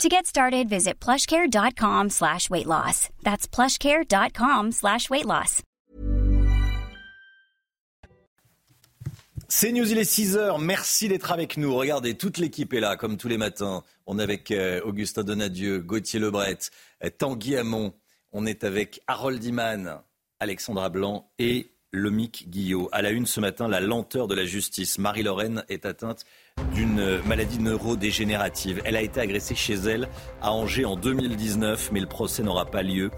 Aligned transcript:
To 0.00 0.08
get 0.08 0.26
started, 0.26 0.68
visit 0.68 0.98
plushcare.com 1.00 2.10
slash 2.10 2.50
weight 2.50 2.66
loss. 2.66 3.08
That's 3.22 3.46
plushcare.com 3.46 4.72
slash 4.72 5.08
weight 5.10 5.26
loss. 5.26 5.62
C'est 9.48 9.70
News, 9.70 9.92
il 9.92 9.98
est 9.98 10.10
6h. 10.10 10.60
Merci 10.64 11.08
d'être 11.08 11.30
avec 11.30 11.58
nous. 11.58 11.74
Regardez, 11.74 12.16
toute 12.16 12.38
l'équipe 12.38 12.72
est 12.72 12.80
là, 12.80 12.96
comme 12.96 13.18
tous 13.18 13.28
les 13.28 13.36
matins. 13.36 13.84
On 14.06 14.18
est 14.18 14.22
avec 14.22 14.50
euh, 14.50 14.80
Augustin 14.84 15.24
Donadieu, 15.24 15.80
Gauthier 15.80 16.18
Lebret, 16.18 16.58
euh, 17.04 17.10
Tanguy 17.10 17.56
Hamon. 17.56 17.92
On 18.32 18.46
est 18.46 18.64
avec 18.64 19.02
Harold 19.06 19.44
Iman, 19.44 20.00
Alexandra 20.40 20.88
Blanc 20.88 21.30
et 21.38 21.71
Lomic 21.92 22.46
Guillot. 22.48 22.88
À 22.90 23.02
la 23.02 23.10
une 23.10 23.26
ce 23.26 23.38
matin, 23.38 23.68
la 23.68 23.80
lenteur 23.80 24.26
de 24.26 24.34
la 24.34 24.46
justice. 24.46 24.98
Marie-Lorraine 24.98 25.62
est 25.68 25.84
atteinte 25.84 26.24
d'une 26.74 27.20
maladie 27.26 27.58
neurodégénérative. 27.58 28.80
Elle 28.86 28.96
a 28.96 29.02
été 29.02 29.20
agressée 29.20 29.54
chez 29.54 29.74
elle 29.74 30.08
à 30.40 30.52
Angers 30.52 30.86
en 30.86 30.96
2019, 30.96 31.90
mais 31.92 32.00
le 32.00 32.06
procès 32.06 32.42
n'aura 32.42 32.64
pas 32.64 32.82
lieu. 32.82 33.10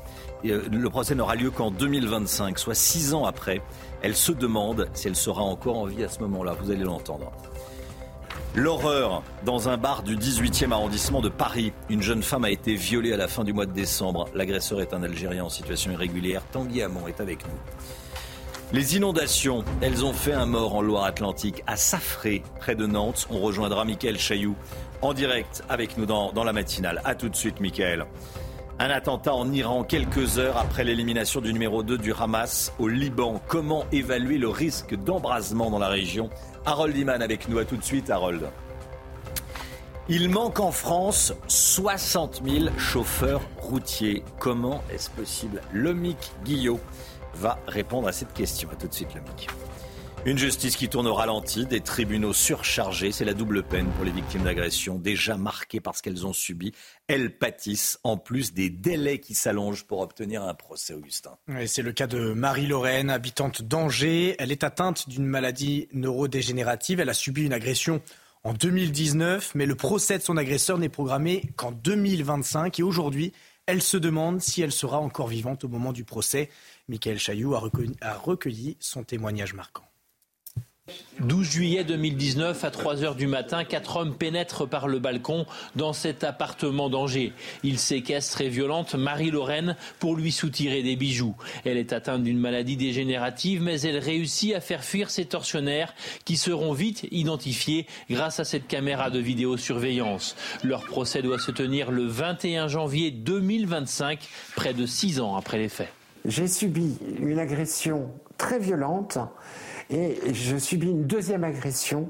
Euh, 0.44 0.62
le 0.70 0.90
procès 0.90 1.14
n'aura 1.14 1.36
lieu 1.36 1.52
qu'en 1.52 1.70
2025, 1.70 2.58
soit 2.58 2.74
six 2.74 3.14
ans 3.14 3.24
après. 3.24 3.62
Elle 4.02 4.16
se 4.16 4.32
demande 4.32 4.88
si 4.92 5.06
elle 5.06 5.16
sera 5.16 5.42
encore 5.42 5.78
en 5.78 5.86
vie 5.86 6.02
à 6.02 6.08
ce 6.08 6.18
moment-là. 6.20 6.56
Vous 6.60 6.72
allez 6.72 6.82
l'entendre. 6.82 7.30
L'horreur 8.56 9.22
dans 9.44 9.68
un 9.68 9.76
bar 9.76 10.02
du 10.02 10.16
18e 10.16 10.72
arrondissement 10.72 11.20
de 11.20 11.28
Paris. 11.28 11.72
Une 11.90 12.02
jeune 12.02 12.22
femme 12.24 12.44
a 12.44 12.50
été 12.50 12.74
violée 12.74 13.12
à 13.12 13.16
la 13.16 13.28
fin 13.28 13.44
du 13.44 13.52
mois 13.52 13.66
de 13.66 13.72
décembre. 13.72 14.28
L'agresseur 14.34 14.80
est 14.80 14.94
un 14.94 15.02
Algérien 15.04 15.44
en 15.44 15.48
situation 15.48 15.92
irrégulière. 15.92 16.42
Tanguy 16.52 16.82
Hamon 16.82 17.06
est 17.06 17.20
avec 17.20 17.44
nous. 17.46 17.58
Les 18.74 18.96
inondations, 18.96 19.62
elles 19.82 20.04
ont 20.04 20.12
fait 20.12 20.32
un 20.32 20.46
mort 20.46 20.74
en 20.74 20.82
Loire-Atlantique, 20.82 21.62
à 21.68 21.76
Safré, 21.76 22.42
près 22.58 22.74
de 22.74 22.86
Nantes. 22.86 23.28
On 23.30 23.38
rejoindra 23.38 23.84
Michael 23.84 24.18
Chailloux 24.18 24.56
en 25.00 25.14
direct 25.14 25.62
avec 25.68 25.96
nous 25.96 26.06
dans, 26.06 26.32
dans 26.32 26.42
la 26.42 26.52
matinale. 26.52 27.00
A 27.04 27.14
tout 27.14 27.28
de 27.28 27.36
suite, 27.36 27.60
Michael. 27.60 28.04
Un 28.80 28.90
attentat 28.90 29.32
en 29.32 29.52
Iran 29.52 29.84
quelques 29.84 30.40
heures 30.40 30.56
après 30.56 30.82
l'élimination 30.82 31.40
du 31.40 31.52
numéro 31.52 31.84
2 31.84 31.98
du 31.98 32.12
Hamas 32.12 32.72
au 32.80 32.88
Liban. 32.88 33.40
Comment 33.46 33.84
évaluer 33.92 34.38
le 34.38 34.48
risque 34.48 34.96
d'embrasement 34.96 35.70
dans 35.70 35.78
la 35.78 35.86
région? 35.86 36.28
Harold 36.66 36.96
Iman 36.96 37.22
avec 37.22 37.48
nous. 37.48 37.58
A 37.58 37.64
tout 37.64 37.76
de 37.76 37.84
suite, 37.84 38.10
Harold. 38.10 38.42
Il 40.08 40.30
manque 40.30 40.58
en 40.58 40.72
France 40.72 41.32
60 41.46 42.42
000 42.44 42.76
chauffeurs 42.76 43.40
routiers. 43.56 44.24
Comment 44.40 44.82
est-ce 44.92 45.10
possible? 45.10 45.62
Lomic 45.72 46.32
Guillot 46.44 46.80
va 47.34 47.58
répondre 47.66 48.08
à 48.08 48.12
cette 48.12 48.32
question. 48.32 48.68
A 48.70 48.76
tout 48.76 48.88
de 48.88 48.94
suite, 48.94 49.14
Lomic. 49.14 49.48
Une 50.26 50.38
justice 50.38 50.76
qui 50.76 50.88
tourne 50.88 51.06
au 51.06 51.12
ralenti, 51.12 51.66
des 51.66 51.80
tribunaux 51.80 52.32
surchargés, 52.32 53.12
c'est 53.12 53.26
la 53.26 53.34
double 53.34 53.62
peine 53.62 53.86
pour 53.88 54.06
les 54.06 54.10
victimes 54.10 54.44
d'agression, 54.44 54.98
déjà 54.98 55.36
marquées 55.36 55.80
par 55.80 55.94
ce 55.94 56.02
qu'elles 56.02 56.26
ont 56.26 56.32
subi. 56.32 56.72
Elles 57.08 57.36
pâtissent 57.36 57.98
en 58.04 58.16
plus 58.16 58.54
des 58.54 58.70
délais 58.70 59.18
qui 59.18 59.34
s'allongent 59.34 59.84
pour 59.84 60.00
obtenir 60.00 60.42
un 60.42 60.54
procès, 60.54 60.94
Augustin. 60.94 61.36
c'est 61.66 61.82
le 61.82 61.92
cas 61.92 62.06
de 62.06 62.32
Marie-Lorraine, 62.32 63.10
habitante 63.10 63.60
d'Angers. 63.60 64.34
Elle 64.38 64.50
est 64.50 64.64
atteinte 64.64 65.10
d'une 65.10 65.26
maladie 65.26 65.88
neurodégénérative. 65.92 67.00
Elle 67.00 67.10
a 67.10 67.14
subi 67.14 67.44
une 67.44 67.52
agression 67.52 68.00
en 68.44 68.54
2019, 68.54 69.54
mais 69.54 69.66
le 69.66 69.74
procès 69.74 70.16
de 70.16 70.22
son 70.22 70.38
agresseur 70.38 70.78
n'est 70.78 70.88
programmé 70.88 71.42
qu'en 71.56 71.70
2025. 71.70 72.80
Et 72.80 72.82
aujourd'hui, 72.82 73.34
elle 73.66 73.82
se 73.82 73.96
demande 73.96 74.40
si 74.40 74.62
elle 74.62 74.72
sera 74.72 74.98
encore 74.98 75.28
vivante 75.28 75.64
au 75.64 75.68
moment 75.68 75.92
du 75.92 76.04
procès. 76.04 76.50
Michael 76.88 77.18
Chailloux 77.18 77.54
a 77.54 78.18
recueilli 78.18 78.76
son 78.80 79.04
témoignage 79.04 79.54
marquant. 79.54 79.88
12 81.20 81.50
juillet 81.50 81.84
2019, 81.84 82.62
à 82.64 82.70
3 82.70 83.04
heures 83.04 83.14
du 83.14 83.26
matin, 83.26 83.64
quatre 83.64 83.96
hommes 83.96 84.14
pénètrent 84.14 84.68
par 84.68 84.86
le 84.86 84.98
balcon 84.98 85.46
dans 85.76 85.94
cet 85.94 86.24
appartement 86.24 86.90
d'Angers. 86.90 87.32
Ils 87.62 87.78
séquestrent 87.78 88.42
et 88.42 88.50
violentent 88.50 88.94
Marie-Lorraine 88.94 89.76
pour 89.98 90.16
lui 90.16 90.30
soutirer 90.30 90.82
des 90.82 90.96
bijoux. 90.96 91.34
Elle 91.64 91.78
est 91.78 91.94
atteinte 91.94 92.24
d'une 92.24 92.38
maladie 92.38 92.76
dégénérative, 92.76 93.62
mais 93.62 93.80
elle 93.80 93.96
réussit 93.96 94.54
à 94.54 94.60
faire 94.60 94.84
fuir 94.84 95.08
ses 95.08 95.24
tortionnaires 95.24 95.94
qui 96.26 96.36
seront 96.36 96.74
vite 96.74 97.06
identifiés 97.10 97.86
grâce 98.10 98.38
à 98.38 98.44
cette 98.44 98.66
caméra 98.66 99.08
de 99.08 99.20
vidéosurveillance. 99.20 100.36
Leur 100.62 100.84
procès 100.84 101.22
doit 101.22 101.38
se 101.38 101.50
tenir 101.50 101.90
le 101.90 102.04
21 102.04 102.68
janvier 102.68 103.10
2025, 103.10 104.18
près 104.54 104.74
de 104.74 104.84
six 104.84 105.20
ans 105.20 105.36
après 105.36 105.56
les 105.56 105.70
faits. 105.70 105.92
J'ai 106.26 106.48
subi 106.48 106.98
une 107.18 107.38
agression 107.38 108.10
très 108.36 108.58
violente 108.58 109.18
et 109.90 110.18
je 110.32 110.56
subis 110.56 110.90
une 110.90 111.04
deuxième 111.04 111.44
agression 111.44 112.08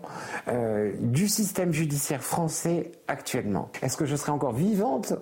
euh, 0.49 0.93
du 1.01 1.29
système 1.29 1.73
judiciaire 1.73 2.23
français 2.23 2.93
actuellement. 3.09 3.71
Est-ce 3.83 3.97
que 3.97 4.07
je 4.07 4.17
serai 4.17 4.33
encore 4.33 4.53
vivante? 4.53 5.15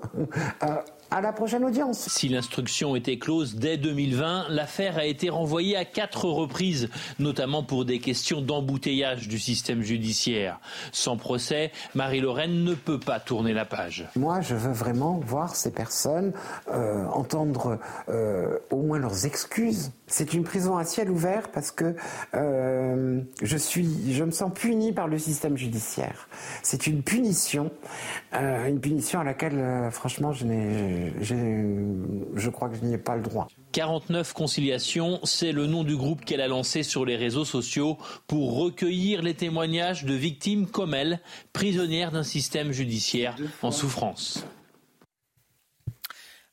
Euh, 0.63 0.77
à 1.13 1.21
la 1.21 1.33
prochaine 1.33 1.63
audience. 1.63 2.09
Si 2.09 2.29
l'instruction 2.31 2.97
était 2.97 3.19
close 3.19 3.55
dès 3.55 3.77
2020, 3.77 4.47
l'affaire 4.49 4.97
a 4.97 5.05
été 5.05 5.29
renvoyée 5.29 5.77
à 5.77 5.85
quatre 5.85 6.25
reprises, 6.25 6.89
notamment 7.19 7.63
pour 7.63 7.85
des 7.85 7.99
questions 7.99 8.41
d'embouteillage 8.41 9.29
du 9.29 9.39
système 9.39 9.83
judiciaire. 9.83 10.59
Sans 10.91 11.19
procès, 11.19 11.71
Marie-Lorraine 11.95 12.65
ne 12.65 12.73
peut 12.73 12.99
pas 12.99 13.21
tourner 13.21 13.53
la 13.53 13.67
page. 13.67 14.09
Moi, 14.17 14.41
je 14.41 14.55
veux 14.55 14.73
vraiment 14.73 15.21
voir 15.23 15.55
ces 15.55 15.71
personnes, 15.71 16.33
euh, 16.69 17.05
entendre 17.09 17.79
euh, 18.09 18.59
au 18.71 18.81
moins 18.81 18.99
leurs 18.99 19.27
excuses. 19.27 19.93
C'est 20.07 20.33
une 20.33 20.45
prison 20.45 20.79
à 20.79 20.85
ciel 20.85 21.11
ouvert 21.11 21.51
parce 21.51 21.71
que 21.71 21.95
euh, 22.35 23.21
je 23.43 23.57
suis, 23.59 24.15
je 24.15 24.25
me 24.25 24.31
sens 24.31 24.51
puni 24.55 24.93
par 24.93 25.09
le 25.09 25.19
système 25.19 25.59
judiciaire. 25.59 26.29
C'est 26.63 26.87
une 26.87 27.03
punition, 27.03 27.71
une 28.33 28.81
punition 28.81 29.21
à 29.21 29.25
laquelle, 29.25 29.89
franchement, 29.91 30.33
je 30.33 30.45
n'ai 30.45 31.02
je 31.21 32.51
crois 32.51 32.69
que 32.69 32.77
je 32.77 32.85
n'y 32.85 32.95
ai 32.95 32.99
pas 32.99 33.17
le 33.17 33.23
droit. 33.23 33.49
49 33.73 34.33
conciliations, 34.33 35.21
c'est 35.25 35.53
le 35.53 35.67
nom 35.67 35.85
du 35.85 35.97
groupe 35.97 36.25
qu'elle 36.25 36.41
a 36.41 36.49
lancé 36.49 36.83
sur 36.83 37.05
les 37.05 37.17
réseaux 37.17 37.45
sociaux 37.45 37.99
pour 38.27 38.57
recueillir 38.59 39.23
les 39.23 39.35
témoignages 39.35 40.05
de 40.05 40.15
victimes 40.15 40.67
comme 40.67 40.95
elle, 40.95 41.21
prisonnières 41.53 42.13
d'un 42.13 42.23
système 42.23 42.73
judiciaire 42.73 43.37
en 43.63 43.71
souffrance. 43.71 44.45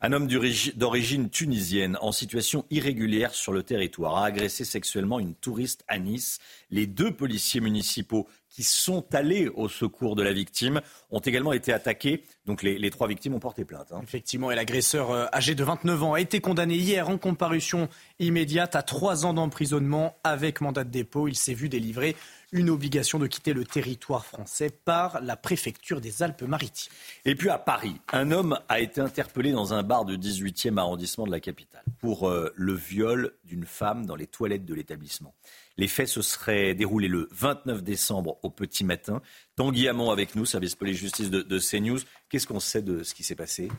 Un 0.02 0.14
homme 0.14 0.30
d'origine 0.76 1.30
tunisienne 1.30 1.98
en 2.00 2.14
situation 2.14 2.64
irrégulière 2.70 3.34
sur 3.34 3.52
le 3.52 3.64
territoire 3.64 4.16
a 4.16 4.26
agressé 4.26 4.64
sexuellement 4.64 5.20
une 5.20 5.36
touriste 5.36 5.84
à 5.90 6.00
Nice. 6.00 6.40
Les 6.70 6.88
deux 6.88 7.14
policiers 7.14 7.60
municipaux 7.60 8.26
qui 8.60 8.66
sont 8.66 9.06
allés 9.16 9.48
au 9.48 9.70
secours 9.70 10.18
de 10.18 10.22
la 10.22 10.34
victime 10.34 10.82
ont 11.12 11.20
également 11.20 11.54
été 11.54 11.72
attaqués. 11.72 12.26
Donc 12.46 12.62
les, 12.62 12.90
trois 12.90 13.08
victimes 13.08 13.34
ont 13.34 13.40
porté 13.40 13.64
plainte. 13.64 13.94
Hein. 13.94 14.02
Effectivement, 14.04 14.52
et 14.52 14.56
l'agresseur 14.56 15.12
euh, 15.12 15.28
âgé 15.32 15.56
de 15.56 15.64
29 15.64 16.04
ans 16.04 16.14
a 16.16 16.20
été 16.20 16.42
condamné 16.42 16.76
hier 16.76 17.08
en 17.08 17.18
comparution 17.18 17.88
immédiate 18.20 18.76
à 18.76 18.84
trois 18.84 19.26
ans 19.26 19.34
d'emprisonnement 19.34 20.18
avec 20.26 20.60
mandat 20.60 20.84
de 20.84 20.90
dépôt. 20.90 21.30
Il 21.30 21.38
s'est 21.38 21.54
vu 21.54 21.70
délivrer 21.70 22.18
une 22.52 22.70
obligation 22.70 23.18
de 23.18 23.28
quitter 23.28 23.54
le 23.54 23.64
territoire 23.64 24.26
français 24.26 24.70
par 24.70 25.22
la 25.22 25.38
préfecture 25.38 26.02
des 26.02 26.22
Alpes-Maritimes. 26.24 26.92
Et 27.24 27.36
puis 27.36 27.50
à 27.50 27.60
Paris, 27.60 27.96
un 28.12 28.32
homme 28.32 28.60
a 28.68 28.82
été 28.82 29.00
interpellé 29.00 29.54
dans 29.54 29.74
un 29.74 29.84
bar 29.84 30.04
du 30.04 30.18
18e 30.18 30.78
arrondissement 30.78 31.26
de 31.26 31.32
la 31.32 31.40
capitale 31.40 31.84
pour 32.00 32.28
euh, 32.28 32.52
le 32.56 32.74
viol 32.74 33.32
d'une 33.46 33.66
femme 33.66 34.06
dans 34.06 34.16
les 34.16 34.28
toilettes 34.28 34.66
de 34.66 34.74
l'établissement. 34.74 35.34
Les 35.80 35.88
faits 35.88 36.10
se 36.10 36.22
seraient 36.22 36.76
déroulés 36.76 37.08
le 37.08 37.30
29 37.32 37.84
décembre 37.84 38.38
au 38.44 38.50
petit 38.50 38.84
matin. 38.84 39.22
Tanguy 39.56 39.88
Hamon 39.88 40.12
avec 40.12 40.36
nous, 40.36 40.46
service 40.46 40.76
police-justice 40.76 41.30
de, 41.30 41.42
de 41.42 41.58
CNews. 41.58 42.00
Qu'est-ce 42.30 42.48
qu'on 42.48 42.60
sait 42.60 42.82
de 42.82 43.02
ce 43.04 43.14
qui 43.14 43.24
s'est 43.24 43.34
passé? 43.34 43.70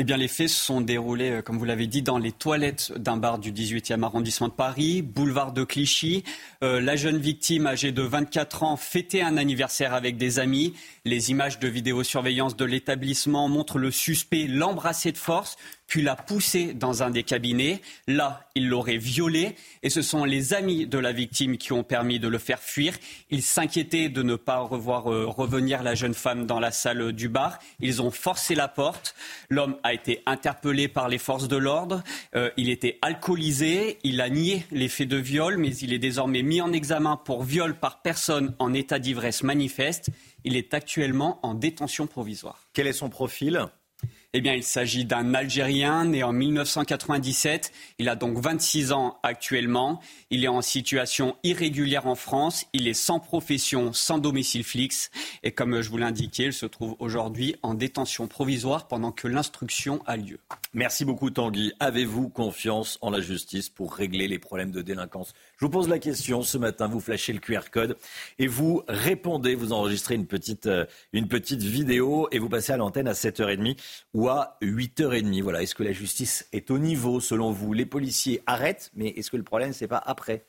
Eh 0.00 0.04
bien, 0.04 0.16
les 0.16 0.28
faits 0.28 0.48
se 0.48 0.64
sont 0.64 0.80
déroulés, 0.80 1.30
euh, 1.30 1.42
comme 1.42 1.58
vous 1.58 1.64
l'avez 1.64 1.88
dit, 1.88 2.02
dans 2.02 2.18
les 2.18 2.30
toilettes 2.30 2.92
d'un 2.96 3.16
bar 3.16 3.40
du 3.40 3.50
18e 3.50 4.04
arrondissement 4.04 4.46
de 4.46 4.52
Paris, 4.52 5.02
boulevard 5.02 5.52
de 5.52 5.64
Clichy. 5.64 6.22
Euh, 6.62 6.80
la 6.80 6.94
jeune 6.94 7.18
victime, 7.18 7.66
âgée 7.66 7.90
de 7.92 8.02
24 8.02 8.62
ans, 8.62 8.76
fêtait 8.76 9.22
un 9.22 9.36
anniversaire 9.36 9.94
avec 9.94 10.16
des 10.16 10.38
amis. 10.38 10.74
Les 11.04 11.32
images 11.32 11.58
de 11.58 11.66
vidéosurveillance 11.66 12.56
de 12.56 12.64
l'établissement 12.64 13.48
montrent 13.48 13.78
le 13.78 13.90
suspect 13.90 14.46
l'embrasser 14.46 15.10
de 15.10 15.18
force, 15.18 15.56
puis 15.88 16.02
l'a 16.02 16.14
poussé 16.14 16.74
dans 16.74 17.02
un 17.02 17.10
des 17.10 17.24
cabinets. 17.24 17.80
Là, 18.06 18.46
il 18.54 18.68
l'aurait 18.68 18.98
violé 18.98 19.56
et 19.82 19.90
ce 19.90 20.02
sont 20.02 20.24
les 20.24 20.54
amis 20.54 20.86
de 20.86 20.98
la 20.98 21.12
victime 21.12 21.56
qui 21.56 21.72
ont 21.72 21.82
permis 21.82 22.20
de 22.20 22.28
le 22.28 22.38
faire 22.38 22.60
fuir. 22.60 22.94
Ils 23.30 23.42
s'inquiétaient 23.42 24.10
de 24.10 24.22
ne 24.22 24.36
pas 24.36 24.58
revoir 24.58 25.10
euh, 25.10 25.26
revenir 25.26 25.82
la 25.82 25.94
jeune 25.94 26.14
femme 26.14 26.46
dans 26.46 26.60
la 26.60 26.70
salle 26.70 27.12
du 27.12 27.28
bar. 27.28 27.58
Ils 27.80 28.02
ont 28.02 28.10
forcé 28.10 28.54
la 28.54 28.68
porte. 28.68 29.14
L'homme 29.48 29.76
a 29.82 29.94
été 29.94 30.22
interpellé 30.26 30.88
par 30.88 31.08
les 31.08 31.18
forces 31.18 31.48
de 31.48 31.56
l'ordre. 31.56 32.04
Euh, 32.36 32.50
il 32.58 32.68
était 32.68 32.98
alcoolisé. 33.00 33.98
Il 34.04 34.20
a 34.20 34.28
nié 34.28 34.66
les 34.70 34.88
faits 34.88 35.08
de 35.08 35.16
viol, 35.16 35.56
mais 35.56 35.74
il 35.74 35.94
est 35.94 35.98
désormais 35.98 36.42
mis 36.42 36.60
en 36.60 36.72
examen 36.72 37.16
pour 37.16 37.44
viol 37.44 37.74
par 37.74 38.02
personne 38.02 38.54
en 38.58 38.74
état 38.74 38.98
d'ivresse 38.98 39.42
manifeste. 39.42 40.10
Il 40.44 40.54
est 40.54 40.74
actuellement 40.74 41.40
en 41.42 41.54
détention 41.54 42.06
provisoire. 42.06 42.66
Quel 42.74 42.86
est 42.86 42.92
son 42.92 43.08
profil? 43.08 43.68
Eh 44.38 44.40
bien, 44.40 44.54
il 44.54 44.62
s'agit 44.62 45.04
d'un 45.04 45.34
Algérien 45.34 46.04
né 46.04 46.22
en 46.22 46.32
1997. 46.32 47.72
Il 47.98 48.08
a 48.08 48.14
donc 48.14 48.38
26 48.38 48.92
ans 48.92 49.18
actuellement. 49.24 50.00
Il 50.30 50.44
est 50.44 50.48
en 50.48 50.62
situation 50.62 51.36
irrégulière 51.42 52.06
en 52.06 52.14
France. 52.14 52.64
Il 52.72 52.86
est 52.86 52.94
sans 52.94 53.18
profession, 53.18 53.92
sans 53.92 54.18
domicile 54.18 54.62
fixe. 54.62 55.10
Et 55.42 55.50
comme 55.50 55.80
je 55.80 55.90
vous 55.90 55.96
l'indiquais, 55.96 56.44
il 56.44 56.52
se 56.52 56.66
trouve 56.66 56.94
aujourd'hui 57.00 57.56
en 57.62 57.74
détention 57.74 58.28
provisoire 58.28 58.86
pendant 58.86 59.10
que 59.10 59.26
l'instruction 59.26 60.02
a 60.06 60.16
lieu. 60.16 60.38
Merci 60.72 61.04
beaucoup 61.04 61.30
Tanguy. 61.30 61.72
Avez-vous 61.80 62.28
confiance 62.28 62.96
en 63.00 63.10
la 63.10 63.20
justice 63.20 63.68
pour 63.68 63.92
régler 63.92 64.28
les 64.28 64.38
problèmes 64.38 64.70
de 64.70 64.82
délinquance 64.82 65.34
Je 65.60 65.66
vous 65.66 65.70
pose 65.72 65.88
la 65.88 65.98
question 65.98 66.42
ce 66.42 66.56
matin, 66.56 66.86
vous 66.86 67.00
flashez 67.00 67.32
le 67.32 67.40
QR 67.40 67.62
code 67.72 67.96
et 68.38 68.46
vous 68.46 68.84
répondez, 68.86 69.56
vous 69.56 69.72
enregistrez 69.72 70.14
une 70.14 70.26
petite, 70.26 70.66
euh, 70.66 70.84
une 71.12 71.26
petite 71.26 71.62
vidéo 71.62 72.28
et 72.30 72.38
vous 72.38 72.48
passez 72.48 72.72
à 72.72 72.76
l'antenne 72.76 73.08
à 73.08 73.12
7h30 73.12 73.76
ou 74.14 74.28
à 74.28 74.56
8h30. 74.62 75.42
Voilà, 75.42 75.60
est-ce 75.60 75.74
que 75.74 75.82
la 75.82 75.90
justice 75.90 76.46
est 76.52 76.70
au 76.70 76.78
niveau 76.78 77.18
selon 77.18 77.50
vous? 77.50 77.72
Les 77.72 77.86
policiers 77.86 78.40
arrêtent, 78.46 78.92
mais 78.94 79.08
est-ce 79.08 79.32
que 79.32 79.36
le 79.36 79.42
problème 79.42 79.72
c'est 79.72 79.88
pas 79.88 80.00
après? 80.06 80.44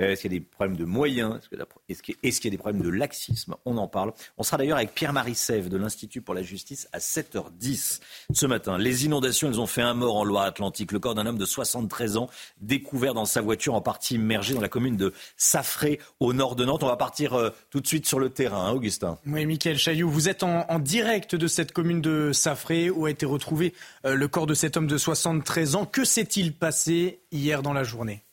Euh, 0.00 0.12
Est-ce 0.12 0.22
qu'il 0.22 0.32
y 0.32 0.36
a 0.36 0.38
des 0.38 0.44
problèmes 0.44 0.76
de 0.76 0.84
moyens? 0.84 1.40
Est-ce 1.88 2.00
qu'il 2.02 2.44
y 2.44 2.46
a 2.46 2.50
des 2.50 2.56
problèmes 2.56 2.82
de 2.82 2.88
laxisme? 2.88 3.56
On 3.64 3.76
en 3.78 3.88
parle. 3.88 4.12
On 4.38 4.44
sera 4.44 4.58
d'ailleurs 4.58 4.78
avec 4.78 4.94
Pierre-Marie 4.94 5.34
Sève 5.34 5.70
de 5.70 5.76
l'Institut 5.76 6.22
pour 6.22 6.34
la 6.34 6.42
justice 6.44 6.88
à 6.92 7.00
7h10 7.00 7.98
ce 8.32 8.46
matin. 8.46 8.78
Les 8.78 9.06
inondations, 9.06 9.48
elles 9.48 9.58
ont 9.58 9.66
fait 9.66 9.82
un 9.82 9.94
mort 9.94 10.18
en 10.18 10.24
Loire-Atlantique. 10.24 10.92
Le 10.92 11.00
corps 11.00 11.16
d'un 11.16 11.26
homme 11.26 11.38
de 11.38 11.46
73 11.46 12.16
ans 12.16 12.30
découvert 12.60 13.12
dans 13.12 13.24
sa 13.24 13.40
voiture 13.40 13.74
en 13.74 13.80
partie 13.80 14.14
immergée 14.14 14.51
dans 14.54 14.60
la 14.60 14.68
commune 14.68 14.96
de 14.96 15.12
Safré 15.36 15.98
au 16.20 16.32
nord 16.32 16.56
de 16.56 16.64
Nantes. 16.64 16.82
On 16.82 16.88
va 16.88 16.96
partir 16.96 17.34
euh, 17.34 17.50
tout 17.70 17.80
de 17.80 17.86
suite 17.86 18.06
sur 18.06 18.18
le 18.18 18.30
terrain, 18.30 18.66
hein, 18.66 18.72
Augustin. 18.72 19.18
Oui, 19.26 19.44
Mickaël 19.46 19.78
Chailloux, 19.78 20.10
vous 20.10 20.28
êtes 20.28 20.42
en, 20.42 20.78
direct 20.78 21.34
de 21.34 21.46
cette 21.46 21.72
commune 21.72 22.00
de 22.00 22.32
Safré 22.32 22.90
où 22.90 23.06
a 23.06 23.10
été 23.10 23.26
retrouvé 23.26 23.74
euh, 24.04 24.14
le 24.14 24.28
corps 24.28 24.46
de 24.46 24.54
cet 24.54 24.76
homme 24.76 24.86
de 24.86 24.98
73 24.98 25.76
ans. 25.76 25.86
Que 25.86 26.04
s'est-il 26.04 26.52
passé 26.52 27.20
hier 27.30 27.62
dans 27.62 27.72
la 27.72 27.84
journée? 27.84 28.24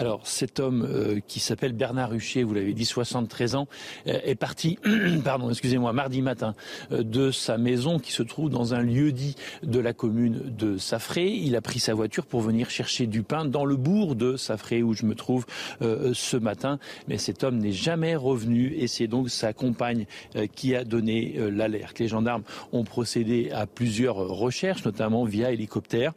Alors 0.00 0.26
cet 0.26 0.60
homme 0.60 0.88
euh, 0.88 1.20
qui 1.26 1.40
s'appelle 1.40 1.74
Bernard 1.74 2.14
Hucher, 2.14 2.42
vous 2.42 2.54
l'avez 2.54 2.72
dit, 2.72 2.86
73 2.86 3.54
ans, 3.54 3.68
euh, 4.06 4.18
est 4.24 4.34
parti, 4.34 4.78
pardon, 5.24 5.50
excusez-moi, 5.50 5.92
mardi 5.92 6.22
matin 6.22 6.54
euh, 6.90 7.02
de 7.02 7.30
sa 7.30 7.58
maison 7.58 7.98
qui 7.98 8.10
se 8.10 8.22
trouve 8.22 8.48
dans 8.48 8.72
un 8.72 8.80
lieu 8.80 9.12
dit 9.12 9.36
de 9.62 9.78
la 9.78 9.92
commune 9.92 10.40
de 10.56 10.78
Safré. 10.78 11.28
Il 11.28 11.54
a 11.54 11.60
pris 11.60 11.80
sa 11.80 11.92
voiture 11.92 12.24
pour 12.24 12.40
venir 12.40 12.70
chercher 12.70 13.06
du 13.06 13.22
pain 13.22 13.44
dans 13.44 13.66
le 13.66 13.76
bourg 13.76 14.14
de 14.14 14.38
Safré 14.38 14.82
où 14.82 14.94
je 14.94 15.04
me 15.04 15.14
trouve 15.14 15.44
ce 15.80 16.36
matin. 16.36 16.78
Mais 17.08 17.18
cet 17.18 17.44
homme 17.44 17.58
n'est 17.58 17.72
jamais 17.72 18.16
revenu 18.16 18.74
et 18.76 18.86
c'est 18.86 19.06
donc 19.06 19.28
sa 19.28 19.52
compagne 19.52 20.06
qui 20.54 20.74
a 20.74 20.84
donné 20.84 21.34
l'alerte. 21.50 21.98
Les 21.98 22.08
gendarmes 22.08 22.42
ont 22.72 22.84
procédé 22.84 23.50
à 23.52 23.66
plusieurs 23.66 24.16
recherches, 24.16 24.84
notamment 24.84 25.24
via 25.24 25.52
hélicoptère. 25.52 26.12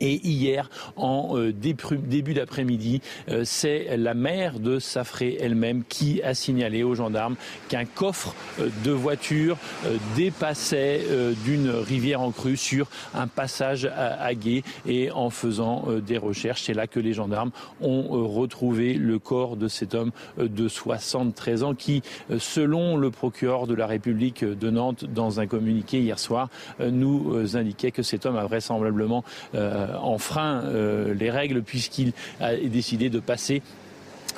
Et 0.00 0.26
hier, 0.26 0.70
en 0.96 1.36
euh, 1.36 1.52
début 1.52 2.34
d'après-midi, 2.34 3.00
euh, 3.30 3.42
c'est 3.44 3.96
la 3.96 4.14
mère 4.14 4.60
de 4.60 4.78
Safré 4.78 5.36
elle-même 5.40 5.82
qui 5.88 6.22
a 6.22 6.34
signalé 6.34 6.82
aux 6.82 6.94
gendarmes 6.94 7.36
qu'un 7.68 7.84
coffre 7.84 8.34
euh, 8.60 8.68
de 8.84 8.92
voiture 8.92 9.56
dépassait 10.16 11.00
d'une 11.44 11.70
rivière 11.70 12.20
en 12.20 12.30
crue 12.30 12.56
sur 12.56 12.88
un 13.14 13.26
passage 13.26 13.86
à, 13.86 14.24
à 14.24 14.32
Et 14.86 15.10
en 15.10 15.30
faisant 15.30 15.86
des 16.06 16.18
recherches, 16.18 16.62
c'est 16.62 16.74
là 16.74 16.86
que 16.86 17.00
les 17.00 17.12
gendarmes 17.12 17.50
ont 17.80 18.02
retrouvé 18.28 18.94
le 18.94 19.18
corps 19.18 19.56
de 19.56 19.68
cet 19.68 19.94
homme 19.94 20.10
de 20.38 20.68
73 20.68 21.62
ans 21.62 21.74
qui, 21.74 22.02
selon 22.38 22.96
le 22.96 23.10
procureur 23.10 23.66
de 23.66 23.74
la 23.74 23.86
République 23.86 24.44
de 24.44 24.70
Nantes, 24.70 25.04
dans 25.04 25.40
un 25.40 25.46
communiqué 25.46 26.00
hier 26.00 26.18
soir, 26.18 26.48
nous 26.80 27.56
indiquait 27.56 27.90
que 27.90 28.02
cet 28.02 28.26
homme 28.26 28.36
a 28.36 28.44
vraisemblablement 28.44 29.24
enfreint 29.96 30.62
euh, 30.64 31.14
les 31.14 31.30
règles 31.30 31.62
puisqu'il 31.62 32.12
a 32.40 32.54
décidé 32.56 33.10
de 33.10 33.20
passer 33.20 33.62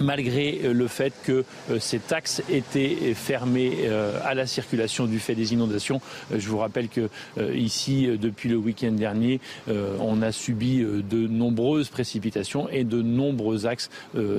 malgré 0.01 0.61
euh, 0.65 0.73
le 0.73 0.87
fait 0.87 1.13
que 1.25 1.45
ces 1.79 1.99
taxes 1.99 2.43
étaient 2.49 3.15
fermées 3.15 3.89
à 4.25 4.35
la 4.35 4.47
circulation 4.47 5.07
du 5.07 5.19
fait 5.19 5.35
des 5.35 5.53
inondations. 5.53 6.01
Je 6.35 6.49
vous 6.49 6.59
rappelle 6.59 6.89
que 6.89 7.09
ici, 7.55 8.07
depuis 8.19 8.49
le 8.49 8.57
week-end 8.57 8.93
dernier, 8.93 9.41
on 9.69 10.23
a 10.23 10.33
subi 10.33 10.79
de 10.79 11.27
nombreuses 11.27 11.89
précipitations 11.89 12.69
et 12.71 12.85
de 12.85 13.03
nombreux 13.03 13.67
axes 13.67 13.91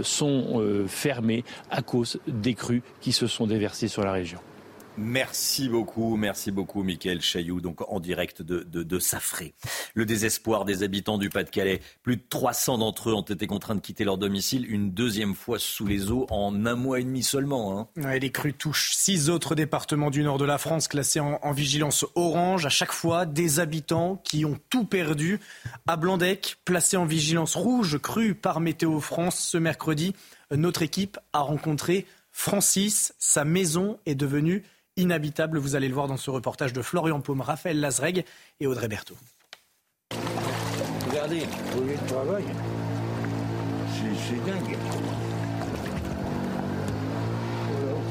sont 0.03 0.85
fermés 0.87 1.43
à 1.69 1.81
cause 1.81 2.19
des 2.27 2.53
crues 2.53 2.81
qui 3.01 3.11
se 3.11 3.27
sont 3.27 3.47
déversées 3.47 3.87
sur 3.87 4.03
la 4.03 4.13
région. 4.13 4.39
Merci 4.97 5.69
beaucoup, 5.69 6.17
merci 6.17 6.51
beaucoup, 6.51 6.83
Mickaël 6.83 7.21
Chailloux, 7.21 7.61
donc 7.61 7.81
en 7.89 7.99
direct 7.99 8.41
de, 8.41 8.63
de, 8.63 8.99
Safré. 8.99 9.53
Le 9.93 10.05
désespoir 10.05 10.65
des 10.65 10.83
habitants 10.83 11.17
du 11.17 11.29
Pas-de-Calais. 11.29 11.79
Plus 12.03 12.17
de 12.17 12.23
300 12.29 12.79
d'entre 12.79 13.09
eux 13.09 13.13
ont 13.13 13.21
été 13.21 13.47
contraints 13.47 13.75
de 13.75 13.79
quitter 13.79 14.03
leur 14.03 14.17
domicile 14.17 14.69
une 14.69 14.91
deuxième 14.91 15.33
fois 15.33 15.59
sous 15.59 15.85
les 15.85 16.11
eaux 16.11 16.27
en 16.29 16.65
un 16.65 16.75
mois 16.75 16.99
et 16.99 17.03
demi 17.03 17.23
seulement. 17.23 17.79
Hein. 17.95 18.17
les 18.19 18.31
crues 18.31 18.53
touchent 18.53 18.93
six 18.93 19.29
autres 19.29 19.55
départements 19.55 20.11
du 20.11 20.23
nord 20.23 20.37
de 20.37 20.45
la 20.45 20.57
France 20.57 20.87
classés 20.87 21.21
en, 21.21 21.39
en, 21.41 21.51
vigilance 21.51 22.05
orange. 22.15 22.65
À 22.65 22.69
chaque 22.69 22.91
fois, 22.91 23.25
des 23.25 23.59
habitants 23.59 24.17
qui 24.23 24.43
ont 24.43 24.59
tout 24.69 24.85
perdu. 24.85 25.39
À 25.87 25.95
Blandec, 25.95 26.57
placé 26.65 26.97
en 26.97 27.05
vigilance 27.05 27.55
rouge, 27.55 27.97
crue 27.97 28.35
par 28.35 28.59
Météo 28.59 28.99
France 28.99 29.39
ce 29.39 29.57
mercredi, 29.57 30.13
notre 30.51 30.81
équipe 30.81 31.17
a 31.33 31.39
rencontré 31.39 32.05
Francis. 32.31 33.13
Sa 33.19 33.45
maison 33.45 33.97
est 34.05 34.15
devenue 34.15 34.63
inhabitable. 34.97 35.57
Vous 35.57 35.75
allez 35.75 35.87
le 35.87 35.93
voir 35.93 36.07
dans 36.07 36.17
ce 36.17 36.29
reportage 36.29 36.73
de 36.73 36.81
Florian 36.81 37.21
Paume, 37.21 37.41
Raphaël 37.41 37.79
Lazreg 37.79 38.25
et 38.59 38.67
Audrey 38.67 38.87
Berthaud. 38.87 39.17
Regardez, 41.09 41.41
le 41.41 42.07
travail, 42.07 42.43
c'est 44.27 44.45
dingue. 44.45 44.77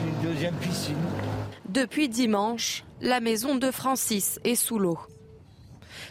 Une 0.06 0.28
deuxième 0.28 0.54
piscine. 0.56 0.96
Depuis 1.68 2.08
dimanche, 2.08 2.84
la 3.00 3.20
maison 3.20 3.56
de 3.56 3.70
Francis 3.70 4.38
est 4.44 4.54
sous 4.54 4.78
l'eau. 4.78 4.98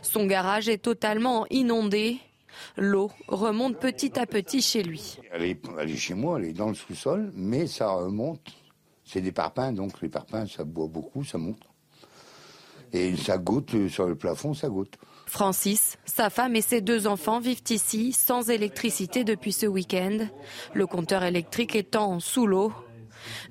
Son 0.02 0.26
garage 0.26 0.70
est 0.70 0.80
totalement 0.80 1.46
inondé. 1.50 2.18
L'eau 2.78 3.12
remonte 3.28 3.80
petit 3.80 4.20
à 4.20 4.26
petit 4.26 4.62
chez 4.62 4.84
lui. 4.84 5.18
Elle 5.32 5.44
est, 5.44 5.62
elle 5.80 5.90
est 5.90 5.98
chez 5.98 6.14
moi, 6.14 6.40
elle 6.40 6.46
est 6.46 6.54
dans 6.54 6.70
le 6.70 6.76
sous-sol, 6.76 7.32
mais 7.36 7.68
ça 7.68 7.92
remonte 7.92 8.42
c'est 9.12 9.22
des 9.22 9.32
parpaings, 9.32 9.74
donc 9.74 10.02
les 10.02 10.10
parpaings, 10.10 10.46
ça 10.46 10.64
boit 10.64 10.88
beaucoup, 10.88 11.24
ça 11.24 11.40
monte. 11.40 11.64
Et 12.94 13.16
ça 13.18 13.40
goûte 13.40 13.88
sur 13.88 14.06
le 14.06 14.16
plafond, 14.16 14.54
ça 14.54 14.70
goûte. 14.70 14.98
Francis, 15.26 15.98
sa 16.06 16.30
femme 16.30 16.56
et 16.56 16.62
ses 16.62 16.82
deux 16.82 17.08
enfants 17.08 17.40
vivent 17.40 17.64
ici 17.70 18.14
sans 18.14 18.50
électricité 18.50 19.24
depuis 19.24 19.52
ce 19.52 19.66
week-end, 19.66 20.28
le 20.74 20.86
compteur 20.86 21.24
électrique 21.24 21.76
étant 21.76 22.20
sous 22.20 22.46
l'eau. 22.46 22.72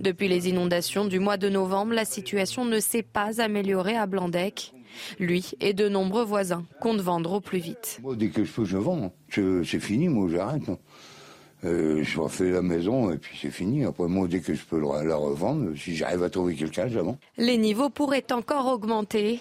Depuis 0.00 0.28
les 0.28 0.48
inondations 0.48 1.04
du 1.04 1.18
mois 1.18 1.36
de 1.36 1.48
novembre, 1.48 1.92
la 1.92 2.04
situation 2.04 2.64
ne 2.64 2.78
s'est 2.80 3.02
pas 3.02 3.40
améliorée 3.40 3.96
à 3.96 4.06
Blandec. 4.06 4.72
Lui 5.18 5.52
et 5.60 5.74
de 5.74 5.88
nombreux 5.88 6.24
voisins 6.24 6.64
comptent 6.80 7.00
vendre 7.00 7.32
au 7.34 7.40
plus 7.40 7.58
vite. 7.58 8.00
Moi, 8.02 8.16
dès 8.16 8.30
que 8.30 8.44
je 8.44 8.50
peux, 8.50 8.64
je 8.64 8.78
vends. 8.78 9.12
C'est 9.30 9.80
fini, 9.80 10.08
moi, 10.08 10.28
j'arrête. 10.30 10.62
Euh, 11.64 12.04
je 12.04 12.20
refais 12.20 12.50
la 12.50 12.62
maison 12.62 13.10
et 13.10 13.18
puis 13.18 13.36
c'est 13.40 13.50
fini. 13.50 13.84
Après, 13.84 14.06
moi, 14.06 14.28
dès 14.28 14.40
que 14.40 14.54
je 14.54 14.64
peux 14.64 14.80
la 14.80 15.16
revendre, 15.16 15.76
si 15.76 15.96
j'arrive 15.96 16.22
à 16.22 16.30
trouver 16.30 16.54
quelqu'un, 16.54 16.88
j'avance. 16.88 17.16
Les 17.36 17.58
niveaux 17.58 17.90
pourraient 17.90 18.32
encore 18.32 18.66
augmenter. 18.66 19.40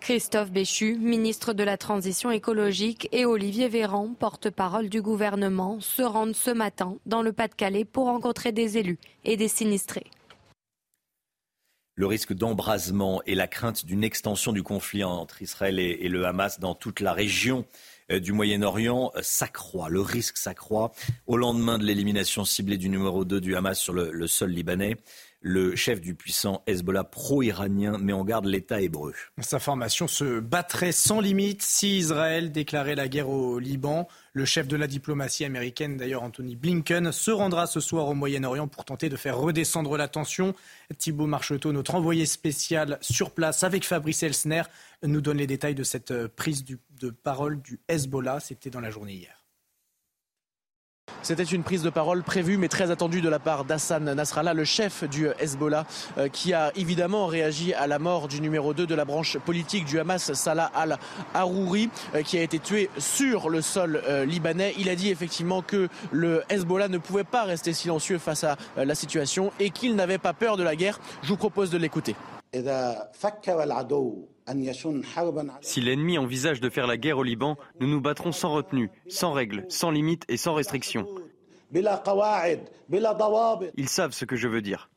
Christophe 0.00 0.50
Béchu, 0.50 0.96
ministre 0.98 1.52
de 1.52 1.62
la 1.62 1.76
Transition 1.76 2.30
écologique, 2.30 3.10
et 3.12 3.26
Olivier 3.26 3.68
Véran, 3.68 4.14
porte-parole 4.18 4.88
du 4.88 5.02
gouvernement, 5.02 5.78
se 5.80 6.00
rendent 6.00 6.34
ce 6.34 6.50
matin 6.50 6.96
dans 7.04 7.20
le 7.20 7.34
Pas-de-Calais 7.34 7.84
pour 7.84 8.06
rencontrer 8.06 8.50
des 8.52 8.78
élus 8.78 8.98
et 9.24 9.36
des 9.36 9.48
sinistrés. 9.48 10.06
Le 11.96 12.06
risque 12.06 12.32
d'embrasement 12.32 13.20
et 13.26 13.34
la 13.34 13.46
crainte 13.46 13.84
d'une 13.84 14.02
extension 14.02 14.52
du 14.52 14.62
conflit 14.62 15.04
entre 15.04 15.42
Israël 15.42 15.78
et 15.78 16.08
le 16.08 16.24
Hamas 16.24 16.58
dans 16.58 16.74
toute 16.74 17.00
la 17.00 17.12
région 17.12 17.58
euh, 17.58 17.89
du 18.18 18.32
Moyen-Orient 18.32 19.12
euh, 19.14 19.20
s'accroît. 19.22 19.88
Le 19.88 20.00
risque 20.00 20.36
s'accroît 20.36 20.92
au 21.26 21.36
lendemain 21.36 21.78
de 21.78 21.84
l'élimination 21.84 22.44
ciblée 22.44 22.76
du 22.76 22.88
numéro 22.88 23.24
2 23.24 23.40
du 23.40 23.54
Hamas 23.54 23.78
sur 23.78 23.92
le, 23.92 24.26
sol 24.26 24.50
libanais. 24.50 24.96
Le 25.40 25.76
chef 25.76 26.00
du 26.00 26.14
puissant 26.14 26.62
Hezbollah 26.66 27.04
pro-iranien 27.04 27.98
met 27.98 28.12
en 28.12 28.24
garde 28.24 28.46
l'État 28.46 28.80
hébreu. 28.80 29.14
Sa 29.40 29.58
formation 29.58 30.06
se 30.08 30.40
battrait 30.40 30.92
sans 30.92 31.20
limite 31.20 31.62
si 31.62 31.98
Israël 31.98 32.52
déclarait 32.52 32.94
la 32.96 33.08
guerre 33.08 33.28
au 33.28 33.58
Liban. 33.58 34.08
Le 34.32 34.44
chef 34.44 34.68
de 34.68 34.76
la 34.76 34.86
diplomatie 34.86 35.44
américaine, 35.44 35.96
d'ailleurs 35.96 36.22
Anthony 36.22 36.54
Blinken, 36.54 37.10
se 37.10 37.32
rendra 37.32 37.66
ce 37.66 37.80
soir 37.80 38.06
au 38.06 38.14
Moyen-Orient 38.14 38.68
pour 38.68 38.84
tenter 38.84 39.08
de 39.08 39.16
faire 39.16 39.36
redescendre 39.36 39.96
la 39.96 40.06
tension. 40.06 40.54
Thibault 40.98 41.26
Marcheteau, 41.26 41.72
notre 41.72 41.96
envoyé 41.96 42.26
spécial 42.26 42.98
sur 43.00 43.32
place 43.32 43.64
avec 43.64 43.84
Fabrice 43.84 44.22
Elsner, 44.22 44.62
nous 45.02 45.20
donne 45.20 45.38
les 45.38 45.48
détails 45.48 45.74
de 45.74 45.82
cette 45.82 46.28
prise 46.28 46.64
de 46.64 47.10
parole 47.10 47.60
du 47.60 47.80
Hezbollah. 47.88 48.38
C'était 48.38 48.70
dans 48.70 48.80
la 48.80 48.90
journée 48.90 49.14
hier. 49.14 49.39
C'était 51.22 51.44
une 51.44 51.62
prise 51.62 51.82
de 51.82 51.90
parole 51.90 52.22
prévue 52.22 52.56
mais 52.56 52.68
très 52.68 52.90
attendue 52.90 53.20
de 53.20 53.28
la 53.28 53.38
part 53.38 53.64
d'Hassan 53.64 54.04
Nasrallah, 54.12 54.54
le 54.54 54.64
chef 54.64 55.04
du 55.04 55.28
Hezbollah, 55.38 55.86
euh, 56.18 56.28
qui 56.28 56.52
a 56.52 56.72
évidemment 56.76 57.26
réagi 57.26 57.74
à 57.74 57.86
la 57.86 57.98
mort 57.98 58.28
du 58.28 58.40
numéro 58.40 58.74
2 58.74 58.86
de 58.86 58.94
la 58.94 59.04
branche 59.04 59.38
politique 59.38 59.84
du 59.84 59.98
Hamas, 59.98 60.32
Salah 60.32 60.70
al-Harouri, 60.74 61.90
euh, 62.14 62.22
qui 62.22 62.38
a 62.38 62.42
été 62.42 62.58
tué 62.58 62.90
sur 62.98 63.50
le 63.50 63.60
sol 63.60 64.02
euh, 64.08 64.24
libanais. 64.24 64.74
Il 64.78 64.88
a 64.88 64.94
dit 64.94 65.10
effectivement 65.10 65.62
que 65.62 65.88
le 66.10 66.42
Hezbollah 66.48 66.88
ne 66.88 66.98
pouvait 66.98 67.24
pas 67.24 67.44
rester 67.44 67.72
silencieux 67.72 68.18
face 68.18 68.44
à 68.44 68.56
la 68.76 68.94
situation 68.94 69.52
et 69.60 69.70
qu'il 69.70 69.96
n'avait 69.96 70.18
pas 70.18 70.32
peur 70.32 70.56
de 70.56 70.62
la 70.62 70.76
guerre. 70.76 70.98
Je 71.22 71.28
vous 71.28 71.36
propose 71.36 71.70
de 71.70 71.78
l'écouter. 71.78 72.16
Si 75.60 75.80
l'ennemi 75.80 76.18
envisage 76.18 76.60
de 76.60 76.70
faire 76.70 76.86
la 76.86 76.96
guerre 76.96 77.18
au 77.18 77.22
Liban, 77.22 77.56
nous 77.80 77.86
nous 77.86 78.00
battrons 78.00 78.32
sans 78.32 78.52
retenue, 78.52 78.90
sans 79.08 79.32
règles, 79.32 79.66
sans 79.68 79.90
limites 79.90 80.24
et 80.28 80.36
sans 80.36 80.54
restrictions. 80.54 81.06
Ils 81.72 81.88
savent 83.88 84.12
ce 84.12 84.24
que 84.24 84.36
je 84.36 84.48
veux 84.48 84.62
dire. 84.62 84.90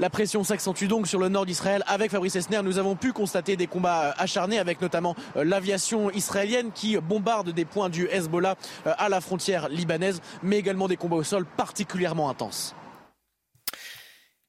La 0.00 0.10
pression 0.10 0.42
s'accentue 0.42 0.86
donc 0.86 1.06
sur 1.06 1.20
le 1.20 1.28
nord 1.28 1.46
d'Israël. 1.46 1.84
Avec 1.86 2.10
Fabrice 2.10 2.34
Esner, 2.34 2.62
nous 2.62 2.78
avons 2.78 2.96
pu 2.96 3.12
constater 3.12 3.56
des 3.56 3.68
combats 3.68 4.08
euh, 4.08 4.12
acharnés 4.18 4.58
avec 4.58 4.80
notamment 4.80 5.14
euh, 5.36 5.44
l'aviation 5.44 6.10
israélienne 6.10 6.72
qui 6.72 6.96
bombarde 6.96 7.50
des 7.50 7.64
points 7.64 7.88
du 7.88 8.08
Hezbollah 8.08 8.56
euh, 8.86 8.94
à 8.98 9.08
la 9.08 9.20
frontière 9.20 9.68
libanaise, 9.68 10.20
mais 10.42 10.58
également 10.58 10.88
des 10.88 10.96
combats 10.96 11.16
au 11.16 11.22
sol 11.22 11.44
particulièrement 11.44 12.28
intenses. 12.28 12.74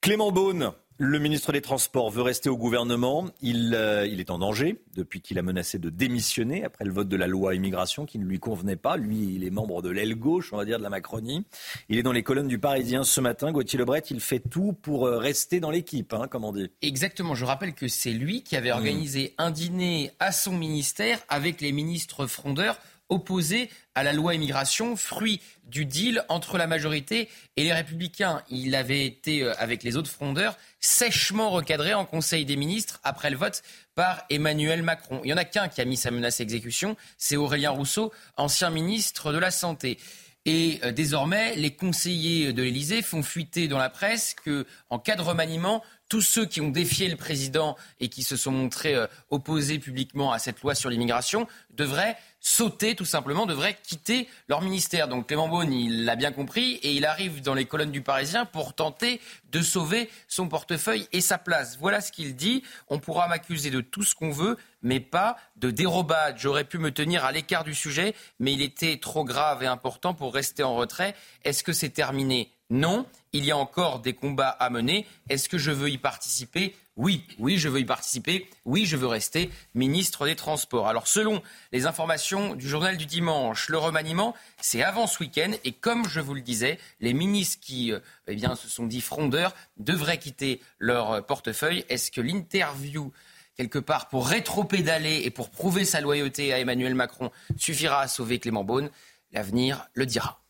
Clément 0.01 0.31
Beaune, 0.31 0.71
le 0.97 1.19
ministre 1.19 1.51
des 1.51 1.61
Transports 1.61 2.09
veut 2.09 2.21
rester 2.21 2.49
au 2.49 2.57
gouvernement. 2.57 3.25
Il, 3.41 3.75
euh, 3.75 4.07
il 4.07 4.21
est 4.21 4.29
en 4.29 4.39
danger 4.39 4.79
depuis 4.95 5.19
qu'il 5.19 5.37
a 5.37 5.41
menacé 5.41 5.77
de 5.77 5.89
démissionner 5.89 6.63
après 6.63 6.85
le 6.85 6.91
vote 6.93 7.09
de 7.09 7.17
la 7.17 7.27
loi 7.27 7.53
immigration 7.53 8.05
qui 8.05 8.17
ne 8.17 8.23
lui 8.23 8.39
convenait 8.39 8.77
pas. 8.77 8.95
Lui, 8.95 9.35
il 9.35 9.43
est 9.43 9.49
membre 9.49 9.81
de 9.81 9.89
l'aile 9.89 10.15
gauche, 10.15 10.53
on 10.53 10.57
va 10.57 10.63
dire, 10.63 10.77
de 10.77 10.83
la 10.83 10.89
Macronie. 10.89 11.45
Il 11.89 11.97
est 11.97 12.03
dans 12.03 12.13
les 12.13 12.23
colonnes 12.23 12.47
du 12.47 12.59
Parisien 12.59 13.03
ce 13.03 13.19
matin. 13.19 13.51
Gauthier 13.51 13.77
Lebret, 13.77 14.03
il 14.09 14.21
fait 14.21 14.39
tout 14.39 14.71
pour 14.71 15.05
euh, 15.05 15.17
rester 15.17 15.59
dans 15.59 15.71
l'équipe, 15.71 16.13
hein, 16.13 16.27
comme 16.29 16.45
on 16.45 16.53
dit. 16.53 16.71
Exactement. 16.81 17.35
Je 17.35 17.43
rappelle 17.43 17.73
que 17.73 17.89
c'est 17.89 18.13
lui 18.13 18.43
qui 18.43 18.55
avait 18.55 18.69
mmh. 18.71 18.77
organisé 18.77 19.33
un 19.37 19.51
dîner 19.51 20.11
à 20.19 20.31
son 20.31 20.53
ministère 20.53 21.19
avec 21.27 21.59
les 21.59 21.73
ministres 21.73 22.25
frondeurs 22.25 22.79
opposés 23.09 23.69
à 23.93 24.03
la 24.03 24.13
loi 24.13 24.35
immigration, 24.35 24.95
fruit 24.95 25.41
du 25.63 25.85
deal 25.85 26.23
entre 26.29 26.57
la 26.57 26.67
majorité 26.67 27.29
et 27.55 27.63
les 27.63 27.73
républicains. 27.73 28.43
Il 28.49 28.75
avait 28.75 29.05
été, 29.05 29.43
euh, 29.43 29.53
avec 29.57 29.83
les 29.83 29.97
autres 29.97 30.09
frondeurs, 30.09 30.57
sèchement 30.79 31.49
recadré 31.49 31.93
en 31.93 32.05
Conseil 32.05 32.45
des 32.45 32.55
ministres 32.55 32.99
après 33.03 33.29
le 33.29 33.37
vote 33.37 33.63
par 33.95 34.23
Emmanuel 34.29 34.83
Macron. 34.83 35.21
Il 35.23 35.27
n'y 35.27 35.33
en 35.33 35.37
a 35.37 35.45
qu'un 35.45 35.67
qui 35.67 35.81
a 35.81 35.85
mis 35.85 35.97
sa 35.97 36.11
menace 36.11 36.39
à 36.39 36.43
exécution, 36.43 36.95
c'est 37.17 37.35
Aurélien 37.35 37.71
Rousseau, 37.71 38.11
ancien 38.37 38.69
ministre 38.69 39.31
de 39.31 39.37
la 39.37 39.51
Santé. 39.51 39.97
Et 40.45 40.79
euh, 40.83 40.91
désormais, 40.91 41.55
les 41.55 41.71
conseillers 41.71 42.53
de 42.53 42.61
l'Élysée 42.61 43.01
font 43.01 43.23
fuiter 43.23 43.67
dans 43.67 43.79
la 43.79 43.89
presse 43.89 44.35
que, 44.35 44.67
en 44.89 44.99
cas 44.99 45.15
de 45.15 45.23
remaniement, 45.23 45.83
tous 46.07 46.21
ceux 46.21 46.45
qui 46.45 46.61
ont 46.61 46.69
défié 46.69 47.07
le 47.09 47.15
président 47.15 47.75
et 47.99 48.09
qui 48.09 48.21
se 48.21 48.37
sont 48.37 48.51
montrés 48.51 48.93
euh, 48.93 49.07
opposés 49.31 49.79
publiquement 49.79 50.31
à 50.31 50.39
cette 50.39 50.61
loi 50.61 50.75
sur 50.75 50.91
l'immigration 50.91 51.47
devraient 51.71 52.15
sauter 52.45 52.95
tout 52.95 53.05
simplement, 53.05 53.47
devraient 53.47 53.75
quitter 53.81 54.29
leur 54.47 54.61
ministère. 54.61 55.07
Donc 55.07 55.25
Clément 55.25 55.49
Beaune, 55.49 55.73
il 55.73 56.05
l'a 56.05 56.15
bien 56.15 56.31
compris 56.31 56.75
et 56.83 56.93
il 56.93 57.03
arrive 57.03 57.41
dans 57.41 57.55
les 57.55 57.65
colonnes 57.65 57.91
du 57.91 58.01
Parisien 58.01 58.45
pour 58.45 58.75
tenter 58.75 59.19
de 59.51 59.61
sauver 59.63 60.11
son 60.27 60.47
portefeuille 60.47 61.07
et 61.11 61.21
sa 61.21 61.39
place. 61.39 61.77
Voilà 61.79 62.01
ce 62.01 62.11
qu'il 62.11 62.35
dit. 62.35 62.61
On 62.87 62.99
pourra 62.99 63.27
m'accuser 63.27 63.71
de 63.71 63.81
tout 63.81 64.03
ce 64.03 64.13
qu'on 64.13 64.29
veut, 64.29 64.57
mais 64.83 64.99
pas 64.99 65.37
de 65.55 65.71
dérobade. 65.71 66.37
J'aurais 66.37 66.65
pu 66.65 66.77
me 66.77 66.91
tenir 66.91 67.25
à 67.25 67.31
l'écart 67.31 67.63
du 67.63 67.73
sujet, 67.73 68.13
mais 68.39 68.53
il 68.53 68.61
était 68.61 68.99
trop 68.99 69.25
grave 69.25 69.63
et 69.63 69.67
important 69.67 70.13
pour 70.13 70.31
rester 70.31 70.61
en 70.61 70.75
retrait. 70.75 71.15
Est-ce 71.43 71.63
que 71.63 71.73
c'est 71.73 71.89
terminé? 71.89 72.51
Non, 72.69 73.07
il 73.33 73.43
y 73.43 73.51
a 73.51 73.57
encore 73.57 73.99
des 73.99 74.13
combats 74.13 74.49
à 74.49 74.69
mener. 74.69 75.07
Est-ce 75.29 75.49
que 75.49 75.57
je 75.57 75.71
veux 75.71 75.89
y 75.89 75.97
participer? 75.97 76.75
Oui, 76.97 77.27
oui, 77.39 77.57
je 77.57 77.67
veux 77.67 77.81
y 77.81 77.85
participer. 77.85 78.47
Oui, 78.63 78.85
je 78.85 78.95
veux 78.95 79.07
rester 79.07 79.49
ministre 79.73 80.25
des 80.25 80.35
Transports. 80.35 80.87
Alors, 80.87 81.07
selon 81.07 81.41
les 81.73 81.87
informations 81.87 82.55
du 82.55 82.69
journal 82.69 82.95
du 82.95 83.05
dimanche, 83.05 83.67
le 83.67 83.77
remaniement, 83.77 84.33
c'est 84.61 84.81
avant 84.81 85.05
ce 85.05 85.19
week-end. 85.19 85.51
Et 85.65 85.73
comme 85.73 86.07
je 86.07 86.21
vous 86.21 86.33
le 86.33 86.41
disais, 86.41 86.79
les 87.01 87.13
ministres 87.13 87.59
qui 87.61 87.91
euh, 87.91 87.99
eh 88.27 88.37
se 88.39 88.69
sont 88.69 88.85
dit 88.85 89.01
frondeurs 89.01 89.53
devraient 89.77 90.19
quitter 90.19 90.61
leur 90.79 91.25
portefeuille. 91.25 91.83
Est-ce 91.89 92.11
que 92.11 92.21
l'interview 92.21 93.11
quelque 93.57 93.79
part 93.79 94.07
pour 94.07 94.27
rétro-pédaler 94.27 95.21
et 95.25 95.31
pour 95.31 95.49
prouver 95.49 95.83
sa 95.83 95.99
loyauté 95.99 96.53
à 96.53 96.59
Emmanuel 96.59 96.95
Macron 96.95 97.29
suffira 97.57 97.99
à 97.99 98.07
sauver 98.07 98.39
Clément 98.39 98.63
Beaune? 98.63 98.89
L'avenir 99.33 99.89
le 99.93 100.05
dira. 100.05 100.44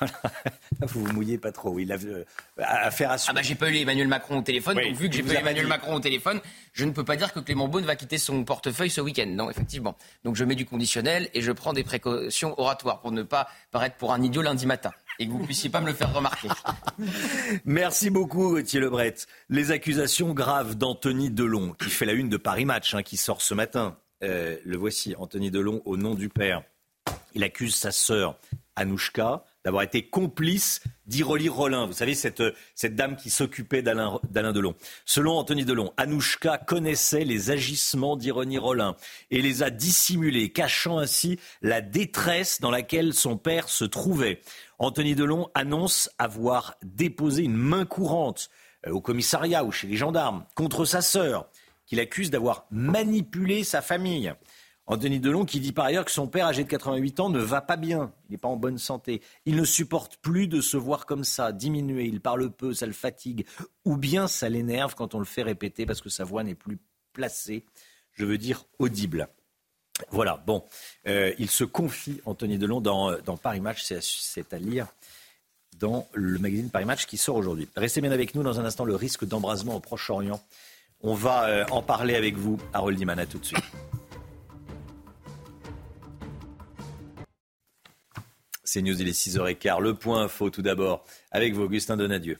vous 0.80 1.04
vous 1.04 1.12
mouillez 1.12 1.38
pas 1.38 1.52
trop. 1.52 1.78
Il 1.78 1.92
a 1.92 1.96
euh, 1.96 2.24
affaire 2.58 3.10
à 3.10 3.16
Ah 3.28 3.32
bah 3.32 3.42
j'ai 3.42 3.54
pas 3.54 3.70
eu 3.70 3.76
Emmanuel 3.76 4.08
Macron 4.08 4.38
au 4.38 4.42
téléphone, 4.42 4.76
donc 4.76 4.96
vu 4.96 5.08
que 5.08 5.16
j'ai 5.16 5.22
pas 5.22 5.34
eu 5.34 5.36
Emmanuel 5.36 5.66
Macron 5.66 5.94
au 5.94 6.00
téléphone, 6.00 6.40
je 6.72 6.84
ne 6.84 6.90
peux 6.90 7.04
pas 7.04 7.16
dire 7.16 7.32
que 7.32 7.40
Clément 7.40 7.68
Beaune 7.68 7.84
va 7.84 7.96
quitter 7.96 8.18
son 8.18 8.44
portefeuille 8.44 8.90
ce 8.90 9.00
week-end. 9.00 9.26
Non, 9.28 9.50
effectivement. 9.50 9.96
Donc 10.24 10.36
je 10.36 10.44
mets 10.44 10.54
du 10.54 10.66
conditionnel 10.66 11.28
et 11.34 11.42
je 11.42 11.52
prends 11.52 11.72
des 11.72 11.84
précautions 11.84 12.58
oratoires 12.58 13.00
pour 13.00 13.12
ne 13.12 13.22
pas 13.22 13.48
paraître 13.70 13.96
pour 13.96 14.12
un 14.12 14.22
idiot 14.22 14.42
lundi 14.42 14.66
matin 14.66 14.92
et 15.18 15.26
que 15.26 15.32
vous 15.32 15.44
puissiez 15.44 15.70
pas 15.70 15.80
me 15.80 15.86
le 15.86 15.94
faire 15.94 16.12
remarquer. 16.12 16.48
Merci 17.64 18.10
beaucoup, 18.10 18.50
Gauthier 18.50 18.80
Lebret. 18.80 19.14
Les 19.48 19.70
accusations 19.70 20.32
graves 20.32 20.74
d'Anthony 20.76 21.30
Delon, 21.30 21.72
qui 21.72 21.90
fait 21.90 22.06
la 22.06 22.12
une 22.12 22.28
de 22.28 22.36
Paris 22.36 22.64
Match, 22.64 22.94
hein, 22.94 23.02
qui 23.02 23.16
sort 23.16 23.42
ce 23.42 23.54
matin. 23.54 23.96
Euh, 24.22 24.56
le 24.64 24.76
voici, 24.76 25.14
Anthony 25.18 25.50
Delon, 25.50 25.82
au 25.84 25.96
nom 25.96 26.14
du 26.14 26.28
père. 26.28 26.62
Il 27.34 27.44
accuse 27.44 27.74
sa 27.74 27.92
sœur 27.92 28.38
Anouchka 28.76 29.44
d'avoir 29.64 29.82
été 29.82 30.02
complice 30.02 30.82
d'Iroli 31.06 31.48
Rollin. 31.48 31.86
Vous 31.86 31.92
savez, 31.92 32.14
cette, 32.14 32.42
cette 32.74 32.94
dame 32.94 33.16
qui 33.16 33.30
s'occupait 33.30 33.82
d'Alain 33.82 34.20
Delon. 34.52 34.74
Selon 35.06 35.38
Anthony 35.38 35.64
Delon, 35.64 35.92
Anouchka 35.96 36.58
connaissait 36.58 37.24
les 37.24 37.50
agissements 37.50 38.16
d'Ironie 38.16 38.58
Rollin 38.58 38.96
et 39.30 39.40
les 39.40 39.62
a 39.62 39.70
dissimulés, 39.70 40.50
cachant 40.50 40.98
ainsi 40.98 41.38
la 41.62 41.80
détresse 41.80 42.60
dans 42.60 42.70
laquelle 42.70 43.14
son 43.14 43.36
père 43.36 43.68
se 43.68 43.84
trouvait. 43.84 44.40
Anthony 44.78 45.14
Delon 45.14 45.48
annonce 45.54 46.10
avoir 46.18 46.74
déposé 46.82 47.44
une 47.44 47.56
main 47.56 47.84
courante 47.84 48.50
euh, 48.86 48.92
au 48.92 49.00
commissariat 49.00 49.64
ou 49.64 49.72
chez 49.72 49.86
les 49.86 49.96
gendarmes 49.96 50.44
contre 50.54 50.84
sa 50.84 51.00
sœur, 51.00 51.48
qu'il 51.86 52.00
accuse 52.00 52.30
d'avoir 52.30 52.66
manipulé 52.70 53.64
sa 53.64 53.82
famille. 53.82 54.32
Anthony 54.86 55.18
Delon 55.18 55.44
qui 55.44 55.60
dit 55.60 55.72
par 55.72 55.86
ailleurs 55.86 56.04
que 56.04 56.10
son 56.10 56.26
père 56.26 56.46
âgé 56.46 56.62
de 56.62 56.68
88 56.68 57.20
ans 57.20 57.30
ne 57.30 57.38
va 57.38 57.62
pas 57.62 57.76
bien, 57.76 58.12
il 58.28 58.32
n'est 58.32 58.38
pas 58.38 58.48
en 58.48 58.56
bonne 58.56 58.78
santé. 58.78 59.22
Il 59.46 59.56
ne 59.56 59.64
supporte 59.64 60.18
plus 60.18 60.46
de 60.46 60.60
se 60.60 60.76
voir 60.76 61.06
comme 61.06 61.24
ça, 61.24 61.52
diminuer, 61.52 62.04
il 62.04 62.20
parle 62.20 62.50
peu, 62.50 62.74
ça 62.74 62.86
le 62.86 62.92
fatigue, 62.92 63.46
ou 63.84 63.96
bien 63.96 64.28
ça 64.28 64.48
l'énerve 64.48 64.94
quand 64.94 65.14
on 65.14 65.18
le 65.18 65.24
fait 65.24 65.42
répéter 65.42 65.86
parce 65.86 66.02
que 66.02 66.10
sa 66.10 66.24
voix 66.24 66.44
n'est 66.44 66.54
plus 66.54 66.78
placée, 67.12 67.64
je 68.12 68.26
veux 68.26 68.38
dire 68.38 68.66
audible. 68.78 69.28
Voilà, 70.10 70.42
bon, 70.44 70.64
euh, 71.06 71.32
il 71.38 71.48
se 71.48 71.64
confie, 71.64 72.20
Anthony 72.26 72.58
Delon, 72.58 72.80
dans, 72.80 73.36
Paris 73.40 73.60
Match, 73.60 73.84
c'est 73.84 74.52
à 74.52 74.58
lire 74.58 74.88
dans 75.78 76.08
le 76.12 76.38
magazine 76.38 76.70
Paris 76.70 76.84
Match 76.84 77.06
qui 77.06 77.16
sort 77.16 77.36
aujourd'hui. 77.36 77.68
Restez 77.76 78.00
bien 78.00 78.12
avec 78.12 78.34
nous 78.34 78.42
dans 78.42 78.60
un 78.60 78.64
instant, 78.64 78.84
le 78.84 78.96
risque 78.96 79.24
d'embrasement 79.24 79.76
au 79.76 79.80
Proche-Orient. 79.80 80.40
On 81.00 81.14
va 81.14 81.48
euh, 81.48 81.64
en 81.70 81.82
parler 81.82 82.16
avec 82.16 82.36
vous, 82.36 82.58
Harold 82.72 82.98
Diman, 82.98 83.24
tout 83.26 83.38
de 83.38 83.44
suite. 83.44 83.64
C'est 88.74 88.82
News, 88.82 89.00
il 89.00 89.06
est 89.06 89.12
6h15. 89.12 89.80
Le 89.80 89.94
point 89.94 90.24
info 90.24 90.50
tout 90.50 90.60
d'abord 90.60 91.04
avec 91.30 91.54
vous, 91.54 91.62
Augustin 91.62 91.96
Donadieu. 91.96 92.38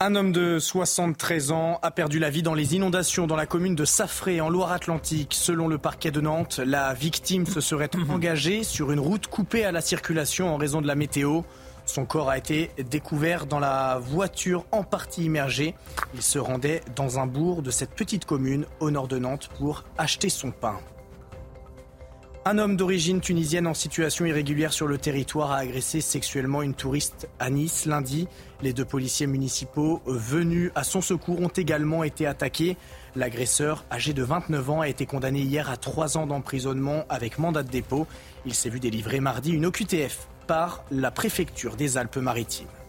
Un 0.00 0.16
homme 0.16 0.32
de 0.32 0.58
73 0.58 1.52
ans 1.52 1.78
a 1.82 1.92
perdu 1.92 2.18
la 2.18 2.28
vie 2.28 2.42
dans 2.42 2.54
les 2.54 2.74
inondations 2.74 3.28
dans 3.28 3.36
la 3.36 3.46
commune 3.46 3.76
de 3.76 3.84
Safré 3.84 4.40
en 4.40 4.48
Loire-Atlantique. 4.48 5.32
Selon 5.32 5.68
le 5.68 5.78
parquet 5.78 6.10
de 6.10 6.20
Nantes, 6.20 6.58
la 6.58 6.92
victime 6.92 7.46
se 7.46 7.60
serait 7.60 7.90
engagée 8.10 8.64
sur 8.64 8.90
une 8.90 8.98
route 8.98 9.28
coupée 9.28 9.64
à 9.64 9.70
la 9.70 9.80
circulation 9.80 10.52
en 10.52 10.56
raison 10.56 10.82
de 10.82 10.88
la 10.88 10.96
météo. 10.96 11.42
Son 11.86 12.06
corps 12.06 12.30
a 12.30 12.36
été 12.36 12.72
découvert 12.90 13.46
dans 13.46 13.60
la 13.60 14.00
voiture 14.00 14.66
en 14.72 14.82
partie 14.82 15.26
immergée. 15.26 15.76
Il 16.16 16.22
se 16.22 16.40
rendait 16.40 16.80
dans 16.96 17.20
un 17.20 17.28
bourg 17.28 17.62
de 17.62 17.70
cette 17.70 17.90
petite 17.90 18.24
commune 18.24 18.66
au 18.80 18.90
nord 18.90 19.06
de 19.06 19.20
Nantes 19.20 19.50
pour 19.56 19.84
acheter 19.98 20.30
son 20.30 20.50
pain. 20.50 20.80
Un 22.46 22.58
homme 22.58 22.76
d'origine 22.76 23.22
tunisienne 23.22 23.66
en 23.66 23.72
situation 23.72 24.26
irrégulière 24.26 24.74
sur 24.74 24.86
le 24.86 24.98
territoire 24.98 25.50
a 25.50 25.56
agressé 25.56 26.02
sexuellement 26.02 26.60
une 26.60 26.74
touriste 26.74 27.26
à 27.38 27.48
Nice 27.48 27.86
lundi. 27.86 28.28
Les 28.60 28.74
deux 28.74 28.84
policiers 28.84 29.26
municipaux 29.26 30.02
venus 30.04 30.70
à 30.74 30.84
son 30.84 31.00
secours 31.00 31.40
ont 31.40 31.48
également 31.48 32.04
été 32.04 32.26
attaqués. 32.26 32.76
L'agresseur, 33.16 33.86
âgé 33.90 34.12
de 34.12 34.22
29 34.22 34.70
ans, 34.70 34.80
a 34.82 34.88
été 34.88 35.06
condamné 35.06 35.40
hier 35.40 35.70
à 35.70 35.78
trois 35.78 36.18
ans 36.18 36.26
d'emprisonnement 36.26 37.06
avec 37.08 37.38
mandat 37.38 37.62
de 37.62 37.70
dépôt. 37.70 38.06
Il 38.44 38.52
s'est 38.52 38.68
vu 38.68 38.78
délivrer 38.78 39.20
mardi 39.20 39.52
une 39.52 39.64
OQTF 39.64 40.28
par 40.46 40.84
la 40.90 41.10
préfecture 41.10 41.76
des 41.76 41.96
Alpes-Maritimes. 41.96 42.83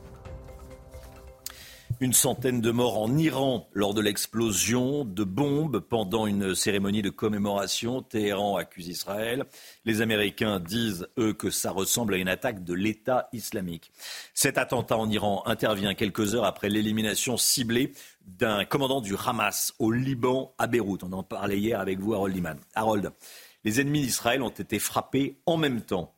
Une 2.06 2.14
centaine 2.14 2.62
de 2.62 2.70
morts 2.70 3.02
en 3.02 3.18
Iran 3.18 3.68
lors 3.74 3.96
de 3.96 4.02
l'explosion 4.02 5.06
de 5.06 5.24
bombes 5.24 5.80
pendant 5.80 6.28
une 6.28 6.54
cérémonie 6.54 7.02
de 7.02 7.10
commémoration. 7.10 8.04
Téhéran 8.04 8.58
accuse 8.58 8.88
Israël. 8.88 9.46
Les 9.86 10.02
Américains 10.02 10.60
disent, 10.60 11.08
eux, 11.18 11.34
que 11.34 11.50
ça 11.50 11.72
ressemble 11.72 12.14
à 12.14 12.18
une 12.18 12.28
attaque 12.28 12.64
de 12.64 12.76
l'État 12.76 13.28
islamique. 13.34 13.92
Cet 14.36 14.60
attentat 14.60 14.98
en 14.98 15.10
Iran 15.10 15.42
intervient 15.48 15.96
quelques 15.96 16.36
heures 16.36 16.46
après 16.46 16.70
l'élimination 16.70 17.38
ciblée 17.38 17.92
d'un 18.22 18.66
commandant 18.66 19.02
du 19.02 19.16
Hamas 19.26 19.74
au 19.80 19.92
Liban, 19.92 20.54
à 20.60 20.68
Beyrouth. 20.68 21.04
On 21.04 21.12
en 21.12 21.24
parlait 21.24 21.58
hier 21.58 21.80
avec 21.80 21.98
vous, 21.98 22.14
Harold 22.14 22.38
Iman. 22.38 22.60
Harold, 22.76 23.14
les 23.64 23.82
ennemis 23.82 24.02
d'Israël 24.02 24.44
ont 24.44 24.50
été 24.50 24.78
frappés 24.78 25.40
en 25.48 25.58
même 25.58 25.82
temps. 25.82 26.14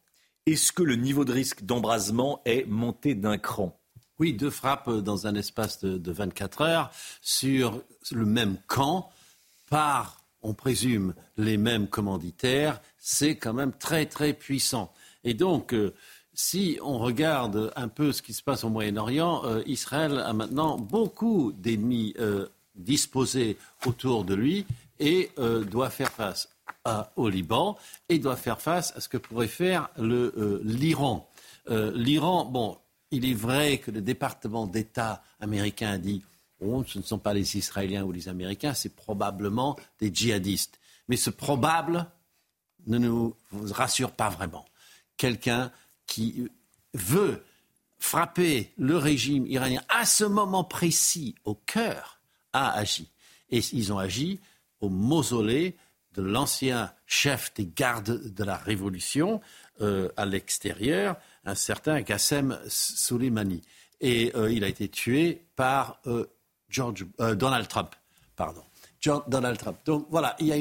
Est-ce 0.48 0.74
que 0.74 0.84
le 0.84 0.98
niveau 0.98 1.24
de 1.24 1.32
risque 1.32 1.64
d'embrasement 1.64 2.42
est 2.44 2.66
monté 2.68 3.16
d'un 3.16 3.38
cran? 3.38 3.77
Oui, 4.20 4.34
deux 4.34 4.50
frappes 4.50 4.90
dans 4.90 5.28
un 5.28 5.36
espace 5.36 5.84
de, 5.84 6.12
24 6.12 6.62
heures 6.62 6.92
sur 7.22 7.82
le 8.12 8.26
même 8.26 8.58
camp 8.68 9.12
par, 9.70 10.24
on 10.42 10.54
présume, 10.54 11.14
les 11.38 11.58
mêmes 11.58 11.88
commanditaires. 11.88 12.82
C'est 12.98 13.36
quand 13.36 13.54
même 13.54 13.74
très, 13.74 14.06
très 14.08 14.34
puissant. 14.34 14.92
Et 15.24 15.34
donc, 15.34 15.74
euh, 15.74 15.94
si 16.34 16.80
on 16.82 16.98
regarde 16.98 17.72
un 17.76 17.88
peu 17.88 18.12
ce 18.12 18.22
qui 18.22 18.34
se 18.34 18.42
passe 18.42 18.64
au 18.64 18.70
Moyen-Orient, 18.70 19.44
euh, 19.46 19.64
Israël 19.68 20.20
a 20.26 20.34
maintenant 20.34 20.78
beaucoup 20.78 21.52
d'ennemis 21.52 22.16
euh, 22.20 22.48
disposés 22.76 23.58
autour 23.86 24.24
de 24.24 24.34
lui 24.34 24.66
et 25.00 25.30
doit 25.70 25.92
faire 25.92 26.12
face 26.12 26.50
au 27.16 27.30
Liban 27.30 27.78
et 28.10 28.18
doit 28.18 28.36
faire 28.36 28.60
face 28.60 28.94
à 28.96 29.00
ce 29.00 29.08
que 29.08 29.18
pourrait 29.18 29.48
faire 29.48 29.90
l'Iran. 30.00 31.30
L'Iran, 31.70 32.46
bon, 32.46 32.78
il 33.12 33.30
est 33.30 33.34
vrai 33.34 33.80
que 33.80 33.92
le 33.92 34.02
département 34.02 34.68
d'État 34.68 35.24
américain 35.40 35.92
a 35.92 35.98
dit 35.98 36.24
oh, 36.62 36.84
ce 36.86 37.00
ne 37.00 37.04
sont 37.04 37.20
pas 37.20 37.34
les 37.34 37.58
Israéliens 37.58 38.04
ou 38.04 38.12
les 38.12 38.30
Américains, 38.30 38.74
c'est 38.74 38.96
probablement 38.96 39.78
des 40.00 40.14
djihadistes. 40.14 40.80
Mais 41.08 41.18
ce 41.18 41.30
probable 41.30 42.08
ne 42.86 42.98
nous 42.98 43.36
rassure 43.72 44.12
pas 44.12 44.30
vraiment. 44.30 44.66
Quelqu'un 45.16 45.72
qui 46.06 46.48
veut 46.94 47.44
frapper 48.00 48.72
le 48.78 48.98
régime 48.98 49.46
iranien 49.48 49.82
à 49.90 50.06
ce 50.06 50.24
moment 50.24 50.64
précis 50.64 51.36
au 51.44 51.56
cœur 51.56 52.20
a 52.54 52.72
agi. 52.74 53.10
Et 53.50 53.60
ils 53.74 53.94
ont 53.94 53.98
agi 53.98 54.40
au 54.82 54.90
mausolée 54.90 55.76
de 56.14 56.22
l'ancien 56.22 56.92
chef 57.06 57.54
des 57.54 57.68
gardes 57.68 58.34
de 58.34 58.44
la 58.44 58.58
Révolution 58.58 59.42
euh, 59.82 60.10
à 60.18 60.26
l'extérieur, 60.26 61.16
un 61.48 61.56
certain 61.56 62.04
Qassem 62.04 62.60
Soleimani. 62.68 63.62
Et 64.02 64.32
euh, 64.36 64.52
il 64.52 64.64
a 64.64 64.68
été 64.68 64.88
tué 64.90 65.48
par 65.56 66.00
euh, 66.06 66.28
George, 66.70 67.06
euh, 67.20 67.34
Donald 67.34 67.68
Trump. 67.68 67.96
Pardon. 68.36 68.62
Donald 69.28 69.58
Trump. 69.58 69.78
Donc 69.86 70.06
voilà, 70.10 70.36
il 70.38 70.48
y 70.48 70.52
a 70.52 70.56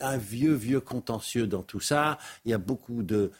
un 0.00 0.16
vieux, 0.16 0.54
vieux 0.54 0.80
contentieux 0.80 1.46
dans 1.46 1.62
tout 1.62 1.78
ça. 1.78 2.18
Il 2.44 2.50
y 2.50 2.54
a 2.54 2.58
beaucoup 2.58 3.04
de, 3.04 3.30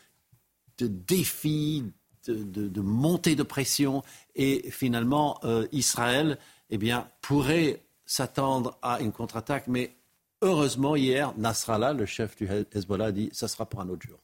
défis, 0.78 1.84
de, 2.28 2.80
montées 2.80 3.34
de 3.34 3.42
pression. 3.42 4.04
Et 4.36 4.70
finalement, 4.70 5.40
Israël 5.72 6.38
eh 6.70 6.78
bien, 6.78 7.08
pourrait 7.22 7.82
s'attendre 8.06 8.78
à 8.82 9.00
une 9.00 9.10
contre-attaque. 9.10 9.66
Mais 9.66 9.96
heureusement, 10.42 10.94
hier, 10.94 11.34
Nasrallah, 11.38 11.92
le 11.92 12.06
chef 12.06 12.36
du 12.36 12.48
Hezbollah, 12.72 13.06
a 13.06 13.12
dit 13.12 13.30
ça 13.32 13.48
sera 13.48 13.66
pour 13.66 13.80
un 13.80 13.88
autre 13.88 14.06
jour. 14.06 14.20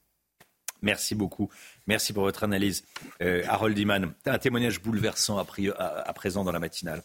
Merci 0.83 1.15
beaucoup. 1.15 1.51
Merci 1.87 2.13
pour 2.13 2.23
votre 2.23 2.45
analyse. 2.45 2.85
Euh, 3.23 3.43
Harold 3.49 3.77
Iman, 3.79 4.13
un 4.27 4.39
témoignage 4.39 4.81
bouleversant 4.81 5.39
à, 5.39 6.13
présent 6.13 6.45
dans 6.45 6.53
la 6.53 6.59
matinale. 6.59 7.03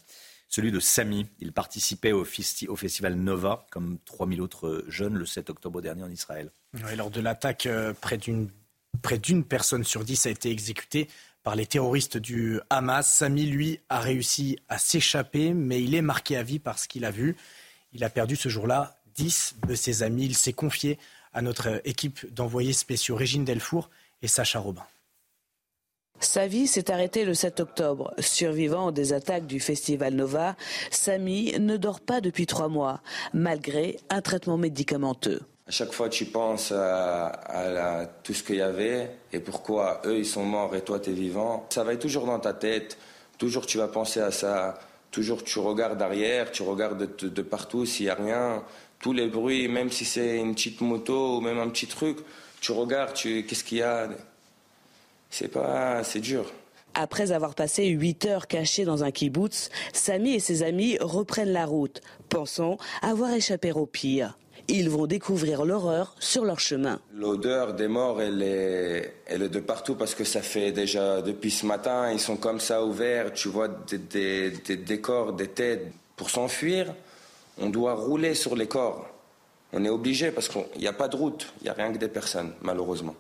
Celui 0.48 0.72
de 0.72 0.80
Samy. 0.80 1.26
Il 1.40 1.52
participait 1.52 2.12
au, 2.12 2.26
festival 2.26 3.16
Nova, 3.16 3.66
comme 3.72 3.98
3000 4.06 4.42
autres 4.42 4.84
jeunes, 4.88 5.16
le 5.16 5.26
7 5.26 5.50
octobre 5.50 5.82
dernier 5.82 6.04
en 6.04 6.12
Israël. 6.12 6.52
lors 6.96 7.10
de 7.10 7.22
l'attaque, 7.22 7.66
euh, 7.66 7.94
près 8.00 8.18
d'une 8.18 9.44
personne 9.44 9.84
sur 9.84 10.04
dix 10.04 10.26
a 10.28 10.30
été 10.30 10.52
exécutée 10.52 11.10
par 11.42 11.56
les 11.56 11.66
terroristes 11.66 12.18
du 12.18 12.60
Hamas. 12.70 13.12
Samy, 13.12 13.46
lui, 13.48 13.80
a 13.90 14.00
réussi 14.00 14.60
à 14.70 14.78
s'échapper, 14.78 15.54
mais 15.54 15.82
il 15.82 15.96
est 15.96 16.02
marqué 16.02 16.38
à 16.38 16.44
vie 16.44 16.60
par 16.60 16.78
ce 16.78 16.88
qu'il 16.88 17.06
a 17.06 17.12
vu. 17.12 17.36
Il 17.92 18.04
a 18.04 18.10
perdu 18.10 18.36
ce 18.36 18.50
jour-là 18.50 18.96
10 19.16 19.56
de 19.68 19.76
ses 19.76 20.04
amis. 20.04 20.26
Il 20.26 20.36
s'est 20.36 20.54
confié 20.54 20.98
à 21.34 21.42
notre 21.42 21.82
équipe 21.86 22.34
d'envoyés 22.34 22.74
spéciaux 22.74 23.16
Régine 23.16 23.46
Delfour 23.46 23.90
et 24.22 24.28
Sacha 24.28 24.60
Robin. 24.60 24.86
Sa 26.20 26.48
vie 26.48 26.68
s'est 26.68 26.90
arrêtée 26.90 27.26
le 27.26 27.34
7 27.34 27.60
octobre. 27.60 28.14
Survivant 28.20 28.92
des 28.92 29.14
attaques 29.14 29.46
du 29.46 29.60
festival 29.60 30.14
Nova, 30.14 30.56
Samy 30.90 31.54
ne 31.60 31.76
dort 31.76 32.00
pas 32.00 32.22
depuis 32.22 32.46
trois 32.46 32.70
mois, 32.70 33.02
malgré 33.34 34.00
un 34.10 34.22
traitement 34.22 34.58
médicamenteux. 34.58 35.42
À 35.68 35.72
chaque 35.72 35.92
fois, 35.92 36.10
tu 36.10 36.26
penses 36.26 36.72
à, 36.72 38.10
tout 38.24 38.34
ce 38.34 38.44
qu'il 38.44 38.56
y 38.56 38.62
avait 38.62 39.12
et 39.32 39.40
pourquoi 39.40 40.02
eux, 40.06 40.18
ils 40.18 40.26
sont 40.26 40.44
morts 40.44 40.76
et 40.76 40.82
toi, 40.82 41.00
tu 41.00 41.10
es 41.10 41.14
vivant. 41.14 41.66
Ça 41.70 41.84
va 41.84 41.94
être 41.94 42.02
toujours 42.02 42.26
dans 42.26 42.40
ta 42.40 42.54
tête. 42.54 42.98
Toujours, 43.38 43.66
tu 43.66 43.78
vas 43.78 43.88
penser 43.88 44.20
à 44.20 44.32
ça. 44.32 44.80
Toujours, 45.12 45.44
tu 45.44 45.60
regardes 45.60 46.02
arrière, 46.02 46.52
tu 46.52 46.64
regardes 46.64 47.16
de, 47.18 47.28
de 47.28 47.42
partout 47.42 47.86
s'il 47.86 48.06
n'y 48.06 48.10
a 48.10 48.16
rien 48.16 48.64
tous 49.04 49.12
les 49.12 49.28
bruits, 49.28 49.68
même 49.68 49.92
si 49.92 50.06
c'est 50.06 50.38
une 50.38 50.56
petite 50.56 50.80
moto 50.80 51.38
ou 51.38 51.42
même 51.42 51.60
un 51.60 51.68
petit 51.68 51.88
truc, 51.88 52.20
tu 52.62 52.72
regardes, 52.72 53.14
tu, 53.14 53.46
qu'est-ce 53.46 53.66
qu'il 53.66 53.80
y 53.80 53.82
a? 53.82 54.08
C'est 55.30 55.50
pas, 55.50 56.06
c'est 56.06 56.22
dur. 56.22 56.46
Après 56.94 57.34
avoir 57.34 57.54
passé 57.54 57.88
8 57.88 58.26
heures 58.26 58.48
cachés 58.48 58.86
dans 58.86 59.04
un 59.04 59.12
kibbutz, 59.12 59.70
Samy 59.92 60.36
et 60.36 60.40
ses 60.40 60.64
amis 60.64 60.98
reprennent 61.02 61.52
la 61.52 61.66
route, 61.66 62.00
pensant 62.30 62.78
avoir 63.02 63.34
échappé 63.34 63.74
au 63.74 63.86
pire. 63.86 64.38
Ils 64.70 64.90
vont 64.90 65.06
découvrir 65.06 65.66
l'horreur 65.66 66.16
sur 66.20 66.46
leur 66.46 66.62
chemin. 66.62 67.02
L'odeur 67.14 67.74
des 67.74 67.90
morts, 67.90 68.22
elle 68.22 68.42
est, 68.42 69.16
elle 69.26 69.42
est 69.42 69.50
de 69.50 69.60
partout 69.60 69.96
parce 69.96 70.16
que 70.16 70.24
ça 70.24 70.42
fait 70.42 70.72
déjà 70.72 71.22
depuis 71.22 71.52
ce 71.52 71.66
matin, 71.66 72.10
ils 72.10 72.22
sont 72.22 72.38
comme 72.38 72.62
ça 72.62 72.86
ouverts, 72.86 73.34
tu 73.34 73.50
vois 73.50 73.68
des, 73.68 73.98
des, 73.98 74.52
des 74.52 74.78
décors, 74.78 75.34
des 75.34 75.50
têtes. 75.50 75.92
Pour 76.16 76.30
s'enfuir, 76.30 76.94
on 77.60 77.70
doit 77.70 77.94
rouler 77.94 78.34
sur 78.34 78.56
les 78.56 78.68
corps. 78.68 79.08
On 79.74 79.84
est 79.86 79.90
obligé 79.90 80.32
parce 80.32 80.50
qu'il 80.50 80.80
n'y 80.80 80.88
a 80.88 80.94
pas 80.94 81.08
de 81.08 81.16
route, 81.16 81.52
il 81.62 81.64
n'y 81.64 81.70
a 81.70 81.74
rien 81.74 81.92
que 81.92 81.98
des 81.98 82.08
personnes, 82.08 82.54
malheureusement. 82.62 83.16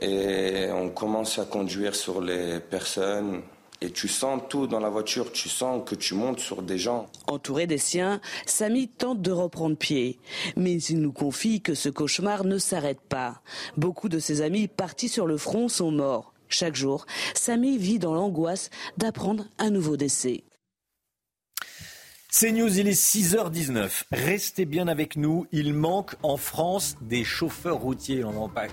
Et 0.00 0.68
on 0.72 0.88
commence 0.88 1.38
à 1.38 1.44
conduire 1.44 1.94
sur 1.94 2.20
les 2.20 2.58
personnes. 2.58 3.42
Et 3.82 3.90
tu 3.90 4.08
sens 4.08 4.42
tout 4.48 4.66
dans 4.66 4.80
la 4.80 4.90
voiture, 4.90 5.32
tu 5.32 5.48
sens 5.48 5.82
que 5.88 5.94
tu 5.94 6.14
montes 6.14 6.40
sur 6.40 6.62
des 6.62 6.76
gens. 6.76 7.08
Entouré 7.28 7.66
des 7.66 7.78
siens, 7.78 8.20
Samy 8.44 8.88
tente 8.88 9.22
de 9.22 9.32
reprendre 9.32 9.76
pied. 9.76 10.18
Mais 10.56 10.76
il 10.76 11.00
nous 11.00 11.12
confie 11.12 11.62
que 11.62 11.74
ce 11.74 11.88
cauchemar 11.88 12.44
ne 12.44 12.58
s'arrête 12.58 13.00
pas. 13.00 13.40
Beaucoup 13.78 14.10
de 14.10 14.18
ses 14.18 14.42
amis 14.42 14.68
partis 14.68 15.08
sur 15.08 15.26
le 15.26 15.38
front 15.38 15.68
sont 15.68 15.92
morts. 15.92 16.34
Chaque 16.48 16.74
jour, 16.74 17.06
Samy 17.34 17.78
vit 17.78 17.98
dans 17.98 18.12
l'angoisse 18.12 18.70
d'apprendre 18.98 19.46
un 19.58 19.70
nouveau 19.70 19.96
décès. 19.96 20.44
C'est 22.32 22.52
News, 22.52 22.78
il 22.78 22.86
est 22.86 22.92
6h19. 22.92 24.04
Restez 24.12 24.64
bien 24.64 24.86
avec 24.86 25.16
nous. 25.16 25.48
Il 25.50 25.74
manque 25.74 26.14
en 26.22 26.36
France 26.36 26.96
des 27.00 27.24
chauffeurs 27.24 27.78
routiers. 27.78 28.22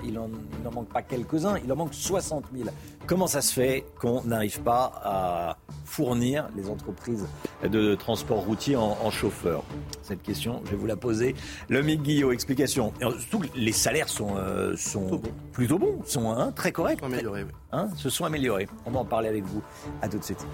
Il 0.04 0.13
n'en 0.13 0.72
manque 0.72 0.89
pas, 0.89 1.02
quelques-uns, 1.02 1.58
il 1.65 1.74
en 1.74 1.76
manque 1.76 1.96
60 1.96 2.46
000. 2.56 2.70
Comment 3.08 3.26
ça 3.26 3.41
se 3.41 3.52
fait 3.52 3.84
qu'on 4.00 4.24
n'arrive 4.26 4.62
pas 4.62 5.02
à 5.04 5.58
fournir 5.86 6.48
les 6.56 6.70
entreprises 6.70 7.26
de 7.63 7.96
transport 7.96 8.46
routier 8.46 8.76
en, 8.76 9.10
chauffeurs? 9.10 9.63
Cette 10.04 10.22
question, 10.22 10.62
je 10.65 10.72
vais 10.72 10.78
vous 10.78 10.86
la 10.86 10.96
poser. 10.96 11.34
Lomique 11.67 12.04
Guillot, 12.04 12.32
explication. 12.34 12.93
surtout, 13.00 13.41
les 13.56 13.72
salaires 13.72 14.10
sont, 14.10 14.36
euh, 14.38 14.76
sont 14.78 15.20
plutôt 15.52 15.80
bons, 15.80 16.00
sont 16.06 16.30
hein, 16.30 16.52
très 16.52 16.72
corrects. 16.72 17.02
Améliorés, 17.02 17.43
oui. 17.43 17.52
Hein, 17.72 17.89
se 17.96 18.12
sont 18.12 18.26
améliorés. 18.26 18.67
On 18.86 18.91
va 18.91 19.00
en 19.00 19.06
parler 19.06 19.30
avec 19.30 19.46
vous. 19.46 19.63
À 20.04 20.08
tout 20.08 20.20
de 20.20 20.24
suite. 20.24 20.46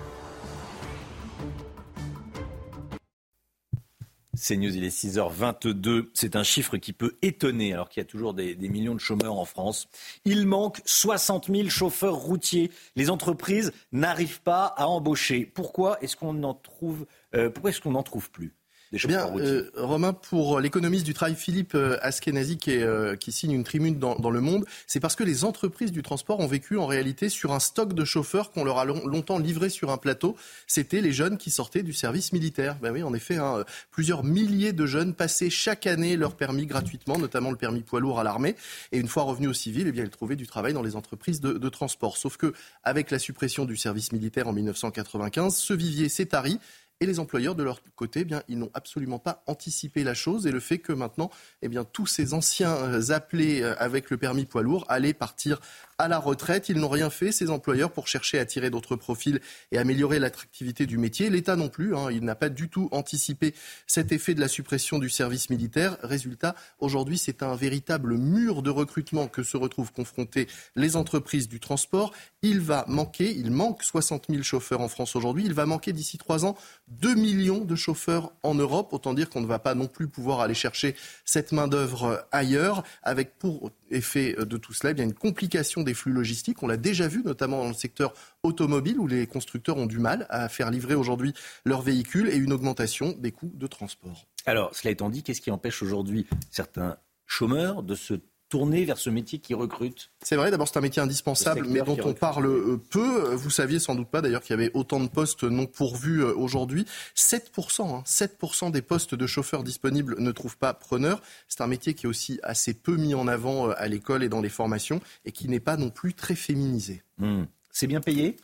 C'est 4.35 4.57
News, 4.57 4.75
il 4.75 4.83
est 4.83 4.89
6h22. 4.89 6.09
C'est 6.13 6.35
un 6.35 6.43
chiffre 6.43 6.77
qui 6.77 6.91
peut 6.91 7.17
étonner 7.21 7.73
alors 7.73 7.87
qu'il 7.87 8.01
y 8.01 8.05
a 8.05 8.07
toujours 8.07 8.33
des, 8.33 8.55
millions 8.55 8.95
de 8.95 8.99
chômeurs 8.99 9.37
en 9.37 9.45
France. 9.45 9.87
Il 10.25 10.47
manque 10.47 10.81
60 10.85 11.51
000 11.53 11.69
chauffeurs 11.69 12.15
routiers. 12.15 12.71
Les 12.95 13.11
entreprises 13.11 13.71
n'arrivent 13.91 14.41
pas 14.41 14.65
à 14.65 14.87
embaucher. 14.87 15.45
Pourquoi 15.45 15.99
est-ce 16.01 16.15
qu'on 16.15 16.33
euh, 16.33 16.39
n'en 16.39 18.03
trouve 18.03 18.31
plus? 18.31 18.53
Des 18.93 18.99
Eh 19.09 19.17
routiers 19.17 19.47
euh, 19.47 19.71
Romain, 19.75 20.13
pour 20.13 20.59
l'économiste 20.59 21.03
du 21.03 21.15
travail 21.15 21.35
Philippe 21.35 21.73
euh, 21.73 21.97
Askenazi 22.01 22.57
qui, 22.57 22.71
est, 22.71 22.83
euh, 22.83 23.15
qui 23.15 23.31
signe 23.31 23.51
une 23.51 23.63
tribune 23.63 23.97
dans, 23.97 24.15
dans 24.15 24.29
Le 24.29 24.39
Monde, 24.39 24.65
c'est 24.85 24.99
parce 24.99 25.15
que 25.15 25.23
les 25.23 25.43
entreprises 25.45 25.91
du 25.91 26.03
transport 26.03 26.39
ont 26.39 26.47
vécu 26.47 26.77
en 26.77 26.85
réalité 26.85 27.29
sur 27.29 27.53
un 27.53 27.59
stock 27.59 27.93
de 27.93 28.05
chauffeurs 28.05 28.51
qu'on 28.51 28.63
leur 28.63 28.77
a 28.77 28.85
long- 28.85 29.05
longtemps 29.07 29.39
livré 29.39 29.69
sur 29.69 29.89
un 29.89 29.97
plateau. 29.97 30.35
C'était 30.67 31.01
les 31.01 31.11
jeunes 31.11 31.37
qui 31.37 31.49
sortaient 31.49 31.81
du 31.81 31.91
service 31.91 32.33
militaire. 32.33 32.77
Ben 32.81 32.91
oui, 32.93 33.01
en 33.01 33.15
effet, 33.15 33.37
hein, 33.37 33.63
plusieurs 33.89 34.23
milliers 34.23 34.73
de 34.73 34.85
jeunes 34.85 35.15
passaient 35.15 35.49
chaque 35.49 35.87
année 35.87 36.15
leur 36.15 36.35
permis 36.35 36.67
gratuitement, 36.67 37.17
notamment 37.17 37.49
le 37.49 37.57
permis 37.57 37.81
poids 37.81 37.99
lourd 37.99 38.19
à 38.19 38.23
l'armée. 38.23 38.55
Et 38.91 38.99
une 38.99 39.07
fois 39.07 39.23
revenus 39.23 39.49
au 39.49 39.53
civil, 39.53 39.87
eh 39.87 39.91
bien, 39.91 40.03
ils 40.03 40.11
trouvaient 40.11 40.35
du 40.35 40.45
travail 40.45 40.73
dans 40.73 40.83
les 40.83 40.95
entreprises 40.95 41.41
de, 41.41 41.53
de 41.53 41.69
transport. 41.69 42.15
Sauf 42.17 42.37
que, 42.37 42.53
avec 42.83 43.09
la 43.09 43.17
suppression 43.17 43.65
du 43.65 43.75
service 43.75 44.11
militaire 44.11 44.47
en 44.47 44.53
1995, 44.53 45.55
ce 45.55 45.73
vivier 45.73 46.09
s'est 46.09 46.27
tari. 46.27 46.59
Et 46.99 47.05
les 47.05 47.19
employeurs, 47.19 47.55
de 47.55 47.63
leur 47.63 47.81
côté, 47.95 48.21
eh 48.21 48.25
bien, 48.25 48.43
ils 48.47 48.57
n'ont 48.57 48.71
absolument 48.73 49.19
pas 49.19 49.43
anticipé 49.47 50.03
la 50.03 50.13
chose 50.13 50.47
et 50.47 50.51
le 50.51 50.59
fait 50.59 50.79
que 50.79 50.93
maintenant, 50.93 51.29
eh 51.61 51.67
bien, 51.67 51.83
tous 51.83 52.05
ces 52.05 52.33
anciens 52.33 52.75
euh, 52.75 53.11
appelés 53.11 53.61
euh, 53.61 53.75
avec 53.77 54.09
le 54.09 54.17
permis 54.17 54.45
poids 54.45 54.61
lourd 54.61 54.85
allaient 54.87 55.13
partir 55.13 55.59
à 55.97 56.07
la 56.07 56.19
retraite. 56.19 56.69
Ils 56.69 56.77
n'ont 56.77 56.89
rien 56.89 57.09
fait, 57.09 57.31
ces 57.31 57.49
employeurs, 57.49 57.91
pour 57.91 58.07
chercher 58.07 58.39
à 58.39 58.41
attirer 58.41 58.69
d'autres 58.69 58.95
profils 58.95 59.39
et 59.71 59.77
améliorer 59.77 60.19
l'attractivité 60.19 60.85
du 60.85 60.97
métier. 60.97 61.29
L'État 61.29 61.55
non 61.55 61.69
plus, 61.69 61.95
hein, 61.95 62.09
il 62.11 62.23
n'a 62.23 62.35
pas 62.35 62.49
du 62.49 62.69
tout 62.69 62.89
anticipé 62.91 63.53
cet 63.87 64.11
effet 64.11 64.33
de 64.33 64.39
la 64.39 64.47
suppression 64.47 64.99
du 64.99 65.09
service 65.09 65.49
militaire. 65.49 65.97
Résultat, 66.03 66.55
aujourd'hui, 66.79 67.17
c'est 67.17 67.43
un 67.43 67.55
véritable 67.55 68.17
mur 68.17 68.61
de 68.61 68.69
recrutement 68.69 69.27
que 69.27 69.43
se 69.43 69.57
retrouvent 69.57 69.91
confrontés 69.91 70.47
les 70.75 70.95
entreprises 70.95 71.47
du 71.47 71.59
transport. 71.59 72.13
Il 72.41 72.59
va 72.59 72.85
manquer, 72.87 73.31
il 73.31 73.51
manque 73.51 73.83
60 73.83 74.25
000 74.29 74.43
chauffeurs 74.43 74.81
en 74.81 74.87
France 74.87 75.15
aujourd'hui. 75.15 75.45
Il 75.45 75.53
va 75.53 75.65
manquer 75.65 75.93
d'ici 75.93 76.17
trois 76.17 76.45
ans 76.45 76.55
2 76.89 77.15
millions 77.15 77.63
de 77.65 77.75
chauffeurs 77.75 78.33
en 78.43 78.55
Europe. 78.55 78.93
Autant 78.93 79.13
dire 79.13 79.29
qu'on 79.29 79.41
ne 79.41 79.47
va 79.47 79.59
pas 79.59 79.75
non 79.75 79.87
plus 79.87 80.07
pouvoir 80.07 80.41
aller 80.41 80.53
chercher 80.53 80.95
cette 81.25 81.51
main-d'œuvre 81.51 82.25
ailleurs, 82.31 82.83
avec 83.03 83.37
pour 83.37 83.71
effet 83.93 84.35
de 84.37 84.57
tout 84.57 84.73
cela 84.73 84.91
eh 84.91 84.93
bien, 84.93 85.05
une 85.05 85.13
complication 85.13 85.83
des 85.83 85.93
flux 85.93 86.11
logistiques. 86.11 86.61
On 86.63 86.67
l'a 86.67 86.77
déjà 86.77 87.07
vu, 87.07 87.23
notamment 87.23 87.61
dans 87.61 87.69
le 87.69 87.73
secteur 87.73 88.13
automobile, 88.43 88.99
où 88.99 89.07
les 89.07 89.27
constructeurs 89.27 89.77
ont 89.77 89.85
du 89.85 89.99
mal 89.99 90.25
à 90.29 90.49
faire 90.49 90.71
livrer 90.71 90.95
aujourd'hui 90.95 91.33
leurs 91.65 91.81
véhicules 91.81 92.29
et 92.29 92.35
une 92.35 92.53
augmentation 92.53 93.13
des 93.17 93.31
coûts 93.31 93.51
de 93.53 93.67
transport. 93.67 94.27
Alors, 94.45 94.75
cela 94.75 94.91
étant 94.91 95.09
dit, 95.09 95.23
qu'est-ce 95.23 95.41
qui 95.41 95.51
empêche 95.51 95.81
aujourd'hui 95.81 96.27
certains 96.51 96.97
chômeurs 97.25 97.83
de 97.83 97.95
se 97.95 98.15
tourner 98.53 98.85
vers 98.85 98.99
ce 98.99 99.09
métier 99.09 99.39
qui 99.39 99.55
recrute 99.55 100.11
C'est 100.21 100.35
vrai, 100.35 100.51
d'abord 100.51 100.67
c'est 100.67 100.77
un 100.77 100.81
métier 100.81 101.01
indispensable, 101.01 101.61
Le 101.61 101.69
mais 101.69 101.81
dont 101.81 101.97
on 102.05 102.13
parle 102.13 102.45
euh, 102.45 102.79
peu. 102.91 103.33
Vous 103.33 103.49
saviez 103.49 103.79
sans 103.79 103.95
doute 103.95 104.09
pas 104.09 104.21
d'ailleurs 104.21 104.43
qu'il 104.43 104.51
y 104.51 104.53
avait 104.53 104.69
autant 104.75 104.99
de 104.99 105.07
postes 105.07 105.43
non 105.43 105.65
pourvus 105.65 106.19
euh, 106.19 106.35
aujourd'hui. 106.35 106.85
7%, 107.15 107.95
hein, 107.95 108.03
7% 108.05 108.69
des 108.69 108.83
postes 108.83 109.15
de 109.15 109.25
chauffeurs 109.25 109.63
disponibles 109.63 110.17
ne 110.19 110.31
trouvent 110.31 110.59
pas 110.59 110.75
preneur. 110.75 111.19
C'est 111.47 111.61
un 111.61 111.67
métier 111.67 111.95
qui 111.95 112.05
est 112.05 112.09
aussi 112.09 112.39
assez 112.43 112.75
peu 112.75 112.95
mis 112.95 113.15
en 113.15 113.27
avant 113.27 113.69
euh, 113.69 113.73
à 113.77 113.87
l'école 113.87 114.21
et 114.21 114.29
dans 114.29 114.41
les 114.41 114.49
formations 114.49 115.01
et 115.25 115.31
qui 115.31 115.49
n'est 115.49 115.59
pas 115.59 115.75
non 115.75 115.89
plus 115.89 116.13
très 116.13 116.35
féminisé. 116.35 117.01
Hmm. 117.17 117.45
C'est 117.71 117.87
bien 117.87 118.01
payé? 118.01 118.35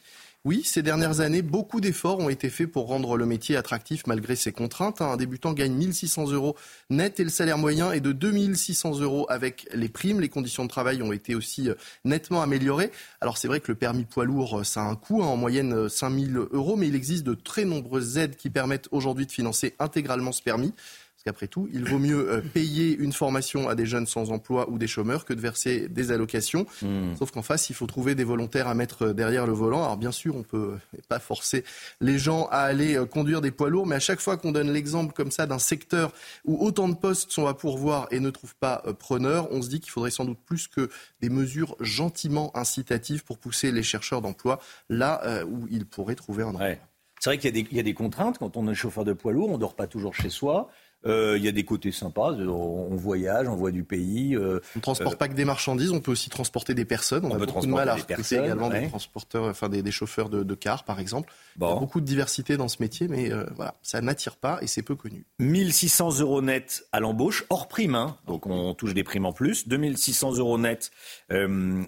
Oui, 0.46 0.62
ces 0.64 0.82
dernières 0.82 1.20
années, 1.20 1.42
beaucoup 1.42 1.82
d'efforts 1.82 2.20
ont 2.20 2.30
été 2.30 2.50
faits 2.50 2.72
pour 2.72 2.88
rendre 2.88 3.18
le 3.18 3.26
métier 3.26 3.58
attractif 3.58 4.08
malgré 4.08 4.38
ses 4.38 4.54
contraintes. 4.54 5.02
Un 5.02 5.18
débutant 5.18 5.52
gagne 5.52 5.74
1600 5.74 6.32
euros 6.32 6.56
net 6.90 7.20
et 7.20 7.26
le 7.26 7.30
salaire 7.30 7.58
moyen 7.58 7.92
est 7.92 8.00
de 8.00 8.14
2600 8.14 9.02
euros 9.02 9.26
avec 9.28 9.68
les 9.74 9.90
primes. 9.90 10.22
Les 10.22 10.30
conditions 10.30 10.64
de 10.64 10.70
travail 10.70 11.02
ont 11.02 11.12
été 11.12 11.36
aussi 11.36 11.70
euh, 11.70 11.74
nettement 12.06 12.42
améliorées. 12.42 12.90
Alors 13.20 13.38
c'est 13.38 13.50
vrai 13.50 13.60
que 13.60 13.70
le 13.70 13.76
permis 13.76 14.06
poids 14.06 14.24
lourd, 14.24 14.60
euh, 14.60 14.64
ça 14.64 14.82
a 14.82 14.86
un 14.86 14.96
coût, 14.96 15.22
hein, 15.22 15.28
en 15.28 15.36
moyenne 15.36 15.74
euh, 15.74 15.90
5000 15.90 16.38
euros, 16.54 16.78
mais 16.78 16.88
il 16.88 16.96
existe 16.96 17.26
de 17.26 17.34
très 17.34 17.66
nombreuses 17.66 18.18
aides 18.18 18.38
qui 18.38 18.50
permettent 18.50 18.88
aujourd'hui 18.92 19.26
de 19.26 19.34
financer 19.34 19.76
intégralement 19.78 20.32
ce 20.32 20.42
permis. 20.42 20.74
Parce 21.20 21.36
qu'après 21.36 21.48
tout, 21.48 21.68
il 21.74 21.84
vaut 21.84 22.00
mieux 22.00 22.32
euh, 22.32 22.40
payer 22.40 22.96
une 22.96 23.12
formation 23.12 23.68
à 23.68 23.76
des 23.76 23.86
jeunes 23.86 24.08
sans 24.08 24.32
emploi 24.32 24.70
ou 24.70 24.78
des 24.78 24.88
chômeurs 24.88 25.26
que 25.26 25.34
de 25.34 25.42
verser 25.42 25.90
des 25.90 26.14
allocations. 26.14 26.66
Hmm. 26.82 27.14
Sauf 27.18 27.32
qu'en 27.32 27.42
face, 27.42 27.70
il 27.70 27.74
faut 27.76 27.88
trouver 27.88 28.16
des 28.16 28.24
volontaires 28.24 28.70
à 28.70 28.74
mettre 28.74 29.08
euh, 29.08 29.14
derrière 29.14 29.46
le 29.46 29.52
volant. 29.52 29.84
Alors 29.84 29.98
bien 29.98 30.14
sûr, 30.14 30.38
on 30.38 30.44
peut 30.44 30.76
euh, 30.76 30.98
pas 31.10 31.20
forcer 31.20 31.66
les 32.00 32.18
gens 32.18 32.48
à 32.52 32.60
aller 32.60 32.96
euh, 32.96 33.06
conduire 33.06 33.42
des 33.42 33.52
poids 33.52 33.70
lourds, 33.70 33.86
mais 33.86 33.98
à 33.98 34.00
chaque 34.00 34.22
fois 34.22 34.38
qu'on 34.38 34.54
donne 34.54 34.72
l'exemple 34.72 35.12
comme 35.14 35.30
ça 35.30 35.46
d'un 35.46 35.60
secteur 35.60 36.14
où 36.46 36.66
autant 36.66 36.88
de 36.88 36.96
postes 36.96 37.32
sont 37.32 37.48
à 37.48 37.54
pourvoir 37.54 38.08
et 38.12 38.22
ne 38.22 38.30
trouvent 38.30 38.56
pas 38.56 38.82
euh, 38.86 38.94
preneur, 38.94 39.52
on 39.52 39.62
se 39.62 39.68
dit 39.68 39.82
qu'il 39.82 39.92
faudrait 39.92 40.12
sans 40.12 40.24
doute 40.24 40.40
plus 40.46 40.70
que 40.70 40.90
des 41.20 41.30
mesures 41.30 41.76
gentiment 41.82 42.56
incitatives 42.56 43.26
pour 43.26 43.40
pousser 43.40 43.74
les 43.74 43.84
chercheurs 43.84 44.22
d'emploi 44.22 44.62
là 44.88 45.44
où 45.46 45.68
ils 45.70 45.86
pourraient 45.86 46.16
trouver 46.16 46.44
un 46.44 46.52
emploi. 46.52 46.62
Ouais. 46.62 46.82
C'est 47.20 47.32
vrai 47.32 47.38
qu'il 47.38 47.56
y, 47.58 47.76
y 47.76 47.80
a 47.80 47.84
des 47.84 47.94
contraintes. 47.94 48.38
Quand 48.38 48.56
on 48.56 48.70
est 48.70 48.74
chauffeur 48.74 49.04
de 49.04 49.12
poids 49.12 49.34
lourd, 49.34 49.50
on 49.50 49.56
ne 49.56 49.58
dort 49.58 49.76
pas 49.76 49.88
toujours 49.88 50.16
chez 50.16 50.30
soi. 50.30 50.70
Euh, 51.06 51.38
il 51.38 51.44
y 51.46 51.48
a 51.48 51.52
des 51.52 51.64
côtés 51.64 51.92
sympas. 51.92 52.34
On, 52.34 52.96
voyage, 52.96 53.48
on 53.48 53.56
voit 53.56 53.72
du 53.72 53.84
pays. 53.84 54.36
euh, 54.36 54.60
On 54.76 54.80
ne 54.80 54.82
transporte 54.82 55.14
euh, 55.16 55.18
pas 55.18 55.28
que 55.30 55.34
des 55.34 55.46
marchandises, 55.46 55.92
on 55.92 56.02
peut 56.02 56.12
aussi 56.12 56.30
transporter 56.30 56.74
des 56.74 56.84
personnes. 56.84 57.26
On, 57.26 57.32
On 57.32 57.36
a 57.36 57.46
beaucoup 57.46 57.66
de 57.66 57.72
mal 57.72 57.88
à 57.88 57.96
recruter 57.96 58.36
également 58.36 58.68
ouais. 58.68 58.82
des 58.82 58.88
transporteurs, 58.90 59.46
enfin 59.46 59.70
des, 59.70 59.82
des 59.82 59.92
chauffeurs 59.92 60.30
de, 60.30 60.44
de 60.44 60.56
cars 60.56 60.84
par 60.84 61.00
exemple. 61.00 61.32
Il 61.58 61.64
y 61.64 61.72
a 61.72 61.76
beaucoup 61.76 62.02
de 62.02 62.06
diversité 62.06 62.58
dans 62.58 62.68
ce 62.68 62.78
métier, 62.82 63.08
mais 63.08 63.32
voilà, 63.56 63.76
ça 63.82 64.02
n'attire 64.02 64.36
pas 64.36 64.60
et 64.62 64.68
c'est 64.68 64.82
peu 64.82 64.96
connu. 64.96 65.26
1600 65.40 66.20
euros 66.20 66.42
net 66.42 66.86
à 66.92 67.00
l'embauche, 67.00 67.46
hors 67.50 67.68
prime, 67.68 67.96
hein. 67.96 68.18
donc 68.28 68.46
on 68.46 68.74
touche 68.74 68.94
des 68.94 69.04
primes 69.04 69.26
en 69.26 69.34
plus. 69.34 69.68
2600 69.68 70.38
euros 70.38 70.58
net 70.58 70.92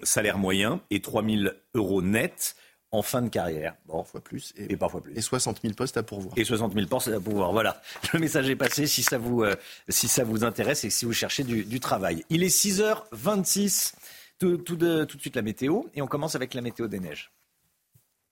salaire 0.02 0.38
moyen 0.38 0.80
et 0.90 1.00
3000 1.00 1.54
euros 1.74 2.02
net 2.02 2.54
en 2.92 3.02
fin 3.02 3.22
de 3.22 3.28
carrière. 3.28 3.74
Bon, 3.86 3.98
Parfois 4.02 4.20
plus 4.20 4.52
et, 4.56 4.72
et 4.72 4.76
parfois 4.76 5.02
plus. 5.02 5.16
et 5.16 5.20
60 5.20 5.60
000 5.62 5.74
postes 5.74 5.96
à 5.96 6.02
pourvoir. 6.02 6.36
Et 6.38 6.44
60 6.44 6.74
000 6.74 6.86
portes 6.86 7.08
à 7.08 7.18
pouvoir. 7.20 7.52
Voilà, 7.52 7.80
le 8.12 8.20
message 8.20 8.48
est 8.48 8.56
passé 8.56 8.86
si 8.86 9.02
ça 9.02 9.18
vous, 9.18 9.42
euh, 9.42 9.56
si 9.88 10.08
ça 10.08 10.24
vous 10.24 10.44
intéresse 10.44 10.84
et 10.84 10.90
si 10.90 11.04
vous 11.06 11.12
cherchez 11.12 11.42
du, 11.42 11.64
du 11.64 11.80
travail. 11.80 12.24
Il 12.30 12.42
est 12.42 12.54
6h26, 12.54 13.94
tout, 14.38 14.58
tout 14.58 14.76
de, 14.76 15.04
tout 15.04 15.16
de 15.16 15.20
suite 15.22 15.36
la 15.36 15.42
météo, 15.42 15.82
et 15.94 16.02
on 16.02 16.06
commence 16.06 16.34
avec 16.34 16.54
la 16.54 16.60
météo 16.60 16.86
des 16.86 17.00
neiges. 17.00 17.32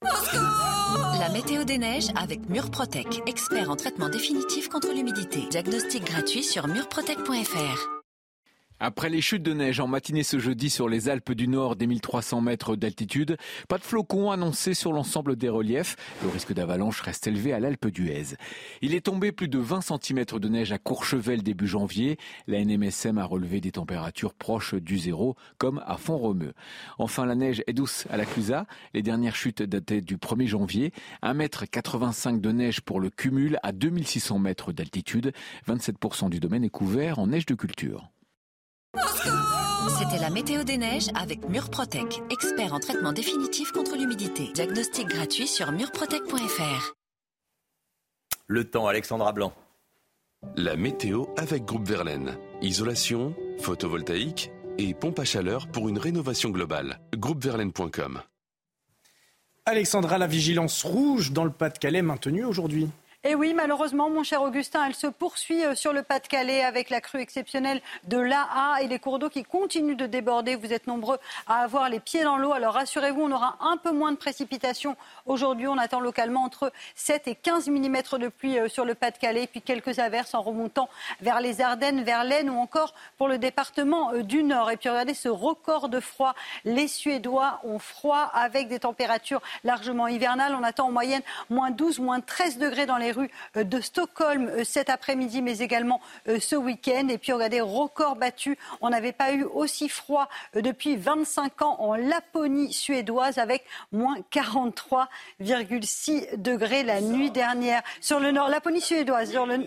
La 0.02 1.28
météo 1.32 1.64
des 1.64 1.78
neiges 1.78 2.08
avec 2.16 2.48
Murprotec, 2.48 3.22
expert 3.26 3.70
en 3.70 3.76
traitement 3.76 4.08
définitif 4.08 4.68
contre 4.68 4.92
l'humidité. 4.92 5.40
Diagnostic 5.50 6.04
gratuit 6.04 6.42
sur 6.42 6.66
murprotec.fr. 6.66 7.99
Après 8.82 9.10
les 9.10 9.20
chutes 9.20 9.42
de 9.42 9.52
neige 9.52 9.78
en 9.78 9.86
matinée 9.86 10.22
ce 10.22 10.38
jeudi 10.38 10.70
sur 10.70 10.88
les 10.88 11.10
Alpes 11.10 11.32
du 11.32 11.48
Nord 11.48 11.76
des 11.76 11.86
1300 11.86 12.40
mètres 12.40 12.76
d'altitude, 12.76 13.36
pas 13.68 13.76
de 13.76 13.82
flocons 13.82 14.30
annoncés 14.30 14.72
sur 14.72 14.94
l'ensemble 14.94 15.36
des 15.36 15.50
reliefs. 15.50 15.96
Le 16.22 16.30
risque 16.30 16.54
d'avalanche 16.54 17.02
reste 17.02 17.26
élevé 17.26 17.52
à 17.52 17.60
l'Alpe 17.60 17.88
d'Huez. 17.88 18.36
Il 18.80 18.94
est 18.94 19.02
tombé 19.02 19.32
plus 19.32 19.48
de 19.48 19.58
20 19.58 19.82
cm 19.82 20.24
de 20.24 20.48
neige 20.48 20.72
à 20.72 20.78
Courchevel 20.78 21.42
début 21.42 21.66
janvier. 21.66 22.16
La 22.46 22.64
NMSM 22.64 23.18
a 23.18 23.26
relevé 23.26 23.60
des 23.60 23.72
températures 23.72 24.32
proches 24.32 24.74
du 24.74 24.96
zéro, 24.96 25.36
comme 25.58 25.82
à 25.84 25.98
Font-Romeu. 25.98 26.54
Enfin, 26.98 27.26
la 27.26 27.34
neige 27.34 27.62
est 27.66 27.74
douce 27.74 28.06
à 28.08 28.16
la 28.16 28.24
Clusaz. 28.24 28.64
Les 28.94 29.02
dernières 29.02 29.36
chutes 29.36 29.62
dataient 29.62 30.00
du 30.00 30.16
1er 30.16 30.46
janvier. 30.46 30.94
1,85 31.22 32.30
m 32.30 32.40
de 32.40 32.50
neige 32.50 32.80
pour 32.80 32.98
le 32.98 33.10
cumul 33.10 33.58
à 33.62 33.72
2600 33.72 34.38
mètres 34.38 34.72
d'altitude. 34.72 35.32
27% 35.68 36.30
du 36.30 36.40
domaine 36.40 36.64
est 36.64 36.70
couvert 36.70 37.18
en 37.18 37.26
neige 37.26 37.44
de 37.44 37.54
culture. 37.54 38.08
C'était 39.98 40.18
la 40.18 40.30
météo 40.30 40.64
des 40.64 40.78
neiges 40.78 41.10
avec 41.14 41.48
Murprotec, 41.48 42.22
expert 42.30 42.72
en 42.72 42.80
traitement 42.80 43.12
définitif 43.12 43.70
contre 43.72 43.96
l'humidité. 43.96 44.50
Diagnostic 44.54 45.06
gratuit 45.06 45.46
sur 45.46 45.72
murprotec.fr. 45.72 46.94
Le 48.46 48.64
temps, 48.64 48.86
Alexandra 48.86 49.32
Blanc. 49.32 49.52
La 50.56 50.76
météo 50.76 51.26
avec 51.36 51.64
Groupe 51.64 51.86
Verlaine. 51.86 52.36
Isolation, 52.62 53.34
photovoltaïque 53.58 54.50
et 54.78 54.94
pompe 54.94 55.18
à 55.18 55.24
chaleur 55.24 55.68
pour 55.68 55.88
une 55.88 55.98
rénovation 55.98 56.50
globale. 56.50 56.98
Groupeverlaine.com 57.14 58.22
Alexandra, 59.66 60.18
la 60.18 60.26
vigilance 60.26 60.82
rouge 60.82 61.32
dans 61.32 61.44
le 61.44 61.52
Pas-de-Calais 61.52 62.02
maintenue 62.02 62.44
aujourd'hui. 62.44 62.88
Et 63.22 63.34
oui, 63.34 63.52
malheureusement, 63.52 64.08
mon 64.08 64.22
cher 64.22 64.40
Augustin, 64.40 64.86
elle 64.86 64.94
se 64.94 65.06
poursuit 65.06 65.62
euh, 65.62 65.74
sur 65.74 65.92
le 65.92 66.02
Pas-de-Calais 66.02 66.64
avec 66.64 66.88
la 66.88 67.02
crue 67.02 67.20
exceptionnelle 67.20 67.82
de 68.04 68.16
l'AA 68.16 68.80
et 68.80 68.88
les 68.88 68.98
cours 68.98 69.18
d'eau 69.18 69.28
qui 69.28 69.42
continuent 69.42 69.94
de 69.94 70.06
déborder. 70.06 70.56
Vous 70.56 70.72
êtes 70.72 70.86
nombreux 70.86 71.18
à 71.46 71.56
avoir 71.56 71.90
les 71.90 72.00
pieds 72.00 72.24
dans 72.24 72.38
l'eau. 72.38 72.54
Alors 72.54 72.72
rassurez-vous, 72.72 73.20
on 73.20 73.30
aura 73.30 73.58
un 73.60 73.76
peu 73.76 73.92
moins 73.92 74.12
de 74.12 74.16
précipitations 74.16 74.96
aujourd'hui. 75.26 75.66
On 75.66 75.76
attend 75.76 76.00
localement 76.00 76.44
entre 76.44 76.72
7 76.94 77.28
et 77.28 77.34
15 77.34 77.68
mm 77.68 77.96
de 78.18 78.28
pluie 78.28 78.58
euh, 78.58 78.68
sur 78.68 78.86
le 78.86 78.94
Pas-de-Calais, 78.94 79.46
puis 79.48 79.60
quelques 79.60 79.98
averses 79.98 80.32
en 80.32 80.40
remontant 80.40 80.88
vers 81.20 81.42
les 81.42 81.60
Ardennes, 81.60 82.02
vers 82.02 82.24
l'Aisne 82.24 82.48
ou 82.48 82.58
encore 82.58 82.94
pour 83.18 83.28
le 83.28 83.36
département 83.36 84.14
euh, 84.14 84.22
du 84.22 84.44
Nord. 84.44 84.70
Et 84.70 84.78
puis 84.78 84.88
regardez 84.88 85.12
ce 85.12 85.28
record 85.28 85.90
de 85.90 86.00
froid. 86.00 86.34
Les 86.64 86.88
Suédois 86.88 87.60
ont 87.64 87.80
froid 87.80 88.30
avec 88.32 88.68
des 88.68 88.78
températures 88.78 89.42
largement 89.62 90.08
hivernales. 90.08 90.56
On 90.58 90.64
attend 90.64 90.86
en 90.86 90.92
moyenne 90.92 91.22
moins 91.50 91.70
12, 91.70 91.98
moins 91.98 92.20
13 92.20 92.56
degrés 92.56 92.86
dans 92.86 92.96
les 92.96 93.09
rues 93.12 93.30
euh, 93.56 93.62
de 93.64 93.80
Stockholm 93.80 94.48
euh, 94.48 94.64
cet 94.64 94.90
après-midi, 94.90 95.40
mais 95.42 95.58
également 95.58 96.00
euh, 96.28 96.38
ce 96.40 96.56
week-end. 96.56 97.08
Et 97.08 97.18
puis 97.18 97.32
regardez, 97.32 97.60
record 97.60 98.16
battu. 98.16 98.58
On 98.80 98.90
n'avait 98.90 99.12
pas 99.12 99.32
eu 99.32 99.44
aussi 99.44 99.88
froid 99.88 100.28
depuis 100.54 100.96
25 100.96 101.62
ans 101.62 101.76
en 101.78 101.94
Laponie 101.94 102.72
suédoise 102.72 103.38
avec 103.38 103.64
moins 103.92 104.16
43,6 104.32 106.36
degrés 106.36 106.82
la 106.82 107.00
nuit 107.00 107.30
dernière. 107.30 107.82
Sur 108.00 108.18
le 108.20 108.32
nord, 108.32 108.48
Laponie 108.48 108.80
suédoise, 108.80 109.30
sur 109.30 109.46
le... 109.46 109.64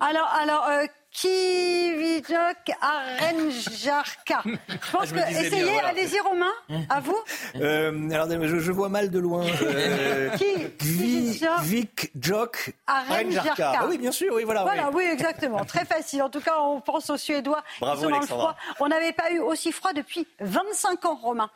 Alors, 0.00 0.28
alors 0.34 0.66
euh, 0.68 0.84
Kividok 1.12 2.70
Arenjarka. 2.80 4.42
Je 4.44 4.90
pense 4.92 5.08
Je 5.08 5.14
que. 5.14 5.20
Essayez, 5.30 5.64
voilà. 5.64 5.88
allez-y, 5.88 6.20
Romain. 6.20 6.52
À 6.88 7.00
vous. 7.00 7.18
Euh, 7.56 8.10
alors, 8.10 8.28
je, 8.30 8.58
je 8.58 8.72
vois 8.72 8.88
mal 8.88 9.10
de 9.10 9.18
loin. 9.18 9.44
Euh, 9.62 10.30
Qui 10.38 10.54
Vi- 10.80 11.40
Vic 11.62 12.10
Jok 12.18 12.72
Arenjarka. 12.86 13.72
Ah 13.80 13.86
oui, 13.88 13.98
bien 13.98 14.12
sûr, 14.12 14.32
oui, 14.34 14.44
voilà. 14.44 14.62
Voilà, 14.62 14.88
oui. 14.88 15.04
oui, 15.04 15.10
exactement. 15.12 15.64
Très 15.64 15.84
facile. 15.84 16.22
En 16.22 16.30
tout 16.30 16.40
cas, 16.40 16.58
on 16.60 16.80
pense 16.80 17.10
aux 17.10 17.16
Suédois. 17.16 17.62
Bravo, 17.80 17.96
qui 17.96 18.02
sont 18.02 18.08
dans 18.08 18.10
le 18.10 18.16
Alexandra. 18.18 18.56
froid. 18.66 18.84
On 18.86 18.88
n'avait 18.88 19.12
pas 19.12 19.30
eu 19.32 19.38
aussi 19.38 19.70
froid 19.72 19.92
depuis 19.92 20.26
25 20.40 21.04
ans, 21.04 21.18
Romain. 21.22 21.50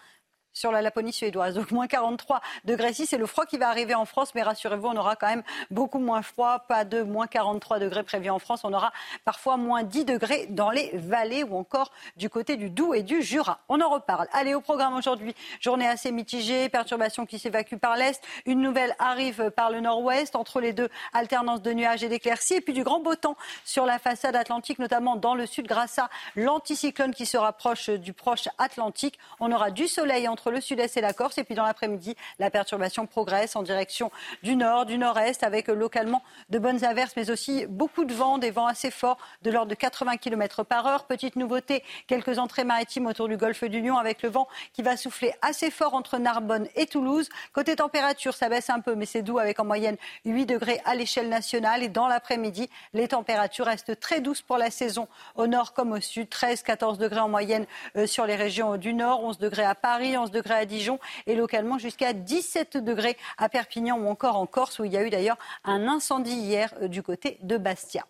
Sur 0.57 0.73
la 0.73 0.81
Laponie 0.81 1.13
suédoise. 1.13 1.55
Donc, 1.55 1.71
moins 1.71 1.87
43 1.87 2.41
degrés 2.65 2.95
6. 2.95 3.09
C'est 3.09 3.19
le 3.19 3.27
froid 3.27 3.45
qui 3.45 3.59
va 3.59 3.69
arriver 3.69 3.95
en 3.95 4.07
France. 4.07 4.35
Mais 4.35 4.41
rassurez-vous, 4.41 4.89
on 4.89 4.97
aura 4.97 5.15
quand 5.15 5.27
même 5.27 5.43
beaucoup 5.71 5.99
moins 5.99 6.23
froid. 6.23 6.61
Pas 6.61 6.87
de 6.87 7.03
moins 7.03 7.27
43 7.27 7.79
degrés 7.79 8.03
prévus 8.03 8.31
en 8.31 8.39
France. 8.39 8.63
On 8.65 8.73
aura 8.73 8.91
parfois 9.27 9.59
moins 9.59 9.83
10 9.83 10.07
degrés 10.07 10.47
dans 10.49 10.71
les 10.71 10.93
vallées 10.95 11.43
ou 11.43 11.59
encore 11.59 11.93
du 12.17 12.31
côté 12.31 12.57
du 12.57 12.71
Doubs 12.71 12.95
et 12.95 13.03
du 13.03 13.21
Jura. 13.21 13.59
On 13.69 13.83
en 13.83 13.91
reparle. 13.91 14.29
Allez, 14.33 14.55
au 14.55 14.63
programme 14.63 14.97
aujourd'hui. 14.97 15.35
Journée 15.61 15.87
assez 15.87 16.11
mitigée. 16.11 16.71
Perturbations 16.71 17.27
qui 17.27 17.39
s'évacuent 17.39 17.77
par 17.77 17.97
l'Est. 17.97 18.25
Une 18.47 18.63
nouvelle 18.63 18.97
arrive 18.99 19.51
par 19.51 19.71
le 19.71 19.81
Nord-Ouest. 19.81 20.37
Entre 20.37 20.63
les 20.63 20.73
deux, 20.73 20.89
alternance 21.13 21.61
de 21.61 21.75
nuages 21.75 22.03
et 22.03 22.09
d'éclaircies. 22.09 22.55
Et 22.55 22.61
puis 22.63 22.73
du 22.73 22.83
grand 22.83 23.01
beau 23.01 23.15
temps 23.15 23.37
sur 23.67 23.85
la 23.85 23.99
façade 23.99 24.35
atlantique, 24.35 24.79
notamment 24.79 25.17
dans 25.17 25.35
le 25.35 25.45
sud 25.45 25.67
grâce 25.67 25.99
à 25.99 26.09
l'anticyclone 26.35 27.13
qui 27.13 27.27
se 27.27 27.37
rapproche 27.37 27.91
du 27.91 28.15
proche 28.15 28.49
Atlantique. 28.57 29.19
On 29.39 29.53
aura 29.53 29.71
du 29.71 29.87
soleil 29.87 30.27
entre 30.29 30.46
le 30.51 30.61
sud-est 30.61 30.97
et 30.97 31.01
la 31.01 31.13
Corse. 31.13 31.39
Et 31.39 31.45
puis 31.45 31.55
dans 31.55 31.65
l'après-midi, 31.65 32.17
la 32.39 32.51
perturbation 32.51 33.07
progresse 33.07 33.57
en 33.57 33.63
direction 33.63 34.11
du 34.43 34.57
nord, 34.57 34.87
du 34.87 34.99
nord-est, 34.99 35.43
avec 35.43 35.69
localement 35.69 36.23
de 36.51 36.59
bonnes 36.59 36.85
averses, 36.85 37.15
mais 37.17 37.31
aussi 37.31 37.67
beaucoup 37.67 38.05
de 38.05 38.15
vent, 38.15 38.39
des 38.39 38.51
vents 38.51 38.67
assez 38.67 38.91
forts 38.91 39.19
de 39.43 39.51
l'ordre 39.51 39.71
de 39.71 39.75
80 39.75 40.17
km 40.17 40.65
par 40.65 40.87
heure. 40.87 41.05
Petite 41.05 41.37
nouveauté, 41.37 41.83
quelques 42.07 42.39
entrées 42.39 42.65
maritimes 42.65 43.07
autour 43.07 43.29
du 43.29 43.37
golfe 43.37 43.65
du 43.65 43.81
Lion 43.81 43.97
avec 43.97 44.23
le 44.23 44.29
vent 44.29 44.49
qui 44.73 44.83
va 44.83 44.97
souffler 44.97 45.33
assez 45.43 45.71
fort 45.71 45.95
entre 45.95 46.19
Narbonne 46.19 46.69
et 46.75 46.87
Toulouse. 46.87 47.29
Côté 47.53 47.77
température, 47.77 48.35
ça 48.35 48.49
baisse 48.49 48.71
un 48.71 48.81
peu, 48.81 48.95
mais 48.95 49.07
c'est 49.07 49.23
doux 49.23 49.39
avec 49.39 49.61
en 49.61 49.65
moyenne 49.65 49.97
8 50.25 50.47
degrés 50.47 50.81
à 50.85 50.95
l'échelle 50.95 51.29
nationale. 51.29 51.83
Et 51.83 51.89
dans 51.89 52.07
l'après-midi, 52.07 52.69
les 52.93 53.09
températures 53.09 53.67
restent 53.67 53.99
très 53.99 54.21
douces 54.21 54.43
pour 54.43 54.59
la 54.59 54.71
saison 54.71 55.09
au 55.35 55.47
nord 55.47 55.73
comme 55.73 55.93
au 55.93 56.01
sud. 56.01 56.29
13-14 56.29 56.99
degrés 56.99 57.21
en 57.21 57.29
moyenne 57.29 57.67
euh, 57.97 58.07
sur 58.07 58.27
les 58.27 58.37
régions 58.37 58.77
du 58.77 58.95
nord, 58.95 59.23
11 59.23 59.39
degrés 59.39 59.65
à 59.65 59.75
Paris, 59.75 60.17
11 60.17 60.31
degrés 60.31 60.36
à 60.45 60.65
Dijon 60.65 60.99
et 61.27 61.35
localement 61.35 61.79
jusqu'à 61.79 62.13
17 62.13 62.77
degrés 62.77 63.17
à 63.39 63.49
Perpignan 63.49 63.99
ou 63.99 64.09
encore 64.09 64.37
en 64.37 64.47
Corse 64.47 64.79
où 64.79 64.85
il 64.85 64.93
y 64.93 64.97
a 64.97 65.05
eu 65.05 65.11
d'ailleurs 65.11 65.39
un 65.65 65.87
incendie 65.87 66.37
hier 66.37 66.75
euh, 66.83 66.89
du 66.89 67.03
côté 67.03 67.39
de 67.43 67.57
Bastia. 67.57 68.07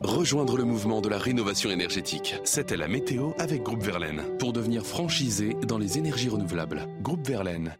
Rejoindre 0.00 0.56
le 0.56 0.64
mouvement 0.64 1.02
de 1.02 1.10
la 1.10 1.18
rénovation 1.18 1.70
énergétique. 1.70 2.36
C'était 2.44 2.78
la 2.78 2.88
météo 2.88 3.32
avec 3.38 3.62
Groupe 3.62 3.82
Verlaine. 3.82 4.22
Pour 4.38 4.54
devenir 4.54 4.86
franchisé 4.86 5.54
dans 5.66 5.76
les 5.76 5.98
énergies 5.98 6.30
renouvelables. 6.30 6.86
Groupe 7.02 7.26
Verlaine. 7.26 7.76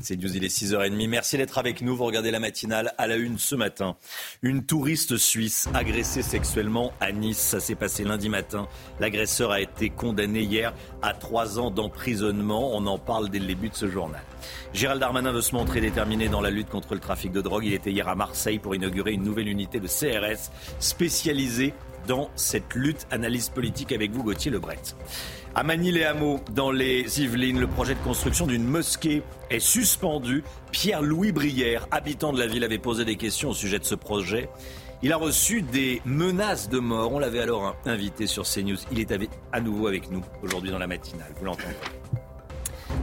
C'est 0.00 0.16
News, 0.16 0.36
il 0.36 0.44
est 0.44 0.48
6h30. 0.48 1.08
Merci 1.08 1.36
d'être 1.36 1.56
avec 1.56 1.80
nous. 1.80 1.96
Vous 1.96 2.04
regardez 2.04 2.30
la 2.30 2.40
matinale 2.40 2.92
à 2.98 3.06
la 3.06 3.16
une 3.16 3.38
ce 3.38 3.54
matin. 3.54 3.96
Une 4.42 4.64
touriste 4.64 5.16
suisse 5.16 5.68
agressée 5.72 6.22
sexuellement 6.22 6.92
à 7.00 7.12
Nice. 7.12 7.38
Ça 7.38 7.60
s'est 7.60 7.74
passé 7.74 8.04
lundi 8.04 8.28
matin. 8.28 8.68
L'agresseur 9.00 9.50
a 9.50 9.60
été 9.60 9.90
condamné 9.90 10.42
hier 10.42 10.74
à 11.00 11.14
trois 11.14 11.58
ans 11.58 11.70
d'emprisonnement. 11.70 12.74
On 12.74 12.86
en 12.86 12.98
parle 12.98 13.30
dès 13.30 13.38
le 13.38 13.46
début 13.46 13.70
de 13.70 13.74
ce 13.74 13.88
journal. 13.88 14.22
Gérald 14.72 15.00
Darmanin 15.00 15.32
veut 15.32 15.40
se 15.40 15.54
montrer 15.54 15.80
déterminé 15.80 16.28
dans 16.28 16.40
la 16.40 16.50
lutte 16.50 16.68
contre 16.68 16.94
le 16.94 17.00
trafic 17.00 17.32
de 17.32 17.40
drogue. 17.40 17.64
Il 17.64 17.72
était 17.72 17.92
hier 17.92 18.08
à 18.08 18.14
Marseille 18.14 18.58
pour 18.58 18.74
inaugurer 18.74 19.12
une 19.12 19.22
nouvelle 19.22 19.48
unité 19.48 19.80
de 19.80 19.86
CRS 19.86 20.50
spécialisée 20.80 21.72
dans 22.06 22.30
cette 22.34 22.74
lutte. 22.74 23.06
Analyse 23.10 23.48
politique 23.48 23.92
avec 23.92 24.10
vous, 24.10 24.22
Gauthier 24.22 24.50
Lebret. 24.50 24.78
À 25.56 25.62
Manille-les-Hameaux, 25.62 26.40
dans 26.50 26.72
les 26.72 27.20
Yvelines, 27.20 27.60
le 27.60 27.68
projet 27.68 27.94
de 27.94 28.00
construction 28.00 28.44
d'une 28.44 28.64
mosquée 28.64 29.22
est 29.50 29.60
suspendu. 29.60 30.42
Pierre-Louis 30.72 31.30
Brière, 31.30 31.86
habitant 31.92 32.32
de 32.32 32.40
la 32.40 32.48
ville, 32.48 32.64
avait 32.64 32.78
posé 32.78 33.04
des 33.04 33.14
questions 33.14 33.50
au 33.50 33.54
sujet 33.54 33.78
de 33.78 33.84
ce 33.84 33.94
projet. 33.94 34.48
Il 35.04 35.12
a 35.12 35.16
reçu 35.16 35.62
des 35.62 36.02
menaces 36.04 36.68
de 36.68 36.80
mort. 36.80 37.12
On 37.12 37.20
l'avait 37.20 37.38
alors 37.38 37.76
invité 37.86 38.26
sur 38.26 38.42
CNews. 38.42 38.78
Il 38.90 38.98
est 38.98 39.14
à 39.52 39.60
nouveau 39.60 39.86
avec 39.86 40.10
nous 40.10 40.24
aujourd'hui 40.42 40.72
dans 40.72 40.78
la 40.78 40.88
matinale. 40.88 41.32
Vous 41.38 41.44
l'entendez. 41.44 41.76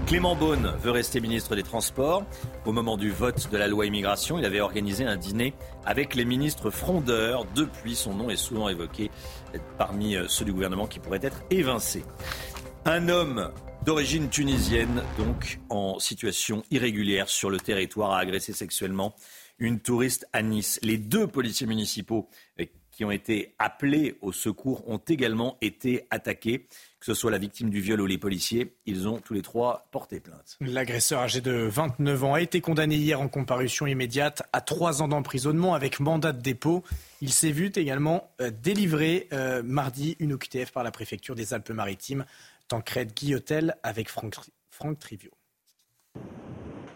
Clément 0.05 0.35
Beaune 0.35 0.73
veut 0.83 0.91
rester 0.91 1.21
ministre 1.21 1.55
des 1.55 1.63
Transports. 1.63 2.23
Au 2.65 2.73
moment 2.73 2.97
du 2.97 3.11
vote 3.11 3.49
de 3.49 3.57
la 3.57 3.69
loi 3.69 3.85
immigration, 3.85 4.37
il 4.37 4.43
avait 4.43 4.59
organisé 4.59 5.05
un 5.05 5.15
dîner 5.15 5.53
avec 5.85 6.15
les 6.15 6.25
ministres 6.25 6.69
frondeurs. 6.69 7.45
Depuis, 7.55 7.95
son 7.95 8.13
nom 8.13 8.29
est 8.29 8.35
souvent 8.35 8.67
évoqué 8.67 9.09
parmi 9.77 10.15
euh, 10.15 10.27
ceux 10.27 10.45
du 10.45 10.53
gouvernement 10.53 10.87
qui 10.87 10.99
pourraient 10.99 11.19
être 11.21 11.41
évincés. 11.49 12.03
Un 12.85 13.09
homme 13.09 13.51
d'origine 13.85 14.29
tunisienne, 14.29 15.03
donc 15.17 15.59
en 15.69 15.99
situation 15.99 16.63
irrégulière 16.71 17.29
sur 17.29 17.49
le 17.49 17.59
territoire, 17.59 18.11
a 18.11 18.19
agressé 18.19 18.53
sexuellement 18.53 19.15
une 19.59 19.79
touriste 19.79 20.25
à 20.33 20.41
Nice. 20.41 20.79
Les 20.81 20.97
deux 20.97 21.27
policiers 21.27 21.67
municipaux 21.67 22.29
euh, 22.59 22.65
qui 22.91 23.05
ont 23.05 23.11
été 23.11 23.55
appelés 23.57 24.17
au 24.21 24.31
secours 24.31 24.87
ont 24.89 24.97
également 24.97 25.57
été 25.61 26.07
attaqués. 26.09 26.67
Que 27.01 27.07
ce 27.07 27.13
soit 27.15 27.31
la 27.31 27.39
victime 27.39 27.71
du 27.71 27.81
viol 27.81 27.99
ou 27.99 28.05
les 28.05 28.19
policiers, 28.19 28.75
ils 28.85 29.07
ont 29.07 29.17
tous 29.17 29.33
les 29.33 29.41
trois 29.41 29.87
porté 29.91 30.19
plainte. 30.19 30.57
L'agresseur 30.61 31.19
âgé 31.19 31.41
de 31.41 31.51
29 31.51 32.23
ans 32.23 32.35
a 32.35 32.41
été 32.41 32.61
condamné 32.61 32.95
hier 32.95 33.19
en 33.19 33.27
comparution 33.27 33.87
immédiate 33.87 34.43
à 34.53 34.61
trois 34.61 35.01
ans 35.01 35.07
d'emprisonnement 35.07 35.73
avec 35.73 35.99
mandat 35.99 36.31
de 36.31 36.41
dépôt. 36.41 36.83
Il 37.19 37.33
s'est 37.33 37.51
vu 37.51 37.71
également 37.75 38.31
euh, 38.39 38.51
délivrer 38.51 39.27
euh, 39.33 39.63
mardi 39.63 40.15
une 40.19 40.33
OQTF 40.33 40.71
par 40.71 40.83
la 40.83 40.91
préfecture 40.91 41.33
des 41.33 41.55
Alpes-Maritimes. 41.55 42.23
Tancred 42.67 43.13
Guillotel 43.13 43.75
avec 43.83 44.07
Franck, 44.07 44.35
Franck 44.69 44.99
Trivio. 44.99 45.31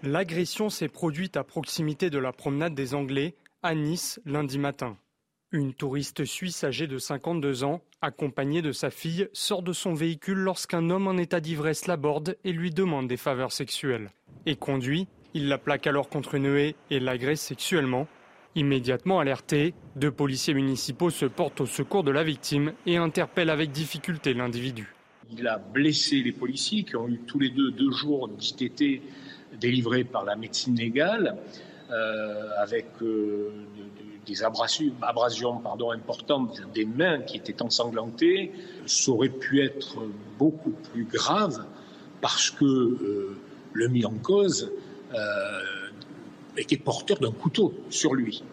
L'agression 0.04 0.70
s'est 0.70 0.88
produite 0.88 1.36
à 1.36 1.44
proximité 1.44 2.12
de 2.12 2.20
la 2.20 2.32
promenade 2.32 2.76
des 2.76 2.94
Anglais 2.94 3.36
à 3.64 3.74
Nice 3.74 4.22
lundi 4.24 4.60
matin. 4.60 4.98
Une 5.52 5.74
touriste 5.74 6.26
suisse 6.26 6.64
âgée 6.64 6.88
de 6.88 6.98
52 6.98 7.64
ans, 7.64 7.82
accompagnée 8.02 8.62
de 8.62 8.72
sa 8.72 8.90
fille, 8.90 9.28
sort 9.32 9.62
de 9.62 9.74
son 9.74 9.94
véhicule 9.94 10.40
lorsqu'un 10.40 10.90
homme 10.90 11.08
en 11.08 11.18
état 11.18 11.40
d'ivresse 11.40 11.88
l'aborde 11.88 12.36
et 12.44 12.52
lui 12.52 12.72
demande 12.72 13.08
des 13.08 13.16
faveurs 13.18 13.52
sexuelles. 13.52 14.10
Et 14.46 14.56
conduit, 14.56 15.08
il 15.34 15.48
la 15.48 15.58
plaque 15.58 15.88
alors 15.88 16.10
contre 16.10 16.36
une 16.36 16.46
haie 16.58 16.76
et 16.90 17.00
l'agresse 17.00 17.42
sexuellement. 17.42 18.08
Immédiatement 18.56 19.20
alertés, 19.20 19.74
deux 19.96 20.12
policiers 20.12 20.54
municipaux 20.54 21.10
se 21.10 21.26
portent 21.26 21.62
au 21.62 21.66
secours 21.66 22.04
de 22.04 22.12
la 22.12 22.24
victime 22.24 22.74
et 22.86 22.98
interpellent 22.98 23.50
avec 23.50 23.72
difficulté 23.72 24.34
l'individu. 24.34 24.94
Il 25.38 25.48
a 25.48 25.58
blessé 25.58 26.22
les 26.22 26.32
policiers 26.32 26.84
qui 26.84 26.96
ont 26.96 27.08
eu 27.08 27.20
tous 27.28 27.40
les 27.40 27.50
deux 27.50 27.72
deux 27.72 27.92
jours 27.92 28.28
d'ITT 28.30 29.02
délivrés 29.60 30.04
par 30.04 30.24
la 30.26 30.36
médecine 30.36 30.76
légale, 30.76 31.38
euh, 31.92 32.50
avec 32.62 32.88
euh, 33.02 33.52
de- 33.76 33.84
de- 33.84 34.05
des 34.26 34.44
abrasions, 34.44 34.92
importantes 35.92 36.62
des 36.74 36.86
mains 36.86 37.20
qui 37.20 37.38
étaient 37.38 37.62
ensanglantées. 37.62 38.52
Ça 38.86 39.12
aurait 39.12 39.30
pu 39.30 39.64
être 39.64 39.98
beaucoup 40.38 40.72
plus 40.92 41.06
grave 41.06 41.66
parce 42.22 42.50
que 42.50 42.66
euh, 42.66 43.38
le 43.74 43.88
mis 43.88 44.06
en 44.06 44.14
cause 44.14 44.72
euh, 45.14 45.62
était 46.58 46.78
porteur 46.78 47.20
d'un 47.20 47.32
couteau 47.32 47.74
sur 47.90 48.14
lui. 48.14 48.44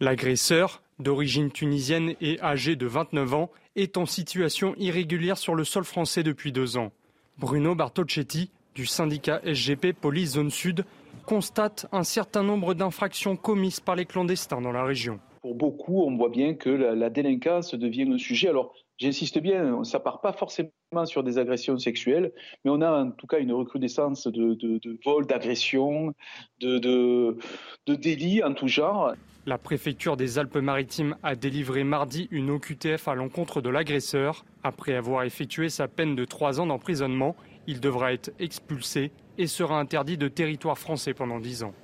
L'agresseur, 0.00 0.82
d'origine 0.98 1.50
tunisienne 1.50 2.14
et 2.20 2.40
âgé 2.40 2.76
de 2.76 2.86
29 2.86 3.34
ans, 3.34 3.50
est 3.76 3.96
en 3.96 4.06
situation 4.06 4.74
irrégulière 4.78 5.38
sur 5.38 5.54
le 5.54 5.64
sol 5.64 5.84
français 5.84 6.22
depuis 6.22 6.52
deux 6.52 6.76
ans. 6.76 6.92
Bruno 7.38 7.74
Bartocchetti, 7.74 8.50
du 8.74 8.86
syndicat 8.86 9.40
SGP 9.44 9.92
Police 9.92 10.32
Zone 10.32 10.50
Sud, 10.50 10.84
constate 11.26 11.86
un 11.92 12.04
certain 12.04 12.42
nombre 12.42 12.74
d'infractions 12.74 13.36
commises 13.36 13.80
par 13.80 13.96
les 13.96 14.04
clandestins 14.04 14.60
dans 14.60 14.72
la 14.72 14.84
région. 14.84 15.18
Pour 15.40 15.54
beaucoup, 15.54 16.02
on 16.02 16.16
voit 16.16 16.28
bien 16.28 16.54
que 16.54 16.70
la, 16.70 16.94
la 16.94 17.10
délinquance 17.10 17.74
devient 17.74 18.08
un 18.12 18.18
sujet. 18.18 18.48
Alors, 18.48 18.74
j'insiste 18.98 19.40
bien, 19.40 19.82
ça 19.84 19.98
part 19.98 20.20
pas 20.20 20.32
forcément 20.32 20.70
sur 21.04 21.24
des 21.24 21.38
agressions 21.38 21.78
sexuelles, 21.78 22.32
mais 22.64 22.70
on 22.70 22.80
a 22.80 23.04
en 23.04 23.10
tout 23.10 23.26
cas 23.26 23.38
une 23.38 23.52
recrudescence 23.52 24.26
de, 24.26 24.54
de, 24.54 24.78
de 24.78 24.98
vols, 25.04 25.26
d'agressions, 25.26 26.14
de, 26.60 26.78
de, 26.78 27.38
de 27.86 27.94
délits 27.94 28.44
en 28.44 28.54
tout 28.54 28.68
genre. 28.68 29.14
La 29.44 29.58
préfecture 29.58 30.16
des 30.16 30.38
Alpes-Maritimes 30.38 31.16
a 31.24 31.34
délivré 31.34 31.82
mardi 31.82 32.28
une 32.30 32.50
OQTF 32.50 33.08
à 33.08 33.16
l'encontre 33.16 33.60
de 33.60 33.70
l'agresseur. 33.70 34.44
Après 34.62 34.94
avoir 34.94 35.24
effectué 35.24 35.68
sa 35.68 35.88
peine 35.88 36.14
de 36.14 36.24
trois 36.24 36.60
ans 36.60 36.66
d'emprisonnement, 36.66 37.34
il 37.66 37.80
devra 37.80 38.12
être 38.12 38.30
expulsé 38.38 39.12
et 39.38 39.46
sera 39.46 39.78
interdit 39.78 40.18
de 40.18 40.28
territoire 40.28 40.78
français 40.78 41.14
pendant 41.14 41.40
dix 41.40 41.62
ans. 41.62 41.74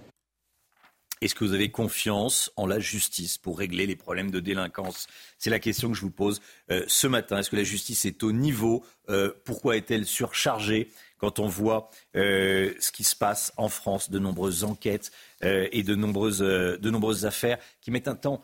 Est-ce 1.21 1.35
que 1.35 1.45
vous 1.45 1.53
avez 1.53 1.71
confiance 1.71 2.53
en 2.55 2.67
la 2.67 2.79
justice 2.79 3.39
pour 3.39 3.59
régler 3.59 3.87
les 3.87 3.97
problèmes 3.97 4.31
de 4.31 4.39
délinquance? 4.39 5.09
C'est 5.37 5.51
la 5.51 5.59
question 5.59 5.89
que 5.89 5.97
je 5.97 6.03
vous 6.03 6.13
pose 6.13 6.41
euh, 6.71 6.85
ce 6.87 7.09
matin. 7.09 7.39
Est-ce 7.39 7.51
que 7.51 7.57
la 7.57 7.65
justice 7.65 8.05
est 8.05 8.23
au 8.23 8.31
niveau 8.31 8.85
Euh, 9.09 9.33
Pourquoi 9.45 9.77
est-elle 9.77 10.07
surchargée 10.07 10.93
quand 11.17 11.41
on 11.41 11.49
voit 11.49 11.91
ce 12.15 12.93
qui 12.93 13.03
se 13.03 13.17
passe 13.17 13.53
en 13.57 13.69
France, 13.69 14.09
de 14.09 14.21
nombreuses 14.21 14.63
enquêtes 14.63 15.11
et 15.43 15.83
de 15.83 15.97
nombreuses 15.97 17.27
affaires 17.27 17.59
qui 17.81 17.91
mettent 17.91 18.07
un 18.07 18.15
temps 18.15 18.41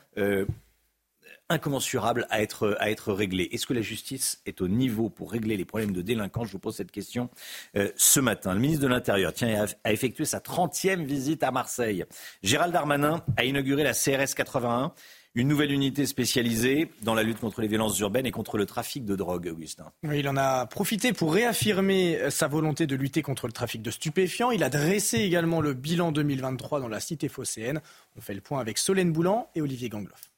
incommensurable 1.55 2.27
à 2.31 2.43
être, 2.43 2.77
à 2.79 2.90
être 2.90 3.12
réglé. 3.12 3.49
Est-ce 3.53 3.67
que 3.67 3.73
la 3.73 3.83
justice 3.83 4.40
est 4.47 4.61
au 4.61 4.69
niveau 4.69 5.09
pour 5.09 5.33
régler 5.33 5.57
les 5.57 5.64
problèmes 5.64 5.93
de 5.93 6.03
délinquance? 6.03 6.49
Je 6.49 6.53
vous 6.53 6.59
pose 6.59 6.77
cette 6.77 6.90
question 6.90 7.31
euh, 7.77 7.90
ce 7.97 8.21
matin. 8.21 8.53
Le 8.55 8.61
ministre 8.61 8.83
de 8.83 8.88
l'Intérieur 8.88 9.33
tient 9.33 9.67
à, 9.85 9.93
effectuer 9.93 10.25
sa 10.25 10.38
30e 10.38 11.05
visite 11.05 11.43
à 11.43 11.51
Marseille. 11.51 12.05
Gérald 12.43 12.73
Darmanin 12.73 13.23
a 13.37 13.45
inauguré 13.45 13.83
la 13.83 13.93
CRS 13.93 14.35
81 14.35 14.93
une 15.37 15.49
nouvelle 15.49 15.73
unité 15.73 16.07
spécialisée 16.07 16.93
dans 17.03 17.14
la 17.14 17.25
lutte 17.25 17.40
contre 17.40 17.61
les 17.61 17.67
violences 17.67 17.99
urbaines 17.99 18.27
et 18.27 18.31
contre 18.31 18.57
le 18.57 18.67
trafic 18.67 19.05
de 19.05 19.17
drogue, 19.17 19.49
Augustin. 19.53 19.90
il 20.05 20.29
en 20.29 20.37
a 20.37 20.67
profité 20.67 21.12
pour 21.12 21.35
réaffirmer 21.35 22.31
sa 22.31 22.47
volonté 22.47 22.87
de 22.87 22.95
lutter 22.95 23.21
contre 23.21 23.49
le 23.49 23.53
trafic 23.53 23.83
de 23.83 23.90
stupéfiants. 23.90 24.53
Il 24.53 24.62
a 24.62 24.71
dressé 24.71 25.19
également 25.19 25.61
le 25.61 25.75
bilan 25.75 26.12
2023 26.12 26.79
dans 26.79 26.88
la 26.88 27.01
cité 27.01 27.29
phocéenne. 27.29 27.81
On 28.17 28.21
fait 28.21 28.35
le 28.35 28.40
point 28.43 28.61
avec 28.61 28.79
Solène 28.79 29.12
Boulan 29.12 29.51
et 29.57 29.61
Olivier 29.61 29.88
Gangloff. 29.88 30.31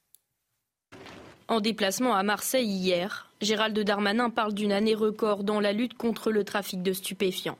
En 1.48 1.60
déplacement 1.60 2.16
à 2.16 2.24
Marseille 2.24 2.66
hier, 2.66 3.30
Gérald 3.40 3.78
Darmanin 3.78 4.30
parle 4.30 4.52
d'une 4.52 4.72
année 4.72 4.96
record 4.96 5.44
dans 5.44 5.60
la 5.60 5.72
lutte 5.72 5.94
contre 5.94 6.32
le 6.32 6.42
trafic 6.42 6.82
de 6.82 6.92
stupéfiants. 6.92 7.58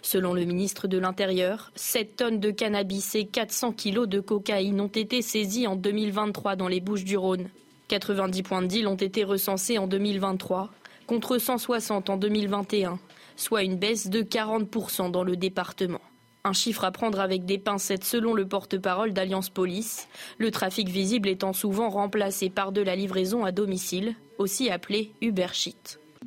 Selon 0.00 0.32
le 0.32 0.46
ministre 0.46 0.88
de 0.88 0.96
l'Intérieur, 0.96 1.70
7 1.74 2.16
tonnes 2.16 2.40
de 2.40 2.50
cannabis 2.50 3.14
et 3.14 3.26
400 3.26 3.72
kilos 3.72 4.08
de 4.08 4.20
cocaïne 4.20 4.80
ont 4.80 4.86
été 4.86 5.20
saisis 5.20 5.66
en 5.66 5.76
2023 5.76 6.56
dans 6.56 6.68
les 6.68 6.80
Bouches 6.80 7.04
du 7.04 7.18
Rhône. 7.18 7.50
90 7.88 8.42
points 8.42 8.62
de 8.62 8.68
deal 8.68 8.88
ont 8.88 8.96
été 8.96 9.22
recensés 9.22 9.76
en 9.76 9.86
2023, 9.86 10.70
contre 11.06 11.36
160 11.36 12.08
en 12.08 12.16
2021, 12.16 12.98
soit 13.36 13.64
une 13.64 13.76
baisse 13.76 14.08
de 14.08 14.22
40% 14.22 15.10
dans 15.10 15.24
le 15.24 15.36
département. 15.36 16.00
Un 16.46 16.52
chiffre 16.52 16.84
à 16.84 16.92
prendre 16.92 17.18
avec 17.18 17.44
des 17.44 17.58
pincettes 17.58 18.04
selon 18.04 18.32
le 18.32 18.46
porte-parole 18.46 19.12
d'Alliance 19.12 19.50
Police, 19.50 20.06
le 20.38 20.52
trafic 20.52 20.88
visible 20.88 21.28
étant 21.28 21.52
souvent 21.52 21.90
remplacé 21.90 22.50
par 22.50 22.70
de 22.70 22.82
la 22.82 22.94
livraison 22.94 23.44
à 23.44 23.50
domicile, 23.50 24.14
aussi 24.38 24.70
appelée 24.70 25.10
Uber. 25.20 25.48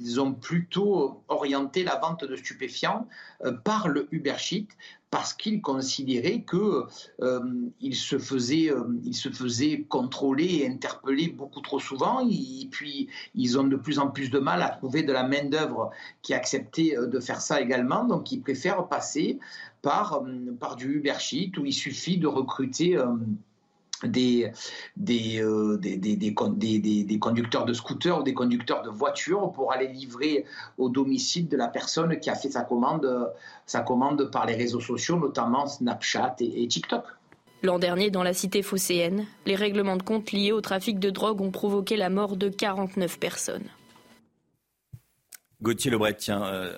Ils 0.02 0.20
ont 0.22 0.34
plutôt 0.34 1.24
orienté 1.30 1.84
la 1.84 1.96
vente 1.96 2.26
de 2.26 2.36
stupéfiants 2.36 3.08
euh, 3.46 3.54
par 3.54 3.88
le 3.88 4.08
Uber 4.12 4.36
parce 5.12 5.34
qu'ils 5.34 5.62
considéraient 5.62 6.46
qu'ils 6.48 6.84
euh, 7.22 7.40
se 7.94 8.20
faisaient 8.20 8.72
euh, 8.72 8.84
se 9.12 9.30
faisaient 9.30 9.86
contrôler 9.90 10.60
et 10.62 10.68
interpeller 10.68 11.30
beaucoup 11.30 11.62
trop 11.62 11.80
souvent. 11.80 12.28
Et 12.30 12.68
puis 12.70 13.10
ils 13.36 13.58
ont 13.58 13.64
de 13.64 13.76
plus 13.76 14.00
en 14.00 14.10
plus 14.10 14.30
de 14.30 14.40
mal 14.40 14.62
à 14.62 14.70
trouver 14.70 15.04
de 15.04 15.12
la 15.12 15.24
main 15.24 15.46
d'œuvre 15.46 15.90
qui 16.22 16.34
acceptait 16.34 16.96
de 16.96 17.20
faire 17.20 17.42
ça 17.42 17.60
également. 17.60 18.04
Donc 18.04 18.32
ils 18.32 18.42
préfèrent 18.42 18.88
passer 18.88 19.40
par 19.82 20.24
par 20.60 20.76
du 20.76 20.98
Uber 20.98 21.20
Sheet 21.20 21.54
où 21.58 21.66
il 21.66 21.74
suffit 21.74 22.18
de 22.18 22.28
recruter 22.28 22.98
des, 24.04 24.52
des, 24.96 25.42
euh, 25.42 25.78
des, 25.78 25.98
des, 25.98 26.16
des, 26.16 27.20
conducteurs 27.20 27.66
de 27.66 27.74
scooters 27.74 28.20
ou 28.20 28.24
des 28.24 28.34
conducteurs 28.34 28.82
de 28.82 28.90
voitures 28.90 29.52
pour 29.52 29.74
aller 29.74 29.88
livrer 29.88 30.46
au 30.78 30.90
domicile 30.90 31.48
de 31.48 31.58
la 31.58 31.68
personne 31.68 32.20
qui 32.20 32.30
a 32.30 32.36
fait 32.36 32.50
sa 32.50 32.62
commande, 32.62 33.34
sa 33.66 33.82
commande 33.82 34.32
par 34.32 34.46
les 34.46 34.56
réseaux 34.56 34.80
sociaux, 34.80 35.18
notamment 35.18 35.68
Snapchat 35.68 36.38
et, 36.40 36.68
TikTok. 36.68 37.04
L'an 37.62 37.78
dernier, 37.78 38.10
dans 38.10 38.24
la 38.24 38.34
cité 38.34 38.62
phocéenne, 38.62 39.26
les 39.46 39.56
règlements 39.56 39.98
de 39.98 40.04
compte 40.04 40.32
liés 40.32 40.54
au 40.54 40.62
trafic 40.62 40.98
de 40.98 41.10
drogue 41.10 41.42
ont 41.42 41.52
provoqué 41.52 41.98
la 41.98 42.10
mort 42.10 42.38
de 42.38 42.48
49 42.48 43.20
personnes. 43.20 43.68
Gauthier 45.62 45.92
Lebret, 45.92 46.14
tiens, 46.14 46.46
euh, 46.46 46.78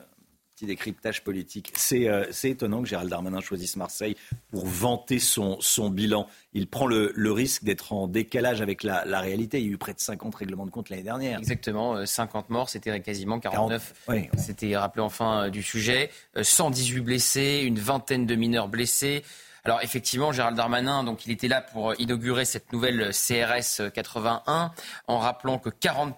décryptage 0.66 1.24
politique. 1.24 1.74
Euh, 1.94 2.26
c'est 2.32 2.50
étonnant 2.50 2.82
que 2.82 2.88
Gérald 2.88 3.10
Darmanin 3.10 3.42
choisisse 3.42 3.76
Marseille 3.76 4.16
pour 4.52 4.66
vanter 4.66 5.20
son, 5.20 5.58
son 5.60 5.90
bilan. 5.90 6.28
Il 6.54 6.68
prend 6.68 6.88
le, 6.88 7.12
le 7.16 7.32
risque 7.32 7.64
d'être 7.64 7.94
en 7.94 8.08
décalage 8.08 8.62
avec 8.62 8.84
la, 8.84 9.06
la, 9.06 9.20
réalité. 9.20 9.60
Il 9.60 9.66
y 9.66 9.70
a 9.70 9.72
eu 9.74 9.78
près 9.78 9.94
de 9.94 10.00
50 10.00 10.34
règlements 10.36 10.66
de 10.66 10.72
compte 10.72 10.90
l'année 10.90 11.04
dernière. 11.04 11.40
Exactement, 11.40 12.06
50 12.06 12.46
euh, 12.50 12.54
morts, 12.54 12.70
c'était 12.70 13.00
quasiment 13.02 13.40
49. 13.40 13.94
C'était 14.38 14.76
rappelé 14.76 15.04
enfin 15.04 15.46
euh, 15.46 15.50
du 15.50 15.64
sujet. 15.64 16.10
118 16.40 17.02
blessés, 17.02 17.62
une 17.64 17.80
vingtaine 17.80 18.26
de 18.26 18.36
mineurs 18.36 18.68
blessés. 18.68 19.24
Alors 19.64 19.82
effectivement, 19.84 20.32
Gérald 20.32 20.58
Darmanin, 20.58 21.04
donc 21.04 21.28
il 21.28 21.32
était 21.32 21.48
là 21.48 21.62
pour 21.62 21.94
inaugurer 22.00 22.46
cette 22.46 22.74
nouvelle 22.74 23.12
CRS 23.12 23.92
81, 23.94 24.72
en 25.08 25.18
rappelant 25.20 25.60
que 25.60 25.70
40 25.70 26.16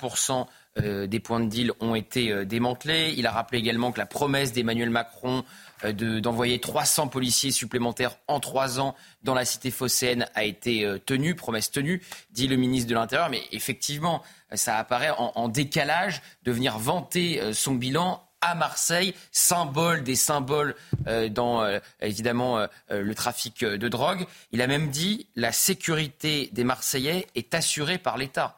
euh, 0.79 1.05
des 1.05 1.19
points 1.19 1.39
de 1.39 1.45
deal 1.45 1.71
ont 1.81 1.93
été 1.93 2.31
euh, 2.31 2.45
démantelés. 2.45 3.13
Il 3.15 3.27
a 3.27 3.31
rappelé 3.31 3.59
également 3.59 3.91
que 3.91 3.99
la 3.99 4.07
promesse 4.07 4.53
d'Emmanuel 4.53 4.89
Macron 4.89 5.43
euh, 5.83 6.19
d'envoyer 6.19 6.59
300 6.59 7.09
policiers 7.09 7.51
supplémentaires 7.51 8.15
en 8.27 8.39
trois 8.39 8.79
ans 8.79 8.95
dans 9.21 9.35
la 9.35 9.45
cité 9.45 9.69
phocéenne 9.69 10.25
a 10.33 10.43
été 10.43 10.99
tenue, 11.05 11.35
promesse 11.35 11.69
tenue, 11.69 12.01
dit 12.31 12.47
le 12.47 12.55
ministre 12.55 12.89
de 12.89 12.95
l'Intérieur. 12.95 13.29
Mais 13.29 13.43
effectivement, 13.51 14.23
ça 14.51 14.77
apparaît 14.77 15.11
en, 15.15 15.47
décalage 15.47 16.21
de 16.43 16.51
venir 16.51 16.79
vanter 16.79 17.53
son 17.53 17.75
bilan 17.75 18.23
à 18.41 18.55
Marseille, 18.55 19.13
symbole 19.31 20.03
des 20.03 20.15
symboles 20.15 20.75
dans 21.31 21.65
évidemment 22.01 22.65
le 22.89 23.15
trafic 23.15 23.63
de 23.63 23.87
drogue. 23.87 24.25
Il 24.51 24.61
a 24.61 24.67
même 24.67 24.89
dit 24.89 25.27
la 25.35 25.51
sécurité 25.51 26.49
des 26.51 26.63
Marseillais 26.63 27.27
est 27.35 27.53
assurée 27.53 27.97
par 27.97 28.17
l'État 28.17 28.57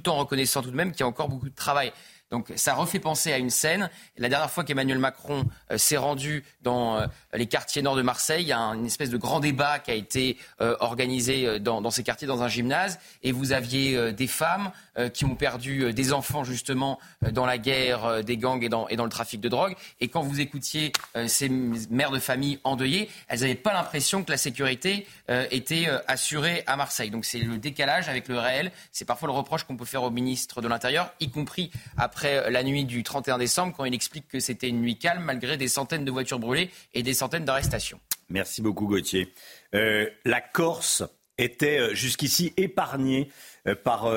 tout 0.00 0.08
en 0.08 0.16
reconnaissant 0.16 0.62
tout 0.62 0.70
de 0.70 0.76
même 0.76 0.92
qu'il 0.92 1.00
y 1.00 1.02
a 1.04 1.06
encore 1.06 1.28
beaucoup 1.28 1.48
de 1.48 1.54
travail. 1.54 1.92
Donc 2.34 2.50
ça 2.56 2.74
refait 2.74 2.98
penser 2.98 3.32
à 3.32 3.38
une 3.38 3.48
scène. 3.48 3.88
La 4.18 4.28
dernière 4.28 4.50
fois 4.50 4.64
qu'Emmanuel 4.64 4.98
Macron 4.98 5.44
euh, 5.70 5.78
s'est 5.78 5.96
rendu 5.96 6.42
dans 6.62 6.96
euh, 6.96 7.06
les 7.32 7.46
quartiers 7.46 7.80
nord 7.80 7.94
de 7.94 8.02
Marseille, 8.02 8.42
il 8.42 8.48
y 8.48 8.52
a 8.52 8.58
une 8.58 8.86
espèce 8.86 9.10
de 9.10 9.16
grand 9.16 9.38
débat 9.38 9.78
qui 9.78 9.92
a 9.92 9.94
été 9.94 10.36
euh, 10.60 10.74
organisé 10.80 11.60
dans, 11.60 11.80
dans, 11.80 11.92
ces 11.92 12.02
quartiers, 12.02 12.26
dans 12.26 12.42
un 12.42 12.48
gymnase, 12.48 12.98
et 13.22 13.30
vous 13.30 13.52
aviez 13.52 14.12
des 14.12 14.26
femmes 14.26 14.72
qui 15.12 15.24
ont 15.24 15.34
perdu 15.34 15.92
des 15.92 16.12
enfants 16.12 16.44
justement 16.44 17.00
dans 17.32 17.46
la 17.46 17.58
guerre 17.58 18.22
des 18.22 18.36
gangs 18.36 18.62
et 18.62 18.68
dans, 18.68 18.86
et 18.88 18.96
dans, 18.96 19.04
le 19.04 19.10
trafic 19.10 19.40
de 19.40 19.48
drogue. 19.48 19.74
Et 20.00 20.08
quand 20.08 20.22
vous 20.22 20.40
écoutiez 20.40 20.92
ces 21.26 21.48
mères 21.48 22.12
de 22.12 22.20
famille 22.20 22.60
endeuillées, 22.62 23.10
elles 23.28 23.40
n'avaient 23.40 23.54
pas 23.56 23.72
l'impression 23.72 24.22
que 24.22 24.30
la 24.30 24.36
sécurité 24.36 25.06
était 25.50 25.88
assurée 26.06 26.62
à 26.66 26.76
Marseille. 26.76 27.10
Donc 27.10 27.24
c'est 27.24 27.40
le 27.40 27.58
décalage 27.58 28.08
avec 28.08 28.28
le 28.28 28.38
réel. 28.38 28.70
C'est 28.92 29.04
parfois 29.04 29.26
le 29.26 29.34
reproche 29.34 29.64
qu'on 29.64 29.76
peut 29.76 29.84
faire 29.84 30.04
au 30.04 30.10
ministre 30.10 30.62
de 30.62 30.68
l'Intérieur, 30.68 31.12
y 31.18 31.28
compris 31.28 31.72
après 31.96 32.23
après 32.24 32.50
la 32.50 32.62
nuit 32.62 32.84
du 32.84 33.02
31 33.02 33.38
décembre, 33.38 33.74
quand 33.76 33.84
il 33.84 33.94
explique 33.94 34.28
que 34.28 34.40
c'était 34.40 34.68
une 34.68 34.80
nuit 34.80 34.98
calme 34.98 35.24
malgré 35.24 35.56
des 35.56 35.68
centaines 35.68 36.04
de 36.04 36.10
voitures 36.10 36.38
brûlées 36.38 36.70
et 36.94 37.02
des 37.02 37.14
centaines 37.14 37.44
d'arrestations. 37.44 38.00
Merci 38.30 38.62
beaucoup 38.62 38.86
Gauthier. 38.86 39.32
Euh, 39.74 40.08
la 40.24 40.40
Corse 40.40 41.02
était 41.36 41.78
euh, 41.78 41.94
jusqu'ici 41.94 42.54
épargnée 42.56 43.28
euh, 43.66 43.74
par 43.74 44.10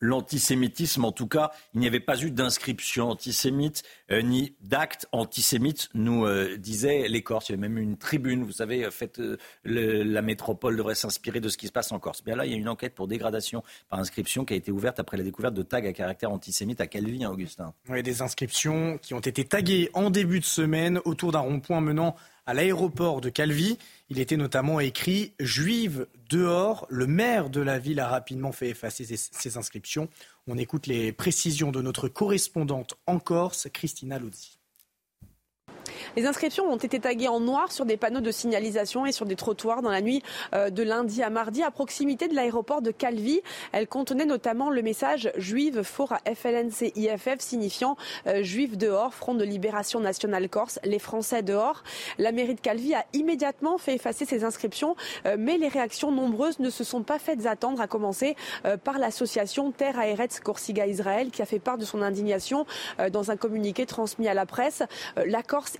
l'antisémitisme. 0.00 1.04
En 1.04 1.12
tout 1.12 1.26
cas, 1.26 1.52
il 1.74 1.80
n'y 1.80 1.86
avait 1.86 2.00
pas 2.00 2.20
eu 2.20 2.30
d'inscription 2.30 3.10
antisémite 3.10 3.82
euh, 4.10 4.22
ni 4.22 4.54
d'acte 4.60 5.06
antisémite, 5.12 5.88
nous 5.94 6.26
euh, 6.26 6.56
disait 6.56 7.06
les 7.08 7.22
Corses. 7.22 7.48
Il 7.48 7.52
y 7.52 7.54
avait 7.54 7.68
même 7.68 7.78
une 7.78 7.96
tribune, 7.96 8.44
vous 8.44 8.52
savez, 8.52 8.84
euh, 8.84 8.90
fait, 8.90 9.20
la 9.64 10.22
métropole 10.22 10.76
devrait 10.76 10.94
s'inspirer 10.94 11.40
de 11.40 11.48
ce 11.48 11.56
qui 11.56 11.66
se 11.66 11.72
passe 11.72 11.92
en 11.92 11.98
Corse. 11.98 12.24
Bien 12.24 12.36
là, 12.36 12.46
il 12.46 12.52
y 12.52 12.54
a 12.54 12.58
une 12.58 12.68
enquête 12.68 12.94
pour 12.94 13.06
dégradation 13.06 13.62
par 13.88 14.00
inscription 14.00 14.44
qui 14.44 14.54
a 14.54 14.56
été 14.56 14.72
ouverte 14.72 14.98
après 14.98 15.16
la 15.16 15.22
découverte 15.22 15.54
de 15.54 15.62
tags 15.62 15.78
à 15.78 15.92
caractère 15.92 16.32
antisémite 16.32 16.80
à 16.80 16.86
Calvi, 16.86 17.24
hein, 17.24 17.30
Augustin. 17.30 17.74
Oui, 17.88 18.02
des 18.02 18.22
inscriptions 18.22 18.98
qui 18.98 19.14
ont 19.14 19.20
été 19.20 19.44
taguées 19.44 19.90
en 19.94 20.10
début 20.10 20.40
de 20.40 20.44
semaine 20.44 21.00
autour 21.04 21.32
d'un 21.32 21.40
rond-point 21.40 21.80
menant 21.80 22.16
à 22.50 22.54
l'aéroport 22.54 23.20
de 23.20 23.28
Calvi. 23.28 23.78
Il 24.08 24.18
était 24.18 24.36
notamment 24.36 24.80
écrit 24.80 25.34
Juive 25.38 26.08
dehors. 26.28 26.84
Le 26.90 27.06
maire 27.06 27.48
de 27.48 27.60
la 27.60 27.78
ville 27.78 28.00
a 28.00 28.08
rapidement 28.08 28.50
fait 28.50 28.70
effacer 28.70 29.04
ces, 29.04 29.56
inscriptions. 29.56 30.08
On 30.48 30.58
écoute 30.58 30.88
les 30.88 31.12
précisions 31.12 31.70
de 31.70 31.80
notre 31.80 32.08
correspondante 32.08 32.98
en 33.06 33.20
Corse, 33.20 33.68
Christina 33.72 34.18
Luzzi. 34.18 34.59
Les 36.16 36.26
inscriptions 36.26 36.64
ont 36.64 36.76
été 36.76 37.00
taguées 37.00 37.28
en 37.28 37.40
noir 37.40 37.72
sur 37.72 37.84
des 37.84 37.96
panneaux 37.96 38.20
de 38.20 38.30
signalisation 38.30 39.06
et 39.06 39.12
sur 39.12 39.26
des 39.26 39.36
trottoirs 39.36 39.82
dans 39.82 39.90
la 39.90 40.00
nuit 40.00 40.22
euh, 40.54 40.70
de 40.70 40.82
lundi 40.82 41.22
à 41.22 41.30
mardi 41.30 41.62
à 41.62 41.70
proximité 41.70 42.28
de 42.28 42.34
l'aéroport 42.34 42.82
de 42.82 42.90
Calvi. 42.90 43.40
Elles 43.72 43.86
contenaient 43.86 44.24
notamment 44.24 44.70
le 44.70 44.82
message 44.82 45.30
Juive 45.36 45.82
fort 45.82 46.12
à 46.12 46.34
FLNC 46.34 46.92
IFF 46.96 47.40
signifiant 47.40 47.96
euh, 48.26 48.42
Juive 48.42 48.76
dehors, 48.76 49.14
Front 49.14 49.34
de 49.34 49.44
libération 49.44 50.00
nationale 50.00 50.48
corse, 50.48 50.78
les 50.84 50.98
Français 50.98 51.42
dehors. 51.42 51.82
La 52.18 52.32
mairie 52.32 52.54
de 52.54 52.60
Calvi 52.60 52.94
a 52.94 53.04
immédiatement 53.12 53.78
fait 53.78 53.94
effacer 53.94 54.24
ces 54.24 54.44
inscriptions, 54.44 54.96
euh, 55.26 55.36
mais 55.38 55.58
les 55.58 55.68
réactions 55.68 56.12
nombreuses 56.12 56.58
ne 56.58 56.70
se 56.70 56.84
sont 56.84 57.02
pas 57.02 57.18
faites 57.18 57.46
attendre, 57.46 57.80
à 57.80 57.86
commencer 57.86 58.36
par 58.84 58.98
l'association 58.98 59.70
Terre 59.72 59.98
à 59.98 60.06
Eretz 60.06 60.40
Corsiga 60.40 60.86
Israël 60.86 61.30
qui 61.30 61.42
a 61.42 61.46
fait 61.46 61.58
part 61.58 61.78
de 61.78 61.84
son 61.84 62.02
indignation 62.02 62.66
dans 63.12 63.30
un 63.30 63.36
communiqué 63.36 63.86
transmis 63.86 64.28
à 64.28 64.34
la 64.34 64.46
presse. 64.46 64.82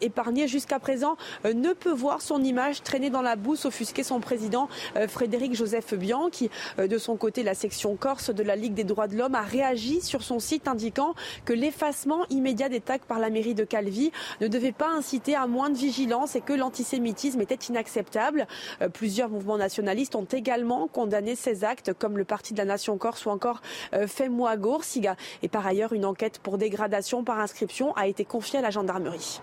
Épargné 0.00 0.48
jusqu'à 0.48 0.78
présent 0.78 1.16
ne 1.44 1.72
peut 1.72 1.92
voir 1.92 2.22
son 2.22 2.42
image 2.42 2.82
traîner 2.82 3.10
dans 3.10 3.22
la 3.22 3.36
boue, 3.36 3.56
offusquer 3.64 4.02
son 4.02 4.20
président 4.20 4.68
Frédéric 5.08 5.54
Joseph 5.54 5.94
Bianchi. 5.94 6.50
De 6.78 6.98
son 6.98 7.16
côté, 7.16 7.42
la 7.42 7.54
section 7.54 7.96
corse 7.96 8.30
de 8.30 8.42
la 8.42 8.56
Ligue 8.56 8.74
des 8.74 8.84
droits 8.84 9.08
de 9.08 9.16
l'homme 9.16 9.34
a 9.34 9.42
réagi 9.42 10.00
sur 10.00 10.22
son 10.22 10.38
site 10.38 10.68
indiquant 10.68 11.14
que 11.44 11.52
l'effacement 11.52 12.24
immédiat 12.30 12.68
des 12.68 12.80
tags 12.80 12.98
par 13.06 13.18
la 13.18 13.30
mairie 13.30 13.54
de 13.54 13.64
Calvi 13.64 14.12
ne 14.40 14.48
devait 14.48 14.72
pas 14.72 14.90
inciter 14.90 15.34
à 15.34 15.46
moins 15.46 15.70
de 15.70 15.76
vigilance 15.76 16.36
et 16.36 16.40
que 16.40 16.52
l'antisémitisme 16.52 17.40
était 17.40 17.54
inacceptable. 17.68 18.46
Plusieurs 18.92 19.28
mouvements 19.28 19.58
nationalistes 19.58 20.14
ont 20.14 20.24
également 20.24 20.88
condamné 20.88 21.36
ces 21.36 21.64
actes, 21.64 21.92
comme 21.92 22.16
le 22.16 22.24
Parti 22.24 22.52
de 22.52 22.58
la 22.58 22.64
Nation 22.64 22.96
Corse 22.98 23.26
ou 23.26 23.30
encore 23.30 23.60
Fais-moi 24.06 24.56
Siga. 24.82 25.16
Et 25.42 25.48
par 25.48 25.66
ailleurs, 25.66 25.92
une 25.92 26.04
enquête 26.04 26.38
pour 26.38 26.58
dégradation 26.58 27.24
par 27.24 27.38
inscription 27.38 27.92
a 27.96 28.06
été 28.06 28.24
confiée 28.24 28.58
à 28.58 28.62
la 28.62 28.70
gendarmerie. 28.70 29.40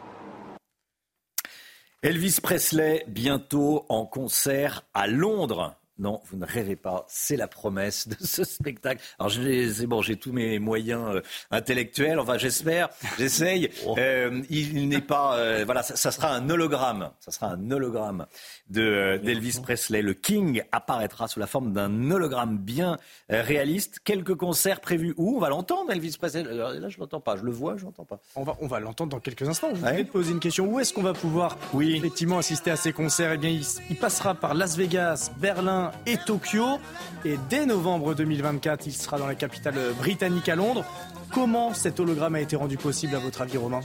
Elvis 2.04 2.40
Presley, 2.44 3.04
bientôt 3.08 3.88
en 3.90 4.06
concert 4.06 4.84
à 4.94 5.08
Londres. 5.08 5.76
Non, 6.00 6.22
vous 6.26 6.38
ne 6.38 6.46
rêvez 6.46 6.76
pas. 6.76 7.06
C'est 7.08 7.38
la 7.38 7.48
promesse 7.48 8.08
de 8.08 8.16
ce 8.20 8.44
spectacle. 8.44 9.02
Alors, 9.18 9.32
c'est 9.32 9.88
bon, 9.88 10.02
j'ai 10.02 10.16
tous 10.16 10.32
mes 10.32 10.60
moyens 10.60 11.16
euh, 11.16 11.22
intellectuels. 11.50 12.20
Enfin, 12.20 12.38
j'espère, 12.38 12.90
j'essaye. 13.18 13.70
Oh. 13.86 13.96
Euh, 13.98 14.42
il 14.50 14.90
n'est 14.90 15.02
pas. 15.02 15.38
Euh, 15.38 15.64
voilà, 15.64 15.84
ça, 15.84 15.96
ça, 15.96 16.12
sera 16.12 16.34
un 16.34 16.50
hologramme. 16.50 17.12
Ça 17.20 17.32
sera 17.32 17.48
un 17.48 17.72
hologramme 17.72 18.26
de 18.70 19.20
d'Elvis 19.24 19.60
Presley. 19.62 20.02
Le 20.02 20.14
King 20.14 20.64
apparaîtra 20.72 21.28
sous 21.28 21.40
la 21.40 21.48
forme 21.48 21.74
d'un 21.74 22.12
hologramme 22.12 22.58
bien 22.58 22.98
réaliste. 23.30 24.00
Quelques 24.04 24.36
concerts 24.36 24.82
prévus 24.82 25.14
où? 25.18 25.38
On 25.38 25.40
va 25.40 25.50
l'entendre, 25.50 25.92
Elvis 25.92 26.18
Presley. 26.18 26.44
Là, 26.44 26.90
je 26.90 27.00
l'entends 27.00 27.22
pas. 27.22 27.38
Je 27.38 27.44
le 27.44 27.52
vois, 27.52 27.78
je 27.78 27.86
l'entends 27.86 28.06
pas. 28.06 28.20
On 28.36 28.44
va, 28.44 28.58
on 28.62 28.68
va 28.68 28.80
l'entendre 28.80 29.12
dans 29.12 29.20
quelques 29.20 29.48
instants. 29.48 29.72
Vous 29.72 29.86
ouais? 29.86 30.04
poser 30.04 30.32
une 30.32 30.40
question. 30.40 30.66
Où 30.68 30.80
est-ce 30.80 30.94
qu'on 30.94 31.04
va 31.04 31.14
pouvoir 31.14 31.58
oui. 31.74 31.96
effectivement 31.96 32.40
assister 32.40 32.72
à 32.72 32.76
ces 32.76 32.94
concerts? 32.94 33.34
Eh 33.34 33.38
bien, 33.38 33.52
il, 33.52 33.64
il 33.90 33.96
passera 33.96 34.34
par 34.34 34.54
Las 34.54 34.76
Vegas, 34.76 35.32
Berlin 35.38 35.87
et 36.06 36.18
Tokyo. 36.18 36.80
Et 37.26 37.38
dès 37.50 37.66
novembre 37.66 38.14
2024, 38.16 38.88
il 38.88 38.94
sera 38.94 39.18
dans 39.18 39.28
la 39.28 39.36
capitale 39.36 39.76
britannique 39.98 40.50
à 40.50 40.56
Londres. 40.56 40.86
Comment 41.34 41.74
cet 41.74 42.00
hologramme 42.00 42.36
a 42.36 42.40
été 42.40 42.56
rendu 42.56 42.78
possible 42.78 43.16
à 43.16 43.20
votre 43.20 43.42
avis, 43.42 43.58
Romain? 43.58 43.82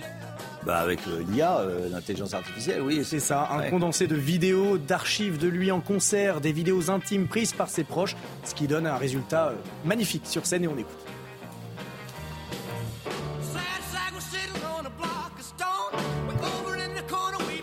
Bah 0.64 0.78
avec 0.78 1.00
l'IA, 1.06 1.58
euh, 1.58 1.88
l'intelligence 1.90 2.34
artificielle, 2.34 2.82
oui. 2.82 3.02
C'est 3.04 3.18
ça, 3.18 3.48
un 3.50 3.68
condensé 3.68 4.06
de 4.06 4.14
vidéos, 4.14 4.78
d'archives 4.78 5.38
de 5.38 5.48
lui 5.48 5.72
en 5.72 5.80
concert, 5.80 6.40
des 6.40 6.52
vidéos 6.52 6.88
intimes 6.88 7.26
prises 7.26 7.52
par 7.52 7.68
ses 7.68 7.82
proches, 7.82 8.14
ce 8.44 8.54
qui 8.54 8.68
donne 8.68 8.86
un 8.86 8.96
résultat 8.96 9.48
euh, 9.48 9.54
magnifique 9.84 10.26
sur 10.26 10.46
scène 10.46 10.64
et 10.64 10.68
on 10.68 10.78
écoute. 10.78 10.98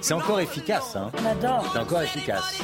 C'est 0.01 0.15
encore 0.15 0.39
efficace, 0.39 0.95
hein 0.95 1.11
On 1.21 1.25
adore. 1.25 1.69
C'est 1.71 1.79
encore 1.79 2.01
efficace. 2.01 2.63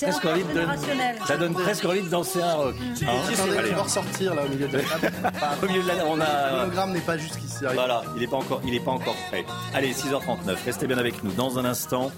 Presque 0.00 0.24
envie 0.24 0.42
de, 0.42 1.26
ça 1.26 1.36
donne 1.36 1.54
presque 1.54 1.84
envie 1.84 2.02
de 2.02 2.08
danser 2.08 2.42
un 2.42 2.54
rock. 2.54 2.74
Hein 2.80 3.06
Attendez, 3.32 3.56
il 3.68 3.74
va 3.74 3.82
ressortir 3.82 4.34
là 4.34 4.44
au 4.44 4.48
milieu 4.48 4.66
de 4.66 4.78
la 4.78 4.82
table. 4.82 5.12
au 5.62 5.66
milieu 5.66 5.82
de 5.82 5.88
la 5.88 6.06
on 6.06 6.20
a. 6.20 6.50
L'hologramme 6.50 6.92
n'est 6.92 7.00
pas 7.00 7.16
jusqu'ici. 7.16 7.64
Voilà, 7.72 8.02
il 8.16 8.20
n'est 8.20 8.26
pas 8.26 8.36
encore, 8.36 8.60
il 8.66 8.74
est 8.74 8.84
pas 8.84 8.90
encore 8.90 9.16
prêt. 9.28 9.44
Allez, 9.72 9.92
6h39. 9.92 10.56
Restez 10.64 10.86
bien 10.86 10.98
avec 10.98 11.22
nous. 11.22 11.32
Dans 11.32 11.58
un 11.58 11.64
instant, 11.64 12.10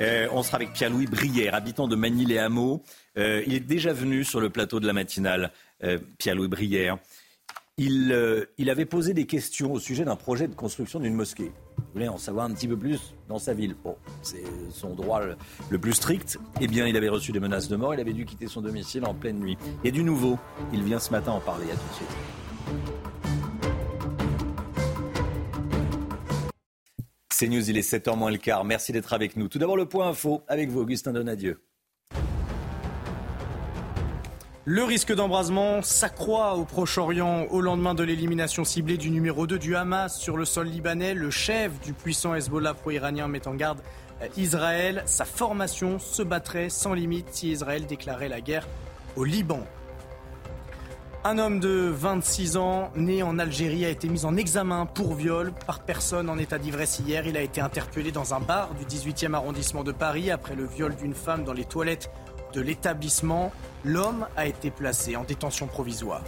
euh, 0.00 0.28
on 0.32 0.42
sera 0.42 0.56
avec 0.56 0.72
Pierre-Louis 0.72 1.06
Brière, 1.06 1.54
habitant 1.54 1.88
de 1.88 1.96
Manille-les-Hameaux. 1.96 2.82
Euh, 3.18 3.42
il 3.46 3.54
est 3.54 3.60
déjà 3.60 3.92
venu 3.92 4.24
sur 4.24 4.40
le 4.40 4.48
plateau 4.50 4.80
de 4.80 4.86
la 4.86 4.92
matinale, 4.92 5.52
euh, 5.84 5.98
Pierre-Louis 6.18 6.48
Brière. 6.48 6.98
Il, 7.80 8.10
euh, 8.10 8.44
il 8.58 8.70
avait 8.70 8.86
posé 8.86 9.14
des 9.14 9.24
questions 9.24 9.72
au 9.72 9.78
sujet 9.78 10.04
d'un 10.04 10.16
projet 10.16 10.48
de 10.48 10.54
construction 10.54 10.98
d'une 10.98 11.14
mosquée. 11.14 11.52
Vous 11.76 11.84
voulez 11.94 12.08
en 12.08 12.18
savoir 12.18 12.46
un 12.46 12.52
petit 12.52 12.66
peu 12.66 12.76
plus 12.76 13.14
dans 13.28 13.38
sa 13.38 13.54
ville 13.54 13.76
Bon, 13.84 13.94
c'est 14.20 14.42
son 14.70 14.94
droit 14.94 15.22
le, 15.70 15.78
plus 15.78 15.92
strict. 15.92 16.38
Eh 16.60 16.66
bien, 16.66 16.88
il 16.88 16.96
avait 16.96 17.08
reçu 17.08 17.30
des 17.30 17.38
menaces 17.38 17.68
de 17.68 17.76
mort. 17.76 17.94
Il 17.94 18.00
avait 18.00 18.12
dû 18.12 18.24
quitter 18.24 18.48
son 18.48 18.62
domicile 18.62 19.04
en 19.04 19.14
pleine 19.14 19.38
nuit. 19.38 19.56
Il 19.82 19.86
y 19.86 19.88
a 19.88 19.92
du 19.92 20.02
nouveau. 20.02 20.40
Il 20.72 20.82
vient 20.82 20.98
ce 20.98 21.12
matin 21.12 21.30
en 21.30 21.40
parler. 21.40 21.66
À 21.66 21.76
tout 21.76 21.88
de 21.88 21.94
suite. 21.94 22.08
C'est 27.32 27.46
News, 27.46 27.70
il 27.70 27.78
est 27.78 27.88
7h 27.88 28.16
moins 28.16 28.32
le 28.32 28.38
quart. 28.38 28.64
Merci 28.64 28.90
d'être 28.90 29.12
avec 29.12 29.36
nous. 29.36 29.46
Tout 29.46 29.60
d'abord, 29.60 29.76
le 29.76 29.86
point 29.86 30.08
info 30.08 30.42
avec 30.48 30.68
vous, 30.68 30.80
Augustin 30.80 31.12
Donadieu. 31.12 31.62
Le 34.70 34.84
risque 34.84 35.14
d'embrasement 35.14 35.80
s'accroît 35.80 36.56
au 36.56 36.66
Proche-Orient 36.66 37.46
au 37.50 37.62
lendemain 37.62 37.94
de 37.94 38.04
l'élimination 38.04 38.64
ciblée 38.64 38.98
du 38.98 39.08
numéro 39.08 39.46
2 39.46 39.58
du 39.58 39.74
Hamas 39.74 40.20
sur 40.20 40.36
le 40.36 40.44
sol 40.44 40.66
libanais. 40.66 41.14
Le 41.14 41.30
chef 41.30 41.80
du 41.80 41.94
puissant 41.94 42.34
Hezbollah 42.34 42.74
pro-iranien 42.74 43.28
met 43.28 43.48
en 43.48 43.54
garde 43.54 43.80
Israël. 44.36 45.04
Sa 45.06 45.24
formation 45.24 45.98
se 45.98 46.22
battrait 46.22 46.68
sans 46.68 46.92
limite 46.92 47.28
si 47.30 47.50
Israël 47.50 47.86
déclarait 47.86 48.28
la 48.28 48.42
guerre 48.42 48.68
au 49.16 49.24
Liban. 49.24 49.64
Un 51.24 51.38
homme 51.38 51.60
de 51.60 51.90
26 51.90 52.58
ans, 52.58 52.90
né 52.94 53.22
en 53.22 53.38
Algérie, 53.38 53.86
a 53.86 53.88
été 53.88 54.06
mis 54.10 54.26
en 54.26 54.36
examen 54.36 54.84
pour 54.84 55.14
viol 55.14 55.50
par 55.66 55.80
personne 55.80 56.28
en 56.28 56.36
état 56.36 56.58
d'ivresse 56.58 56.98
hier. 56.98 57.26
Il 57.26 57.38
a 57.38 57.42
été 57.42 57.62
interpellé 57.62 58.12
dans 58.12 58.34
un 58.34 58.40
bar 58.40 58.68
du 58.74 58.84
18e 58.84 59.32
arrondissement 59.32 59.82
de 59.82 59.92
Paris 59.92 60.30
après 60.30 60.54
le 60.54 60.66
viol 60.66 60.94
d'une 60.94 61.14
femme 61.14 61.44
dans 61.44 61.54
les 61.54 61.64
toilettes 61.64 62.10
de 62.58 62.62
l'établissement. 62.62 63.52
L'homme 63.84 64.26
a 64.36 64.46
été 64.46 64.70
placé 64.70 65.14
en 65.14 65.22
détention 65.22 65.68
provisoire. 65.68 66.24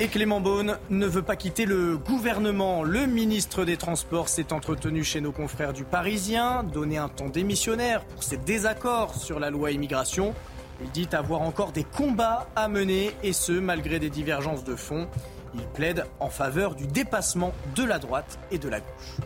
Et 0.00 0.08
Clément 0.08 0.40
Beaune 0.40 0.78
ne 0.90 1.06
veut 1.06 1.22
pas 1.22 1.36
quitter 1.36 1.66
le 1.66 1.96
gouvernement. 1.96 2.82
Le 2.82 3.06
ministre 3.06 3.64
des 3.64 3.76
Transports 3.76 4.28
s'est 4.28 4.52
entretenu 4.52 5.04
chez 5.04 5.20
nos 5.20 5.32
confrères 5.32 5.72
du 5.72 5.84
Parisien, 5.84 6.64
donné 6.64 6.98
un 6.98 7.08
ton 7.08 7.28
démissionnaire 7.28 8.04
pour 8.04 8.22
ses 8.22 8.36
désaccords 8.36 9.14
sur 9.14 9.38
la 9.38 9.50
loi 9.50 9.70
immigration. 9.70 10.34
Il 10.82 10.90
dit 10.90 11.08
avoir 11.12 11.42
encore 11.42 11.72
des 11.72 11.84
combats 11.84 12.48
à 12.56 12.68
mener, 12.68 13.12
et 13.22 13.32
ce, 13.32 13.52
malgré 13.52 13.98
des 13.98 14.10
divergences 14.10 14.64
de 14.64 14.76
fond. 14.76 15.08
Il 15.54 15.62
plaide 15.74 16.04
en 16.20 16.28
faveur 16.28 16.74
du 16.74 16.86
dépassement 16.86 17.52
de 17.74 17.84
la 17.84 17.98
droite 17.98 18.38
et 18.50 18.58
de 18.58 18.68
la 18.68 18.80
gauche. 18.80 19.16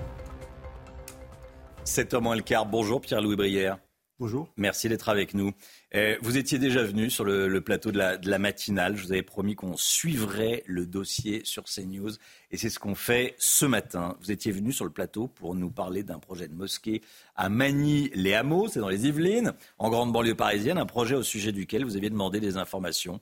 Cet 1.85 2.15
homme 2.15 2.27
en 2.27 2.35
le 2.35 2.43
quart. 2.43 2.65
Bonjour 2.65 3.01
Pierre-Louis 3.01 3.37
Brière. 3.37 3.79
Bonjour. 4.23 4.49
Merci 4.57 4.89
d'être 4.89 5.09
avec 5.09 5.35
nous. 5.35 5.51
Euh, 5.97 6.17
vous 6.23 6.37
étiez 6.37 6.61
déjà 6.61 6.85
venu 6.85 7.11
sur 7.11 7.25
le, 7.25 7.61
plateau 7.61 7.91
de 7.91 7.99
la, 7.99 8.39
matinale. 8.39 8.97
Je 8.97 9.03
vous 9.03 9.11
avais 9.11 9.25
promis 9.25 9.57
qu'on 9.57 9.77
suivrait 9.77 10.63
le 10.67 10.87
dossier 10.87 11.41
sur 11.43 11.65
CNews. 11.65 12.13
Et 12.53 12.57
c'est 12.57 12.71
ce 12.71 12.79
qu'on 12.79 12.95
fait 12.95 13.35
ce 13.39 13.67
matin. 13.67 14.17
Vous 14.21 14.31
étiez 14.31 14.53
venu 14.53 14.73
sur 14.73 14.85
le 14.85 14.93
plateau 14.93 15.27
pour 15.27 15.57
nous 15.57 15.71
parler 15.71 16.05
d'un 16.05 16.21
projet 16.21 16.47
de 16.47 16.55
mosquée 16.55 17.03
à 17.35 17.49
Magny-les-Hameaux, 17.49 18.69
c'est 18.69 18.79
dans 18.79 18.89
les 18.89 19.09
Yvelines, 19.09 19.55
en 19.79 19.91
grande 19.91 20.13
banlieue 20.13 20.37
parisienne. 20.37 20.79
Un 20.79 20.87
projet 20.87 21.17
au 21.17 21.25
sujet 21.25 21.51
duquel 21.51 21.85
vous 21.85 21.97
aviez 21.97 22.09
demandé 22.09 22.39
des 22.39 22.59
informations. 22.59 23.21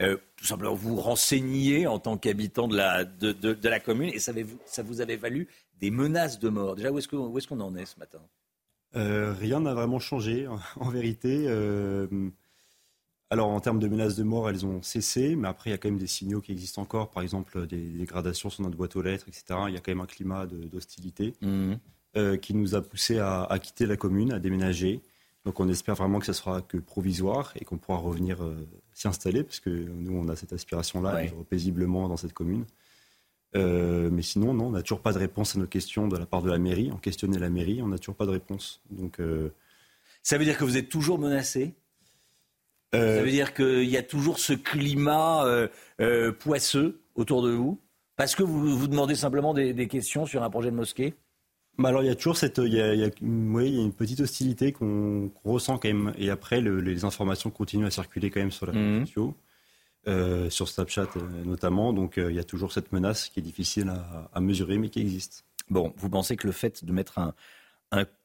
Euh, 0.00 0.16
tout 0.36 0.46
simplement 0.46 0.72
vous 0.72 0.96
renseigniez 0.96 1.86
en 1.86 1.98
tant 1.98 2.16
qu'habitant 2.16 2.68
de 2.68 2.76
la, 2.78 3.04
de, 3.04 3.68
la 3.68 3.80
commune 3.80 4.08
et 4.14 4.18
ça, 4.18 4.32
ça, 4.64 4.82
vous 4.82 5.02
avait 5.02 5.16
valu 5.16 5.46
des 5.78 5.90
menaces 5.90 6.38
de 6.38 6.48
mort. 6.48 6.74
Déjà, 6.74 6.90
où 6.90 6.96
est-ce 6.96 7.08
qu'on 7.48 7.60
en 7.60 7.76
est 7.76 7.84
ce 7.84 7.98
matin? 7.98 8.20
Euh, 8.96 9.34
rien 9.38 9.60
n'a 9.60 9.74
vraiment 9.74 9.98
changé, 9.98 10.46
en, 10.76 10.90
vérité. 10.90 11.44
Euh, 11.46 12.06
alors, 13.30 13.48
en 13.48 13.60
termes 13.60 13.78
de 13.78 13.88
menaces 13.88 14.16
de 14.16 14.22
mort, 14.22 14.48
elles 14.48 14.64
ont 14.64 14.82
cessé, 14.82 15.36
mais 15.36 15.48
après, 15.48 15.70
il 15.70 15.72
y 15.72 15.74
a 15.74 15.78
quand 15.78 15.88
même 15.88 15.98
des 15.98 16.06
signaux 16.06 16.40
qui 16.40 16.52
existent 16.52 16.82
encore. 16.82 17.10
Par 17.10 17.22
exemple, 17.22 17.66
des 17.66 17.82
dégradations 17.82 18.50
sur 18.50 18.62
notre 18.62 18.76
boîte 18.76 18.96
aux 18.96 19.02
lettres, 19.02 19.26
etc. 19.28 19.60
Il 19.68 19.74
y 19.74 19.76
a 19.76 19.80
quand 19.80 19.90
même 19.90 20.00
un 20.00 20.06
climat 20.06 20.46
d'hostilité 20.46 21.34
mmh. 21.42 21.74
euh, 22.16 22.36
qui 22.36 22.54
nous 22.54 22.74
a 22.74 22.82
poussé 22.82 23.18
à, 23.18 23.46
quitter 23.60 23.86
la 23.86 23.96
commune, 23.96 24.32
à 24.32 24.38
déménager. 24.38 25.02
Donc, 25.44 25.60
on 25.60 25.68
espère 25.68 25.94
vraiment 25.94 26.18
que 26.18 26.26
ce 26.26 26.32
sera 26.32 26.62
que 26.62 26.78
provisoire 26.78 27.52
et 27.56 27.64
qu'on 27.64 27.78
pourra 27.78 27.98
revenir 27.98 28.38
s'y 28.92 29.08
installer, 29.08 29.42
parce 29.42 29.60
que 29.60 29.70
nous, 29.70 30.14
on 30.14 30.28
a 30.28 30.36
cette 30.36 30.52
aspiration-là, 30.52 31.22
vivre 31.22 31.44
paisiblement 31.44 32.08
dans 32.08 32.16
cette 32.16 32.32
commune. 32.32 32.64
Euh, 33.56 34.10
mais 34.12 34.22
sinon, 34.22 34.52
non, 34.54 34.66
on 34.66 34.70
n'a 34.70 34.82
toujours 34.82 35.00
pas 35.00 35.12
de 35.12 35.18
réponse 35.18 35.56
à 35.56 35.58
nos 35.58 35.66
questions 35.66 36.08
de 36.08 36.16
la 36.16 36.26
part 36.26 36.42
de 36.42 36.50
la 36.50 36.58
mairie. 36.58 36.90
On 36.92 36.98
questionnait 36.98 37.38
la 37.38 37.50
mairie, 37.50 37.82
on 37.82 37.88
n'a 37.88 37.98
toujours 37.98 38.16
pas 38.16 38.26
de 38.26 38.30
réponse. 38.30 38.82
Donc, 38.90 39.20
euh, 39.20 39.50
Ça 40.22 40.38
veut 40.38 40.44
dire 40.44 40.58
que 40.58 40.64
vous 40.64 40.76
êtes 40.76 40.88
toujours 40.88 41.18
menacé? 41.18 41.74
Euh, 42.94 43.16
Ça 43.16 43.22
veut 43.22 43.30
dire 43.30 43.54
qu'il 43.54 43.88
y 43.88 43.96
a 43.96 44.02
toujours 44.02 44.38
ce 44.38 44.52
climat 44.52 45.44
poisseux 46.40 47.00
autour 47.14 47.42
de 47.42 47.50
vous? 47.50 47.80
Parce 48.16 48.34
que 48.34 48.42
vous 48.42 48.76
vous 48.76 48.88
demandez 48.88 49.14
simplement 49.14 49.54
des, 49.54 49.88
questions 49.88 50.26
sur 50.26 50.42
un 50.42 50.50
projet 50.50 50.70
de 50.70 50.76
mosquée? 50.76 51.14
Bah 51.78 51.90
alors 51.90 52.02
il 52.02 52.06
y 52.06 52.10
a 52.10 52.16
toujours 52.16 52.36
cette, 52.36 52.58
il 52.58 52.74
y 52.74 52.80
a, 52.80 52.92
il 52.92 53.00
y 53.00 53.04
a, 53.04 53.10
une 53.20 53.92
petite 53.92 54.18
hostilité 54.18 54.72
qu'on 54.72 55.30
ressent 55.44 55.78
quand 55.78 55.86
même. 55.86 56.12
Et 56.18 56.28
après, 56.28 56.60
les 56.60 57.04
informations 57.04 57.50
continuent 57.50 57.86
à 57.86 57.90
circuler 57.92 58.30
quand 58.30 58.40
même 58.40 58.50
sur 58.50 58.66
les 58.66 58.72
réseaux 58.72 59.00
mmh. 59.02 59.06
sociaux. 59.06 59.34
Euh, 60.06 60.48
sur 60.48 60.68
Snapchat 60.68 61.08
euh, 61.16 61.44
notamment. 61.44 61.92
Donc 61.92 62.16
euh, 62.18 62.30
il 62.30 62.36
y 62.36 62.38
a 62.38 62.44
toujours 62.44 62.72
cette 62.72 62.92
menace 62.92 63.28
qui 63.28 63.40
est 63.40 63.42
difficile 63.42 63.92
à, 64.32 64.40
mesurer, 64.40 64.78
mais 64.78 64.88
qui 64.88 65.00
existe. 65.00 65.44
Bon, 65.70 65.92
vous 65.96 66.08
pensez 66.08 66.36
que 66.36 66.46
le 66.46 66.52
fait 66.52 66.84
de 66.84 66.92
mettre 66.92 67.18
un, 67.18 67.34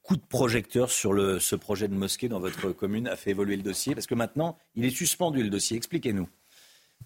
coup 0.03 0.15
de 0.15 0.21
projecteur 0.21 0.89
sur 0.89 1.13
le, 1.13 1.39
ce 1.39 1.55
projet 1.55 1.87
de 1.87 1.93
mosquée 1.93 2.29
dans 2.29 2.39
votre 2.39 2.71
commune 2.71 3.07
a 3.07 3.15
fait 3.15 3.31
évoluer 3.31 3.57
le 3.57 3.63
dossier? 3.63 3.95
Parce 3.95 4.07
que 4.07 4.15
maintenant, 4.15 4.57
il 4.75 4.85
est 4.85 4.91
suspendu 4.91 5.41
le 5.43 5.49
dossier. 5.49 5.75
Expliquez-nous. 5.75 6.29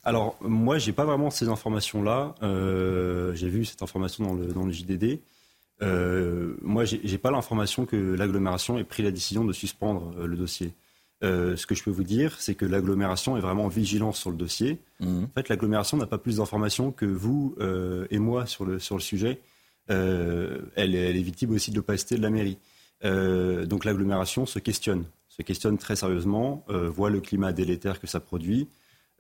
Alors, 0.04 0.38
moi, 0.42 0.78
j'ai 0.78 0.94
pas 0.94 1.06
vraiment 1.06 1.32
ces 1.32 1.48
informations-là. 1.48 2.36
j'ai 3.34 3.50
vu 3.50 3.66
cette 3.66 3.82
information 3.82 4.26
dans 4.26 4.34
le, 4.36 4.48
dans 4.48 4.66
le 4.66 4.72
JDD. 4.72 5.22
moi, 6.62 6.86
j'ai 6.86 7.18
pas 7.18 7.32
l'information 7.32 7.86
que 7.86 7.96
l'agglomération 7.96 8.78
ait 8.78 8.84
pris 8.84 9.02
la 9.02 9.12
décision 9.12 9.44
de 9.44 9.54
suspendre 9.54 10.14
le 10.26 10.36
dossier. 10.36 10.74
Ce 11.22 11.66
que 11.66 11.76
je 11.76 11.84
peux 11.84 11.92
vous 11.92 12.04
dire, 12.04 12.36
c'est 12.40 12.56
que 12.56 12.66
l'agglomération 12.66 13.38
est 13.38 13.42
vraiment 13.42 13.68
vigilante 13.68 14.16
sur 14.16 14.30
le 14.30 14.38
dossier. 14.38 14.80
Mmh. 15.00 15.24
En 15.24 15.32
fait, 15.36 15.50
l'agglomération 15.50 15.98
n'a 15.98 16.08
pas 16.08 16.18
plus 16.18 16.38
d'informations 16.38 16.92
que 16.92 17.06
vous 17.06 17.56
et 18.10 18.20
moi 18.20 18.46
sur 18.46 18.66
le, 18.66 18.80
sur 18.80 18.96
le 18.96 19.02
sujet. 19.02 19.40
Elle, 19.88 20.70
elle, 20.76 20.96
est 20.96 21.22
victime 21.22 21.52
aussi 21.52 21.72
de 21.72 21.76
l'opacité 21.76 22.16
de 22.16 22.22
la 22.22 22.30
mairie. 22.30 22.60
donc 23.04 23.86
l'agglomération 23.86 24.46
se 24.46 24.60
questionne 24.60 25.06
se 25.38 25.44
questionne 25.44 25.78
très 25.78 25.96
sérieusement, 25.96 26.66
euh, 26.70 26.90
voit 26.90 27.10
le 27.10 27.22
climat 27.22 27.54
délétère 27.54 28.00
que 28.00 28.08
ça 28.08 28.20
produit. 28.20 28.68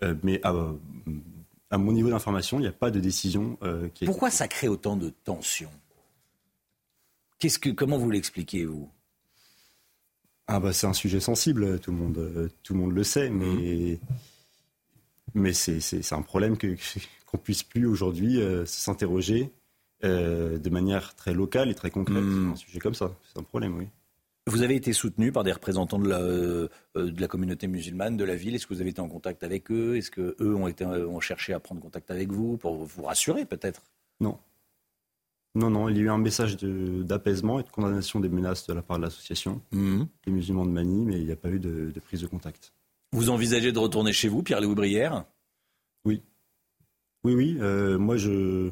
Euh, 0.03 0.15
mais 0.23 0.41
à, 0.43 1.77
mon 1.77 1.91
niveau 1.91 2.09
d'information, 2.09 2.57
il 2.57 2.61
n'y 2.61 2.67
a 2.67 2.71
pas 2.71 2.91
de 2.91 2.99
décision 2.99 3.57
euh, 3.63 3.87
qui 3.89 4.03
est... 4.03 4.07
Pourquoi 4.07 4.31
ça 4.31 4.47
crée 4.47 4.67
autant 4.67 4.95
de 4.95 5.09
tensions? 5.23 5.71
Qu'est-ce 7.39 7.59
que, 7.59 7.69
Comment 7.69 7.97
vous 7.97 8.09
l'expliquez, 8.09 8.65
vous? 8.65 8.89
Ah 10.47 10.59
bah, 10.59 10.73
C'est 10.73 10.87
un 10.87 10.93
sujet 10.93 11.19
sensible, 11.19 11.79
tout 11.79 11.91
le 11.91 11.97
monde, 11.97 12.49
tout 12.63 12.73
le, 12.73 12.79
monde 12.79 12.93
le 12.93 13.03
sait, 13.03 13.29
mais, 13.29 13.99
mais 15.33 15.53
c'est 15.53 16.13
un 16.13 16.21
problème 16.21 16.57
qu'on 17.25 17.37
ne 17.37 17.41
puisse 17.41 17.63
plus 17.63 17.85
aujourd'hui 17.85 18.39
s'interroger 18.65 19.51
de 20.03 20.69
manière 20.69 21.15
très 21.15 21.33
locale 21.33 21.69
et 21.69 21.75
très 21.75 21.91
concrète 21.91 22.23
mmh. 22.23 22.51
un 22.51 22.55
sujet 22.55 22.79
comme 22.79 22.95
ça. 22.95 23.11
C'est 23.31 23.39
un 23.39 23.43
problème, 23.43 23.77
oui. 23.77 23.87
Vous 24.47 24.61
avez 24.61 24.75
été 24.75 24.93
soutenu 24.93 25.33
par 25.33 25.43
des 25.43 25.51
représentants 25.51 25.99
de 25.99 26.07
la, 26.07 26.21
euh, 26.21 26.69
de 26.95 27.19
la, 27.19 27.27
communauté 27.27 27.67
musulmane 27.67 28.15
de 28.15 28.23
la 28.23 28.37
ville. 28.37 28.55
Est-ce 28.55 28.65
que 28.65 28.73
vous 28.73 28.79
avez 28.79 28.91
été 28.91 29.01
en 29.01 29.09
contact 29.09 29.43
avec 29.43 29.69
eux? 29.69 29.97
Est-ce 29.97 30.09
qu'eux 30.09 30.55
ont, 30.55 30.69
été, 30.69 30.85
euh, 30.85 31.05
ont 31.05 31.19
cherché 31.19 31.51
à 31.51 31.59
prendre 31.59 31.81
contact 31.81 32.09
avec 32.11 32.31
vous 32.31 32.55
pour 32.55 32.85
vous 32.85 33.03
rassurer 33.03 33.43
peut-être? 33.43 33.81
Non. 34.21 34.39
Non, 35.55 35.69
non, 35.69 35.89
il 35.89 35.97
y 35.97 35.99
a 35.99 36.03
eu 36.03 36.09
un 36.09 36.17
message 36.17 36.57
d'apaisement 36.57 37.59
et 37.59 37.63
de 37.63 37.69
condamnation 37.69 38.19
des 38.19 38.29
menaces 38.29 38.67
de 38.67 38.73
la 38.73 38.81
part 38.81 38.97
de 38.97 39.03
l'association, 39.03 39.61
mmh. 39.71 40.03
les 40.25 40.31
musulmans 40.31 40.65
de 40.65 40.71
Mani, 40.71 41.05
mais 41.05 41.19
il 41.19 41.25
n'y 41.25 41.31
a 41.31 41.35
pas 41.35 41.49
eu 41.49 41.59
de, 41.59 41.91
prise 41.99 42.21
de 42.21 42.27
contact. 42.27 42.73
Vous 43.11 43.29
envisagez 43.29 43.71
de 43.71 43.79
retourner 43.79 44.13
chez 44.13 44.27
vous, 44.27 44.43
Pierre-Louis 44.43 44.75
Brière 44.75 45.25
Oui. 46.05 46.21
Oui, 47.23 47.33
oui. 47.33 47.57
Euh, 47.59 47.97
moi, 47.97 48.17
je, 48.17 48.69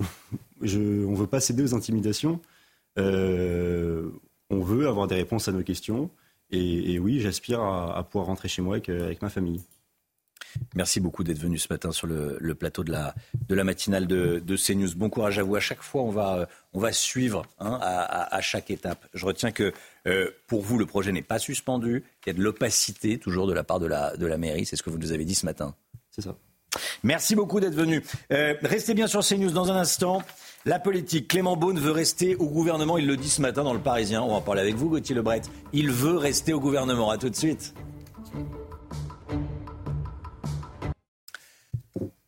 je 0.62 1.04
on 1.04 1.12
ne 1.12 1.16
veut 1.16 1.26
pas 1.26 1.40
céder 1.40 1.62
aux 1.62 1.74
intimidations. 1.74 2.40
Euh, 2.98 4.10
on 4.50 4.60
veut 4.60 4.88
avoir 4.88 5.06
des 5.06 5.14
réponses 5.14 5.48
à 5.48 5.52
nos 5.52 5.62
questions. 5.62 6.10
Et, 6.50 6.98
oui, 6.98 7.20
j'aspire 7.20 7.60
à, 7.60 8.02
pouvoir 8.04 8.26
rentrer 8.26 8.48
chez 8.48 8.62
moi 8.62 8.76
avec, 8.76 9.20
ma 9.20 9.28
famille. 9.28 9.60
Merci 10.74 11.00
beaucoup 11.00 11.24
d'être 11.24 11.38
venu 11.38 11.58
ce 11.58 11.68
matin 11.70 11.92
sur 11.92 12.06
le, 12.06 12.54
plateau 12.54 12.84
de 12.84 12.92
la, 12.92 13.14
de 13.48 13.54
la 13.54 13.64
matinale 13.64 14.06
de, 14.06 14.42
de, 14.44 14.56
CNews. 14.56 14.94
Bon 14.96 15.08
courage 15.08 15.38
à 15.38 15.42
vous. 15.42 15.56
À 15.56 15.60
chaque 15.60 15.82
fois, 15.82 16.02
on 16.02 16.10
va, 16.10 16.48
on 16.72 16.80
va 16.80 16.92
suivre 16.92 17.46
hein, 17.58 17.78
à, 17.80 18.40
chaque 18.40 18.70
étape. 18.70 19.06
Je 19.14 19.24
retiens 19.24 19.52
que 19.52 19.72
euh, 20.06 20.30
pour 20.46 20.62
vous, 20.62 20.78
le 20.78 20.86
projet 20.86 21.12
n'est 21.12 21.22
pas 21.22 21.38
suspendu, 21.38 22.04
qu'il 22.20 22.32
y 22.32 22.36
a 22.36 22.38
de 22.38 22.42
l'opacité 22.42 23.18
toujours 23.18 23.46
de 23.46 23.52
la 23.52 23.64
part 23.64 23.80
de 23.80 23.86
la, 23.86 24.16
de 24.16 24.26
la 24.26 24.38
mairie. 24.38 24.66
C'est 24.66 24.76
ce 24.76 24.82
que 24.82 24.90
vous 24.90 24.98
nous 24.98 25.12
avez 25.12 25.24
dit 25.24 25.34
ce 25.34 25.46
matin. 25.46 25.74
C'est 26.10 26.22
ça. 26.22 26.36
Merci 27.02 27.34
beaucoup 27.34 27.60
d'être 27.60 27.74
venu. 27.74 28.02
Euh, 28.32 28.54
restez 28.62 28.94
bien 28.94 29.06
sur 29.06 29.20
CNews 29.20 29.50
dans 29.50 29.70
un 29.70 29.76
instant. 29.76 30.22
La 30.64 30.78
politique, 30.78 31.28
Clément 31.28 31.56
Beaune 31.56 31.78
veut 31.78 31.92
rester 31.92 32.36
au 32.36 32.48
gouvernement. 32.48 32.98
Il 32.98 33.06
le 33.06 33.16
dit 33.16 33.30
ce 33.30 33.40
matin 33.40 33.64
dans 33.64 33.72
le 33.72 33.80
Parisien. 33.80 34.22
On 34.22 34.28
va 34.28 34.34
en 34.34 34.40
parler 34.40 34.60
avec 34.60 34.74
vous, 34.74 34.90
Gauthier 34.90 35.14
Lebret. 35.14 35.42
Il 35.72 35.90
veut 35.90 36.16
rester 36.16 36.52
au 36.52 36.60
gouvernement. 36.60 37.10
À 37.10 37.18
tout 37.18 37.30
de 37.30 37.36
suite. 37.36 37.72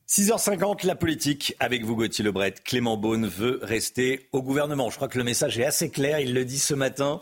6h50, 0.09 0.87
la 0.87 0.95
politique, 0.95 1.55
avec 1.61 1.85
vous 1.85 1.95
Gauthier 1.95 2.25
Lebret. 2.25 2.55
Clément 2.65 2.97
Beaune 2.97 3.27
veut 3.27 3.61
rester 3.63 4.29
au 4.33 4.43
gouvernement. 4.43 4.89
Je 4.89 4.97
crois 4.97 5.09
que 5.09 5.19
le 5.19 5.25
message 5.25 5.59
est 5.59 5.67
assez 5.67 5.91
clair, 5.91 6.19
il 6.19 6.33
le 6.33 6.47
dit 6.47 6.59
ce 6.59 6.73
matin 6.73 7.21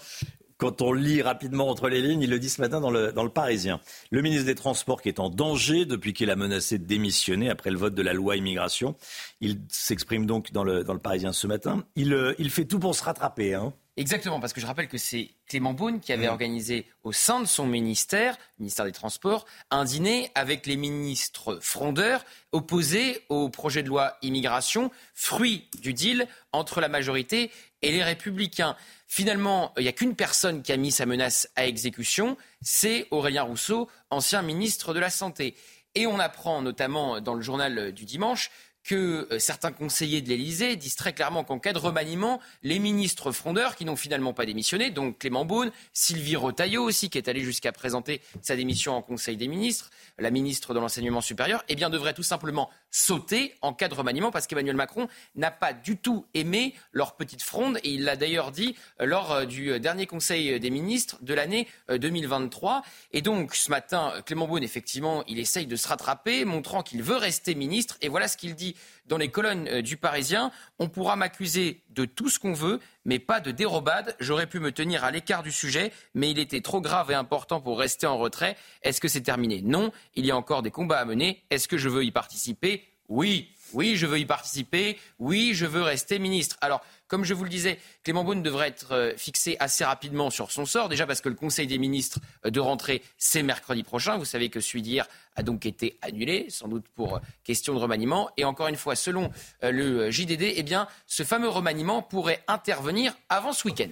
quand 0.59 0.81
on 0.81 0.93
lit 0.93 1.21
rapidement 1.21 1.69
entre 1.69 1.89
les 1.89 2.01
lignes, 2.01 2.23
il 2.23 2.31
le 2.31 2.39
dit 2.39 2.49
ce 2.49 2.61
matin 2.61 2.81
dans 2.81 2.91
le, 2.91 3.13
dans 3.13 3.25
le 3.25 3.29
Parisien. 3.29 3.81
Le 4.11 4.23
ministre 4.23 4.47
des 4.47 4.55
Transports 4.55 5.03
qui 5.03 5.09
est 5.09 5.21
en 5.21 5.29
danger 5.29 5.85
depuis 5.85 6.15
qu'il 6.15 6.31
a 6.31 6.37
menacé 6.37 6.79
de 6.79 6.85
démissionner 6.85 7.51
après 7.51 7.71
le 7.71 7.77
vote 7.77 7.95
de 7.95 8.03
la 8.03 8.15
loi 8.15 8.37
immigration. 8.37 8.95
Il 9.41 9.59
s'exprime 9.69 10.25
donc 10.25 10.53
dans 10.53 10.65
le, 10.65 10.83
dans 10.83 10.95
le 10.95 10.99
Parisien 10.99 11.33
ce 11.33 11.47
matin. 11.47 11.85
Il, 11.95 12.15
euh, 12.15 12.35
il 12.39 12.51
fait 12.51 12.65
tout 12.65 12.79
pour 12.79 12.95
se 12.95 13.05
rattraper. 13.05 13.55
Hein. 13.55 13.75
Exactement, 13.99 14.41
parce 14.41 14.53
que 14.53 14.61
je 14.61 14.67
rappelle 14.67 14.89
que 14.89 14.99
c'est 14.99 15.31
Clément 15.49 15.73
Beaune 15.73 16.01
qui 16.01 16.13
avait 16.13 16.27
mmh. 16.27 16.31
organisé 16.31 16.87
au 17.03 17.13
sein 17.13 17.41
de 17.41 17.47
son 17.47 17.67
ministère, 17.67 18.37
ministère 18.59 18.85
des 18.85 18.93
Transports, 18.93 19.47
un 19.71 19.85
dîner 19.85 20.31
avec 20.35 20.67
les 20.67 20.77
ministres 20.77 21.59
frondeurs 21.63 22.23
opposés 22.53 23.25
au 23.31 23.49
projet 23.49 23.83
de 23.83 23.89
loi 23.89 24.19
immigration, 24.21 24.91
fruit 25.15 25.69
du 25.81 25.95
deal 25.95 26.29
entre 26.53 26.83
la 26.83 26.89
majorité 26.89 27.51
et 27.81 27.91
les 27.91 28.05
républicains. 28.05 28.77
Finalement, 29.09 29.73
il 29.79 29.85
n'y 29.85 29.89
a 29.89 29.93
qu'une 29.93 30.15
personne 30.15 30.63
qui 30.63 30.73
a 30.73 30.77
mis 30.77 30.91
sa 30.93 31.07
menace 31.07 31.49
à 31.57 31.67
exécution, 31.67 32.37
c'est 32.61 33.07
Aurélien 33.11 33.45
Rousseau, 33.45 33.89
ancien 34.11 34.43
ministre 34.43 34.93
de 34.93 35.01
la 35.01 35.11
Santé. 35.11 35.55
Et 35.95 36.07
on 36.07 36.19
apprend 36.19 36.61
notamment 36.61 37.23
dans 37.23 37.33
le 37.33 37.41
journal 37.41 37.93
du 37.93 38.05
dimanche 38.05 38.51
que 38.87 39.27
euh, 39.33 39.39
certains 39.39 39.73
conseillers 39.73 40.23
de 40.23 40.29
l'Élysée 40.29 40.77
disent 40.77 40.95
très 40.95 41.13
clairement 41.13 41.45
qu'en 41.45 41.59
cas 41.59 41.73
de 41.73 41.79
remaniement, 41.79 42.41
les 42.63 42.79
ministres 42.79 43.33
frondeurs, 43.33 43.75
qui 43.75 43.85
n'ont 43.85 43.97
finalement 43.97 44.33
pas 44.33 44.47
démissionné, 44.47 44.91
donc 44.91 45.19
Clément 45.19 45.45
Beaune, 45.45 45.73
Sylvie 45.93 46.37
Rotaillot 46.37 46.85
aussi, 46.85 47.11
qui 47.11 47.19
est 47.19 47.29
allée 47.29 47.43
jusqu'à 47.43 47.73
présenter 47.73 48.21
sa 48.43 48.55
démission 48.55 48.95
en 48.95 49.03
Conseil 49.03 49.37
des 49.37 49.49
ministres, 49.49 49.91
la 50.19 50.31
ministre 50.31 50.73
de 50.73 50.79
l'Enseignement 50.79 51.21
supérieur, 51.21 51.65
eh 51.69 51.75
bien, 51.75 51.91
devraient 51.91 52.15
tout 52.15 52.23
simplement 52.23 52.71
sauter 52.91 53.55
en 53.61 53.75
cas 53.75 53.89
de 53.89 53.95
remaniement 53.95 54.31
parce 54.31 54.47
qu'Emmanuel 54.47 54.77
Macron 54.77 55.09
n'a 55.35 55.51
pas 55.51 55.73
du 55.73 55.97
tout 55.97 56.25
aimé 56.35 56.75
leur 56.93 57.17
petite 57.17 57.43
fronde 57.43 57.79
et 57.83 57.91
il 57.91 58.05
l'a 58.05 58.17
d'ailleurs 58.17 58.53
dit 58.53 58.77
euh, 59.01 59.07
lors 59.07 59.33
euh, 59.33 59.45
du 59.45 59.79
dernier 59.81 60.07
Conseil 60.07 60.61
des 60.61 60.71
ministres 60.71 61.19
de 61.23 61.35
l'année 61.35 61.67
2023. 61.89 62.83
Et 63.13 63.21
donc, 63.21 63.55
ce 63.55 63.71
matin, 63.71 64.13
Clément 64.25 64.47
Beaune, 64.47 64.63
effectivement, 64.63 65.25
il 65.27 65.39
essaye 65.39 65.67
de 65.67 65.77
se 65.77 65.89
rattraper, 65.89 66.45
montrant 66.45 66.83
qu'il 66.83 67.03
veut 67.03 67.17
rester 67.17 67.55
ministre. 67.55 67.99
Et 68.01 68.09
voilà 68.09 68.29
ce 68.29 68.37
qu'il 68.37 68.55
dit 68.55 68.76
dans 69.07 69.17
les 69.17 69.29
colonnes 69.29 69.69
euh, 69.69 69.83
du 69.83 69.97
Parisien. 69.97 70.51
On 70.79 70.89
pourra 70.89 71.17
m'accuser 71.17 71.83
de 71.91 72.05
tout 72.05 72.29
ce 72.29 72.39
qu'on 72.39 72.53
veut, 72.53 72.81
mais 73.05 73.19
pas 73.19 73.41
de 73.41 73.51
dérobade. 73.51 74.17
J'aurais 74.21 74.47
pu 74.47 74.61
me 74.61 74.73
tenir 74.73 75.05
à 75.05 75.11
l'écart 75.11 75.43
du 75.43 75.53
sujet, 75.53 75.93
mais 76.15 76.31
il 76.31 76.39
était 76.39 76.61
trop 76.61 76.81
grave 76.81 77.11
et 77.11 77.15
important 77.15 77.61
pour 77.61 77.79
rester 77.79 78.07
en 78.07 78.19
retrait. 78.19 78.57
Est-ce 78.83 79.01
que 79.01 79.09
c'est 79.09 79.23
terminé? 79.23 79.63
Non. 79.63 79.93
Il 80.15 80.27
y 80.27 80.31
a 80.31 80.37
encore 80.37 80.63
des 80.63 80.71
combats 80.71 80.99
à 80.99 81.05
mener. 81.05 81.43
Est-ce 81.51 81.69
que 81.69 81.79
je 81.79 81.89
veux 81.89 82.05
y 82.05 82.11
participer? 82.11 82.85
Oui. 83.09 83.53
Oui, 83.73 83.97
je 83.97 84.07
veux 84.07 84.19
y 84.19 84.27
participer. 84.27 84.99
Oui, 85.19 85.53
je 85.55 85.67
veux 85.67 85.83
rester 85.83 86.19
ministre. 86.19 86.57
Alors, 86.61 86.83
comme 87.09 87.25
je 87.25 87.35
vous 87.35 87.45
le 87.45 87.51
disais, 87.51 87.79
Clément 88.03 88.25
Beaune 88.25 88.43
devrait 88.43 88.69
être 88.69 88.93
euh, 88.93 89.13
fixé 89.17 89.57
assez 89.61 89.85
rapidement 89.85 90.31
sur 90.31 90.51
son 90.51 90.67
sort, 90.67 90.89
déjà 90.89 91.07
parce 91.07 91.21
que 91.21 91.29
le 91.29 91.35
Conseil 91.35 91.67
des 91.67 91.79
ministres 91.79 92.19
euh, 92.45 92.51
de 92.51 92.61
rentrée, 92.61 93.03
c'est 93.17 93.43
mercredi 93.43 93.83
prochain. 93.83 94.17
Vous 94.17 94.25
savez 94.25 94.49
que 94.49 94.61
celui 94.61 94.83
d'hier 94.83 95.07
a 95.37 95.43
donc 95.43 95.67
été 95.67 95.99
annulé, 96.03 96.47
sans 96.49 96.69
doute 96.69 96.87
pour 96.95 97.17
euh, 97.17 97.21
question 97.45 97.75
de 97.75 97.79
remaniement. 97.79 98.31
Et 98.37 98.45
encore 98.45 98.69
une 98.69 98.77
fois, 98.77 98.97
selon 98.97 99.31
le 99.63 100.11
JDD, 100.11 100.55
eh 100.57 100.63
bien, 100.63 100.89
ce 101.07 101.23
fameux 101.23 101.49
remaniement 101.49 102.03
pourrait 102.03 102.43
intervenir 102.49 103.15
avant 103.29 103.53
ce 103.53 103.69
week-end. 103.69 103.89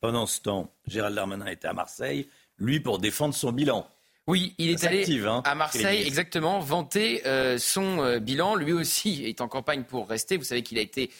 Pendant 0.00 0.26
ce 0.26 0.40
temps, 0.40 0.70
Gérald 0.86 1.14
Darmanin 1.14 1.46
était 1.46 1.68
à 1.68 1.72
Marseille, 1.72 2.28
lui 2.58 2.80
pour 2.80 2.98
défendre 2.98 3.34
son 3.34 3.52
bilan. 3.52 3.88
Oui, 4.26 4.54
il 4.58 4.70
est 4.70 4.84
allé 4.84 5.24
hein, 5.26 5.42
à 5.44 5.54
Marseille, 5.54 6.06
exactement, 6.06 6.60
vanter 6.60 7.22
son 7.58 8.18
bilan. 8.18 8.54
Lui 8.54 8.72
aussi 8.72 9.24
est 9.24 9.40
en 9.40 9.48
campagne 9.48 9.84
pour 9.84 10.08
rester. 10.08 10.36
Vous 10.36 10.44
savez 10.44 10.62
qu'il 10.62 10.78
a 10.78 10.82
été 10.82 11.10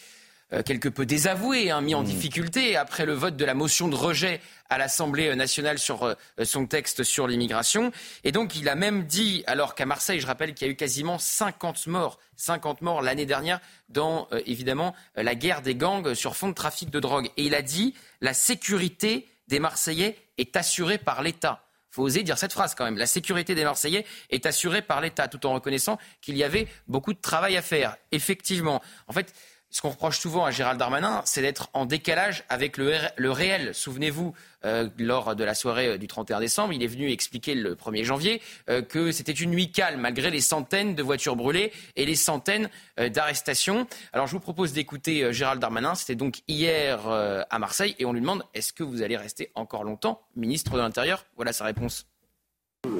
quelque 0.64 0.88
peu 0.88 1.06
désavoué, 1.06 1.70
hein, 1.70 1.80
mis 1.80 1.94
en 1.94 2.02
mmh. 2.02 2.06
difficulté 2.06 2.76
après 2.76 3.06
le 3.06 3.12
vote 3.12 3.36
de 3.36 3.44
la 3.44 3.54
motion 3.54 3.88
de 3.88 3.94
rejet 3.94 4.40
à 4.70 4.78
l'Assemblée 4.78 5.34
nationale 5.34 5.78
sur 5.78 6.04
euh, 6.04 6.14
son 6.44 6.66
texte 6.66 7.02
sur 7.02 7.26
l'immigration. 7.26 7.92
Et 8.24 8.32
donc, 8.32 8.54
il 8.56 8.68
a 8.68 8.76
même 8.76 9.04
dit, 9.04 9.42
alors 9.46 9.74
qu'à 9.74 9.84
Marseille, 9.84 10.20
je 10.20 10.26
rappelle 10.26 10.54
qu'il 10.54 10.66
y 10.66 10.70
a 10.70 10.72
eu 10.72 10.76
quasiment 10.76 11.18
50 11.18 11.88
morts, 11.88 12.18
50 12.36 12.80
morts 12.80 13.02
l'année 13.02 13.26
dernière 13.26 13.60
dans, 13.88 14.28
euh, 14.32 14.40
évidemment, 14.46 14.94
la 15.16 15.34
guerre 15.34 15.60
des 15.60 15.74
gangs 15.74 16.14
sur 16.14 16.36
fond 16.36 16.48
de 16.48 16.54
trafic 16.54 16.88
de 16.90 17.00
drogue. 17.00 17.30
Et 17.36 17.44
il 17.44 17.54
a 17.54 17.62
dit, 17.62 17.94
la 18.20 18.32
sécurité 18.32 19.28
des 19.48 19.58
Marseillais 19.58 20.16
est 20.38 20.56
assurée 20.56 20.98
par 20.98 21.22
l'État 21.22 21.64
faut 21.92 22.04
oser 22.04 22.22
dire 22.22 22.38
cette 22.38 22.52
phrase 22.52 22.76
quand 22.76 22.84
même. 22.84 22.98
La 22.98 23.06
sécurité 23.06 23.56
des 23.56 23.64
Marseillais 23.64 24.06
est 24.30 24.46
assurée 24.46 24.80
par 24.80 25.00
l'État, 25.00 25.26
tout 25.26 25.44
en 25.44 25.54
reconnaissant 25.54 25.98
qu'il 26.20 26.36
y 26.36 26.44
avait 26.44 26.68
beaucoup 26.86 27.12
de 27.12 27.18
travail 27.18 27.56
à 27.56 27.62
faire. 27.62 27.96
Effectivement. 28.12 28.80
En 29.08 29.12
fait, 29.12 29.34
ce 29.70 29.80
qu'on 29.80 29.90
reproche 29.90 30.18
souvent 30.18 30.44
à 30.44 30.50
Gérald 30.50 30.78
Darmanin, 30.78 31.22
c'est 31.24 31.42
d'être 31.42 31.68
en 31.74 31.86
décalage 31.86 32.44
avec 32.48 32.76
le, 32.76 33.30
réel. 33.30 33.72
Souvenez-vous, 33.72 34.34
euh, 34.64 34.88
lors 34.98 35.36
de 35.36 35.44
la 35.44 35.54
soirée 35.54 35.86
euh, 35.86 35.98
du 35.98 36.08
31 36.08 36.40
décembre, 36.40 36.72
il 36.72 36.82
est 36.82 36.88
venu 36.88 37.10
expliquer 37.10 37.54
le 37.54 37.76
1er 37.76 38.04
janvier 38.04 38.42
euh, 38.68 38.82
que 38.82 39.12
c'était 39.12 39.32
une 39.32 39.50
nuit 39.50 39.70
calme 39.70 40.00
malgré 40.00 40.30
les 40.30 40.40
centaines 40.40 40.96
de 40.96 41.02
voitures 41.02 41.36
brûlées 41.36 41.72
et 41.94 42.04
les 42.04 42.16
centaines 42.16 42.68
d'arrestations. 42.98 43.86
Alors 44.12 44.26
je 44.26 44.32
vous 44.32 44.40
propose 44.40 44.72
d'écouter 44.72 45.32
Gérald 45.32 45.60
Darmanin. 45.60 45.94
C'était 45.94 46.16
donc 46.16 46.40
hier 46.48 47.08
à 47.08 47.58
Marseille 47.58 47.94
et 47.98 48.04
on 48.04 48.12
lui 48.12 48.20
demande 48.20 48.42
est-ce 48.54 48.72
que 48.72 48.82
vous 48.82 49.02
allez 49.02 49.16
rester 49.16 49.50
encore 49.54 49.84
longtemps 49.84 50.20
ministre 50.36 50.72
de 50.72 50.78
l'Intérieur? 50.78 51.24
Voilà 51.36 51.52
sa 51.52 51.64
réponse. 51.64 52.06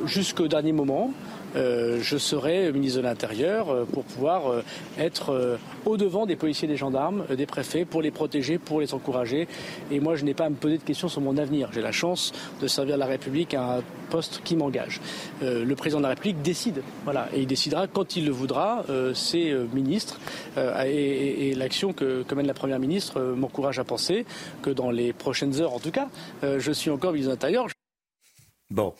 Jusqu'au 0.05 0.49
dernier 0.49 0.73
moment, 0.73 1.13
je 1.55 2.17
serai 2.19 2.73
ministre 2.73 2.99
de 2.99 3.05
l'Intérieur 3.05 3.87
pour 3.93 4.05
pouvoir 4.05 4.63
être 4.99 5.59
au-devant 5.85 6.27
des 6.27 6.37
policiers, 6.37 6.69
des 6.69 6.77
gendarmes, 6.77 7.25
des 7.35 7.47
préfets, 7.47 7.85
pour 7.85 8.03
les 8.03 8.11
protéger, 8.11 8.59
pour 8.59 8.81
les 8.81 8.95
encourager. 8.95 9.49
Et 9.91 10.01
moi, 10.01 10.17
je 10.17 10.25
n'ai 10.25 10.35
pas 10.35 10.47
à 10.47 10.51
me 10.51 10.57
poser 10.57 10.79
de 10.79 10.83
questions 10.83 11.09
sur 11.09 11.21
mon 11.21 11.37
avenir. 11.37 11.71
J'ai 11.73 11.81
la 11.81 11.93
chance 11.93 12.33
de 12.61 12.67
servir 12.67 12.97
la 12.97 13.07
République 13.07 13.55
à 13.55 13.79
un 13.79 13.83
poste 14.11 14.43
qui 14.45 14.57
m'engage. 14.57 15.01
le 15.43 15.75
président 15.75 15.99
de 15.99 16.05
la 16.05 16.11
République 16.11 16.43
décide, 16.43 16.83
voilà, 17.05 17.29
et 17.35 17.41
il 17.41 17.47
décidera 17.47 17.87
quand 17.87 18.17
il 18.17 18.27
le 18.27 18.33
voudra. 18.33 18.85
ses 19.15 19.55
ministres 19.73 20.21
et, 20.57 21.55
l'action 21.55 21.93
que, 21.93 22.25
mène 22.35 22.47
la 22.47 22.55
Première 22.55 22.79
ministre 22.79 23.21
m'encourage 23.21 23.79
à 23.79 23.85
penser 23.85 24.25
que 24.63 24.71
dans 24.71 24.91
les 24.91 25.13
prochaines 25.13 25.61
heures, 25.61 25.75
en 25.75 25.81
tout 25.81 25.91
cas, 25.91 26.09
je 26.43 26.73
suis 26.73 26.91
encore 26.91 27.13
ministre 27.13 27.31
de 27.31 27.35
l'Intérieur. 27.35 27.67
Bon, 28.71 28.95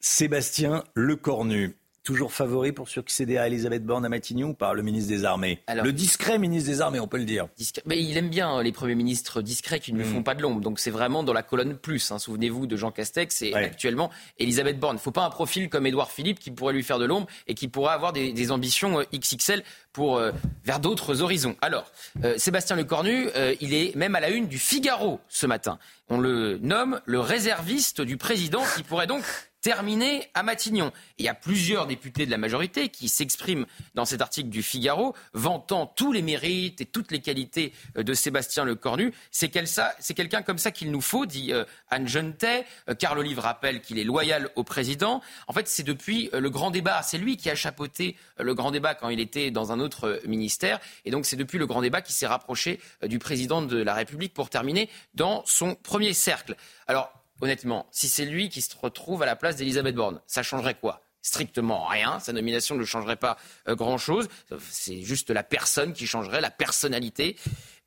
Sébastien 0.00 0.84
Lecornu, 0.94 1.76
toujours 2.06 2.32
favori 2.32 2.70
pour 2.70 2.88
succéder 2.88 3.36
à 3.36 3.48
Elisabeth 3.48 3.84
Borne 3.84 4.04
à 4.04 4.08
Matignon 4.08 4.54
par 4.54 4.74
le 4.74 4.82
ministre 4.82 5.08
des 5.08 5.24
Armées 5.24 5.60
Le 5.68 5.92
discret 5.92 6.38
ministre 6.38 6.70
des 6.70 6.80
Armées, 6.80 7.00
on 7.00 7.08
peut 7.08 7.18
le 7.18 7.24
dire. 7.24 7.48
Mais 7.84 8.00
il 8.00 8.16
aime 8.16 8.30
bien 8.30 8.62
les 8.62 8.70
premiers 8.70 8.94
ministres 8.94 9.42
discrets 9.42 9.80
qui 9.80 9.92
ne 9.92 9.98
lui 9.98 10.04
hmm. 10.08 10.14
font 10.14 10.22
pas 10.22 10.36
de 10.36 10.40
l'ombre. 10.40 10.60
Donc 10.60 10.78
c'est 10.78 10.92
vraiment 10.92 11.24
dans 11.24 11.32
la 11.32 11.42
colonne 11.42 11.76
plus. 11.76 12.12
Hein. 12.12 12.20
Souvenez-vous 12.20 12.68
de 12.68 12.76
Jean 12.76 12.92
Castex 12.92 13.42
et 13.42 13.52
actuellement 13.54 14.10
Elisabeth 14.38 14.78
Borne. 14.78 14.94
Il 14.94 15.00
ne 15.00 15.02
faut 15.02 15.10
pas 15.10 15.24
un 15.24 15.30
profil 15.30 15.68
comme 15.68 15.84
Édouard 15.84 16.12
Philippe 16.12 16.38
qui 16.38 16.52
pourrait 16.52 16.74
lui 16.74 16.84
faire 16.84 17.00
de 17.00 17.06
l'ombre 17.06 17.26
et 17.48 17.54
qui 17.54 17.66
pourrait 17.66 17.92
avoir 17.92 18.12
des, 18.12 18.52
ambitions 18.52 19.00
euh, 19.00 19.04
XXL 19.12 19.64
pour, 19.92 20.18
euh, 20.18 20.30
vers 20.64 20.78
d'autres 20.78 21.22
horizons. 21.22 21.56
Alors, 21.60 21.90
euh, 22.22 22.34
Sébastien 22.38 22.76
Lecornu, 22.76 23.26
il 23.60 23.74
est 23.74 23.96
même 23.96 24.14
à 24.14 24.20
la 24.20 24.30
une 24.30 24.46
du 24.46 24.58
Figaro 24.58 25.18
ce 25.28 25.46
matin. 25.46 25.80
On 26.08 26.20
le 26.20 26.58
nomme 26.58 27.00
le 27.04 27.18
réserviste 27.18 28.00
du 28.00 28.16
président 28.16 28.62
qui 28.76 28.84
pourrait 28.84 29.08
donc 29.08 29.24
terminé 29.66 30.30
à 30.34 30.44
Matignon. 30.44 30.92
il 31.18 31.24
y 31.24 31.28
a 31.28 31.34
plusieurs 31.34 31.88
députés 31.88 32.24
de 32.24 32.30
la 32.30 32.38
majorité 32.38 32.88
qui 32.88 33.08
s'expriment 33.08 33.66
dans 33.96 34.04
cet 34.04 34.20
article 34.20 34.48
du 34.48 34.62
Figaro, 34.62 35.12
vantant 35.32 35.88
tous 35.88 36.12
les 36.12 36.22
mérites 36.22 36.80
et 36.80 36.86
toutes 36.86 37.10
les 37.10 37.20
qualités 37.20 37.72
euh, 37.96 38.04
de 38.04 38.14
Sébastien 38.14 38.64
Lecornu. 38.64 39.12
C'est 39.32 39.48
quelqu'un 39.48 40.42
comme 40.42 40.58
ça 40.58 40.70
qu'il 40.70 40.92
nous 40.92 41.00
faut, 41.00 41.26
dit 41.26 41.52
euh, 41.52 41.64
Anne 41.90 42.06
Jeunetet. 42.06 42.64
Euh, 42.88 42.94
Carl 42.94 43.18
Olive 43.18 43.40
rappelle 43.40 43.80
qu'il 43.80 43.98
est 43.98 44.04
loyal 44.04 44.50
au 44.54 44.62
président. 44.62 45.20
En 45.48 45.52
fait, 45.52 45.66
c'est 45.66 45.82
depuis 45.82 46.30
le 46.32 46.48
grand 46.48 46.70
débat. 46.70 47.02
C'est 47.02 47.18
lui 47.18 47.36
qui 47.36 47.50
a 47.50 47.56
chapeauté 47.56 48.16
le 48.38 48.54
grand 48.54 48.70
débat 48.70 48.94
quand 48.94 49.08
il 49.08 49.18
était 49.18 49.50
dans 49.50 49.72
un 49.72 49.80
autre 49.80 50.20
ministère. 50.28 50.78
Et 51.04 51.10
donc, 51.10 51.26
c'est 51.26 51.34
depuis 51.34 51.58
le 51.58 51.66
grand 51.66 51.82
débat 51.82 52.02
qu'il 52.02 52.14
s'est 52.14 52.28
rapproché 52.28 52.78
du 53.02 53.18
président 53.18 53.62
de 53.62 53.82
la 53.82 53.94
République 53.94 54.32
pour 54.32 54.48
terminer 54.48 54.88
dans 55.16 55.42
son 55.44 55.74
premier 55.74 56.12
cercle. 56.12 56.54
Alors, 56.86 57.15
honnêtement, 57.40 57.86
si 57.90 58.08
c'est 58.08 58.24
lui 58.24 58.48
qui 58.48 58.60
se 58.60 58.74
retrouve 58.80 59.22
à 59.22 59.26
la 59.26 59.36
place 59.36 59.56
d'Elisabeth 59.56 59.94
Borne, 59.94 60.20
ça 60.26 60.42
changerait 60.42 60.74
quoi? 60.74 61.02
Strictement 61.22 61.86
rien. 61.86 62.20
Sa 62.20 62.32
nomination 62.32 62.76
ne 62.76 62.84
changerait 62.84 63.16
pas 63.16 63.36
euh, 63.68 63.74
grand-chose. 63.74 64.28
C'est 64.70 65.02
juste 65.02 65.30
la 65.30 65.42
personne 65.42 65.92
qui 65.92 66.06
changerait, 66.06 66.40
la 66.40 66.50
personnalité. 66.50 67.36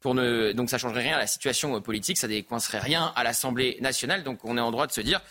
Pour 0.01 0.13
ne... 0.13 0.51
Donc 0.51 0.69
ça 0.69 0.77
changerait 0.77 1.03
rien 1.03 1.15
à 1.15 1.19
la 1.19 1.27
situation 1.27 1.75
euh, 1.75 1.79
politique, 1.79 2.17
ça 2.17 2.27
décoincerait 2.27 2.79
rien 2.79 3.13
à 3.15 3.23
l'Assemblée 3.23 3.77
nationale. 3.81 4.23
Donc 4.23 4.43
on 4.43 4.57
est 4.57 4.61
en 4.61 4.71
droit 4.71 4.87
de 4.87 4.91
se 4.91 5.01
dire, 5.01 5.21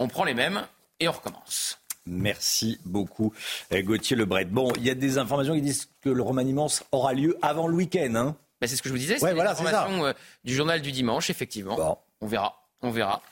on 0.00 0.08
prend 0.08 0.24
les 0.24 0.34
mêmes 0.34 0.66
et 0.98 1.08
on 1.08 1.12
recommence. 1.12 1.78
Merci 2.04 2.80
beaucoup, 2.84 3.32
euh, 3.72 3.80
Gauthier 3.82 4.16
Lebret. 4.16 4.46
Bon, 4.46 4.72
il 4.76 4.82
y 4.82 4.90
a 4.90 4.96
des 4.96 5.18
informations 5.18 5.54
qui 5.54 5.62
disent 5.62 5.88
que 6.00 6.08
le 6.08 6.22
remaniement 6.22 6.66
aura 6.90 7.12
lieu 7.12 7.38
avant 7.42 7.68
le 7.68 7.76
week-end. 7.76 8.14
Hein 8.16 8.36
bah, 8.60 8.66
c'est 8.66 8.74
ce 8.74 8.82
que 8.82 8.88
je 8.88 8.94
vous 8.94 8.98
disais, 8.98 9.20
c'est 9.20 9.34
l'information 9.34 10.12
du 10.42 10.54
journal 10.54 10.82
du 10.82 10.90
dimanche, 10.90 11.30
effectivement. 11.30 12.00
On 12.20 12.26
verra, 12.26 12.60
on 12.82 12.90
verra. 12.90 13.22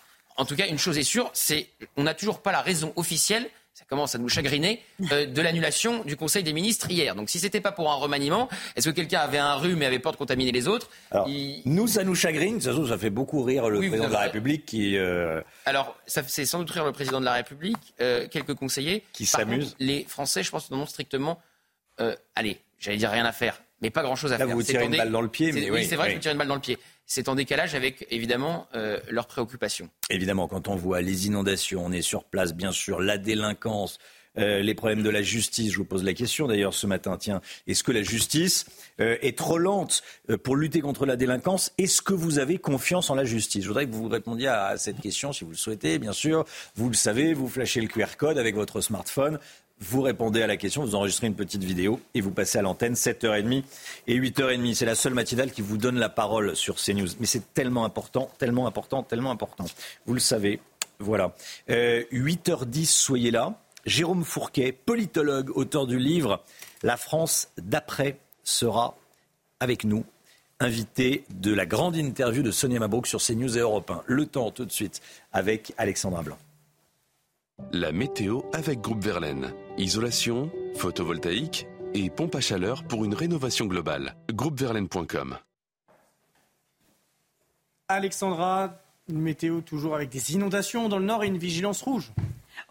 En 0.40 0.46
tout 0.46 0.56
cas, 0.56 0.66
une 0.66 0.78
chose 0.78 0.96
est 0.96 1.02
sûre, 1.02 1.30
c'est 1.34 1.68
on 1.96 2.02
n'a 2.02 2.14
toujours 2.14 2.40
pas 2.40 2.50
la 2.50 2.62
raison 2.62 2.92
officielle 2.96 3.48
ça 3.72 3.86
commence 3.88 4.14
à 4.14 4.18
nous 4.18 4.28
chagriner, 4.28 4.82
euh, 5.10 5.24
de 5.24 5.40
l'annulation 5.40 6.04
du 6.04 6.14
Conseil 6.14 6.42
des 6.42 6.52
ministres 6.52 6.90
hier. 6.90 7.14
Donc 7.14 7.30
si 7.30 7.38
ce 7.38 7.44
n'était 7.44 7.62
pas 7.62 7.72
pour 7.72 7.90
un 7.90 7.94
remaniement, 7.94 8.48
est-ce 8.76 8.90
que 8.90 8.94
quelqu'un 8.94 9.20
avait 9.20 9.38
un 9.38 9.54
rhume 9.54 9.80
et 9.82 9.86
avait 9.86 9.98
peur 10.00 10.12
de 10.12 10.18
contaminer 10.18 10.52
les 10.52 10.68
autres? 10.68 10.90
Nous, 11.64 11.86
ça 11.86 12.04
nous 12.04 12.14
chagrine, 12.14 12.60
ça, 12.60 12.72
ça 12.86 12.98
fait 12.98 13.08
beaucoup 13.08 13.42
rire 13.42 13.70
le 13.70 13.78
président 13.78 14.08
de 14.08 14.12
la 14.12 14.20
République 14.20 14.66
qui... 14.66 14.98
Euh, 14.98 15.40
Alors, 15.64 15.96
ça 16.06 16.22
fait 16.22 16.44
sans 16.44 16.58
doute 16.58 16.70
rire 16.72 16.84
le 16.84 16.92
président 16.92 17.20
de 17.20 17.24
la 17.24 17.32
République, 17.32 17.94
euh, 18.02 18.28
quelques 18.28 18.54
conseillers. 18.54 19.02
Qui 19.14 19.24
s'amusent. 19.24 19.76
Les 19.78 20.04
Français, 20.04 20.42
je 20.42 20.50
pense, 20.50 20.70
n'en 20.70 20.80
ont 20.80 20.86
strictement... 20.86 21.40
allez, 22.34 22.60
j'allais 22.78 22.98
dire 22.98 23.10
rien 23.10 23.24
à 23.24 23.32
faire, 23.32 23.62
mais 23.80 23.88
pas 23.88 24.02
grand-chose 24.02 24.32
à 24.34 24.36
Là, 24.36 24.46
faire. 24.46 24.54
vous 24.54 24.62
tirez 24.62 24.84
une 24.84 24.96
balle 24.96 25.10
dans 25.10 25.22
le 25.22 25.28
pied. 25.28 25.52
Mais 25.52 25.70
oui, 25.70 25.86
c'est 25.86 25.96
vrai 25.96 26.10
que 26.10 26.14
vous 26.16 26.20
tirez 26.20 26.32
une 26.32 26.38
balle 26.38 26.48
dans 26.48 26.54
le 26.56 26.60
pied 26.60 26.78
c'est 27.10 27.28
en 27.28 27.34
décalage 27.34 27.74
avec 27.74 28.06
évidemment 28.12 28.68
euh, 28.76 29.00
leurs 29.10 29.26
préoccupations. 29.26 29.90
Évidemment, 30.10 30.46
quand 30.46 30.68
on 30.68 30.76
voit 30.76 31.00
les 31.00 31.26
inondations, 31.26 31.84
on 31.84 31.90
est 31.90 32.02
sur 32.02 32.22
place, 32.22 32.54
bien 32.54 32.70
sûr, 32.70 33.00
la 33.00 33.18
délinquance. 33.18 33.98
Euh, 34.38 34.60
les 34.60 34.74
problèmes 34.74 35.02
de 35.02 35.10
la 35.10 35.22
justice, 35.22 35.72
je 35.72 35.76
vous 35.78 35.84
pose 35.84 36.04
la 36.04 36.14
question 36.14 36.46
d'ailleurs 36.46 36.72
ce 36.72 36.86
matin, 36.86 37.16
tiens, 37.18 37.40
est-ce 37.66 37.82
que 37.82 37.90
la 37.90 38.04
justice 38.04 38.64
euh, 39.00 39.16
est 39.22 39.36
trop 39.36 39.58
lente 39.58 40.04
pour 40.44 40.54
lutter 40.54 40.80
contre 40.80 41.04
la 41.04 41.16
délinquance? 41.16 41.72
Est-ce 41.78 42.00
que 42.00 42.14
vous 42.14 42.38
avez 42.38 42.58
confiance 42.58 43.10
en 43.10 43.16
la 43.16 43.24
justice? 43.24 43.64
Je 43.64 43.68
voudrais 43.68 43.86
que 43.86 43.92
vous 43.92 44.06
répondiez 44.06 44.46
à 44.46 44.78
cette 44.78 45.00
question 45.00 45.32
si 45.32 45.42
vous 45.42 45.50
le 45.50 45.56
souhaitez, 45.56 45.98
bien 45.98 46.12
sûr. 46.12 46.44
Vous 46.76 46.88
le 46.88 46.94
savez, 46.94 47.34
vous 47.34 47.48
flashez 47.48 47.80
le 47.80 47.88
QR 47.88 48.16
code 48.16 48.38
avec 48.38 48.54
votre 48.54 48.80
smartphone. 48.80 49.40
Vous 49.82 50.02
répondez 50.02 50.42
à 50.42 50.46
la 50.46 50.58
question, 50.58 50.82
vous 50.82 50.94
enregistrez 50.94 51.26
une 51.26 51.34
petite 51.34 51.64
vidéo 51.64 52.00
et 52.12 52.20
vous 52.20 52.30
passez 52.30 52.58
à 52.58 52.62
l'antenne 52.62 52.92
7h30 52.92 53.62
et 54.06 54.18
8h30. 54.18 54.74
C'est 54.74 54.84
la 54.84 54.94
seule 54.94 55.14
matinale 55.14 55.50
qui 55.50 55.62
vous 55.62 55.78
donne 55.78 55.98
la 55.98 56.10
parole 56.10 56.54
sur 56.54 56.76
CNews. 56.76 57.08
Mais 57.18 57.26
c'est 57.26 57.54
tellement 57.54 57.86
important, 57.86 58.30
tellement 58.38 58.66
important, 58.66 59.02
tellement 59.02 59.30
important. 59.30 59.64
Vous 60.04 60.12
le 60.12 60.20
savez. 60.20 60.60
Voilà. 60.98 61.34
8h10, 61.68 62.82
euh, 62.82 62.84
soyez 62.84 63.30
là. 63.30 63.54
Jérôme 63.86 64.24
Fourquet, 64.24 64.72
politologue, 64.72 65.50
auteur 65.56 65.86
du 65.86 65.98
livre 65.98 66.44
La 66.82 66.98
France 66.98 67.48
d'après 67.56 68.18
sera 68.44 68.98
avec 69.60 69.84
nous, 69.84 70.04
invité 70.58 71.24
de 71.30 71.54
la 71.54 71.64
grande 71.64 71.96
interview 71.96 72.42
de 72.42 72.50
Sonia 72.50 72.78
Mabrouk 72.78 73.06
sur 73.06 73.22
CNews 73.22 73.56
et 73.56 73.60
Europe 73.60 73.90
1. 73.90 74.02
Le 74.06 74.26
temps 74.26 74.50
tout 74.50 74.66
de 74.66 74.72
suite 74.72 75.00
avec 75.32 75.72
Alexandra 75.78 76.22
Blanc. 76.22 76.36
La 77.72 77.92
météo 77.92 78.40
avec 78.52 78.80
Groupe 78.80 79.02
Verlaine. 79.02 79.52
Isolation, 79.78 80.50
photovoltaïque 80.76 81.66
et 81.94 82.10
pompe 82.10 82.34
à 82.34 82.40
chaleur 82.40 82.84
pour 82.84 83.04
une 83.04 83.14
rénovation 83.14 83.66
globale. 83.66 84.16
Groupeverlaine.com. 84.32 85.38
Alexandra, 87.88 88.78
une 89.08 89.20
météo 89.20 89.60
toujours 89.60 89.94
avec 89.94 90.10
des 90.10 90.34
inondations 90.34 90.88
dans 90.88 90.98
le 90.98 91.04
nord 91.04 91.24
et 91.24 91.26
une 91.26 91.38
vigilance 91.38 91.82
rouge. 91.82 92.12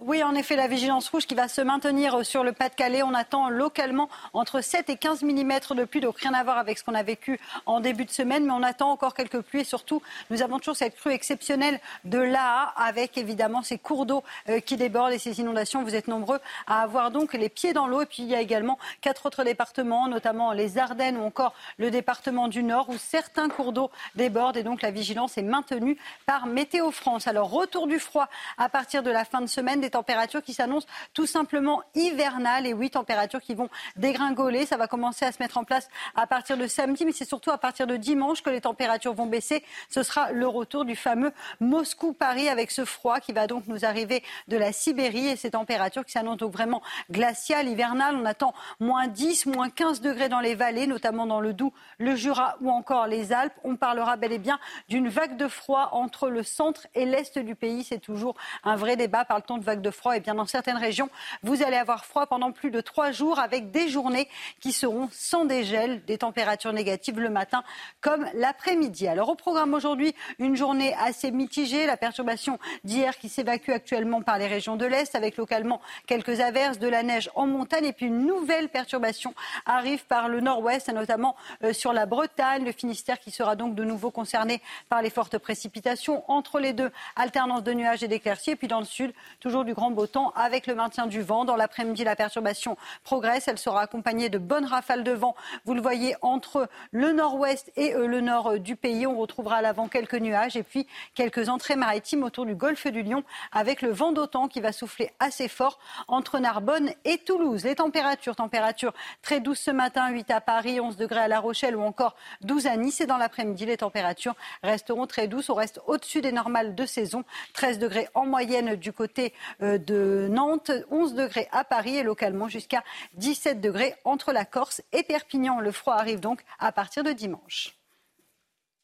Oui, 0.02 0.24
en 0.24 0.34
effet, 0.34 0.56
la 0.56 0.68
vigilance 0.68 1.10
rouge 1.10 1.26
qui 1.26 1.36
va 1.36 1.50
se 1.50 1.60
maintenir 1.60 2.26
sur 2.26 2.46
le 2.46 2.54
Pas-de-Calais. 2.54 3.04
On 3.04 3.14
attend 3.14 3.50
localement 3.50 4.08
entre 4.32 4.62
7 4.62 4.90
et 4.90 4.96
15 4.96 5.24
mm 5.24 5.60
de 5.76 5.84
pluie, 5.84 6.00
donc 6.00 6.20
rien 6.20 6.34
à 6.34 6.42
voir 6.42 6.58
avec 6.58 6.78
ce 6.78 6.86
qu'on 6.86 6.94
a 6.94 7.04
vécu 7.04 7.38
en 7.66 7.82
début 7.82 8.06
de 8.06 8.10
semaine, 8.10 8.46
mais 8.46 8.54
on 8.54 8.64
attend 8.64 8.92
encore 8.92 9.14
quelques 9.14 9.42
pluies 9.42 9.60
et 9.60 9.66
surtout, 9.66 10.02
nous 10.30 10.42
avons 10.42 10.60
toujours 10.60 10.78
cette 10.78 10.96
crue 10.96 11.12
exceptionnelle 11.12 11.82
de 12.06 12.18
l'Aa 12.18 12.74
avec 12.78 13.18
évidemment 13.18 13.62
ces 13.62 13.78
cours 13.78 14.06
d'eau 14.06 14.24
euh, 14.48 14.62
qui 14.62 14.78
débordent 14.78 15.12
et 15.12 15.20
ces 15.20 15.42
inondations. 15.42 15.84
Vous 15.84 15.96
êtes 15.96 16.08
nombreux 16.08 16.40
à 16.66 16.82
avoir 16.82 17.12
donc 17.12 17.34
les 17.34 17.50
pieds 17.50 17.74
dans 17.74 17.86
l'eau 17.86 18.02
et 18.02 18.06
puis 18.06 18.24
il 18.24 18.30
y 18.30 18.36
a 18.36 18.40
également 18.40 18.80
quatre 19.02 19.26
autres 19.26 19.44
départements, 19.44 20.08
notamment 20.08 20.54
les 20.54 20.78
Ardennes 20.78 21.18
ou 21.18 21.26
encore 21.26 21.54
le 21.78 21.92
département 21.92 22.48
du 22.48 22.64
Nord 22.64 22.88
où 22.88 22.98
certains 22.98 23.50
cours 23.50 23.74
d'eau 23.74 23.92
débordent 24.16 24.56
et 24.56 24.64
donc 24.64 24.82
la 24.82 24.92
vigilance 24.92 25.38
est 25.38 25.44
maintenue 25.44 25.98
par 26.26 26.46
Météo 26.46 26.90
France. 26.92 27.28
Alors 27.28 27.50
retour 27.50 27.86
du 27.86 28.00
froid 28.00 28.30
à 28.58 28.70
partir 28.70 29.04
de 29.04 29.12
la 29.12 29.26
fin 29.26 29.42
de 29.42 29.48
semaine 29.48 29.82
températures 29.90 30.44
qui 30.44 30.54
s'annoncent 30.54 30.88
tout 31.14 31.26
simplement 31.26 31.82
hivernales. 31.96 32.68
Et 32.68 32.74
oui, 32.74 32.90
températures 32.90 33.42
qui 33.42 33.56
vont 33.56 33.70
dégringoler. 33.96 34.66
Ça 34.66 34.78
va 34.78 34.88
commencer 34.88 35.26
à 35.26 35.32
se 35.32 35.42
mettre 35.42 35.58
en 35.58 35.64
place 35.64 35.88
à 36.16 36.28
partir 36.28 36.58
de 36.58 36.68
samedi, 36.68 37.06
mais 37.06 37.12
c'est 37.12 37.26
surtout 37.26 37.52
à 37.52 37.58
partir 37.58 37.88
de 37.88 37.98
dimanche 37.98 38.42
que 38.42 38.50
les 38.50 38.62
températures 38.62 39.14
vont 39.14 39.26
baisser. 39.26 39.64
Ce 39.90 40.04
sera 40.04 40.32
le 40.32 40.48
retour 40.48 40.86
du 40.86 40.96
fameux 40.96 41.32
Moscou-Paris 41.60 42.50
avec 42.50 42.72
ce 42.72 42.86
froid 42.86 43.20
qui 43.20 43.34
va 43.34 43.48
donc 43.48 43.68
nous 43.68 43.86
arriver 43.86 44.24
de 44.48 44.58
la 44.58 44.72
Sibérie 44.72 45.28
et 45.28 45.36
ces 45.36 45.52
températures 45.52 46.06
qui 46.06 46.12
s'annoncent 46.12 46.38
donc 46.38 46.54
vraiment 46.54 46.82
glaciales, 47.12 47.68
hivernales. 47.68 48.16
On 48.16 48.26
attend 48.26 48.54
moins 48.80 49.08
10, 49.08 49.48
moins 49.48 49.70
15 49.70 50.02
degrés 50.02 50.30
dans 50.30 50.40
les 50.40 50.56
vallées, 50.56 50.88
notamment 50.88 51.26
dans 51.26 51.40
le 51.40 51.54
Doubs, 51.54 51.74
le 51.98 52.16
Jura 52.16 52.58
ou 52.62 52.70
encore 52.70 53.08
les 53.08 53.34
Alpes. 53.34 53.54
On 53.64 53.76
parlera 53.76 54.18
bel 54.18 54.32
et 54.32 54.40
bien 54.40 54.60
d'une 54.88 55.10
vague 55.10 55.38
de 55.38 55.48
froid 55.48 55.90
entre 55.92 56.30
le 56.30 56.44
centre 56.44 56.88
et 56.96 57.06
l'est 57.06 57.38
du 57.40 57.56
pays. 57.56 57.84
C'est 57.84 58.00
toujours 58.00 58.36
un 58.64 58.76
vrai 58.76 58.96
débat. 58.96 59.26
par 59.26 59.38
le 59.38 59.44
temps 59.44 59.58
de 59.58 59.64
vague 59.64 59.79
de 59.80 59.92
froid, 59.92 60.16
et 60.16 60.20
bien 60.20 60.36
dans 60.36 60.46
certaines 60.46 60.78
régions, 60.78 61.10
vous 61.44 61.64
allez 61.64 61.78
avoir 61.78 62.06
froid 62.06 62.26
pendant 62.26 62.52
plus 62.52 62.72
de 62.72 62.82
trois 62.82 63.12
jours 63.12 63.40
avec 63.40 63.72
des 63.72 63.90
journées 63.90 64.28
qui 64.60 64.72
seront 64.72 65.10
sans 65.12 65.46
dégel, 65.46 66.04
des 66.06 66.18
températures 66.18 66.74
négatives 66.74 67.20
le 67.20 67.30
matin 67.30 67.64
comme 68.02 68.26
l'après-midi. 68.34 69.08
Alors 69.08 69.30
au 69.30 69.36
programme 69.36 69.74
aujourd'hui, 69.74 70.14
une 70.40 70.56
journée 70.56 70.96
assez 70.96 71.32
mitigée, 71.32 71.86
la 71.86 71.98
perturbation 71.98 72.60
d'hier 72.84 73.18
qui 73.18 73.30
s'évacue 73.30 73.72
actuellement 73.72 74.22
par 74.22 74.38
les 74.38 74.48
régions 74.48 74.76
de 74.76 74.86
l'Est 74.86 75.16
avec 75.16 75.38
localement 75.38 75.82
quelques 76.08 76.40
averses, 76.40 76.80
de 76.80 76.88
la 76.88 77.04
neige 77.04 77.30
en 77.36 77.48
montagne 77.48 77.86
et 77.86 77.94
puis 77.94 78.08
une 78.08 78.26
nouvelle 78.26 78.70
perturbation 78.70 79.34
arrive 79.66 80.06
par 80.06 80.28
le 80.28 80.40
nord-ouest, 80.40 80.90
notamment 80.90 81.36
euh, 81.64 81.74
sur 81.74 81.94
la 81.94 82.06
Bretagne, 82.06 82.66
le 82.66 82.72
Finistère 82.72 83.20
qui 83.20 83.32
sera 83.32 83.56
donc 83.56 83.76
de 83.76 83.84
nouveau 83.84 84.12
concerné 84.12 84.62
par 84.90 85.02
les 85.02 85.10
fortes 85.10 85.38
précipitations. 85.38 86.24
Entre 86.30 86.60
les 86.60 86.74
deux, 86.74 86.92
alternance 87.16 87.64
de 87.64 87.74
nuages 87.74 88.04
et 88.04 88.08
d'éclaircies 88.08 88.52
et 88.52 88.56
puis 88.56 88.68
dans 88.68 88.80
le 88.80 88.86
sud, 88.86 89.14
toujours 89.40 89.66
du 89.66 89.69
du 89.70 89.76
grand 89.76 89.92
beau 89.92 90.08
temps 90.08 90.34
avec 90.36 90.66
le 90.66 90.74
maintien 90.74 91.06
du 91.06 91.22
vent. 91.22 91.46
Dans 91.46 91.56
l'après-midi, 91.56 92.04
la 92.04 92.16
perturbation 92.16 92.76
progresse. 93.04 93.48
Elle 93.48 93.60
sera 93.60 93.82
accompagnée 93.82 94.28
de 94.28 94.40
bonnes 94.40 94.66
rafales 94.66 95.04
de 95.04 95.12
vent. 95.12 95.36
Vous 95.66 95.76
le 95.76 95.82
voyez 95.82 96.16
entre 96.24 96.68
le 96.92 97.12
nord-ouest 97.12 97.72
et 97.76 97.94
euh, 97.94 98.08
le 98.08 98.20
nord 98.20 98.54
euh, 98.54 98.58
du 98.58 98.76
pays. 98.76 99.06
On 99.06 99.16
retrouvera 99.16 99.58
à 99.58 99.62
l'avant 99.62 99.88
quelques 99.88 100.16
nuages 100.16 100.58
et 100.58 100.64
puis 100.64 100.88
quelques 101.14 101.50
entrées 101.50 101.76
maritimes 101.76 102.24
autour 102.24 102.48
du 102.48 102.56
golfe 102.56 102.88
du 102.88 103.04
Lion 103.04 103.24
avec 103.52 103.84
le 103.84 103.92
vent 103.92 104.12
d'autant 104.12 104.48
qui 104.48 104.60
va 104.60 104.72
souffler 104.72 105.12
assez 105.20 105.48
fort 105.48 105.78
entre 106.08 106.40
Narbonne 106.40 106.90
et 107.06 107.20
Toulouse. 107.20 107.66
Les 107.66 107.76
températures, 107.76 108.36
températures 108.36 108.94
très 109.22 109.40
douces 109.40 109.60
ce 109.60 109.72
matin, 109.72 110.10
8 110.10 110.32
à 110.32 110.42
Paris, 110.42 110.80
11 110.80 110.98
degrés 110.98 111.20
à 111.20 111.28
La 111.28 111.40
Rochelle 111.40 111.76
ou 111.76 111.84
encore 111.84 112.16
12 112.42 112.66
à 112.66 112.76
Nice. 112.76 113.02
Et 113.02 113.06
dans 113.06 113.18
l'après-midi, 113.18 113.68
les 113.68 113.78
températures 113.78 114.36
resteront 114.64 115.06
très 115.06 115.28
douces. 115.28 115.52
On 115.52 115.56
reste 115.56 115.80
au-dessus 115.86 116.22
des 116.22 116.32
normales 116.32 116.74
de 116.74 116.86
saison. 116.88 117.24
13 117.54 117.78
degrés 117.78 118.08
en 118.16 118.26
moyenne 118.26 118.76
du 118.76 118.92
côté 118.92 119.32
de 119.62 120.28
Nantes, 120.30 120.72
11 120.92 121.16
degrés 121.16 121.48
à 121.52 121.64
Paris 121.64 121.98
et 121.98 122.04
localement 122.04 122.48
jusqu'à 122.48 122.84
17 123.16 123.62
degrés 123.62 123.96
entre 124.06 124.32
la 124.32 124.46
Corse 124.46 124.82
et 124.94 125.04
Perpignan. 125.04 125.60
Le 125.60 125.72
froid 125.72 125.96
arrive 125.96 126.20
donc 126.20 126.42
à 126.60 126.72
partir 126.72 127.04
de 127.04 127.12
dimanche. 127.12 127.76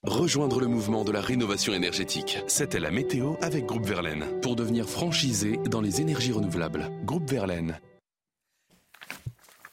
Rejoindre 0.03 0.59
le 0.59 0.67
mouvement 0.67 1.03
de 1.03 1.11
la 1.11 1.21
rénovation 1.21 1.73
énergétique. 1.73 2.37
C'était 2.45 2.79
la 2.79 2.91
météo 2.91 3.33
avec 3.41 3.65
Groupe 3.65 3.85
Verlaine. 3.85 4.39
Pour 4.41 4.55
devenir 4.55 4.87
franchisé 4.87 5.57
dans 5.69 5.81
les 5.81 5.99
énergies 5.99 6.31
renouvelables. 6.31 6.91
Groupe 7.05 7.27
Verlaine. 7.27 7.79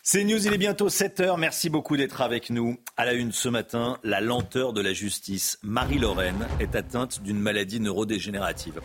C'est 0.04 0.24
News, 0.24 0.44
il 0.44 0.52
est 0.52 0.58
bientôt 0.58 0.88
7h. 0.88 1.38
Merci 1.38 1.70
beaucoup 1.70 1.96
d'être 1.96 2.22
avec 2.22 2.50
nous. 2.50 2.76
À 2.96 3.04
la 3.04 3.12
une 3.12 3.30
ce 3.30 3.48
matin, 3.48 4.00
la 4.02 4.20
lenteur 4.20 4.72
de 4.72 4.80
la 4.80 4.92
justice. 4.92 5.60
Marie-Lorraine 5.62 6.48
est 6.58 6.74
atteinte 6.74 7.22
d'une 7.22 7.38
maladie 7.38 7.78
neurodégénérative. 7.78 8.80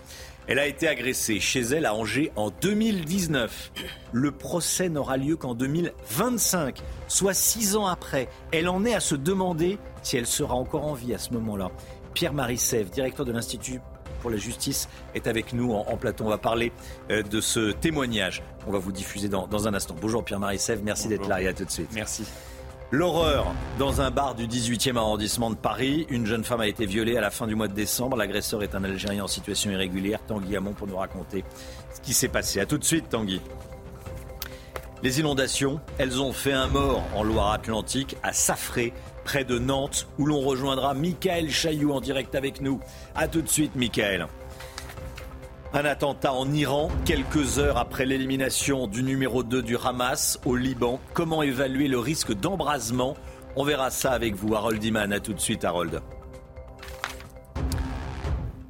Elle 0.46 0.60
a 0.60 0.68
été 0.68 0.88
agressée 0.88 1.40
chez 1.40 1.62
elle 1.62 1.88
à 1.88 1.96
Angers 1.96 2.32
en 2.36 2.52
2019. 2.52 3.72
Le 4.12 4.32
procès 4.32 4.90
n'aura 4.90 5.18
lieu 5.18 5.36
qu'en 5.38 5.56
2025, 5.56 6.84
soit 7.08 7.34
six 7.34 7.76
ans 7.76 7.88
après. 7.88 8.30
Elle 8.52 8.70
en 8.70 8.86
est 8.86 8.94
à 8.94 9.00
se 9.00 9.16
demander 9.16 9.80
si 10.04 10.18
elle 10.18 10.28
sera 10.28 10.54
encore 10.54 10.86
en 10.86 10.94
vie 10.94 11.16
à 11.16 11.18
ce 11.18 11.34
moment-là. 11.34 11.72
Pierre-Marie 12.14 12.60
Sèvres, 12.60 12.92
directeur 12.92 13.26
de 13.26 13.32
l'Institut 13.32 13.80
pour 14.18 14.30
la 14.30 14.38
justice, 14.38 14.90
est 15.16 15.28
avec 15.28 15.54
nous 15.54 15.74
en, 15.74 15.98
plateau. 15.98 16.26
On 16.26 16.30
va 16.30 16.38
parler 16.38 16.72
euh, 17.12 17.24
de 17.24 17.42
ce 17.42 17.72
témoignage. 17.72 18.44
On 18.68 18.72
va 18.72 18.80
vous 18.80 18.92
diffuser 18.92 19.30
dans, 19.30 19.68
un 19.68 19.74
instant. 19.74 19.96
Bonjour 20.00 20.24
Pierre-Marie 20.24 20.60
Sèvres, 20.60 20.82
merci 20.84 21.08
d'être 21.08 21.28
là 21.28 21.42
et 21.42 21.48
à 21.48 21.54
tout 21.54 21.66
de 21.66 21.72
suite. 21.72 21.90
Merci. 21.94 22.26
L'horreur 22.90 23.54
dans 23.80 24.00
un 24.00 24.12
bar 24.12 24.34
du 24.34 24.48
18e 24.48 24.96
arrondissement 24.96 25.50
de 25.50 25.56
Paris. 25.56 26.08
Une 26.10 26.26
jeune 26.26 26.46
femme 26.46 26.62
a 26.62 26.68
été 26.68 26.86
violée 26.86 27.18
à 27.18 27.22
la 27.22 27.32
fin 27.32 27.46
du 27.46 27.54
mois 27.54 27.68
de 27.68 27.74
décembre. 27.74 28.16
L'agresseur 28.16 28.64
est 28.64 28.76
un 28.76 28.84
Algérien 28.86 29.26
en 29.26 29.28
situation 29.28 29.72
irrégulière. 29.72 30.20
Tanguy 30.26 30.56
Hamon 30.56 30.72
pour 30.72 30.88
nous 30.88 30.96
raconter 30.96 31.44
ce 31.94 32.00
qui 32.00 32.14
s'est 32.14 32.30
passé. 32.30 32.62
A 32.62 32.66
tout 32.66 32.78
de 32.78 32.86
suite 32.86 33.10
Tanguy. 33.10 33.42
Les 35.04 35.20
inondations, 35.20 35.80
elles 36.00 36.22
ont 36.22 36.34
fait 36.34 36.54
un 36.54 36.68
mort 36.68 37.04
en 37.14 37.24
Loire-Atlantique, 37.24 38.18
à 38.24 38.34
Safré, 38.34 38.94
près 39.28 39.44
de 39.44 39.60
Nantes, 39.60 40.08
où 40.18 40.26
l'on 40.26 40.40
rejoindra 40.40 40.94
Michael 40.94 41.52
Chailloux 41.52 41.92
en 41.92 42.00
direct 42.00 42.34
avec 42.34 42.62
nous. 42.62 42.80
A 43.14 43.28
tout 43.28 43.42
de 43.42 43.50
suite, 43.50 43.76
Michael. 43.76 44.26
Un 45.74 45.84
attentat 45.84 46.32
en 46.32 46.50
Iran, 46.54 46.90
quelques 47.04 47.60
heures 47.60 47.76
après 47.76 48.06
l'élimination 48.06 48.88
du 48.88 49.04
numéro 49.04 49.44
2 49.44 49.62
du 49.64 49.76
Hamas 49.76 50.40
au 50.46 50.56
Liban. 50.56 51.02
Comment 51.14 51.44
évaluer 51.44 51.90
le 51.90 52.00
risque 52.00 52.32
d'embrasement? 52.32 53.18
On 53.58 53.66
verra 53.66 53.90
ça 53.90 54.12
avec 54.12 54.34
vous, 54.34 54.56
Harold 54.56 54.82
Iman. 54.82 55.12
A 55.12 55.20
tout 55.20 55.34
de 55.34 55.42
suite, 55.42 55.66
Harold. 55.66 56.02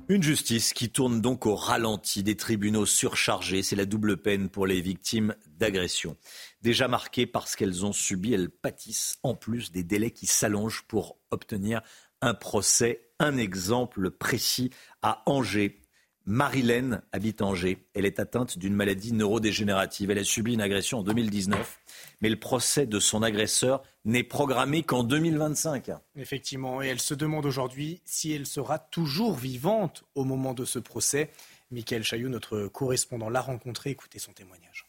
Une 0.09 0.23
justice 0.23 0.73
qui 0.73 0.89
tourne 0.89 1.21
donc 1.21 1.45
au 1.45 1.53
ralenti 1.53 2.23
des 2.23 2.35
tribunaux 2.35 2.87
surchargés. 2.87 3.61
C'est 3.61 3.75
la 3.75 3.85
double 3.85 4.17
peine 4.17 4.49
pour 4.49 4.65
les 4.65 4.81
victimes 4.81 5.35
d'agressions. 5.59 6.15
Déjà 6.61 6.87
marquées 6.87 7.27
parce 7.27 7.55
qu'elles 7.55 7.85
ont 7.85 7.93
subi, 7.93 8.33
elles 8.33 8.49
pâtissent 8.49 9.17
en 9.23 9.35
plus 9.35 9.71
des 9.71 9.83
délais 9.83 10.11
qui 10.11 10.25
s'allongent 10.25 10.83
pour 10.87 11.17
obtenir 11.31 11.81
un 12.21 12.33
procès. 12.33 13.03
Un 13.19 13.37
exemple 13.37 14.11
précis 14.11 14.71
à 15.01 15.23
Angers. 15.25 15.81
Marilène 16.25 17.01
habite 17.13 17.41
Angers. 17.41 17.87
Elle 17.93 18.05
est 18.05 18.19
atteinte 18.19 18.57
d'une 18.57 18.73
maladie 18.73 19.13
neurodégénérative. 19.13 20.11
Elle 20.11 20.17
a 20.17 20.23
subi 20.25 20.53
une 20.53 20.61
agression 20.61 20.99
en 20.99 21.03
2019, 21.03 21.79
mais 22.21 22.29
le 22.29 22.35
procès 22.35 22.85
de 22.85 22.99
son 22.99 23.23
agresseur 23.23 23.81
n'est 24.03 24.23
programmé 24.23 24.83
qu'en 24.83 25.03
2025. 25.03 25.91
Effectivement, 26.17 26.81
et 26.81 26.87
elle 26.87 26.99
se 26.99 27.13
demande 27.13 27.45
aujourd'hui 27.45 28.01
si 28.03 28.33
elle 28.33 28.45
sera 28.45 28.77
toujours 28.77 29.35
vivante 29.35 30.03
au 30.15 30.25
moment 30.25 30.53
de 30.53 30.65
ce 30.65 30.79
procès. 30.79 31.31
Michael 31.71 32.03
Chaillot, 32.03 32.29
notre 32.29 32.67
correspondant, 32.67 33.29
l'a 33.29 33.41
rencontré. 33.41 33.91
Écoutez 33.91 34.19
son 34.19 34.33
témoignage. 34.33 34.86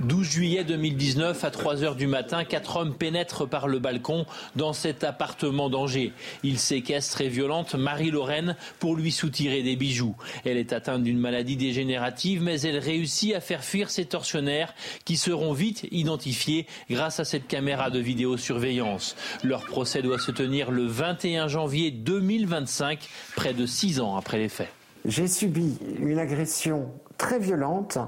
12 0.00 0.28
juillet 0.28 0.64
2019, 0.64 1.44
à 1.44 1.50
3 1.50 1.82
heures 1.84 1.94
du 1.94 2.06
matin, 2.06 2.44
quatre 2.44 2.76
hommes 2.76 2.94
pénètrent 2.94 3.48
par 3.48 3.68
le 3.68 3.78
balcon 3.78 4.26
dans 4.56 4.72
cet 4.72 5.04
appartement 5.04 5.70
d'Angers. 5.70 6.12
Ils 6.42 6.58
séquestrent 6.58 7.20
et 7.20 7.28
violentent 7.28 7.74
Marie-Lorraine 7.74 8.56
pour 8.80 8.96
lui 8.96 9.12
soutirer 9.12 9.62
des 9.62 9.76
bijoux. 9.76 10.16
Elle 10.44 10.56
est 10.56 10.72
atteinte 10.72 11.04
d'une 11.04 11.18
maladie 11.18 11.56
dégénérative, 11.56 12.42
mais 12.42 12.60
elle 12.60 12.78
réussit 12.78 13.34
à 13.34 13.40
faire 13.40 13.64
fuir 13.64 13.88
ses 13.88 14.04
tortionnaires 14.04 14.74
qui 15.04 15.16
seront 15.16 15.52
vite 15.52 15.86
identifiés 15.90 16.66
grâce 16.90 17.20
à 17.20 17.24
cette 17.24 17.46
caméra 17.46 17.90
de 17.90 18.00
vidéosurveillance. 18.00 19.16
Leur 19.42 19.64
procès 19.64 20.02
doit 20.02 20.18
se 20.18 20.32
tenir 20.32 20.70
le 20.70 20.86
21 20.86 21.48
janvier 21.48 21.90
2025, 21.90 22.98
près 23.36 23.54
de 23.54 23.64
six 23.64 24.00
ans 24.00 24.16
après 24.16 24.38
les 24.38 24.48
faits. 24.48 24.70
J'ai 25.06 25.28
subi 25.28 25.78
une 25.98 26.18
agression 26.18 26.90
très 27.16 27.38
violente 27.38 27.98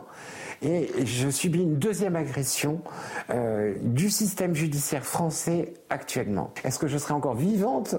et 0.62 0.90
je 1.04 1.28
subis 1.28 1.60
une 1.60 1.76
deuxième 1.76 2.16
agression 2.16 2.80
euh, 3.30 3.74
du 3.82 4.10
système 4.10 4.54
judiciaire 4.54 5.04
français 5.04 5.74
actuellement. 5.90 6.52
Est-ce 6.64 6.78
que 6.78 6.86
je 6.86 6.98
serai 6.98 7.14
encore 7.14 7.34
vivante? 7.34 7.96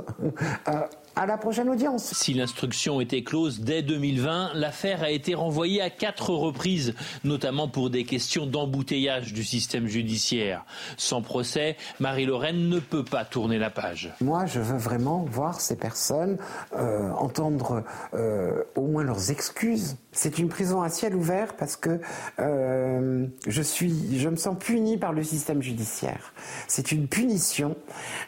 Euh, 0.67 0.81
à 1.17 1.25
la 1.25 1.37
prochaine 1.37 1.67
audience. 1.67 2.13
Si 2.13 2.35
l'instruction 2.35 3.01
était 3.01 3.23
close 3.23 3.59
dès 3.61 3.81
2020, 3.81 4.51
l'affaire 4.53 5.01
a 5.01 5.09
été 5.09 5.33
renvoyée 5.33 5.81
à 5.81 5.89
quatre 5.89 6.29
reprises, 6.29 6.93
notamment 7.23 7.67
pour 7.67 7.89
des 7.89 8.03
questions 8.03 8.45
d'embouteillage 8.45 9.33
du 9.33 9.43
système 9.43 9.87
judiciaire. 9.87 10.63
Sans 10.95 11.23
procès, 11.23 11.75
Marie-Lorraine 11.99 12.69
ne 12.69 12.79
peut 12.79 13.03
pas 13.03 13.25
tourner 13.25 13.57
la 13.57 13.71
page. 13.71 14.13
Moi, 14.21 14.45
je 14.45 14.59
veux 14.59 14.77
vraiment 14.77 15.25
voir 15.27 15.59
ces 15.59 15.75
personnes, 15.75 16.37
euh, 16.73 17.09
entendre 17.13 17.83
euh, 18.13 18.61
au 18.75 18.85
moins 18.85 19.03
leurs 19.03 19.31
excuses. 19.31 19.97
C'est 20.11 20.37
une 20.37 20.49
prison 20.49 20.83
à 20.83 20.89
ciel 20.89 21.15
ouvert 21.15 21.55
parce 21.55 21.75
que 21.75 21.99
euh, 22.39 23.25
je 23.47 23.61
suis, 23.63 24.19
je 24.19 24.29
me 24.29 24.35
sens 24.35 24.55
puni 24.59 24.97
par 24.97 25.13
le 25.13 25.23
système 25.23 25.63
judiciaire. 25.63 26.33
C'est 26.67 26.91
une 26.91 27.07
punition, 27.07 27.75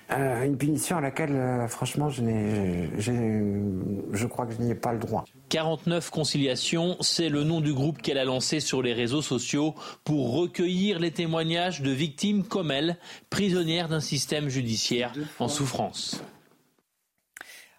une 0.10 0.58
punition 0.58 0.98
à 0.98 1.02
laquelle, 1.02 1.66
franchement, 1.68 2.10
je 2.10 2.22
n'ai 2.22 2.79
je 2.98 4.26
crois 4.28 4.46
que 4.46 4.54
je 4.54 4.62
n'y 4.62 4.72
ai 4.72 4.76
pas 4.76 4.94
le 4.94 5.00
droit. 5.00 5.26
49 5.50 6.10
conciliations, 6.10 6.98
c'est 7.02 7.30
le 7.30 7.44
nom 7.44 7.62
du 7.62 7.74
groupe 7.74 8.02
qu'elle 8.02 8.18
a 8.18 8.26
lancé 8.26 8.60
sur 8.60 8.82
les 8.82 8.94
réseaux 8.94 9.22
sociaux 9.22 9.76
pour 10.04 10.34
recueillir 10.34 11.00
les 11.00 11.12
témoignages 11.12 11.82
de 11.82 11.92
victimes 11.92 12.44
comme 12.44 12.72
elle, 12.72 12.98
prisonnières 13.30 13.90
d'un 13.90 14.00
système 14.00 14.50
judiciaire 14.50 15.14
en 15.40 15.48
souffrance. 15.48 16.22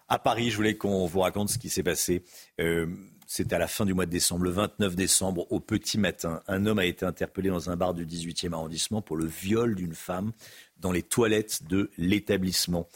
À 0.07 0.19
Paris, 0.19 0.49
je 0.49 0.57
voulais 0.57 0.75
qu'on 0.75 1.05
vous 1.05 1.21
raconte 1.21 1.49
ce 1.49 1.57
qui 1.57 1.69
s'est 1.69 1.83
passé. 1.83 2.23
Euh, 2.59 2.87
c'était 3.33 3.55
à 3.55 3.59
la 3.59 3.67
fin 3.67 3.85
du 3.85 3.93
mois 3.93 4.05
de 4.05 4.11
décembre, 4.11 4.43
le 4.43 4.49
29 4.49 4.93
décembre, 4.93 5.49
au 5.51 5.61
petit 5.61 5.97
matin. 5.97 6.41
Un 6.49 6.65
homme 6.65 6.79
a 6.79 6.85
été 6.85 7.05
interpellé 7.05 7.47
dans 7.47 7.69
un 7.69 7.77
bar 7.77 7.93
du 7.93 8.05
18e 8.05 8.51
arrondissement 8.51 9.01
pour 9.01 9.15
le 9.15 9.25
viol 9.25 9.73
d'une 9.73 9.93
femme 9.95 10.33
dans 10.75 10.91
les 10.91 11.01
toilettes 11.01 11.65
de 11.65 11.91
l'établissement. 11.97 12.89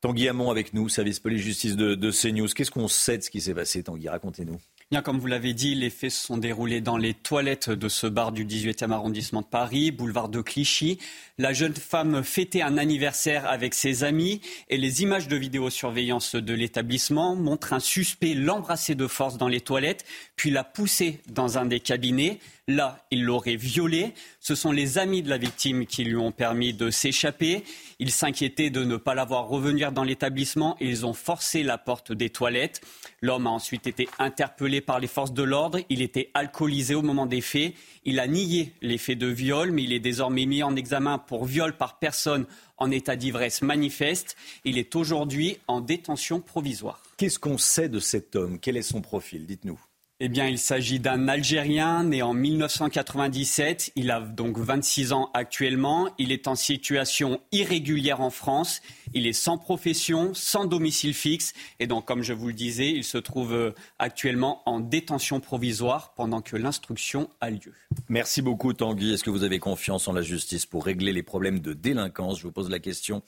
Tanguy 0.00 0.28
Hamon 0.28 0.50
avec 0.50 0.72
nous, 0.72 0.88
service 0.88 1.20
police-justice 1.20 1.76
de, 1.76 1.94
de 1.94 2.10
CNews. 2.10 2.48
Qu'est-ce 2.48 2.70
qu'on 2.70 2.88
sait 2.88 3.18
de 3.18 3.22
ce 3.22 3.30
qui 3.30 3.40
s'est 3.40 3.54
passé, 3.54 3.82
Tanguy? 3.82 4.08
Racontez-nous. 4.08 4.56
Bien, 4.90 5.02
comme 5.02 5.20
vous 5.20 5.28
l'avez 5.28 5.54
dit, 5.54 5.76
les 5.76 5.88
faits 5.88 6.10
se 6.10 6.26
sont 6.26 6.36
déroulés 6.36 6.80
dans 6.80 6.96
les 6.96 7.14
toilettes 7.14 7.70
de 7.70 7.88
ce 7.88 8.08
bar 8.08 8.32
du 8.32 8.44
18e 8.44 8.90
arrondissement 8.90 9.40
de 9.40 9.46
Paris, 9.46 9.92
boulevard 9.92 10.28
de 10.28 10.40
Clichy. 10.40 10.98
La 11.38 11.52
jeune 11.52 11.76
femme 11.76 12.24
fêtait 12.24 12.62
un 12.62 12.76
anniversaire 12.76 13.48
avec 13.48 13.74
ses 13.74 14.02
amis 14.02 14.40
et 14.68 14.78
les 14.78 15.02
images 15.02 15.28
de 15.28 15.36
vidéosurveillance 15.36 16.34
de 16.34 16.54
l'établissement 16.54 17.36
montrent 17.36 17.72
un 17.72 17.78
suspect 17.78 18.34
l'embrasser 18.34 18.96
de 18.96 19.06
force 19.06 19.38
dans 19.38 19.46
les 19.46 19.60
toilettes, 19.60 20.04
puis 20.34 20.50
la 20.50 20.64
pousser 20.64 21.20
dans 21.28 21.56
un 21.56 21.66
des 21.66 21.78
cabinets. 21.78 22.40
Là, 22.70 23.04
il 23.10 23.24
l'aurait 23.24 23.56
violée. 23.56 24.14
Ce 24.38 24.54
sont 24.54 24.70
les 24.70 24.98
amis 24.98 25.22
de 25.22 25.28
la 25.28 25.38
victime 25.38 25.86
qui 25.86 26.04
lui 26.04 26.14
ont 26.14 26.30
permis 26.30 26.72
de 26.72 26.88
s'échapper. 26.90 27.64
Ils 27.98 28.12
s'inquiétaient 28.12 28.70
de 28.70 28.84
ne 28.84 28.96
pas 28.96 29.16
la 29.16 29.24
voir 29.24 29.48
revenir 29.48 29.90
dans 29.90 30.04
l'établissement 30.04 30.76
et 30.78 30.86
ils 30.86 31.04
ont 31.04 31.12
forcé 31.12 31.64
la 31.64 31.78
porte 31.78 32.12
des 32.12 32.30
toilettes. 32.30 32.80
L'homme 33.22 33.48
a 33.48 33.50
ensuite 33.50 33.88
été 33.88 34.08
interpellé 34.20 34.80
par 34.80 35.00
les 35.00 35.08
forces 35.08 35.32
de 35.32 35.42
l'ordre. 35.42 35.80
Il 35.88 36.00
était 36.00 36.30
alcoolisé 36.32 36.94
au 36.94 37.02
moment 37.02 37.26
des 37.26 37.40
faits. 37.40 37.74
Il 38.04 38.20
a 38.20 38.28
nié 38.28 38.72
les 38.82 38.98
faits 38.98 39.18
de 39.18 39.26
viol, 39.26 39.72
mais 39.72 39.82
il 39.82 39.92
est 39.92 39.98
désormais 39.98 40.46
mis 40.46 40.62
en 40.62 40.76
examen 40.76 41.18
pour 41.18 41.46
viol 41.46 41.76
par 41.76 41.98
personne 41.98 42.46
en 42.76 42.92
état 42.92 43.16
d'ivresse 43.16 43.62
manifeste. 43.62 44.36
Il 44.64 44.78
est 44.78 44.94
aujourd'hui 44.94 45.58
en 45.66 45.80
détention 45.80 46.40
provisoire. 46.40 47.02
Qu'est-ce 47.16 47.40
qu'on 47.40 47.58
sait 47.58 47.88
de 47.88 47.98
cet 47.98 48.36
homme? 48.36 48.60
Quel 48.60 48.76
est 48.76 48.82
son 48.82 49.00
profil? 49.00 49.44
Dites-nous. 49.44 49.80
Eh 50.22 50.28
bien, 50.28 50.46
il 50.46 50.58
s'agit 50.58 51.00
d'un 51.00 51.28
Algérien 51.28 52.04
né 52.04 52.20
en 52.20 52.34
1997. 52.34 53.92
Il 53.96 54.10
a 54.10 54.20
donc 54.20 54.58
26 54.58 55.14
ans 55.14 55.30
actuellement. 55.32 56.10
Il 56.18 56.30
est 56.30 56.46
en 56.46 56.54
situation 56.54 57.40
irrégulière 57.52 58.20
en 58.20 58.28
France. 58.28 58.82
Il 59.14 59.26
est 59.26 59.32
sans 59.32 59.56
profession, 59.56 60.32
sans 60.34 60.66
domicile 60.66 61.14
fixe. 61.14 61.54
Et 61.80 61.86
donc, 61.86 62.04
comme 62.04 62.22
je 62.22 62.34
vous 62.34 62.48
le 62.48 62.52
disais, 62.52 62.90
il 62.90 63.02
se 63.02 63.16
trouve 63.16 63.54
euh, 63.54 63.74
actuellement 63.98 64.62
en 64.66 64.78
détention 64.78 65.40
provisoire 65.40 66.12
pendant 66.14 66.42
que 66.42 66.54
l'instruction 66.54 67.30
a 67.40 67.48
lieu. 67.48 67.72
Merci 68.10 68.42
beaucoup, 68.42 68.74
Tanguy. 68.74 69.14
Est-ce 69.14 69.24
que 69.24 69.30
vous 69.30 69.42
avez 69.42 69.58
confiance 69.58 70.06
en 70.06 70.12
la 70.12 70.22
justice 70.22 70.66
pour 70.66 70.84
régler 70.84 71.14
les 71.14 71.22
problèmes 71.22 71.60
de 71.60 71.72
délinquance? 71.72 72.38
Je 72.38 72.42
vous 72.42 72.52
pose 72.52 72.68
la 72.68 72.78
question. 72.78 73.22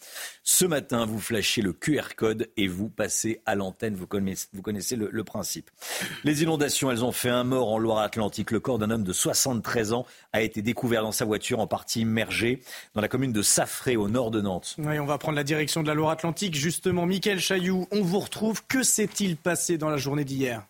Ce 0.44 0.66
matin, 0.66 1.06
vous 1.06 1.18
flashez 1.18 1.62
le 1.62 1.72
QR 1.72 2.14
code 2.16 2.50
et 2.58 2.68
vous 2.68 2.90
passez 2.90 3.40
à 3.46 3.54
l'antenne. 3.54 3.94
Vous 3.94 4.06
connaissez, 4.06 4.96
le, 4.96 5.08
le 5.10 5.24
principe. 5.24 5.70
Les 6.22 6.42
inondations 6.42 6.81
elles 6.90 7.04
ont 7.04 7.12
fait 7.12 7.28
un 7.28 7.44
mort 7.44 7.70
en 7.70 7.78
Loire-Atlantique. 7.78 8.50
Le 8.50 8.60
corps 8.60 8.78
d'un 8.78 8.90
homme 8.90 9.04
de 9.04 9.12
73 9.12 9.92
ans 9.92 10.06
a 10.32 10.42
été 10.42 10.62
découvert 10.62 11.02
dans 11.02 11.12
sa 11.12 11.24
voiture 11.24 11.60
en 11.60 11.66
partie 11.66 12.00
immergée 12.00 12.60
dans 12.94 13.00
la 13.00 13.08
commune 13.08 13.32
de 13.32 13.42
Safré 13.42 13.96
au 13.96 14.08
nord 14.08 14.30
de 14.30 14.40
Nantes. 14.40 14.76
On 14.78 15.04
va 15.04 15.18
prendre 15.18 15.36
la 15.36 15.44
direction 15.44 15.82
de 15.82 15.88
la 15.88 15.94
Loire-Atlantique. 15.94 16.54
Justement, 16.54 17.06
Mickaël 17.06 17.40
Chailloux, 17.40 17.86
on 17.90 18.02
vous 18.02 18.20
retrouve. 18.20 18.62
Que 18.66 18.82
s'est-il 18.82 19.36
passé 19.36 19.78
dans 19.78 19.90
la 19.90 19.96
journée 19.96 20.24
d'hier? 20.24 20.62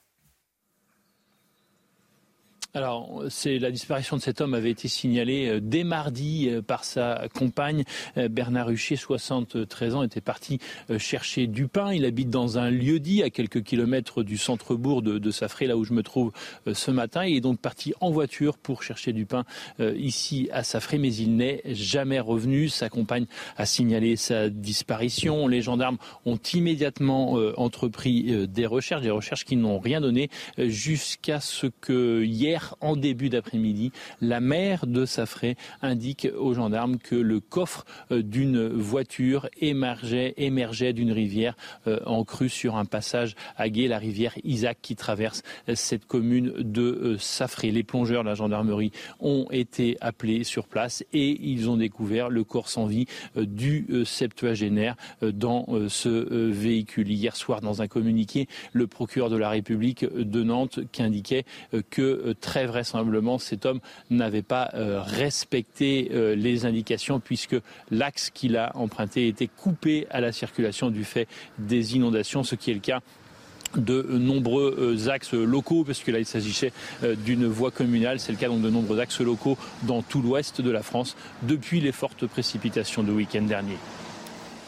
Alors, 2.75 3.25
c'est 3.29 3.59
la 3.59 3.71
disparition 3.71 4.17
de 4.17 4.23
cet 4.23 4.41
homme 4.41 4.55
avait 4.55 4.71
été 4.71 4.89
signalée 4.89 5.47
euh, 5.47 5.61
dès 5.61 5.85
mardi 5.85 6.49
euh, 6.49 6.63
par 6.63 6.85
sa 6.85 7.29
compagne 7.35 7.85
euh, 8.17 8.29
Bernard 8.29 8.71
Hucher, 8.71 8.97
73 8.97 9.95
ans, 9.95 10.03
était 10.03 10.23
parti 10.23 10.59
chercher 10.97 11.47
du 11.47 11.69
pain. 11.69 11.93
Il 11.93 12.07
habite 12.07 12.31
dans 12.31 12.57
un 12.57 12.71
lieu 12.71 12.99
dit 12.99 13.23
à 13.23 13.29
quelques 13.29 13.63
kilomètres 13.63 14.23
du 14.23 14.39
centre-bourg 14.39 15.03
de, 15.03 15.19
de 15.19 15.31
Safré, 15.31 15.67
là 15.67 15.77
où 15.77 15.85
je 15.85 15.93
me 15.93 16.03
trouve 16.03 16.33
ce 16.73 16.91
matin. 16.91 17.27
Il 17.27 17.37
est 17.37 17.41
donc 17.41 17.61
parti 17.61 17.93
en 18.01 18.11
voiture 18.11 18.57
pour 18.57 18.83
chercher 18.83 19.13
du 19.13 19.27
pain 19.27 19.45
ici 19.81 20.49
à 20.53 20.63
Safré, 20.63 20.99
mais 20.99 21.15
il 21.15 21.37
n'est 21.37 21.63
jamais 21.67 22.21
revenu. 22.21 22.69
Sa 22.69 22.89
compagne 22.89 23.27
a 23.57 23.67
signalé 23.67 24.17
sa 24.17 24.49
disparition. 24.49 25.47
Les 25.47 25.63
gendarmes 25.63 25.99
ont 26.25 26.39
immédiatement 26.55 27.33
entrepris 27.57 28.47
des 28.49 28.67
recherches, 28.67 29.03
des 29.03 29.11
recherches 29.11 29.45
qui 29.45 29.57
n'ont 29.57 29.79
rien 29.79 30.01
donné 30.01 30.31
jusqu'à 30.59 31.41
ce 31.41 31.67
que 31.67 32.23
hier 32.25 32.62
en 32.81 32.97
début 32.97 33.29
d'après-midi, 33.29 33.93
la 34.21 34.41
mère 34.41 34.87
de 34.87 35.05
Safré 35.05 35.57
indique 35.81 36.29
aux 36.37 36.55
gendarmes 36.55 36.99
que 36.99 37.15
le 37.15 37.41
coffre 37.41 37.85
euh, 38.11 38.23
d'une 38.23 38.69
voiture 38.69 39.49
émergeait, 39.61 40.93
d'une 40.93 41.13
rivière 41.13 41.57
euh, 41.87 42.01
en 42.07 42.25
crue 42.25 42.49
sur 42.49 42.77
un 42.77 42.85
passage 42.85 43.35
à 43.57 43.69
Gué, 43.69 43.89
la 43.89 43.99
rivière 43.99 44.35
Isaac 44.45 44.79
qui 44.83 44.97
traverse 44.97 45.43
euh, 45.69 45.75
cette 45.75 46.07
commune 46.07 46.53
de 46.59 47.17
Safré. 47.19 47.71
Les 47.71 47.83
plongeurs 47.83 48.25
de 48.25 48.29
la 48.29 48.35
gendarmerie 48.35 48.93
ont 49.21 49.47
été 49.51 49.97
appelés 50.01 50.45
sur 50.45 50.67
place 50.67 51.05
et 51.13 51.39
ils 51.43 51.69
ont 51.69 51.77
découvert 51.77 52.29
le 52.29 52.45
corps 52.45 52.69
sans 52.69 52.87
vie 52.87 53.07
du 53.37 53.87
septuagénaire 54.05 54.97
dans 55.23 55.67
ce 55.89 56.09
véhicule. 56.09 57.11
Hier 57.11 57.37
soir, 57.37 57.61
dans 57.61 57.83
un 57.83 57.89
communiqué, 57.89 58.49
le 58.73 58.87
procureur 58.87 59.31
de 59.31 59.37
la 59.37 59.49
République 59.49 60.05
de 60.05 60.43
Nantes 60.43 60.81
qui 60.93 61.03
indiquait 61.03 61.45
que 61.91 62.35
très 62.53 62.67
vraisemblablement, 62.67 63.39
cet 63.39 63.65
homme 63.65 63.81
n'avait 64.11 64.43
pas 64.43 64.69
euh, 64.75 65.01
respecté 65.01 66.11
euh, 66.13 66.35
les 66.35 66.67
indications 66.67 67.19
puisque 67.19 67.57
l'axe 67.91 68.29
qu'il 68.29 68.59
a 68.59 68.77
emprunté 68.77 69.27
était 69.27 69.47
coupé 69.47 70.07
à 70.11 70.21
la 70.21 70.33
circulation 70.33 70.91
du 70.91 71.03
fait 71.05 71.29
des 71.59 71.97
inondations, 71.97 72.43
ce 72.43 72.55
qui 72.55 72.71
est 72.71 72.75
le 72.75 72.81
cas 72.81 73.01
de 73.75 74.03
nombreux 74.03 74.77
euh, 74.79 75.09
axes 75.09 75.33
locaux, 75.33 75.83
parce 75.83 76.01
que 76.01 76.11
là 76.11 76.19
il 76.19 76.27
s'agissait 76.27 76.75
d'une 77.25 77.47
voie 77.47 77.71
communale. 77.71 78.21
C'est 78.21 78.33
le 78.33 78.39
cas 78.39 78.49
donc 78.49 78.61
de 78.61 78.69
nombreux 78.69 79.01
axes 79.01 79.23
locaux 79.23 79.57
dans 79.85 80.03
tout 80.03 80.21
l'ouest 80.21 80.61
de 80.61 80.71
la 80.71 80.83
France 80.83 81.17
depuis 81.45 81.81
les 81.81 81.93
fortes 81.93 82.27
précipitations 82.27 83.03
de 83.03 83.13
week-end 83.13 83.45
dernier. 83.45 83.79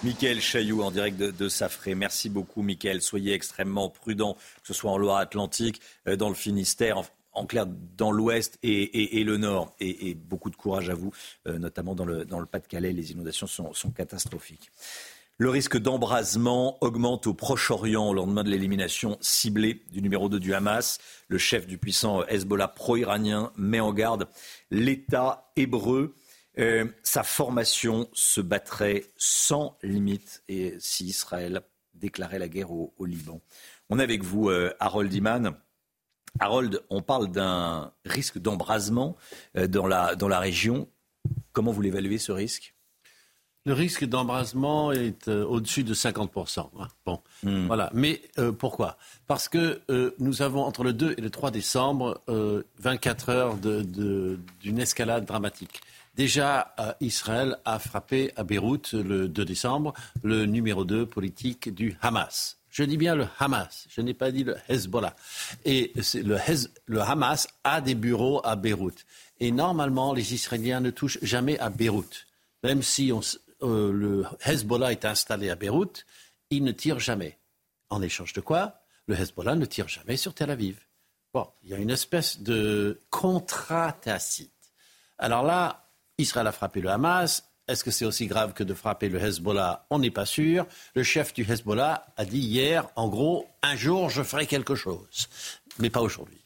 Michael 0.02 0.40
Chailloux 0.40 0.82
en 0.82 0.90
direct 0.90 1.18
de, 1.18 1.48
Safré. 1.50 1.94
Merci 1.94 2.30
beaucoup, 2.30 2.62
Michael. 2.62 3.02
Soyez 3.02 3.34
extrêmement 3.34 3.90
prudent, 3.90 4.38
que 4.62 4.68
ce 4.68 4.72
soit 4.74 4.90
en 4.90 4.96
Loire-Atlantique, 4.96 5.82
dans 6.06 6.30
le 6.30 6.34
Finistère 6.34 7.02
clair 7.46 7.66
dans 7.66 8.12
l'ouest 8.12 8.58
et, 8.62 9.24
le 9.24 9.36
nord. 9.36 9.74
Et, 9.80 10.14
beaucoup 10.14 10.50
de 10.50 10.56
courage 10.56 10.90
à 10.90 10.94
vous, 10.94 11.12
euh, 11.46 11.58
notamment 11.58 11.94
dans 11.94 12.04
le, 12.04 12.46
Pas-de-Calais. 12.46 12.92
Les 12.92 13.12
inondations 13.12 13.46
sont, 13.46 13.90
catastrophiques. 13.90 14.70
Le 15.36 15.50
risque 15.50 15.76
d'embrasement 15.76 16.78
augmente 16.80 17.26
au 17.26 17.34
Proche-Orient 17.34 18.08
au 18.08 18.14
lendemain 18.14 18.44
de 18.44 18.50
l'élimination 18.50 19.18
ciblée 19.20 19.82
du 19.90 20.00
numéro 20.00 20.28
2 20.28 20.38
du 20.38 20.54
Hamas. 20.54 20.98
Le 21.26 21.38
chef 21.38 21.66
du 21.66 21.76
puissant 21.76 22.24
Hezbollah 22.26 22.68
pro-iranien 22.68 23.50
met 23.56 23.80
en 23.80 23.92
garde 23.92 24.28
l'État 24.70 25.50
hébreu. 25.56 26.14
Euh, 26.58 26.84
sa 27.02 27.24
formation 27.24 28.08
se 28.12 28.40
battrait 28.40 29.06
sans 29.16 29.76
limite 29.82 30.44
et 30.48 30.76
si 30.78 31.06
Israël 31.06 31.62
déclarait 31.94 32.38
la 32.38 32.48
guerre 32.48 32.70
au, 32.70 32.92
Liban. 33.04 33.40
On 33.90 33.98
est 33.98 34.02
avec 34.02 34.22
vous, 34.22 34.50
euh, 34.50 34.72
Harold 34.78 35.12
Iman. 35.12 35.56
Harold, 36.40 36.82
on 36.90 37.02
parle 37.02 37.30
d'un 37.30 37.92
risque 38.04 38.38
d'embrasement 38.38 39.16
euh, 39.56 39.66
dans 39.66 39.86
la, 39.86 40.14
dans 40.14 40.28
la 40.28 40.40
région. 40.40 40.88
Comment 41.52 41.72
vous 41.72 41.82
l'évaluez 41.82 42.18
ce 42.18 42.32
risque? 42.32 42.74
Le 43.66 43.72
risque 43.72 44.04
d'embrasement 44.04 44.92
est 44.92 45.28
euh, 45.28 45.44
au-dessus 45.44 45.84
de 45.84 45.94
50%. 45.94 46.68
Hein. 46.78 46.88
Bon, 47.06 47.20
hmm. 47.44 47.66
voilà. 47.66 47.88
Mais 47.94 48.20
euh, 48.38 48.52
pourquoi? 48.52 48.98
Parce 49.26 49.48
que 49.48 49.80
nous 50.18 50.42
avons 50.42 50.64
entre 50.64 50.84
le 50.84 50.92
2 50.92 51.14
et 51.16 51.20
le 51.20 51.30
3 51.30 51.50
décembre 51.50 52.20
24 52.80 53.28
heures 53.30 53.56
d'une 53.56 54.78
escalade 54.78 55.24
dramatique. 55.24 55.80
Déjà, 56.14 56.74
Israël 57.00 57.56
a 57.64 57.78
frappé 57.78 58.32
à 58.36 58.44
Beyrouth 58.44 58.92
le 58.92 59.28
2 59.28 59.44
décembre 59.44 59.94
le 60.22 60.46
numéro 60.46 60.84
2 60.84 61.06
politique 61.06 61.74
du 61.74 61.96
Hamas. 62.02 62.58
Je 62.74 62.82
dis 62.82 62.96
bien 62.96 63.14
le 63.14 63.28
Hamas, 63.38 63.86
je 63.88 64.00
n'ai 64.00 64.14
pas 64.14 64.32
dit 64.32 64.42
le 64.42 64.56
Hezbollah. 64.68 65.14
Et 65.64 65.92
le, 66.14 67.00
Hamas 67.00 67.46
a 67.62 67.80
des 67.80 67.94
bureaux 67.94 68.40
à 68.42 68.56
Beyrouth. 68.56 69.06
Et 69.38 69.52
normalement, 69.52 70.12
les 70.12 70.34
Israéliens 70.34 70.80
ne 70.80 70.90
touchent 70.90 71.20
jamais 71.22 71.56
à 71.60 71.70
Beyrouth. 71.70 72.26
Même 72.64 72.82
si 72.82 73.12
euh, 73.12 73.92
le 73.92 74.24
Hezbollah 74.44 74.90
est 74.90 75.04
installé 75.04 75.50
à 75.50 75.54
Beyrouth, 75.54 76.04
il 76.50 76.64
ne 76.64 76.72
tire 76.72 76.98
jamais. 76.98 77.38
En 77.90 78.02
échange 78.02 78.32
de 78.32 78.40
quoi? 78.40 78.80
Le 79.06 79.14
Hezbollah 79.14 79.54
ne 79.54 79.66
tire 79.66 79.86
jamais 79.86 80.16
sur 80.16 80.34
Tel 80.34 80.50
Aviv. 80.50 80.80
Bon, 81.32 81.46
il 81.62 81.70
y 81.70 81.74
a 81.74 81.78
une 81.78 81.90
espèce 81.90 82.40
de 82.40 83.00
contrat 83.08 83.92
tacite. 83.92 84.50
Alors 85.18 85.44
là, 85.44 85.86
Israël 86.18 86.48
a 86.48 86.52
frappé 86.52 86.80
le 86.80 86.90
Hamas, 86.90 87.44
est-ce 87.66 87.82
que 87.82 87.90
c'est 87.90 88.04
aussi 88.04 88.26
grave 88.26 88.52
que 88.52 88.62
de 88.62 88.74
frapper 88.74 89.08
le 89.08 89.18
Hezbollah? 89.18 89.86
On 89.88 89.98
n'est 89.98 90.10
pas 90.10 90.26
sûr. 90.26 90.66
Le 90.94 91.02
chef 91.02 91.32
du 91.32 91.50
Hezbollah 91.50 92.06
a 92.16 92.24
dit 92.24 92.38
hier, 92.38 92.88
en 92.94 93.08
gros, 93.08 93.46
un 93.62 93.74
jour, 93.74 94.10
je 94.10 94.22
ferai 94.22 94.46
quelque 94.46 94.74
chose. 94.74 95.28
Mais 95.78 95.88
pas 95.88 96.02
aujourd'hui. 96.02 96.44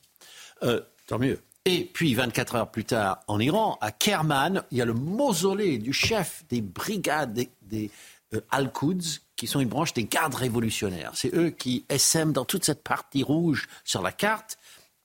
Euh, 0.62 0.80
tant 1.06 1.18
mieux. 1.18 1.40
Et 1.64 1.84
puis, 1.84 2.14
24 2.14 2.54
heures 2.54 2.70
plus 2.70 2.84
tard, 2.84 3.20
en 3.26 3.40
Iran, 3.40 3.78
à 3.80 3.90
Kerman, 3.90 4.62
il 4.70 4.78
y 4.78 4.82
a 4.82 4.84
le 4.84 4.94
mausolée 4.94 5.78
du 5.78 5.92
chef 5.92 6.44
des 6.48 6.62
brigades 6.62 7.46
des, 7.62 7.90
euh, 8.34 8.40
Al-Quds, 8.50 9.20
qui 9.34 9.48
sont 9.48 9.60
une 9.60 9.68
branche 9.68 9.92
des 9.94 10.04
gardes 10.04 10.36
révolutionnaires. 10.36 11.10
C'est 11.14 11.34
eux 11.34 11.50
qui 11.50 11.84
essaiment 11.88 12.32
dans 12.32 12.44
toute 12.44 12.64
cette 12.64 12.84
partie 12.84 13.24
rouge 13.24 13.66
sur 13.84 14.02
la 14.02 14.12
carte 14.12 14.58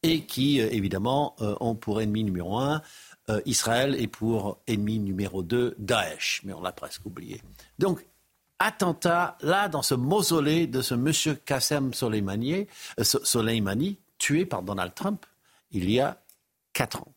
et 0.04 0.26
qui, 0.26 0.62
euh, 0.62 0.70
évidemment, 0.72 1.36
ont 1.40 1.76
pour 1.76 2.02
ennemi 2.02 2.24
numéro 2.24 2.58
un 2.60 2.82
euh, 3.30 3.42
Israël 3.46 3.96
est 3.96 4.08
pour 4.08 4.60
ennemi 4.68 5.00
numéro 5.00 5.44
2 5.44 5.76
Daesh, 5.78 6.42
mais 6.44 6.54
on 6.54 6.62
l'a 6.62 6.72
presque 6.72 7.06
oublié. 7.06 7.42
Donc, 7.80 8.06
attentat 8.60 9.38
là 9.42 9.68
dans 9.70 9.82
ce 9.82 9.96
mausolée 9.96 10.68
de 10.68 10.82
ce 10.82 10.96
monsieur 10.96 11.36
Qassem 11.36 11.94
Soleimani, 11.94 12.68
euh, 13.00 13.04
Soleimani 13.04 13.98
tué 14.18 14.46
par 14.46 14.62
Donald 14.62 14.94
Trump 14.94 15.26
il 15.72 15.90
y 15.90 16.00
a 16.00 16.18
quatre 16.72 17.02
ans. 17.02 17.14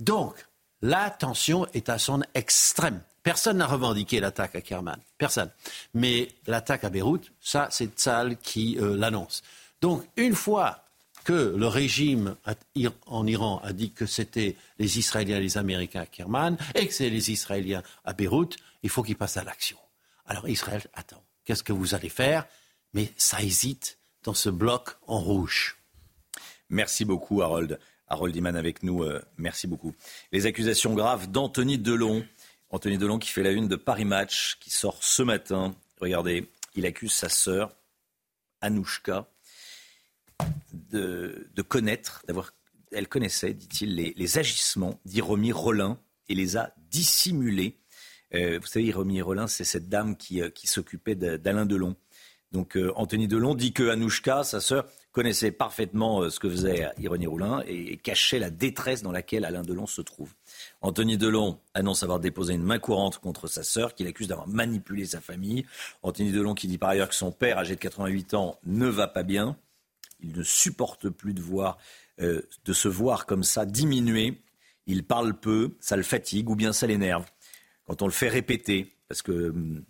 Donc, 0.00 0.46
la 0.82 1.10
tension 1.10 1.66
est 1.74 1.88
à 1.88 1.98
son 1.98 2.22
extrême. 2.34 3.00
Personne 3.22 3.58
n'a 3.58 3.66
revendiqué 3.66 4.20
l'attaque 4.20 4.54
à 4.54 4.60
Kerman, 4.60 4.98
personne. 5.18 5.50
Mais 5.92 6.28
l'attaque 6.46 6.84
à 6.84 6.90
Beyrouth, 6.90 7.30
ça, 7.40 7.68
c'est 7.70 7.98
Tzal 7.98 8.36
qui 8.38 8.78
euh, 8.80 8.96
l'annonce. 8.96 9.42
Donc, 9.80 10.08
une 10.16 10.34
fois 10.34 10.84
que 11.28 11.54
le 11.58 11.66
régime 11.66 12.36
en 13.04 13.26
Iran 13.26 13.60
a 13.62 13.74
dit 13.74 13.92
que 13.92 14.06
c'était 14.06 14.56
les 14.78 14.98
Israéliens 14.98 15.36
et 15.36 15.42
les 15.42 15.58
Américains 15.58 16.00
à 16.00 16.06
Kerman 16.06 16.56
et 16.74 16.86
que 16.86 16.94
c'est 16.94 17.10
les 17.10 17.30
Israéliens 17.30 17.82
à 18.06 18.14
Beyrouth, 18.14 18.56
il 18.82 18.88
faut 18.88 19.02
qu'ils 19.02 19.14
passent 19.14 19.36
à 19.36 19.44
l'action. 19.44 19.76
Alors 20.24 20.48
Israël 20.48 20.80
attend. 20.94 21.22
Qu'est-ce 21.44 21.62
que 21.62 21.74
vous 21.74 21.94
allez 21.94 22.08
faire? 22.08 22.46
Mais 22.94 23.12
ça 23.18 23.42
hésite 23.42 23.98
dans 24.22 24.32
ce 24.32 24.48
bloc 24.48 24.96
en 25.06 25.20
rouge. 25.20 25.76
Merci 26.70 27.04
beaucoup, 27.04 27.42
Harold. 27.42 27.78
Harold 28.06 28.34
Iman 28.34 28.56
avec 28.56 28.82
nous, 28.82 29.02
euh, 29.02 29.22
merci 29.36 29.66
beaucoup. 29.66 29.94
Les 30.32 30.46
accusations 30.46 30.94
graves 30.94 31.30
d'Anthony 31.30 31.76
Delon. 31.76 32.24
Anthony 32.70 32.96
Delon 32.96 33.18
qui 33.18 33.28
fait 33.28 33.42
la 33.42 33.50
une 33.50 33.68
de 33.68 33.76
Paris 33.76 34.06
Match, 34.06 34.56
qui 34.60 34.70
sort 34.70 34.96
ce 35.02 35.22
matin. 35.22 35.74
Regardez, 36.00 36.50
il 36.74 36.86
accuse 36.86 37.12
sa 37.12 37.28
sœur, 37.28 37.76
Anouchka, 38.62 39.28
de, 40.90 41.62
connaître, 41.66 42.22
d'avoir, 42.26 42.52
elle 42.92 43.08
connaissait, 43.08 43.52
dit-il, 43.52 43.94
les, 43.94 44.38
agissements 44.38 44.98
d'Iromi 45.04 45.52
Rollin 45.52 45.98
et 46.28 46.34
les 46.34 46.56
a 46.56 46.72
dissimulés. 46.90 47.78
Euh, 48.34 48.58
vous 48.60 48.66
savez, 48.66 48.86
Iromi 48.86 49.20
Rollin, 49.22 49.46
c'est 49.46 49.64
cette 49.64 49.88
dame 49.88 50.16
qui, 50.16 50.40
qui 50.54 50.66
s'occupait 50.66 51.14
d'Alain 51.14 51.66
Delon. 51.66 51.96
Donc 52.50 52.78
Anthony 52.96 53.28
Delon 53.28 53.54
dit 53.54 53.74
que 53.74 53.90
Anouchka, 53.90 54.42
sa 54.42 54.60
sœur, 54.60 54.86
connaissait 55.12 55.50
parfaitement 55.50 56.30
ce 56.30 56.38
que 56.38 56.48
faisait 56.48 56.88
Iromi 56.98 57.26
Rollin 57.26 57.62
et 57.66 57.96
cachait 57.96 58.38
la 58.38 58.50
détresse 58.50 59.02
dans 59.02 59.12
laquelle 59.12 59.44
Alain 59.44 59.62
Delon 59.62 59.86
se 59.86 60.00
trouve. 60.00 60.32
Anthony 60.80 61.18
Delon 61.18 61.58
annonce 61.74 62.02
avoir 62.02 62.20
déposé 62.20 62.54
une 62.54 62.62
main 62.62 62.78
courante 62.78 63.18
contre 63.18 63.48
sa 63.48 63.62
sœur, 63.62 63.94
qu'il 63.94 64.06
accuse 64.06 64.28
d'avoir 64.28 64.48
manipulé 64.48 65.04
sa 65.04 65.20
famille. 65.20 65.66
Anthony 66.02 66.32
Delon 66.32 66.54
qui 66.54 66.68
dit 66.68 66.78
par 66.78 66.90
ailleurs 66.90 67.08
que 67.08 67.14
son 67.14 67.32
père, 67.32 67.58
âgé 67.58 67.74
de 67.74 67.80
88 67.80 68.34
ans, 68.34 68.58
ne 68.64 68.86
va 68.86 69.08
pas 69.08 69.24
bien. 69.24 69.56
Il 70.20 70.32
ne 70.32 70.42
supporte 70.42 71.08
plus 71.08 71.34
de, 71.34 71.40
voir, 71.40 71.78
euh, 72.20 72.42
de 72.64 72.72
se 72.72 72.88
voir 72.88 73.26
comme 73.26 73.44
ça 73.44 73.66
diminuer. 73.66 74.42
Il 74.86 75.04
parle 75.04 75.38
peu, 75.38 75.76
ça 75.80 75.96
le 75.96 76.02
fatigue 76.02 76.50
ou 76.50 76.56
bien 76.56 76.72
ça 76.72 76.86
l'énerve. 76.86 77.24
Quand 77.86 78.02
on 78.02 78.06
le 78.06 78.12
fait 78.12 78.28
répéter, 78.28 78.94
parce 79.08 79.22
que 79.22 79.50
hum, 79.50 79.84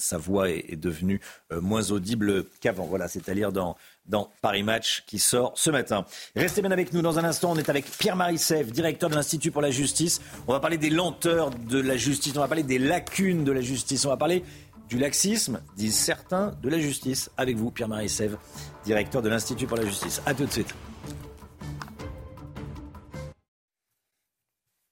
sa 0.00 0.18
voix 0.18 0.50
est, 0.50 0.76
devenue 0.76 1.20
euh, 1.52 1.60
moins 1.60 1.90
audible 1.90 2.44
qu'avant. 2.60 2.86
Voilà, 2.86 3.06
c'est 3.06 3.28
à 3.28 3.34
lire 3.34 3.52
dans, 3.52 3.76
dans 4.06 4.30
Paris 4.40 4.62
Match 4.62 5.04
qui 5.06 5.18
sort 5.18 5.52
ce 5.56 5.70
matin. 5.70 6.04
Restez 6.34 6.62
bien 6.62 6.70
avec 6.70 6.92
nous 6.92 7.02
dans 7.02 7.18
un 7.18 7.24
instant. 7.24 7.52
On 7.52 7.56
est 7.56 7.68
avec 7.68 7.84
Pierre-Marie 7.84 8.38
Seff, 8.38 8.72
directeur 8.72 9.10
de 9.10 9.14
l'Institut 9.14 9.50
pour 9.50 9.62
la 9.62 9.70
justice. 9.70 10.20
On 10.48 10.52
va 10.52 10.60
parler 10.60 10.78
des 10.78 10.90
lenteurs 10.90 11.50
de 11.50 11.80
la 11.80 11.96
justice, 11.96 12.32
on 12.36 12.40
va 12.40 12.48
parler 12.48 12.62
des 12.62 12.78
lacunes 12.78 13.44
de 13.44 13.52
la 13.52 13.60
justice, 13.60 14.04
on 14.06 14.08
va 14.08 14.16
parler 14.16 14.42
du 14.90 14.98
laxisme, 14.98 15.62
disent 15.76 15.96
certains, 15.96 16.50
de 16.62 16.68
la 16.68 16.80
justice. 16.80 17.30
Avec 17.36 17.56
vous, 17.56 17.70
Pierre-Marie 17.70 18.08
Sèvres, 18.08 18.38
directeur 18.84 19.22
de 19.22 19.28
l'Institut 19.28 19.66
pour 19.66 19.76
la 19.76 19.86
justice. 19.86 20.20
A 20.26 20.34
tout 20.34 20.44
de 20.44 20.50
suite. 20.50 20.74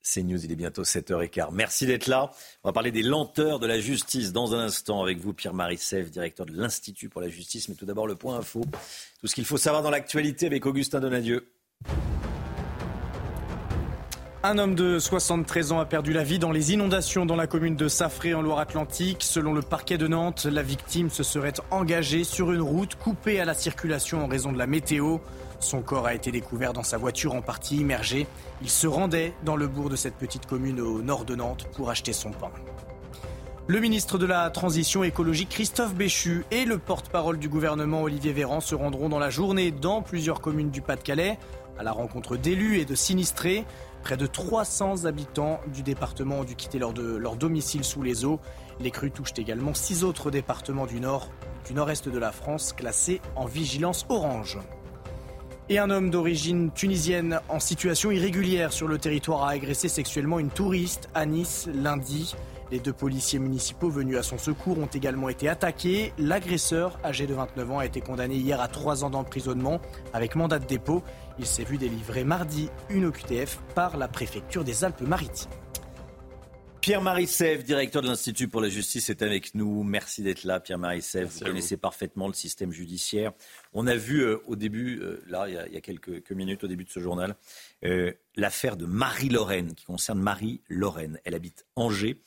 C'est 0.00 0.22
News, 0.22 0.42
il 0.42 0.52
est 0.52 0.56
bientôt 0.56 0.84
7h15. 0.84 1.48
Merci 1.52 1.84
d'être 1.84 2.06
là. 2.06 2.30
On 2.62 2.68
va 2.68 2.72
parler 2.72 2.92
des 2.92 3.02
lenteurs 3.02 3.58
de 3.58 3.66
la 3.66 3.78
justice 3.78 4.32
dans 4.32 4.54
un 4.54 4.60
instant 4.60 5.02
avec 5.02 5.18
vous, 5.18 5.34
Pierre-Marie 5.34 5.76
Sèvres, 5.76 6.10
directeur 6.10 6.46
de 6.46 6.52
l'Institut 6.52 7.08
pour 7.08 7.20
la 7.20 7.28
justice. 7.28 7.68
Mais 7.68 7.74
tout 7.74 7.84
d'abord, 7.84 8.06
le 8.06 8.14
point 8.14 8.38
info. 8.38 8.64
Tout 9.20 9.26
ce 9.26 9.34
qu'il 9.34 9.44
faut 9.44 9.58
savoir 9.58 9.82
dans 9.82 9.90
l'actualité 9.90 10.46
avec 10.46 10.64
Augustin 10.64 11.00
Donadieu. 11.00 11.52
Un 14.48 14.56
homme 14.56 14.74
de 14.74 14.98
73 14.98 15.72
ans 15.72 15.78
a 15.78 15.84
perdu 15.84 16.14
la 16.14 16.24
vie 16.24 16.38
dans 16.38 16.52
les 16.52 16.72
inondations 16.72 17.26
dans 17.26 17.36
la 17.36 17.46
commune 17.46 17.76
de 17.76 17.86
Safré 17.86 18.32
en 18.32 18.40
Loire-Atlantique. 18.40 19.22
Selon 19.22 19.52
le 19.52 19.60
parquet 19.60 19.98
de 19.98 20.08
Nantes, 20.08 20.46
la 20.50 20.62
victime 20.62 21.10
se 21.10 21.22
serait 21.22 21.52
engagée 21.70 22.24
sur 22.24 22.50
une 22.50 22.62
route 22.62 22.94
coupée 22.94 23.40
à 23.40 23.44
la 23.44 23.52
circulation 23.52 24.24
en 24.24 24.26
raison 24.26 24.50
de 24.50 24.56
la 24.56 24.66
météo. 24.66 25.18
Son 25.60 25.82
corps 25.82 26.06
a 26.06 26.14
été 26.14 26.32
découvert 26.32 26.72
dans 26.72 26.82
sa 26.82 26.96
voiture 26.96 27.34
en 27.34 27.42
partie 27.42 27.76
immergée. 27.76 28.26
Il 28.62 28.70
se 28.70 28.86
rendait 28.86 29.34
dans 29.44 29.54
le 29.54 29.68
bourg 29.68 29.90
de 29.90 29.96
cette 29.96 30.14
petite 30.14 30.46
commune 30.46 30.80
au 30.80 31.02
nord 31.02 31.26
de 31.26 31.34
Nantes 31.34 31.66
pour 31.74 31.90
acheter 31.90 32.14
son 32.14 32.30
pain. 32.30 32.50
Le 33.66 33.80
ministre 33.80 34.16
de 34.16 34.24
la 34.24 34.48
Transition 34.48 35.04
écologique 35.04 35.50
Christophe 35.50 35.94
Béchu 35.94 36.46
et 36.50 36.64
le 36.64 36.78
porte-parole 36.78 37.38
du 37.38 37.50
gouvernement 37.50 38.00
Olivier 38.00 38.32
Véran 38.32 38.62
se 38.62 38.74
rendront 38.74 39.10
dans 39.10 39.18
la 39.18 39.28
journée 39.28 39.72
dans 39.72 40.00
plusieurs 40.00 40.40
communes 40.40 40.70
du 40.70 40.80
Pas-de-Calais 40.80 41.38
à 41.78 41.82
la 41.82 41.92
rencontre 41.92 42.36
d'élus 42.36 42.78
et 42.78 42.84
de 42.84 42.94
sinistrés. 42.94 43.64
Près 44.08 44.16
de 44.16 44.26
300 44.26 45.04
habitants 45.04 45.60
du 45.66 45.82
département 45.82 46.36
ont 46.36 46.44
dû 46.44 46.56
quitter 46.56 46.78
leur, 46.78 46.94
domicile 47.36 47.84
sous 47.84 48.02
les 48.02 48.24
eaux. 48.24 48.40
Les 48.80 48.90
crues 48.90 49.10
touchent 49.10 49.34
également 49.36 49.74
six 49.74 50.02
autres 50.02 50.30
départements 50.30 50.86
du 50.86 50.98
nord, 50.98 51.28
du 51.66 51.74
nord-est 51.74 52.08
de 52.08 52.18
la 52.18 52.32
France 52.32 52.72
classés 52.72 53.20
en 53.36 53.44
vigilance 53.44 54.06
orange. 54.08 54.60
Et 55.68 55.78
un 55.78 55.90
homme 55.90 56.08
d'origine 56.08 56.70
tunisienne 56.70 57.40
en 57.50 57.60
situation 57.60 58.10
irrégulière 58.10 58.72
sur 58.72 58.88
le 58.88 58.96
territoire 58.96 59.44
a 59.44 59.50
agressé 59.50 59.88
sexuellement 59.88 60.38
une 60.38 60.48
touriste 60.48 61.10
à 61.14 61.26
Nice 61.26 61.68
lundi. 61.74 62.34
Les 62.70 62.80
deux 62.80 62.94
policiers 62.94 63.38
municipaux 63.38 63.90
venus 63.90 64.16
à 64.16 64.22
son 64.22 64.38
secours 64.38 64.78
ont 64.78 64.86
également 64.86 65.28
été 65.28 65.50
attaqués. 65.50 66.14
L'agresseur, 66.18 66.98
âgé 67.04 67.26
de 67.26 67.34
29 67.34 67.70
ans, 67.70 67.78
a 67.78 67.86
été 67.86 68.00
condamné 68.00 68.36
hier 68.36 68.60
à 68.60 68.68
trois 68.68 69.04
ans 69.04 69.10
d'emprisonnement 69.10 69.82
avec 70.14 70.34
mandat 70.34 70.58
de 70.58 70.66
dépôt. 70.66 71.02
Il 71.38 71.46
s'est 71.46 71.64
vu 71.64 71.78
délivrer 71.78 72.24
mardi 72.24 72.68
une 72.90 73.04
OQTF 73.06 73.58
par 73.74 73.96
la 73.96 74.08
préfecture 74.08 74.64
des 74.64 74.82
Alpes-Maritimes. 74.82 75.50
Pierre-Marie 76.80 77.26
Sèvres, 77.26 77.62
directeur 77.62 78.02
de 78.02 78.08
l'Institut 78.08 78.48
pour 78.48 78.60
la 78.60 78.68
justice, 78.68 79.10
est 79.10 79.22
avec 79.22 79.54
nous. 79.54 79.82
Merci 79.82 80.22
d'être 80.22 80.44
là, 80.44 80.58
Pierre-Marie 80.58 81.02
Sèvres. 81.02 81.30
Vous 81.30 81.44
connaissez 81.44 81.76
parfaitement 81.76 82.28
le 82.28 82.32
système 82.32 82.72
judiciaire. 82.72 83.32
On 83.72 83.86
a 83.86 83.94
vu 83.94 84.22
euh, 84.22 84.38
au 84.46 84.56
début, 84.56 84.98
euh, 85.00 85.22
là, 85.28 85.48
il 85.48 85.54
y, 85.54 85.76
a, 85.76 85.80
quelques, 85.80 86.30
minutes, 86.30 86.64
au 86.64 86.66
début 86.66 86.84
de 86.84 86.90
ce 86.90 87.00
journal, 87.00 87.36
euh, 87.84 88.12
l'affaire 88.36 88.76
de 88.76 88.86
Marie-Lorraine, 88.86 89.74
qui 89.74 89.84
concerne 89.84 90.20
Marie-Lorraine. 90.20 91.20
Elle 91.24 91.34
habite 91.34 91.66
Angers. 91.76 92.22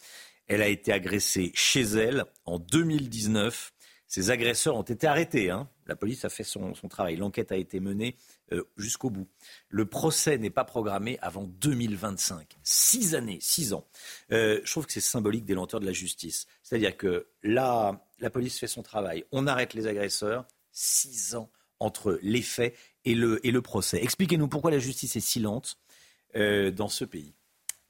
Elle 0.47 0.61
a 0.61 0.67
été 0.67 0.93
agressée 0.93 1.51
chez 1.55 1.81
elle 1.81 2.25
en 2.45 2.59
2019. 2.59 3.73
Ses 4.07 4.29
agresseurs 4.29 4.75
ont 4.75 4.83
été 4.83 5.07
arrêtés. 5.07 5.49
Hein. 5.49 5.69
La 5.87 5.95
police 5.95 6.23
a 6.23 6.29
fait 6.29 6.43
son 6.43 6.73
travail. 6.89 7.15
L'enquête 7.15 7.51
a 7.51 7.57
été 7.57 7.79
menée 7.79 8.15
euh, 8.53 8.63
jusqu'au 8.77 9.09
bout. 9.09 9.27
Le 9.69 9.85
procès 9.85 10.37
n'est 10.37 10.49
pas 10.49 10.63
programmé 10.63 11.17
avant 11.21 11.43
2025. 11.43 12.57
Six 12.63 13.15
années, 13.15 13.39
six 13.41 13.73
ans. 13.73 13.87
Euh, 14.31 14.59
je 14.63 14.71
trouve 14.71 14.85
que 14.85 14.93
c'est 14.93 14.99
symbolique 14.99 15.45
des 15.45 15.53
lenteurs 15.53 15.79
de 15.79 15.85
la 15.85 15.93
justice. 15.93 16.47
C'est-à-dire 16.63 16.97
que 16.97 17.27
là, 17.43 18.05
la 18.19 18.29
police 18.29 18.59
fait 18.59 18.67
son 18.67 18.83
travail, 18.83 19.25
on 19.31 19.47
arrête 19.47 19.73
les 19.73 19.87
agresseurs, 19.87 20.45
six 20.71 21.35
ans 21.35 21.49
entre 21.79 22.19
les 22.21 22.41
faits 22.41 22.75
et 23.05 23.15
le, 23.15 23.61
procès. 23.61 24.03
Expliquez-nous 24.03 24.47
pourquoi 24.47 24.71
la 24.71 24.79
justice 24.79 25.15
est 25.15 25.21
si 25.21 25.39
lente 25.39 25.77
euh, 26.35 26.71
dans 26.71 26.89
ce 26.89 27.05
pays. 27.05 27.33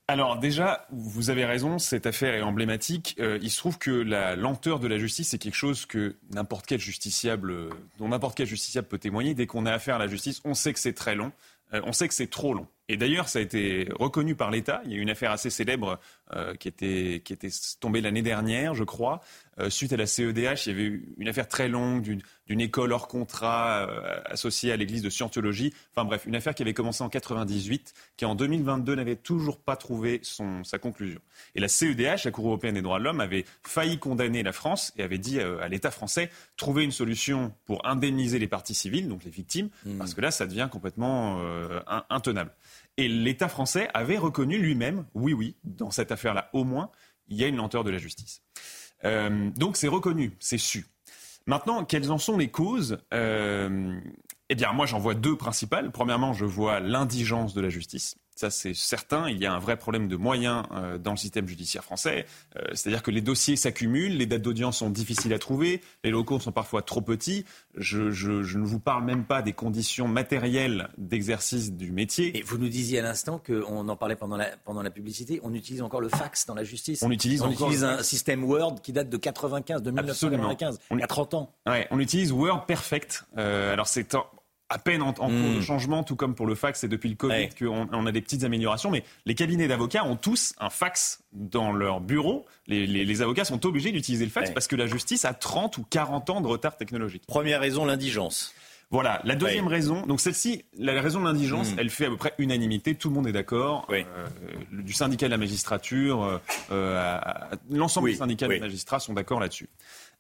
Alors 0.07 0.37
déjà, 0.37 0.85
vous 0.91 1.29
avez 1.29 1.45
raison, 1.45 1.79
cette 1.79 2.05
affaire 2.05 2.33
est 2.33 2.41
emblématique. 2.41 3.15
Euh, 3.19 3.39
il 3.41 3.49
se 3.49 3.57
trouve 3.57 3.77
que 3.77 3.91
la 3.91 4.35
lenteur 4.35 4.79
de 4.79 4.87
la 4.87 4.97
justice, 4.97 5.29
c'est 5.29 5.37
quelque 5.37 5.55
chose 5.55 5.85
que 5.85 6.17
n'importe 6.31 6.65
quel 6.65 6.79
justiciable, 6.79 7.69
dont 7.97 8.09
n'importe 8.09 8.35
quel 8.35 8.47
justiciable 8.47 8.87
peut 8.87 8.97
témoigner. 8.97 9.33
Dès 9.33 9.47
qu'on 9.47 9.65
a 9.65 9.71
affaire 9.71 9.95
à 9.95 9.99
la 9.99 10.07
justice, 10.07 10.41
on 10.43 10.53
sait 10.53 10.73
que 10.73 10.79
c'est 10.79 10.93
très 10.93 11.15
long, 11.15 11.31
euh, 11.73 11.81
on 11.85 11.93
sait 11.93 12.07
que 12.07 12.13
c'est 12.13 12.29
trop 12.29 12.53
long. 12.53 12.67
Et 12.89 12.97
d'ailleurs, 12.97 13.29
ça 13.29 13.39
a 13.39 13.41
été 13.41 13.88
reconnu 13.97 14.36
par 14.36 14.51
l'État. 14.51 14.82
Il 14.86 14.91
y 14.91 14.95
a 14.95 14.97
eu 14.97 15.01
une 15.01 15.09
affaire 15.09 15.32
assez 15.32 15.49
célèbre 15.49 15.99
euh, 16.34 16.55
qui, 16.55 16.67
était, 16.67 17.21
qui 17.23 17.34
était 17.34 17.49
tombée 17.79 18.01
l'année 18.01 18.21
dernière, 18.21 18.73
je 18.73 18.84
crois. 18.84 19.21
Euh, 19.59 19.69
suite 19.69 19.93
à 19.93 19.97
la 19.97 20.05
CEDH, 20.05 20.65
il 20.65 20.69
y 20.69 20.71
avait 20.71 20.84
eu 20.84 21.13
une 21.17 21.27
affaire 21.27 21.47
très 21.47 21.67
longue 21.67 22.01
d'une 22.01 22.61
école 22.61 22.93
hors 22.93 23.07
contrat 23.07 23.88
euh, 23.89 24.21
associée 24.25 24.71
à 24.71 24.77
l'église 24.77 25.01
de 25.01 25.09
Scientologie. 25.09 25.73
Enfin 25.91 26.05
bref, 26.05 26.25
une 26.25 26.36
affaire 26.36 26.55
qui 26.55 26.63
avait 26.63 26.73
commencé 26.73 27.03
en 27.03 27.09
98, 27.09 27.93
qui 28.17 28.25
en 28.25 28.34
2022 28.34 28.95
n'avait 28.95 29.15
toujours 29.17 29.59
pas 29.59 29.75
trouvé 29.75 30.19
son, 30.23 30.63
sa 30.63 30.79
conclusion. 30.79 31.19
Et 31.55 31.59
la 31.59 31.67
CEDH, 31.67 32.23
la 32.25 32.32
Cour 32.32 32.47
européenne 32.47 32.75
des 32.75 32.82
droits 32.82 32.99
de 32.99 33.03
l'homme, 33.03 33.19
avait 33.19 33.45
failli 33.63 33.99
condamner 33.99 34.41
la 34.41 34.53
France 34.53 34.93
et 34.97 35.03
avait 35.03 35.17
dit 35.17 35.39
à 35.39 35.67
l'État 35.67 35.91
français 35.91 36.29
trouver 36.57 36.84
une 36.84 36.91
solution 36.91 37.53
pour 37.65 37.86
indemniser 37.86 38.39
les 38.39 38.47
parties 38.47 38.73
civiles, 38.73 39.07
donc 39.07 39.23
les 39.23 39.32
victimes, 39.32 39.69
mmh. 39.86 39.97
parce 39.97 40.13
que 40.13 40.21
là, 40.21 40.32
ça 40.32 40.45
devient 40.45 40.69
complètement 40.71 41.41
intenable. 42.09 42.51
Et 42.97 43.07
l'État 43.07 43.47
français 43.47 43.89
avait 43.93 44.17
reconnu 44.17 44.57
lui-même, 44.57 45.05
oui, 45.13 45.33
oui, 45.33 45.55
dans 45.63 45.91
cette 45.91 46.11
affaire-là, 46.11 46.49
au 46.53 46.63
moins, 46.63 46.91
il 47.27 47.37
y 47.37 47.43
a 47.43 47.47
une 47.47 47.55
lenteur 47.55 47.83
de 47.83 47.89
la 47.89 47.97
justice. 47.97 48.41
Euh, 49.05 49.49
donc 49.55 49.77
c'est 49.77 49.87
reconnu, 49.87 50.35
c'est 50.39 50.57
su. 50.57 50.85
Maintenant, 51.47 51.85
quelles 51.85 52.11
en 52.11 52.17
sont 52.17 52.37
les 52.37 52.49
causes 52.49 52.99
euh, 53.13 53.99
Eh 54.49 54.55
bien, 54.55 54.71
moi, 54.73 54.85
j'en 54.85 54.99
vois 54.99 55.15
deux 55.15 55.35
principales. 55.35 55.91
Premièrement, 55.91 56.33
je 56.33 56.45
vois 56.45 56.79
l'indigence 56.79 57.53
de 57.53 57.61
la 57.61 57.69
justice. 57.69 58.15
Ça, 58.41 58.49
c'est 58.49 58.73
certain. 58.73 59.29
Il 59.29 59.37
y 59.37 59.45
a 59.45 59.53
un 59.53 59.59
vrai 59.59 59.77
problème 59.77 60.07
de 60.07 60.15
moyens 60.15 60.63
euh, 60.71 60.97
dans 60.97 61.11
le 61.11 61.17
système 61.17 61.47
judiciaire 61.47 61.83
français. 61.83 62.25
Euh, 62.57 62.63
c'est-à-dire 62.73 63.03
que 63.03 63.11
les 63.11 63.21
dossiers 63.21 63.55
s'accumulent, 63.55 64.17
les 64.17 64.25
dates 64.25 64.41
d'audience 64.41 64.79
sont 64.79 64.89
difficiles 64.89 65.31
à 65.31 65.37
trouver, 65.37 65.79
les 66.03 66.09
locaux 66.09 66.39
sont 66.39 66.51
parfois 66.51 66.81
trop 66.81 67.01
petits. 67.01 67.45
Je, 67.77 67.99
ne 67.99 68.65
vous 68.65 68.79
parle 68.79 69.03
même 69.03 69.25
pas 69.25 69.43
des 69.43 69.53
conditions 69.53 70.07
matérielles 70.07 70.89
d'exercice 70.97 71.71
du 71.71 71.91
métier. 71.91 72.35
Et 72.35 72.41
vous 72.41 72.57
nous 72.57 72.67
disiez 72.67 72.97
à 72.97 73.03
l'instant 73.03 73.39
qu'on 73.45 73.87
en 73.87 73.95
parlait 73.95 74.15
pendant 74.15 74.37
la, 74.37 74.47
pendant 74.65 74.81
la 74.81 74.89
publicité, 74.89 75.39
on 75.43 75.53
utilise 75.53 75.83
encore 75.83 76.01
le 76.01 76.09
fax 76.09 76.47
dans 76.47 76.55
la 76.55 76.63
justice. 76.63 77.03
On 77.03 77.11
utilise, 77.11 77.43
on 77.43 77.51
utilise 77.51 77.83
un 77.83 78.01
système 78.01 78.43
Word 78.43 78.81
qui 78.81 78.91
date 78.91 79.11
de 79.11 79.17
95, 79.17 79.83
de 79.83 79.91
1995, 79.91 80.79
on, 80.89 80.97
il 80.97 81.01
y 81.01 81.03
a 81.03 81.07
30 81.07 81.35
ans. 81.35 81.53
Ouais, 81.67 81.87
on 81.91 81.99
utilise 81.99 82.31
Word 82.31 82.65
Perfect. 82.65 83.23
Euh, 83.37 83.71
alors 83.71 83.87
c'est 83.87 84.15
à 84.72 84.78
peine 84.78 85.01
en, 85.01 85.13
cours 85.13 85.28
de 85.28 85.59
hmm. 85.59 85.61
changement, 85.61 86.03
tout 86.03 86.15
comme 86.15 86.34
pour 86.34 86.47
le 86.47 86.55
fax, 86.55 86.84
et 86.84 86.88
depuis 86.88 87.09
le 87.09 87.15
Covid 87.15 87.49
qu'on 87.59 87.88
on 87.91 88.05
a 88.05 88.11
des 88.11 88.22
petites 88.22 88.43
améliorations. 88.43 88.89
Mais 88.89 89.03
les 89.26 89.36
cabinets 89.36 89.67
d'avocats 89.67 90.05
ont 90.05 90.15
tous 90.15 90.53
un 90.59 90.69
fax 90.69 91.22
dans 91.34 91.74
leur 91.74 91.99
bureau. 91.99 92.45
Les, 92.67 93.22
avocats 93.22 93.45
sont 93.45 93.65
obligés 93.65 93.91
d'utiliser 93.91 94.24
le 94.24 94.32
fax 94.32 94.51
parce 94.51 94.67
que 94.67 94.76
la 94.76 94.88
justice 94.88 95.26
a 95.26 95.34
30 95.34 95.78
ou 95.78 95.86
40 95.89 96.30
ans 96.30 96.41
de 96.41 96.47
retard 96.47 96.78
technologique. 96.78 97.24
Première 97.28 97.59
raison, 97.59 97.86
l'indigence. 97.86 98.53
Voilà, 98.91 99.22
la 99.24 99.36
deuxième 99.36 99.67
raison, 99.67 100.05
donc 100.05 100.19
celle-ci, 100.19 100.65
la 100.78 101.01
raison 101.01 101.22
de 101.22 101.26
l'indigence, 101.26 101.72
Mm. 101.72 101.80
elle 101.80 101.89
fait 101.89 102.05
à 102.07 102.09
peu 102.09 102.17
près 102.17 102.34
unanimité, 102.39 102.93
tout 102.93 103.07
le 103.07 103.15
monde 103.15 103.26
est 103.26 103.32
d'accord, 103.32 103.88
euh, 103.89 104.03
du 104.72 104.91
syndicat 104.91 105.28
de 105.28 105.32
la 105.32 105.38
magistrature, 105.38 106.24
euh, 106.24 106.38
euh, 106.72 107.17
l'ensemble 107.69 108.07
Oui, 108.07 108.11
des 108.11 108.17
syndicats 108.17 108.47
oui. 108.49 108.55
de 108.55 108.59
magistrats 108.59 108.99
sont 108.99 109.13
d'accord 109.13 109.39
là-dessus. 109.39 109.69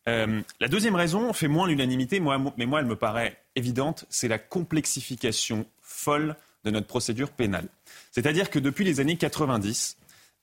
Euh, 0.09 0.41
la 0.59 0.67
deuxième 0.67 0.95
raison 0.95 1.31
fait 1.33 1.47
moins 1.47 1.67
l'unanimité, 1.67 2.19
moi, 2.19 2.39
mais 2.57 2.65
moi 2.65 2.79
elle 2.79 2.87
me 2.87 2.95
paraît 2.95 3.37
évidente, 3.55 4.05
c'est 4.09 4.27
la 4.27 4.39
complexification 4.39 5.65
folle 5.81 6.35
de 6.63 6.71
notre 6.71 6.87
procédure 6.87 7.31
pénale. 7.31 7.67
C'est-à-dire 8.11 8.49
que 8.49 8.59
depuis 8.59 8.85
les 8.85 8.99
années 8.99 9.17
90, 9.17 9.97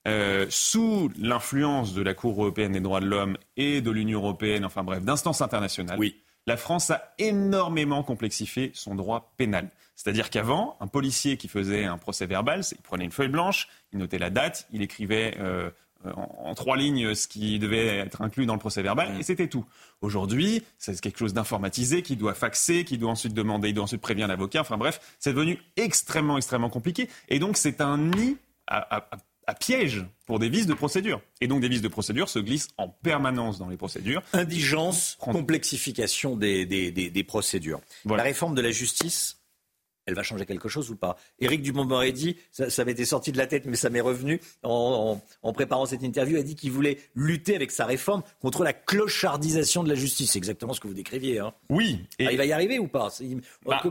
euh, 0.07 0.45
sous 0.49 1.11
l'influence 1.19 1.93
de 1.93 2.01
la 2.01 2.13
Cour 2.13 2.41
européenne 2.41 2.71
des 2.71 2.79
droits 2.79 3.01
de 3.01 3.05
l'homme 3.05 3.37
et 3.57 3.81
de 3.81 3.91
l'Union 3.91 4.19
européenne, 4.19 4.63
enfin 4.63 4.83
bref, 4.83 5.03
d'instances 5.03 5.41
internationales, 5.41 5.99
la 6.47 6.57
France 6.57 6.89
a 6.89 7.13
énormément 7.17 8.01
complexifié 8.01 8.71
son 8.73 8.95
droit 8.95 9.33
pénal. 9.37 9.69
C'est-à-dire 9.95 10.29
qu'avant, 10.29 10.77
un 10.79 10.87
policier 10.87 11.35
qui 11.35 11.49
faisait 11.49 11.83
un 11.83 11.97
procès 11.97 12.25
verbal, 12.25 12.61
il 12.71 12.77
prenait 12.77 13.03
une 13.03 13.11
feuille 13.11 13.27
blanche, 13.27 13.67
il 13.91 13.99
notait 13.99 14.17
la 14.17 14.29
date, 14.29 14.67
il 14.71 14.81
écrivait 14.81 15.35
euh, 15.39 15.69
en, 16.05 16.49
en 16.49 16.55
trois 16.55 16.77
lignes 16.77 17.13
ce 17.15 17.27
qui 17.27 17.59
devait 17.59 17.97
être 17.97 18.21
inclus 18.21 18.45
dans 18.45 18.53
le 18.53 18.59
procès 18.59 18.81
verbal, 18.81 19.15
et 19.19 19.23
c'était 19.23 19.47
tout. 19.47 19.65
Aujourd'hui, 20.01 20.63
c'est 20.77 20.99
quelque 21.01 21.19
chose 21.19 21.33
d'informatisé 21.33 22.01
qui 22.03 22.15
doit 22.15 22.33
faxer, 22.33 22.85
qui 22.85 22.97
doit 22.97 23.11
ensuite 23.11 23.33
demander, 23.33 23.69
il 23.69 23.73
doit 23.73 23.83
ensuite 23.83 24.01
prévenir 24.01 24.27
l'avocat. 24.27 24.61
Enfin 24.61 24.77
bref, 24.77 24.99
c'est 25.19 25.33
devenu 25.33 25.59
extrêmement, 25.75 26.37
extrêmement 26.37 26.69
compliqué. 26.69 27.09
Et 27.27 27.39
donc, 27.39 27.57
c'est 27.57 27.81
un 27.81 27.97
nid 27.97 28.37
à, 28.67 28.97
à- 28.97 29.07
à- 29.11 29.17
piège 29.59 30.05
pour 30.27 30.37
des 30.37 30.47
vices 30.47 30.67
de 30.67 30.75
procédure. 30.75 31.21
Et 31.41 31.47
donc, 31.47 31.59
des 31.59 31.67
vices 31.69 31.81
de 31.81 31.87
procédure 31.87 32.29
se 32.29 32.37
glissent 32.37 32.67
en 32.77 32.87
permanence 32.87 33.57
dans 33.57 33.67
les 33.67 33.77
procédures. 33.77 34.21
Indigence, 34.31 35.17
complexification 35.19 36.35
des, 36.37 36.67
des- 36.67 36.91
des- 36.91 37.09
des 37.09 37.23
procédures. 37.23 37.81
La 38.05 38.21
réforme 38.21 38.53
de 38.53 38.61
la 38.61 38.69
justice, 38.69 39.38
elle 40.09 40.15
va 40.15 40.23
changer 40.23 40.45
quelque 40.45 40.67
chose 40.67 40.89
ou 40.89 40.95
pas? 40.95 41.15
Éric 41.39 41.61
Dupond-Moretti, 41.61 42.35
ça, 42.51 42.69
ça 42.69 42.83
m'était 42.83 43.05
sorti 43.05 43.31
de 43.31 43.37
la 43.37 43.47
tête, 43.47 43.65
mais 43.65 43.77
ça 43.77 43.89
m'est 43.89 44.01
revenu 44.01 44.41
en, 44.63 45.19
en- 45.21 45.47
en 45.47 45.53
préparant 45.53 45.85
cette 45.85 46.03
interview, 46.03 46.37
a 46.37 46.41
dit 46.43 46.55
qu'il 46.55 46.71
voulait 46.71 46.97
lutter 47.15 47.55
avec 47.55 47.71
sa 47.71 47.85
réforme 47.85 48.23
contre 48.41 48.63
la 48.63 48.73
clochardisation 48.73 49.83
de 49.83 49.89
la 49.89 49.95
justice. 49.95 50.31
C'est 50.31 50.37
exactement 50.39 50.73
ce 50.73 50.79
que 50.79 50.87
vous 50.87 50.93
décriviez. 50.93 51.39
hein. 51.39 51.53
Oui. 51.69 52.01
Ah, 52.19 52.31
il 52.31 52.37
va 52.37 52.45
y 52.45 52.51
arriver 52.51 52.79
ou 52.79 52.87
pas? 52.87 53.09
C'est- 53.09 53.25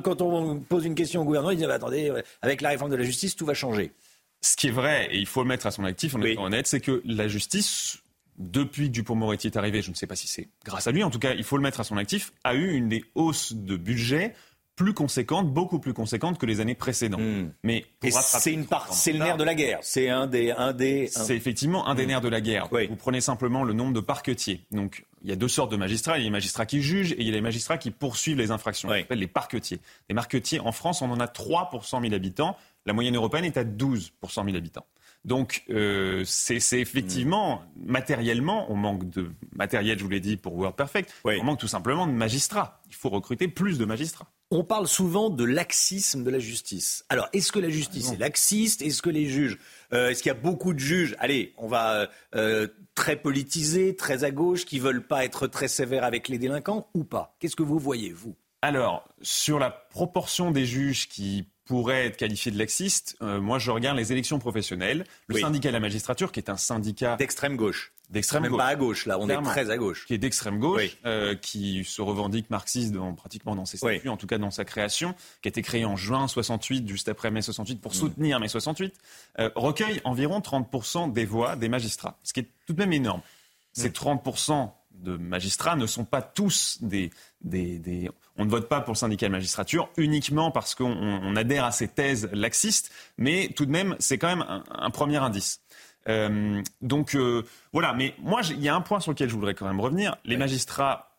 Quand 0.02 0.20
on 0.22 0.60
pose 0.60 0.84
une 0.84 0.94
question 0.94 1.22
au 1.22 1.24
gouvernement, 1.24 1.50
il 1.52 1.56
dit 1.58 1.64
ah, 1.64 1.68
bah, 1.68 1.74
attendez, 1.74 2.10
euh, 2.10 2.20
avec 2.42 2.60
la 2.60 2.70
réforme 2.70 2.90
de 2.90 2.96
la 2.96 3.04
justice, 3.04 3.36
tout 3.36 3.46
va 3.46 3.54
changer. 3.54 3.92
Ce 4.40 4.56
qui 4.56 4.68
est 4.68 4.72
vrai, 4.72 5.08
et 5.10 5.18
il 5.18 5.26
faut 5.26 5.42
le 5.42 5.48
mettre 5.48 5.66
à 5.66 5.70
son 5.70 5.84
actif 5.84 6.14
en 6.14 6.22
étant 6.22 6.44
honnête, 6.44 6.66
c'est 6.68 6.80
que 6.80 7.02
la 7.04 7.26
justice, 7.26 7.98
depuis 8.38 8.86
que 8.86 8.92
Dupont-Moretti 8.92 9.48
est 9.48 9.56
arrivé, 9.56 9.82
je 9.82 9.90
ne 9.90 9.96
sais 9.96 10.06
pas 10.06 10.14
si 10.14 10.28
c'est 10.28 10.48
grâce 10.64 10.86
à 10.86 10.92
lui, 10.92 11.02
en 11.02 11.10
tout 11.10 11.18
cas, 11.18 11.34
il 11.34 11.42
faut 11.42 11.56
le 11.56 11.62
mettre 11.62 11.80
à 11.80 11.84
son 11.84 11.96
actif, 11.96 12.32
a 12.44 12.54
eu 12.54 12.72
une 12.72 12.88
des 12.88 13.04
hausses 13.16 13.52
de 13.52 13.76
budget 13.76 14.34
plus 14.78 14.94
conséquentes, 14.94 15.52
beaucoup 15.52 15.80
plus 15.80 15.92
conséquentes 15.92 16.38
que 16.38 16.46
les 16.46 16.60
années 16.60 16.76
précédentes. 16.76 17.20
Mais 17.64 17.84
Et 18.02 18.10
rattraper 18.10 18.42
c'est 18.42 18.52
une 18.52 18.64
part, 18.64 18.86
ce 18.94 18.98
c'est 19.02 19.12
le 19.12 19.18
nerf 19.18 19.36
de 19.36 19.42
la 19.44 19.54
guerre. 19.56 19.80
C'est 19.82 20.08
un 20.08 20.26
des, 20.28 20.52
un 20.52 20.72
des. 20.72 21.10
un- 21.16 21.24
c'est 21.24 21.36
effectivement 21.36 21.88
un 21.88 21.94
des 21.96 22.04
Mm. 22.04 22.08
nerfs 22.08 22.20
de 22.20 22.28
la 22.28 22.40
guerre. 22.40 22.68
Vous 22.70 22.96
prenez 22.96 23.20
simplement 23.20 23.64
le 23.64 23.72
nombre 23.74 23.92
de 23.92 24.00
parquetiers. 24.00 24.60
Donc, 24.70 25.04
il 25.24 25.28
y 25.28 25.32
a 25.32 25.36
deux 25.36 25.48
sortes 25.48 25.72
de 25.72 25.76
magistrats. 25.76 26.16
Il 26.16 26.20
y 26.20 26.24
a 26.24 26.24
les 26.24 26.30
magistrats 26.30 26.64
qui 26.64 26.80
jugent 26.80 27.12
et 27.12 27.20
il 27.20 27.26
y 27.26 27.30
a 27.30 27.32
les 27.32 27.40
magistrats 27.40 27.76
qui 27.76 27.90
poursuivent 27.90 28.38
les 28.38 28.52
infractions. 28.52 28.88
On 28.88 28.92
appelle 28.92 29.18
les 29.18 29.26
parquetiers. 29.26 29.80
Les 30.08 30.14
parquetiers, 30.14 30.60
en 30.60 30.70
France, 30.72 31.02
on 31.02 31.10
en 31.10 31.18
a 31.18 31.26
3 31.26 31.70
pour 31.70 31.84
100 31.84 32.00
000 32.02 32.14
habitants. 32.14 32.56
La 32.86 32.92
moyenne 32.92 33.16
européenne 33.16 33.44
est 33.44 33.56
à 33.56 33.64
12 33.64 34.12
pour 34.20 34.30
100 34.30 34.44
000 34.44 34.56
habitants. 34.56 34.86
Donc, 35.24 35.64
euh, 35.68 36.22
c'est 36.24 36.80
effectivement, 36.80 37.62
matériellement, 37.76 38.70
on 38.70 38.76
manque 38.76 39.08
de 39.10 39.30
matériel, 39.52 39.98
je 39.98 40.04
vous 40.04 40.10
l'ai 40.10 40.20
dit, 40.20 40.36
pour 40.36 40.56
WordPerfect. 40.56 41.12
On 41.24 41.44
manque 41.44 41.60
tout 41.60 41.68
simplement 41.68 42.06
de 42.06 42.12
magistrats. 42.12 42.80
Il 42.88 42.94
faut 42.94 43.10
recruter 43.10 43.48
plus 43.48 43.78
de 43.78 43.84
magistrats. 43.84 44.30
On 44.50 44.64
parle 44.64 44.88
souvent 44.88 45.28
de 45.28 45.44
laxisme 45.44 46.24
de 46.24 46.30
la 46.30 46.38
justice. 46.38 47.04
Alors, 47.10 47.28
est-ce 47.34 47.52
que 47.52 47.58
la 47.58 47.68
justice 47.68 48.12
est 48.12 48.16
laxiste? 48.16 48.80
Est-ce 48.80 49.02
que 49.02 49.10
les 49.10 49.26
juges, 49.26 49.58
euh, 49.92 50.08
est-ce 50.08 50.22
qu'il 50.22 50.30
y 50.30 50.34
a 50.34 50.38
beaucoup 50.38 50.72
de 50.72 50.78
juges, 50.78 51.14
allez, 51.18 51.52
on 51.58 51.68
va 51.68 52.08
euh, 52.34 52.66
très 52.94 53.16
politisés, 53.16 53.94
très 53.94 54.24
à 54.24 54.30
gauche, 54.30 54.64
qui 54.64 54.78
veulent 54.78 55.06
pas 55.06 55.26
être 55.26 55.46
très 55.48 55.68
sévères 55.68 56.04
avec 56.04 56.28
les 56.28 56.38
délinquants 56.38 56.88
ou 56.94 57.04
pas? 57.04 57.36
Qu'est-ce 57.40 57.56
que 57.56 57.62
vous 57.62 57.78
voyez, 57.78 58.10
vous? 58.10 58.36
Alors, 58.62 59.06
sur 59.20 59.58
la 59.58 59.70
proportion 59.70 60.50
des 60.50 60.64
juges 60.64 61.08
qui 61.08 61.46
pourraient 61.68 62.06
être 62.06 62.16
qualifiés 62.16 62.50
de 62.50 62.58
laxistes, 62.58 63.16
euh, 63.22 63.40
moi 63.40 63.58
je 63.58 63.70
regarde 63.70 63.96
les 63.96 64.10
élections 64.10 64.38
professionnelles. 64.38 65.04
Le 65.28 65.36
Oui. 65.36 65.40
syndicat 65.42 65.68
de 65.68 65.74
la 65.74 65.80
magistrature, 65.80 66.32
qui 66.32 66.40
est 66.40 66.48
un 66.50 66.56
syndicat 66.56 67.14
d'extrême 67.16 67.56
gauche. 67.56 67.92
D'extrême 68.10 68.42
Même 68.44 68.52
gauche. 68.52 68.58
pas 68.58 68.66
à 68.68 68.74
gauche, 68.74 69.04
là, 69.04 69.18
on 69.20 69.28
est 69.28 69.42
très 69.42 69.70
à 69.70 69.76
gauche. 69.76 70.06
Qui 70.06 70.14
est 70.14 70.18
d'extrême 70.18 70.58
gauche, 70.58 70.96
euh, 71.04 71.34
qui 71.34 71.84
se 71.84 72.00
revendique 72.00 72.48
marxiste 72.48 72.92
dans, 72.92 73.12
pratiquement 73.12 73.54
dans 73.54 73.66
ses 73.66 73.76
statuts, 73.76 74.08
en 74.08 74.16
tout 74.16 74.26
cas 74.26 74.38
dans 74.38 74.50
sa 74.50 74.64
création, 74.64 75.14
qui 75.42 75.48
a 75.48 75.50
été 75.50 75.60
créé 75.60 75.84
en 75.84 75.94
juin 75.94 76.26
68, 76.26 76.88
juste 76.88 77.08
après 77.10 77.30
mai 77.30 77.42
68, 77.42 77.74
Mm. 77.76 77.80
pour 77.80 77.94
soutenir 77.94 78.40
mai 78.40 78.48
68, 78.48 78.94
euh, 79.40 79.50
recueille 79.54 80.00
environ 80.04 80.40
30% 80.40 81.06
des 81.12 81.26
voix 81.26 81.54
des 81.56 81.68
magistrats, 81.68 82.18
ce 82.22 82.32
qui 82.32 82.40
est 82.40 82.48
tout 82.66 82.72
de 82.72 82.78
même 82.78 82.94
énorme. 82.94 83.20
Mm. 83.20 83.80
Ces 83.82 83.90
30% 83.90 84.72
de 84.92 85.16
magistrats 85.18 85.76
ne 85.76 85.86
sont 85.86 86.04
pas 86.06 86.22
tous 86.22 86.78
des, 86.80 87.10
des, 87.40 87.78
des- 87.78 88.10
On 88.36 88.44
ne 88.44 88.50
vote 88.50 88.68
pas 88.68 88.80
pour 88.80 88.92
le 88.94 88.98
syndicat 88.98 89.26
de 89.26 89.32
magistrature 89.32 89.88
uniquement 89.96 90.50
parce 90.50 90.74
qu'on 90.74 90.90
on- 90.90 91.20
on 91.22 91.36
adhère 91.36 91.64
à 91.64 91.72
ces 91.72 91.88
thèses 91.88 92.28
laxistes, 92.32 92.90
mais 93.16 93.48
tout 93.54 93.66
de 93.66 93.70
même, 93.70 93.96
c'est 93.98 94.18
quand 94.18 94.28
même 94.28 94.44
un, 94.48 94.64
un 94.70 94.90
premier 94.90 95.16
indice. 95.18 95.60
Euh, 96.08 96.62
donc 96.80 97.14
euh, 97.14 97.44
voilà, 97.72 97.92
mais 97.92 98.14
moi, 98.20 98.40
il 98.50 98.60
y 98.62 98.68
a 98.68 98.74
un 98.74 98.80
point 98.80 99.00
sur 99.00 99.12
lequel 99.12 99.28
je 99.28 99.34
voudrais 99.34 99.54
quand 99.54 99.66
même 99.66 99.80
revenir. 99.80 100.16
Les 100.24 100.36
magistrats, 100.36 101.16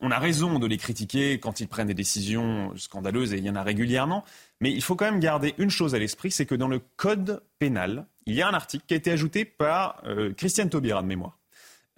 on 0.00 0.10
a 0.10 0.18
raison 0.18 0.58
de 0.58 0.66
les 0.66 0.76
critiquer 0.76 1.38
quand 1.40 1.60
ils 1.60 1.68
prennent 1.68 1.86
des 1.88 1.94
décisions 1.94 2.72
scandaleuses, 2.76 3.32
et 3.32 3.38
il 3.38 3.44
y 3.44 3.50
en 3.50 3.56
a 3.56 3.62
régulièrement, 3.62 4.24
mais 4.60 4.70
il 4.72 4.82
faut 4.82 4.94
quand 4.96 5.06
même 5.06 5.20
garder 5.20 5.54
une 5.58 5.70
chose 5.70 5.94
à 5.94 5.98
l'esprit, 5.98 6.30
c'est 6.30 6.44
que 6.44 6.54
dans 6.54 6.68
le 6.68 6.80
code 6.96 7.42
pénal, 7.58 8.04
il 8.26 8.34
y 8.34 8.42
a 8.42 8.48
un 8.48 8.52
article 8.54 8.84
qui 8.86 8.92
a 8.94 8.96
été 8.98 9.10
ajouté 9.10 9.44
par 9.46 10.02
euh, 10.04 10.34
Christiane 10.34 10.68
Taubira 10.68 11.00
de 11.02 11.06
mémoire, 11.06 11.38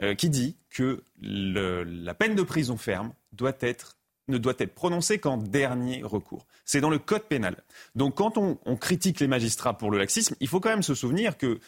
euh, 0.03 0.15
qui 0.15 0.31
dit 0.31 0.57
que 0.71 1.03
la 1.21 2.15
peine 2.15 2.35
de 2.35 2.43
prison 2.43 2.77
ferme 2.77 3.13
ne 3.33 4.39
doit 4.39 4.55
être 4.59 4.75
prononcée 4.75 5.19
qu'en 5.19 5.37
dernier 5.37 6.03
recours. 6.03 6.47
C'est 6.65 6.81
dans 6.81 6.91
le 6.91 6.99
code 6.99 7.25
pénal. 7.25 7.57
Donc 7.95 8.17
quand 8.17 8.39
on, 8.39 8.59
on 8.65 8.77
critique 8.77 9.21
les 9.21 9.29
magistrats 9.29 9.77
pour 9.77 9.91
le 9.91 9.99
laxisme, 9.99 10.35
il 10.41 10.49
faut 10.49 10.61
quand 10.61 10.71
même 10.71 10.83
se 10.83 10.95
souvenir 10.95 11.37
que 11.37 11.61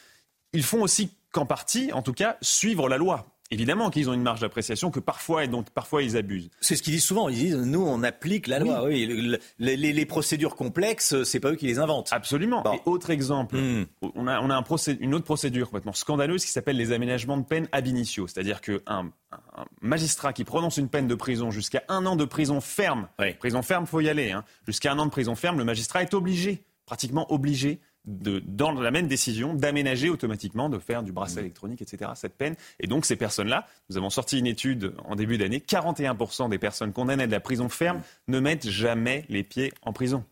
ils 0.52 0.62
font 0.62 0.82
aussi 0.82 1.10
qu'en 1.32 1.46
partie, 1.46 1.92
en 1.92 2.02
tout 2.02 2.12
cas, 2.12 2.38
suivre 2.40 2.88
la 2.88 2.96
loi. 2.96 3.26
Évidemment 3.54 3.88
qu'ils 3.90 4.10
ont 4.10 4.12
une 4.12 4.22
marge 4.22 4.40
d'appréciation 4.40 4.90
que 4.90 5.00
parfois 5.00 5.44
et 5.44 5.48
donc 5.48 5.70
parfois 5.70 6.02
ils 6.02 6.16
abusent. 6.16 6.50
C'est 6.60 6.76
ce 6.76 6.82
qu'ils 6.82 6.92
disent 6.92 7.04
souvent. 7.04 7.28
Ils 7.28 7.36
disent 7.36 7.56
nous 7.56 7.80
on 7.82 8.02
applique 8.02 8.46
la 8.46 8.58
loi. 8.58 8.84
Oui, 8.84 9.06
le- 9.06 9.38
le- 9.58 9.74
les, 9.74 10.06
procédures 10.06 10.54
complexes, 10.56 11.22
c'est 11.24 11.40
pas 11.40 11.52
eux 11.52 11.56
qui 11.56 11.66
les 11.66 11.78
inventent. 11.78 12.10
Absolument. 12.12 12.62
Et 12.74 12.80
autre 12.84 13.10
exemple, 13.10 13.56
Hmm. 13.56 13.84
on 14.14 14.26
a, 14.26 14.40
on 14.40 14.50
a 14.50 14.54
un 14.56 14.62
procé- 14.62 14.96
une 15.00 15.14
autre 15.14 15.24
procédure 15.24 15.66
complètement 15.68 15.92
scandaleuse 15.92 16.44
qui 16.44 16.50
s'appelle 16.50 16.76
les 16.76 16.92
aménagements 16.92 17.36
de 17.38 17.44
peine 17.44 17.68
ab 17.72 17.86
initio. 17.86 18.26
C'est-à-dire 18.26 18.60
qu'un 18.60 18.80
un 18.86 19.64
magistrat 19.80 20.32
qui 20.32 20.44
prononce 20.44 20.76
une 20.76 20.88
peine 20.88 21.08
de 21.08 21.14
prison 21.14 21.50
jusqu'à 21.50 21.82
un 21.88 22.06
an 22.06 22.16
de 22.16 22.24
prison 22.24 22.60
ferme, 22.60 23.08
prison 23.40 23.62
ferme, 23.62 23.86
faut 23.86 24.00
y 24.00 24.08
aller, 24.08 24.30
hein, 24.32 24.44
jusqu'à 24.66 24.92
un 24.92 24.98
an 24.98 25.06
de 25.06 25.10
prison 25.10 25.34
ferme, 25.34 25.58
le 25.58 25.64
magistrat 25.64 26.02
est 26.02 26.14
obligé, 26.14 26.64
pratiquement 26.86 27.32
obligé, 27.32 27.80
de, 28.04 28.42
dans 28.46 28.72
la 28.72 28.90
même 28.90 29.06
décision, 29.06 29.54
d'aménager 29.54 30.10
automatiquement, 30.10 30.68
de 30.68 30.78
faire 30.78 31.02
du 31.02 31.12
bracelet 31.12 31.42
électronique, 31.42 31.82
etc., 31.82 32.10
cette 32.14 32.36
peine. 32.36 32.54
Et 32.80 32.86
donc, 32.86 33.06
ces 33.06 33.16
personnes-là, 33.16 33.66
nous 33.88 33.96
avons 33.96 34.10
sorti 34.10 34.38
une 34.38 34.46
étude 34.46 34.94
en 35.04 35.16
début 35.16 35.38
d'année, 35.38 35.58
41% 35.58 36.48
des 36.50 36.58
personnes 36.58 36.92
condamnées 36.92 37.24
à 37.24 37.26
de 37.26 37.32
la 37.32 37.40
prison 37.40 37.68
ferme 37.68 38.02
ne 38.28 38.40
mettent 38.40 38.68
jamais 38.68 39.24
les 39.28 39.42
pieds 39.42 39.72
en 39.82 39.92
prison. 39.92 40.24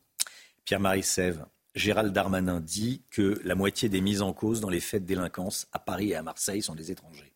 Pierre-Marie 0.65 1.03
Sèvres, 1.03 1.47
Gérald 1.75 2.13
Darmanin 2.13 2.61
dit 2.61 3.03
que 3.11 3.41
la 3.45 3.55
moitié 3.55 3.89
des 3.89 4.01
mises 4.01 4.23
en 4.23 4.33
cause 4.33 4.61
dans 4.61 4.69
les 4.69 4.81
faits 4.81 5.03
de 5.03 5.09
délinquance 5.09 5.67
à 5.73 5.79
Paris 5.79 6.11
et 6.11 6.17
à 6.17 6.23
Marseille 6.23 6.63
sont 6.63 6.75
des 6.75 6.91
étrangers. 6.91 7.33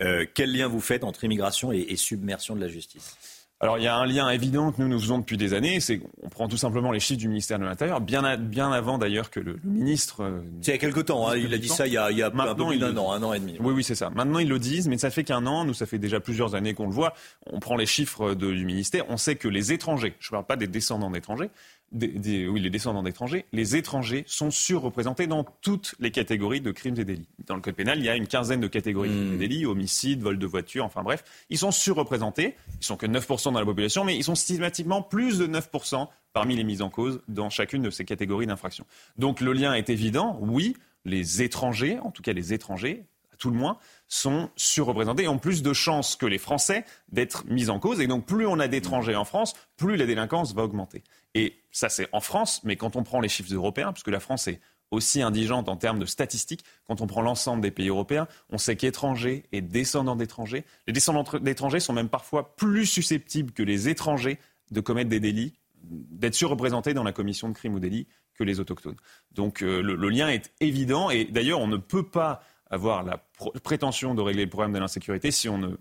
Euh, 0.00 0.26
quel 0.34 0.52
lien 0.52 0.66
vous 0.66 0.80
faites 0.80 1.04
entre 1.04 1.22
immigration 1.24 1.70
et, 1.70 1.86
et 1.88 1.96
submersion 1.96 2.56
de 2.56 2.60
la 2.60 2.68
justice? 2.68 3.16
Alors 3.64 3.78
il 3.78 3.84
y 3.84 3.88
a 3.88 3.96
un 3.96 4.04
lien 4.04 4.28
évident 4.28 4.72
que 4.72 4.82
nous 4.82 4.88
nous 4.88 5.00
faisons 5.00 5.18
depuis 5.18 5.38
des 5.38 5.54
années, 5.54 5.80
c'est 5.80 5.98
qu'on 5.98 6.28
prend 6.28 6.48
tout 6.48 6.58
simplement 6.58 6.92
les 6.92 7.00
chiffres 7.00 7.18
du 7.18 7.28
ministère 7.28 7.58
de 7.58 7.64
l'Intérieur, 7.64 8.00
bien, 8.02 8.36
bien 8.36 8.70
avant 8.70 8.98
d'ailleurs 8.98 9.30
que 9.30 9.40
le, 9.40 9.54
le 9.64 9.70
ministre. 9.70 10.22
euh, 10.22 10.40
C'est 10.60 10.72
il 10.72 10.74
y 10.74 10.76
a 10.76 10.78
quelque 10.78 11.00
temps, 11.00 11.28
hein, 11.28 11.36
il 11.36 11.52
a 11.54 11.56
dit 11.58 11.68
ça 11.68 11.86
il 11.86 11.94
y 11.94 11.96
a, 11.96 12.10
il 12.10 12.18
y 12.18 12.22
a 12.22 12.26
un 12.26 12.54
peu 12.54 12.66
plus 12.66 12.78
d'un 12.78 12.96
an, 12.98 13.12
un 13.12 13.22
an 13.22 13.32
et 13.32 13.40
demi. 13.40 13.56
Oui, 13.60 13.72
oui, 13.74 13.82
c'est 13.82 13.94
ça. 13.94 14.10
Maintenant, 14.10 14.38
ils 14.38 14.48
le 14.48 14.58
disent, 14.58 14.86
mais 14.86 14.98
ça 14.98 15.08
fait 15.10 15.24
qu'un 15.24 15.46
an. 15.46 15.64
Nous, 15.64 15.72
ça 15.74 15.86
fait 15.86 15.98
déjà 15.98 16.20
plusieurs 16.20 16.54
années 16.54 16.74
qu'on 16.74 16.86
le 16.86 16.92
voit. 16.92 17.14
On 17.46 17.58
prend 17.58 17.76
les 17.76 17.86
chiffres 17.86 18.34
de- 18.34 18.52
du 18.52 18.66
ministère. 18.66 19.04
On 19.08 19.16
sait 19.16 19.36
que 19.36 19.48
les 19.48 19.72
étrangers, 19.72 20.14
je 20.20 20.28
ne 20.28 20.32
parle 20.32 20.44
pas 20.44 20.56
des 20.56 20.66
descendants 20.66 21.10
d'étrangers, 21.10 21.48
des, 21.94 22.08
des- 22.08 22.46
oui, 22.48 22.60
les 22.60 22.68
descendants 22.70 23.02
d'étrangers, 23.02 23.46
les 23.52 23.76
étrangers 23.76 24.24
sont 24.26 24.50
surreprésentés 24.50 25.26
dans 25.26 25.44
toutes 25.62 25.94
les 26.00 26.10
catégories 26.10 26.60
de 26.60 26.70
crimes 26.70 26.98
et 26.98 27.04
délits. 27.04 27.28
Dans 27.46 27.54
le 27.54 27.60
code 27.62 27.74
pénal, 27.76 27.98
il 27.98 28.04
y 28.04 28.08
a 28.10 28.16
une 28.16 28.26
quinzaine 28.26 28.60
de 28.60 28.66
catégories 28.68 29.08
de 29.08 29.14
crimes 29.14 29.34
et 29.34 29.38
délits, 29.38 29.64
homicide, 29.64 30.20
vol 30.20 30.38
de 30.38 30.46
voiture, 30.46 30.84
enfin 30.84 31.02
bref. 31.02 31.24
Ils 31.48 31.58
sont 31.58 31.70
surreprésentés. 31.70 32.56
Ils 32.80 32.84
sont 32.84 32.96
que 32.96 33.06
9% 33.06 33.52
dans 33.52 33.58
la 33.60 33.64
population, 33.64 34.04
mais 34.04 34.16
ils 34.16 34.24
sont 34.24 34.34
systématiquement 34.34 35.00
plus 35.02 35.38
de 35.38 35.46
9% 35.46 36.08
parmi 36.32 36.56
les 36.56 36.64
mises 36.64 36.82
en 36.82 36.90
cause 36.90 37.20
dans 37.28 37.48
chacune 37.48 37.82
de 37.82 37.90
ces 37.90 38.04
catégories 38.04 38.46
d'infractions. 38.46 38.84
Donc 39.16 39.40
le 39.40 39.52
lien 39.52 39.72
est 39.74 39.88
évident. 39.88 40.36
Oui, 40.42 40.76
les 41.04 41.42
étrangers, 41.42 41.98
en 42.00 42.10
tout 42.10 42.22
cas 42.22 42.32
les 42.32 42.52
étrangers, 42.52 43.04
tout 43.44 43.50
le 43.50 43.58
moins, 43.58 43.76
sont 44.08 44.48
surreprésentés 44.56 45.24
et 45.24 45.28
ont 45.28 45.38
plus 45.38 45.62
de 45.62 45.74
chances 45.74 46.16
que 46.16 46.24
les 46.24 46.38
Français 46.38 46.86
d'être 47.12 47.44
mis 47.44 47.68
en 47.68 47.78
cause. 47.78 48.00
Et 48.00 48.06
donc, 48.06 48.24
plus 48.24 48.46
on 48.46 48.58
a 48.58 48.68
d'étrangers 48.68 49.16
en 49.16 49.26
France, 49.26 49.52
plus 49.76 49.96
la 49.96 50.06
délinquance 50.06 50.54
va 50.54 50.62
augmenter. 50.62 51.04
Et 51.34 51.58
ça, 51.70 51.90
c'est 51.90 52.08
en 52.12 52.20
France, 52.20 52.62
mais 52.64 52.76
quand 52.76 52.96
on 52.96 53.02
prend 53.02 53.20
les 53.20 53.28
chiffres 53.28 53.52
européens, 53.52 53.92
puisque 53.92 54.08
la 54.08 54.20
France 54.20 54.48
est 54.48 54.60
aussi 54.90 55.20
indigente 55.20 55.68
en 55.68 55.76
termes 55.76 55.98
de 55.98 56.06
statistiques, 56.06 56.64
quand 56.86 57.02
on 57.02 57.06
prend 57.06 57.20
l'ensemble 57.20 57.60
des 57.60 57.70
pays 57.70 57.88
européens, 57.88 58.28
on 58.48 58.56
sait 58.56 58.76
qu'étrangers 58.76 59.44
et 59.52 59.60
descendants 59.60 60.16
d'étrangers, 60.16 60.64
les 60.86 60.94
descendants 60.94 61.24
d'étrangers 61.38 61.80
sont 61.80 61.92
même 61.92 62.08
parfois 62.08 62.56
plus 62.56 62.86
susceptibles 62.86 63.52
que 63.52 63.62
les 63.62 63.90
étrangers 63.90 64.38
de 64.70 64.80
commettre 64.80 65.10
des 65.10 65.20
délits, 65.20 65.52
d'être 65.82 66.34
surreprésentés 66.34 66.94
dans 66.94 67.04
la 67.04 67.12
commission 67.12 67.50
de 67.50 67.54
crimes 67.54 67.74
ou 67.74 67.80
délits 67.80 68.06
que 68.34 68.42
les 68.42 68.58
autochtones. 68.58 68.96
Donc 69.32 69.62
euh, 69.62 69.82
le, 69.82 69.96
le, 69.96 70.08
lien 70.08 70.28
est 70.28 70.50
évident 70.60 71.10
et 71.10 71.26
d'ailleurs 71.26 71.60
on 71.60 71.68
ne 71.68 71.76
peut 71.76 72.08
pas 72.08 72.42
avoir 72.74 73.02
la 73.02 73.24
prétention 73.62 74.14
de 74.14 74.22
régler 74.22 74.44
le 74.44 74.50
problème 74.50 74.72
de 74.72 74.78
l'insécurité 74.78 75.30
si 75.30 75.48
on 75.48 75.58
ne 75.58 75.76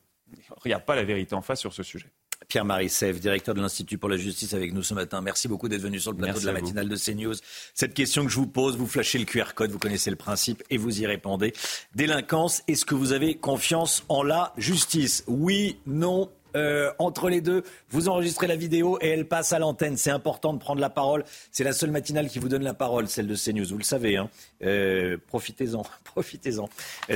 regarde 0.64 0.86
pas 0.86 0.96
la 0.96 1.04
vérité 1.04 1.36
en 1.36 1.42
face 1.42 1.60
sur 1.60 1.74
ce 1.74 1.84
sujet. 1.84 2.12
Pierre-Marie 2.48 2.90
Sèvres, 2.90 3.20
directeur 3.20 3.56
de 3.56 3.62
l'Institut 3.62 3.98
pour 3.98 4.10
la 4.10 4.18
justice 4.18 4.54
avec 4.54 4.74
nous 4.74 4.84
ce 4.84 4.94
matin. 4.94 5.22
Merci 5.22 5.48
beaucoup 5.48 5.70
d'être 5.70 5.82
venu 5.82 6.00
sur 6.00 6.12
le 6.12 6.18
plateau 6.18 6.40
de 6.40 6.46
la 6.46 6.54
matinale 6.54 6.90
de 6.90 6.96
CNews. 6.96 7.36
Cette 7.74 7.94
question 7.94 8.26
que 8.26 8.32
je 8.32 8.36
vous 8.36 8.48
pose, 8.48 8.78
vous 8.78 8.88
flashez 8.88 9.18
le 9.18 9.26
QR 9.26 9.54
code, 9.56 9.72
vous 9.72 9.80
connaissez 9.80 10.10
le 10.10 10.16
principe 10.16 10.64
et 10.70 10.78
vous 10.78 11.02
y 11.02 11.06
répondez. 11.06 11.54
Délinquance, 11.96 12.62
est-ce 12.68 12.86
que 12.86 12.96
vous 12.96 13.14
avez 13.14 13.36
confiance 13.36 14.04
en 14.10 14.24
la 14.24 14.54
justice? 14.58 15.24
Oui, 15.28 15.78
non, 15.86 16.30
euh, 16.56 16.92
entre 17.00 17.30
les 17.30 17.42
deux. 17.42 17.64
Vous 17.90 18.10
enregistrez 18.10 18.48
la 18.48 18.56
vidéo 18.56 18.98
et 19.02 19.10
elle 19.10 19.28
passe 19.28 19.54
à 19.54 19.60
l'antenne. 19.60 19.98
C'est 19.98 20.12
important 20.12 20.54
de 20.54 20.60
prendre 20.60 20.82
la 20.82 20.90
parole. 20.90 21.24
C'est 21.52 21.64
la 21.64 21.74
seule 21.74 21.92
matinale 21.92 22.28
qui 22.28 22.40
vous 22.40 22.50
donne 22.50 22.64
la 22.64 22.74
parole, 22.74 23.08
celle 23.08 23.28
de 23.28 23.36
CNews. 23.36 23.66
Vous 23.68 23.78
le 23.78 23.84
savez. 23.84 24.18
Hein. 24.18 24.30
Euh, 24.64 25.18
profitez-en. 25.28 25.84
Profitez-en. 26.04 26.70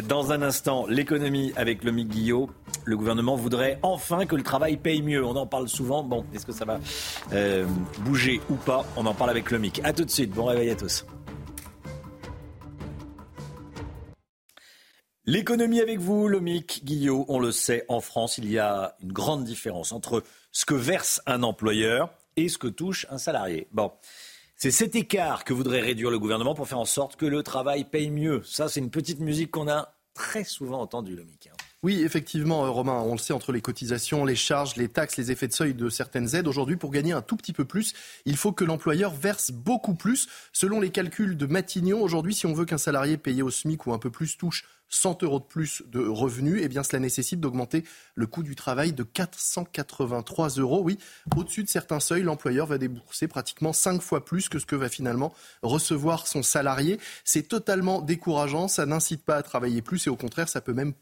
Dans 0.08 0.32
un 0.32 0.42
instant, 0.42 0.86
l'économie 0.88 1.54
avec 1.56 1.84
le 1.84 1.92
Guillot. 2.04 2.50
Le 2.86 2.98
gouvernement 2.98 3.36
voudrait 3.36 3.80
enfin 3.82 4.26
que 4.26 4.36
le 4.36 4.44
travail 4.44 4.78
paye 4.78 5.02
mieux. 5.02 5.24
On 5.24 5.36
en 5.36 5.48
parle 5.48 5.68
souvent. 5.68 6.04
Bon, 6.04 6.26
est-ce 6.34 6.46
que 6.46 6.52
ça 6.52 6.66
va 6.66 6.80
euh, 7.34 7.66
bouger 8.00 8.42
ou 8.50 8.56
pas? 8.56 8.86
On 8.96 9.06
en 9.06 9.14
parle 9.14 9.30
avec 9.30 9.52
le 9.52 9.60
MIC. 9.60 9.82
A 9.84 9.94
tout 9.94 10.06
de 10.06 10.12
suite. 10.12 10.32
Bon 10.32 10.46
réveil 10.46 10.70
à 10.70 10.76
tous. 10.76 11.06
L'économie 15.30 15.82
avec 15.82 16.00
vous, 16.00 16.30
Lomic, 16.30 16.86
Guillot, 16.86 17.26
on 17.28 17.38
le 17.40 17.52
sait, 17.52 17.84
en 17.90 18.00
France, 18.00 18.38
il 18.38 18.50
y 18.50 18.60
a 18.60 18.96
une 19.04 19.12
grande 19.12 19.44
différence 19.44 19.92
entre 19.92 20.24
ce 20.54 20.64
que 20.64 20.74
verse 20.74 21.22
un 21.26 21.44
employeur 21.44 22.14
et 22.38 22.48
ce 22.48 22.58
que 22.58 22.70
touche 22.70 23.06
un 23.10 23.18
salarié. 23.18 23.68
Bon. 23.74 23.92
C'est 24.56 24.72
cet 24.72 24.96
écart 24.96 25.44
que 25.44 25.52
voudrait 25.52 25.82
réduire 25.82 26.12
le 26.12 26.18
gouvernement 26.18 26.56
pour 26.56 26.70
faire 26.70 26.80
en 26.80 26.86
sorte 26.86 27.18
que 27.18 27.26
le 27.26 27.44
travail 27.44 27.84
paye 27.84 28.10
mieux. 28.10 28.42
Ça, 28.46 28.70
c'est 28.70 28.80
une 28.80 28.90
petite 28.90 29.20
musique 29.20 29.52
qu'on 29.52 29.68
a 29.68 29.94
très 30.14 30.46
souvent 30.46 30.80
entendue, 30.80 31.18
Lomic. 31.18 31.50
Hein. 31.52 31.58
Oui, 31.84 32.02
effectivement, 32.04 32.66
euh, 32.66 32.70
Romain, 32.70 33.02
on 33.06 33.12
le 33.12 33.20
sait, 33.20 33.34
entre 33.34 33.52
les 33.52 33.62
cotisations, 33.62 34.26
les 34.26 34.36
charges, 34.36 34.78
les 34.78 34.88
taxes, 34.88 35.18
les 35.18 35.30
effets 35.30 35.48
de 35.48 35.54
seuil 35.54 35.74
de 35.74 35.90
certaines 35.90 36.36
aides, 36.36 36.48
aujourd'hui, 36.48 36.76
pour 36.76 36.90
gagner 36.90 37.12
un 37.12 37.22
tout 37.22 37.36
petit 37.36 37.54
peu 37.54 37.66
plus, 37.66 37.94
il 38.26 38.36
faut 38.36 38.52
que 38.52 38.64
l'employeur 38.64 39.14
verse 39.14 39.52
beaucoup 39.52 39.94
plus. 39.94 40.28
Selon 40.54 40.80
les 40.80 40.90
calculs 40.90 41.38
de 41.38 41.46
Matignon, 41.46 42.02
aujourd'hui, 42.02 42.34
si 42.34 42.48
on 42.48 42.54
veut 42.54 42.66
qu'un 42.66 42.80
salarié 42.80 43.18
payé 43.18 43.44
au 43.44 43.52
SMIC 43.52 43.86
ou 43.86 43.94
un 43.94 44.00
peu 44.00 44.10
plus 44.10 44.38
touche 44.38 44.64
100 44.90 45.24
euros 45.24 45.40
de 45.40 45.46
plus 45.46 45.84
de 45.88 46.00
revenus, 46.00 46.62
eh 46.64 46.68
bien 46.68 46.84
cela 46.84 47.00
nécessite 47.00 47.40
d'augmenter 47.40 47.84
le 48.16 48.28
coût 48.28 48.44
du 48.44 48.56
travail 48.56 48.94
de 48.94 49.04
483 49.04 50.50
euros. 50.58 50.82
Oui, 50.84 50.98
au-dessus 51.36 51.64
de 51.64 51.70
certains 51.70 52.00
seuils, 52.00 52.24
l'employeur 52.24 52.68
va 52.68 52.78
débourser 52.78 53.28
pratiquement 53.28 53.74
5 53.74 54.02
fois 54.02 54.24
plus 54.24 54.50
que 54.50 54.60
ce 54.60 54.66
que 54.66 54.76
va 54.76 54.90
finalement 54.90 55.34
recevoir 55.62 56.28
son 56.28 56.44
salarié. 56.44 57.00
C'est 57.24 57.48
totalement 57.48 58.02
décourageant, 58.02 58.68
ça 58.68 58.86
n'incite 58.86 59.24
pas 59.24 59.36
à 59.36 59.44
travailler 59.44 59.82
plus 59.82 60.08
et 60.08 60.10
au 60.10 60.16
contraire, 60.16 60.50
ça 60.50 60.62
peut 60.62 60.74
même 60.74 60.94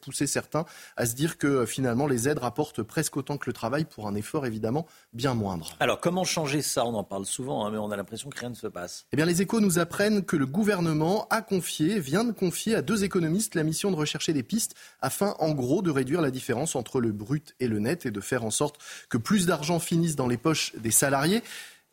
pousser 0.00 0.26
certains 0.26 0.64
à 0.96 1.06
se 1.06 1.14
dire 1.14 1.38
que 1.38 1.66
finalement 1.66 2.06
les 2.06 2.28
aides 2.28 2.38
rapportent 2.38 2.82
presque 2.82 3.16
autant 3.16 3.38
que 3.38 3.48
le 3.48 3.52
travail 3.52 3.84
pour 3.84 4.06
un 4.06 4.14
effort 4.14 4.46
évidemment 4.46 4.86
bien 5.12 5.34
moindre. 5.34 5.76
Alors 5.80 6.00
comment 6.00 6.24
changer 6.24 6.62
ça? 6.62 6.84
On 6.84 6.94
en 6.94 7.04
parle 7.04 7.26
souvent, 7.26 7.66
hein, 7.66 7.70
mais 7.70 7.78
on 7.78 7.90
a 7.90 7.96
l'impression 7.96 8.30
que 8.30 8.38
rien 8.38 8.50
ne 8.50 8.54
se 8.54 8.66
passe. 8.66 9.06
Eh 9.12 9.16
bien 9.16 9.26
les 9.26 9.42
échos 9.42 9.60
nous 9.60 9.78
apprennent 9.78 10.24
que 10.24 10.36
le 10.36 10.46
gouvernement 10.46 11.26
a 11.30 11.42
confié, 11.42 11.98
vient 11.98 12.24
de 12.24 12.32
confier 12.32 12.74
à 12.74 12.82
deux 12.82 13.04
économistes 13.04 13.31
la 13.54 13.62
mission 13.62 13.90
de 13.90 13.96
rechercher 13.96 14.32
des 14.32 14.42
pistes 14.42 14.74
afin, 15.00 15.34
en 15.38 15.52
gros, 15.52 15.82
de 15.82 15.90
réduire 15.90 16.20
la 16.20 16.30
différence 16.30 16.76
entre 16.76 17.00
le 17.00 17.12
brut 17.12 17.54
et 17.60 17.68
le 17.68 17.78
net 17.78 18.06
et 18.06 18.10
de 18.10 18.20
faire 18.20 18.44
en 18.44 18.50
sorte 18.50 18.78
que 19.08 19.18
plus 19.18 19.46
d'argent 19.46 19.78
finisse 19.78 20.16
dans 20.16 20.28
les 20.28 20.36
poches 20.36 20.74
des 20.76 20.90
salariés. 20.90 21.42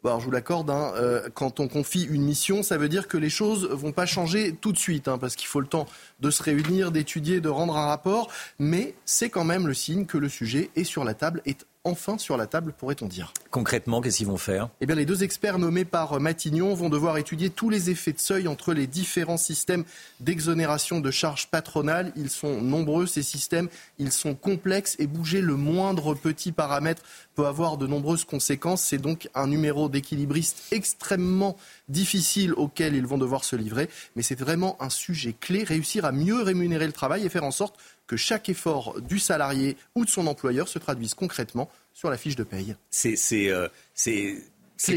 alors 0.04 0.20
je 0.20 0.26
vous 0.26 0.32
l'accorde, 0.32 0.70
hein, 0.70 0.94
euh, 0.96 1.30
quand 1.34 1.60
on 1.60 1.68
confie 1.68 2.04
une 2.04 2.24
mission, 2.24 2.64
ça 2.64 2.78
veut 2.78 2.90
dire 2.90 3.08
que 3.08 3.18
les 3.18 3.30
choses 3.30 3.66
vont 3.66 3.92
pas 3.92 4.06
changer 4.06 4.56
tout 4.56 4.72
de 4.72 4.78
suite, 4.78 5.08
hein, 5.08 5.18
parce 5.18 5.36
qu'il 5.36 5.48
faut 5.48 5.62
le 5.62 5.68
temps 5.68 5.88
de 6.20 6.32
se 6.32 6.44
réunir, 6.44 6.92
d'étudier, 6.92 7.42
de 7.42 7.50
rendre 7.50 7.78
un 7.78 7.86
rapport. 7.86 8.30
Mais 8.60 8.96
c'est 9.06 9.30
quand 9.30 9.46
même 9.46 9.68
le 9.68 9.74
signe 9.74 10.06
que 10.06 10.18
le 10.18 10.30
sujet 10.30 10.70
est 10.76 10.84
sur 10.84 11.04
la 11.04 11.14
table, 11.14 11.42
enfin 11.84 12.18
sur 12.18 12.38
la 12.38 12.48
table, 12.48 12.74
pourrait-on 12.78 13.08
dire. 13.08 13.34
Concrètement, 13.52 14.02
qu'est-ce 14.02 14.18
qu'ils 14.18 14.28
vont 14.28 14.38
faire? 14.38 14.70
Eh 14.82 14.86
bien, 14.86 14.96
les 14.96 15.06
deux 15.06 15.24
experts 15.24 15.60
nommés 15.60 15.86
par 15.86 16.20
Matignon 16.20 16.74
vont 16.74 16.90
devoir 16.90 17.18
étudier 17.18 17.50
tous 17.50 17.70
les 17.70 17.90
effets 17.90 18.14
de 18.14 18.20
seuil 18.20 18.48
entre 18.48 18.74
les 18.74 18.86
différents 18.86 19.38
systèmes 19.38 19.86
d'exonération 20.20 21.00
de 21.00 21.12
charges 21.12 21.48
patronales. 21.48 22.12
Ils 22.16 22.30
sont 22.30 22.62
nombreux, 22.62 23.06
ces 23.06 23.24
systèmes, 23.24 23.70
ils 23.98 24.12
sont 24.12 24.36
complexes 24.36 24.96
et 25.00 25.08
bouger 25.08 25.42
le 25.42 25.56
moindre 25.56 26.14
petit 26.14 26.52
paramètre 26.52 27.04
peut 27.36 27.48
avoir 27.48 27.78
de 27.78 27.88
nombreuses 27.88 28.26
conséquences. 28.26 28.84
C'est 28.84 28.98
donc 28.98 29.30
un 29.34 29.48
numéro 29.48 29.88
d'équilibriste 29.88 30.64
extrêmement 30.72 31.56
difficile 31.88 32.54
auquel 32.54 32.96
ils 32.96 33.08
vont 33.08 33.18
devoir 33.18 33.44
se 33.44 33.56
livrer. 33.56 33.90
Mais 34.16 34.22
c'est 34.22 34.38
vraiment 34.38 34.76
un 34.82 34.90
sujet 34.90 35.34
clé, 35.40 35.64
réussir 35.64 36.06
à 36.06 36.12
mieux 36.12 36.42
rémunérer 36.42 36.86
le 36.86 36.94
travail 36.94 37.26
et 37.26 37.30
faire 37.30 37.46
en 37.46 37.52
sorte 37.52 37.76
que 38.10 38.18
chaque 38.18 38.50
effort 38.50 39.00
du 39.02 39.20
salarié 39.20 39.78
ou 39.94 40.04
de 40.04 40.10
son 40.10 40.26
employeur 40.26 40.68
se 40.68 40.80
traduise 40.80 41.14
concrètement 41.14 41.70
sur 41.94 42.10
la 42.10 42.18
fiche 42.18 42.36
de 42.36 42.44
paye. 42.44 42.76
C'est 42.90 43.16
euh, 43.52 43.68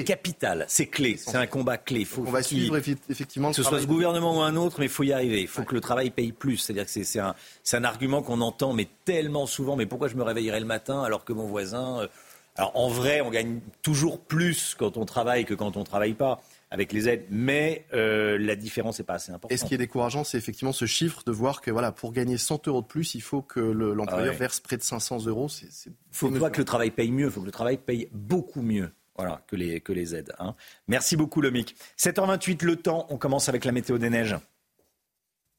capital, 0.06 0.64
c'est 0.66 0.86
clé, 0.86 1.18
c'est 1.18 1.36
un 1.36 1.46
combat 1.46 1.76
clé. 1.76 2.06
Faut 2.06 2.22
On 2.26 2.30
va 2.30 2.42
suivre 2.42 2.74
effectivement 3.10 3.50
que 3.50 3.56
ce 3.56 3.62
soit 3.62 3.82
ce 3.82 3.86
gouvernement 3.86 4.38
ou 4.38 4.40
un 4.40 4.56
autre, 4.56 4.76
mais 4.78 4.86
il 4.86 4.90
faut 4.90 5.02
y 5.02 5.12
arriver. 5.12 5.42
Il 5.42 5.46
faut 5.46 5.62
que 5.62 5.74
le 5.74 5.82
travail 5.82 6.10
paye 6.10 6.32
plus. 6.32 6.56
C'est-à-dire 6.56 6.86
que 6.86 7.04
c'est 7.04 7.18
un, 7.18 7.34
un, 7.72 7.84
argument 7.84 8.22
qu'on 8.22 8.40
entend, 8.40 8.72
mais 8.72 8.88
tellement 9.04 9.44
souvent. 9.44 9.76
Mais 9.76 9.84
pourquoi 9.84 10.08
je 10.08 10.16
me 10.16 10.22
réveillerai 10.22 10.60
le 10.60 10.66
matin 10.66 11.02
alors 11.02 11.26
que 11.26 11.34
mon 11.34 11.46
voisin 11.46 12.00
euh, 12.00 12.08
Alors 12.56 12.72
en 12.74 12.88
vrai, 12.88 13.20
on 13.20 13.30
gagne 13.30 13.60
toujours 13.82 14.20
plus 14.20 14.74
quand 14.78 14.96
on 14.96 15.04
travaille 15.04 15.44
que 15.44 15.54
quand 15.54 15.76
on 15.76 15.80
ne 15.80 15.84
travaille 15.84 16.14
pas 16.14 16.40
avec 16.72 16.94
les 16.94 17.06
aides, 17.06 17.26
mais 17.28 17.84
euh, 17.92 18.38
la 18.38 18.56
différence 18.56 18.98
n'est 18.98 19.04
pas 19.04 19.14
assez 19.14 19.30
importante. 19.30 19.52
Et 19.52 19.58
ce 19.58 19.66
qui 19.66 19.74
est 19.74 19.78
décourageant, 19.78 20.24
c'est 20.24 20.38
effectivement 20.38 20.72
ce 20.72 20.86
chiffre 20.86 21.22
de 21.22 21.30
voir 21.30 21.60
que 21.60 21.70
voilà, 21.70 21.92
pour 21.92 22.12
gagner 22.12 22.38
100 22.38 22.66
euros 22.66 22.80
de 22.80 22.86
plus, 22.86 23.14
il 23.14 23.20
faut 23.20 23.42
que 23.42 23.60
l'employeur 23.60 24.34
verse 24.34 24.58
près 24.58 24.78
de 24.78 24.82
500 24.82 25.26
euros. 25.26 25.48
Il 25.62 25.92
faut 26.10 26.30
pas 26.30 26.48
que 26.48 26.58
le 26.58 26.64
travail 26.64 26.90
paye 26.90 27.10
mieux, 27.10 27.26
il 27.26 27.30
faut 27.30 27.42
que 27.42 27.46
le 27.46 27.52
travail 27.52 27.76
paye 27.76 28.08
beaucoup 28.12 28.62
mieux. 28.62 28.90
Voilà, 29.16 29.44
que 29.46 29.56
les, 29.56 29.82
que 29.82 29.92
les 29.92 30.14
aides. 30.14 30.32
Hein. 30.38 30.54
Merci 30.88 31.16
beaucoup, 31.16 31.42
Lomic. 31.42 31.76
7h28, 31.98 32.64
le 32.64 32.76
temps. 32.76 33.06
On 33.10 33.18
commence 33.18 33.50
avec 33.50 33.66
la 33.66 33.72
météo 33.72 33.98
des 33.98 34.08
neiges. 34.08 34.36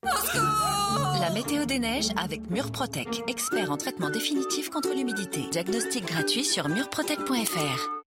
La 0.02 1.30
météo 1.30 1.65
des 1.65 1.77
neiges 1.77 2.10
avec 2.18 2.49
Murprotec, 2.49 3.22
expert 3.27 3.72
en 3.72 3.77
traitement 3.77 4.10
définitif 4.10 4.72
contre 4.72 4.95
l'humidité. 4.95 5.41
Diagnostic 5.52 6.06
gratuit 6.07 6.44
sur 6.44 6.68
murprotec.fr. 6.68 8.02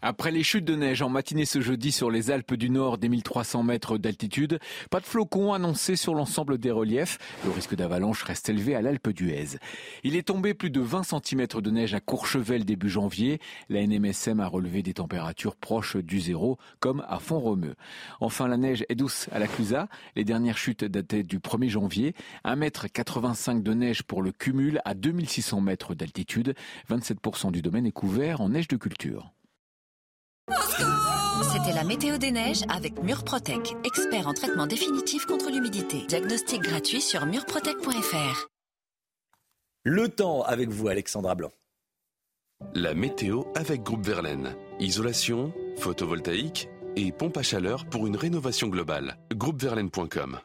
Après 0.00 0.30
les 0.30 0.44
chutes 0.44 0.64
de 0.64 0.76
neige 0.76 1.02
en 1.02 1.08
matinée 1.08 1.44
ce 1.44 1.60
jeudi 1.60 1.90
sur 1.90 2.08
les 2.08 2.30
Alpes 2.30 2.54
du 2.54 2.70
Nord 2.70 2.98
des 2.98 3.08
1300 3.08 3.64
mètres 3.64 3.98
d'altitude, 3.98 4.60
pas 4.90 5.00
de 5.00 5.04
flocons 5.04 5.52
annoncés 5.52 5.96
sur 5.96 6.14
l'ensemble 6.14 6.58
des 6.58 6.70
reliefs. 6.70 7.18
Le 7.44 7.50
risque 7.50 7.74
d'avalanche 7.74 8.22
reste 8.22 8.48
élevé 8.48 8.76
à 8.76 8.80
l'Alpe 8.80 9.08
d'Huez. 9.08 9.58
Il 10.04 10.14
est 10.14 10.28
tombé 10.28 10.54
plus 10.54 10.70
de 10.70 10.80
20 10.80 11.02
cm 11.02 11.46
de 11.48 11.70
neige 11.72 11.94
à 11.94 12.00
Courchevel 12.00 12.64
début 12.64 12.88
janvier. 12.88 13.40
La 13.68 13.84
NMSM 13.84 14.38
a 14.38 14.46
relevé 14.46 14.84
des 14.84 14.94
températures 14.94 15.56
proches 15.56 15.96
du 15.96 16.20
zéro, 16.20 16.58
comme 16.78 17.04
à 17.08 17.18
Font-Romeu. 17.18 17.74
Enfin, 18.20 18.46
la 18.46 18.56
neige 18.56 18.84
est 18.88 18.94
douce 18.94 19.28
à 19.32 19.40
la 19.40 19.48
Clusa. 19.48 19.88
Les 20.14 20.24
dernières 20.24 20.58
chutes 20.58 20.84
dataient 20.84 21.24
du 21.24 21.40
1er 21.40 21.70
janvier. 21.70 22.14
1,85 22.44 23.50
m 23.50 23.62
de 23.64 23.74
neige 23.74 24.04
pour 24.04 24.22
le 24.22 24.30
cumul 24.30 24.80
à 24.84 24.94
2600 24.94 25.60
mètres 25.60 25.96
d'altitude. 25.96 26.54
27% 26.88 27.50
du 27.50 27.62
domaine 27.62 27.84
est 27.86 27.90
couvert 27.90 28.40
en 28.40 28.50
neige 28.50 28.68
de 28.68 28.76
culture. 28.76 29.32
C'était 31.52 31.74
la 31.74 31.84
météo 31.84 32.18
des 32.18 32.30
neiges 32.30 32.62
avec 32.68 33.02
Murprotec, 33.02 33.74
expert 33.84 34.26
en 34.26 34.34
traitement 34.34 34.66
définitif 34.66 35.26
contre 35.26 35.50
l'humidité. 35.50 36.04
Diagnostic 36.08 36.62
gratuit 36.62 37.00
sur 37.00 37.26
murprotec.fr. 37.26 38.48
Le 39.84 40.08
temps 40.08 40.42
avec 40.42 40.70
vous, 40.70 40.88
Alexandra 40.88 41.34
Blanc. 41.34 41.52
La 42.74 42.94
météo 42.94 43.44
avec 43.54 43.82
Groupe 43.82 44.04
Verlaine. 44.04 44.56
Isolation, 44.80 45.52
photovoltaïque 45.76 46.68
et 46.96 47.12
pompe 47.12 47.36
à 47.36 47.42
chaleur 47.42 47.86
pour 47.86 48.06
une 48.06 48.16
rénovation 48.16 48.68
globale. 48.68 49.18
Groupeverlaine.com. 49.32 50.40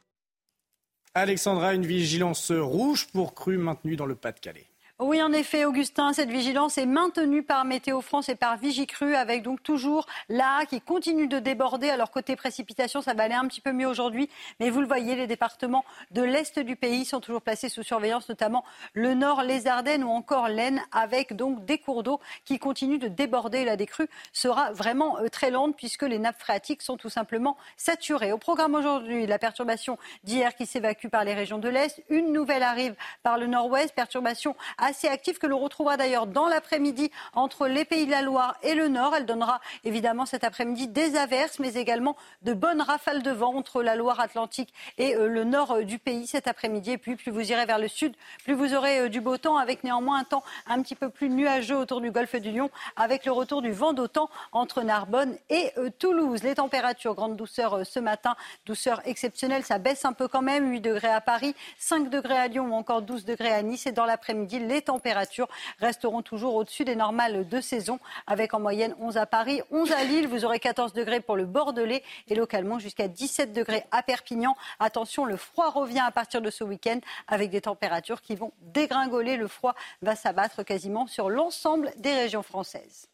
Alexandra, 1.15 1.73
une 1.73 1.85
vigilance 1.85 2.51
rouge 2.51 3.07
pour 3.11 3.35
crues 3.35 3.57
maintenue 3.57 3.95
dans 3.95 4.05
le 4.05 4.15
Pas-de-Calais. 4.15 4.67
Oui, 4.99 5.19
en 5.23 5.33
effet, 5.33 5.65
Augustin, 5.65 6.13
cette 6.13 6.29
vigilance 6.29 6.77
est 6.77 6.85
maintenue 6.85 7.41
par 7.41 7.65
Météo 7.65 7.99
France 7.99 8.29
et 8.29 8.35
par 8.35 8.57
Vigicru, 8.57 9.15
avec 9.15 9.41
donc 9.41 9.63
toujours 9.63 10.05
là 10.29 10.67
qui 10.67 10.81
continue 10.81 11.27
de 11.27 11.39
déborder. 11.39 11.89
Alors 11.89 12.11
côté 12.11 12.35
précipitation, 12.35 13.01
ça 13.01 13.15
va 13.15 13.23
aller 13.23 13.33
un 13.33 13.47
petit 13.47 13.59
peu 13.59 13.71
mieux 13.71 13.87
aujourd'hui, 13.87 14.29
mais 14.59 14.69
vous 14.69 14.81
le 14.81 14.87
voyez, 14.87 15.15
les 15.15 15.25
départements 15.25 15.83
de 16.11 16.21
l'est 16.21 16.59
du 16.59 16.75
pays 16.75 17.05
sont 17.05 17.21
toujours 17.21 17.41
placés 17.41 17.69
sous 17.69 17.81
surveillance, 17.81 18.29
notamment 18.29 18.63
le 18.93 19.15
nord, 19.15 19.41
les 19.41 19.65
Ardennes 19.65 20.03
ou 20.03 20.09
encore 20.11 20.47
l'Aisne, 20.47 20.79
avec 20.91 21.35
donc 21.35 21.65
des 21.65 21.79
cours 21.79 22.03
d'eau 22.03 22.19
qui 22.45 22.59
continuent 22.59 22.99
de 22.99 23.07
déborder. 23.07 23.65
La 23.65 23.77
décrue 23.77 24.07
sera 24.31 24.73
vraiment 24.73 25.17
euh, 25.17 25.27
très 25.27 25.49
lente 25.49 25.75
puisque 25.75 26.03
les 26.03 26.19
nappes 26.19 26.39
phréatiques 26.39 26.83
sont 26.83 26.97
tout 26.97 27.09
simplement 27.09 27.57
saturées. 27.77 28.31
Au 28.31 28.37
programme 28.37 28.75
aujourd'hui, 28.75 29.25
la 29.25 29.39
perturbation 29.39 29.97
d'hier 30.23 30.55
qui 30.55 30.67
s'évacue 30.67 31.07
par 31.07 31.23
les 31.23 31.33
régions 31.33 31.57
de 31.57 31.67
l'est, 31.67 32.03
une 32.09 32.31
nouvelle 32.31 32.61
arrive 32.61 32.93
par 33.23 33.39
le 33.39 33.47
nord-ouest, 33.47 33.95
perturbation 33.95 34.55
assez 34.83 35.07
active 35.07 35.37
que 35.37 35.47
l'on 35.47 35.59
retrouvera 35.59 35.97
d'ailleurs 35.97 36.27
dans 36.27 36.47
l'après-midi 36.47 37.11
entre 37.33 37.67
les 37.67 37.85
Pays 37.85 38.05
de 38.05 38.11
la 38.11 38.21
Loire 38.21 38.57
et 38.63 38.75
le 38.75 38.87
Nord. 38.87 39.15
Elle 39.15 39.25
donnera 39.25 39.61
évidemment 39.83 40.25
cet 40.25 40.43
après-midi 40.43 40.87
des 40.87 41.15
averses, 41.15 41.59
mais 41.59 41.73
également 41.75 42.15
de 42.41 42.53
bonnes 42.53 42.81
rafales 42.81 43.23
de 43.23 43.31
vent 43.31 43.55
entre 43.55 43.83
la 43.83 43.95
Loire-Atlantique 43.95 44.73
et 44.97 45.15
euh, 45.15 45.27
le 45.27 45.43
nord 45.43 45.71
euh, 45.71 45.83
du 45.83 45.99
pays 45.99 46.27
cet 46.27 46.47
après-midi. 46.47 46.91
Et 46.91 46.97
puis, 46.97 47.15
plus 47.15 47.31
vous 47.31 47.51
irez 47.51 47.65
vers 47.65 47.79
le 47.79 47.87
sud, 47.87 48.13
plus 48.43 48.53
vous 48.53 48.73
aurez 48.73 48.99
euh, 48.99 49.09
du 49.09 49.21
beau 49.21 49.37
temps, 49.37 49.57
avec 49.57 49.83
néanmoins 49.83 50.19
un 50.19 50.23
temps 50.23 50.43
un 50.67 50.81
petit 50.81 50.95
peu 50.95 51.09
plus 51.09 51.29
nuageux 51.29 51.77
autour 51.77 52.01
du 52.01 52.11
golfe 52.11 52.35
du 52.35 52.51
Lion, 52.51 52.69
avec 52.95 53.25
le 53.25 53.31
retour 53.31 53.61
du 53.61 53.71
vent 53.71 53.93
d'autant 53.93 54.29
entre 54.51 54.81
Narbonne 54.81 55.35
et 55.49 55.71
Toulouse. 55.99 56.43
Les 56.43 56.55
températures, 56.55 57.15
grande 57.15 57.35
douceur 57.35 57.85
ce 57.85 57.99
matin, 57.99 58.35
douceur 58.65 59.01
exceptionnelle, 59.05 59.63
ça 59.63 59.79
baisse 59.79 60.05
un 60.05 60.13
peu 60.13 60.27
quand 60.27 60.41
même, 60.41 60.69
8 60.69 60.81
degrés 60.81 61.09
à 61.09 61.21
Paris, 61.21 61.55
5 61.77 62.09
degrés 62.09 62.37
à 62.37 62.47
Lyon 62.47 62.67
ou 62.71 62.73
encore 62.73 63.01
12 63.01 63.25
degrés 63.25 63.51
à 63.51 63.61
Nice. 63.61 63.85
Et 63.85 63.91
dans 63.91 64.05
l'après-midi, 64.05 64.59
les 64.73 64.81
températures 64.81 65.47
resteront 65.79 66.21
toujours 66.21 66.55
au-dessus 66.55 66.83
des 66.83 66.95
normales 66.95 67.47
de 67.47 67.61
saison, 67.61 67.99
avec 68.27 68.53
en 68.53 68.59
moyenne 68.59 68.95
11 68.99 69.17
à 69.17 69.25
Paris, 69.25 69.61
11 69.71 69.91
à 69.91 70.03
Lille. 70.03 70.27
Vous 70.27 70.45
aurez 70.45 70.59
14 70.59 70.93
degrés 70.93 71.21
pour 71.21 71.35
le 71.35 71.45
Bordelais 71.45 72.03
et 72.27 72.35
localement 72.35 72.79
jusqu'à 72.79 73.07
17 73.07 73.53
degrés 73.53 73.83
à 73.91 74.03
Perpignan. 74.03 74.55
Attention, 74.79 75.25
le 75.25 75.37
froid 75.37 75.69
revient 75.69 76.03
à 76.05 76.11
partir 76.11 76.41
de 76.41 76.49
ce 76.49 76.63
week-end 76.63 76.99
avec 77.27 77.51
des 77.51 77.61
températures 77.61 78.21
qui 78.21 78.35
vont 78.35 78.51
dégringoler. 78.61 79.37
Le 79.37 79.47
froid 79.47 79.75
va 80.01 80.15
s'abattre 80.15 80.63
quasiment 80.63 81.07
sur 81.07 81.29
l'ensemble 81.29 81.91
des 81.97 82.13
régions 82.13 82.43
françaises. 82.43 83.07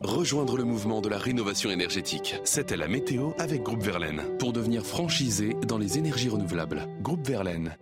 Rejoindre 0.00 0.56
le 0.56 0.62
mouvement 0.62 1.00
de 1.00 1.08
la 1.08 1.18
rénovation 1.18 1.70
énergétique. 1.70 2.36
C'était 2.44 2.76
la 2.76 2.86
météo 2.86 3.32
avec 3.36 3.64
Groupe 3.64 3.82
Verlaine. 3.82 4.22
Pour 4.38 4.52
devenir 4.52 4.86
franchisé 4.86 5.54
dans 5.66 5.76
les 5.76 5.98
énergies 5.98 6.28
renouvelables. 6.28 6.86
Groupe 7.02 7.26
Verlaine. 7.26 7.76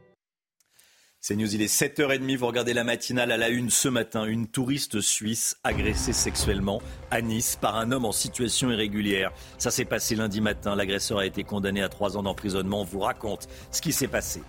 C'est 1.29 1.35
News, 1.35 1.53
il 1.57 1.61
est 1.61 1.67
7h30, 1.67 2.37
vous 2.37 2.47
regardez 2.47 2.73
la 2.73 2.85
matinale 2.85 3.33
à 3.33 3.37
la 3.37 3.49
une 3.49 3.69
ce 3.69 3.89
matin. 3.89 4.27
Une 4.27 4.47
touriste 4.47 5.01
suisse 5.01 5.57
agressée 5.65 6.13
sexuellement 6.13 6.81
à 7.11 7.21
Nice 7.21 7.59
par 7.61 7.75
un 7.75 7.91
homme 7.91 8.05
en 8.05 8.13
situation 8.13 8.71
irrégulière. 8.71 9.33
Ça 9.59 9.73
s'est 9.73 9.85
passé 9.85 10.15
lundi 10.15 10.41
matin. 10.41 10.77
L'agresseur 10.77 11.19
a 11.19 11.27
été 11.27 11.43
condamné 11.43 11.83
à 11.83 11.89
trois 11.89 12.17
ans 12.17 12.23
d'emprisonnement. 12.23 12.83
On 12.83 12.85
vous 12.85 13.01
raconte 13.01 13.49
ce 13.73 13.83
qui 13.83 13.93
s'est 13.93 14.07
passé. 14.07 14.41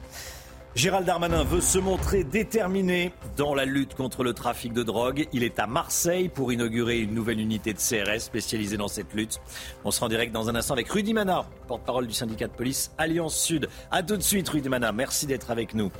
Gérald 0.77 1.07
Darmanin 1.07 1.43
veut 1.43 1.59
se 1.59 1.79
montrer 1.79 2.23
déterminé 2.23 3.11
dans 3.35 3.55
la 3.55 3.65
lutte 3.65 3.95
contre 3.95 4.23
le 4.23 4.33
trafic 4.33 4.73
de 4.73 4.83
drogue. 4.83 5.27
Il 5.33 5.41
est 5.41 5.57
à 5.57 5.65
Marseille 5.65 6.29
pour 6.29 6.53
inaugurer 6.53 6.99
une 6.99 7.15
nouvelle 7.15 7.39
unité 7.39 7.73
de 7.73 7.79
CRS 7.79 8.19
spécialisée 8.19 8.77
dans 8.77 8.87
cette 8.87 9.11
lutte. 9.15 9.41
On 9.85 9.89
se 9.89 9.99
rend 9.99 10.07
direct 10.07 10.31
dans 10.31 10.49
un 10.49 10.55
instant 10.55 10.75
avec 10.75 10.87
Rudy 10.87 11.15
Mana, 11.15 11.45
porte-parole 11.67 12.05
du 12.05 12.13
syndicat 12.13 12.45
de 12.45 12.53
police 12.53 12.91
Alliance 12.99 13.35
Sud. 13.35 13.69
A 13.89 14.03
tout 14.03 14.17
de 14.17 14.21
suite, 14.21 14.47
Rudy 14.49 14.69
Mana. 14.69 14.91
Merci 14.91 15.25
d'être 15.25 15.49
avec 15.49 15.73
nous. 15.73 15.91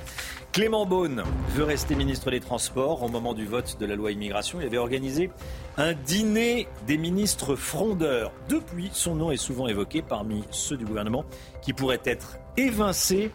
Clément 0.52 0.86
Beaune 0.86 1.24
veut 1.56 1.64
rester 1.64 1.96
ministre 1.96 2.30
des 2.30 2.38
Transports. 2.38 3.02
Au 3.02 3.08
moment 3.08 3.34
du 3.34 3.46
vote 3.46 3.78
de 3.80 3.84
la 3.84 3.96
loi 3.96 4.12
immigration, 4.12 4.60
il 4.60 4.66
avait 4.68 4.78
organisé 4.78 5.32
un 5.76 5.92
dîner 5.92 6.68
des 6.86 6.98
ministres 6.98 7.56
frondeurs. 7.56 8.30
Depuis, 8.48 8.90
son 8.92 9.16
nom 9.16 9.32
est 9.32 9.38
souvent 9.38 9.66
évoqué 9.66 10.02
parmi 10.02 10.44
ceux 10.52 10.76
du 10.76 10.84
gouvernement 10.84 11.24
qui 11.62 11.72
pourraient 11.72 12.00
être 12.04 12.38
évincés 12.56 13.32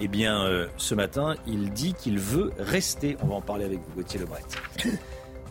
eh 0.00 0.08
bien, 0.08 0.44
euh, 0.44 0.66
ce 0.76 0.94
matin, 0.94 1.36
il 1.46 1.70
dit 1.72 1.94
qu'il 1.94 2.18
veut 2.18 2.52
rester. 2.58 3.16
On 3.22 3.26
va 3.26 3.34
en 3.36 3.40
parler 3.40 3.64
avec 3.64 3.78
vous, 3.78 3.94
Gauthier 3.96 4.20
Lebret. 4.20 4.42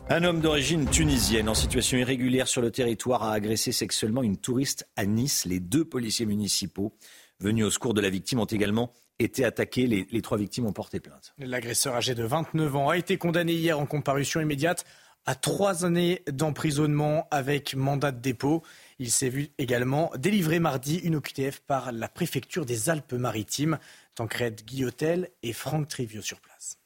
Un 0.09 0.25
homme 0.25 0.41
d'origine 0.41 0.85
tunisienne 0.89 1.47
en 1.47 1.55
situation 1.55 1.97
irrégulière 1.97 2.49
sur 2.49 2.61
le 2.61 2.71
territoire 2.71 3.23
a 3.23 3.31
agressé 3.31 3.71
sexuellement 3.71 4.21
une 4.21 4.35
touriste 4.35 4.85
à 4.97 5.05
Nice. 5.05 5.45
Les 5.45 5.61
deux 5.61 5.85
policiers 5.85 6.25
municipaux 6.25 6.93
venus 7.39 7.65
au 7.65 7.69
secours 7.71 7.93
de 7.93 8.01
la 8.01 8.09
victime 8.09 8.39
ont 8.39 8.45
également 8.45 8.91
été 9.17 9.45
attaqués. 9.45 9.87
Les, 9.87 10.05
les 10.11 10.21
trois 10.21 10.37
victimes 10.37 10.65
ont 10.65 10.73
porté 10.73 10.99
plainte. 10.99 11.33
L'agresseur 11.37 11.95
âgé 11.95 12.15
de 12.15 12.23
29 12.23 12.75
ans 12.75 12.89
a 12.89 12.97
été 12.97 13.17
condamné 13.17 13.53
hier 13.53 13.79
en 13.79 13.85
comparution 13.85 14.41
immédiate 14.41 14.85
à 15.25 15.35
trois 15.35 15.85
années 15.85 16.21
d'emprisonnement 16.31 17.27
avec 17.31 17.75
mandat 17.75 18.11
de 18.11 18.19
dépôt. 18.19 18.61
Il 18.99 19.09
s'est 19.09 19.29
vu 19.29 19.49
également 19.57 20.11
délivrer 20.17 20.59
mardi 20.59 20.97
une 20.97 21.15
OQTF 21.15 21.61
par 21.61 21.91
la 21.91 22.09
préfecture 22.09 22.65
des 22.65 22.89
Alpes-Maritimes. 22.89 23.79
Tancred 24.15 24.63
Guillotel 24.63 25.29
et 25.41 25.53
Franck 25.53 25.87
Trivio 25.87 26.21
sur 26.21 26.39
place. 26.39 26.77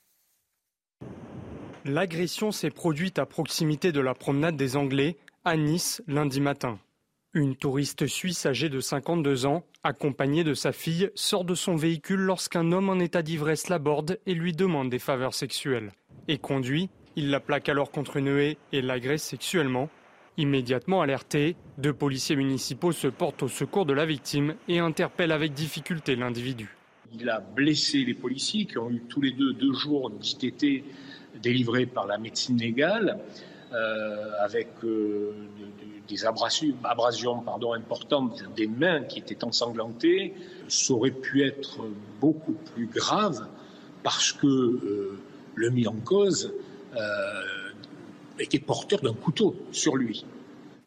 L'agression 1.83 2.51
s'est 2.51 2.69
produite 2.69 3.19
à 3.19 3.25
proximité 3.25 3.91
de 3.91 3.99
la 3.99 4.13
promenade 4.13 4.55
des 4.55 4.77
Anglais 4.77 5.17
à 5.45 5.57
Nice 5.57 6.01
lundi 6.07 6.41
matin. 6.41 6.79
Une 7.33 7.55
touriste 7.55 8.07
suisse 8.07 8.45
âgée 8.45 8.69
de 8.69 8.79
52 8.79 9.45
ans, 9.45 9.63
accompagnée 9.83 10.43
de 10.43 10.53
sa 10.53 10.71
fille, 10.71 11.11
sort 11.15 11.43
de 11.43 11.55
son 11.55 11.75
véhicule 11.75 12.21
lorsqu'un 12.21 12.71
homme 12.71 12.89
en 12.89 12.99
état 12.99 13.21
d'ivresse 13.21 13.67
l'aborde 13.67 14.19
et 14.25 14.33
lui 14.33 14.53
demande 14.53 14.89
des 14.89 14.99
faveurs 14.99 15.33
sexuelles. 15.33 15.91
Et 16.27 16.37
conduit, 16.37 16.89
il 17.15 17.29
la 17.29 17.39
plaque 17.39 17.69
alors 17.69 17.91
contre 17.91 18.17
une 18.17 18.27
haie 18.27 18.57
et 18.71 18.81
l'agresse 18.81 19.23
sexuellement. 19.23 19.89
Immédiatement 20.37 21.01
alertés, 21.01 21.55
deux 21.77 21.93
policiers 21.93 22.35
municipaux 22.35 22.91
se 22.91 23.07
portent 23.07 23.43
au 23.43 23.47
secours 23.47 23.85
de 23.85 23.93
la 23.93 24.05
victime 24.05 24.55
et 24.67 24.79
interpellent 24.79 25.31
avec 25.31 25.53
difficulté 25.53 26.15
l'individu. 26.15 26.76
Il 27.13 27.29
a 27.29 27.39
blessé 27.39 28.03
les 28.03 28.13
policiers 28.13 28.65
qui 28.65 28.77
ont 28.77 28.89
eu 28.89 29.01
tous 29.07 29.21
les 29.21 29.31
deux 29.31 29.53
deux 29.53 29.73
jours 29.73 30.09
d'ITT 30.09 30.83
délivrés 31.41 31.85
par 31.85 32.07
la 32.07 32.17
médecine 32.17 32.57
légale, 32.57 33.19
euh, 33.73 34.31
avec 34.39 34.69
euh, 34.85 35.33
des 36.07 36.25
abrasions, 36.25 36.73
importantes 37.73 38.43
des 38.55 38.67
mains 38.67 39.03
qui 39.03 39.19
étaient 39.19 39.43
ensanglantées. 39.43 40.33
Ça 40.69 40.93
aurait 40.93 41.11
pu 41.11 41.43
être 41.43 41.81
beaucoup 42.21 42.53
plus 42.73 42.85
grave 42.85 43.45
parce 44.03 44.31
que 44.31 44.47
euh, 44.47 45.19
le 45.55 45.69
mis 45.69 45.85
en 45.85 45.95
cause 45.95 46.53
était 48.39 48.59
porteur 48.59 49.01
d'un 49.01 49.13
couteau 49.13 49.55
sur 49.71 49.97
lui. 49.97 50.25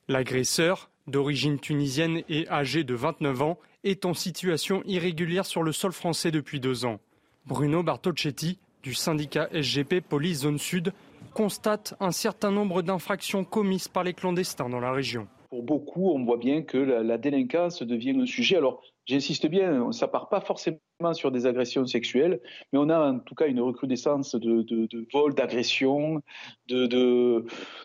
L'agresseur, 0.08 0.88
d'origine 1.10 1.58
tunisienne 1.58 2.22
et 2.28 2.48
âgé 2.48 2.84
de 2.84 2.94
29 2.94 3.42
ans, 3.42 3.58
est 3.84 4.04
en 4.04 4.14
situation 4.14 4.82
irrégulière 4.86 5.46
sur 5.46 5.62
le 5.62 5.72
sol 5.72 5.92
français 5.92 6.30
depuis 6.30 6.60
deux 6.60 6.84
ans. 6.84 7.00
Bruno 7.46 7.82
Bartocchetti, 7.82 8.58
du 8.82 8.94
syndicat 8.94 9.48
SGP 9.52 10.00
Police 10.00 10.40
Zone 10.40 10.58
Sud, 10.58 10.92
constate 11.34 11.94
un 12.00 12.12
certain 12.12 12.50
nombre 12.50 12.82
d'infractions 12.82 13.44
commises 13.44 13.88
par 13.88 14.04
les 14.04 14.14
clandestins 14.14 14.68
dans 14.68 14.80
la 14.80 14.92
région. 14.92 15.26
Pour 15.48 15.62
beaucoup, 15.62 16.10
on 16.10 16.24
voit 16.24 16.36
bien 16.36 16.62
que 16.62 16.78
la, 16.78 17.18
délinquance 17.18 17.82
devient 17.82 18.16
un 18.16 18.26
sujet. 18.26 18.56
Alors, 18.56 18.82
j'insiste 19.06 19.48
bien, 19.48 19.90
ça 19.90 20.06
part 20.06 20.28
pas 20.28 20.40
forcément 20.40 20.78
sur 21.12 21.32
des 21.32 21.46
agressions 21.46 21.86
sexuelles, 21.86 22.40
mais 22.72 22.78
on 22.78 22.88
a 22.88 23.10
en 23.10 23.18
tout 23.18 23.34
cas 23.34 23.48
une 23.48 23.60
recrudescence 23.60 24.36
de, 24.36 24.88
vols, 25.12 25.34
d'agressions, 25.34 26.22
de 26.68 27.44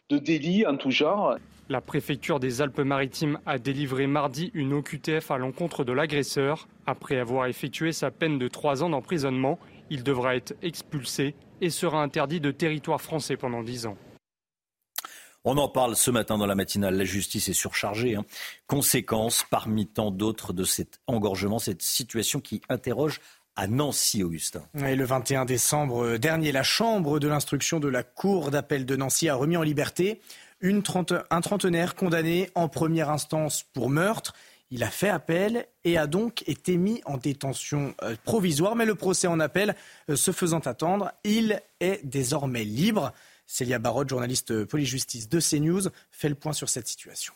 délits 0.10 0.66
en 0.68 0.78
tout 0.78 0.92
genre. 0.92 1.38
La 1.68 1.82
préfecture 1.82 2.40
des 2.40 2.62
Alpes-Maritimes 2.62 3.40
a 3.48 3.58
délivré 3.58 4.06
mardi 4.06 4.52
une 4.54 4.72
OQTF 4.74 5.32
à 5.32 5.40
l'encontre 5.40 5.84
de 5.84 5.94
l'agresseur. 5.94 6.68
Après 6.86 7.18
avoir 7.18 7.48
effectué 7.48 7.92
sa 7.92 8.12
peine 8.12 8.38
de 8.38 8.48
trois 8.48 8.84
ans 8.84 8.90
d'emprisonnement, 8.92 9.58
il 9.90 10.04
devra 10.04 10.36
être 10.36 10.54
expulsé 10.62 11.34
et 11.62 11.72
sera 11.72 12.04
interdit 12.04 12.40
de 12.40 12.52
territoire 12.52 13.02
français 13.02 13.36
pendant 13.36 13.64
dix 13.64 13.88
ans. 13.88 13.98
On 15.44 15.58
en 15.58 15.68
parle 15.68 15.96
ce 15.96 16.12
matin 16.12 16.38
dans 16.38 16.46
la 16.46 16.54
matinale. 16.54 16.98
La 16.98 17.04
justice 17.04 17.50
est 17.50 17.54
surchargée. 17.54 18.16
Hein. 18.16 18.26
Conséquence 18.68 19.44
parmi 19.50 19.88
tant 19.88 20.12
d'autres 20.12 20.54
de 20.54 20.66
cet 20.66 21.00
engorgement, 21.08 21.58
cette 21.58 21.82
situation 21.82 22.42
qui 22.42 22.62
interroge 22.70 23.22
à 23.56 23.68
Nancy, 23.68 24.22
Augustin. 24.22 24.64
Et 24.86 24.96
le 24.96 25.06
21 25.06 25.46
décembre 25.46 26.18
dernier, 26.18 26.52
la 26.52 26.64
Chambre 26.64 27.20
de 27.20 27.28
l'instruction 27.28 27.80
de 27.80 27.88
la 27.88 28.04
Cour 28.04 28.52
d'appel 28.52 28.86
de 28.86 28.96
Nancy 28.96 29.30
a 29.30 29.36
remis 29.36 29.58
en 29.58 29.64
liberté 29.64 30.20
un 31.30 31.42
trentenaire 31.42 31.96
condamné 31.96 32.50
en 32.56 32.68
première 32.68 33.10
instance 33.10 33.64
pour 33.74 33.90
meurtre. 33.90 34.34
Il 34.72 34.84
a 34.84 34.90
fait 34.90 35.10
appel 35.10 35.68
et 35.84 35.98
a 35.98 36.08
donc 36.08 36.44
été 36.48 36.78
mis 36.78 37.02
en 37.06 37.18
détention 37.18 37.94
euh, 38.02 38.16
provisoire. 38.24 38.76
Mais 38.76 38.86
le 38.86 38.96
procès 38.96 39.28
en 39.28 39.40
appel 39.40 39.76
euh, 40.10 40.16
se 40.16 40.32
faisant 40.32 40.60
attendre, 40.60 41.12
il 41.24 41.62
est 41.80 42.02
désormais 42.04 42.64
libre. 42.64 43.14
Célia 43.46 43.78
Barotte, 43.78 44.10
journaliste 44.10 44.66
police-justice 44.66 45.30
de 45.30 45.40
CNews, 45.40 45.90
fait 46.10 46.30
le 46.30 46.36
point 46.36 46.54
sur 46.54 46.68
cette 46.68 46.88
situation. 46.88 47.34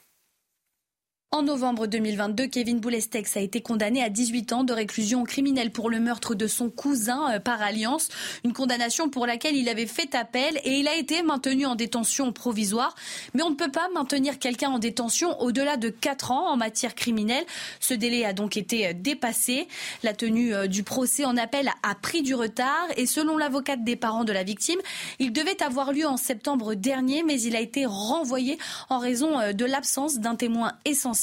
En 1.32 1.44
novembre 1.44 1.86
2022, 1.86 2.48
Kevin 2.48 2.80
Boulestex 2.80 3.38
a 3.38 3.40
été 3.40 3.62
condamné 3.62 4.02
à 4.02 4.10
18 4.10 4.52
ans 4.52 4.64
de 4.64 4.74
réclusion 4.74 5.24
criminelle 5.24 5.70
pour 5.70 5.92
le 5.92 6.00
meurtre 6.00 6.34
de 6.34 6.48
son 6.48 6.72
cousin 6.72 7.36
euh, 7.36 7.40
par 7.40 7.62
alliance. 7.62 8.08
Une 8.44 8.52
condamnation 8.52 9.10
pour 9.10 9.28
laquelle 9.28 9.56
il 9.56 9.70
avait 9.70 9.86
fait 9.86 10.16
appel 10.16 10.60
et 10.64 10.80
il 10.80 10.88
a 10.88 10.96
été 10.96 11.22
maintenu 11.22 11.68
en 11.68 11.76
détention 11.76 12.34
provisoire. 12.34 12.96
Mais 13.36 13.44
on 13.44 13.52
ne 13.52 13.56
peut 13.56 13.70
pas 13.70 13.90
maintenir 13.94 14.40
quelqu'un 14.40 14.72
en 14.72 14.80
détention 14.80 15.40
au-delà 15.40 15.78
de 15.78 15.90
4 15.90 16.32
ans 16.32 16.50
en 16.50 16.58
matière 16.58 16.96
criminelle. 16.96 17.46
Ce 17.80 17.94
délai 17.94 18.26
a 18.26 18.34
donc 18.34 18.58
été 18.58 18.88
euh, 18.88 18.94
dépassé. 18.96 19.68
La 20.02 20.16
tenue 20.16 20.56
euh, 20.56 20.66
du 20.66 20.82
procès 20.82 21.26
en 21.26 21.38
appel 21.38 21.70
a 21.84 21.94
pris 21.94 22.24
du 22.24 22.34
retard 22.34 22.88
et 22.98 23.06
selon 23.06 23.38
l'avocate 23.38 23.84
des 23.84 23.96
parents 23.96 24.24
de 24.24 24.34
la 24.34 24.42
victime, 24.42 24.80
il 25.20 25.32
devait 25.32 25.62
avoir 25.62 25.94
lieu 25.94 26.08
en 26.08 26.18
septembre 26.18 26.74
dernier, 26.74 27.22
mais 27.22 27.40
il 27.40 27.56
a 27.56 27.60
été 27.60 27.86
renvoyé 27.86 28.58
en 28.90 28.98
raison 28.98 29.54
de 29.54 29.66
l'absence 29.66 30.18
d'un 30.18 30.34
témoin 30.34 30.72
essentiel 30.86 31.19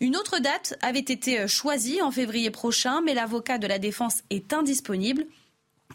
une 0.00 0.16
autre 0.16 0.38
date 0.38 0.76
avait 0.82 0.98
été 0.98 1.46
choisie 1.48 2.02
en 2.02 2.10
février 2.10 2.50
prochain, 2.50 3.00
mais 3.00 3.14
l'avocat 3.14 3.58
de 3.58 3.66
la 3.66 3.78
défense 3.78 4.22
est 4.30 4.52
indisponible. 4.52 5.26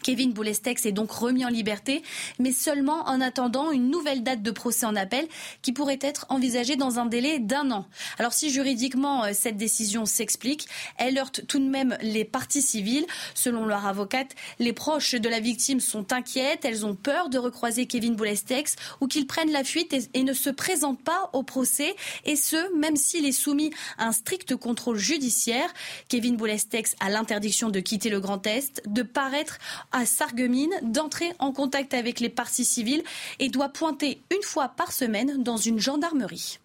Kevin 0.02 0.32
Boulestex 0.32 0.86
est 0.86 0.92
donc 0.92 1.10
remis 1.10 1.44
en 1.44 1.48
liberté, 1.48 2.02
mais 2.38 2.52
seulement 2.52 3.08
en 3.08 3.20
attendant 3.20 3.70
une 3.72 3.90
nouvelle 3.90 4.22
date 4.22 4.42
de 4.42 4.50
procès 4.50 4.86
en 4.86 4.96
appel 4.96 5.26
qui 5.62 5.72
pourrait 5.72 5.98
être 6.00 6.26
envisagée 6.28 6.76
dans 6.76 6.98
un 6.98 7.06
délai 7.06 7.38
d'un 7.38 7.70
an. 7.70 7.86
Alors 8.18 8.32
si 8.32 8.50
juridiquement 8.50 9.24
euh, 9.24 9.30
cette 9.32 9.56
décision 9.56 10.06
s'explique, 10.06 10.68
elle 10.96 11.18
heurte 11.18 11.46
tout 11.46 11.58
de 11.58 11.68
même 11.68 11.96
les 12.00 12.24
parties 12.24 12.62
civiles. 12.62 13.06
Selon 13.34 13.66
leur 13.66 13.86
avocate, 13.86 14.34
les 14.58 14.72
proches 14.72 15.14
de 15.14 15.28
la 15.28 15.40
victime 15.40 15.80
sont 15.80 16.12
inquiètes, 16.12 16.64
elles 16.64 16.86
ont 16.86 16.94
peur 16.94 17.28
de 17.28 17.38
recroiser 17.38 17.86
Kevin 17.86 18.16
Boulestex 18.16 18.76
ou 19.00 19.06
qu'il 19.06 19.26
prenne 19.26 19.50
la 19.50 19.64
fuite 19.64 19.94
et, 20.14 20.22
ne 20.22 20.32
se 20.32 20.50
présente 20.50 21.00
pas 21.02 21.30
au 21.32 21.42
procès, 21.42 21.94
et 22.26 22.36
ce, 22.36 22.76
même 22.76 22.96
s'il 22.96 23.24
est 23.24 23.32
soumis 23.32 23.70
à 23.96 24.06
un 24.06 24.12
strict 24.12 24.56
contrôle 24.56 24.98
judiciaire. 24.98 25.72
Kevin 26.08 26.36
Boulestex 26.36 26.94
a 27.00 27.08
l'interdiction 27.08 27.70
de 27.70 27.80
quitter 27.80 28.10
le 28.10 28.20
Grand 28.20 28.46
Est, 28.46 28.82
de 28.86 29.02
paraître 29.02 29.58
à 29.92 30.06
Sarreguemines 30.06 30.74
d'entrer 30.82 31.32
en 31.38 31.52
contact 31.52 31.94
avec 31.94 32.20
les 32.20 32.28
parties 32.28 32.64
civiles 32.64 33.02
et 33.38 33.48
doit 33.48 33.68
pointer 33.68 34.20
une 34.34 34.42
fois 34.42 34.68
par 34.68 34.92
semaine 34.92 35.42
dans 35.42 35.56
une 35.56 35.78
gendarmerie. 35.78 36.58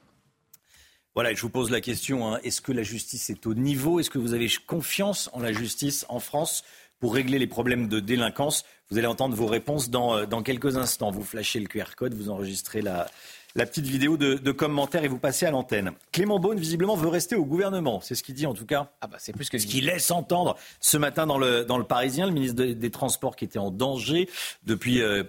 Voilà, 1.16 1.34
je 1.34 1.41
vous 1.41 1.50
pose 1.50 1.70
la 1.70 1.80
question, 1.80 2.28
hein. 2.28 2.40
est-ce 2.44 2.60
que 2.60 2.72
la 2.72 2.82
justice 2.82 3.30
est 3.30 3.45
au 3.45 3.54
niveau? 3.54 4.00
Est-ce 4.00 4.10
que 4.10 4.18
vous 4.18 4.34
avez 4.34 4.50
confiance 4.66 5.30
en 5.34 5.41
la 5.41 5.54
justice 5.54 6.06
en 6.10 6.20
France 6.20 6.64
pour 7.00 7.14
régler 7.14 7.38
les 7.38 7.45
problèmes 7.45 7.88
de 7.88 8.00
délinquance? 8.00 8.66
Vous 8.90 8.98
allez 8.98 9.08
entendre 9.08 9.36
vos 9.36 9.45
réponses 9.45 9.91
dans, 9.91 10.18
euh, 10.18 10.26
dans 10.26 10.41
quelques 10.41 10.76
instants. 10.78 11.12
Vous 11.12 11.24
flashez 11.24 11.60
le 11.60 11.68
QR 11.68 11.95
code, 11.95 12.16
vous 12.16 12.32
enregistrez 12.32 12.82
la, 12.82 13.08
la 13.55 13.65
petite 13.65 13.85
vidéo 13.85 14.17
de, 14.17 14.51
commentaires 14.51 15.03
et 15.03 15.07
vous 15.07 15.19
passez 15.19 15.45
à 15.45 15.51
l'antenne. 15.51 15.91
Clément 16.11 16.39
Beaune, 16.39 16.59
visiblement, 16.59 16.95
veut 16.95 17.09
rester 17.09 17.35
au 17.35 17.45
gouvernement. 17.45 18.01
C'est 18.01 18.15
ce 18.15 18.23
qu'il 18.23 18.35
dit 18.35 18.45
en 18.45 18.53
tout 18.53 18.65
cas. 18.65 18.91
Ah 19.01 19.07
bah 19.07 19.17
c'est 19.19 19.34
plus 19.34 19.49
que 19.49 19.57
ce 19.57 19.67
qu'il 19.67 19.85
laisse 19.85 20.11
entendre 20.11 20.57
ce 20.80 20.97
matin 20.97 21.27
dans 21.27 21.38
le, 21.38 21.63
dans 21.65 21.77
le 21.77 21.84
Parisien, 21.84 22.25
le 22.25 22.31
ministre 22.31 22.63
des 22.63 22.91
Transports 22.91 23.35
qui 23.35 23.45
était 23.45 23.59
en 23.59 23.71
danger 23.71 24.30
depuis. 24.63 25.01
Euh, 25.01 25.23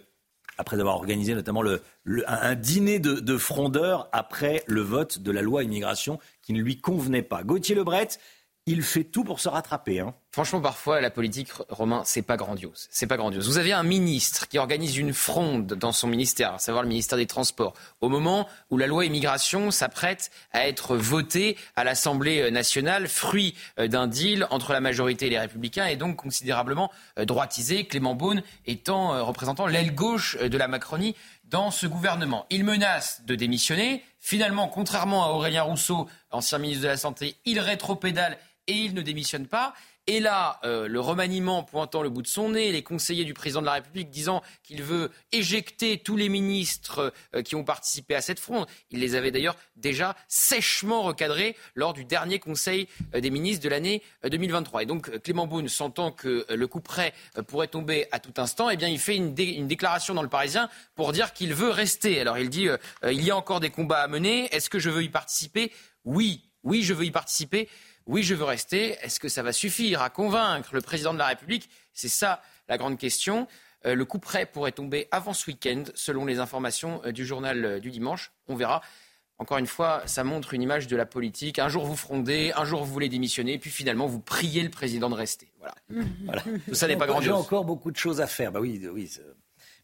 après 0.57 0.79
avoir 0.79 0.95
organisé 0.95 1.35
notamment 1.35 1.63
le, 1.63 1.83
un 2.29 2.55
dîner 2.55 3.01
de, 3.01 3.15
de 3.15 3.37
frondeurs 3.37 4.09
après 4.13 4.63
le 4.69 4.83
vote 4.83 5.19
de 5.19 5.33
la 5.33 5.43
loi 5.43 5.65
immigration 5.65 6.21
qui 6.43 6.53
ne 6.53 6.61
lui 6.61 6.81
convenait 6.81 7.23
pas. 7.23 7.43
Gauthier 7.43 7.75
Lebret, 7.75 8.07
il 8.67 8.83
fait 8.83 9.05
tout 9.05 9.25
pour 9.25 9.41
se 9.41 9.49
rattraper. 9.49 10.01
Hein. 10.01 10.15
Franchement, 10.33 10.61
parfois, 10.61 11.01
la 11.03 11.11
politique, 11.11 11.51
Romain, 11.69 12.03
c'est 12.07 12.23
pas 12.23 12.39
grandiose. 12.39 12.89
C'est 12.91 13.07
pas 13.07 13.19
grandiose. 13.19 13.47
Vous 13.47 13.59
avez 13.59 13.75
un 13.75 13.83
ministre 13.83 14.49
qui 14.49 14.59
organise 14.59 14.97
une 14.97 15.13
fronde 15.13 15.75
dans 15.75 15.93
son 15.93 16.09
ministère, 16.09 16.55
à 16.55 16.59
savoir 16.59 16.83
le 16.83 16.89
ministère 16.89 17.19
des 17.19 17.27
Transports, 17.27 17.75
au 18.01 18.09
moment 18.09 18.49
où 18.71 18.79
la 18.79 18.87
loi 18.87 19.05
immigration 19.05 19.71
s'apprête 19.71 20.31
à 20.53 20.67
être 20.67 20.97
votée 20.97 21.59
à 21.77 21.85
l'Assemblée 21.85 22.51
nationale, 22.51 23.07
fruit 23.07 23.55
euh, 23.79 23.87
d'un 23.87 24.07
deal 24.07 24.47
entre 24.51 24.73
la 24.73 24.81
majorité 24.81 25.27
et 25.27 25.31
les 25.31 25.39
Républicains, 25.39 25.87
et 25.87 25.97
donc 25.97 26.17
considérablement 26.17 26.91
euh, 27.19 27.27
droitisé, 27.27 27.87
Clément 27.87 28.15
Beaune 28.15 28.43
étant 28.65 29.15
euh, 29.15 29.23
représentant 29.23 29.67
l'aile 29.67 29.95
gauche 29.95 30.39
de 30.39 30.59
la 30.59 30.69
Macronie 30.69 31.15
dans 31.45 31.71
ce 31.71 31.87
gouvernement. 31.87 32.47
Il 32.49 32.65
menace 32.65 33.23
de 33.27 33.35
démissionner. 33.35 34.03
Finalement, 34.21 34.69
contrairement 34.69 35.25
à 35.27 35.29
Aurélien 35.29 35.63
Rousseau, 35.63 36.09
ancien 36.31 36.59
ministre 36.59 36.83
de 36.83 36.89
la 36.89 36.97
Santé, 36.97 37.37
il 37.45 37.61
rétropédale 37.61 38.39
et 38.67 38.75
il 38.75 38.95
ne 38.95 39.03
démissionne 39.03 39.47
pas. 39.47 39.75
Et 40.07 40.21
là, 40.21 40.61
euh, 40.65 40.87
le 40.87 41.01
remaniement 41.01 41.63
pointant 41.63 42.03
le 42.03 42.11
bout 42.11 42.21
de 42.21 42.27
son 42.27 42.51
nez, 42.51 42.73
les 42.73 42.83
conseillers 42.83 43.25
du 43.25 43.33
président 43.33 43.63
de 43.63 43.67
la 43.67 43.73
République 43.73 44.11
disant 44.11 44.43
qu'il 44.63 44.83
veut 44.83 45.11
éjecter 45.33 45.97
tous 45.97 46.17
les 46.17 46.29
ministres 46.29 47.15
euh, 47.35 47.41
qui 47.41 47.57
ont 47.57 47.65
participé 47.65 48.15
à 48.15 48.21
cette 48.21 48.39
fronde. 48.39 48.67
Il 48.91 49.01
les 49.01 49.15
avait 49.15 49.31
d'ailleurs 49.31 49.57
déjà 49.77 50.15
sèchement 50.29 51.03
recadrés 51.03 51.57
lors 51.75 51.95
du 51.95 52.05
dernier 52.05 52.39
Conseil 52.39 52.87
euh, 53.15 53.21
des 53.21 53.31
ministres 53.31 53.65
de 53.65 53.71
l'année 53.71 54.03
2023. 54.29 54.83
Et 54.83 54.87
donc 54.87 55.23
Clément 55.23 55.47
Beaune, 55.47 55.69
sentant 55.69 56.13
que 56.13 56.45
le 56.51 56.67
coup 56.67 56.81
près 56.81 57.15
pourrait 57.47 57.69
tomber 57.69 58.07
à 58.13 58.19
tout 58.19 58.35
instant, 58.37 58.69
eh 58.69 58.77
bien 58.77 58.89
il 58.89 58.99
fait 58.99 59.17
une, 59.17 59.33
déclaration 59.35 60.13
dans 60.13 60.23
le 60.23 60.29
Parisien 60.29 60.69
pour 60.97 61.13
dire 61.13 61.33
qu'il 61.33 61.55
veut 61.55 61.71
rester. 61.71 62.21
Alors 62.21 62.37
il 62.37 62.51
dit 62.51 62.69
il 63.05 63.23
y 63.23 63.31
a 63.31 63.37
encore 63.37 63.61
des 63.61 63.71
combats 63.71 64.03
à 64.03 64.09
mener. 64.09 64.55
Est-ce 64.55 64.69
que 64.69 64.79
je 64.79 64.91
veux 64.91 65.03
y 65.03 65.09
participer? 65.09 65.73
Oui, 66.05 66.43
oui, 66.63 66.83
je 66.83 66.93
veux 66.93 67.05
y 67.05 67.11
participer 67.11 67.69
oui, 68.07 68.23
je 68.23 68.35
veux 68.35 68.45
rester. 68.45 68.97
Est-ce 69.03 69.19
que 69.19 69.29
ça 69.29 69.43
va 69.43 69.53
suffire 69.53 70.03
à 70.03 70.11
convaincre 70.11 70.75
le 70.75 70.81
président 70.81 71.15
de 71.15 71.19
la 71.19 71.27
République? 71.27 71.71
C'est 71.93 72.09
ça 72.09 72.43
la 72.69 72.77
grande 72.77 72.99
question. 72.99 73.47
Euh, 73.87 73.95
le 73.95 74.05
coup 74.05 74.19
prêt 74.19 74.47
pourrait 74.47 74.73
tomber 74.73 75.09
avant 75.11 75.33
ce 75.33 75.47
week-end, 75.47 75.85
selon 75.95 76.25
les 76.25 76.39
informations 76.39 77.03
euh, 77.05 77.13
du 77.13 77.27
journal 77.27 77.65
euh, 77.65 77.81
du 77.81 77.91
dimanche. 77.91 78.33
On 78.49 78.57
verra. 78.57 78.83
Encore 79.39 79.59
une 79.59 79.67
fois, 79.67 80.03
ça 80.07 80.23
montre 80.23 80.55
une 80.55 80.63
image 80.63 80.87
de 80.87 80.97
la 80.97 81.07
politique. 81.07 81.59
Un 81.59 81.69
jour 81.69 81.85
vous 81.85 81.97
frondez, 81.97 82.53
un 82.57 82.65
jour 82.65 82.85
vous 82.85 82.93
voulez 82.93 83.09
démissionner, 83.09 83.59
puis 83.59 83.71
finalement 83.71 84.07
vous 84.07 84.21
priez 84.21 84.63
le 84.63 84.71
président 84.71 85.11
de 85.11 85.15
rester. 85.15 85.53
Voilà. 85.59 85.75
voilà. 86.25 86.43
Tout 86.43 86.75
ça 86.75 86.87
n'est 86.87 86.97
pas 86.97 87.07
grandiose. 87.07 87.27
J'ai 87.27 87.33
encore 87.33 87.65
beaucoup 87.65 87.91
de 87.91 87.97
choses 87.97 88.21
à 88.21 88.27
faire. 88.27 88.53
Bah 88.53 88.61
oui, 88.61 88.81
oui. 88.93 89.11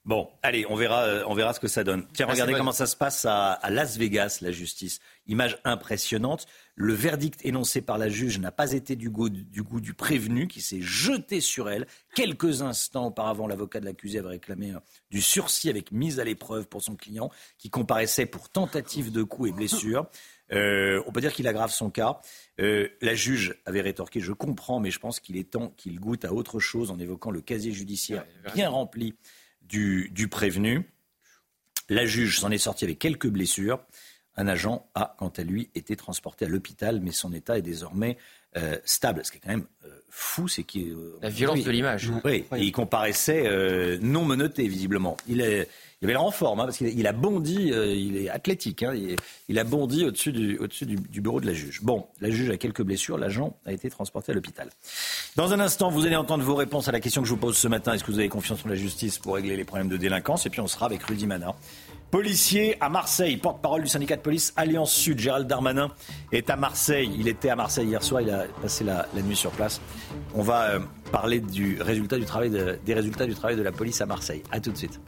Bon, 0.07 0.31
allez, 0.43 0.65
on 0.69 0.77
verra, 0.77 1.05
on 1.27 1.35
verra 1.35 1.53
ce 1.53 1.61
que 1.61 1.69
ça 1.69 1.85
donne. 1.85 2.07
Tiens, 2.15 2.27
regardez 2.27 2.55
comment 2.55 2.73
ça 2.73 2.87
se 2.87 2.97
passe 2.97 3.27
à, 3.27 3.53
à 3.53 3.71
Las 3.71 3.99
Vegas, 3.99 4.39
la 4.41 4.51
justice. 4.51 4.99
Image 5.27 5.59
impressionnante. 5.65 6.47
Le 6.75 6.95
verdict 6.95 7.45
énoncé 7.45 7.83
par 7.83 7.99
la 7.99 8.09
juge 8.09 8.39
n'a 8.39 8.51
pas 8.51 8.73
été 8.73 8.97
du 8.97 9.11
goût, 9.11 9.29
du 9.29 9.95
prévenu 9.95 10.49
qui 10.49 10.63
s'est 10.63 10.81
jeté 10.81 11.43
sur 11.43 11.69
elle. 11.69 11.87
Quelques 12.15 12.63
instants 12.63 13.09
auparavant, 13.09 13.47
l'avocat 13.47 13.81
de 13.81 13.85
l'accusé 13.85 14.19
avait 14.19 14.29
réclamé 14.29 14.73
du 15.11 15.21
sursis 15.21 15.69
avec 15.69 15.93
mise 15.93 16.19
à 16.19 16.25
l'épreuve 16.25 16.67
pour 16.67 16.81
son 16.81 16.97
client 16.97 17.31
qui 17.59 17.69
comparaissait 17.69 18.25
pour 18.25 18.49
tentative 18.49 19.13
de 19.13 19.23
coup 19.23 19.47
et 19.47 19.53
blessure. 19.53 20.07
Euh, 20.53 21.01
on 21.07 21.13
peut 21.13 21.21
dire 21.21 21.33
qu'il 21.33 21.47
aggrave 21.47 21.71
son 21.71 21.91
cas. 21.91 22.21
Euh, 22.61 22.89
la 23.01 23.15
juge 23.15 23.55
avait 23.67 23.83
rétorqué, 23.83 24.19
je 24.19 24.33
comprends, 24.33 24.81
mais 24.81 24.91
je 24.91 24.99
pense 24.99 25.21
qu'il 25.21 25.37
est 25.37 25.49
temps 25.49 25.73
qu'il 25.77 26.01
goûte 26.01 26.25
à 26.25 26.33
autre 26.33 26.59
chose 26.59 26.91
en 26.91 26.99
évoquant 26.99 27.31
le 27.31 27.41
casier 27.41 27.71
judiciaire 27.71 28.25
bien 28.53 28.69
rempli 28.69 29.15
du, 29.71 30.11
du 30.13 30.29
prévenu. 30.29 30.91
La 31.89 32.05
juge 32.05 32.39
s'en 32.39 32.51
est 32.51 32.59
sortie 32.59 32.85
avec 32.85 32.99
quelques 32.99 33.29
blessures. 33.29 33.81
Un 34.37 34.47
agent 34.47 34.89
a, 34.95 35.17
quant 35.19 35.33
à 35.37 35.43
lui, 35.43 35.71
été 35.75 35.97
transporté 35.97 36.45
à 36.45 36.49
l'hôpital, 36.49 37.01
mais 37.01 37.11
son 37.11 37.33
état 37.33 37.59
est 37.59 37.63
désormais 37.63 38.17
euh, 38.57 38.79
stable. 38.85 39.25
Ce 39.25 39.31
qui 39.31 39.39
est 39.39 39.41
quand 39.41 39.51
même 39.51 39.67
euh, 39.85 39.89
fou, 40.09 40.49
c'est 40.49 40.63
qu'il... 40.63 40.93
Euh, 40.93 41.19
La 41.21 41.29
violence 41.29 41.65
de 41.65 41.71
l'image. 41.71 42.11
Oui, 42.25 42.45
il 42.57 42.73
comparaissait 42.73 43.99
non 44.01 44.25
menotté, 44.25 44.67
visiblement. 44.69 45.17
Il, 45.29 45.41
est, 45.41 45.69
il 46.01 46.07
avait 46.07 46.15
l'air 46.15 46.25
en 46.25 46.31
forme, 46.31 46.61
hein, 46.61 46.65
parce 46.65 46.79
qu'il 46.79 47.07
a 47.07 47.13
bondi, 47.13 47.73
il 47.75 48.17
est 48.17 48.31
athlétique, 48.31 48.83
hein, 48.83 48.95
il, 49.49 49.59
a 49.59 49.65
bondi 49.65 50.07
au-dessus, 50.07 50.33
du, 50.33 51.21
bureau 51.21 51.41
de 51.41 51.47
la 51.47 51.53
juge. 51.53 51.81
Bon, 51.83 52.07
la 52.21 52.31
juge 52.31 52.49
a 52.51 52.57
quelques 52.57 52.83
blessures, 52.83 53.19
l'agent 53.19 53.57
a 53.67 53.73
été 53.73 53.91
transporté 53.91 54.33
à 54.33 54.35
l'hôpital. 54.35 54.71
Dans 55.37 55.53
un 55.53 55.61
instant, 55.61 55.91
vous 55.91 56.07
allez 56.07 56.17
entendre 56.17 56.43
vos 56.43 56.55
réponses 56.55 56.89
à 56.89 56.93
la 56.93 57.01
question 57.01 57.21
que 57.21 57.29
je 57.29 57.35
vous 57.35 57.41
pose 57.41 57.57
ce 57.57 57.69
matin. 57.69 57.93
Est-ce 57.93 58.05
que 58.05 58.11
vous 58.11 58.19
avez 58.19 58.31
confiance 58.31 58.65
en 58.65 58.69
la 58.69 58.77
justice 58.77 59.19
pour 59.19 59.35
régler 59.35 59.57
les 59.57 59.65
problèmes 59.65 59.89
de 59.89 59.97
délinquance? 59.97 60.47
Et 60.47 60.51
puis 60.51 60.61
on 60.61 60.67
sera 60.67 60.87
avec 60.87 61.03
Rudy 61.03 61.27
Mana 61.27 61.55
Policier 62.11 62.77
à 62.81 62.89
Marseille, 62.89 63.37
porte-parole 63.37 63.83
du 63.83 63.89
syndicat 63.89 64.17
de 64.17 64.21
police 64.21 64.53
Alliance 64.57 64.91
Sud, 64.91 65.21
Gérald 65.21 65.47
Darmanin 65.47 65.91
est 66.33 66.51
à 66.51 66.57
Marseille. 66.57 67.15
Il 67.17 67.29
était 67.29 67.51
à 67.51 67.57
Marseille 67.57 67.87
hier 67.87 68.03
soir, 68.03 68.21
il 68.21 68.31
a 68.31 68.47
passé 68.61 68.83
la, 68.83 69.07
nuit 69.23 69.37
sur 69.37 69.53
place. 69.53 69.81
On 70.35 70.43
va 70.43 70.71
euh, 70.71 70.81
parler 71.13 71.39
du 71.39 71.81
résultat 71.81 72.19
du 72.19 72.25
travail 72.25 72.51
des 72.51 72.95
résultats 72.95 73.27
du 73.27 73.35
travail 73.35 73.57
de 73.57 73.63
la 73.63 73.71
police 73.71 74.01
à 74.01 74.07
Marseille. 74.07 74.43
A 74.51 74.59
tout 74.59 74.73
de 74.73 74.77
suite. 74.77 74.99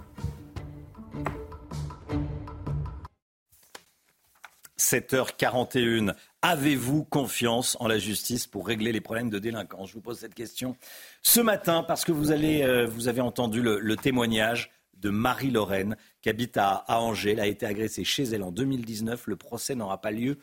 7h41. 4.93 6.15
Avez-vous 6.43 7.05
confiance 7.05 7.77
en 7.81 7.89
la 7.89 7.99
justice 7.99 8.47
pour 8.47 8.67
régler 8.67 8.93
les 8.93 9.01
problèmes 9.01 9.31
de 9.31 9.39
délinquance? 9.39 9.89
Je 9.89 9.95
vous 9.95 10.01
pose 10.01 10.19
cette 10.19 10.35
question 10.35 10.77
ce 11.23 11.41
matin 11.41 11.83
parce 11.83 12.05
que 12.05 12.13
vous, 12.13 12.31
euh, 12.33 12.89
avez 13.07 13.21
entendu 13.21 13.63
le 13.63 13.97
témoignage 13.97 14.71
de 15.03 15.11
Marie-Lorraine, 15.11 15.97
qui 16.23 16.29
habite 16.29 16.57
à, 16.57 16.85
Angers. 16.89 17.33
Elle 17.33 17.41
a 17.41 17.47
été 17.47 17.67
agressée 17.67 18.05
chez 18.05 18.23
elle 18.23 18.43
en 18.43 18.53
2019. 18.53 19.27
Le 19.27 19.37
procès 19.37 19.75
n'aura 19.75 20.01
pas 20.01 20.13
lieu 20.13 20.39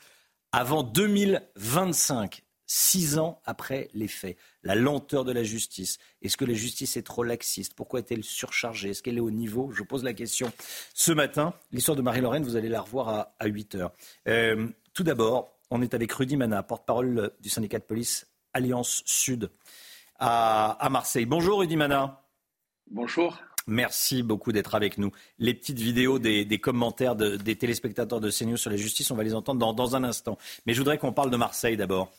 avant 0.51 0.83
2025, 0.83 2.43
six 2.71 3.17
ans 3.17 3.41
après 3.45 3.89
les 3.95 4.07
faits. 4.07 4.37
La 4.61 4.75
lenteur 4.75 5.25
de 5.25 5.31
la 5.31 5.43
justice. 5.43 5.97
Est-ce 6.21 6.37
que 6.37 6.45
la 6.45 6.53
justice 6.53 6.97
est 6.97 7.01
trop 7.01 7.23
laxiste? 7.23 7.73
Pourquoi 7.73 7.99
est-elle 7.99 8.23
surchargée? 8.23 8.91
Est-ce 8.91 9.01
qu'elle 9.01 9.17
est 9.17 9.21
au 9.21 9.31
niveau? 9.31 9.71
Je 9.71 9.81
pose 9.81 10.03
la 10.03 10.13
question 10.13 10.51
ce 10.93 11.11
matin. 11.11 11.55
L'histoire 11.71 11.97
de 11.97 12.03
Marie-Lorraine, 12.03 12.43
vous 12.43 12.55
allez 12.55 12.69
la 12.69 12.81
revoir 12.81 13.33
à, 13.39 13.47
8 13.47 13.75
heures. 13.75 13.91
Euh, 14.27 14.67
tout 14.93 15.03
d'abord, 15.03 15.49
On 15.71 15.81
est 15.81 15.95
avec 15.95 16.11
Rudy 16.11 16.37
Mana, 16.37 16.61
porte-parole 16.61 17.31
du 17.39 17.49
syndicat 17.49 17.79
de 17.79 17.83
police 17.83 18.27
Alliance 18.53 19.01
Sud 19.05 19.49
à, 20.19 20.87
Marseille. 20.91 21.25
Bonjour 21.25 21.59
Rudy 21.59 21.75
Mana. 21.75 22.23
Bonjour. 22.91 23.39
Merci 23.65 24.21
beaucoup 24.21 24.51
d'être 24.51 24.75
avec 24.75 24.97
nous. 24.97 25.11
Les 25.37 25.53
petites 25.53 25.79
vidéos 25.79 26.19
des, 26.19 26.59
commentaires 26.59 27.15
des 27.15 27.55
téléspectateurs 27.55 28.19
de 28.19 28.29
CNews 28.29 28.57
sur 28.57 28.69
la 28.69 28.77
justice, 28.77 29.09
on 29.11 29.15
va 29.15 29.23
les 29.23 29.35
entendre 29.35 29.73
dans, 29.73 29.95
un 29.95 30.03
instant. 30.03 30.37
Mais 30.65 30.73
je 30.73 30.79
voudrais 30.79 30.97
qu'on 30.97 31.13
parle 31.13 31.31
de 31.31 31.37
Marseille 31.37 31.77
d'abord. 31.77 32.11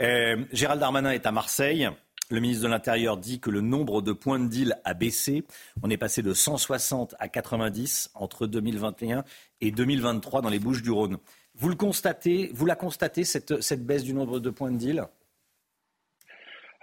Euh, 0.00 0.44
Gérald 0.52 0.80
Darmanin 0.80 1.10
est 1.10 1.26
à 1.26 1.32
Marseille. 1.32 1.88
Le 2.28 2.40
ministre 2.40 2.64
de 2.64 2.68
l'Intérieur 2.68 3.16
dit 3.16 3.38
que 3.38 3.50
le 3.50 3.60
nombre 3.60 4.02
de 4.02 4.12
points 4.12 4.40
de 4.40 4.48
deal 4.48 4.76
a 4.84 4.94
baissé. 4.94 5.44
On 5.82 5.90
est 5.90 5.96
passé 5.96 6.22
de 6.22 6.34
160 6.34 7.14
à 7.18 7.28
90 7.28 8.10
entre 8.14 8.46
2021 8.46 9.24
et 9.60 9.70
2023 9.70 10.42
dans 10.42 10.48
les 10.48 10.58
Bouches 10.58 10.82
du 10.82 10.90
Rhône. 10.90 11.18
Vous 11.54 11.68
le 11.68 11.76
constatez, 11.76 12.50
vous 12.52 12.66
la 12.66 12.74
constatez, 12.74 13.24
cette, 13.24 13.62
cette 13.62 13.86
baisse 13.86 14.02
du 14.02 14.12
nombre 14.12 14.40
de 14.40 14.50
points 14.50 14.72
de 14.72 14.76
deal? 14.76 15.06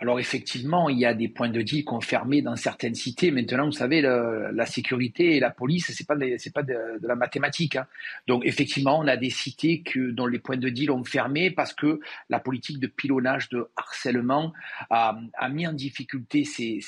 Alors 0.03 0.19
effectivement, 0.19 0.89
il 0.89 0.99
y 0.99 1.05
a 1.05 1.13
des 1.13 1.29
points 1.29 1.47
de 1.47 1.61
deal 1.61 1.85
confirmés 1.85 2.41
dans 2.41 2.57
certaines 2.57 2.93
cités. 2.93 3.31
Maintenant, 3.31 3.67
vous 3.67 3.71
savez, 3.71 4.01
la 4.01 4.65
sécurité 4.65 5.37
et 5.37 5.39
la 5.39 5.49
police, 5.49 5.93
c'est 5.95 6.05
pas 6.05 6.15
pas 6.53 6.63
de, 6.63 7.07
la 7.07 7.15
mathématique. 7.15 7.77
Hein. 7.77 7.87
Donc 8.27 8.45
effectivement, 8.45 8.99
on 8.99 9.07
a 9.07 9.15
des 9.15 9.29
cités 9.29 9.81
que, 9.81 10.11
dont 10.11 10.25
les 10.25 10.39
points 10.39 10.57
de 10.57 10.67
deal 10.67 10.91
ont 10.91 11.05
fermé 11.05 11.51
parce 11.51 11.73
que 11.73 12.01
la 12.29 12.41
politique 12.41 12.79
de 12.79 12.87
pilonnage, 12.87 13.47
de 13.47 13.69
harcèlement 13.77 14.51
a, 14.89 15.15
mis 15.49 15.65
en 15.67 15.71
difficulté 15.71 16.43
ces, 16.43 16.81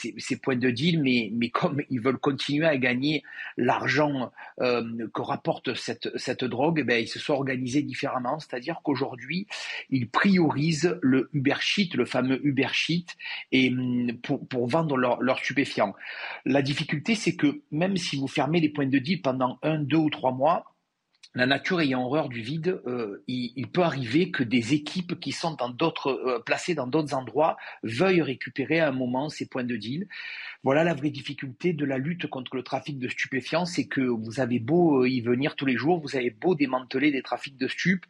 points 0.44 0.58
de 0.58 0.70
deal. 0.70 1.02
Mais, 1.02 1.50
comme 1.52 1.84
ils 1.90 2.02
veulent 2.02 2.18
continuer 2.18 2.66
à 2.66 2.76
gagner 2.76 3.24
l'argent 3.56 4.34
euh, 4.60 5.08
que 5.14 5.22
rapporte 5.22 5.74
cette, 5.76 6.12
cette 6.18 6.44
drogue, 6.44 6.80
eh 6.82 6.84
ben, 6.84 7.02
ils 7.02 7.08
se 7.08 7.20
sont 7.20 7.36
organisés 7.36 7.82
différemment. 7.82 8.40
C'est-à-dire 8.40 8.82
qu'aujourd'hui, 8.84 9.48
ils 9.90 10.10
priorisent 10.10 11.00
le 11.02 11.30
Uber 11.32 11.56
Sheet, 11.62 11.92
le 11.94 12.04
fameux 12.04 12.46
Uber 12.46 12.68
Sheet 12.74 13.05
et 13.52 13.70
hum, 13.70 14.12
pour, 14.22 14.68
vendre 14.68 14.98
leurs 14.98 15.40
stupéfiants. 15.40 15.94
La 16.46 16.62
difficulté, 16.62 17.16
c'est 17.16 17.36
que 17.36 17.62
même 17.72 17.98
si 17.98 18.18
vous 18.18 18.28
fermez 18.28 18.60
les 18.60 18.70
points 18.70 18.88
de 18.88 19.00
deal 19.00 19.22
pendant 19.22 19.60
un, 19.64 19.80
deux 19.80 19.98
ou 19.98 20.10
trois 20.10 20.32
mois, 20.32 20.66
la 21.36 21.46
nature 21.46 21.82
ayant 21.82 22.06
horreur 22.06 22.30
du 22.30 22.42
vide, 22.42 22.82
euh, 22.88 23.22
il, 23.28 23.68
peut 23.68 23.84
arriver 23.84 24.32
que 24.32 24.42
des 24.42 24.74
équipes 24.74 25.20
qui 25.20 25.34
sont 25.34 25.58
euh, 25.60 26.40
placées 26.40 26.76
dans 26.76 26.88
d'autres 26.88 27.14
endroits 27.14 27.58
veuillent 27.84 28.22
récupérer 28.22 28.80
à 28.80 28.88
un 28.88 28.94
moment 28.94 29.28
ces 29.28 29.46
points 29.46 29.66
de 29.66 29.76
deal. 29.76 30.08
Voilà 30.66 30.84
la 30.84 30.94
vraie 30.94 31.12
difficulté 31.12 31.72
de 31.72 31.86
la 31.86 31.98
lutte 31.98 32.28
contre 32.28 32.56
le 32.56 32.64
trafic 32.64 33.00
de 33.00 33.08
stupéfiants, 33.08 33.66
c'est 33.66 33.86
que 33.86 34.02
vous 34.02 34.42
avez 34.42 34.60
beau 34.60 35.04
euh, 35.04 35.10
y 35.10 35.22
venir 35.22 35.56
tous 35.56 35.66
les 35.66 35.78
jours, 35.78 36.02
vous 36.02 36.18
avez 36.18 36.32
beau 36.32 36.56
démanteler 36.56 37.12
des 37.12 37.22
trafics 37.22 37.56
de 37.56 37.68
stupes, 37.68 38.06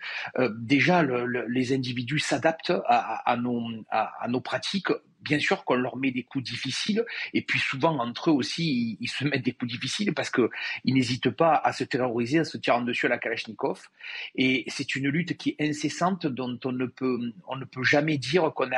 déjà 0.57 1.03
les 1.03 1.73
individus 1.73 2.19
s'adaptent 2.19 2.73
à, 2.87 3.37
nos 3.37 4.41
pratiques 4.41 4.89
bien 5.25 5.39
sûr 5.39 5.65
qu'on 5.65 5.75
leur 5.75 5.97
met 5.97 6.11
des 6.11 6.23
coups 6.23 6.43
difficiles, 6.43 7.03
et 7.33 7.41
puis 7.41 7.59
souvent 7.59 7.97
entre 7.99 8.29
eux 8.29 8.33
aussi, 8.33 8.97
ils, 9.01 9.07
se 9.07 9.25
mettent 9.25 9.43
des 9.43 9.51
coups 9.51 9.71
difficiles 9.71 10.13
parce 10.13 10.29
qu'ils 10.29 10.93
n'hésitent 10.93 11.31
pas 11.31 11.55
à 11.55 11.73
se 11.73 11.83
terroriser, 11.83 12.39
à 12.39 12.45
se 12.45 12.57
tirer 12.57 12.77
en 12.77 12.81
dessus 12.81 13.07
à 13.07 13.09
la 13.09 13.17
Kalachnikov. 13.17 13.89
Et 14.35 14.63
c'est 14.67 14.95
une 14.95 15.09
lutte 15.09 15.35
qui 15.35 15.55
est 15.57 15.69
incessante, 15.69 16.27
dont 16.27 16.57
on 16.63 16.71
ne 16.71 16.85
peut, 16.85 17.33
on 17.47 17.55
ne 17.55 17.65
peut 17.65 17.83
jamais 17.83 18.17
dire 18.17 18.51
qu'on 18.53 18.69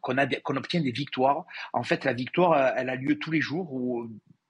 qu'on 0.00 0.18
a, 0.18 0.26
qu'on 0.26 0.56
obtient 0.56 0.80
des 0.80 0.92
victoires. 0.92 1.46
En 1.72 1.82
fait, 1.82 2.04
la 2.04 2.12
victoire, 2.12 2.74
elle 2.76 2.90
a 2.90 2.96
lieu 2.96 3.18
tous 3.24 3.30
les 3.30 3.40
jours 3.40 3.70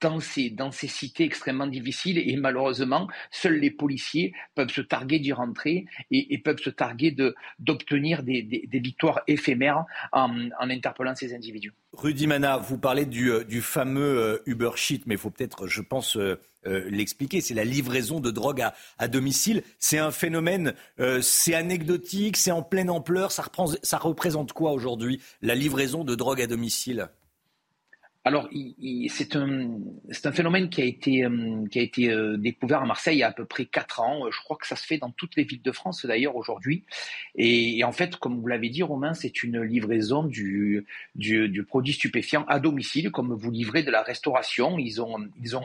dans 0.00 0.20
ces, 0.20 0.50
dans 0.50 0.72
cités 0.72 1.24
extrêmement 1.24 1.66
difficiles 1.66 2.18
et 2.18 2.36
malheureusement, 2.36 3.08
seuls 3.30 3.58
les 3.58 3.70
policiers 3.70 4.34
peuvent 4.54 4.70
se 4.70 4.80
targuer 4.80 5.18
d'y 5.18 5.32
rentrer 5.32 5.86
et, 6.10 6.36
peuvent 6.38 6.60
se 6.60 6.68
targuer 6.68 7.16
d'obtenir 7.58 8.22
des, 8.22 8.68
victoires 8.72 9.22
éphémères 9.28 9.84
en, 10.12 10.50
interpellant 10.58 11.14
ces 11.14 11.34
individus. 11.34 11.72
Rudy 11.92 12.26
Mana, 12.26 12.58
vous 12.58 12.76
parlez 12.76 13.06
du, 13.06 13.30
euh, 13.30 13.44
fameux 13.62 14.18
euh, 14.18 14.42
Uber 14.46 14.72
Sheet, 14.74 15.02
mais 15.06 15.14
il 15.14 15.18
faut 15.18 15.30
peut-être, 15.30 15.68
je 15.68 15.80
pense, 15.80 16.16
euh, 16.16 16.38
l'expliquer. 16.64 17.40
C'est 17.40 17.54
la 17.54 17.64
livraison 17.64 18.20
de 18.20 18.30
drogue 18.30 18.62
à, 18.98 19.08
domicile. 19.08 19.62
C'est 19.78 19.98
un 19.98 20.10
phénomène, 20.10 20.74
c'est 21.20 21.54
anecdotique, 21.54 22.36
c'est 22.36 22.50
en 22.50 22.62
pleine 22.62 22.90
ampleur. 22.90 23.32
Ça 23.32 23.98
représente 23.98 24.52
quoi 24.52 24.72
aujourd'hui, 24.72 25.20
la 25.40 25.54
livraison 25.54 26.04
de 26.04 26.14
drogue 26.14 26.40
à 26.40 26.46
domicile? 26.46 27.08
Alors, 28.26 28.48
c'est 29.08 29.36
un, 29.36 30.32
phénomène 30.32 30.70
qui 30.70 30.80
a 30.80 30.86
été, 30.86 31.24
euh, 31.24 31.66
euh, 31.98 32.36
découvert 32.38 32.80
à 32.80 32.86
Marseille 32.86 33.16
il 33.16 33.20
y 33.20 33.22
a 33.22 33.28
à 33.28 33.32
peu 33.32 33.44
près 33.44 33.66
quatre 33.66 34.00
ans. 34.00 34.30
Je 34.30 34.40
crois 34.40 34.56
que 34.56 34.66
ça 34.66 34.76
se 34.76 34.86
fait 34.86 34.96
dans 34.96 35.10
toutes 35.10 35.36
les 35.36 35.44
villes 35.44 35.60
de 35.60 35.72
France 35.72 36.06
d'ailleurs 36.06 36.34
aujourd'hui. 36.34 36.84
Et, 37.36 37.84
en 37.84 37.92
fait, 37.92 38.16
comme 38.16 38.40
vous 38.40 38.46
l'avez 38.46 38.70
dit, 38.70 38.82
Romain, 38.82 39.12
c'est 39.12 39.42
une 39.42 39.60
livraison 39.60 40.22
du, 40.22 40.86
du, 41.14 41.50
du, 41.50 41.64
produit 41.64 41.92
stupéfiant 41.92 42.46
à 42.48 42.60
domicile, 42.60 43.10
comme 43.10 43.34
vous 43.34 43.50
livrez 43.50 43.82
de 43.82 43.90
la 43.90 44.02
restauration. 44.02 44.78
Ils 44.78 45.02
ont, 45.02 45.18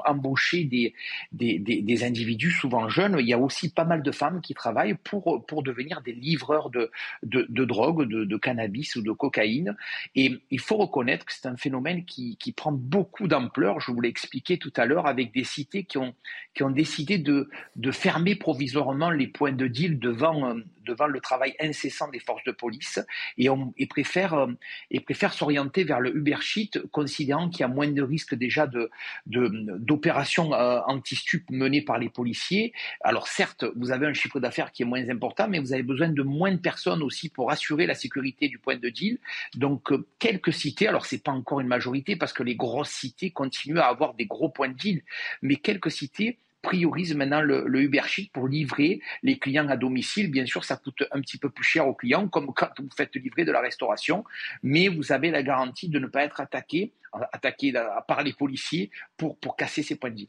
embauché 0.06 0.66
des, 0.66 2.04
individus, 2.04 2.52
souvent 2.52 2.90
jeunes. 2.90 3.16
Il 3.22 3.28
y 3.28 3.34
a 3.34 3.40
aussi 3.40 3.72
pas 3.72 3.86
mal 3.86 4.04
de 4.04 4.12
femmes 4.12 4.42
qui 4.42 4.54
travaillent 4.54 4.96
pour, 4.96 5.64
devenir 5.64 6.02
des 6.02 6.14
livreurs 6.14 6.70
de, 6.72 6.92
drogue, 7.24 8.06
de, 8.06 8.38
cannabis 8.38 8.98
ou 8.98 9.02
de 9.02 9.14
cocaïne. 9.14 9.78
Et 10.16 10.42
il 10.52 10.60
faut 10.60 10.76
reconnaître 10.76 11.26
que 11.26 11.32
c'est 11.32 11.48
un 11.48 11.56
phénomène 11.56 12.04
qui 12.04 12.49
prend 12.54 12.72
beaucoup 12.72 13.28
d'ampleur, 13.28 13.80
je 13.80 13.92
vous 13.92 14.02
l'ai 14.02 14.10
expliqué 14.10 14.58
tout 14.58 14.74
à 14.76 14.86
l'heure, 14.86 15.08
avec 15.08 15.34
des 15.34 15.44
cités 15.44 15.84
qui 15.84 15.98
ont, 15.98 16.14
qui 16.54 16.64
ont 16.64 16.70
décidé 16.70 17.18
de, 17.18 17.50
de 17.76 17.92
fermer 17.92 18.36
provisoirement 18.36 19.10
les 19.10 19.28
points 19.28 19.52
de 19.52 19.68
deal 19.68 20.00
devant, 20.00 20.50
euh, 20.50 20.56
devant 20.86 21.08
le 21.08 21.20
travail 21.20 21.56
incessant 21.60 22.10
des 22.10 22.20
forces 22.20 22.44
de 22.44 22.52
police 22.52 23.00
et, 23.38 23.50
on, 23.50 23.74
et 23.78 23.88
préfèrent, 23.88 24.34
euh, 24.34 24.48
et 24.92 25.00
préfèrent 25.00 25.34
s'orienter 25.34 25.84
vers 25.84 26.00
le 26.00 26.16
Uber 26.16 26.38
Sheet, 26.42 26.80
considérant 26.92 27.50
qu'il 27.50 27.62
y 27.62 27.64
a 27.64 27.68
moins 27.68 27.92
de 27.92 28.02
risques 28.02 28.36
déjà 28.36 28.68
de, 28.68 28.90
d'opérations 29.26 30.54
euh, 30.54 30.80
anti-stup 30.88 31.50
menées 31.50 31.82
par 31.82 31.98
les 31.98 32.10
policiers. 32.10 32.74
Alors 33.02 33.28
certes, 33.28 33.66
vous 33.76 33.92
avez 33.92 34.08
un 34.08 34.14
chiffre 34.14 34.40
d'affaires 34.40 34.72
qui 34.72 34.84
est 34.84 34.86
moins 34.86 35.08
important, 35.10 35.48
mais 35.48 35.60
vous 35.60 35.74
avez 35.74 35.84
besoin 35.84 36.10
de 36.10 36.24
moins 36.24 36.52
de 36.52 36.58
personnes 36.58 37.04
aussi 37.04 37.30
pour 37.30 37.52
assurer 37.52 37.86
la 37.86 37.96
sécurité 37.96 38.48
du 38.48 38.58
point 38.58 38.78
de 38.78 38.90
deal. 38.90 39.20
Donc 39.56 39.92
quelques 40.20 40.54
cités, 40.54 40.88
alors 40.88 41.06
c'est 41.06 41.24
pas 41.24 41.32
encore 41.32 41.60
une 41.60 41.68
majorité 41.68 42.16
parce 42.16 42.34
que 42.34 42.39
les 42.44 42.56
grosses 42.56 42.92
cités 42.92 43.32
continuent 43.32 43.80
à 43.80 43.88
avoir 43.88 44.14
des 44.14 44.26
gros 44.26 44.50
points 44.50 44.70
de 44.70 44.74
deal, 44.74 45.04
mais 45.42 45.56
quelques 45.56 45.92
cités 45.92 46.40
priorisent 46.62 47.16
maintenant 47.16 47.42
le, 47.42 47.64
le 47.68 47.90
pour 48.34 48.48
livrer 48.48 49.02
les 49.24 49.40
clients 49.40 49.70
à 49.70 49.78
domicile. 49.78 50.30
Bien 50.30 50.46
sûr, 50.46 50.64
ça 50.64 50.78
coûte 50.78 51.04
un 51.12 51.22
petit 51.22 51.38
peu 51.38 51.50
plus 51.50 51.64
cher 51.64 51.88
aux 51.88 51.94
clients, 51.94 52.28
comme 52.28 52.54
quand 52.54 52.70
vous 52.80 52.90
faites 52.96 53.16
livrer 53.16 53.46
de 53.46 53.52
la 53.52 53.62
restauration, 53.62 54.24
mais 54.62 54.88
vous 54.88 55.12
avez 55.12 55.32
la 55.32 55.44
garantie 55.44 55.90
de 55.90 56.00
ne 56.00 56.08
pas 56.08 56.24
être 56.24 56.42
attaqué, 56.42 56.94
attaqué 57.32 57.74
par 58.08 58.24
les 58.24 58.34
policiers 58.34 58.92
pour, 59.18 59.38
pour 59.38 59.56
casser 59.56 59.84
ces 59.84 59.96
points 59.96 60.10
de 60.10 60.16
deal. 60.16 60.28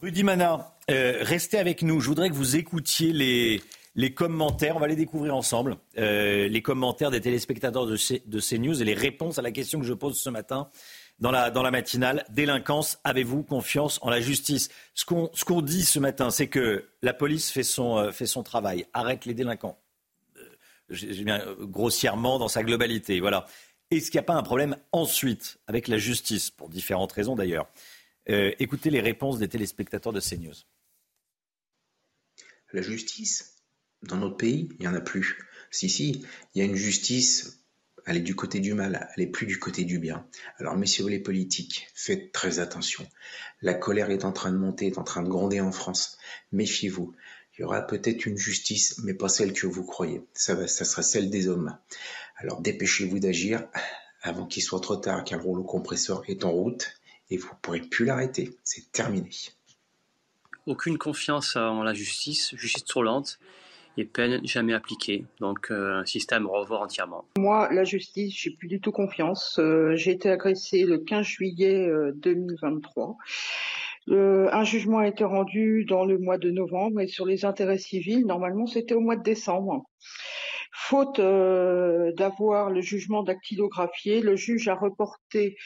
Rudy 0.00 0.24
Mana, 0.24 0.76
euh, 0.90 1.18
restez 1.20 1.58
avec 1.58 1.82
nous. 1.82 2.00
Je 2.00 2.08
voudrais 2.08 2.28
que 2.28 2.34
vous 2.34 2.56
écoutiez 2.56 3.12
les, 3.12 3.62
les 3.94 4.12
commentaires, 4.12 4.76
on 4.76 4.80
va 4.80 4.88
les 4.88 4.96
découvrir 4.96 5.36
ensemble, 5.36 5.76
euh, 5.96 6.48
les 6.48 6.62
commentaires 6.62 7.10
des 7.10 7.20
téléspectateurs 7.20 7.86
de, 7.86 7.96
de 8.26 8.40
CNews 8.40 8.82
et 8.82 8.84
les 8.84 8.94
réponses 8.94 9.38
à 9.38 9.42
la 9.42 9.52
question 9.52 9.78
que 9.80 9.86
je 9.86 9.94
pose 9.94 10.18
ce 10.18 10.28
matin 10.28 10.68
dans 11.18 11.30
la, 11.30 11.70
matinale. 11.70 12.24
Délinquance, 12.30 12.98
avez-vous 13.04 13.42
confiance 13.44 13.98
en 14.02 14.10
la 14.10 14.20
justice? 14.20 14.70
Ce 14.94 15.04
qu'on 15.04 15.62
dit 15.62 15.84
ce 15.84 15.98
matin, 15.98 16.30
c'est 16.30 16.48
que 16.48 16.88
la 17.00 17.14
police 17.14 17.50
fait 17.50 17.62
son, 17.62 17.98
euh, 17.98 18.42
travail, 18.42 18.86
arrête 18.92 19.24
les 19.24 19.34
délinquants. 19.34 19.78
Euh, 20.36 20.96
euh, 21.04 21.66
grossièrement 21.66 22.38
dans 22.38 22.48
sa 22.48 22.62
globalité. 22.62 23.20
Voilà. 23.20 23.46
Est-ce 23.90 24.10
qu'il 24.10 24.18
n'y 24.18 24.24
a 24.24 24.26
pas 24.26 24.34
un 24.34 24.42
problème 24.42 24.76
ensuite 24.90 25.58
avec 25.66 25.86
la 25.86 25.98
justice, 25.98 26.50
pour 26.50 26.68
différentes 26.68 27.12
raisons 27.12 27.36
d'ailleurs 27.36 27.68
Écoutez 28.26 28.90
les 28.90 29.00
réponses 29.00 29.40
des 29.40 29.48
téléspectateurs 29.48 30.12
de 30.12 30.20
CNews. 30.20 30.54
La 32.72 32.80
justice, 32.80 33.56
dans 34.02 34.16
notre 34.16 34.36
pays, 34.36 34.68
il 34.78 34.80
n'y 34.80 34.86
en 34.86 34.94
a 34.94 35.00
plus. 35.00 35.38
Si, 35.72 35.88
si, 35.88 36.24
il 36.54 36.58
y 36.58 36.62
a 36.62 36.64
une 36.64 36.76
justice 36.76 37.61
elle 38.06 38.16
est 38.16 38.20
du 38.20 38.34
côté 38.34 38.60
du 38.60 38.74
mal, 38.74 39.08
elle 39.14 39.22
est 39.22 39.28
plus 39.28 39.46
du 39.46 39.58
côté 39.58 39.84
du 39.84 39.98
bien. 39.98 40.26
Alors 40.58 40.76
messieurs 40.76 41.08
les 41.08 41.18
politiques, 41.18 41.88
faites 41.94 42.32
très 42.32 42.58
attention. 42.58 43.06
La 43.60 43.74
colère 43.74 44.10
est 44.10 44.24
en 44.24 44.32
train 44.32 44.50
de 44.50 44.56
monter, 44.56 44.88
est 44.88 44.98
en 44.98 45.04
train 45.04 45.22
de 45.22 45.28
gronder 45.28 45.60
en 45.60 45.72
France. 45.72 46.18
Méfiez-vous. 46.52 47.14
Il 47.56 47.62
y 47.62 47.64
aura 47.64 47.82
peut-être 47.82 48.26
une 48.26 48.38
justice, 48.38 48.98
mais 49.04 49.14
pas 49.14 49.28
celle 49.28 49.52
que 49.52 49.66
vous 49.66 49.84
croyez. 49.84 50.22
Ça, 50.32 50.66
sera 50.66 51.02
celle 51.02 51.30
des 51.30 51.48
hommes. 51.48 51.76
Alors 52.36 52.60
dépêchez-vous 52.60 53.18
d'agir 53.18 53.68
avant 54.22 54.46
qu'il 54.46 54.62
soit 54.62 54.80
trop 54.80 54.96
tard, 54.96 55.24
le 55.30 55.36
rouleau 55.36 55.64
compresseur 55.64 56.22
est 56.28 56.44
en 56.44 56.50
route 56.50 56.92
et 57.30 57.36
vous 57.36 57.48
ne 57.48 57.58
pourrez 57.60 57.80
plus 57.80 58.04
l'arrêter. 58.04 58.56
C'est 58.62 58.90
terminé. 58.92 59.30
Aucune 60.66 60.96
confiance 60.96 61.56
en 61.56 61.82
la 61.82 61.92
justice, 61.92 62.54
justice 62.54 62.84
trop 62.84 63.02
lente 63.02 63.38
et 63.96 64.04
peine 64.04 64.40
jamais 64.44 64.74
appliquées. 64.74 65.24
Donc 65.40 65.70
euh, 65.70 66.00
un 66.00 66.04
système 66.04 66.46
revoir 66.46 66.82
entièrement. 66.82 67.24
Moi, 67.38 67.68
la 67.72 67.84
justice, 67.84 68.34
j'ai 68.36 68.50
plus 68.50 68.68
du 68.68 68.80
tout 68.80 68.92
confiance. 68.92 69.58
Euh, 69.58 69.94
j'ai 69.96 70.12
été 70.12 70.30
agressée 70.30 70.84
le 70.84 70.98
15 70.98 71.24
juillet 71.24 71.90
2023. 72.16 73.16
Euh, 74.08 74.48
un 74.52 74.64
jugement 74.64 74.98
a 74.98 75.06
été 75.06 75.24
rendu 75.24 75.84
dans 75.84 76.04
le 76.04 76.18
mois 76.18 76.38
de 76.38 76.50
novembre 76.50 77.00
et 77.00 77.06
sur 77.06 77.24
les 77.24 77.44
intérêts 77.44 77.78
civils, 77.78 78.26
normalement 78.26 78.66
c'était 78.66 78.94
au 78.94 79.00
mois 79.00 79.16
de 79.16 79.22
décembre. 79.22 79.84
Faute 80.74 81.18
d'avoir 81.18 82.70
le 82.70 82.80
jugement 82.80 83.22
dactylographié, 83.22 84.22
le 84.22 84.36
juge 84.36 84.68
a 84.68 84.74
reporté 84.74 85.56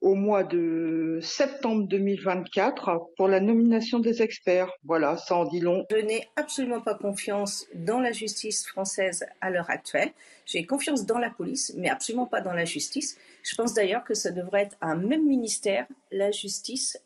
au 0.00 0.14
mois 0.14 0.42
de 0.44 1.18
septembre 1.22 1.86
2024 1.88 3.12
pour 3.16 3.28
la 3.28 3.40
nomination 3.40 3.98
des 3.98 4.22
experts. 4.22 4.70
Voilà, 4.84 5.16
ça 5.16 5.36
en 5.36 5.44
dit 5.44 5.60
long. 5.60 5.86
Je 5.90 5.96
n'ai 5.96 6.28
absolument 6.36 6.80
pas 6.80 6.94
confiance 6.94 7.66
dans 7.74 8.00
la 8.00 8.12
justice 8.12 8.66
française 8.66 9.24
à 9.40 9.50
l'heure 9.50 9.70
actuelle. 9.70 10.10
J'ai 10.44 10.66
confiance 10.66 11.06
dans 11.06 11.18
la 11.18 11.30
police, 11.30 11.72
mais 11.76 11.88
absolument 11.88 12.26
pas 12.26 12.40
dans 12.40 12.52
la 12.52 12.64
justice. 12.64 13.16
Je 13.42 13.54
pense 13.54 13.72
d'ailleurs 13.72 14.04
que 14.04 14.14
ça 14.14 14.30
devrait 14.30 14.62
être 14.62 14.76
un 14.80 14.96
même 14.96 15.26
ministère, 15.26 15.86
la 16.10 16.30
justice 16.30 17.00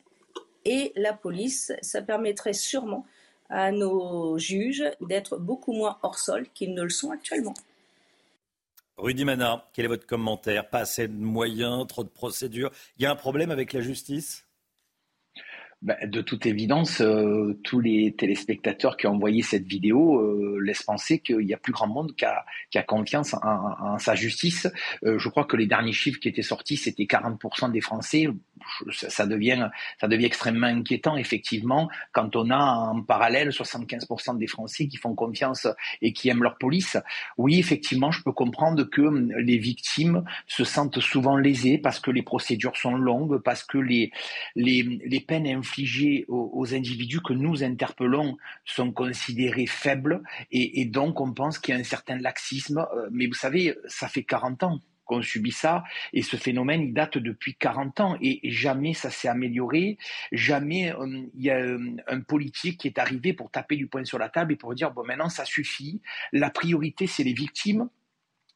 et 0.65 0.93
la 0.97 1.13
police. 1.13 1.73
Ça 1.83 2.03
permettrait 2.03 2.55
sûrement 2.55 3.07
à 3.51 3.73
nos 3.73 4.39
juges 4.39 4.85
d'être 5.01 5.37
beaucoup 5.39 5.73
moins 5.73 5.99
hors 6.03 6.19
sol 6.19 6.47
qu'ils 6.55 6.75
ne 6.75 6.83
le 6.83 6.91
sont 6.91 7.11
actuellement. 7.11 7.55
Rudy 8.97 9.25
Mana, 9.25 9.67
quel 9.73 9.87
est 9.87 9.89
votre 9.89 10.07
commentaire? 10.07 10.69
Pas 10.69 10.81
assez 10.81 11.09
de 11.09 11.15
moyens, 11.15 11.87
trop 11.87 12.05
de 12.05 12.09
procédures. 12.09 12.71
Il 12.99 13.03
y 13.03 13.07
a 13.07 13.11
un 13.11 13.17
problème 13.17 13.51
avec 13.51 13.73
la 13.73 13.81
justice? 13.81 14.47
Ben, 15.83 15.97
de 16.05 16.21
toute 16.21 16.45
évidence, 16.45 17.01
euh, 17.01 17.59
tous 17.65 17.81
les 17.81 18.15
téléspectateurs 18.15 18.99
qui 18.99 19.07
ont 19.07 19.13
envoyé 19.13 19.41
cette 19.41 19.67
vidéo 19.67 20.21
euh, 20.21 20.59
laissent 20.63 20.83
penser 20.83 21.21
qu'il 21.21 21.41
y 21.41 21.55
a 21.55 21.57
plus 21.57 21.73
grand 21.73 21.87
monde 21.87 22.15
qui 22.15 22.27
a, 22.27 22.45
qui 22.71 22.77
a 22.77 22.83
confiance 22.83 23.33
en, 23.33 23.39
en, 23.43 23.99
sa 23.99 24.15
justice. 24.15 24.69
Euh, 25.05 25.19
je 25.19 25.29
crois 25.31 25.47
que 25.47 25.57
les 25.57 25.67
derniers 25.67 25.95
chiffres 25.95 26.21
qui 26.21 26.29
étaient 26.29 26.43
sortis, 26.43 26.77
c'était 26.77 27.05
40% 27.05 27.73
des 27.73 27.81
Français. 27.81 28.29
Ça 28.91 29.27
devient, 29.27 29.71
ça 29.99 30.07
devient 30.07 30.27
extrêmement 30.27 30.67
inquiétant, 30.67 31.17
effectivement, 31.17 31.89
quand 32.13 32.37
on 32.37 32.51
a 32.51 32.59
en 32.59 33.01
parallèle 33.01 33.49
75% 33.49 34.37
des 34.37 34.47
Français 34.47 34.87
qui 34.87 34.99
font 34.99 35.15
confiance 35.15 35.67
et 36.03 36.13
qui 36.13 36.29
aiment 36.29 36.43
leur 36.43 36.59
police. 36.59 36.99
Oui, 37.39 37.59
effectivement, 37.59 38.11
je 38.11 38.23
peux 38.23 38.33
comprendre 38.33 38.85
que 38.85 39.01
les 39.41 39.57
victimes 39.57 40.25
se 40.47 40.65
sentent 40.65 41.01
souvent 41.01 41.39
lésées 41.39 41.79
parce 41.79 42.01
que 42.01 42.11
les 42.11 42.23
procédures 42.23 42.77
sont 42.77 42.97
longues, 42.97 43.39
parce 43.39 43.65
que 43.65 43.79
les, 43.79 44.13
les, 44.57 44.83
les 44.83 45.21
peines 45.21 45.47
aux, 46.29 46.75
individus 46.75 47.21
que 47.21 47.33
nous 47.33 47.63
interpellons 47.63 48.37
sont 48.65 48.93
considérés 48.93 49.67
faibles 49.67 50.23
et, 50.51 50.85
donc 50.85 51.21
on 51.21 51.33
pense 51.33 51.59
qu'il 51.59 51.75
y 51.75 51.77
a 51.77 51.81
un 51.81 51.85
certain 51.85 52.19
laxisme. 52.19 52.87
Euh, 52.95 53.09
mais 53.13 53.27
vous 53.27 53.35
savez, 53.35 53.77
ça 53.87 54.09
fait 54.09 54.25
40 54.25 54.63
ans 54.63 54.81
qu'on 55.11 55.23
subit 55.23 55.51
ça. 55.51 55.83
Et 56.13 56.23
ce 56.23 56.37
phénomène, 56.37 56.83
il 56.83 56.95
date 56.95 57.19
depuis 57.19 57.57
40 57.57 58.01
ans 58.01 58.17
et 58.23 58.41
jamais 58.45 58.95
ça 58.95 59.11
s'est 59.11 59.27
amélioré. 59.27 59.99
Jamais 60.31 60.93
euh, 60.93 61.27
il 61.35 61.43
y 61.43 61.51
a 61.51 61.59
euh, 61.59 61.97
un 62.07 62.21
politique 62.21 62.79
qui 62.79 62.87
est 62.87 62.99
arrivé 62.99 63.33
pour 63.33 63.51
taper 63.51 63.77
du 63.77 63.89
poing 63.89 64.05
sur 64.05 64.19
la 64.19 64.29
table 64.29 64.53
et 64.53 64.57
pour 64.57 64.73
dire 64.75 64.93
bon 64.93 65.05
maintenant 65.05 65.29
ça 65.29 65.45
suffit. 65.45 66.01
La 66.33 66.51
priorité 66.51 67.09
c'est 67.09 67.25
les 67.25 67.33
victimes 67.33 67.89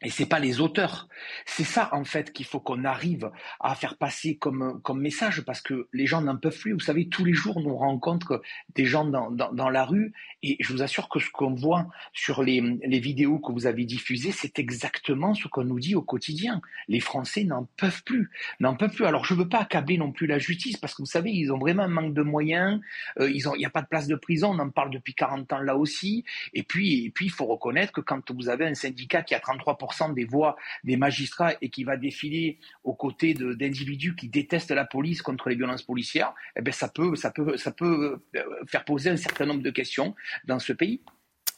et 0.04 0.10
c'est 0.10 0.26
pas 0.26 0.38
les 0.38 0.60
auteurs. 0.60 1.08
C'est 1.46 1.64
ça 1.64 1.88
en 1.92 2.04
fait 2.04 2.32
qu'il 2.32 2.46
faut 2.46 2.60
qu'on 2.60 2.84
arrive 2.84 3.30
à 3.60 3.74
faire 3.74 3.96
passer 3.96 4.36
comme 4.36 4.80
comme 4.82 5.00
message 5.00 5.40
parce 5.42 5.60
que 5.60 5.88
les 5.92 6.06
gens 6.06 6.20
n'en 6.20 6.36
peuvent 6.36 6.58
plus. 6.58 6.72
Vous 6.72 6.80
savez, 6.80 7.08
tous 7.08 7.24
les 7.24 7.32
jours 7.32 7.60
nous 7.60 7.74
rencontre 7.74 8.42
des 8.74 8.84
gens 8.84 9.04
dans, 9.06 9.30
dans, 9.30 9.68
la 9.70 9.84
rue 9.84 10.12
et 10.42 10.56
je 10.60 10.72
vous 10.72 10.82
assure 10.82 11.08
que 11.08 11.18
ce 11.18 11.30
qu'on 11.30 11.54
voit 11.54 11.88
sur 12.12 12.42
les, 12.42 12.60
les 12.60 13.00
vidéos 13.00 13.38
que 13.38 13.50
vous 13.50 13.66
avez 13.66 13.84
diffusées, 13.84 14.30
c'est 14.30 14.58
exactement 14.58 15.34
ce 15.34 15.48
qu'on 15.48 15.64
nous 15.64 15.80
dit 15.80 15.94
au 15.94 16.02
quotidien. 16.02 16.60
Les 16.88 17.00
Français 17.00 17.44
n'en 17.44 17.66
peuvent 17.76 18.02
plus, 18.04 18.30
n'en 18.60 18.76
peuvent 18.76 18.94
plus. 18.94 19.06
Alors 19.06 19.24
je 19.24 19.34
veux 19.34 19.48
pas 19.48 19.60
accabler 19.60 19.96
non 19.96 20.12
plus 20.12 20.26
la 20.26 20.38
justice 20.38 20.76
parce 20.76 20.94
que 20.94 21.02
vous 21.02 21.06
savez, 21.06 21.30
ils 21.30 21.50
ont 21.50 21.58
vraiment 21.58 21.84
un 21.84 21.88
manque 21.88 22.14
de 22.14 22.22
moyens. 22.22 22.80
Euh, 23.20 23.30
ils 23.30 23.48
ont, 23.48 23.54
il 23.54 23.60
n'y 23.60 23.66
a 23.66 23.70
pas 23.70 23.82
de 23.82 23.88
place 23.88 24.06
de 24.06 24.16
prison. 24.16 24.50
On 24.50 24.58
en 24.58 24.70
parle 24.70 24.90
depuis 24.90 25.14
40 25.14 25.52
ans 25.54 25.60
là 25.60 25.76
aussi. 25.76 26.24
Et 26.52 26.62
puis 26.62 27.06
et 27.06 27.10
puis 27.10 27.26
il 27.26 27.32
faut 27.32 27.46
reconnaître 27.46 27.92
que 27.92 28.02
quand 28.02 28.30
vous 28.30 28.48
avez 28.50 28.66
un 28.66 28.74
syndicat 28.74 29.22
qui 29.22 29.34
a 29.34 29.40
33 29.40 29.78
des 30.14 30.24
voix 30.24 30.56
des 30.82 30.96
magistrats 30.96 31.54
et 31.60 31.70
qui 31.70 31.84
va 31.84 31.96
défiler 31.96 32.58
aux 32.82 32.94
côtés 32.94 33.34
d'individus 33.34 34.14
qui 34.14 34.28
détestent 34.28 34.70
la 34.70 34.84
police 34.84 35.22
contre 35.22 35.48
les 35.48 35.56
violences 35.56 35.82
policières, 35.82 36.34
eh 36.56 36.62
bien 36.62 36.72
ça 36.72 36.88
peut, 36.88 37.16
ça 37.16 37.30
peut, 37.30 37.56
ça 37.56 37.72
peut 37.72 38.20
euh, 38.36 38.42
faire 38.66 38.84
poser 38.84 39.10
un 39.10 39.16
certain 39.16 39.46
nombre 39.46 39.62
de 39.62 39.70
questions 39.70 40.14
dans 40.46 40.58
ce 40.58 40.72
pays. 40.72 41.00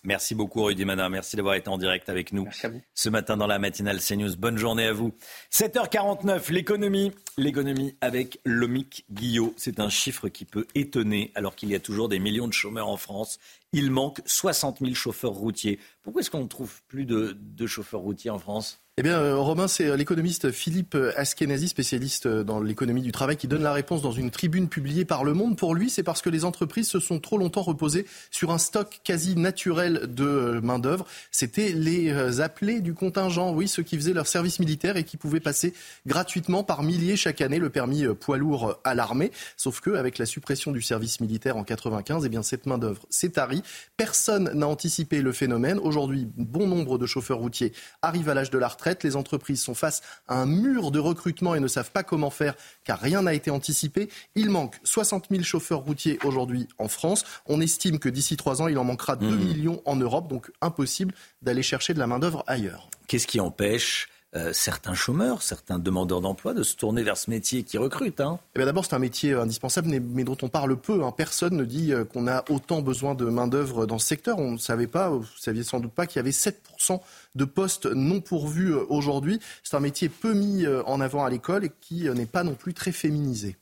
Merci 0.07 0.37
beaucoup 0.37 0.63
Rudy 0.63 0.85
Mana, 0.85 1.09
merci 1.09 1.35
d'avoir 1.35 1.57
été 1.57 1.69
en 1.69 1.79
direct 1.79 2.09
avec 2.09 2.33
nous 2.33 2.49
ce 2.95 3.09
matin 3.09 3.37
dans 3.37 3.49
la 3.49 3.59
matinale 3.59 3.99
CNews. 3.99 4.37
Bonne 4.37 4.57
journée 4.57 4.87
à 4.87 4.93
vous. 4.93 5.13
7h49, 5.53 6.53
l'économie, 6.53 7.11
l'économie 7.37 7.97
avec 8.01 8.39
Lomic 8.45 9.05
Guillot. 9.11 9.53
C'est 9.57 9.81
un 9.81 9.89
chiffre 9.89 10.29
qui 10.29 10.45
peut 10.45 10.65
étonner 10.77 11.33
alors 11.35 11.57
qu'il 11.57 11.71
y 11.71 11.75
a 11.75 11.81
toujours 11.81 12.09
des 12.09 12.21
millions 12.21 12.47
de 12.47 12.53
chômeurs 12.53 12.89
en 12.89 12.97
France. 12.97 13.41
Il 13.73 13.91
manque 13.91 14.21
60 14.27 14.79
000 14.79 14.95
chauffeurs 14.95 15.33
routiers. 15.33 15.81
Pourquoi 16.03 16.21
est-ce 16.21 16.31
qu'on 16.31 16.45
ne 16.45 16.49
trouve 16.49 16.83
plus 16.87 17.05
de, 17.05 17.37
de 17.37 17.67
chauffeurs 17.67 18.01
routiers 18.01 18.31
en 18.31 18.39
France? 18.39 18.86
Eh 18.99 19.03
bien, 19.03 19.21
euh, 19.21 19.37
Romain, 19.37 19.69
c'est 19.69 19.89
euh, 19.89 19.97
l'économiste 19.99 20.51
Philippe 20.51 20.97
Askenazi, 21.19 21.69
spécialiste 21.69 22.25
euh, 22.25 22.45
dans 22.45 22.63
l'économie 22.63 23.03
du 23.03 23.13
travail, 23.13 23.37
qui 23.37 23.47
donne 23.47 23.63
la 23.63 23.75
réponse 23.75 24.01
dans 24.01 24.11
une 24.11 24.31
tribune 24.31 24.71
publiée 24.71 25.05
par 25.05 25.23
Le 25.23 25.35
Monde. 25.35 25.59
Pour 25.59 25.75
lui, 25.75 25.91
c'est 25.91 26.03
parce 26.03 26.23
que 26.23 26.31
les 26.31 26.47
entreprises 26.47 26.89
se 26.89 26.99
sont 26.99 27.21
trop 27.21 27.37
longtemps 27.37 27.61
reposées 27.61 28.07
sur 28.31 28.53
un 28.53 28.57
stock 28.57 29.01
quasi 29.05 29.37
naturel 29.37 30.07
de 30.09 30.61
main-d'œuvre. 30.63 31.05
C'était 31.31 31.73
les 31.73 32.41
appelés 32.41 32.81
du 32.81 32.95
contingent, 32.95 33.53
oui, 33.53 33.69
ceux 33.69 33.83
qui 33.83 33.97
faisaient 33.97 34.15
leur 34.15 34.27
service 34.27 34.61
militaire 34.61 34.97
et 34.97 35.05
qui 35.05 35.19
pouvaient 35.19 35.41
passer 35.41 35.75
gratuitement 36.07 36.65
par 36.65 36.83
milliers 36.83 37.17
chaque 37.17 37.43
année 37.43 37.59
le 37.59 37.69
permis 37.69 38.07
poids 38.19 38.39
lourd 38.39 38.81
à 38.83 38.95
l'armée. 38.95 39.31
Sauf 39.59 39.81
que, 39.81 39.91
avec 39.91 40.17
la 40.17 40.25
suppression 40.25 40.73
du 40.73 40.81
service 40.81 41.21
militaire 41.21 41.59
en 41.59 41.65
95, 41.65 42.25
eh 42.25 42.31
bien, 42.31 42.43
cette 42.43 42.65
main-d'œuvre 42.65 43.03
s'est 43.11 43.29
tarie. 43.29 43.63
Personne 43.99 44.51
n'a 44.55 44.67
anticipé 44.67 45.21
le 45.21 45.33
phénomène. 45.33 45.79
Aujourd'hui, 45.81 46.29
bon 46.39 46.67
nombre 46.67 46.97
de 46.97 47.05
chauffeurs 47.05 47.41
routiers 47.41 47.75
arrivent 48.01 48.31
à 48.31 48.35
l'âge 48.35 48.49
de 48.49 48.57
la 48.57 48.69
retraite 48.69 48.86
les 49.03 49.17
entreprises 49.17 49.63
sont 49.63 49.75
face 49.75 50.03
à 50.29 50.41
un 50.41 50.47
mur 50.47 50.91
de 50.91 50.99
recrutement 50.99 51.55
et 51.55 51.61
ne 51.61 51.69
savent 51.69 51.91
pas 51.91 52.03
comment 52.03 52.31
faire 52.31 52.55
car 52.85 53.01
rien 53.01 53.23
n'a 53.23 53.35
été 53.35 53.51
anticipé. 53.51 54.09
Il 54.35 54.51
manque 54.51 54.77
60 54.85 55.27
000 55.31 55.43
chauffeurs 55.43 55.81
routiers 55.81 56.19
aujourd'hui 56.25 56.69
en 56.79 56.89
France. 56.89 57.25
On 57.47 57.61
estime 57.61 57.99
que 57.99 58.09
d'ici 58.09 58.37
trois 58.37 58.63
ans, 58.63 58.69
il 58.69 58.79
en 58.79 58.85
manquera 58.85 59.17
2 59.17 59.27
mmh. 59.27 59.39
millions 59.39 59.83
en 59.85 59.97
Europe. 59.97 60.29
Donc 60.29 60.51
impossible 60.61 61.15
d'aller 61.43 61.63
chercher 61.63 61.95
de 61.95 61.99
la 61.99 62.07
main-d'œuvre 62.07 62.45
ailleurs. 62.47 62.89
Qu'est-ce 63.07 63.27
qui 63.27 63.41
empêche 63.41 64.09
euh, 64.35 64.53
certains 64.53 64.95
chômeurs, 64.95 65.41
certains 65.41 65.79
demandeurs 65.79 66.21
d'emploi 66.21 66.53
de 66.53 66.63
se 66.63 66.75
tourner 66.75 67.05
vers 67.05 67.17
ce 67.17 67.31
métier 67.31 67.63
qui 67.63 67.79
recrute 67.79 68.21
hein. 68.21 68.41
eh 68.57 68.65
D'abord, 68.65 68.85
c'est 68.85 68.95
un 68.95 68.99
métier 68.99 69.33
indispensable, 69.35 69.89
mais, 69.89 70.25
dont 70.25 70.37
on 70.43 70.49
parle 70.49 70.77
peu. 70.77 71.05
Hein. 71.05 71.13
Personne 71.17 71.57
ne 71.57 71.65
dit 71.65 71.93
euh, 71.93 72.05
qu'on 72.05 72.27
a 72.27 72.45
autant 72.51 72.83
besoin 72.83 73.15
de 73.15 73.25
main-d'œuvre 73.25 73.87
dans 73.87 73.99
ce 73.99 74.07
secteur. 74.07 74.39
On 74.39 74.53
ne 74.53 74.59
savait 74.59 74.89
pas, 74.89 75.11
vous 75.11 75.21
ne 75.21 75.39
saviez 75.39 75.63
sans 75.63 75.79
doute 75.79 75.93
pas 75.93 76.07
qu'il 76.07 76.17
y 76.17 76.21
avait 76.21 76.31
7% 76.31 77.01
de 77.37 77.45
postes 77.45 77.87
non 77.87 78.21
pourvus 78.21 78.73
euh, 78.73 78.85
aujourd'hui. 78.89 79.39
C'est 79.63 79.77
un 79.77 79.81
métier 79.81 80.09
peu 80.09 80.35
mis 80.35 80.67
en 80.67 81.01
avant 81.01 81.25
à 81.25 81.31
l'école 81.31 81.65
et 81.65 81.73
qui 81.81 82.09
n'est 82.11 82.27
pas 82.27 82.43
non 82.43 82.55
plus 82.55 82.75
très 82.75 82.93
féminisé. 82.93 83.57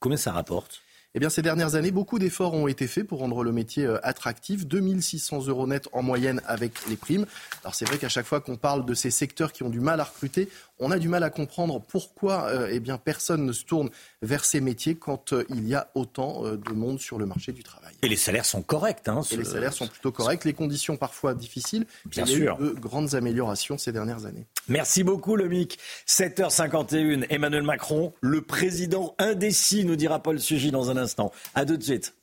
Combien 0.00 0.16
ça 0.16 0.32
rapporte? 0.32 0.80
Eh 1.16 1.18
bien, 1.18 1.30
ces 1.30 1.40
dernières 1.40 1.76
années, 1.76 1.92
beaucoup 1.92 2.18
d'efforts 2.18 2.52
ont 2.52 2.68
été 2.68 2.86
faits 2.86 3.06
pour 3.06 3.20
rendre 3.20 3.42
le 3.42 3.50
métier 3.50 3.86
euh, 3.86 3.96
attractif. 4.02 4.66
2600 4.66 5.46
euros 5.46 5.66
net 5.66 5.88
en 5.94 6.02
moyenne 6.02 6.42
avec 6.44 6.74
les 6.90 6.96
primes. 6.96 7.24
Alors, 7.64 7.74
c'est 7.74 7.86
vrai 7.86 7.96
qu'à 7.96 8.10
chaque 8.10 8.26
fois 8.26 8.42
qu'on 8.42 8.56
parle 8.56 8.84
de 8.84 8.92
ces 8.92 9.10
secteurs 9.10 9.54
qui 9.54 9.62
ont 9.62 9.70
du 9.70 9.80
mal 9.80 9.98
à 9.98 10.04
recruter, 10.04 10.50
on 10.78 10.90
a 10.90 10.98
du 10.98 11.08
mal 11.08 11.22
à 11.22 11.30
comprendre 11.30 11.80
pourquoi 11.80 12.48
euh, 12.48 12.68
eh 12.70 12.80
bien, 12.80 12.98
personne 12.98 13.46
ne 13.46 13.52
se 13.52 13.64
tourne 13.64 13.88
vers 14.20 14.44
ces 14.44 14.60
métiers 14.60 14.94
quand 14.94 15.32
euh, 15.32 15.46
il 15.48 15.66
y 15.66 15.74
a 15.74 15.88
autant 15.94 16.42
de 16.42 16.72
monde 16.74 17.00
sur 17.00 17.18
le 17.18 17.24
marché 17.24 17.52
du 17.52 17.62
travail. 17.62 17.94
Et 18.02 18.08
les 18.08 18.16
salaires 18.16 18.44
sont 18.44 18.60
corrects. 18.60 19.08
Hein, 19.08 19.22
Et 19.30 19.38
les 19.38 19.44
salaires 19.44 19.72
sont 19.72 19.86
plutôt 19.86 20.12
corrects. 20.12 20.44
Les 20.44 20.52
conditions 20.52 20.98
parfois 20.98 21.32
difficiles. 21.32 21.86
Bien 22.04 22.26
sûr. 22.26 22.58
Il 22.60 22.64
y 22.66 22.68
a 22.68 22.72
eu 22.72 22.74
de 22.74 22.78
grandes 22.78 23.14
améliorations 23.14 23.78
ces 23.78 23.90
dernières 23.90 24.26
années. 24.26 24.44
Merci 24.68 25.02
beaucoup, 25.02 25.36
Lomic. 25.36 25.78
7h51, 26.06 27.24
Emmanuel 27.30 27.62
Macron, 27.62 28.12
le 28.20 28.42
président 28.42 29.14
indécis, 29.18 29.86
nous 29.86 29.96
dira 29.96 30.22
Paul 30.22 30.40
Sugy 30.40 30.70
dans 30.70 30.90
un 30.90 30.96
instant 30.98 31.05
instant. 31.06 31.32
À 31.54 31.64
tout 31.64 31.76
de 31.76 31.82
suite. 31.82 32.14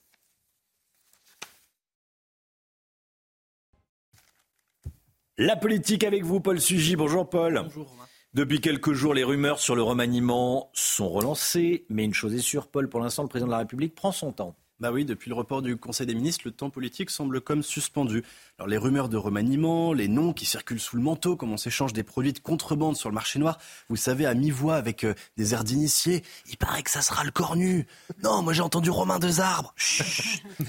La 5.38 5.56
politique 5.56 6.04
avec 6.04 6.24
vous, 6.24 6.40
Paul 6.40 6.62
Sugy. 6.62 6.96
Bonjour, 6.96 7.28
Paul. 7.28 7.62
Bonjour, 7.64 7.92
Depuis 8.36 8.62
quelques 8.62 8.94
jours, 8.94 9.16
les 9.16 9.24
rumeurs 9.24 9.58
sur 9.58 9.76
le 9.76 9.82
remaniement 9.82 10.70
sont 10.74 11.10
relancées. 11.10 11.86
Mais 11.90 12.06
une 12.06 12.14
chose 12.14 12.36
est 12.36 12.40
sûre, 12.40 12.68
Paul, 12.68 12.88
pour 12.88 13.00
l'instant, 13.00 13.24
le 13.24 13.30
président 13.30 13.48
de 13.48 13.54
la 13.54 13.58
République 13.58 13.96
prend 13.96 14.12
son 14.12 14.32
temps. 14.32 14.56
Bah 14.80 14.92
oui, 14.92 15.06
depuis 15.06 15.30
le 15.30 15.36
report 15.36 15.62
du 15.62 15.78
Conseil 15.78 16.06
des 16.06 16.14
ministres, 16.14 16.44
le 16.46 16.52
temps 16.52 16.70
politique 16.70 17.10
semble 17.10 17.42
comme 17.42 17.64
suspendu. 17.64 18.24
Alors 18.60 18.68
les 18.68 18.78
rumeurs 18.78 19.10
de 19.10 19.18
remaniement, 19.18 19.94
les 19.94 20.08
noms 20.08 20.32
qui 20.32 20.46
circulent 20.46 20.80
sous 20.80 20.96
le 20.96 21.02
manteau, 21.02 21.36
comme 21.36 21.52
on 21.52 21.58
s'échange 21.58 21.92
des 21.92 22.04
produits 22.04 22.34
de 22.34 22.40
contrebande 22.40 22.96
sur 22.96 23.10
le 23.10 23.16
marché 23.16 23.40
noir, 23.40 23.58
vous 23.90 23.96
savez, 23.96 24.28
à 24.28 24.36
mi-voix 24.36 24.76
avec 24.76 25.06
euh, 25.06 25.16
des 25.38 25.56
airs 25.56 25.64
d'initiés, 25.64 26.24
il 26.48 26.58
paraît 26.58 26.84
que 26.84 26.92
ça 26.92 27.02
sera 27.02 27.24
le 27.24 27.32
cornu. 27.32 27.88
Non, 28.24 28.44
moi 28.44 28.54
j'ai 28.54 28.62
entendu 28.62 28.92
Romain 28.92 29.18
Desarbres. 29.18 29.74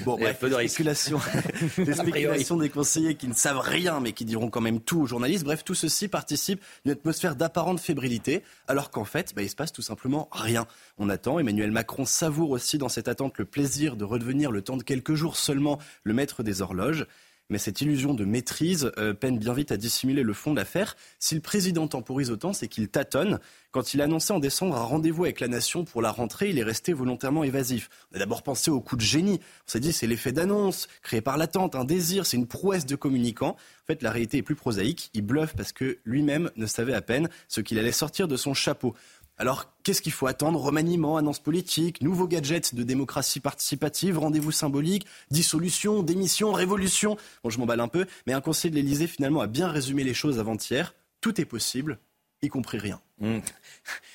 bon, 0.06 0.16
bref, 0.16 0.43
des 0.43 0.69
spéculations, 0.69 1.20
des 1.77 1.93
spéculations 1.93 2.56
des 2.56 2.70
conseillers 2.70 3.16
qui 3.16 3.28
ne 3.28 3.35
savent 3.35 3.61
rien 3.61 4.01
mais 4.01 4.12
qui 4.12 4.24
diront 4.24 4.48
quand 4.48 4.62
même 4.62 4.81
tout 4.81 5.02
aux 5.02 5.06
journalistes. 5.06 5.44
Bref, 5.44 5.62
tout 5.62 5.74
ceci 5.74 6.09
participe 6.09 6.62
d'une 6.86 6.93
atmosphère 6.93 7.36
d'apparente 7.36 7.81
fébrilité, 7.81 8.43
alors 8.66 8.90
qu'en 8.90 9.05
fait, 9.05 9.35
bah, 9.36 9.43
il 9.43 9.51
se 9.51 9.56
passe 9.56 9.73
tout 9.73 9.82
simplement 9.82 10.31
rien. 10.32 10.66
On 10.97 11.11
attend, 11.11 11.39
Emmanuel 11.39 11.70
Macron 11.70 12.06
savoure 12.06 12.48
aussi 12.48 12.78
dans 12.78 12.89
cette 12.89 13.09
attente 13.09 13.36
le 13.36 13.44
plaisir 13.44 13.97
de 13.97 14.05
redevenir 14.05 14.51
le 14.51 14.62
temps 14.62 14.78
de 14.78 14.82
quelques 14.82 15.15
jours 15.15 15.36
seulement 15.36 15.78
le 16.02 16.15
maître 16.15 16.43
des 16.43 16.62
horloges. 16.62 17.06
Mais 17.50 17.58
cette 17.58 17.80
illusion 17.80 18.14
de 18.14 18.24
maîtrise 18.24 18.90
euh, 18.98 19.12
peine 19.12 19.38
bien 19.38 19.52
vite 19.52 19.72
à 19.72 19.76
dissimuler 19.76 20.22
le 20.22 20.32
fond 20.32 20.52
de 20.52 20.56
l'affaire. 20.56 20.96
Si 21.18 21.34
le 21.34 21.40
président 21.40 21.86
temporise 21.86 22.30
autant, 22.30 22.52
c'est 22.52 22.68
qu'il 22.68 22.88
tâtonne. 22.88 23.38
Quand 23.70 23.92
il 23.92 24.00
a 24.00 24.04
annoncé 24.04 24.32
en 24.32 24.38
décembre 24.38 24.76
un 24.76 24.82
rendez-vous 24.82 25.24
avec 25.24 25.40
la 25.40 25.48
nation 25.48 25.84
pour 25.84 26.00
la 26.00 26.10
rentrée, 26.10 26.50
il 26.50 26.58
est 26.58 26.64
resté 26.64 26.92
volontairement 26.92 27.44
évasif. 27.44 27.90
On 28.12 28.16
a 28.16 28.18
d'abord 28.18 28.42
pensé 28.42 28.70
au 28.70 28.80
coup 28.80 28.96
de 28.96 29.02
génie. 29.02 29.40
On 29.66 29.70
s'est 29.70 29.80
dit 29.80 29.92
c'est 29.92 30.06
l'effet 30.06 30.32
d'annonce, 30.32 30.88
créé 31.02 31.20
par 31.20 31.36
l'attente, 31.36 31.74
un 31.74 31.84
désir, 31.84 32.26
c'est 32.26 32.36
une 32.36 32.46
prouesse 32.46 32.86
de 32.86 32.96
communicant. 32.96 33.50
En 33.50 33.86
fait, 33.86 34.02
la 34.02 34.10
réalité 34.10 34.38
est 34.38 34.42
plus 34.42 34.54
prosaïque. 34.54 35.10
Il 35.12 35.22
bluffe 35.22 35.54
parce 35.54 35.72
que 35.72 35.98
lui-même 36.04 36.50
ne 36.56 36.66
savait 36.66 36.94
à 36.94 37.02
peine 37.02 37.28
ce 37.48 37.60
qu'il 37.60 37.78
allait 37.78 37.92
sortir 37.92 38.28
de 38.28 38.36
son 38.36 38.54
chapeau. 38.54 38.94
Alors, 39.36 39.66
qu'est-ce 39.82 40.01
qu'il 40.01 40.12
faut 40.12 40.28
attendre? 40.28 40.61
Remaniement, 40.61 41.16
annonce 41.16 41.40
politique, 41.40 42.01
nouveaux 42.01 42.28
gadgets 42.28 42.74
de 42.74 42.82
démocratie 42.85 43.40
participative, 43.40 44.19
rendez-vous 44.19 44.52
symbolique, 44.52 45.06
dissolution, 45.31 46.02
démission, 46.02 46.52
révolution. 46.52 47.16
Bon, 47.43 47.51
je 47.51 47.59
m'emballe 47.59 47.81
un 47.81 47.89
peu, 47.89 48.06
mais 48.27 48.32
un 48.32 48.40
conseil 48.40 48.70
de 48.70 48.77
l'Élysée 48.77 49.09
finalement 49.09 49.40
a 49.40 49.48
bien 49.48 49.69
résumé 49.69 50.05
les 50.05 50.15
choses 50.15 50.39
avant-hier. 50.39 50.94
Tout 51.20 51.40
est 51.40 51.47
possible, 51.47 51.98
y 52.43 52.48
compris 52.48 52.78
rien. 52.78 53.01
Mmh. 53.19 53.39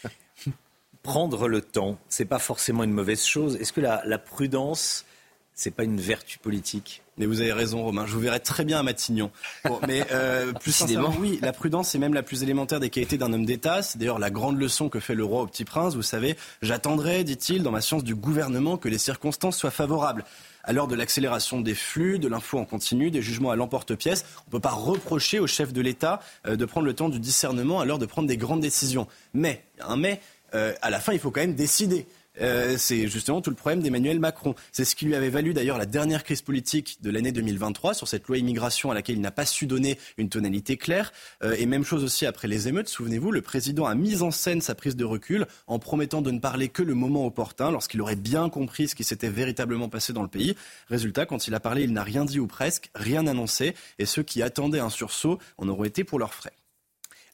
Prendre 1.03 1.47
le 1.47 1.61
temps, 1.61 1.99
c'est 2.07 2.25
pas 2.25 2.39
forcément 2.39 2.83
une 2.83 2.91
mauvaise 2.91 3.23
chose. 3.25 3.57
Est-ce 3.57 3.73
que 3.73 3.81
la, 3.81 4.01
la 4.05 4.19
prudence, 4.19 5.05
c'est 5.53 5.71
pas 5.71 5.83
une 5.83 5.99
vertu 5.99 6.39
politique? 6.39 7.01
Mais 7.19 7.25
vous 7.25 7.41
avez 7.41 7.53
raison, 7.53 7.83
Romain. 7.83 8.05
Je 8.07 8.13
vous 8.13 8.19
verrai 8.19 8.39
très 8.39 8.63
bien 8.63 8.79
à 8.79 8.83
Matignon. 8.83 9.29
mais 9.87 10.05
euh, 10.11 10.53
plus 10.61 10.71
sincèrement, 10.71 11.13
oui, 11.19 11.37
la 11.41 11.51
prudence 11.51 11.93
est 11.93 11.99
même 11.99 12.13
la 12.13 12.23
plus 12.23 12.41
élémentaire 12.43 12.79
des 12.79 12.89
qualités 12.89 13.17
d'un 13.17 13.31
homme 13.33 13.45
d'État. 13.45 13.83
C'est 13.83 13.97
d'ailleurs 13.97 14.19
la 14.19 14.29
grande 14.29 14.57
leçon 14.57 14.89
que 14.89 14.99
fait 14.99 15.15
le 15.15 15.25
roi 15.25 15.41
au 15.41 15.47
petit 15.47 15.65
prince. 15.65 15.95
Vous 15.95 16.01
savez, 16.01 16.37
j'attendrai, 16.61 17.25
dit-il, 17.25 17.61
dans 17.61 17.71
ma 17.71 17.81
science 17.81 18.05
du 18.05 18.15
gouvernement, 18.15 18.77
que 18.77 18.87
les 18.87 18.97
circonstances 18.97 19.57
soient 19.57 19.69
favorables. 19.69 20.23
À 20.63 20.71
l'heure 20.71 20.87
de 20.87 20.95
l'accélération 20.95 21.61
des 21.61 21.75
flux, 21.75 22.19
de 22.19 22.27
l'info 22.27 22.57
en 22.57 22.65
continu, 22.65 23.11
des 23.11 23.21
jugements 23.21 23.51
à 23.51 23.55
l'emporte-pièce, 23.55 24.25
on 24.37 24.49
ne 24.49 24.51
peut 24.51 24.59
pas 24.59 24.71
reprocher 24.71 25.39
au 25.39 25.47
chef 25.47 25.73
de 25.73 25.81
l'État 25.81 26.21
euh, 26.47 26.55
de 26.55 26.65
prendre 26.65 26.85
le 26.85 26.93
temps 26.93 27.09
du 27.09 27.19
discernement 27.19 27.81
à 27.81 27.85
l'heure 27.85 27.99
de 27.99 28.05
prendre 28.05 28.27
des 28.27 28.37
grandes 28.37 28.61
décisions. 28.61 29.07
Mais, 29.33 29.63
un 29.81 29.97
mais, 29.97 30.21
euh, 30.55 30.73
à 30.81 30.89
la 30.89 30.99
fin, 30.99 31.13
il 31.13 31.19
faut 31.19 31.31
quand 31.31 31.41
même 31.41 31.55
décider. 31.55 32.05
Euh, 32.41 32.75
c'est 32.77 33.07
justement 33.07 33.41
tout 33.41 33.49
le 33.49 33.55
problème 33.55 33.81
d'Emmanuel 33.81 34.19
Macron. 34.19 34.55
C'est 34.71 34.85
ce 34.85 34.95
qui 34.95 35.05
lui 35.05 35.15
avait 35.15 35.29
valu 35.29 35.53
d'ailleurs 35.53 35.77
la 35.77 35.85
dernière 35.85 36.23
crise 36.23 36.41
politique 36.41 36.97
de 37.01 37.09
l'année 37.09 37.31
2023 37.31 37.93
sur 37.93 38.07
cette 38.07 38.27
loi 38.27 38.37
immigration 38.37 38.91
à 38.91 38.93
laquelle 38.93 39.15
il 39.15 39.21
n'a 39.21 39.31
pas 39.31 39.45
su 39.45 39.65
donner 39.65 39.97
une 40.17 40.29
tonalité 40.29 40.77
claire. 40.77 41.11
Euh, 41.43 41.55
et 41.57 41.65
même 41.65 41.83
chose 41.83 42.03
aussi 42.03 42.25
après 42.25 42.47
les 42.47 42.67
émeutes. 42.67 42.87
Souvenez-vous, 42.87 43.31
le 43.31 43.41
président 43.41 43.85
a 43.85 43.95
mis 43.95 44.21
en 44.21 44.31
scène 44.31 44.61
sa 44.61 44.75
prise 44.75 44.95
de 44.95 45.05
recul 45.05 45.45
en 45.67 45.79
promettant 45.79 46.21
de 46.21 46.31
ne 46.31 46.39
parler 46.39 46.69
que 46.69 46.83
le 46.83 46.93
moment 46.93 47.25
opportun, 47.25 47.71
lorsqu'il 47.71 48.01
aurait 48.01 48.15
bien 48.15 48.49
compris 48.49 48.87
ce 48.87 48.95
qui 48.95 49.03
s'était 49.03 49.29
véritablement 49.29 49.89
passé 49.89 50.13
dans 50.13 50.23
le 50.23 50.27
pays. 50.27 50.55
Résultat, 50.89 51.25
quand 51.25 51.47
il 51.47 51.53
a 51.55 51.59
parlé, 51.59 51.83
il 51.83 51.93
n'a 51.93 52.03
rien 52.03 52.25
dit 52.25 52.39
ou 52.39 52.47
presque, 52.47 52.89
rien 52.95 53.27
annoncé. 53.27 53.75
Et 53.97 54.05
ceux 54.05 54.23
qui 54.23 54.41
attendaient 54.41 54.79
un 54.79 54.89
sursaut 54.89 55.39
en 55.57 55.67
auront 55.67 55.83
été 55.83 56.03
pour 56.03 56.19
leurs 56.19 56.33
frais. 56.33 56.53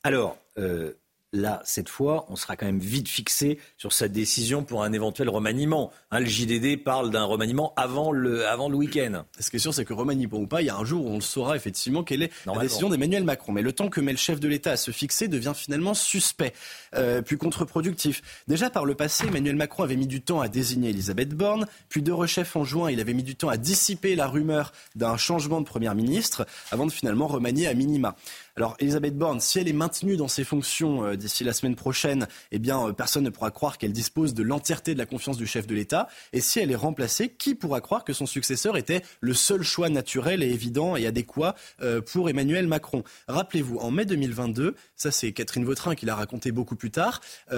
Alors, 0.04 0.38
euh, 0.60 0.94
là, 1.36 1.62
cette 1.66 1.90
fois, 1.90 2.26
on 2.30 2.36
sera 2.36 2.56
quand 2.56 2.66
même 2.66 2.80
vite 2.80 3.08
fixé 3.08 3.60
sur 3.78 3.94
sa 3.94 4.08
décision 4.08 4.64
pour 4.64 4.84
un 4.84 4.94
éventuel 4.94 5.30
remaniement. 5.30 5.92
Hein, 6.12 6.20
le 6.20 6.26
JDD 6.26 6.84
parle 6.84 7.12
d'un 7.12 7.24
remaniement 7.24 7.74
avant 7.76 8.12
le, 8.12 8.48
avant 8.48 8.70
le 8.70 8.76
week-end. 8.76 9.26
Ce 9.40 9.50
qui 9.50 9.58
est 9.58 9.60
sûr, 9.60 9.74
c'est 9.74 9.86
que 9.86 9.94
remaniement 9.94 10.38
ou 10.38 10.48
pas, 10.48 10.62
il 10.62 10.66
y 10.66 10.70
a 10.70 10.76
un 10.76 10.86
jour 10.86 11.06
où 11.06 11.10
on 11.10 11.16
le 11.16 11.22
saura 11.22 11.56
effectivement 11.56 12.04
quelle 12.04 12.24
est 12.24 12.32
la 12.46 12.58
décision 12.60 12.90
d'Emmanuel 12.90 13.24
Macron. 13.24 13.52
Mais 13.52 13.62
le 13.62 13.74
temps 13.74 13.90
que 13.90 14.02
met 14.02 14.12
le 14.12 14.18
chef 14.18 14.40
de 14.40 14.48
l'État 14.48 14.72
à 14.72 14.78
se 14.78 14.92
fixer 14.92 15.28
devient 15.28 15.54
finalement 15.56 15.94
suspect, 15.94 16.54
euh, 16.96 17.22
puis 17.22 17.38
contre-productif. 17.38 18.22
Déjà 18.48 18.70
par 18.70 18.86
le 18.86 18.96
passé, 18.96 19.28
Emmanuel 19.28 19.56
Macron 19.56 19.84
avait 19.84 19.96
mis 19.96 20.08
du 20.08 20.22
temps 20.22 20.42
à 20.42 20.48
désigner 20.48 20.90
Elisabeth 20.90 21.30
Borne, 21.30 21.68
puis 21.90 22.02
de 22.02 22.12
rechef 22.12 22.56
en 22.56 22.64
juin, 22.64 22.90
il 22.92 23.00
avait 23.00 23.14
mis 23.14 23.24
du 23.24 23.36
temps 23.36 23.50
à 23.50 23.58
dissiper 23.58 24.16
la 24.16 24.28
rumeur 24.28 24.72
d'un 24.96 25.18
changement 25.18 25.62
de 25.62 25.66
première 25.66 25.96
ministre, 25.96 26.46
avant 26.72 26.86
de 26.86 26.92
finalement 26.92 27.28
remanier 27.28 27.68
à 27.68 27.74
minima. 27.74 28.16
Alors, 28.58 28.78
Elisabeth 28.80 29.18
Borne, 29.18 29.42
si 29.42 29.60
elle 29.60 29.68
est 29.68 29.74
maintenue 29.74 30.16
dans 30.16 30.30
ses 30.30 30.46
fonctions 30.46 31.04
euh, 31.04 31.18
d'ici 31.18 31.44
la 31.44 31.52
semaine 31.52 31.76
prochaine, 31.76 32.26
eh 32.54 32.60
bien, 32.60 32.88
euh, 32.88 32.94
personne 32.94 33.26
ne 33.26 33.30
pourra 33.30 33.52
croire 33.52 33.78
qu'elle 33.78 33.92
dispose 33.92 34.34
de 34.34 34.44
l'entièreté 34.44 34.94
de 34.94 34.98
la 34.98 35.06
confiance 35.06 35.36
du 35.36 35.46
chef 35.46 35.68
de 35.68 35.76
l'État. 35.76 36.08
Et 36.32 36.40
si 36.40 36.62
elle 36.62 36.72
est 36.72 36.76
remplacée, 36.76 37.28
qui 37.28 37.54
pourra 37.54 37.82
croire 37.82 38.06
que 38.06 38.14
son 38.14 38.26
successeur 38.26 38.78
était 38.78 39.02
le 39.20 39.34
seul 39.34 39.62
choix 39.62 39.90
naturel 39.90 40.42
et 40.42 40.50
évident 40.50 40.96
et 40.96 41.06
adéquat 41.06 41.56
euh, 41.82 42.00
pour 42.00 42.30
Emmanuel 42.30 42.66
Macron? 42.66 43.04
Rappelez-vous, 43.28 43.76
en 43.80 43.92
mai 43.92 44.06
2022, 44.06 44.76
ça 44.96 45.12
c'est 45.12 45.34
Catherine 45.34 45.66
Vautrin 45.66 45.94
qui 45.94 46.06
l'a 46.06 46.16
raconté 46.16 46.54
beaucoup 46.54 46.78
plus 46.78 46.92
tard, 46.92 47.20
mmh. 47.52 47.58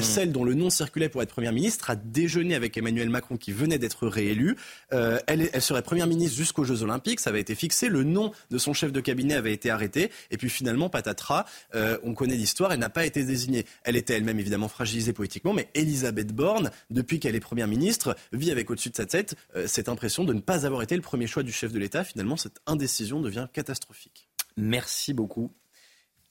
celle 0.00 0.32
dont 0.32 0.44
le 0.44 0.54
nom 0.54 0.70
circulait 0.70 1.10
pour 1.10 1.22
être 1.22 1.30
première 1.30 1.52
ministre 1.52 1.90
a 1.90 1.96
déjeuné 1.96 2.54
avec 2.54 2.76
Emmanuel 2.78 3.10
Macron 3.10 3.36
qui 3.36 3.52
venait 3.52 3.78
d'être 3.78 4.08
réélu. 4.08 4.56
elle, 4.90 5.50
elle 5.52 5.62
serait 5.62 5.82
première 5.82 6.06
ministre 6.06 6.36
jusqu'aux 6.36 6.64
Jeux 6.64 6.82
Olympiques, 6.82 7.20
ça 7.20 7.30
avait 7.30 7.40
été 7.40 7.54
fixé. 7.54 7.88
Le 7.88 8.02
nom 8.02 8.32
de 8.50 8.58
son 8.58 8.72
chef 8.72 8.92
de 8.92 9.00
cabinet 9.00 9.34
avait 9.34 9.52
été 9.52 9.70
arrêté. 9.70 10.10
Et 10.30 10.37
et 10.38 10.46
puis 10.46 10.50
finalement, 10.50 10.88
patatras, 10.88 11.46
euh, 11.74 11.98
on 12.04 12.14
connaît 12.14 12.36
l'histoire, 12.36 12.72
elle 12.72 12.78
n'a 12.78 12.90
pas 12.90 13.04
été 13.04 13.24
désignée. 13.24 13.66
Elle 13.82 13.96
était 13.96 14.14
elle-même 14.14 14.38
évidemment 14.38 14.68
fragilisée 14.68 15.12
politiquement, 15.12 15.52
mais 15.52 15.68
Elisabeth 15.74 16.32
Borne, 16.32 16.70
depuis 16.90 17.18
qu'elle 17.18 17.34
est 17.34 17.40
Première 17.40 17.66
ministre, 17.66 18.14
vit 18.32 18.52
avec 18.52 18.70
au-dessus 18.70 18.90
de 18.90 18.94
sa 18.94 19.04
tête 19.04 19.34
euh, 19.56 19.66
cette 19.66 19.88
impression 19.88 20.22
de 20.22 20.32
ne 20.32 20.38
pas 20.38 20.64
avoir 20.64 20.82
été 20.82 20.94
le 20.94 21.02
premier 21.02 21.26
choix 21.26 21.42
du 21.42 21.50
chef 21.50 21.72
de 21.72 21.78
l'État. 21.80 22.04
Finalement, 22.04 22.36
cette 22.36 22.60
indécision 22.66 23.20
devient 23.20 23.48
catastrophique. 23.52 24.28
Merci 24.56 25.12
beaucoup. 25.12 25.52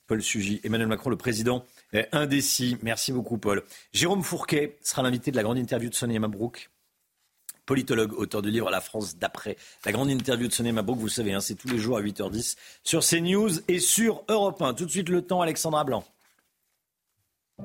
Paul 0.06 0.22
Sugy, 0.22 0.62
Emmanuel 0.64 0.88
Macron, 0.88 1.10
le 1.10 1.18
président 1.18 1.66
indécis. 2.12 2.78
Merci 2.80 3.12
beaucoup, 3.12 3.36
Paul. 3.36 3.62
Jérôme 3.92 4.22
Fourquet 4.22 4.78
sera 4.80 5.02
l'invité 5.02 5.30
de 5.30 5.36
la 5.36 5.42
grande 5.42 5.58
interview 5.58 5.90
de 5.90 5.94
Sonia 5.94 6.18
Mabrouk 6.18 6.70
politologue, 7.68 8.14
auteur 8.14 8.40
du 8.42 8.50
livre 8.50 8.70
La 8.70 8.80
France 8.80 9.16
d'après. 9.16 9.56
La 9.84 9.92
grande 9.92 10.10
interview 10.10 10.48
de 10.48 10.52
Sonia 10.52 10.72
Mabrouk, 10.72 10.98
vous 10.98 11.08
savez, 11.08 11.34
hein, 11.34 11.40
c'est 11.40 11.54
tous 11.54 11.68
les 11.68 11.78
jours 11.78 11.98
à 11.98 12.02
8h10 12.02 12.56
sur 12.82 13.04
CNews 13.04 13.60
et 13.68 13.78
sur 13.78 14.24
Europe 14.28 14.60
1. 14.60 14.74
Tout 14.74 14.86
de 14.86 14.90
suite 14.90 15.10
le 15.10 15.22
temps, 15.22 15.42
Alexandra 15.42 15.84
Blanc. 15.84 16.02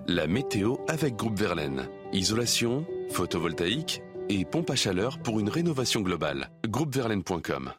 La 0.08 0.28
météo 0.28 0.76
avec 0.88 1.16
Groupe 1.16 1.40
Verlaine. 1.40 1.88
Isolation, 2.12 2.86
photovoltaïque 3.12 4.02
et 4.30 4.44
pompe 4.44 4.70
à 4.72 4.76
chaleur 4.76 5.20
pour 5.20 5.40
une 5.40 5.50
rénovation 5.50 6.02
globale. 6.02 6.52
Groupeverlaine.com 6.68 7.74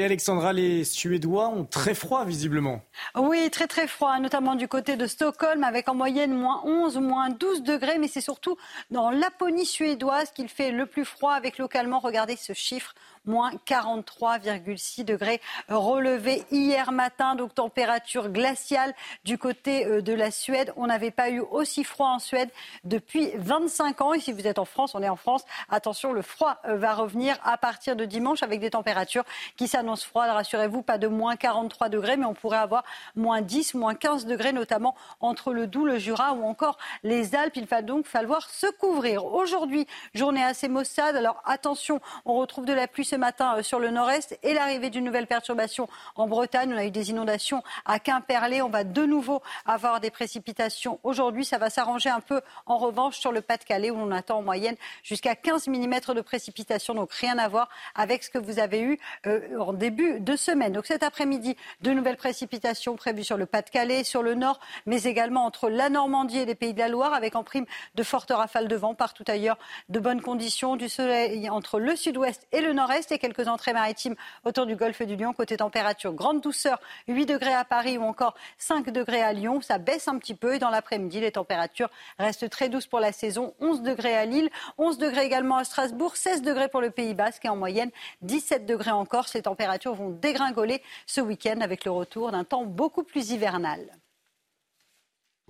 et 0.00 0.04
Alexandra, 0.04 0.54
les 0.54 0.84
Suédois 0.84 1.48
ont 1.48 1.66
très 1.66 1.94
froid 1.94 2.24
visiblement. 2.24 2.80
Oui, 3.14 3.50
très 3.50 3.66
très 3.66 3.86
froid, 3.86 4.18
notamment 4.18 4.54
du 4.54 4.66
côté 4.66 4.96
de 4.96 5.06
Stockholm 5.06 5.62
avec 5.62 5.90
en 5.90 5.94
moyenne 5.94 6.32
moins 6.32 6.62
11, 6.64 6.96
moins 6.96 7.28
12 7.28 7.62
degrés, 7.62 7.98
mais 7.98 8.08
c'est 8.08 8.22
surtout 8.22 8.56
dans 8.90 9.10
Laponie 9.10 9.66
suédoise 9.66 10.30
qu'il 10.30 10.48
fait 10.48 10.70
le 10.70 10.86
plus 10.86 11.04
froid 11.04 11.32
avec 11.32 11.58
localement, 11.58 11.98
regardez 11.98 12.36
ce 12.36 12.54
chiffre, 12.54 12.94
moins 13.30 13.52
43,6 13.66 15.04
degrés 15.04 15.40
relevés 15.68 16.44
hier 16.50 16.92
matin, 16.92 17.36
donc 17.36 17.54
température 17.54 18.28
glaciale 18.28 18.92
du 19.24 19.38
côté 19.38 19.86
euh, 19.86 20.02
de 20.02 20.12
la 20.12 20.30
Suède. 20.30 20.72
On 20.76 20.88
n'avait 20.88 21.12
pas 21.12 21.30
eu 21.30 21.40
aussi 21.40 21.84
froid 21.84 22.08
en 22.08 22.18
Suède 22.18 22.50
depuis 22.84 23.30
25 23.36 24.00
ans. 24.00 24.12
Et 24.12 24.20
si 24.20 24.32
vous 24.32 24.46
êtes 24.46 24.58
en 24.58 24.64
France, 24.64 24.94
on 24.94 25.02
est 25.02 25.08
en 25.08 25.16
France, 25.16 25.44
attention, 25.68 26.12
le 26.12 26.22
froid 26.22 26.58
euh, 26.66 26.76
va 26.76 26.94
revenir 26.94 27.38
à 27.44 27.56
partir 27.56 27.96
de 27.96 28.04
dimanche 28.04 28.42
avec 28.42 28.60
des 28.60 28.70
températures 28.70 29.24
qui 29.56 29.68
s'annoncent 29.68 30.06
froides. 30.06 30.30
Rassurez-vous, 30.30 30.82
pas 30.82 30.98
de 30.98 31.06
moins 31.06 31.36
43 31.36 31.88
degrés, 31.88 32.16
mais 32.16 32.26
on 32.26 32.34
pourrait 32.34 32.58
avoir 32.58 32.84
moins 33.14 33.40
10, 33.40 33.74
moins 33.74 33.94
15 33.94 34.26
degrés, 34.26 34.52
notamment 34.52 34.96
entre 35.20 35.52
le 35.52 35.66
Doubs, 35.66 35.86
le 35.86 35.98
Jura 35.98 36.32
ou 36.32 36.44
encore 36.44 36.78
les 37.04 37.34
Alpes. 37.34 37.56
Il 37.56 37.66
va 37.66 37.82
donc 37.82 38.06
falloir 38.06 38.50
se 38.50 38.66
couvrir. 38.66 39.24
Aujourd'hui, 39.24 39.86
journée 40.14 40.42
assez 40.42 40.68
maussade. 40.68 41.14
Alors 41.16 41.40
attention, 41.44 42.00
on 42.24 42.34
retrouve 42.34 42.64
de 42.64 42.72
la 42.72 42.88
pluie 42.88 43.04
ce 43.04 43.16
matin 43.20 43.54
euh, 43.56 43.62
sur 43.62 43.78
le 43.78 43.90
nord-est 43.90 44.36
et 44.42 44.54
l'arrivée 44.54 44.90
d'une 44.90 45.04
nouvelle 45.04 45.28
perturbation 45.28 45.88
en 46.16 46.26
Bretagne. 46.26 46.72
On 46.74 46.76
a 46.76 46.84
eu 46.84 46.90
des 46.90 47.10
inondations 47.10 47.62
à 47.84 48.00
Quimperlé. 48.00 48.62
On 48.62 48.68
va 48.68 48.82
de 48.82 49.04
nouveau 49.04 49.42
avoir 49.66 50.00
des 50.00 50.10
précipitations 50.10 50.98
aujourd'hui. 51.04 51.44
Ça 51.44 51.58
va 51.58 51.70
s'arranger 51.70 52.10
un 52.10 52.20
peu 52.20 52.40
en 52.66 52.78
revanche 52.78 53.18
sur 53.18 53.30
le 53.30 53.40
Pas-de-Calais 53.40 53.90
où 53.90 53.96
on 53.96 54.10
attend 54.10 54.38
en 54.38 54.42
moyenne 54.42 54.76
jusqu'à 55.04 55.36
15 55.36 55.68
mm 55.68 56.00
de 56.14 56.20
précipitations. 56.20 56.94
Donc 56.94 57.12
rien 57.12 57.38
à 57.38 57.46
voir 57.46 57.68
avec 57.94 58.24
ce 58.24 58.30
que 58.30 58.38
vous 58.38 58.58
avez 58.58 58.80
eu 58.80 58.98
euh, 59.26 59.58
en 59.58 59.72
début 59.72 60.20
de 60.20 60.34
semaine. 60.34 60.72
Donc 60.72 60.86
cet 60.86 61.02
après-midi, 61.02 61.56
de 61.82 61.92
nouvelles 61.92 62.16
précipitations 62.16 62.96
prévues 62.96 63.24
sur 63.24 63.36
le 63.36 63.46
Pas-de-Calais, 63.46 64.02
sur 64.02 64.22
le 64.22 64.34
nord, 64.34 64.58
mais 64.86 65.02
également 65.04 65.44
entre 65.44 65.68
la 65.68 65.90
Normandie 65.90 66.38
et 66.38 66.46
les 66.46 66.54
Pays 66.54 66.74
de 66.74 66.78
la 66.78 66.88
Loire 66.88 67.14
avec 67.14 67.36
en 67.36 67.44
prime 67.44 67.66
de 67.94 68.02
fortes 68.02 68.32
rafales 68.32 68.68
de 68.68 68.76
vent 68.76 68.94
partout 68.94 69.24
ailleurs, 69.28 69.58
de 69.88 70.00
bonnes 70.00 70.22
conditions, 70.22 70.76
du 70.76 70.88
soleil 70.88 71.48
entre 71.50 71.78
le 71.78 71.96
sud-ouest 71.96 72.46
et 72.52 72.60
le 72.60 72.72
nord-est 72.72 72.99
et 73.10 73.18
quelques 73.18 73.48
entrées 73.48 73.72
maritimes 73.72 74.14
autour 74.44 74.66
du 74.66 74.76
golfe 74.76 75.02
du 75.02 75.16
Lion. 75.16 75.32
Côté 75.32 75.56
température, 75.56 76.12
grande 76.12 76.40
douceur, 76.40 76.80
8 77.08 77.26
degrés 77.26 77.54
à 77.54 77.64
Paris 77.64 77.98
ou 77.98 78.02
encore 78.02 78.34
5 78.58 78.90
degrés 78.90 79.22
à 79.22 79.32
Lyon. 79.32 79.60
Ça 79.60 79.78
baisse 79.78 80.08
un 80.08 80.18
petit 80.18 80.34
peu 80.34 80.54
et 80.54 80.58
dans 80.58 80.70
l'après-midi, 80.70 81.20
les 81.20 81.32
températures 81.32 81.90
restent 82.18 82.50
très 82.50 82.68
douces 82.68 82.86
pour 82.86 83.00
la 83.00 83.12
saison. 83.12 83.54
11 83.60 83.82
degrés 83.82 84.16
à 84.16 84.26
Lille, 84.26 84.50
11 84.78 84.98
degrés 84.98 85.24
également 85.24 85.56
à 85.56 85.64
Strasbourg, 85.64 86.16
16 86.16 86.42
degrés 86.42 86.68
pour 86.68 86.80
le 86.80 86.90
Pays 86.90 87.14
Basque 87.14 87.44
et 87.44 87.48
en 87.48 87.56
moyenne 87.56 87.90
17 88.22 88.66
degrés 88.66 88.90
encore. 88.90 89.28
Ces 89.28 89.42
températures 89.42 89.94
vont 89.94 90.10
dégringoler 90.10 90.82
ce 91.06 91.20
week-end 91.20 91.60
avec 91.60 91.84
le 91.84 91.90
retour 91.90 92.30
d'un 92.32 92.44
temps 92.44 92.64
beaucoup 92.64 93.02
plus 93.02 93.30
hivernal. 93.30 93.80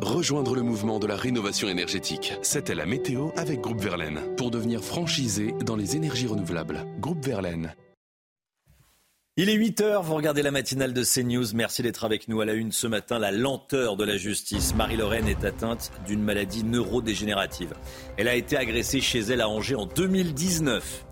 Rejoindre 0.02 0.54
le 0.54 0.62
mouvement 0.62 0.98
de 0.98 1.06
la 1.06 1.14
rénovation 1.14 1.68
énergétique. 1.68 2.32
C'était 2.40 2.74
la 2.74 2.86
météo 2.86 3.28
avec 3.36 3.60
Groupe 3.60 3.82
Verlaine. 3.82 4.34
Pour 4.38 4.50
devenir 4.50 4.82
franchisé 4.82 5.52
dans 5.66 5.76
les 5.76 5.94
énergies 5.94 6.26
renouvelables. 6.26 6.86
Groupe 7.00 7.22
Verlaine. 7.22 7.74
Il 9.36 9.50
est 9.50 9.54
8 9.54 9.80
heures, 9.82 10.02
vous 10.02 10.14
regardez 10.14 10.40
la 10.40 10.52
matinale 10.52 10.94
de 10.94 11.04
CNews. 11.04 11.54
Merci 11.54 11.82
d'être 11.82 12.04
avec 12.04 12.28
nous 12.28 12.40
à 12.40 12.46
la 12.46 12.54
une 12.54 12.72
ce 12.72 12.86
matin. 12.86 13.18
La 13.18 13.30
lenteur 13.30 13.98
de 13.98 14.04
la 14.04 14.16
justice. 14.16 14.74
Marie-Lorraine 14.74 15.28
est 15.28 15.44
atteinte 15.44 15.92
d'une 16.06 16.22
maladie 16.22 16.64
neurodégénérative. 16.64 17.74
Elle 18.16 18.28
a 18.28 18.36
été 18.36 18.56
agressée 18.56 19.02
chez 19.02 19.20
elle 19.20 19.42
à 19.42 19.50
Angers 19.50 19.76
en 19.76 19.84
2019. 19.84 21.04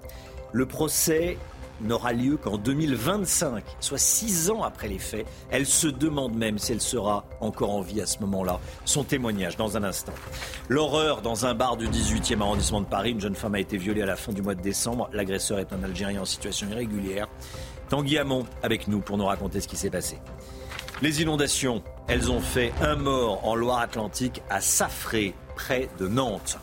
Le 0.52 0.64
procès 0.64 1.36
n'aura 1.80 2.12
lieu 2.12 2.36
qu'en 2.36 2.58
2025, 2.58 3.64
soit 3.80 3.98
six 3.98 4.50
ans 4.50 4.62
après 4.62 4.88
les 4.88 4.98
faits. 4.98 5.26
Elle 5.50 5.66
se 5.66 5.88
demande 5.88 6.34
même 6.34 6.58
si 6.58 6.72
elle 6.72 6.80
sera 6.80 7.24
encore 7.40 7.70
en 7.70 7.80
vie 7.80 8.00
à 8.00 8.06
ce 8.06 8.20
moment-là. 8.20 8.60
Son 8.84 9.04
témoignage 9.04 9.56
dans 9.56 9.76
un 9.76 9.84
instant. 9.84 10.12
L'horreur 10.68 11.22
dans 11.22 11.46
un 11.46 11.54
bar 11.54 11.76
du 11.76 11.88
18e 11.88 12.40
arrondissement 12.40 12.80
de 12.80 12.86
Paris. 12.86 13.12
Une 13.12 13.20
jeune 13.20 13.34
femme 13.34 13.54
a 13.54 13.60
été 13.60 13.76
violée 13.76 14.02
à 14.02 14.06
la 14.06 14.16
fin 14.16 14.32
du 14.32 14.42
mois 14.42 14.54
de 14.54 14.62
décembre. 14.62 15.08
L'agresseur 15.12 15.58
est 15.58 15.72
un 15.72 15.82
Algérien 15.82 16.22
en 16.22 16.24
situation 16.24 16.68
irrégulière. 16.70 17.28
Tanguy 17.88 18.18
Hamon 18.18 18.44
avec 18.62 18.88
nous 18.88 19.00
pour 19.00 19.16
nous 19.16 19.26
raconter 19.26 19.60
ce 19.60 19.68
qui 19.68 19.76
s'est 19.76 19.90
passé. 19.90 20.18
Les 21.00 21.22
inondations, 21.22 21.82
elles 22.08 22.30
ont 22.30 22.40
fait 22.40 22.72
un 22.80 22.96
mort 22.96 23.46
en 23.46 23.54
Loire-Atlantique 23.54 24.42
à 24.50 24.60
Safré, 24.60 25.34
près 25.54 25.88
de 25.98 26.08
Nantes. 26.08 26.58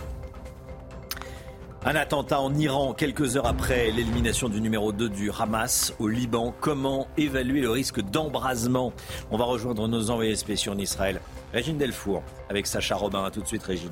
Un 1.87 1.95
attentat 1.95 2.41
en 2.41 2.51
Iran 2.55 2.95
quelques 2.95 3.37
heures 3.37 3.45
après 3.45 3.91
l'élimination 3.91 4.49
du 4.49 4.59
numéro 4.59 4.91
2 4.91 5.07
du 5.07 5.29
Hamas 5.29 5.93
au 5.99 6.07
Liban. 6.07 6.51
Comment 6.59 7.07
évaluer 7.15 7.61
le 7.61 7.69
risque 7.69 8.01
d'embrasement? 8.01 8.91
On 9.29 9.37
va 9.37 9.43
rejoindre 9.43 9.87
nos 9.87 10.09
envoyés 10.09 10.35
spéciaux 10.35 10.71
en 10.71 10.79
Israël. 10.79 11.21
Régine 11.53 11.77
Delfour 11.77 12.23
avec 12.49 12.65
Sacha 12.65 12.95
Robin. 12.95 13.23
A 13.23 13.29
tout 13.29 13.41
de 13.41 13.45
suite 13.45 13.61
Régine. 13.61 13.91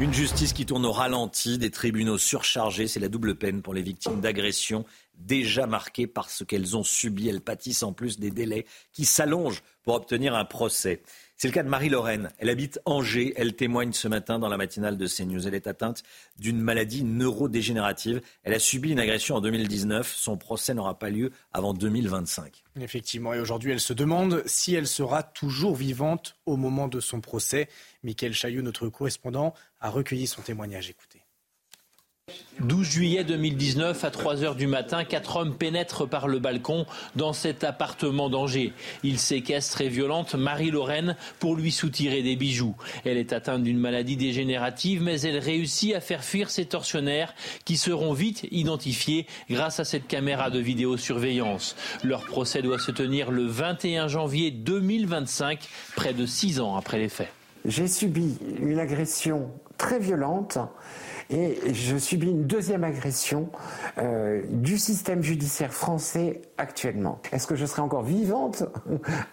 Une 0.00 0.12
justice 0.12 0.52
qui 0.52 0.66
tourne 0.66 0.84
au 0.84 0.90
ralenti, 0.90 1.56
des 1.56 1.70
tribunaux 1.70 2.18
surchargés, 2.18 2.88
c'est 2.88 2.98
la 2.98 3.06
double 3.06 3.36
peine 3.36 3.62
pour 3.62 3.74
les 3.74 3.82
victimes 3.82 4.20
d'agressions 4.20 4.84
déjà 5.18 5.68
marquées 5.68 6.08
par 6.08 6.30
ce 6.30 6.42
qu'elles 6.42 6.76
ont 6.76 6.82
subi. 6.82 7.28
Elles 7.28 7.40
pâtissent 7.40 7.84
en 7.84 7.92
plus 7.92 8.18
des 8.18 8.32
délais 8.32 8.66
qui 8.92 9.04
s'allongent 9.04 9.62
pour 9.84 9.94
obtenir 9.94 10.34
un 10.34 10.44
procès. 10.44 11.00
C'est 11.36 11.48
le 11.48 11.52
cas 11.52 11.62
de 11.62 11.68
Marie-Lorraine. 11.68 12.30
Elle 12.38 12.48
habite 12.48 12.80
Angers. 12.84 13.34
Elle 13.36 13.54
témoigne 13.54 13.92
ce 13.92 14.06
matin 14.06 14.38
dans 14.38 14.48
la 14.48 14.56
matinale 14.56 14.96
de 14.96 15.06
CNews. 15.06 15.46
Elle 15.46 15.54
est 15.54 15.66
atteinte 15.66 16.02
d'une 16.38 16.60
maladie 16.60 17.02
neurodégénérative. 17.04 18.20
Elle 18.44 18.54
a 18.54 18.58
subi 18.58 18.90
une 18.90 19.00
agression 19.00 19.36
en 19.36 19.40
2019. 19.40 20.14
Son 20.14 20.36
procès 20.36 20.74
n'aura 20.74 20.98
pas 20.98 21.10
lieu 21.10 21.32
avant 21.52 21.74
2025. 21.74 22.62
Effectivement. 22.80 23.34
Et 23.34 23.40
aujourd'hui, 23.40 23.72
elle 23.72 23.80
se 23.80 23.92
demande 23.92 24.42
si 24.46 24.74
elle 24.74 24.86
sera 24.86 25.22
toujours 25.22 25.74
vivante 25.74 26.36
au 26.46 26.56
moment 26.56 26.88
de 26.88 27.00
son 27.00 27.20
procès. 27.20 27.68
Michael 28.04 28.32
Chaillot, 28.32 28.62
notre 28.62 28.88
correspondant, 28.88 29.54
a 29.80 29.90
recueilli 29.90 30.26
son 30.26 30.42
témoignage. 30.42 30.88
Écoutez. 30.88 31.13
12 32.60 32.88
juillet 32.88 33.24
2019, 33.24 34.04
à 34.04 34.10
3 34.10 34.42
heures 34.42 34.54
du 34.54 34.66
matin, 34.66 35.04
quatre 35.04 35.36
hommes 35.36 35.54
pénètrent 35.54 36.08
par 36.08 36.28
le 36.28 36.38
balcon 36.38 36.86
dans 37.14 37.34
cet 37.34 37.64
appartement 37.64 38.30
d'Angers. 38.30 38.72
Ils 39.02 39.18
séquestrent 39.18 39.82
et 39.82 39.88
violentent 39.88 40.34
Marie-Lorraine 40.34 41.16
pour 41.40 41.56
lui 41.56 41.70
soutirer 41.70 42.22
des 42.22 42.36
bijoux. 42.36 42.74
Elle 43.04 43.18
est 43.18 43.34
atteinte 43.34 43.64
d'une 43.64 43.78
maladie 43.78 44.16
dégénérative, 44.16 45.02
mais 45.02 45.20
elle 45.20 45.38
réussit 45.38 45.94
à 45.94 46.00
faire 46.00 46.24
fuir 46.24 46.48
ses 46.48 46.64
tortionnaires 46.64 47.34
qui 47.66 47.76
seront 47.76 48.14
vite 48.14 48.46
identifiés 48.50 49.26
grâce 49.50 49.80
à 49.80 49.84
cette 49.84 50.06
caméra 50.06 50.48
de 50.48 50.60
vidéosurveillance. 50.60 51.76
Leur 52.02 52.24
procès 52.24 52.62
doit 52.62 52.78
se 52.78 52.92
tenir 52.92 53.30
le 53.30 53.44
21 53.44 54.08
janvier 54.08 54.50
2025, 54.50 55.58
près 55.96 56.14
de 56.14 56.24
six 56.24 56.60
ans 56.60 56.76
après 56.76 56.98
les 56.98 57.10
faits. 57.10 57.32
J'ai 57.66 57.88
subi 57.88 58.38
une 58.58 58.78
agression 58.78 59.50
très 59.76 59.98
violente 59.98 60.58
et 61.30 61.58
je 61.72 61.96
subis 61.96 62.28
une 62.28 62.44
deuxième 62.44 62.84
agression 62.84 63.48
euh, 63.98 64.42
du 64.48 64.78
système 64.78 65.22
judiciaire 65.22 65.72
français 65.72 66.42
actuellement. 66.58 67.20
Est-ce 67.32 67.46
que 67.46 67.54
je 67.56 67.66
serai 67.66 67.82
encore 67.82 68.02
vivante? 68.02 68.64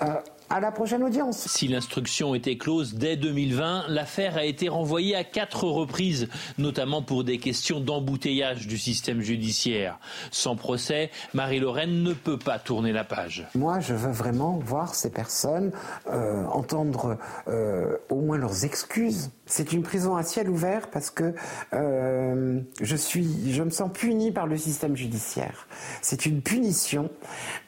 Euh, 0.02 0.16
à 0.52 0.60
la 0.60 0.72
prochaine 0.72 1.02
audience. 1.04 1.48
Si 1.48 1.68
l'instruction 1.68 2.36
était 2.36 2.58
close 2.58 2.94
dès 2.94 3.16
2020, 3.16 3.86
l'affaire 3.88 4.36
a 4.36 4.44
été 4.44 4.68
renvoyée 4.68 5.16
à 5.16 5.24
quatre 5.24 5.64
reprises, 5.64 6.28
notamment 6.58 7.02
pour 7.02 7.24
des 7.24 7.38
questions 7.38 7.80
d'embouteillage 7.80 8.68
du 8.68 8.78
système 8.78 9.22
judiciaire. 9.22 9.98
Sans 10.30 10.58
procès, 10.58 11.10
Marie-Lorraine 11.34 12.04
ne 12.04 12.14
peut 12.14 12.38
pas 12.38 12.60
tourner 12.60 12.92
la 12.92 13.06
page. 13.06 13.48
Moi, 13.56 13.80
je 13.80 13.94
veux 13.94 14.12
vraiment 14.12 14.60
voir 14.64 14.94
ces 14.94 15.10
personnes, 15.10 15.72
euh, 16.08 16.44
entendre 16.46 17.18
euh, 17.48 17.98
au 18.10 18.16
moins 18.16 18.38
leurs 18.38 18.66
excuses. 18.66 19.32
C'est 19.46 19.72
une 19.72 19.84
prison 19.84 20.16
à 20.16 20.24
ciel 20.24 20.50
ouvert 20.50 20.90
parce 20.90 21.10
que 21.10 21.34
euh, 21.74 22.61
je 22.80 23.64
me 23.64 23.70
sens 23.70 23.92
puni 23.94 24.32
par 24.32 24.48
le 24.48 24.58
système 24.58 24.96
judiciaire. 24.96 25.68
C'est 26.02 26.26
une 26.26 26.42
punition, 26.42 27.10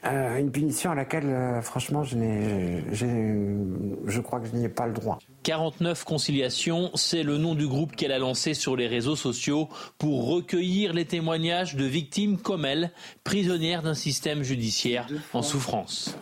une 0.04 0.52
punition 0.52 0.92
à 0.92 0.96
laquelle, 0.96 1.60
franchement, 1.62 2.04
je 2.04 2.16
n'ai 2.16 2.84
je 2.92 4.22
crois 4.22 4.40
que 4.40 4.48
je 4.48 4.56
n'y 4.56 4.66
ai 4.66 4.70
pas 4.70 4.88
le 4.88 4.94
droit. 4.94 5.20
49 5.44 6.04
conciliations, 6.04 6.92
c'est 6.96 7.24
le 7.24 7.38
nom 7.38 7.56
du 7.56 7.68
groupe 7.68 7.96
qu'elle 7.96 8.12
a 8.12 8.20
lancé 8.20 8.54
sur 8.54 8.76
les 8.76 8.88
réseaux 8.88 9.16
sociaux 9.16 9.70
pour 9.98 10.28
recueillir 10.28 10.94
les 10.94 11.06
témoignages 11.06 11.76
de 11.76 11.86
victimes 11.86 12.38
comme 12.38 12.66
elle, 12.66 12.92
prisonnières 13.24 13.84
d'un 13.84 13.94
système 13.94 14.44
judiciaire 14.44 15.08
en 15.34 15.42
souffrance 15.42 16.16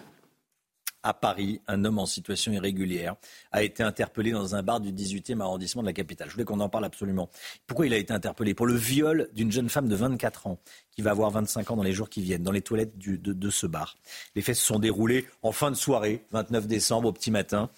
à 1.03 1.13
Paris, 1.13 1.61
un 1.67 1.83
homme 1.85 1.99
en 1.99 2.05
situation 2.05 2.51
irrégulière 2.51 3.15
a 3.51 3.63
été 3.63 3.83
interpellé 3.83 4.31
dans 4.31 4.55
un 4.55 4.63
bar 4.63 4.79
du 4.79 4.91
18e 4.91 5.41
arrondissement 5.41 5.81
de 5.81 5.87
la 5.87 5.93
capitale. 5.93 6.27
Je 6.29 6.33
voulais 6.33 6.45
qu'on 6.45 6.59
en 6.59 6.69
parle 6.69 6.85
absolument. 6.85 7.29
Pourquoi 7.67 7.87
il 7.87 7.93
a 7.93 7.97
été 7.97 8.13
interpellé? 8.13 8.53
Pour 8.53 8.67
le 8.67 8.75
viol 8.75 9.29
d'une 9.33 9.51
jeune 9.51 9.69
femme 9.69 9.87
de 9.87 9.95
24 9.95 10.47
ans 10.47 10.59
qui 10.91 11.01
va 11.01 11.11
avoir 11.11 11.31
25 11.31 11.71
ans 11.71 11.75
dans 11.75 11.83
les 11.83 11.93
jours 11.93 12.09
qui 12.09 12.21
viennent, 12.21 12.43
dans 12.43 12.51
les 12.51 12.61
toilettes 12.61 12.97
de, 12.97 13.49
ce 13.49 13.65
bar. 13.65 13.95
Les 14.35 14.41
faits 14.41 14.55
se 14.55 14.65
sont 14.65 14.79
déroulés 14.79 15.25
en 15.41 15.51
fin 15.51 15.71
de 15.71 15.75
soirée, 15.75 16.25
29 16.31 16.67
décembre, 16.67 17.09
au 17.09 17.13
petit 17.13 17.31
matin. 17.31 17.69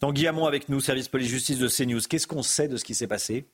Tanguy 0.00 0.26
Hamon 0.26 0.46
avec 0.46 0.68
nous, 0.68 0.80
service 0.80 1.08
police-justice 1.08 1.58
de 1.58 1.68
CNews. 1.68 2.00
Qu'est-ce 2.08 2.26
qu'on 2.26 2.42
sait 2.42 2.68
de 2.68 2.76
ce 2.76 2.84
qui 2.84 2.94
s'est 2.94 3.06
passé? 3.08 3.48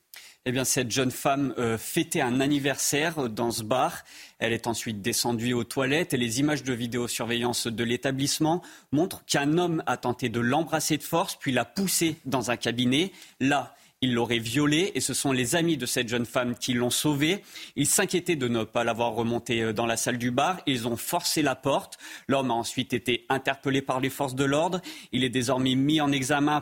Eh 0.47 0.53
bien, 0.53 0.65
cette 0.65 0.91
jeune 0.91 1.11
femme 1.11 1.55
euh, 1.57 1.79
fêtait 1.79 2.21
un 2.21 2.41
anniversaire 2.41 3.31
dans 3.31 3.51
ce 3.51 3.62
bar. 3.62 4.05
Elle 4.39 4.53
est 4.53 4.66
ensuite 4.66 5.01
descendue 5.01 5.55
aux 5.55 5.65
toilettes 5.65 6.12
et 6.12 6.19
les 6.19 6.41
images 6.41 6.62
de 6.62 6.75
vidéosurveillance 6.75 7.66
de 7.66 7.85
l'établissement 7.85 8.62
montrent 8.93 9.25
qu'un 9.25 9.57
homme 9.57 9.83
a 9.87 9.97
tenté 9.97 10.29
de 10.29 10.41
l'embrasser 10.41 10.99
de 10.99 11.03
force, 11.03 11.37
puis 11.37 11.51
l'a 11.51 11.65
poussée 11.65 12.16
dans 12.27 12.51
un 12.51 12.57
cabinet. 12.57 13.11
Là, 13.41 13.75
il 14.03 14.12
l'aurait 14.12 14.39
violée 14.39 14.93
et 14.95 15.01
ce 15.01 15.15
sont 15.15 15.33
les 15.33 15.57
amis 15.57 15.79
de 15.79 15.87
cette 15.87 16.11
jeune 16.11 16.27
femme 16.27 16.57
qui 16.57 16.75
l'ont 16.75 16.91
sauvée. 16.91 17.43
Ils 17.75 17.87
s'inquiétaient 17.87 18.37
de 18.37 18.49
ne 18.49 18.65
pas 18.65 18.85
l'avoir 18.85 19.15
remontée 19.15 19.62
euh, 19.62 19.73
dans 19.73 19.87
la 19.87 19.97
salle 19.97 20.19
du 20.19 20.31
bar. 20.31 20.61
Ils 20.66 20.87
ont 20.87 20.99
forcé 20.99 21.41
la 21.41 21.55
porte. 21.55 21.97
L'homme 22.29 22.51
a 22.51 22.55
ensuite 22.55 22.93
été 22.93 23.25
interpellé 23.31 23.81
par 23.81 24.01
les 24.01 24.11
forces 24.11 24.35
de 24.35 24.45
l'ordre. 24.45 24.83
Il 25.12 25.25
est 25.25 25.31
désormais 25.31 25.75
mis 25.75 26.03
en 26.03 26.12
examen 26.12 26.61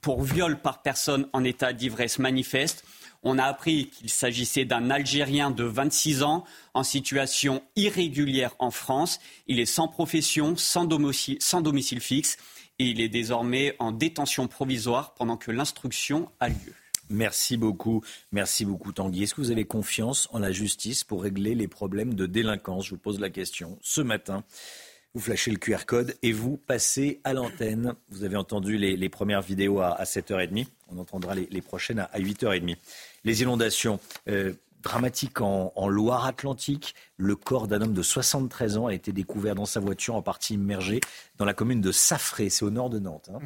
pour 0.00 0.22
viol 0.22 0.58
par 0.58 0.80
personne 0.80 1.28
en 1.34 1.44
état 1.44 1.74
d'ivresse 1.74 2.18
manifeste. 2.18 2.86
On 3.22 3.38
a 3.38 3.44
appris 3.44 3.88
qu'il 3.88 4.10
s'agissait 4.10 4.64
d'un 4.64 4.90
Algérien 4.90 5.50
de 5.50 5.64
26 5.64 6.22
ans 6.22 6.44
en 6.74 6.84
situation 6.84 7.62
irrégulière 7.74 8.54
en 8.58 8.70
France. 8.70 9.18
Il 9.46 9.58
est 9.58 9.66
sans 9.66 9.88
profession, 9.88 10.56
sans 10.56 10.84
domicile, 10.84 12.00
fixe 12.00 12.36
et 12.78 12.86
il 12.86 13.00
est 13.00 13.08
désormais 13.08 13.74
en 13.80 13.90
détention 13.90 14.46
provisoire 14.46 15.14
pendant 15.14 15.36
que 15.36 15.50
l'instruction 15.50 16.30
a 16.38 16.48
lieu. 16.48 16.74
Merci 17.10 17.56
beaucoup. 17.56 18.04
Merci 18.32 18.64
beaucoup 18.64 18.92
Tanguy. 18.92 19.22
Est-ce 19.22 19.34
que 19.34 19.40
vous 19.40 19.50
avez 19.50 19.64
confiance 19.64 20.28
en 20.32 20.38
la 20.38 20.52
justice 20.52 21.04
pour 21.04 21.22
régler 21.22 21.54
les 21.54 21.68
problèmes 21.68 22.14
de 22.14 22.26
délinquance? 22.26 22.86
Je 22.86 22.90
vous 22.90 22.98
pose 22.98 23.18
la 23.18 23.30
question 23.30 23.78
ce 23.82 24.00
matin. 24.00 24.44
Vous 25.14 25.20
flashez 25.20 25.50
le 25.50 25.56
QR 25.56 25.86
code 25.86 26.14
et 26.22 26.32
vous 26.32 26.58
passez 26.58 27.20
à 27.24 27.32
l'antenne. 27.32 27.94
Vous 28.10 28.24
avez 28.24 28.36
entendu 28.36 28.76
les, 28.76 29.08
premières 29.08 29.40
vidéos 29.40 29.80
à, 29.80 30.04
7h30. 30.04 30.66
On 30.88 30.98
entendra 30.98 31.34
les, 31.34 31.62
prochaines 31.62 31.98
à, 31.98 32.18
8h30. 32.18 32.76
Les 33.24 33.42
inondations. 33.42 34.00
Euh, 34.28 34.54
dramatiques 34.82 35.40
en, 35.40 35.88
Loire-Atlantique. 35.88 36.94
Le 37.16 37.36
corps 37.36 37.68
d'un 37.68 37.82
homme 37.82 37.94
de 37.94 38.02
73 38.02 38.78
ans 38.78 38.86
a 38.86 38.94
été 38.94 39.12
découvert 39.12 39.54
dans 39.54 39.66
sa 39.66 39.80
voiture, 39.80 40.14
en 40.14 40.22
partie 40.22 40.54
immergé, 40.54 41.00
dans 41.36 41.44
la 41.44 41.54
commune 41.54 41.80
de 41.80 41.92
Safré, 41.92 42.48
c'est 42.48 42.64
au 42.64 42.70
nord 42.70 42.90
de 42.90 42.98
Nantes. 42.98 43.30
Hein. 43.32 43.40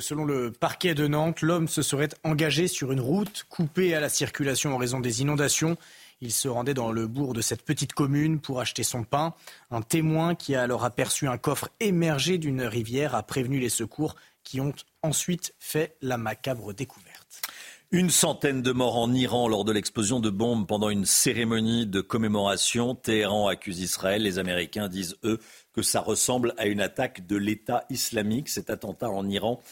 selon 0.00 0.24
le 0.24 0.50
parquet 0.52 0.94
de 0.94 1.06
Nantes, 1.06 1.42
l'homme 1.42 1.68
se 1.68 1.82
serait 1.82 2.08
engagé 2.24 2.68
sur 2.68 2.92
une 2.92 3.00
route 3.00 3.46
coupée 3.48 3.94
à 3.94 4.00
la 4.00 4.08
circulation 4.08 4.74
en 4.74 4.78
raison 4.78 5.00
des 5.00 5.22
inondations. 5.22 5.76
Il 6.20 6.32
se 6.32 6.48
rendait 6.48 6.74
dans 6.74 6.90
le 6.90 7.06
bourg 7.06 7.32
de 7.32 7.40
cette 7.40 7.62
petite 7.62 7.92
commune 7.92 8.40
pour 8.40 8.60
acheter 8.60 8.82
son 8.82 9.04
pain. 9.04 9.34
Un 9.70 9.82
témoin 9.82 10.34
qui 10.34 10.56
a 10.56 10.62
alors 10.62 10.84
aperçu 10.84 11.28
un 11.28 11.38
coffre 11.38 11.68
émergé 11.78 12.38
d'une 12.38 12.62
rivière 12.62 13.14
a 13.14 13.22
prévenu 13.22 13.60
les 13.60 13.68
secours 13.68 14.16
qui 14.42 14.60
ont 14.60 14.72
ensuite 15.02 15.54
fait 15.58 15.96
la 16.02 16.16
macabre 16.16 16.72
découverte. 16.74 17.42
Une 17.90 18.10
centaine 18.10 18.60
de 18.60 18.70
morts 18.70 18.98
en 18.98 19.14
Iran 19.14 19.48
lors 19.48 19.64
de 19.64 19.72
l'explosion 19.72 20.20
de 20.20 20.28
bombes 20.28 20.66
pendant 20.66 20.90
une 20.90 21.06
cérémonie 21.06 21.86
de 21.86 22.02
commémoration. 22.02 22.94
Téhéran 22.94 23.48
accuse 23.48 23.80
Israël. 23.80 24.22
Les 24.22 24.38
Américains 24.38 24.88
disent, 24.88 25.16
eux, 25.24 25.38
que 25.72 25.80
ça 25.80 26.00
ressemble 26.00 26.52
à 26.58 26.66
une 26.66 26.82
attaque 26.82 27.26
de 27.26 27.36
l'État 27.36 27.86
islamique. 27.88 28.50
Cet 28.50 28.68
attentat 28.68 29.08
en 29.08 29.26
Iran 29.26 29.62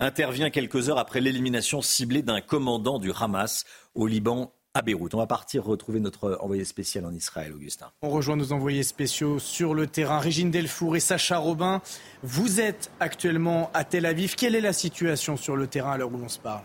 intervient 0.00 0.50
quelques 0.50 0.90
heures 0.90 0.98
après 0.98 1.22
l'élimination 1.22 1.80
ciblée 1.80 2.20
d'un 2.20 2.42
commandant 2.42 2.98
du 2.98 3.10
Hamas 3.18 3.64
au 3.94 4.06
Liban 4.06 4.52
à 4.74 4.82
Beyrouth. 4.82 5.14
On 5.14 5.18
va 5.18 5.26
partir 5.26 5.64
retrouver 5.64 6.00
notre 6.00 6.36
envoyé 6.42 6.66
spécial 6.66 7.06
en 7.06 7.14
Israël, 7.14 7.54
Augustin. 7.54 7.90
On 8.02 8.10
rejoint 8.10 8.36
nos 8.36 8.52
envoyés 8.52 8.82
spéciaux 8.82 9.38
sur 9.38 9.72
le 9.72 9.86
terrain, 9.86 10.18
Régine 10.18 10.50
Delfour 10.50 10.96
et 10.96 11.00
Sacha 11.00 11.38
Robin. 11.38 11.80
Vous 12.22 12.60
êtes 12.60 12.90
actuellement 13.00 13.70
à 13.72 13.84
Tel 13.84 14.04
Aviv. 14.04 14.34
Quelle 14.34 14.56
est 14.56 14.60
la 14.60 14.74
situation 14.74 15.38
sur 15.38 15.56
le 15.56 15.66
terrain 15.68 15.92
à 15.92 15.96
l'heure 15.96 16.12
où 16.12 16.18
l'on 16.18 16.28
se 16.28 16.38
parle? 16.38 16.64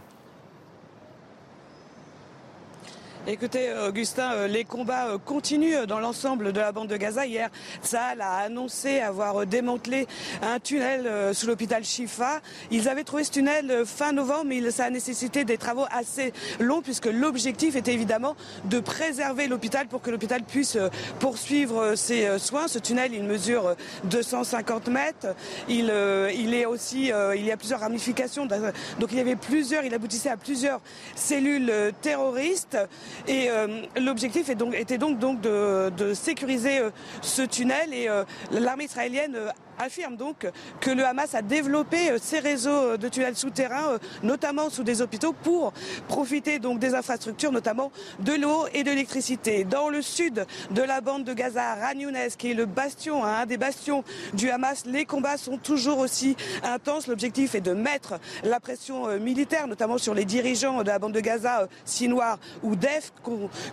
Écoutez, 3.29 3.73
Augustin, 3.85 4.31
euh, 4.31 4.47
les 4.47 4.63
combats 4.63 5.07
euh, 5.07 5.17
continuent 5.17 5.83
dans 5.85 5.99
l'ensemble 5.99 6.53
de 6.53 6.61
la 6.61 6.71
bande 6.71 6.87
de 6.87 6.95
Gaza. 6.95 7.25
Hier, 7.25 7.49
Saal 7.81 8.21
a 8.21 8.37
annoncé 8.37 9.01
avoir 9.01 9.45
démantelé 9.45 10.07
un 10.41 10.61
tunnel 10.61 11.05
euh, 11.05 11.33
sous 11.33 11.45
l'hôpital 11.45 11.83
Shifa. 11.83 12.39
Ils 12.71 12.87
avaient 12.87 13.03
trouvé 13.03 13.25
ce 13.25 13.31
tunnel 13.31 13.83
fin 13.85 14.13
novembre, 14.13 14.45
mais 14.45 14.71
ça 14.71 14.85
a 14.85 14.89
nécessité 14.89 15.43
des 15.43 15.57
travaux 15.57 15.83
assez 15.91 16.31
longs 16.61 16.81
puisque 16.81 17.07
l'objectif 17.07 17.75
était 17.75 17.93
évidemment 17.93 18.37
de 18.63 18.79
préserver 18.79 19.47
l'hôpital 19.47 19.89
pour 19.89 20.01
que 20.01 20.09
l'hôpital 20.09 20.43
puisse 20.43 20.77
poursuivre 21.19 21.95
ses 21.95 22.39
soins. 22.39 22.69
Ce 22.69 22.79
tunnel, 22.79 23.13
il 23.13 23.23
mesure 23.23 23.75
250 24.05 24.87
mètres. 24.87 25.27
Il, 25.67 25.91
il 26.33 26.53
est 26.53 26.65
aussi, 26.65 27.11
il 27.35 27.45
y 27.45 27.51
a 27.51 27.57
plusieurs 27.57 27.81
ramifications. 27.81 28.45
Donc 28.45 29.11
il 29.11 29.17
y 29.17 29.21
avait 29.21 29.35
plusieurs, 29.35 29.83
il 29.83 29.93
aboutissait 29.93 30.29
à 30.29 30.37
plusieurs 30.37 30.79
cellules 31.15 31.73
terroristes. 32.01 32.77
Et 33.27 33.49
euh, 33.49 33.81
l'objectif 33.99 34.49
était 34.49 34.97
donc, 34.97 35.41
de, 35.41 35.89
de 35.89 36.13
sécuriser 36.13 36.79
euh, 36.79 36.89
ce 37.21 37.41
tunnel. 37.41 37.93
Et 37.93 38.07
euh, 38.07 38.23
l'armée 38.51 38.85
israélienne 38.85 39.37
affirme 39.79 40.15
donc 40.15 40.47
que 40.79 40.91
le 40.91 41.05
Hamas 41.05 41.35
a 41.35 41.41
développé 41.41 42.11
euh, 42.11 42.17
ses 42.21 42.39
réseaux 42.39 42.69
euh, 42.69 42.97
de 42.97 43.07
tunnels 43.07 43.35
souterrains, 43.35 43.93
euh, 43.93 43.97
notamment 44.23 44.69
sous 44.69 44.83
des 44.83 45.01
hôpitaux, 45.01 45.33
pour 45.33 45.73
profiter 46.07 46.59
donc 46.59 46.79
des 46.79 46.95
infrastructures, 46.95 47.51
notamment 47.51 47.91
de 48.19 48.33
l'eau 48.33 48.65
et 48.73 48.83
de 48.83 48.89
l'électricité. 48.89 49.63
Dans 49.63 49.89
le 49.89 50.01
sud 50.01 50.45
de 50.71 50.81
la 50.81 51.01
bande 51.01 51.23
de 51.23 51.33
Gaza, 51.33 51.75
Ran 51.75 51.93
qui 52.37 52.51
est 52.51 52.53
le 52.53 52.65
bastion, 52.65 53.23
hein, 53.23 53.41
un 53.41 53.45
des 53.45 53.57
bastions 53.57 54.03
du 54.33 54.49
Hamas, 54.49 54.85
les 54.85 55.05
combats 55.05 55.37
sont 55.37 55.57
toujours 55.57 55.99
aussi 55.99 56.35
intenses. 56.63 57.07
L'objectif 57.07 57.55
est 57.55 57.61
de 57.61 57.73
mettre 57.73 58.19
la 58.43 58.59
pression 58.59 59.19
militaire, 59.19 59.67
notamment 59.67 59.97
sur 59.97 60.13
les 60.13 60.25
dirigeants 60.25 60.83
de 60.83 60.87
la 60.87 60.99
bande 60.99 61.13
de 61.13 61.19
Gaza, 61.19 61.67
Sinoir 61.85 62.39
ou 62.63 62.75
Def, 62.75 63.11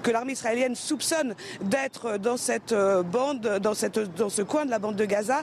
que 0.03 0.11
l'armée 0.11 0.33
israélienne 0.33 0.75
soupçonne 0.75 1.35
d'être 1.61 2.19
dans 2.19 2.37
cette 2.37 2.75
bande, 2.75 3.59
dans, 3.61 3.75
ce 3.75 4.43
coin 4.43 4.65
de 4.65 4.71
la 4.71 4.79
bande 4.79 4.97
de 4.97 5.05
Gaza. 5.05 5.43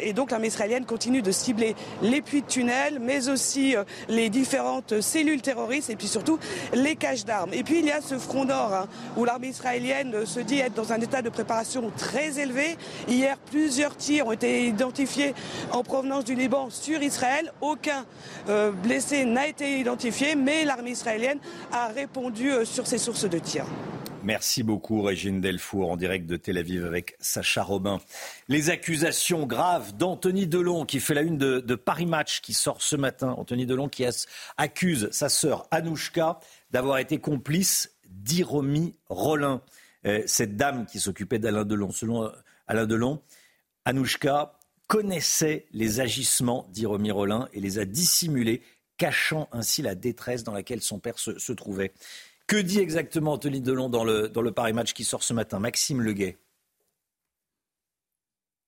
Et 0.00 0.12
donc 0.12 0.30
l'armée 0.30 0.48
israélienne 0.48 0.84
continue 0.84 1.22
de 1.22 1.30
cibler 1.30 1.74
les 2.02 2.22
puits 2.22 2.42
de 2.42 2.46
tunnels, 2.46 2.98
mais 3.00 3.28
aussi 3.28 3.76
euh, 3.76 3.84
les 4.08 4.28
différentes 4.28 5.00
cellules 5.00 5.42
terroristes 5.42 5.90
et 5.90 5.96
puis 5.96 6.08
surtout 6.08 6.38
les 6.72 6.96
caches 6.96 7.24
d'armes. 7.24 7.52
Et 7.52 7.62
puis 7.62 7.80
il 7.80 7.86
y 7.86 7.90
a 7.90 8.00
ce 8.00 8.18
front 8.18 8.44
nord 8.44 8.74
hein, 8.74 8.88
où 9.16 9.24
l'armée 9.24 9.48
israélienne 9.48 10.26
se 10.26 10.40
dit 10.40 10.58
être 10.58 10.74
dans 10.74 10.92
un 10.92 11.00
état 11.00 11.22
de 11.22 11.28
préparation 11.28 11.90
très 11.96 12.38
élevé. 12.38 12.76
Hier, 13.08 13.36
plusieurs 13.50 13.96
tirs 13.96 14.26
ont 14.26 14.32
été 14.32 14.66
identifiés 14.66 15.34
en 15.72 15.82
provenance 15.82 16.24
du 16.24 16.34
Liban 16.34 16.68
sur 16.70 17.02
Israël. 17.02 17.52
Aucun 17.60 18.04
euh, 18.48 18.70
blessé 18.70 19.24
n'a 19.24 19.46
été 19.46 19.78
identifié, 19.78 20.34
mais 20.34 20.64
l'armée 20.64 20.90
israélienne 20.90 21.38
a 21.72 21.88
répondu 21.88 22.50
sur 22.64 22.86
ces 22.86 22.98
sources 22.98 23.28
de 23.28 23.38
tirs. 23.38 23.66
Merci 24.22 24.62
beaucoup, 24.62 25.00
Régine 25.00 25.40
Delfour, 25.40 25.90
en 25.90 25.96
direct 25.96 26.26
de 26.26 26.36
Tel 26.36 26.58
Aviv 26.58 26.84
avec 26.84 27.16
Sacha 27.20 27.62
Robin. 27.62 28.00
Les 28.48 28.68
accusations 28.68 29.46
graves 29.46 29.96
d'Anthony 29.96 30.46
Delon, 30.46 30.84
qui 30.84 31.00
fait 31.00 31.14
la 31.14 31.22
une 31.22 31.38
de, 31.38 31.74
Paris 31.74 32.04
Match, 32.04 32.42
qui 32.42 32.52
sort 32.52 32.82
ce 32.82 32.96
matin. 32.96 33.34
Anthony 33.38 33.64
Delon 33.64 33.88
qui 33.88 34.04
accuse 34.58 35.08
sa 35.10 35.30
sœur 35.30 35.66
Anouchka 35.70 36.38
d'avoir 36.70 36.98
été 36.98 37.18
complice 37.18 37.92
d'Iromi 38.10 38.94
Rollin. 39.08 39.62
Euh, 40.06 40.22
cette 40.26 40.56
dame 40.56 40.84
qui 40.84 41.00
s'occupait 41.00 41.38
d'Alain 41.38 41.64
Delon. 41.64 41.90
Selon 41.90 42.24
euh, 42.24 42.30
Alain 42.66 42.86
Delon, 42.86 43.22
Anouchka 43.86 44.58
connaissait 44.86 45.66
les 45.72 46.00
agissements 46.00 46.66
d'Iromi 46.70 47.10
Rollin 47.10 47.48
et 47.54 47.60
les 47.60 47.78
a 47.78 47.86
dissimulés, 47.86 48.60
cachant 48.98 49.48
ainsi 49.52 49.80
la 49.80 49.94
détresse 49.94 50.44
dans 50.44 50.52
laquelle 50.52 50.82
son 50.82 50.98
père 50.98 51.18
se 51.18 51.52
trouvait. 51.52 51.92
Que 52.50 52.56
dit 52.56 52.80
exactement 52.80 53.34
Anthony 53.34 53.60
Delon 53.60 53.88
dans 53.88 54.02
le, 54.02 54.28
dans 54.28 54.42
Paris 54.50 54.72
Match 54.72 54.92
qui 54.92 55.04
sort 55.04 55.22
ce 55.22 55.32
matin 55.32 55.60
Maxime 55.60 56.02
Leguet. 56.02 56.36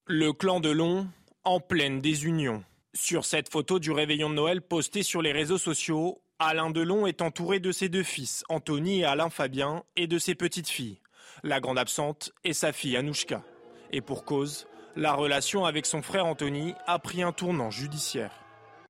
Le 0.07 0.33
clan 0.33 0.61
Delon 0.61 1.09
en 1.43 1.59
pleine 1.59 1.99
désunion. 1.99 2.63
Sur 2.95 3.25
cette 3.25 3.51
photo 3.51 3.81
du 3.81 3.91
réveillon 3.91 4.31
de 4.31 4.37
Noël 4.37 4.63
postée 4.63 5.03
sur 5.03 5.21
les 5.21 5.33
réseaux 5.33 5.59
sociaux, 5.59 6.23
Alain 6.39 6.71
Delon 6.71 7.09
est 7.09 7.23
entouré 7.23 7.59
de 7.59 7.73
ses 7.73 7.89
deux 7.89 8.05
fils, 8.05 8.45
Anthony 8.49 9.01
et 9.01 9.05
Alain 9.05 9.31
Fabien, 9.31 9.83
et 9.97 10.07
de 10.07 10.19
ses 10.21 10.37
petites 10.37 10.69
filles. 10.69 11.01
La 11.43 11.59
grande 11.59 11.77
absente 11.77 12.31
est 12.45 12.53
sa 12.53 12.71
fille 12.71 12.97
Anouchka. 12.97 13.43
Et 13.91 14.01
pour 14.01 14.25
cause, 14.25 14.69
la 14.95 15.13
relation 15.13 15.65
avec 15.65 15.87
son 15.87 16.03
frère 16.03 16.27
Anthony 16.27 16.75
a 16.87 17.01
pris 17.01 17.25
un 17.25 17.33
tournant 17.33 17.73
judiciaire. 17.73 18.41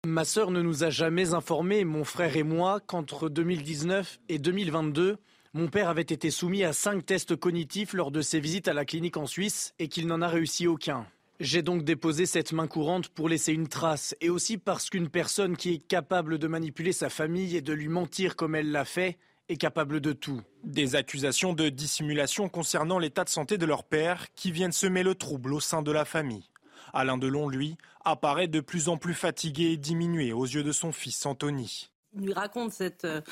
Ma 0.05 0.25
sœur 0.25 0.51
ne 0.51 0.63
nous 0.63 0.83
a 0.83 0.91
jamais 0.91 1.33
informé, 1.33 1.85
mon 1.85 2.03
frère 2.03 2.37
et 2.37 2.43
moi, 2.43 2.81
qu'entre 2.81 3.29
2019 3.29 4.19
et 4.29 4.41
2022, 4.41 5.17
mon 5.55 5.69
père 5.69 5.89
avait 5.89 6.03
été 6.03 6.33
soumis 6.33 6.65
à 6.65 6.73
cinq 6.73 7.07
tests 7.07 7.37
cognitifs 7.37 7.93
lors 7.93 8.11
de 8.11 8.21
ses 8.21 8.41
visites 8.41 8.67
à 8.67 8.73
la 8.73 8.85
clinique 8.85 9.17
en 9.17 9.27
Suisse 9.27 9.75
et 9.79 9.87
qu'il 9.87 10.09
n'en 10.09 10.21
a 10.21 10.27
réussi 10.27 10.67
aucun. 10.67 11.07
J'ai 11.39 11.63
donc 11.63 11.85
déposé 11.85 12.27
cette 12.27 12.53
main 12.53 12.67
courante 12.67 13.11
pour 13.11 13.29
laisser 13.29 13.53
une 13.53 13.69
trace 13.69 14.17
et 14.21 14.29
aussi 14.29 14.59
parce 14.59 14.91
qu'une 14.91 15.09
personne 15.09 15.57
qui 15.57 15.75
est 15.75 15.87
capable 15.87 16.39
de 16.39 16.49
manipuler 16.49 16.93
sa 16.93 17.09
famille 17.09 17.57
et 17.57 17.63
de 17.63 17.73
lui 17.73 17.89
mentir 17.89 18.35
comme 18.35 18.57
elle 18.57 18.73
l'a 18.73 18.85
fait 18.85 19.19
est 19.49 19.57
capable 19.57 20.01
de 20.01 20.13
tout. 20.13 20.43
Des 20.65 20.97
accusations 20.97 21.53
de 21.53 21.69
dissimulation 21.69 22.49
concernant 22.49 22.99
l'état 22.99 23.23
de 23.23 23.29
santé 23.29 23.57
de 23.57 23.67
leur 23.67 23.85
père 23.85 24.27
qui 24.35 24.51
viennent 24.51 24.73
semer 24.73 25.05
le 25.05 25.15
trouble 25.15 25.55
au 25.55 25.61
sein 25.61 25.81
de 25.81 25.93
la 25.93 26.05
famille. 26.05 26.49
Alain 26.93 27.19
Delon, 27.19 27.49
lui, 27.49 27.77
apparaît 28.05 28.49
de 28.49 28.61
plus 28.61 28.89
en 28.89 28.97
plus 28.97 29.15
fatigué 29.15 29.73
et 29.73 29.77
diminué 29.77 30.33
aux 30.33 30.45
yeux 30.45 30.63
de 30.63 30.73
son 30.73 30.93
fils 30.93 31.25
Anthony. 31.27 31.91
Il 32.15 32.27
lui 32.27 32.33
raconte 32.35 32.73
cette, 32.73 33.05
euh, 33.05 33.23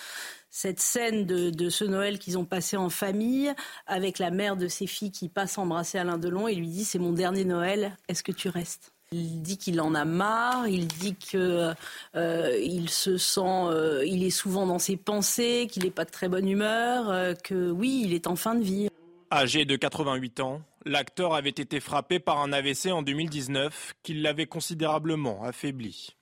cette 0.48 0.80
scène 0.80 1.26
de, 1.26 1.68
ce 1.68 1.84
Noël 1.84 2.18
qu'ils 2.18 2.38
ont 2.38 2.46
passé 2.46 2.76
en 2.76 2.88
famille 2.88 3.52
avec 3.86 4.18
la 4.18 4.30
mère 4.30 4.56
de 4.56 4.68
ses 4.68 4.86
filles 4.86 5.12
qui 5.12 5.28
passe 5.28 5.58
embrasser 5.58 5.98
Alain 5.98 6.16
Delon 6.16 6.48
et 6.48 6.54
lui 6.54 6.68
dit 6.68 6.84
c'est 6.84 6.98
mon 6.98 7.12
dernier 7.12 7.44
Noël, 7.44 7.96
est-ce 8.08 8.22
que 8.22 8.32
tu 8.32 8.48
restes? 8.48 8.92
Il 9.12 9.42
dit 9.42 9.58
qu'il 9.58 9.80
en 9.80 9.94
a 9.94 10.04
marre, 10.04 10.68
il 10.68 10.86
dit 10.86 11.16
qu'il 11.16 11.74
euh, 12.14 12.86
se 12.86 13.18
sent, 13.18 13.40
euh, 13.40 14.04
il 14.06 14.22
est 14.22 14.30
souvent 14.30 14.66
dans 14.66 14.78
ses 14.78 14.96
pensées, 14.96 15.66
qu'il 15.70 15.82
n'est 15.82 15.90
pas 15.90 16.04
de 16.04 16.10
très 16.10 16.28
bonne 16.28 16.48
humeur, 16.48 17.34
que 17.42 17.70
oui, 17.70 18.02
il 18.04 18.14
est 18.14 18.28
en 18.28 18.36
fin 18.36 18.54
de 18.54 18.62
vie. 18.62 18.88
Âgé 19.32 19.64
de 19.64 19.76
88 19.76 20.40
ans, 20.40 20.62
l'acteur 20.84 21.34
avait 21.34 21.50
été 21.50 21.78
frappé 21.78 22.18
par 22.18 22.40
un 22.40 22.52
AVC 22.52 22.86
en 22.86 23.02
2019 23.02 23.94
qui 24.02 24.14
l'avait 24.14 24.46
considérablement 24.46 25.44
affaibli. 25.44 26.16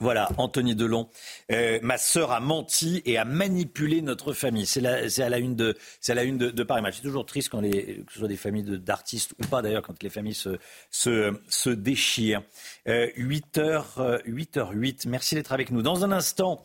Voilà, 0.00 0.28
Anthony 0.36 0.76
Delon. 0.76 1.08
Euh, 1.50 1.80
ma 1.82 1.98
sœur 1.98 2.30
a 2.30 2.40
menti 2.40 3.02
et 3.04 3.18
a 3.18 3.24
manipulé 3.24 4.00
notre 4.00 4.32
famille. 4.32 4.66
C'est 4.66 4.84
à 4.84 5.28
la 5.28 5.38
une 5.38 5.56
de, 5.56 6.62
Paris 6.62 6.82
Match. 6.82 6.96
C'est 6.96 7.02
toujours 7.02 7.26
triste 7.26 7.48
quand 7.48 7.60
les, 7.60 8.04
que 8.06 8.12
ce 8.12 8.18
soit 8.20 8.28
des 8.28 8.36
familles 8.36 8.78
d'artistes 8.78 9.34
ou 9.42 9.46
pas 9.46 9.60
d'ailleurs, 9.60 9.82
quand 9.82 10.00
les 10.02 10.10
familles 10.10 10.36
se, 10.36 11.68
déchirent. 11.70 12.42
Euh, 12.86 13.08
8h, 13.16 14.22
8h08. 14.24 15.08
Merci 15.08 15.34
d'être 15.34 15.52
avec 15.52 15.70
nous. 15.70 15.82
Dans 15.82 16.04
un 16.04 16.12
instant, 16.12 16.64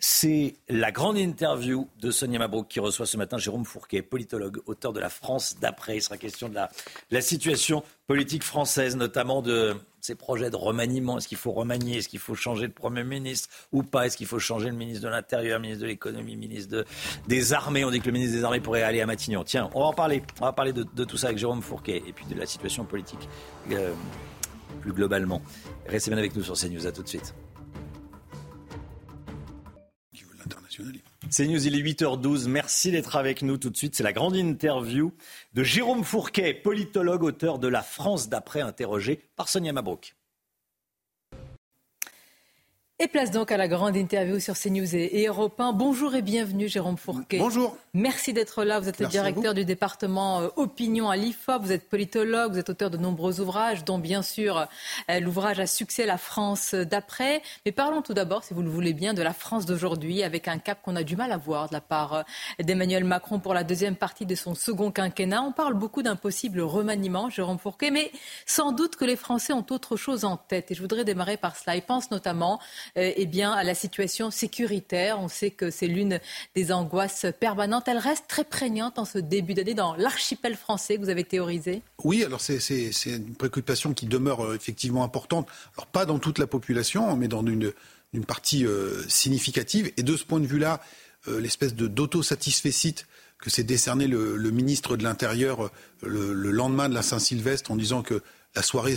c'est 0.00 0.54
la 0.68 0.92
grande 0.92 1.18
interview 1.18 1.88
de 2.00 2.12
Sonia 2.12 2.38
Mabrouk 2.38 2.68
qui 2.68 2.78
reçoit 2.78 3.06
ce 3.06 3.16
matin 3.16 3.36
Jérôme 3.36 3.64
Fourquet, 3.64 4.00
politologue, 4.00 4.60
auteur 4.66 4.92
de 4.92 5.00
La 5.00 5.08
France 5.08 5.56
d'après. 5.60 5.96
Il 5.96 6.02
sera 6.02 6.16
question 6.16 6.48
de 6.48 6.54
la, 6.54 7.20
situation 7.20 7.82
politique 8.06 8.44
française, 8.44 8.96
notamment 8.96 9.42
de 9.42 9.74
ces 10.00 10.14
projets 10.14 10.50
de 10.50 10.56
remaniement. 10.56 11.18
Est-ce 11.18 11.26
qu'il 11.26 11.36
faut 11.36 11.50
remanier? 11.50 11.98
Est-ce 11.98 12.08
qu'il 12.08 12.20
faut 12.20 12.36
changer 12.36 12.68
de 12.68 12.72
Premier 12.72 13.02
ministre 13.02 13.48
ou 13.72 13.82
pas? 13.82 14.06
Est-ce 14.06 14.16
qu'il 14.16 14.28
faut 14.28 14.38
changer 14.38 14.68
le 14.70 14.76
ministre 14.76 15.02
de 15.02 15.08
l'Intérieur, 15.08 15.58
ministre 15.58 15.82
de 15.82 15.88
l'Économie, 15.88 16.36
ministre 16.36 16.84
des 17.26 17.52
Armées? 17.52 17.84
On 17.84 17.90
dit 17.90 18.00
que 18.00 18.06
le 18.06 18.12
ministre 18.12 18.36
des 18.36 18.44
Armées 18.44 18.60
pourrait 18.60 18.82
aller 18.82 19.00
à 19.00 19.06
Matignon. 19.06 19.42
Tiens, 19.42 19.68
on 19.74 19.80
va 19.80 19.86
en 19.86 19.92
parler. 19.92 20.22
On 20.40 20.44
va 20.44 20.52
parler 20.52 20.72
de, 20.72 21.04
tout 21.04 21.16
ça 21.16 21.26
avec 21.26 21.38
Jérôme 21.38 21.60
Fourquet 21.60 22.04
et 22.06 22.12
puis 22.12 22.24
de 22.26 22.38
la 22.38 22.46
situation 22.46 22.84
politique 22.84 23.28
euh, 23.72 23.92
plus 24.80 24.92
globalement. 24.92 25.42
Restez 25.88 26.12
bien 26.12 26.18
avec 26.18 26.36
nous 26.36 26.44
sur 26.44 26.54
CNews. 26.54 26.86
À 26.86 26.92
tout 26.92 27.02
de 27.02 27.08
suite. 27.08 27.34
C'est 31.30 31.46
News, 31.46 31.66
il 31.66 31.74
est 31.74 31.82
8h12. 31.82 32.48
Merci 32.48 32.90
d'être 32.90 33.16
avec 33.16 33.42
nous 33.42 33.56
tout 33.58 33.70
de 33.70 33.76
suite. 33.76 33.94
C'est 33.94 34.02
la 34.02 34.12
grande 34.12 34.36
interview 34.36 35.12
de 35.54 35.62
Jérôme 35.62 36.04
Fourquet, 36.04 36.54
politologue, 36.54 37.22
auteur 37.22 37.58
de 37.58 37.68
La 37.68 37.82
France 37.82 38.28
d'après, 38.28 38.60
interrogé 38.60 39.20
par 39.36 39.48
Sonia 39.48 39.72
Mabrouk. 39.72 40.14
Et 43.00 43.06
place 43.06 43.30
donc 43.30 43.52
à 43.52 43.56
la 43.56 43.68
grande 43.68 43.94
interview 43.94 44.40
sur 44.40 44.58
CNews 44.58 44.96
et, 44.96 45.26
Europe 45.28 45.60
1. 45.60 45.72
Bonjour 45.72 46.16
et 46.16 46.22
bienvenue 46.22 46.66
Jérôme 46.66 46.96
Fourquet. 46.96 47.38
Bonjour. 47.38 47.76
Merci 47.94 48.32
d'être 48.32 48.64
là. 48.64 48.80
Vous 48.80 48.88
êtes 48.88 48.98
le 48.98 49.06
directeur 49.06 49.54
du 49.54 49.64
département 49.64 50.40
euh, 50.40 50.48
opinion 50.56 51.08
à 51.08 51.14
l'IFOP. 51.14 51.62
Vous 51.62 51.70
êtes 51.70 51.88
politologue, 51.88 52.50
vous 52.50 52.58
êtes 52.58 52.70
auteur 52.70 52.90
de 52.90 52.96
nombreux 52.96 53.40
ouvrages, 53.40 53.84
dont 53.84 53.98
bien 53.98 54.22
sûr 54.22 54.66
euh, 55.10 55.20
l'ouvrage 55.20 55.60
à 55.60 55.68
succès 55.68 56.06
La 56.06 56.18
France 56.18 56.74
d'après. 56.74 57.40
Mais 57.64 57.70
parlons 57.70 58.02
tout 58.02 58.14
d'abord, 58.14 58.42
si 58.42 58.52
vous 58.52 58.62
le 58.62 58.68
voulez 58.68 58.94
bien, 58.94 59.14
de 59.14 59.22
la 59.22 59.32
France 59.32 59.64
d'aujourd'hui, 59.64 60.24
avec 60.24 60.48
un 60.48 60.58
cap 60.58 60.82
qu'on 60.82 60.96
a 60.96 61.04
du 61.04 61.14
mal 61.14 61.30
à 61.30 61.36
voir 61.36 61.68
de 61.68 61.74
la 61.74 61.80
part 61.80 62.14
euh, 62.14 62.22
d'Emmanuel 62.64 63.04
Macron 63.04 63.38
pour 63.38 63.54
la 63.54 63.62
deuxième 63.62 63.94
partie 63.94 64.26
de 64.26 64.34
son 64.34 64.56
second 64.56 64.90
quinquennat. 64.90 65.42
On 65.42 65.52
parle 65.52 65.74
beaucoup 65.74 66.02
d'un 66.02 66.16
possible 66.16 66.60
remaniement, 66.62 67.30
Jérôme 67.30 67.60
Fourquet, 67.60 67.92
mais 67.92 68.10
sans 68.44 68.72
doute 68.72 68.96
que 68.96 69.04
les 69.04 69.14
Français 69.14 69.52
ont 69.52 69.66
autre 69.70 69.94
chose 69.94 70.24
en 70.24 70.36
tête. 70.36 70.72
Et 70.72 70.74
je 70.74 70.82
voudrais 70.82 71.04
démarrer 71.04 71.36
par 71.36 71.54
cela. 71.54 71.76
Ils 71.76 71.82
pensent 71.82 72.10
notamment 72.10 72.58
eh 72.96 73.26
bien, 73.26 73.52
à 73.52 73.64
la 73.64 73.74
situation 73.74 74.30
sécuritaire. 74.30 75.20
On 75.20 75.28
sait 75.28 75.50
que 75.50 75.70
c'est 75.70 75.86
l'une 75.86 76.20
des 76.54 76.72
angoisses 76.72 77.26
permanentes. 77.38 77.88
Elle 77.88 77.98
reste 77.98 78.24
très 78.28 78.44
prégnante 78.44 78.98
en 78.98 79.04
ce 79.04 79.18
début 79.18 79.54
d'année 79.54 79.74
dans 79.74 79.94
l'archipel 79.96 80.56
français 80.56 80.96
que 80.96 81.02
vous 81.02 81.10
avez 81.10 81.24
théorisé. 81.24 81.82
Oui, 82.04 82.24
alors 82.24 82.40
c'est 82.40 82.58
une 83.06 83.34
préoccupation 83.34 83.94
qui 83.94 84.06
demeure 84.06 84.44
euh, 84.44 84.54
effectivement 84.54 85.04
importante. 85.04 85.48
Alors 85.76 85.86
pas 85.86 86.06
dans 86.06 86.18
toute 86.18 86.38
la 86.38 86.46
population, 86.46 87.16
mais 87.16 87.28
dans 87.28 87.44
une, 87.44 87.72
partie 88.26 88.66
euh, 88.66 89.02
significative. 89.08 89.92
Et 89.96 90.02
de 90.02 90.16
ce 90.16 90.24
point 90.24 90.40
de 90.40 90.46
vue-là, 90.46 90.80
l'espèce 91.26 91.74
d'autosatisfecit 91.74 92.94
que 93.38 93.50
s'est 93.50 93.64
décerné 93.64 94.06
le, 94.06 94.50
ministre 94.50 94.96
de 94.96 95.02
l'Intérieur 95.02 95.70
le, 96.02 96.32
le, 96.32 96.50
lendemain 96.50 96.88
de 96.88 96.94
la 96.94 97.02
Saint-Sylvestre 97.02 97.70
en 97.70 97.76
disant 97.76 98.02
que 98.02 98.22
la 98.58 98.62
soirée 98.62 98.96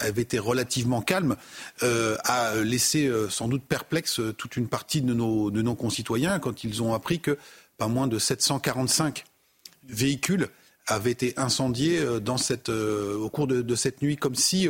avait 0.00 0.22
été 0.22 0.38
relativement 0.38 1.02
calme, 1.02 1.36
euh, 1.82 2.16
a 2.24 2.54
laissé 2.54 3.06
euh, 3.06 3.28
sans 3.28 3.46
doute 3.46 3.62
perplexe 3.62 4.20
euh, 4.20 4.32
toute 4.32 4.56
une 4.56 4.68
partie 4.68 5.02
de 5.02 5.12
nos, 5.12 5.74
concitoyens 5.74 6.38
quand 6.38 6.64
ils 6.64 6.82
ont 6.82 6.94
appris 6.94 7.20
que 7.20 7.36
pas 7.76 7.88
moins 7.88 8.06
de 8.06 8.18
745 8.18 9.24
véhicules 9.86 10.48
avaient 10.86 11.10
été 11.10 11.34
incendiés 11.36 12.02
au 12.06 13.28
cours 13.28 13.46
de, 13.46 13.74
cette 13.74 14.00
nuit, 14.00 14.16
comme 14.16 14.34
si 14.34 14.68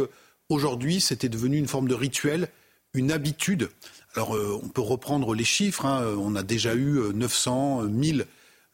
aujourd'hui 0.49 1.01
c'était 1.01 1.29
devenu 1.29 1.57
une 1.57 1.69
forme 1.69 1.89
de 1.89 1.95
rituel, 1.95 2.49
une 2.95 3.13
habitude. 3.13 3.71
Alors 4.15 4.37
on 4.63 4.69
peut 4.69 4.83
reprendre 4.83 5.35
les 5.35 5.45
chiffres, 5.45 5.87
hein. 5.87 6.15
on 6.19 6.35
a 6.35 6.43
déjà 6.43 6.75
eu 6.75 7.01
900, 7.15 7.83
1000, 7.83 8.27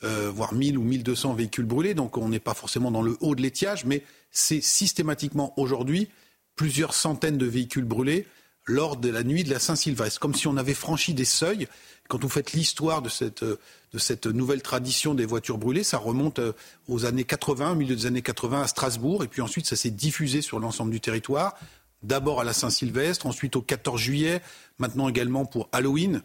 voire 0.03 0.55
1000 0.55 0.79
ou 0.79 0.83
1200 0.83 1.35
véhicules 1.35 1.65
brûlés, 1.65 1.95
donc 1.95 2.17
on 2.17 2.29
n'est 2.29 2.39
pas 2.39 2.55
forcément 2.55 2.91
dans 2.91 3.03
le 3.03 3.17
haut 3.21 3.35
de 3.35 3.43
l'étiage, 3.43 3.85
mais 3.85 4.05
c'est 4.31 4.61
systématiquement 4.61 5.53
aujourd'hui 5.57 6.09
plusieurs 6.55 6.95
centaines 6.95 7.39
de 7.39 7.47
véhicules 7.47 7.85
brûlés 7.85 8.27
lors 8.69 8.97
de 8.97 9.09
la 9.09 9.25
nuit 9.25 9.45
de 9.45 9.51
la 9.51 9.59
Saint-Sylvestre, 9.59 10.21
comme 10.21 10.35
si 10.35 10.47
on 10.47 10.57
avait 10.59 10.75
franchi 10.75 11.15
des 11.15 11.25
seuils. 11.25 11.67
Quand 12.09 12.21
vous 12.21 12.29
faites 12.29 12.53
l'histoire 12.53 13.01
de 13.01 13.09
cette, 13.09 13.43
de 13.43 13.99
cette 13.99 14.27
nouvelle 14.27 14.61
tradition 14.61 15.15
des 15.15 15.25
voitures 15.25 15.57
brûlées, 15.57 15.85
ça 15.85 15.97
remonte 15.97 16.39
euh, 16.39 16.53
aux 16.87 17.07
années 17.07 17.25
80, 17.25 17.73
au 17.73 17.75
milieu 17.75 17.97
des 17.97 18.07
années 18.07 18.23
80 18.23 18.63
à 18.63 18.67
Strasbourg, 18.67 19.25
et 19.25 19.29
puis 19.29 19.41
ensuite 19.41 19.67
ça 19.67 19.77
s'est 19.77 19.91
diffusé 19.91 20.43
sur 20.43 20.61
l'ensemble 20.61 20.91
du 20.91 21.01
territoire, 21.01 21.55
d'abord 22.03 22.41
à 22.41 22.45
la 22.45 22.53
Saint-Sylvestre, 22.53 23.27
ensuite 23.27 23.57
au 23.57 23.63
14 23.63 23.99
juillet, 23.99 24.43
maintenant 24.79 25.09
également 25.09 25.47
pour 25.47 25.69
Halloween. 25.73 26.23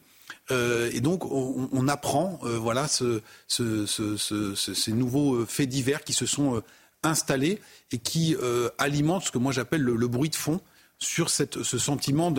Euh, 0.51 0.89
et 0.93 0.99
donc, 0.99 1.25
on, 1.31 1.87
apprend 1.87 2.39
euh, 2.43 2.57
voilà, 2.57 2.87
ce, 2.87 3.21
ces 3.47 4.91
nouveaux 4.91 5.45
faits 5.45 5.69
divers 5.69 6.03
qui 6.03 6.13
se 6.13 6.25
sont 6.25 6.61
installés 7.03 7.59
et 7.91 7.97
qui 7.97 8.35
euh, 8.41 8.69
alimente 8.77 9.23
ce 9.23 9.31
que 9.31 9.37
moi 9.37 9.51
j'appelle 9.51 9.81
le, 9.81 10.07
bruit 10.07 10.29
de 10.29 10.35
fond 10.35 10.59
sur 10.99 11.29
cette, 11.29 11.63
ce 11.63 11.77
sentiment 11.77 12.33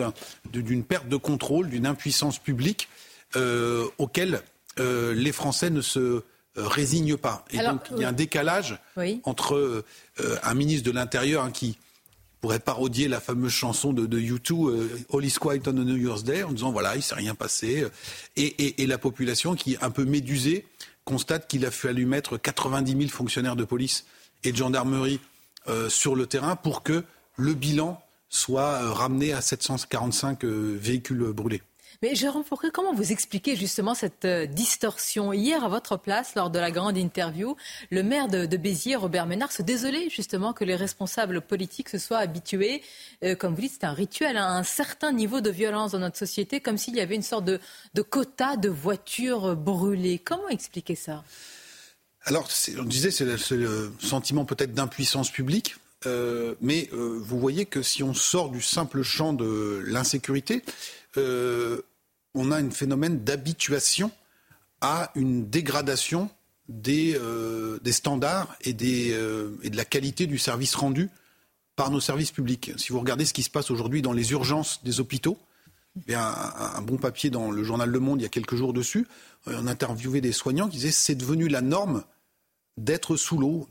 d'une 0.51 0.83
perte 0.83 1.07
de 1.07 1.17
contrôle, 1.17 1.69
d'une 1.69 1.85
impuissance 1.85 2.39
publique 2.39 2.89
euh, 3.35 3.85
auquel 3.97 4.41
euh, 4.79 5.13
les 5.13 5.31
Français 5.31 5.69
ne 5.69 5.81
se 5.81 6.23
résignent 6.55 7.17
pas. 7.17 7.45
Et 7.51 7.57
donc 7.57 7.81
il 7.91 8.01
y 8.01 8.05
a 8.05 8.09
un 8.09 8.13
décalage 8.13 8.79
entre 9.23 9.83
un 10.43 10.53
ministre 10.53 10.85
de 10.85 10.95
l'Intérieur 10.95 11.43
hein, 11.43 11.51
qui 11.51 11.77
pourrait 12.45 12.59
parodier 12.59 13.07
la 13.07 13.19
fameuse 13.19 13.51
chanson 13.51 13.91
de, 13.91 14.05
de 14.05 14.19
U2, 14.19 14.87
All 15.11 15.25
is 15.25 15.33
quiet 15.39 15.61
on 15.65 15.71
a 15.71 15.83
New 15.83 15.97
Year's 15.97 16.23
Day, 16.23 16.43
en 16.43 16.51
disant 16.51 16.71
voilà, 16.71 16.95
il 16.95 17.01
s'est 17.01 17.15
rien 17.15 17.33
passé, 17.33 17.87
et, 18.35 18.83
et, 18.83 18.85
la 18.85 18.99
population 18.99 19.55
qui, 19.55 19.77
un 19.81 19.89
peu 19.89 20.05
médusée, 20.05 20.67
constate 21.05 21.47
qu'il 21.47 21.65
a 21.65 21.71
fallu 21.71 22.05
mettre 22.05 22.37
90 22.37 22.91
000 22.91 23.09
fonctionnaires 23.09 23.55
de 23.55 23.63
police 23.63 24.05
et 24.43 24.51
de 24.51 24.57
gendarmerie 24.57 25.19
euh, 25.67 25.89
sur 25.89 26.15
le 26.15 26.27
terrain 26.27 26.55
pour 26.55 26.83
que 26.83 27.03
le 27.35 27.55
bilan 27.55 27.99
soit 28.29 28.61
euh, 28.61 28.91
ramené 28.91 29.33
à 29.33 29.41
745 29.41 30.43
euh, 30.43 30.77
véhicules 30.79 31.23
brûlés. 31.33 31.63
Mais 32.01 32.15
Jérôme 32.15 32.43
Fourquet, 32.43 32.69
comment 32.71 32.93
vous 32.93 33.11
expliquez 33.11 33.55
justement 33.55 33.93
cette 33.93 34.25
distorsion 34.25 35.33
Hier, 35.33 35.63
à 35.63 35.69
votre 35.69 35.97
place, 35.97 36.35
lors 36.35 36.49
de 36.49 36.59
la 36.59 36.71
grande 36.71 36.97
interview, 36.97 37.55
le 37.89 38.03
maire 38.03 38.27
de, 38.27 38.57
Béziers, 38.57 38.95
Robert 38.95 39.25
Ménard, 39.25 39.51
se 39.51 39.61
désolait 39.61 40.09
justement 40.09 40.53
que 40.53 40.63
les 40.63 40.75
responsables 40.75 41.41
politiques 41.41 41.89
se 41.89 41.97
soient 41.97 42.19
habitués, 42.19 42.81
comme 43.39 43.55
vous 43.55 43.61
dites, 43.61 43.73
c'est 43.79 43.85
un 43.85 43.93
rituel, 43.93 44.37
à 44.37 44.51
un 44.51 44.63
certain 44.63 45.11
niveau 45.11 45.41
de 45.41 45.49
violence 45.49 45.91
dans 45.91 45.99
notre 45.99 46.17
société, 46.17 46.59
comme 46.59 46.77
s'il 46.77 46.95
y 46.95 47.01
avait 47.01 47.15
une 47.15 47.21
sorte 47.21 47.45
de, 47.45 47.59
quota 48.01 48.57
de 48.57 48.69
voitures 48.69 49.55
brûlées. 49.55 50.19
Comment 50.19 50.49
expliquer 50.49 50.95
ça? 50.95 51.23
Alors, 52.23 52.47
on 52.79 52.83
disait, 52.83 53.11
c'est 53.11 53.25
le, 53.25 53.91
sentiment 53.99 54.45
peut-être 54.45 54.73
d'impuissance 54.73 55.29
publique. 55.29 55.75
Euh, 56.05 56.53
mais 56.61 56.89
euh, 56.93 57.17
vous 57.19 57.39
voyez 57.39 57.65
que 57.65 57.81
si 57.81 58.03
on 58.03 58.13
sort 58.13 58.49
du 58.49 58.61
simple 58.61 59.01
champ 59.01 59.33
de 59.33 59.81
l'insécurité, 59.87 60.61
euh, 61.17 61.81
on 62.33 62.51
a 62.51 62.57
un 62.57 62.69
phénomène 62.69 63.23
d'habituation 63.23 64.11
à 64.81 65.11
une 65.15 65.49
dégradation 65.49 66.29
des, 66.67 67.17
des 67.81 67.91
standards 67.91 68.55
et, 68.61 68.73
des, 68.73 69.09
et, 69.63 69.69
de 69.69 69.77
la 69.77 69.85
qualité 69.85 70.25
du 70.25 70.37
service 70.37 70.75
rendu 70.75 71.09
par 71.75 71.91
nos 71.91 71.99
services 71.99 72.31
publics. 72.31 72.71
Si 72.77 72.91
vous 72.91 72.99
regardez 72.99 73.25
ce 73.25 73.33
qui 73.33 73.43
se 73.43 73.49
passe 73.49 73.71
aujourd'hui 73.71 74.01
dans 74.01 74.13
les 74.13 74.31
urgences 74.31 74.83
des 74.83 74.99
hôpitaux, 74.99 75.37
il 76.07 76.15
un, 76.15 76.81
bon 76.81 76.97
papier 76.97 77.29
dans 77.29 77.51
le 77.51 77.63
journal 77.63 77.89
Le 77.89 77.99
Monde 77.99 78.19
il 78.19 78.23
y 78.23 78.27
a 78.27 78.29
quelques 78.29 78.55
jours 78.55 78.73
dessus. 78.73 79.07
On 79.47 79.67
interviewait 79.67 80.21
des 80.21 80.33
soignants 80.33 80.67
qui 80.67 80.77
disaient 80.77 80.91
c'est 80.91 81.15
devenu 81.15 81.47
la 81.47 81.61
norme 81.61 82.03
d'être 82.77 83.15
sous 83.15 83.37
l'eau, 83.37 83.67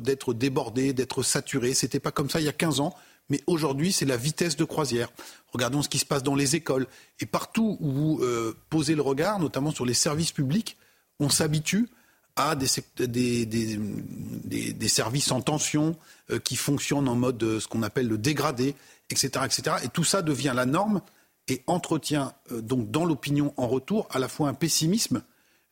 d'être 0.00 0.32
débordé, 0.32 0.92
d'être 0.92 1.22
saturé. 1.22 1.74
C'était 1.74 2.00
pas 2.00 2.12
comme 2.12 2.30
ça 2.30 2.40
il 2.40 2.46
y 2.46 2.48
a 2.48 2.52
15 2.52 2.80
ans, 2.80 2.94
mais 3.28 3.40
aujourd'hui 3.46 3.92
c'est 3.92 4.04
la 4.04 4.16
vitesse 4.16 4.56
de 4.56 4.64
croisière. 4.64 5.10
Regardons 5.52 5.82
ce 5.82 5.88
qui 5.88 5.98
se 5.98 6.04
passe 6.04 6.22
dans 6.22 6.34
les 6.34 6.56
écoles 6.56 6.86
et 7.20 7.26
partout 7.26 7.76
où 7.80 7.90
vous 7.90 8.20
euh, 8.22 8.56
posez 8.70 8.94
le 8.94 9.02
regard, 9.02 9.38
notamment 9.38 9.70
sur 9.70 9.84
les 9.84 9.94
services 9.94 10.32
publics, 10.32 10.76
on 11.20 11.28
s'habitue 11.28 11.88
à 12.36 12.54
des, 12.54 12.68
services 14.88 15.32
en 15.32 15.40
tension 15.40 15.96
euh, 16.30 16.38
qui 16.38 16.54
fonctionnent 16.54 17.08
en 17.08 17.16
mode 17.16 17.42
euh, 17.42 17.58
ce 17.60 17.66
qu'on 17.66 17.82
appelle 17.82 18.06
le 18.06 18.16
dégradé, 18.18 18.76
etc.. 19.10 19.30
Et 19.82 19.88
tout 19.88 20.04
ça 20.04 20.22
devient 20.22 20.52
la 20.54 20.66
norme 20.66 21.00
et 21.48 21.62
entretient 21.66 22.34
donc 22.50 22.90
dans 22.90 23.06
l'opinion 23.06 23.54
en 23.56 23.66
retour 23.66 24.06
à 24.10 24.18
la 24.18 24.28
fois 24.28 24.48
un 24.48 24.54
pessimisme 24.54 25.22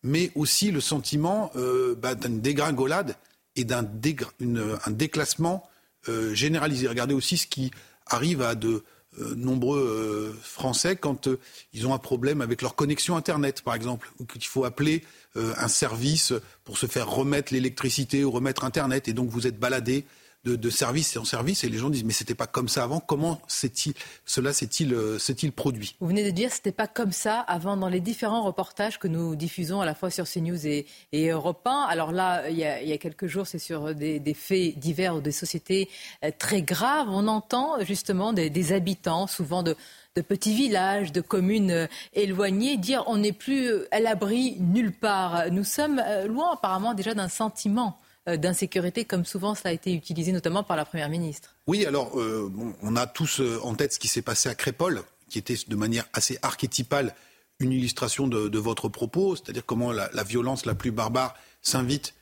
mais 0.03 0.31
aussi 0.35 0.71
le 0.71 0.81
sentiment 0.81 1.51
bah, 1.99 2.15
d'une 2.15 2.41
dégringolade 2.41 3.15
et 3.57 3.65
d'un 3.65 3.85
un 3.85 4.91
déclassement 4.91 5.69
euh, 6.09 6.35
généralisé. 6.35 6.89
Regardez 6.89 7.15
aussi 7.15 7.37
ce 7.37 7.47
qui 7.47 7.71
arrive 8.07 8.43
à 8.43 8.55
de 8.55 8.85
euh, 9.19 9.35
nombreux 9.35 10.37
Français 10.43 10.97
quand 10.97 11.29
ils 11.73 11.87
ont 11.87 11.95
un 11.95 11.99
problème 11.99 12.41
avec 12.41 12.63
leur 12.63 12.75
connexion 12.75 13.17
Internet, 13.17 13.63
par 13.63 13.75
exemple, 13.75 14.13
ou 14.19 14.25
qu'il 14.25 14.45
faut 14.45 14.65
appeler 14.65 15.05
un 15.35 15.69
service 15.69 16.33
pour 16.65 16.79
se 16.79 16.87
faire 16.87 17.11
remettre 17.11 17.53
l'électricité 17.53 18.25
ou 18.25 18.31
remettre 18.31 18.65
Internet, 18.65 19.07
et 19.07 19.13
donc 19.13 19.29
vous 19.29 19.47
êtes 19.47 19.59
baladé 19.59 20.07
de, 20.55 20.71
service 20.71 21.17
en 21.17 21.25
service 21.25 21.65
et 21.65 21.69
les 21.69 21.79
gens 21.79 21.91
disent 21.91 22.05
mais 22.05 22.13
c'était 22.13 22.35
pas 22.35 22.47
comme 22.47 22.69
ça 22.69 22.85
avant. 22.85 23.01
Comment 23.01 23.41
cela 23.49 24.53
s'est-il 24.53 24.95
euh, 24.95 25.19
s'est-il 25.19 25.53
produit? 25.53 25.97
Vous 26.01 26.09
venez 26.09 26.25
de 26.25 26.31
dire 26.31 26.53
c'était 26.53 26.73
pas 26.73 26.87
comme 26.87 27.13
ça 27.13 27.41
avant 27.41 27.77
dans 27.77 27.89
les 27.89 28.01
différents 28.01 28.43
reportages 28.43 28.99
que 28.99 29.09
nous 29.09 29.35
diffusons 29.35 29.81
à 29.81 29.85
la 29.85 29.95
fois 29.95 30.11
sur 30.11 30.25
CNews 30.25 30.67
et, 30.67 30.87
et 31.13 31.29
Europe 31.31 31.67
1. 31.67 31.87
Alors 31.89 32.13
là, 32.13 32.49
il 32.49 32.57
y 32.57 32.65
a, 32.65 32.99
quelques 32.99 33.27
jours, 33.27 33.47
c'est 33.47 33.59
sur 33.59 33.95
des, 33.95 34.21
faits 34.35 34.79
divers 34.79 35.17
ou 35.17 35.21
des 35.21 35.33
sociétés 35.33 35.89
euh, 36.25 36.31
très 36.37 36.63
graves. 36.63 37.09
On 37.11 37.27
entend 37.27 37.83
justement 37.85 38.33
des, 38.33 38.73
habitants, 38.73 39.27
souvent 39.27 39.63
de, 39.63 39.77
de 40.15 40.23
petits 40.23 40.55
villages, 40.55 41.13
de 41.13 41.21
communes 41.21 41.71
euh, 41.71 41.87
éloignées, 42.15 42.77
dire 42.77 43.05
on 43.07 43.19
n'est 43.19 43.33
plus 43.33 43.71
à 43.91 44.01
l'abri 44.01 44.57
nulle 44.61 44.93
part. 44.93 45.51
Nous 45.51 45.65
sommes 45.65 46.03
loin 46.29 46.53
apparemment 46.53 46.95
déjà 46.95 47.15
d'un 47.15 47.29
sentiment 47.29 47.99
d'insécurité, 48.35 49.05
comme 49.05 49.25
souvent 49.25 49.55
cela 49.55 49.71
a 49.71 49.73
été 49.73 49.95
utilisé 49.95 50.33
notamment 50.33 50.65
par 50.65 50.77
la 50.77 50.85
Première 50.85 51.09
ministre. 51.09 51.55
Oui, 51.67 51.87
alors 51.87 52.19
euh, 52.19 52.51
on 52.83 52.97
a 52.97 53.07
tous 53.07 53.41
euh, 53.41 53.61
en 53.63 53.75
tête 53.75 53.93
ce 53.93 53.99
qui 53.99 54.09
s'est 54.09 54.23
passé 54.23 54.49
à 54.49 54.55
Crépole, 54.55 55.03
qui 55.29 55.39
était 55.39 55.57
de 55.67 55.77
manière 55.77 56.07
assez 56.13 56.39
archétypale 56.43 57.15
une 57.61 57.73
illustration 57.73 58.29
de, 58.29 58.59
votre 58.59 58.89
propos, 58.91 59.35
c'est-à-dire 59.35 59.65
comment 59.65 59.91
la, 59.91 60.09
violence 60.25 60.67
la 60.67 60.75
plus 60.75 60.91
barbare 60.91 61.35
s'invite 61.63 62.13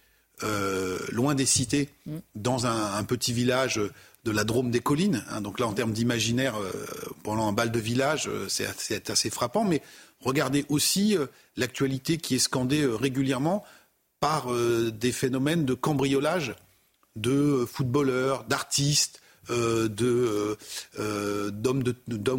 loin 1.11 1.35
des 1.35 1.45
cités, 1.45 1.89
dans 2.37 2.67
un, 2.67 3.03
petit 3.03 3.33
village 3.33 3.81
de 4.23 4.31
la 4.31 4.45
Drôme 4.45 4.71
des 4.71 4.79
collines. 4.79 5.25
Hein. 5.31 5.41
donc 5.41 5.59
là, 5.59 5.67
en 5.67 5.73
termes 5.73 5.91
d'imaginaire, 5.91 6.55
pendant 7.25 7.49
un 7.49 7.53
bal 7.53 7.73
de 7.73 7.81
village, 7.81 8.31
c'est 8.47 9.11
assez 9.11 9.29
frappant. 9.29 9.65
Mais 9.65 9.83
regardez 10.21 10.67
aussi 10.69 11.17
l'actualité 11.57 12.17
qui 12.17 12.37
est 12.37 12.39
scandée 12.39 12.87
régulièrement 12.87 13.65
par 14.25 14.47
des 14.51 15.13
phénomènes 15.13 15.67
de 15.67 15.75
cambriolage 15.75 16.55
de 17.17 17.67
footballeurs, 17.71 18.45
d'artistes, 18.45 19.21
euh, 19.51 19.89
de 19.89 20.57
euh, 20.99 21.51
d'hommes 21.51 21.83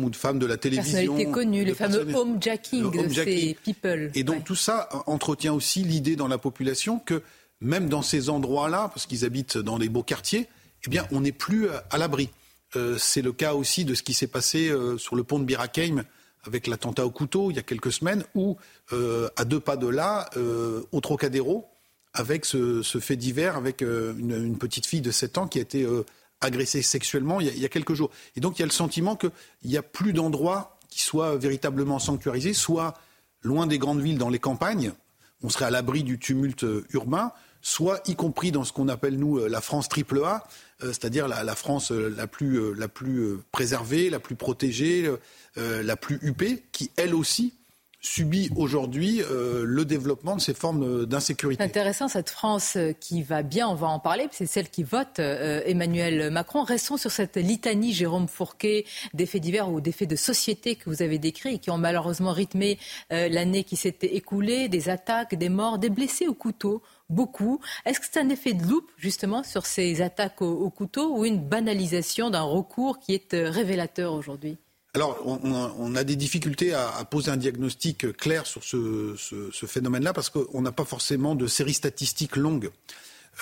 ou 0.04 0.10
de 0.10 0.16
femmes 0.16 0.40
de 0.40 0.46
la 0.48 0.58
télévision. 0.58 0.98
Personnalités 0.98 1.32
connues, 1.32 1.64
les 1.64 1.76
fameux 1.76 2.16
homejacking 2.16 2.92
de 2.92 3.14
ces 3.14 3.58
people. 3.64 4.12
Et 4.16 4.24
donc 4.24 4.44
tout 4.44 4.56
ça 4.56 4.90
entretient 5.06 5.54
aussi 5.54 5.84
l'idée 5.84 6.16
dans 6.16 6.28
la 6.28 6.40
population 6.40 6.98
que 6.98 7.22
même 7.62 7.90
dans 7.90 8.02
ces 8.02 8.30
endroits-là, 8.30 8.90
parce 8.90 9.06
qu'ils 9.06 9.24
habitent 9.24 9.58
dans 9.58 9.78
des 9.78 9.88
beaux 9.88 10.04
quartiers, 10.04 10.48
eh 10.86 10.90
bien 10.90 11.06
on 11.12 11.22
n'est 11.22 11.32
plus 11.32 11.68
à 11.70 11.98
l'abri. 11.98 12.30
Euh, 12.76 12.98
c'est 12.98 13.22
le 13.22 13.32
cas 13.32 13.54
aussi 13.54 13.86
de 13.86 13.94
ce 13.94 14.02
qui 14.02 14.16
s'est 14.16 14.28
passé 14.28 14.74
sur 14.98 15.16
le 15.16 15.24
pont 15.24 15.38
de 15.38 15.46
Birakeim 15.46 16.04
avec 16.44 16.66
l'attentat 16.66 17.06
au 17.06 17.12
couteau 17.12 17.52
il 17.52 17.56
y 17.56 17.60
a 17.60 17.64
quelques 17.64 17.92
semaines, 17.92 18.24
où 18.34 18.58
à 18.92 19.46
deux 19.46 19.60
pas 19.60 19.78
de 19.78 19.88
là, 19.88 20.30
au 20.92 21.02
Trocadéro, 21.02 21.68
avec 22.16 22.46
ce, 22.46 22.82
fait 23.00 23.16
divers, 23.16 23.56
avec 23.58 23.82
une, 23.82 24.16
une, 24.18 24.58
petite 24.58 24.86
fille 24.86 25.02
de 25.02 25.12
7 25.12 25.38
ans 25.38 25.48
qui 25.48 25.60
a 25.60 25.62
été 25.62 25.86
agressé 26.42 26.82
sexuellement 26.82 27.42
il 27.42 27.58
y, 27.58 27.66
a, 27.66 27.70
quelques 27.70 27.94
jours. 27.94 28.10
Et 28.36 28.40
donc 28.40 28.58
il 28.58 28.62
y 28.62 28.64
a 28.64 28.66
le 28.66 28.72
sentiment 28.72 29.16
qu'il 29.16 29.32
n'y 29.66 29.78
a 29.78 29.84
plus 29.84 30.14
d'endroits 30.14 30.78
qui 30.90 31.02
soient 31.02 31.36
véritablement 31.36 32.00
sanctuarisés, 32.00 32.54
soit 32.54 32.94
loin 33.42 33.68
des 33.68 33.78
grandes 33.78 34.02
villes, 34.02 34.18
dans 34.18 34.30
les 34.30 34.40
campagnes, 34.40 34.94
on 35.44 35.50
serait 35.50 35.66
à 35.66 35.70
l'abri 35.70 36.04
du 36.04 36.18
tumulte 36.18 36.64
euh, 36.64 36.86
urbain, 36.92 37.32
soit 37.62 38.02
y 38.08 38.16
compris 38.16 38.52
dans 38.52 38.64
ce 38.64 38.74
qu'on 38.74 38.88
appelle 38.88 39.18
nous 39.18 39.40
euh, 39.40 39.48
la 39.48 39.62
France 39.62 39.90
triple 39.90 40.24
A, 40.24 40.48
euh, 40.84 40.88
c'est-à-dire 40.88 41.28
la, 41.28 41.56
France 41.56 41.92
la 41.92 42.28
plus, 42.28 42.74
la 42.76 42.88
plus 42.88 43.38
préservée, 43.52 44.10
la 44.10 44.20
plus 44.20 44.36
protégée, 44.36 45.10
la 45.56 45.96
plus 45.96 46.20
huppée, 46.22 46.64
qui 46.72 46.92
elle 46.96 47.16
aussi 47.16 47.54
subit 48.06 48.50
aujourd'hui 48.56 49.22
euh, 49.24 49.64
le 49.66 49.84
développement 49.84 50.36
de 50.36 50.42
ces 50.42 50.54
formes 50.54 51.06
d'insécurité. 51.06 51.64
Intéressant 51.64 52.08
cette 52.08 52.30
France 52.30 52.76
euh, 52.76 52.94
qui 52.94 53.24
va 53.24 53.42
bien, 53.42 53.68
on 53.68 53.74
va 53.74 53.88
en 53.88 54.00
parler, 54.00 54.28
c'est 54.32 54.46
celle 54.46 54.70
qui 54.70 54.84
vote 54.84 55.20
euh, 55.20 55.62
Emmanuel 55.66 56.30
Macron. 56.30 56.64
Restons 56.64 56.98
sur 56.98 57.12
cette 57.12 57.38
litanie, 57.38 57.94
Jérôme 57.94 58.28
Fourquet, 58.28 58.86
d'effets 59.14 59.40
divers 59.40 59.72
ou 59.72 59.82
d'effets 59.82 60.06
de 60.06 60.16
société 60.16 60.76
que 60.76 60.90
vous 60.90 61.02
avez 61.02 61.18
décrits 61.18 61.56
et 61.56 61.60
qui 61.60 61.72
ont 61.72 61.78
malheureusement 61.78 62.32
rythmé 62.32 62.78
l'année 63.10 63.64
qui 63.64 63.76
s'était 63.76 64.16
écoulée, 64.16 64.68
des 64.68 64.90
attaques, 64.90 65.36
des 65.36 65.50
morts, 65.50 65.80
des 65.80 65.90
blessés 65.90 66.28
au 66.28 66.34
couteau 66.34 66.82
beaucoup. 67.10 67.60
Est-ce 67.86 68.00
que 68.00 68.06
c'est 68.10 68.20
un 68.20 68.30
effet 68.30 68.54
de 68.54 68.64
loupe, 68.64 68.92
justement, 68.98 69.44
sur 69.44 69.66
ces 69.66 70.02
attaques 70.02 70.42
au 70.42 70.70
couteau 70.70 71.16
ou 71.16 71.26
une 71.26 71.40
banalisation 71.40 72.30
d'un 72.30 72.42
recours 72.42 73.00
qui 73.00 73.14
est 73.14 73.34
révélateur 73.34 74.14
aujourd'hui? 74.14 74.58
Alors, 74.96 75.20
on, 75.26 75.94
a 75.98 76.06
des 76.06 76.16
difficultés 76.16 76.74
à, 76.74 77.04
poser 77.04 77.30
un 77.30 77.36
diagnostic 77.36 78.16
clair 78.16 78.46
sur 78.46 78.64
ce, 78.64 79.66
phénomène-là 79.68 80.14
parce 80.14 80.30
qu'on 80.30 80.62
n'a 80.62 80.72
pas 80.72 80.86
forcément 80.86 81.36
de 81.36 81.48
séries 81.48 81.74
statistiques 81.74 82.38
longues. 82.38 82.70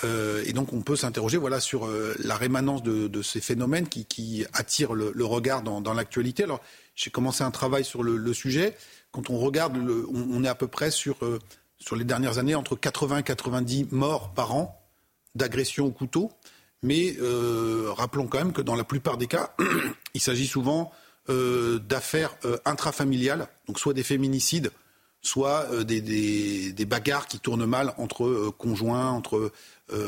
Euh, 0.02 0.42
et 0.46 0.52
donc, 0.52 0.72
on 0.72 0.82
peut 0.82 0.96
s'interroger 0.96 1.36
voilà, 1.36 1.60
sur 1.60 1.86
euh, 1.86 2.12
la 2.18 2.34
rémanence 2.34 2.82
de, 2.82 3.22
ces 3.22 3.40
phénomènes 3.40 3.86
qui, 3.86 4.44
attirent 4.52 4.94
le, 4.94 5.24
regard 5.24 5.62
dans, 5.62 5.94
l'actualité. 5.94 6.42
Alors, 6.42 6.60
j'ai 6.96 7.10
commencé 7.10 7.44
un 7.44 7.52
travail 7.52 7.84
sur 7.84 8.02
le, 8.02 8.34
sujet. 8.34 8.76
Quand 9.12 9.30
on 9.30 9.38
regarde, 9.38 9.78
on, 10.12 10.42
est 10.42 10.48
à 10.48 10.56
peu 10.56 10.66
près 10.66 10.90
sur, 10.90 11.24
euh, 11.24 11.38
sur 11.78 11.94
les 11.94 12.04
dernières 12.04 12.38
années 12.38 12.56
entre 12.56 12.74
80 12.74 13.18
et 13.18 13.22
90 13.22 13.86
morts 13.92 14.34
par 14.34 14.56
an 14.56 14.84
d'agressions 15.36 15.86
au 15.86 15.92
couteau. 15.92 16.32
Mais 16.82 17.16
rappelons 17.96 18.26
quand 18.26 18.38
même 18.38 18.52
que 18.52 18.60
dans 18.60 18.74
la 18.74 18.84
plupart 18.84 19.18
des 19.18 19.28
cas, 19.28 19.54
il 20.14 20.20
s'agit 20.20 20.48
souvent 20.48 20.90
euh, 21.30 21.78
d'affaires 21.78 22.36
euh, 22.44 22.58
intrafamiliales, 22.66 23.48
donc 23.66 23.78
soit 23.78 23.94
des 23.94 24.02
féminicides, 24.02 24.70
soit 25.22 25.66
euh, 25.72 25.82
des, 25.82 26.84
bagarres 26.84 27.26
qui 27.26 27.38
tournent 27.38 27.64
mal 27.64 27.94
entre 27.96 28.52
conjoints, 28.58 29.08
entre 29.08 29.50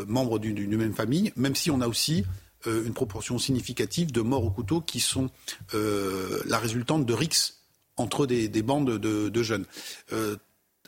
membres 0.07 0.39
d'une 0.39 0.77
même 0.77 0.93
famille, 0.95 1.33
même 1.37 1.55
si 1.55 1.71
on 1.71 1.81
a 1.81 1.89
aussi 1.89 2.25
une 2.67 2.93
proportion 2.93 3.39
significative 3.39 4.13
de 4.13 4.21
morts 4.21 4.45
au 4.45 4.51
couteau 4.51 4.81
qui 4.81 5.01
sont 5.01 5.31
la 5.73 6.59
résultante 6.59 7.05
de 7.05 7.15
rixes 7.15 7.59
entre 7.97 8.27
des, 8.27 8.49
bandes 8.63 8.99
de, 8.99 9.43
jeunes. 9.43 9.67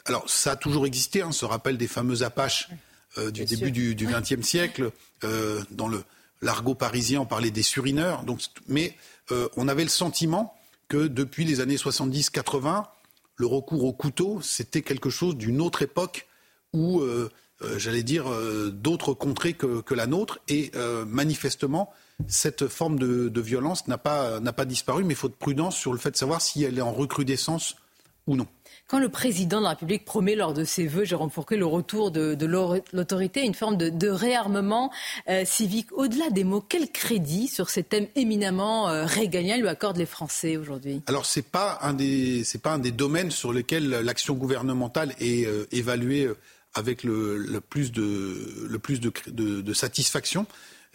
alors 0.06 0.28
ça 0.28 0.52
a 0.52 0.56
toujours 0.56 0.86
existé, 0.86 1.22
hein, 1.22 1.32
ce 1.32 1.44
rappel 1.44 1.76
des 1.76 1.88
fameux 1.88 2.22
Apaches 2.22 2.70
du 3.32 3.44
début 3.44 3.94
du 3.94 4.06
XXe 4.06 4.46
siècle, 4.46 4.90
dans 5.70 5.88
le 5.88 6.02
l'argot 6.42 6.74
parisien, 6.74 7.20
on 7.20 7.26
parlait 7.26 7.50
des 7.50 7.62
surineurs, 7.62 8.22
donc, 8.22 8.40
mais 8.68 8.94
euh, 9.30 9.48
on 9.56 9.68
avait 9.68 9.82
le 9.82 9.88
sentiment 9.88 10.54
que 10.88 11.06
depuis 11.06 11.44
les 11.44 11.60
années 11.60 11.76
70-80, 11.76 12.84
le 13.36 13.46
recours 13.46 13.84
au 13.84 13.92
couteau, 13.92 14.40
c'était 14.42 14.82
quelque 14.82 15.10
chose 15.10 15.36
d'une 15.36 15.60
autre 15.60 15.82
époque 15.82 16.26
où, 16.72 17.00
euh, 17.00 17.30
euh, 17.62 17.78
j'allais 17.78 18.02
dire, 18.02 18.26
d'autres 18.72 19.14
contrées 19.14 19.54
que, 19.54 19.94
la 19.94 20.06
nôtre. 20.06 20.40
Et 20.48 20.72
manifestement, 21.06 21.92
cette 22.26 22.68
forme 22.68 22.98
de, 22.98 23.40
violence 23.40 23.86
n'a 23.86 23.98
pas, 23.98 24.40
pas 24.40 24.64
disparu, 24.64 25.04
mais 25.04 25.14
il 25.14 25.16
faut 25.16 25.28
de 25.28 25.34
prudence 25.34 25.76
sur 25.76 25.92
le 25.92 25.98
fait 25.98 26.10
de 26.10 26.16
savoir 26.16 26.40
si 26.40 26.64
elle 26.64 26.78
est 26.78 26.82
en 26.82 26.92
recrudescence 26.92 27.76
ou 28.26 28.36
non. 28.36 28.46
Quand 28.88 29.00
le 29.00 29.10
président 29.10 29.58
de 29.58 29.64
la 29.64 29.70
République 29.70 30.06
promet 30.06 30.34
lors 30.34 30.54
de 30.54 30.64
ses 30.64 30.86
vœux, 30.86 31.04
Jérôme 31.04 31.28
Fourquet, 31.28 31.58
le 31.58 31.66
retour 31.66 32.10
de, 32.10 32.34
l'autorité, 32.94 33.42
une 33.44 33.52
forme 33.52 33.76
de, 33.76 34.08
réarmement 34.08 34.90
euh, 35.28 35.44
civique, 35.44 35.92
au-delà 35.92 36.30
des 36.30 36.42
mots, 36.42 36.64
quel 36.66 36.90
crédit 36.90 37.48
sur 37.48 37.68
ces 37.68 37.82
thèmes 37.82 38.06
éminemment 38.16 38.88
euh, 38.88 39.04
régaliens 39.04 39.58
lui 39.58 39.68
accordent 39.68 39.98
les 39.98 40.06
Français 40.06 40.56
aujourd'hui? 40.56 41.02
Alors 41.06 41.26
c'est 41.26 41.42
pas 41.42 41.78
un 41.82 41.92
des 41.92 42.42
pas 42.62 42.72
un 42.72 42.78
des 42.78 42.90
domaines 42.90 43.30
sur 43.30 43.52
lesquels 43.52 43.90
l'action 43.90 44.32
gouvernementale 44.32 45.14
est 45.20 45.46
euh, 45.46 45.66
évaluée 45.70 46.26
avec 46.72 47.04
le, 47.04 47.60
plus 47.60 47.92
de 47.92 48.66
le 48.70 48.78
plus 48.78 49.00
de, 49.00 49.72
satisfaction. 49.74 50.46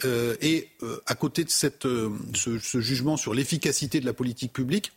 et 0.03 0.69
à 1.05 1.13
côté 1.13 1.43
de 1.43 1.51
cette, 1.51 1.83
ce, 1.83 2.79
jugement 2.79 3.17
sur 3.17 3.35
l'efficacité 3.35 3.99
de 3.99 4.05
la 4.07 4.13
politique 4.13 4.51
publique, 4.51 4.93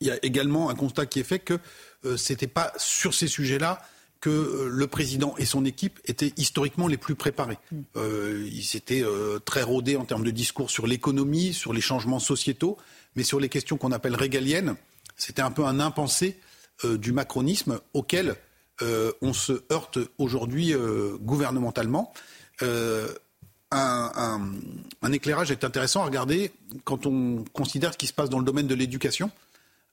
il 0.00 0.06
y 0.06 0.10
a 0.10 0.18
également 0.22 0.70
un 0.70 0.74
constat 0.74 1.06
qui 1.06 1.20
est 1.20 1.24
fait 1.24 1.38
que 1.38 1.58
euh, 2.04 2.16
ce 2.16 2.32
n'était 2.32 2.46
pas 2.46 2.72
sur 2.76 3.14
ces 3.14 3.28
sujets-là 3.28 3.80
que 4.20 4.30
euh, 4.30 4.68
le 4.68 4.86
président 4.86 5.34
et 5.38 5.44
son 5.44 5.64
équipe 5.64 6.00
étaient 6.04 6.32
historiquement 6.36 6.86
les 6.86 6.96
plus 6.96 7.14
préparés. 7.14 7.58
Mm. 7.70 7.80
Euh, 7.96 8.48
ils 8.50 8.76
étaient 8.76 9.04
très 9.44 9.62
rodés 9.62 9.96
en 9.96 10.04
termes 10.04 10.24
de 10.24 10.30
discours 10.30 10.70
sur 10.70 10.86
l'économie, 10.86 11.52
sur 11.52 11.72
les 11.72 11.80
changements 11.80 12.18
sociétaux, 12.18 12.76
mais 13.16 13.22
sur 13.22 13.40
les 13.40 13.48
questions 13.48 13.76
qu'on 13.76 13.92
appelle 13.92 14.14
régaliennes, 14.14 14.74
c'était 15.16 15.42
un 15.42 15.50
peu 15.50 15.64
un 15.64 15.80
impensé 15.80 16.38
du 16.84 17.12
macronisme 17.12 17.78
auquel 17.92 18.34
on 18.80 19.32
se 19.32 19.62
heurte 19.70 19.98
aujourd'hui 20.18 20.74
gouvernementalement. 21.20 22.12
Un, 22.60 24.40
un, 25.02 25.12
éclairage 25.12 25.50
est 25.50 25.64
intéressant 25.64 26.02
à 26.02 26.06
regarder 26.06 26.50
quand 26.84 27.06
on 27.06 27.44
considère 27.52 27.92
ce 27.92 27.98
qui 27.98 28.06
se 28.06 28.12
passe 28.12 28.30
dans 28.30 28.38
le 28.38 28.44
domaine 28.44 28.66
de 28.66 28.74
l'éducation 28.74 29.30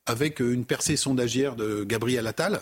avec 0.09 0.39
une 0.39 0.65
percée 0.65 0.97
sondagière 0.97 1.55
de 1.55 1.83
Gabriel 1.83 2.25
Attal 2.25 2.61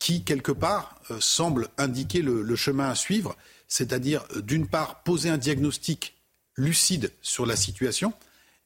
qui, 0.00 0.24
quelque 0.24 0.50
part, 0.50 0.96
euh, 1.10 1.18
semble 1.20 1.68
indiquer 1.78 2.20
le, 2.20 2.56
chemin 2.56 2.88
à 2.90 2.96
suivre, 2.96 3.36
c'est-à-dire, 3.68 4.24
euh, 4.34 4.40
d'une 4.40 4.66
part, 4.66 5.02
poser 5.04 5.28
un 5.28 5.38
diagnostic 5.38 6.16
lucide 6.56 7.12
sur 7.22 7.46
la 7.46 7.54
situation, 7.54 8.12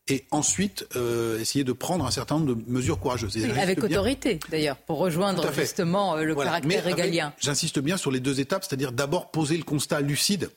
et 0.07 0.25
ensuite 0.31 0.87
euh, 0.97 1.41
essayer 1.41 1.65
de 1.65 1.73
prendre 1.73 2.07
un 2.07 2.11
certain 2.11 2.39
nombre 2.39 2.55
de 2.55 2.71
mesures 2.71 2.99
courageuses. 2.99 3.37
avec 3.57 3.83
autorité, 3.83 4.39
d'ailleurs, 4.51 4.77
pour 4.77 4.99
rejoindre 4.99 5.51
justement 5.53 6.17
le 6.17 6.35
caractère 6.35 6.85
régalien. 6.85 7.35
J'insiste 7.41 7.79
bien 7.79 7.97
sur 7.97 8.11
les 8.11 8.21
deux 8.21 8.41
étapes, 8.41 8.65
c'est-à-dire 8.65 8.93
d'abord 8.93 9.31
poser 9.31 9.57
le 9.57 9.65
constat 9.65 10.01
lucide, 10.01 10.51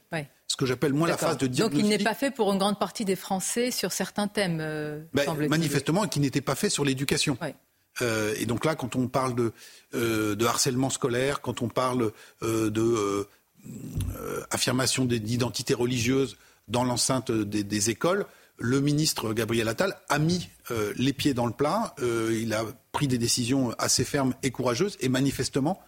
ce 0.47 0.55
que 0.55 0.65
j'appelle 0.65 0.93
moins 0.93 1.07
la 1.07 1.17
phase 1.17 1.37
de 1.37 1.47
diagnostic. 1.47 1.83
Donc 1.83 1.91
il 1.91 1.97
n'est 1.97 2.03
pas 2.03 2.13
fait 2.13 2.31
pour 2.31 2.51
une 2.51 2.59
grande 2.59 2.79
partie 2.79 3.05
des 3.05 3.15
Français 3.15 3.71
sur 3.71 3.91
certains 3.91 4.27
thèmes, 4.27 4.59
euh, 4.61 5.01
ben, 5.13 5.25
Manifestement, 5.49 6.05
et 6.05 6.09
qui 6.09 6.19
n'était 6.19 6.41
pas 6.41 6.55
fait 6.55 6.69
sur 6.69 6.85
l'éducation. 6.85 7.37
Euh, 8.01 8.33
et 8.37 8.45
donc 8.45 8.63
là, 8.63 8.75
quand 8.75 8.95
on 8.95 9.07
parle 9.07 9.35
de, 9.35 9.53
de 9.93 10.45
harcèlement 10.45 10.89
scolaire, 10.89 11.41
quand 11.41 11.61
on 11.61 11.67
parle 11.67 12.11
de 12.41 13.27
affirmation 14.51 15.05
d'identité 15.05 15.73
religieuse 15.73 16.37
dans 16.67 16.83
l'enceinte 16.83 17.31
des 17.31 17.89
écoles, 17.89 18.25
le 18.59 18.81
ministre 18.81 19.33
Gabriel 19.33 19.67
Attal 19.67 19.95
a 20.09 20.19
mis 20.19 20.49
euh, 20.71 20.93
les 20.97 21.13
pieds 21.13 21.33
dans 21.33 21.45
le 21.45 21.51
plat. 21.51 21.93
Euh, 21.99 22.37
il 22.41 22.53
a 22.53 22.65
pris 22.91 23.07
des 23.07 23.17
décisions 23.17 23.73
assez 23.77 24.03
fermes 24.03 24.33
et 24.43 24.51
courageuses. 24.51 24.97
Et 24.99 25.09
manifestement, 25.09 25.79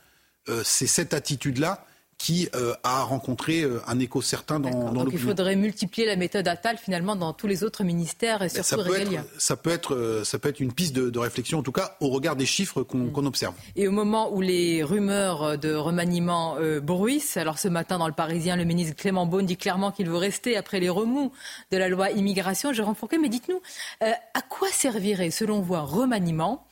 euh, 0.49 0.61
c'est 0.63 0.87
cette 0.87 1.13
attitude-là 1.13 1.85
qui 2.19 2.47
euh, 2.53 2.75
a 2.83 3.01
rencontré 3.03 3.61
euh, 3.61 3.81
un 3.87 3.97
écho 3.97 4.21
certain 4.21 4.59
dans, 4.59 4.69
dans 4.69 4.91
Donc 5.05 5.09
il 5.13 5.19
faudrait 5.19 5.55
multiplier 5.55 6.05
la 6.05 6.17
méthode 6.17 6.47
Attal 6.47 6.77
finalement 6.77 7.15
dans 7.15 7.33
tous 7.33 7.47
les 7.47 7.63
autres 7.63 7.83
ministères 7.83 8.43
et 8.43 8.49
ça 8.49 8.61
surtout 8.61 8.93
être, 8.93 9.11
ça, 9.39 9.55
peut 9.55 9.69
être, 9.71 9.95
euh, 9.95 10.23
ça 10.25 10.37
peut 10.37 10.49
être 10.49 10.59
une 10.59 10.73
piste 10.73 10.93
de, 10.93 11.09
de 11.09 11.17
réflexion, 11.17 11.59
en 11.59 11.63
tout 11.63 11.71
cas 11.71 11.95
au 12.01 12.09
regard 12.09 12.35
des 12.35 12.45
chiffres 12.45 12.83
qu'on 12.83 12.97
Mm. 12.99 13.11
qu'on 13.13 13.25
observe. 13.25 13.53
Et 13.77 13.87
au 13.87 13.91
moment 13.91 14.31
où 14.33 14.41
les 14.41 14.83
rumeurs 14.83 15.57
de 15.57 15.73
remaniement 15.73 16.57
euh, 16.59 16.81
bruissent, 16.81 17.37
alors 17.37 17.57
ce 17.57 17.69
matin 17.69 17.97
dans 17.97 18.07
le 18.07 18.13
Parisien, 18.13 18.57
le 18.57 18.65
ministre 18.65 18.95
Clément 18.97 19.25
Beaune 19.25 19.45
dit 19.45 19.55
clairement 19.57 19.91
qu'il 19.91 20.09
veut 20.09 20.17
rester 20.17 20.57
après 20.57 20.81
les 20.81 20.89
remous 20.89 21.31
de 21.71 21.77
la 21.77 21.87
loi 21.87 22.11
immigration. 22.11 22.73
Jérôme 22.73 22.95
Fourquet, 22.95 23.17
mais 23.17 23.29
dites-nous, 23.29 23.61
euh, 24.03 24.11
à 24.33 24.41
quoi 24.41 24.67
servirait 24.73 25.31
selon 25.31 25.61
vous 25.61 25.75
un 25.75 25.81
remaniement 25.81 26.65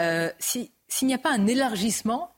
euh, 0.00 0.30
si- 0.38 0.70
s'il 0.88 1.08
n'y 1.08 1.14
a 1.14 1.18
pas 1.18 1.32
un 1.32 1.46
élargissement 1.46 2.30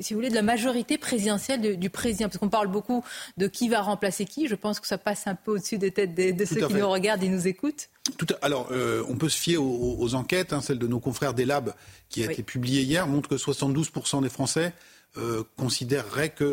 si 0.00 0.12
vous 0.14 0.18
voulez, 0.18 0.30
de 0.30 0.34
la 0.34 0.42
majorité 0.42 0.98
présidentielle 0.98 1.60
de- 1.60 1.74
du 1.74 1.90
président. 1.90 2.26
Parce 2.28 2.38
qu'on 2.38 2.48
parle 2.48 2.68
beaucoup 2.68 3.04
de 3.36 3.46
qui 3.46 3.68
va 3.68 3.80
remplacer 3.80 4.24
qui. 4.24 4.48
Je 4.48 4.54
pense 4.54 4.80
que 4.80 4.86
ça 4.86 4.98
passe 4.98 5.26
un 5.26 5.34
peu 5.34 5.52
au-dessus 5.52 5.78
des 5.78 5.90
têtes 5.90 6.14
des- 6.14 6.32
de, 6.32 6.44
Tout 6.44 6.54
ceux 6.54 6.66
qui 6.66 6.74
nous 6.74 6.88
regardent 6.90 7.22
et 7.22 7.28
nous 7.28 7.46
écoutent. 7.46 7.88
Tout 8.18 8.26
à- 8.34 8.44
alors, 8.44 8.68
euh, 8.72 9.04
on 9.08 9.16
peut 9.16 9.28
se 9.28 9.38
fier 9.38 9.56
aux, 9.58 9.96
aux 9.98 10.14
enquêtes. 10.14 10.52
hein, 10.52 10.60
celle 10.60 10.78
de 10.78 10.86
nos 10.86 11.00
confrères 11.00 11.34
des 11.34 11.44
Labs, 11.44 11.72
qui 12.08 12.22
a 12.22 12.26
Oui. 12.26 12.32
été 12.32 12.42
publiée 12.42 12.82
hier, 12.82 13.06
montre 13.06 13.28
que 13.28 13.36
72% 13.36 14.20
des 14.22 14.28
Français 14.28 14.72
euh, 15.18 15.44
considéreraient 15.58 16.30
qu'un 16.30 16.46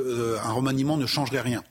un 0.44 0.52
remaniement 0.52 0.98
ne 0.98 1.06
changerait 1.06 1.40
rien. 1.42 1.64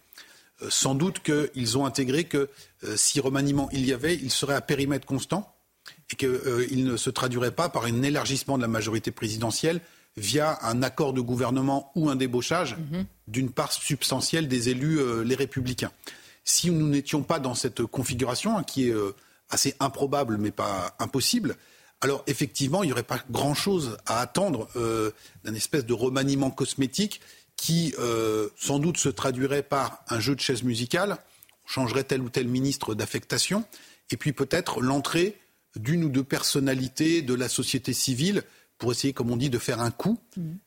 Euh, 0.63 0.69
sans 0.71 0.95
doute 0.95 1.21
qu'ils 1.23 1.77
ont 1.79 1.85
intégré 1.85 2.25
que 2.25 2.49
euh, 2.85 2.97
si 2.97 3.21
remaniement 3.21 3.69
il 3.73 3.85
y 3.87 3.93
avait, 3.93 4.15
il 4.15 4.31
serait 4.31 4.55
à 4.55 4.61
périmètre 4.63 5.07
constant 5.07 5.55
et 6.11 6.17
qu'il 6.17 6.85
ne 6.85 6.97
se 6.97 7.11
traduirait 7.11 7.51
pas 7.53 7.69
par 7.69 7.85
un 7.85 8.03
élargissement 8.03 8.57
de 8.57 8.63
la 8.63 8.69
majorité 8.69 9.11
présidentielle 9.11 9.81
via 10.19 10.59
un 10.63 10.83
accord 10.83 11.13
de 11.13 11.21
gouvernement 11.21 11.93
ou 11.95 12.11
un 12.11 12.17
débauchage 12.17 12.77
d'une 13.27 13.51
part 13.51 13.73
substantielle 13.73 14.49
des 14.49 14.69
élus, 14.69 14.99
euh, 14.99 15.23
les 15.23 15.35
républicains. 15.35 15.93
Si 16.45 16.71
nous 16.71 16.89
n'étions 16.89 17.23
pas 17.23 17.39
dans 17.39 17.55
cette 17.55 17.85
configuration, 17.85 18.57
hein, 18.57 18.65
qui 18.65 18.89
est 18.89 18.93
euh, 18.93 19.15
assez 19.51 19.75
improbable 19.81 20.39
mais 20.39 20.51
pas 20.51 20.97
impossible, 20.99 21.57
alors 22.01 22.23
effectivement, 22.27 22.83
il 22.83 22.87
n'y 22.87 22.93
aurait 22.93 23.03
pas 23.03 23.23
grand-chose 23.31 23.97
à 24.07 24.21
attendre 24.21 24.69
euh, 24.77 25.11
d'un 25.45 25.55
espèce 25.55 25.85
de 25.85 25.95
remaniement 25.95 26.51
cosmétique 26.51 27.21
qui 27.57 27.93
sans 28.57 28.79
doute 28.79 28.99
se 28.99 29.09
traduirait 29.09 29.65
par 29.65 30.05
un 30.09 30.21
jeu 30.21 30.37
de 30.37 30.41
chaises 30.41 30.63
musicales, 30.63 31.17
on 31.65 31.69
changerait 31.69 32.05
tel 32.05 32.21
ou 32.21 32.29
tel 32.29 32.47
ministre 32.47 32.95
d'affectation, 32.95 33.65
et 34.13 34.17
puis 34.17 34.33
peut-être 34.33 34.81
l'entrée 34.81 35.37
d'une 35.75 36.05
ou 36.05 36.09
deux 36.09 36.23
personnalités 36.23 37.21
de 37.21 37.35
la 37.35 37.49
société 37.49 37.93
civile 37.93 38.45
pour 38.79 38.93
essayer, 38.93 39.13
comme 39.13 39.31
on 39.31 39.37
dit, 39.37 39.51
de 39.51 39.59
faire 39.59 39.81
un 39.81 39.91
coup 39.91 40.19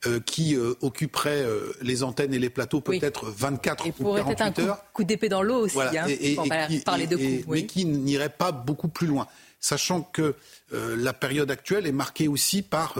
euh, 0.05 0.19
qui 0.19 0.55
euh, 0.55 0.73
occuperait 0.81 1.43
euh, 1.43 1.71
les 1.81 2.03
antennes 2.03 2.33
et 2.33 2.39
les 2.39 2.49
plateaux 2.49 2.81
peut-être 2.81 3.29
24 3.29 3.87
Et 3.87 3.89
ou 3.89 3.93
pourrait 3.93 4.21
être 4.21 4.27
un 4.29 4.51
48 4.51 4.61
coup, 4.63 4.67
heures. 4.69 4.83
coup 4.93 5.03
d'épée 5.05 5.29
dans 5.29 5.41
l'eau 5.41 5.59
aussi, 5.65 5.75
Voilà, 5.75 6.03
hein, 6.03 6.07
et- 6.09 6.33
et- 6.33 6.35
pour 6.35 6.45
et 6.45 6.79
parler 6.81 7.07
de 7.07 7.15
coups. 7.15 7.47
oui. 7.47 7.61
Mais 7.61 7.65
qui 7.65 7.85
n'irait 7.85 8.29
pas 8.29 8.51
beaucoup 8.51 8.89
plus 8.89 9.07
loin. 9.07 9.27
Sachant 9.59 10.01
que 10.01 10.35
la 10.71 11.13
période 11.13 11.51
actuelle 11.51 11.85
est 11.87 11.91
marquée 11.91 12.27
aussi 12.27 12.63
par 12.63 12.95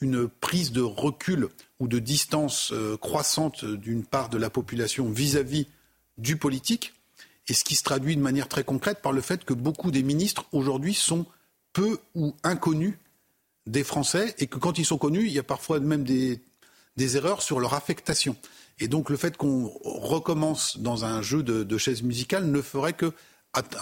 une 0.00 0.28
prise 0.28 0.70
de 0.70 0.82
recul 0.82 1.48
ou 1.80 1.88
de 1.88 1.98
distance 1.98 2.72
croissante 3.00 3.64
d'une 3.64 4.04
part 4.04 4.28
de 4.28 4.36
la 4.36 4.50
population 4.50 5.08
vis-à-vis 5.10 5.66
du 6.18 6.36
politique, 6.36 6.92
et 7.48 7.54
ce 7.54 7.64
qui 7.64 7.74
se 7.74 7.82
traduit 7.82 8.16
de 8.16 8.20
manière 8.22 8.48
très 8.48 8.64
concrète 8.64 9.00
par 9.02 9.12
le 9.12 9.20
fait 9.22 9.44
que 9.44 9.54
beaucoup 9.54 9.90
des 9.90 10.02
ministres 10.02 10.44
aujourd'hui 10.52 10.94
sont 10.94 11.26
peu 11.72 11.98
ou 12.14 12.34
inconnus 12.44 12.94
des 13.66 13.84
Français, 13.84 14.34
et 14.38 14.46
que 14.46 14.58
quand 14.58 14.78
ils 14.78 14.84
sont 14.84 14.98
connus, 14.98 15.26
il 15.26 15.32
y 15.32 15.38
a 15.38 15.42
parfois 15.42 15.80
même 15.80 16.04
des, 16.04 16.40
des 16.96 17.16
erreurs 17.16 17.42
sur 17.42 17.60
leur 17.60 17.74
affectation. 17.74 18.36
Et 18.78 18.88
donc 18.88 19.10
le 19.10 19.16
fait 19.16 19.36
qu'on 19.36 19.70
recommence 19.84 20.78
dans 20.78 21.04
un 21.04 21.22
jeu 21.22 21.42
de, 21.42 21.62
de 21.62 21.78
chaises 21.78 22.02
musicales 22.02 22.46
ne 22.46 22.60
ferait 22.60 22.92
que 22.92 23.12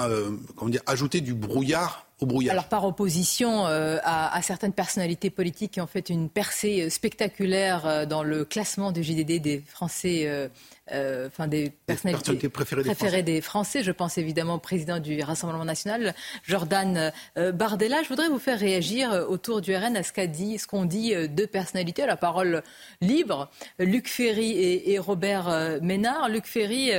euh, 0.00 0.36
dire, 0.66 0.82
ajouter 0.86 1.22
du 1.22 1.32
brouillard 1.32 2.06
au 2.20 2.26
brouillard. 2.26 2.52
Alors 2.52 2.68
par 2.68 2.84
opposition 2.84 3.66
euh, 3.66 3.98
à, 4.04 4.40
certaines 4.42 4.74
personnalités 4.74 5.30
politiques 5.30 5.72
qui 5.72 5.80
ont 5.80 5.86
fait 5.86 6.10
une 6.10 6.28
percée 6.28 6.82
euh, 6.82 6.90
spectaculaire 6.90 8.06
dans 8.06 8.22
le 8.22 8.44
classement 8.44 8.92
du 8.92 9.02
JDD 9.02 9.40
des 9.40 9.62
Français, 9.66 10.50
euh, 10.90 11.28
enfin 11.28 11.46
des 11.46 11.70
personnalités 11.70 12.48
personnalités 12.48 12.48
préférées 12.48 12.82
des 12.82 12.94
Français. 12.94 13.22
des 13.22 13.40
Français. 13.40 13.82
Je 13.84 13.92
pense 13.92 14.18
évidemment 14.18 14.54
au 14.54 14.58
président 14.58 14.98
du 14.98 15.22
Rassemblement 15.22 15.64
national, 15.64 16.12
Jordan 16.42 17.12
euh, 17.38 17.52
Bardella. 17.52 18.02
Je 18.02 18.08
voudrais 18.08 18.28
vous 18.28 18.40
faire 18.40 18.58
réagir 18.58 19.12
euh, 19.12 19.24
autour 19.24 19.60
du 19.60 19.76
RN 19.76 19.96
à 19.96 20.02
ce 20.02 20.12
qu'a 20.12 20.26
dit, 20.26 20.58
ce 20.58 20.66
qu'ont 20.66 20.84
dit 20.84 21.14
deux 21.28 21.46
personnalités 21.46 22.02
à 22.02 22.06
la 22.06 22.16
parole 22.16 22.64
libre, 23.00 23.48
Luc 23.78 24.08
Ferry 24.08 24.50
et, 24.50 24.92
et 24.92 24.98
Robert 24.98 25.78
Ménard. 25.82 26.28
Luc 26.28 26.46
Ferry 26.46 26.90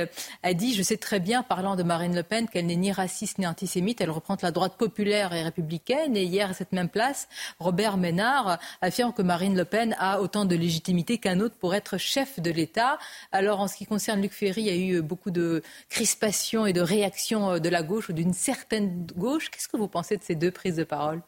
a 0.42 0.54
dit, 0.54 0.74
je 0.74 0.82
sais 0.82 0.96
très 0.96 1.20
bien, 1.20 1.42
parlant 1.42 1.76
de 1.76 1.82
Marine 1.82 2.16
Le 2.16 2.22
Pen, 2.22 2.48
qu'elle 2.48 2.66
n'est 2.66 2.76
ni 2.76 2.90
raciste 2.90 3.36
ni 3.38 3.46
antisémite. 3.46 4.00
Elle 4.00 4.10
représente 4.10 4.40
la 4.40 4.50
droite 4.50 4.76
populaire 4.78 5.34
et 5.34 5.42
républicaine. 5.42 6.16
Et 6.16 6.24
hier, 6.24 6.50
à 6.50 6.52
cette 6.54 6.72
même 6.72 6.88
place, 6.88 7.28
Robert 7.58 7.98
Ménard 7.98 8.58
affirme 8.80 9.12
que 9.12 9.22
Marine 9.22 9.56
Le 9.56 9.66
Pen 9.66 9.94
a 9.98 10.22
autant 10.22 10.46
de 10.46 10.56
légitimité 10.56 11.18
qu'un 11.18 11.40
autre 11.40 11.56
pour 11.56 11.74
être 11.74 11.98
chef 11.98 12.40
de 12.40 12.50
l'État. 12.50 12.98
Alors, 13.30 13.60
en 13.60 13.68
ce 13.74 13.78
qui 13.78 13.86
concerne 13.86 14.22
Luc 14.22 14.32
Ferry, 14.32 14.62
il 14.62 14.66
y 14.66 14.70
a 14.70 14.76
eu 14.76 15.02
beaucoup 15.02 15.32
de 15.32 15.62
crispations 15.88 16.64
et 16.64 16.72
de 16.72 16.80
réactions 16.80 17.52
euh, 17.52 17.58
de 17.58 17.68
la 17.68 17.82
gauche 17.82 18.08
ou 18.08 18.12
d'une 18.12 18.32
certaine 18.32 19.06
gauche. 19.16 19.50
Qu'est-ce 19.50 19.68
que 19.68 19.76
vous 19.76 19.88
pensez 19.88 20.16
de 20.16 20.22
ces 20.22 20.36
deux 20.36 20.52
prises 20.52 20.76
de 20.76 20.84
parole? 20.84 21.20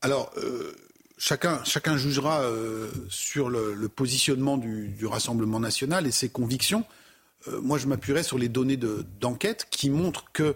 Alors, 0.00 0.30
euh, 0.36 0.74
chacun, 1.18 1.62
chacun 1.64 1.96
jugera 1.96 2.40
euh, 2.42 2.88
sur 3.08 3.50
le, 3.50 3.88
positionnement 3.88 4.56
du, 4.56 4.94
Rassemblement 5.06 5.58
national 5.58 6.06
et 6.06 6.12
ses 6.12 6.28
convictions. 6.28 6.84
Euh, 7.48 7.60
moi, 7.60 7.78
je 7.78 7.88
m'appuierai 7.88 8.22
sur 8.22 8.38
les 8.38 8.48
données 8.48 8.76
de- 8.76 9.04
d'enquête 9.20 9.66
qui 9.70 9.90
montrent 9.90 10.30
que 10.32 10.54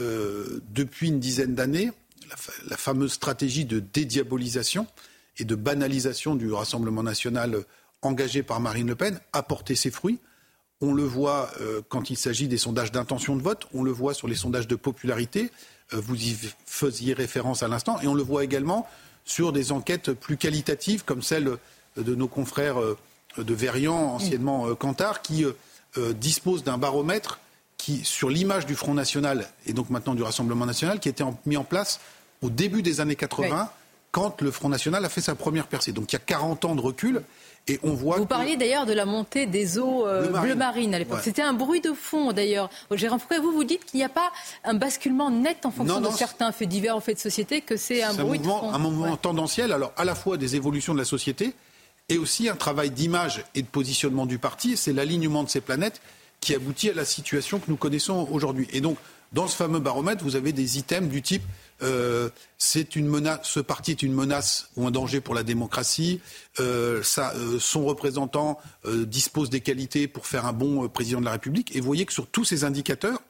euh, 0.00 0.60
depuis 0.70 1.08
une 1.08 1.20
dizaine 1.20 1.54
d'années, 1.54 1.92
la, 2.28 2.36
la 2.68 2.76
fameuse 2.76 3.12
stratégie 3.12 3.64
de 3.64 3.78
dédiabolisation 3.78 4.86
et 5.38 5.44
de 5.44 5.54
banalisation 5.54 6.34
du 6.34 6.52
Rassemblement 6.52 7.04
national 7.04 7.54
euh, 7.54 7.62
engagé 8.02 8.42
par 8.42 8.58
Marine 8.58 8.88
Le 8.88 8.96
Pen 8.96 9.20
a 9.32 9.42
porté 9.44 9.76
ses 9.76 9.90
fruits. 9.92 10.18
On 10.80 10.94
le 10.94 11.02
voit 11.04 11.50
euh, 11.60 11.82
quand 11.88 12.08
il 12.10 12.16
s'agit 12.16 12.48
des 12.48 12.56
sondages 12.58 12.90
d'intention 12.92 13.36
de 13.36 13.42
vote, 13.42 13.66
on 13.74 13.82
le 13.82 13.90
voit 13.92 14.14
sur 14.14 14.28
les 14.28 14.34
sondages 14.34 14.66
de 14.66 14.76
popularité, 14.76 15.50
euh, 15.92 16.00
vous 16.00 16.14
y 16.16 16.36
faisiez 16.64 17.12
référence 17.12 17.62
à 17.62 17.68
l'instant, 17.68 18.00
et 18.00 18.06
on 18.06 18.14
le 18.14 18.22
voit 18.22 18.44
également 18.44 18.88
sur 19.26 19.52
des 19.52 19.72
enquêtes 19.72 20.12
plus 20.12 20.36
qualitatives 20.38 21.04
comme 21.04 21.22
celle 21.22 21.48
euh, 21.48 21.56
de 21.98 22.14
nos 22.14 22.28
confrères 22.28 22.76
de 23.36 23.54
Verian, 23.54 23.94
anciennement 24.14 24.74
Cantar, 24.74 25.22
qui 25.22 25.44
disposent 26.16 26.62
d'un 26.64 26.78
baromètre 26.78 27.40
qui, 27.76 28.04
sur 28.04 28.30
l'image 28.30 28.64
du 28.66 28.74
Front 28.76 28.94
National 28.94 29.48
et 29.66 29.72
donc 29.72 29.90
maintenant 29.90 30.14
du 30.14 30.22
Rassemblement 30.22 30.66
National, 30.66 31.00
qui 31.00 31.08
a 31.08 31.10
été 31.10 31.22
en- 31.24 31.38
mis 31.46 31.56
en 31.56 31.64
place 31.64 32.00
au 32.42 32.48
début 32.50 32.82
des 32.82 33.00
années 33.00 33.16
80, 33.16 33.70
quand 34.12 34.40
le 34.40 34.50
Front 34.50 34.68
National 34.68 35.04
a 35.04 35.08
fait 35.08 35.20
sa 35.20 35.34
première 35.34 35.66
percée. 35.66 35.92
Donc 35.92 36.12
il 36.12 36.14
y 36.14 36.16
a 36.16 36.20
40 36.20 36.64
ans 36.64 36.74
de 36.76 36.80
recul, 36.80 37.22
et 37.68 37.78
on 37.82 37.92
voit 37.92 38.16
Vous 38.16 38.24
que- 38.24 38.28
parliez 38.28 38.56
d'ailleurs 38.56 38.86
de 38.86 38.92
la 38.92 39.04
montée 39.04 39.46
des 39.46 39.78
eaux 39.78 40.06
euh, 40.06 40.22
Bleu 40.22 40.30
marine. 40.30 40.46
bleu 40.50 40.54
marine 40.58 40.94
à 40.94 40.98
l'époque. 40.98 41.18
Ouais. 41.18 41.22
C'était 41.24 41.42
un 41.42 41.52
bruit 41.52 41.80
de 41.80 41.92
fond 41.92 42.32
d'ailleurs. 42.32 42.68
Gérard 42.92 43.20
Foucault, 43.20 43.42
vous, 43.42 43.52
vous 43.52 43.64
dites 43.64 43.84
qu'il 43.84 43.98
n'y 43.98 44.04
a 44.04 44.08
pas 44.08 44.30
un 44.64 44.74
basculement 44.74 45.30
net 45.30 45.64
en 45.66 45.70
fonction 45.70 45.94
Non, 45.96 46.00
non, 46.00 46.10
de 46.10 46.16
certains 46.16 46.50
faits 46.52 46.68
divers 46.68 46.96
ou 46.96 47.00
faits 47.00 47.16
de 47.16 47.20
société, 47.20 47.60
que 47.60 47.76
c'est 47.76 48.02
un 48.02 48.14
bruit 48.14 48.38
mouvement, 48.38 48.56
de 48.56 48.60
fond. 48.62 48.72
un 48.74 48.78
mouvement 48.78 49.10
Ouais. 49.12 49.16
tendanciel, 49.20 49.72
alors 49.72 49.92
à 49.96 50.04
la 50.04 50.14
fois 50.14 50.36
des 50.36 50.56
évolutions 50.56 50.94
de 50.94 50.98
la 50.98 51.04
société 51.04 51.52
et 52.08 52.18
aussi 52.18 52.48
un 52.48 52.56
travail 52.56 52.90
d'image 52.90 53.44
et 53.54 53.62
de 53.62 53.68
positionnement 53.68 54.26
du 54.26 54.38
parti. 54.38 54.76
C'est 54.76 54.92
l'alignement 54.92 55.44
de 55.44 55.48
ces 55.48 55.60
planètes 55.60 56.00
qui 56.40 56.54
aboutit 56.54 56.90
à 56.90 56.94
la 56.94 57.04
situation 57.04 57.58
que 57.60 57.66
nous 57.68 57.76
connaissons 57.76 58.26
aujourd'hui. 58.32 58.66
Et 58.72 58.80
donc, 58.80 58.96
dans 59.32 59.46
ce 59.46 59.54
fameux 59.54 59.78
baromètre, 59.78 60.24
vous 60.24 60.34
avez 60.34 60.52
des 60.52 60.78
items 60.78 61.08
du 61.08 61.22
type 61.22 61.42
euh, 61.82 62.28
c'est 62.58 62.96
une 62.96 63.06
menace, 63.06 63.40
ce 63.44 63.60
parti 63.60 63.90
est 63.92 64.02
une 64.02 64.12
menace 64.12 64.68
ou 64.76 64.86
un 64.86 64.90
danger 64.90 65.20
pour 65.20 65.34
la 65.34 65.42
démocratie. 65.42 66.20
euh, 66.58 67.02
ça, 67.02 67.32
euh, 67.36 67.58
son 67.58 67.84
représentant 67.84 68.58
dispose 68.86 69.50
des 69.50 69.60
qualités 69.60 70.08
pour 70.08 70.26
faire 70.26 70.46
un 70.46 70.52
bon 70.52 70.88
président 70.88 71.20
de 71.20 71.24
la 71.24 71.32
République. 71.32 71.74
Et 71.74 71.80
vous 71.80 71.86
voyez 71.86 72.06
que 72.06 72.12
sur 72.12 72.26
tous 72.26 72.44
ces 72.44 72.64
indicateurs, 72.64 73.22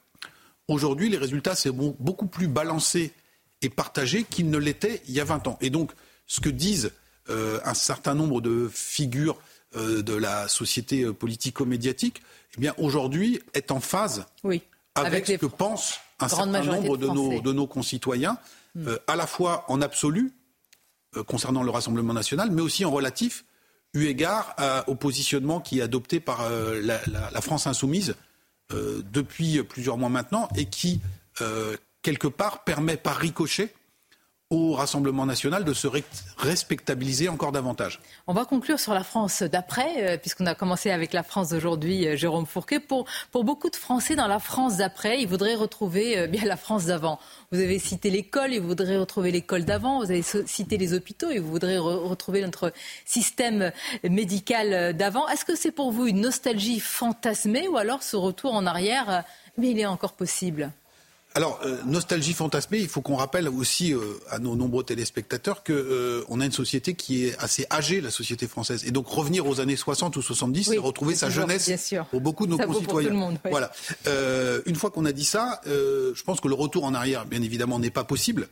Aujourd'hui, 0.69 1.09
les 1.09 1.17
résultats, 1.19 1.55
bon- 1.73 1.97
beaucoup 1.99 2.27
plus 2.29 2.47
balancé 2.47 3.13
et 3.61 3.69
partagé 3.69 4.23
qu'ils 4.23 4.51
ne 4.51 4.57
l'étaient 4.59 5.03
il 5.09 5.15
y 5.15 5.21
a 5.21 5.25
20 5.25 5.49
ans. 5.49 5.59
Et 5.61 5.69
donc, 5.69 5.91
ce 6.29 6.41
que 6.41 6.49
disent 6.49 6.93
un 7.29 7.75
certain 7.75 8.15
nombre 8.15 8.41
de 8.41 8.71
figures 8.73 9.37
de 9.75 10.15
la 10.15 10.47
société 10.47 11.13
politico-médiatique, 11.13 12.23
eh 12.57 12.61
bien, 12.61 12.73
aujourd'hui, 12.79 13.41
est 13.55 13.73
en 13.73 13.81
phase 13.81 14.27
Oui. 14.45 14.63
avec, 14.95 15.13
Avec 15.13 15.27
ce 15.27 15.33
les 15.33 15.39
que 15.39 15.47
pense 15.47 15.99
un 16.21 16.29
certain 16.29 16.63
nombre 16.83 16.97
de 16.97 17.07
de, 17.07 17.13
nos, 17.13 17.25
Français. 17.27 17.41
de 17.41 17.53
nos 17.53 17.67
concitoyens, 17.67 18.39
euh, 18.77 18.99
à 19.07 19.17
la 19.17 19.27
fois 19.27 19.65
en 19.69 19.81
absolu, 19.83 20.33
euh, 21.17 21.25
concernant 21.25 21.63
le 21.63 21.71
Rassemblement 21.71 22.13
national, 22.13 22.51
mais 22.51 22.63
aussi 22.63 22.85
en 22.85 22.91
relatif, 22.91 23.45
eu 23.95 24.05
égard 24.07 24.55
à- 24.59 24.89
au 24.89 24.95
positionnement 24.95 25.61
qui 25.61 25.79
est 25.81 25.83
adopté 25.83 26.21
par 26.21 26.43
euh, 26.43 26.81
la, 26.83 27.01
la- 27.07 27.31
la 27.31 27.41
France 27.41 27.67
insoumise 27.67 28.15
depuis 28.73 29.61
plusieurs 29.65 29.99
mois 29.99 30.09
maintenant 30.09 30.49
et 30.55 30.67
qui, 30.67 31.01
quelque 32.03 32.29
part, 32.29 32.63
permet 32.63 32.97
par 32.97 33.17
ricochet 33.17 33.75
au 34.53 34.73
Rassemblement 34.73 35.27
national 35.27 35.65
de 35.65 35.73
se 35.73 35.87
respectabiliser 36.37 37.29
encore 37.29 37.53
davantage. 37.53 38.01
On 38.27 38.33
va 38.33 38.45
conclure 38.45 38.81
sur 38.81 38.93
la 38.95 39.05
France 39.05 39.45
d'après, 39.45 39.89
euh, 39.99 40.17
puisqu'on 40.17 40.47
a 40.47 40.57
commencé 40.57 40.91
avec 40.91 41.13
la 41.13 41.23
France 41.23 41.51
d'aujourd'hui, 41.51 42.09
euh, 42.09 42.17
Jérôme 42.17 42.47
Fourquet. 42.47 42.81
Pour, 42.81 43.07
beaucoup 43.33 43.71
de 43.71 43.77
Français 43.77 44.17
dans 44.17 44.27
la 44.27 44.41
France 44.41 44.79
d'après, 44.79 45.23
ils 45.23 45.29
voudraient 45.29 45.55
retrouver 45.55 46.19
euh, 46.19 46.27
bien 46.27 46.45
la 46.45 46.57
France 46.57 46.87
d'avant. 46.87 47.21
Vous 47.53 47.61
avez 47.61 47.79
cité 47.79 48.11
l'école, 48.11 48.53
ils 48.53 48.61
voudraient 48.61 48.97
retrouver 48.97 49.31
l'école 49.31 49.65
d'avant. 49.65 50.01
Vous 50.01 50.11
avez 50.11 50.23
cité 50.23 50.79
les 50.79 50.95
hôpitaux, 50.95 51.31
ils 51.31 51.41
voudraient 51.41 51.79
retrouver 51.79 52.43
notre 52.43 52.73
système 53.05 53.71
médical 54.03 54.97
d'avant. 54.97 55.29
Est-ce 55.29 55.45
que 55.45 55.55
c'est 55.55 55.71
pour 55.71 55.93
vous 55.93 56.09
une 56.09 56.23
nostalgie 56.23 56.81
fantasmée 56.81 57.69
ou 57.69 57.77
alors 57.77 58.03
ce 58.03 58.17
retour 58.17 58.55
en 58.55 58.67
arrière, 58.67 59.23
mais 59.59 59.71
il 59.71 59.79
est 59.79 59.87
encore 59.87 60.15
possible? 60.15 60.73
Alors, 61.35 61.61
euh, 61.65 61.77
nostalgie 61.87 62.33
fantasmée, 62.33 62.79
il 62.79 62.89
faut 62.89 63.03
qu'on 63.03 63.15
rappelle 63.15 63.49
aussi 63.49 63.95
euh, 63.95 64.01
à 64.31 64.41
nos 64.41 64.57
nombreux 64.57 64.83
téléspectateurs 64.83 65.63
qu'on 65.63 65.73
euh, 65.75 66.25
a 66.29 66.45
une 66.45 66.51
société 66.51 66.95
qui 66.95 67.27
est 67.27 67.39
assez 67.39 67.67
âgée, 67.71 68.01
la 68.01 68.11
société 68.11 68.49
française. 68.49 68.85
Et 68.85 68.91
donc 68.91 69.07
revenir 69.07 69.47
aux 69.47 69.61
années 69.61 69.77
60 69.77 70.17
ou 70.17 70.23
70, 70.23 70.65
c'est 70.65 70.79
retrouver 70.79 71.15
sa 71.15 71.31
jeunesse 71.31 71.71
pour 72.11 72.21
beaucoup 72.21 72.47
de 72.47 72.51
nos 72.51 72.59
concitoyens. 72.59 73.39
Voilà. 73.49 73.71
une 74.67 74.75
fois 74.75 74.91
qu'on 74.91 75.05
a 75.05 75.13
dit 75.13 75.25
ça, 75.25 75.61
je 75.67 76.23
pense 76.25 76.41
que 76.41 76.49
le 76.49 76.55
retour 76.55 76.85
en 76.85 76.95
arrière, 76.95 77.27
bien 77.27 77.43
évidemment, 77.43 77.79
n'est 77.79 77.91
pas 77.91 78.05
possible. 78.05 78.49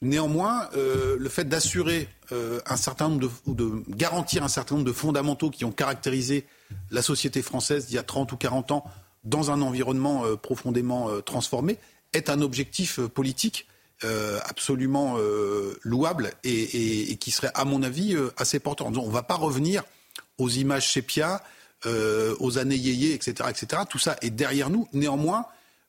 Néanmoins, 0.00 0.68
le 0.74 1.28
fait 1.28 1.44
d'assurer 1.44 2.08
un 2.30 2.76
certain 2.76 3.08
nombre 3.08 3.20
de, 3.20 3.30
ou 3.46 3.54
de 3.54 3.70
garantir 3.88 4.42
un 4.44 4.48
certain 4.48 4.76
nombre 4.76 4.86
de 4.86 4.92
fondamentaux 4.92 5.50
qui 5.50 5.64
ont 5.66 5.72
caractérisé 5.72 6.46
la 6.90 7.02
société 7.02 7.42
française 7.42 7.86
d'il 7.86 7.96
y 7.96 7.98
a 7.98 8.02
30 8.02 8.32
ou 8.32 8.36
40 8.36 8.72
ans 8.72 8.84
dans 9.24 9.50
un 9.50 9.60
environnement 9.62 10.24
profondément 10.36 11.08
transformé, 11.22 11.78
est 12.14 12.30
un 12.30 12.40
objectif 12.40 12.98
euh, 12.98 13.08
politique 13.08 13.66
euh, 14.02 14.40
absolument 14.44 15.16
euh, 15.18 15.78
louable 15.82 16.32
et, 16.42 17.16
qui 17.16 17.30
serait, 17.30 17.50
à 17.54 17.64
mon 17.64 17.82
avis, 17.82 18.16
assez 18.36 18.58
porteur. 18.58 18.88
On 18.88 18.90
ne 18.90 19.12
va 19.12 19.22
pas 19.22 19.36
revenir 19.36 19.84
aux 20.38 20.48
images 20.48 20.92
sépia, 20.92 21.42
aux 21.86 22.58
années 22.58 22.76
yéyé, 22.76 23.14
etc., 23.14 23.48
etc. 23.48 23.82
Tout 23.88 23.98
ça 23.98 24.16
est 24.20 24.30
derrière 24.30 24.68
nous. 24.68 24.88
Néanmoins, 24.92 25.46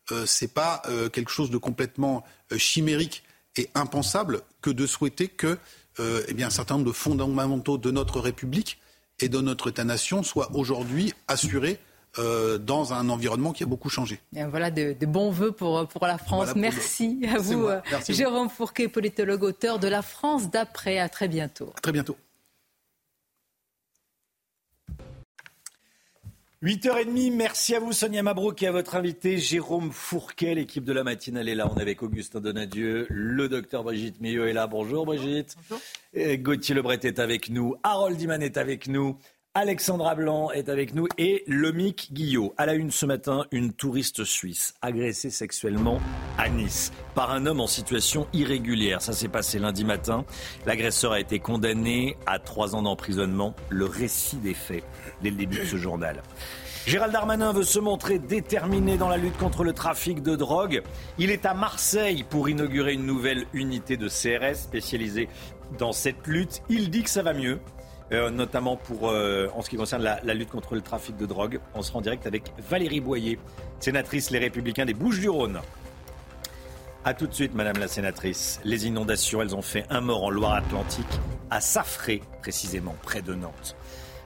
ce 0.10 0.46
n'est 0.46 0.50
pas 0.50 0.84
quelque 1.12 1.32
chose 1.32 1.50
de 1.50 1.58
complètement 1.58 2.24
chimérique 2.58 3.24
et 3.58 3.70
impensable 3.76 4.42
que 4.62 4.70
de 4.70 4.86
souhaiter 4.86 5.28
que 5.28 5.58
eh 6.00 6.44
un 6.44 6.50
certain 6.50 6.76
nombre 6.76 6.88
de 6.88 6.94
fondamentaux 6.94 7.78
de 7.78 7.92
notre 7.92 8.20
République 8.20 8.80
et 9.20 9.30
de 9.30 9.40
notre 9.42 9.70
État-nation 9.70 10.22
soient 10.22 10.52
aujourd'hui 10.54 11.14
assurés 11.28 11.80
euh, 12.18 12.58
dans 12.58 12.94
un 12.94 13.10
environnement 13.10 13.52
qui 13.52 13.64
a 13.64 13.66
beaucoup 13.66 13.90
changé. 13.90 14.20
voilà 14.32 14.72
de, 14.72 14.96
bons 15.06 15.32
voeux 15.32 15.52
pour, 15.52 15.88
pour 15.88 16.08
la 16.08 16.18
France. 16.18 16.56
Merci 16.56 17.20
à 17.34 17.38
vous, 17.38 17.68
euh, 17.68 17.82
Jérôme 18.08 18.50
Fourquet, 18.50 18.88
politologue, 18.88 19.44
auteur 19.44 19.80
de 19.80 19.88
La 19.88 20.02
France 20.02 20.50
d'après. 20.50 21.00
À 21.00 21.10
très 21.10 21.28
bientôt. 21.28 21.72
À 21.76 21.82
très 21.82 21.92
bientôt. 21.92 22.16
8h30, 26.64 27.36
merci 27.36 27.76
à 27.76 27.80
vous 27.80 27.92
Sonia 27.92 28.24
Mabrouk 28.24 28.64
et 28.64 28.68
à 28.68 28.72
votre 28.72 28.96
invité 28.96 29.38
Jérôme 29.38 29.92
Fourquet. 29.92 30.56
L'équipe 30.56 30.84
de 30.84 30.94
la 30.94 31.04
matinale 31.04 31.48
est 31.48 31.54
là. 31.54 31.70
On 31.72 31.78
est 31.78 31.82
avec 31.82 32.02
Augustin 32.02 32.40
Donadieu, 32.40 33.06
le 33.10 33.48
docteur 33.50 33.84
Brigitte 33.84 34.20
Millot 34.20 34.46
est 34.46 34.54
là. 34.54 34.66
Bonjour 34.66 35.06
Brigitte. 35.06 35.56
Bonjour. 35.70 36.38
Gauthier 36.38 36.74
Lebret 36.74 37.00
est 37.04 37.20
avec 37.20 37.50
nous. 37.50 37.76
Harold 37.84 38.18
Diman 38.18 38.42
est 38.42 38.58
avec 38.58 38.88
nous. 38.88 39.18
Alexandra 39.57 40.15
Blanc 40.15 40.52
est 40.52 40.68
avec 40.68 40.94
nous 40.95 41.07
et 41.18 41.45
Lomic 41.48 42.10
Guillot. 42.11 42.53
À 42.57 42.65
la 42.65 42.73
une 42.73 42.91
ce 42.91 43.06
matin, 43.06 43.45
une 43.52 43.72
touriste 43.72 44.26
suisse 44.26 44.73
agressée 44.82 45.30
sexuellement 45.30 46.02
à 46.38 46.49
Nice 46.49 46.91
par 47.14 47.32
un 47.32 47.45
homme 47.45 47.61
en 47.61 47.68
situation 47.68 48.27
irrégulière. 48.34 49.02
Ça 49.02 49.14
s'est 49.14 49.30
passé 49.30 49.57
lundi 49.57 49.86
matin. 49.86 50.26
L'agresseur 50.65 51.14
a 51.14 51.22
été 51.22 51.40
condamné 51.40 52.18
à 52.26 52.38
trois 52.38 52.76
ans 52.76 52.82
d'emprisonnement. 52.82 53.56
Le 53.69 53.86
récit 53.86 54.36
des 54.36 54.53
faits 54.53 54.84
dès 55.22 55.30
le 55.30 55.38
début 55.38 55.60
de 55.60 55.65
ce 55.65 55.77
journal. 55.77 56.22
Gérald 56.86 57.14
Darmanin 57.14 57.53
veut 57.53 57.64
se 57.64 57.80
montrer 57.80 58.19
déterminé 58.19 58.98
dans 58.98 59.07
la 59.07 59.15
lutte 59.15 59.38
contre 59.38 59.64
le 59.64 59.72
trafic 59.72 60.22
de 60.22 60.36
drogue. 60.36 60.84
Il 61.18 61.32
est 61.32 61.45
à 61.45 61.53
Marseille 61.53 62.26
pour 62.30 62.49
inaugurer 62.49 62.91
une 62.91 63.06
nouvelle 63.06 63.45
unité 63.53 63.95
de 63.95 64.10
CRS 64.10 64.56
spécialisée 64.56 65.30
dans 65.80 65.94
cette 65.94 66.27
lutte. 66.27 66.61
Il 66.68 66.90
dit 66.90 67.03
que 67.03 67.10
ça 67.10 67.23
va 67.23 67.34
mieux. 67.34 67.57
Euh, 68.11 68.30
notamment 68.30 68.77
pour, 68.77 69.10
euh, 69.10 69.48
en 69.56 69.64
ce 69.64 69.69
qui 69.69 69.77
concerne 69.77 70.03
la, 70.03 70.34
lutte 70.36 70.49
contre 70.49 70.76
le 70.76 70.82
trafic 70.82 71.18
de 71.18 71.26
drogue. 71.26 71.60
On 71.73 71.82
sera 71.82 71.98
en 71.98 72.02
direct 72.02 72.27
avec 72.27 72.44
Valérie 72.69 72.99
Boyer, 72.99 73.40
sénatrice 73.80 74.30
Les 74.30 74.38
Républicains 74.38 74.86
des 74.86 74.94
Bouches-du-Rhône. 74.94 75.60
A 77.03 77.14
tout 77.14 77.26
de 77.26 77.34
suite, 77.34 77.56
Madame 77.56 77.77
la 77.77 77.88
sénatrice. 77.88 78.60
Les 78.64 78.86
inondations, 78.88 79.41
elles 79.41 79.56
ont 79.56 79.61
fait 79.64 79.86
un 79.90 80.02
mort 80.02 80.23
en 80.23 80.30
Loire-Atlantique, 80.30 81.06
à 81.49 81.61
Safré, 81.61 82.22
précisément, 82.41 82.95
près 83.02 83.23
de 83.23 83.34
Nantes. 83.34 83.76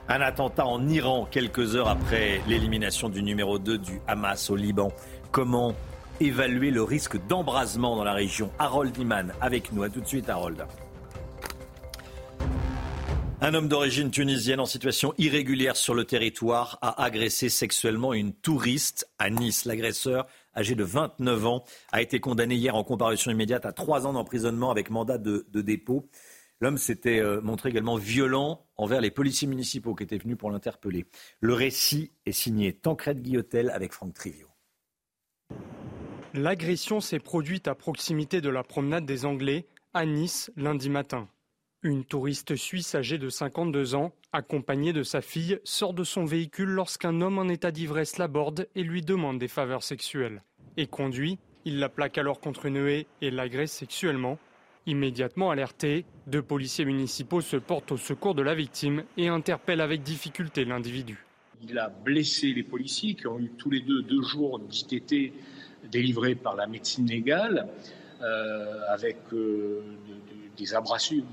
Un 0.08 0.20
attentat 0.20 0.66
en 0.66 0.86
Iran, 0.88 1.26
quelques 1.30 1.74
heures 1.74 1.88
après 1.88 2.42
l'élimination 2.48 3.08
du 3.08 3.22
numéro 3.22 3.58
2 3.58 3.78
du 3.78 4.00
Hamas 4.06 4.50
au 4.50 4.56
Liban. 4.56 4.92
Comment 5.30 5.74
évaluer 6.20 6.70
le 6.70 6.82
risque 6.82 7.16
d'embrasement 7.28 7.96
dans 7.96 8.04
la 8.04 8.12
région? 8.12 8.50
Harold 8.58 8.96
Iman, 8.98 9.32
avec 9.40 9.72
nous. 9.72 9.84
A 9.84 9.88
tout 9.88 10.00
de 10.00 10.06
suite, 10.06 10.28
Harold. 10.28 10.66
Un 13.42 13.54
homme 13.54 13.68
d'origine 13.68 14.10
tunisienne 14.10 14.60
en 14.60 14.66
situation 14.66 15.14
irrégulière 15.16 15.74
sur 15.74 15.94
le 15.94 16.04
territoire 16.04 16.78
a 16.82 17.02
agressé 17.02 17.48
sexuellement 17.48 18.12
une 18.12 18.34
touriste 18.34 19.08
à 19.18 19.30
Nice. 19.30 19.64
L'agresseur, 19.64 20.26
âgé 20.54 20.74
de 20.74 20.84
29 20.84 21.46
ans, 21.46 21.64
a 21.90 22.02
été 22.02 22.20
condamné 22.20 22.56
hier 22.56 22.76
en 22.76 22.84
comparution 22.84 23.30
immédiate 23.30 23.64
à 23.64 23.72
trois 23.72 24.06
ans 24.06 24.12
d'emprisonnement 24.12 24.70
avec 24.70 24.90
mandat 24.90 25.16
de, 25.16 25.46
dépôt. 25.54 26.06
L'homme 26.60 26.76
s'était 26.76 27.18
euh, 27.18 27.40
montré 27.40 27.70
également 27.70 27.96
violent 27.96 28.66
envers 28.76 29.00
les 29.00 29.10
policiers 29.10 29.48
municipaux 29.48 29.94
qui 29.94 30.02
étaient 30.02 30.18
venus 30.18 30.36
pour 30.36 30.50
l'interpeller. 30.50 31.06
Le 31.40 31.54
récit 31.54 32.12
est 32.26 32.32
signé 32.32 32.74
Tancred 32.74 33.22
Guillotel 33.22 33.70
avec 33.70 33.94
Franck 33.94 34.12
Trivio. 34.12 34.48
L'agression 36.34 37.00
s'est 37.00 37.18
produite 37.18 37.68
à 37.68 37.74
proximité 37.74 38.42
de 38.42 38.50
la 38.50 38.64
promenade 38.64 39.06
des 39.06 39.24
Anglais 39.24 39.66
à 39.94 40.04
Nice 40.04 40.52
lundi 40.56 40.90
matin. 40.90 41.26
Une 41.82 42.04
touriste 42.04 42.56
suisse 42.56 42.94
âgée 42.94 43.16
de 43.16 43.30
52 43.30 43.94
ans, 43.94 44.12
accompagnée 44.34 44.92
de 44.92 45.02
sa 45.02 45.22
fille, 45.22 45.58
sort 45.64 45.94
de 45.94 46.04
son 46.04 46.26
véhicule 46.26 46.68
lorsqu'un 46.68 47.22
homme 47.22 47.38
en 47.38 47.48
état 47.48 47.70
d'ivresse 47.70 48.18
l'aborde 48.18 48.68
et 48.74 48.82
lui 48.82 49.00
demande 49.00 49.38
des 49.38 49.48
faveurs 49.48 49.82
sexuelles. 49.82 50.42
Et 50.76 50.86
conduit, 50.86 51.38
il 51.64 51.78
la 51.78 51.88
plaque 51.88 52.18
alors 52.18 52.38
contre 52.38 52.66
une 52.66 52.86
haie 52.86 53.06
et 53.22 53.30
l'agresse 53.30 53.72
sexuellement. 53.72 54.38
Immédiatement 54.84 55.50
alerté, 55.50 56.04
deux 56.26 56.42
policiers 56.42 56.84
municipaux 56.84 57.40
se 57.40 57.56
portent 57.56 57.92
au 57.92 57.96
secours 57.96 58.34
de 58.34 58.42
la 58.42 58.54
victime 58.54 59.04
et 59.16 59.28
interpellent 59.28 59.80
avec 59.80 60.02
difficulté 60.02 60.66
l'individu. 60.66 61.24
Il 61.62 61.78
a 61.78 61.88
blessé 61.88 62.52
les 62.52 62.62
policiers 62.62 63.14
qui 63.14 63.26
ont 63.26 63.38
eu 63.38 63.52
tous 63.56 63.70
les 63.70 63.80
deux 63.80 64.02
deux 64.02 64.22
jours 64.22 64.58
d'ITT 64.58 65.32
délivrés 65.90 66.34
par 66.34 66.56
la 66.56 66.66
médecine 66.66 67.06
légale, 67.06 67.68
euh, 68.20 68.80
avec 68.90 69.16
euh, 69.32 69.80
des 70.60 70.74
abrasions, 70.74 71.24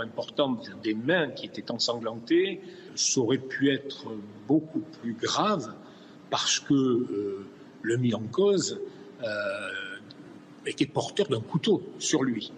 importantes 0.00 0.70
des 0.82 0.94
mains 0.94 1.30
qui 1.30 1.46
étaient 1.46 1.70
ensanglantées, 1.70 2.60
ça 2.94 3.20
aurait 3.20 3.38
pu 3.38 3.72
être 3.72 4.06
beaucoup 4.46 4.82
plus 5.00 5.14
grave 5.14 5.74
parce 6.30 6.60
que 6.60 6.74
euh, 6.74 7.46
le 7.82 7.96
mis 7.96 8.14
en 8.14 8.22
cause 8.30 8.80
euh, 9.22 9.26
était 10.66 10.86
porteur 10.86 11.26
d'un 11.26 11.40
couteau 11.40 11.82
sur 11.98 12.22
lui. 12.22 12.52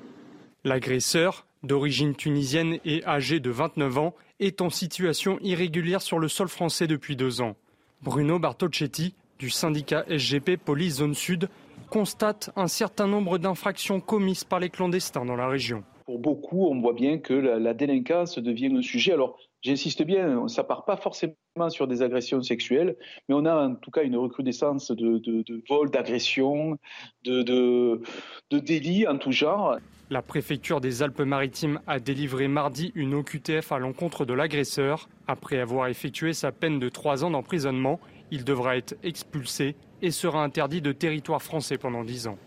L'agresseur, 0.65 1.47
d'origine 1.63 2.15
tunisienne 2.15 2.79
et 2.85 3.05
âgé 3.07 3.41
de 3.41 3.51
29 3.51 3.99
ans, 3.99 4.15
est 4.39 4.61
en 4.61 4.69
situation 4.69 5.39
irrégulière 5.41 6.03
sur 6.03 6.19
le 6.19 6.29
sol 6.29 6.49
français 6.49 6.87
depuis 6.87 7.17
deux 7.17 7.41
ans. 7.41 7.57
Bruno 8.03 8.39
Bartocchetti, 8.39 9.15
du 9.39 9.49
syndicat 9.49 10.05
SGP 10.09 10.59
Police 10.59 10.97
Zone 10.97 11.15
Sud, 11.15 11.49
constate 11.91 12.51
un 12.57 12.69
certain 12.69 13.07
nombre 13.07 13.37
d'infractions 13.37 14.01
commises 14.01 14.45
par 14.45 14.61
les 14.61 14.71
clandestins 14.71 15.27
dans 15.27 15.37
la 15.37 15.49
région. 15.49 15.83
Pour 16.07 16.19
beaucoup, 16.19 16.67
on 16.67 16.81
voit 16.81 16.95
bien 16.95 17.19
que 17.19 17.35
la, 17.35 17.75
délinquance 17.75 18.39
devient 18.39 18.73
un 18.75 18.83
sujet. 18.83 19.13
Alors, 19.13 19.37
j'insiste 19.63 20.03
bien, 20.03 20.49
ça 20.49 20.65
part 20.65 20.85
pas 20.85 20.97
forcément 20.97 21.35
sur 21.69 21.87
des 21.87 22.03
agressions 22.03 22.43
sexuelles, 22.43 22.97
mais 23.29 23.35
on 23.35 23.45
a 23.45 23.69
en 23.69 23.75
tout 23.75 23.91
cas 23.91 24.03
une 24.03 24.17
recrudescence 24.17 24.91
de, 24.91 25.19
de, 25.19 25.63
vols, 25.69 25.91
d'agressions, 25.91 26.79
de, 27.25 27.43
de 27.43 28.59
délits 28.59 29.07
en 29.07 29.19
tout 29.19 29.33
genre. 29.33 29.77
La 30.13 30.23
préfecture 30.23 30.81
des 30.81 31.05
Alpes-Maritimes 31.05 31.81
a 31.87 32.01
délivré 32.01 32.49
mardi 32.49 32.91
une 32.97 33.15
OQTF 33.15 33.71
à 33.71 33.79
l'encontre 33.79 34.25
de 34.25 34.35
l'agresseur. 34.35 35.09
Après 35.29 35.61
avoir 35.61 35.87
effectué 35.87 36.33
sa 36.33 36.51
peine 36.51 36.81
de 36.81 36.89
trois 36.89 37.23
ans 37.23 37.31
d'emprisonnement, 37.31 38.01
il 38.33 38.45
devra 38.45 38.77
être 38.77 38.97
expulsé 39.05 39.77
et 40.03 40.11
sera 40.11 40.43
interdit 40.43 40.81
de 40.81 40.93
territoire 40.93 41.43
français 41.43 41.79
pendant 41.79 42.05
10 42.05 42.29
ans. 42.29 42.39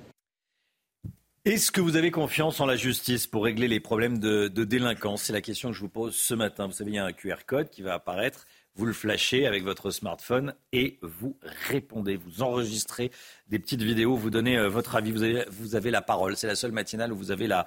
Est-ce 1.46 1.74
que 1.74 1.82
vous 1.82 1.98
avez 1.98 2.10
confiance 2.10 2.62
en 2.62 2.66
la 2.66 2.78
justice 2.78 3.28
pour 3.28 3.44
régler 3.44 3.68
les 3.68 3.82
problèmes 3.82 4.18
de, 4.18 4.48
délinquance? 4.48 5.24
C'est 5.24 5.34
la 5.34 5.42
question 5.42 5.72
que 5.72 5.76
je 5.76 5.82
vous 5.82 5.90
pose 5.90 6.16
ce 6.16 6.34
matin. 6.34 6.68
Vous 6.68 6.72
savez, 6.72 6.92
il 6.92 6.96
y 6.96 7.00
a 7.00 7.04
un 7.04 7.12
QR 7.12 7.44
code 7.46 7.70
qui 7.70 7.82
va 7.82 7.96
apparaître. 7.96 8.46
vous 8.76 8.86
le 8.86 8.94
flashez 8.94 9.46
avec 9.46 9.62
votre 9.66 9.92
smartphone 9.92 10.56
et 10.72 11.00
vous 11.02 11.38
répondez. 11.68 12.16
Vous 12.16 12.44
enregistrez 12.44 13.12
des 13.50 13.60
petites 13.60 13.82
vidéos, 13.82 14.16
vous 14.16 14.30
donnez 14.30 14.58
euh, 14.58 14.70
votre 14.70 14.96
avis. 14.96 15.12
Vous 15.12 15.76
avez, 15.76 15.92
la 15.92 16.02
parole. 16.02 16.38
C'est 16.38 16.48
la 16.48 16.56
seule 16.56 16.72
matinale 16.72 17.12
où 17.12 17.18
vous 17.18 17.32
avez 17.32 17.48
la, 17.48 17.66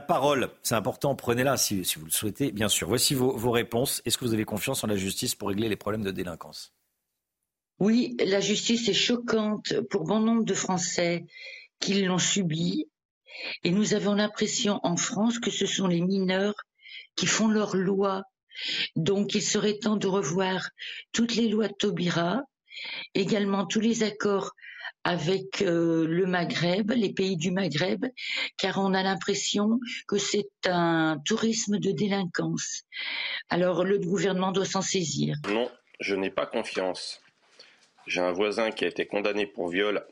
parole. 0.00 0.48
C'est 0.62 0.74
important, 0.74 1.14
prenez-la 1.14 1.58
si, 1.58 1.82
vous 1.98 2.06
le 2.06 2.10
souhaitez, 2.10 2.52
bien 2.52 2.70
sûr. 2.70 2.88
Voici 2.88 3.14
vos 3.14 3.50
réponses. 3.50 4.00
Est-ce 4.06 4.16
que 4.16 4.24
vous 4.24 4.32
avez 4.32 4.46
confiance 4.46 4.82
en 4.82 4.86
la 4.86 4.96
justice 4.96 5.34
pour 5.34 5.48
régler 5.48 5.68
les 5.68 5.76
problèmes 5.76 6.04
de 6.04 6.10
délinquance? 6.10 6.72
Oui, 7.80 8.16
la 8.24 8.40
justice 8.40 8.88
est 8.88 8.94
choquante 8.94 9.80
pour 9.90 10.04
bon 10.04 10.20
nombre 10.20 10.44
de 10.44 10.54
Français 10.54 11.24
qui 11.80 12.02
l'ont 12.02 12.18
subie. 12.18 12.86
Et 13.64 13.70
nous 13.70 13.94
avons 13.94 14.14
l'impression 14.14 14.80
en 14.82 14.96
France 14.96 15.38
que 15.38 15.50
ce 15.50 15.66
sont 15.66 15.86
les 15.86 16.00
mineurs 16.00 16.54
qui 17.16 17.26
font 17.26 17.48
leurs 17.48 17.76
lois 17.76 18.22
donc 18.96 19.34
il 19.34 19.42
serait 19.42 19.78
temps 19.78 19.96
de 19.96 20.06
revoir 20.06 20.70
toutes 21.12 21.34
les 21.34 21.48
lois 21.48 21.68
de 21.68 21.74
Taubira, 21.74 22.42
également 23.14 23.66
tous 23.66 23.80
les 23.80 24.02
accords 24.02 24.52
avec 25.02 25.62
euh, 25.62 26.06
le 26.06 26.26
Maghreb, 26.26 26.90
les 26.90 27.12
pays 27.12 27.36
du 27.36 27.50
Maghreb, 27.50 28.04
car 28.58 28.78
on 28.78 28.92
a 28.92 29.02
l'impression 29.02 29.78
que 30.06 30.18
c'est 30.18 30.50
un 30.66 31.18
tourisme 31.24 31.78
de 31.78 31.90
délinquance. 31.90 32.82
Alors 33.48 33.84
le 33.84 33.98
gouvernement 33.98 34.52
doit 34.52 34.66
s'en 34.66 34.82
saisir. 34.82 35.36
Non, 35.48 35.70
je 36.00 36.14
n'ai 36.14 36.30
pas 36.30 36.46
confiance. 36.46 37.20
J'ai 38.06 38.20
un 38.20 38.32
voisin 38.32 38.70
qui 38.70 38.84
a 38.84 38.88
été 38.88 39.06
condamné 39.06 39.46
pour 39.46 39.68
viol 39.68 40.04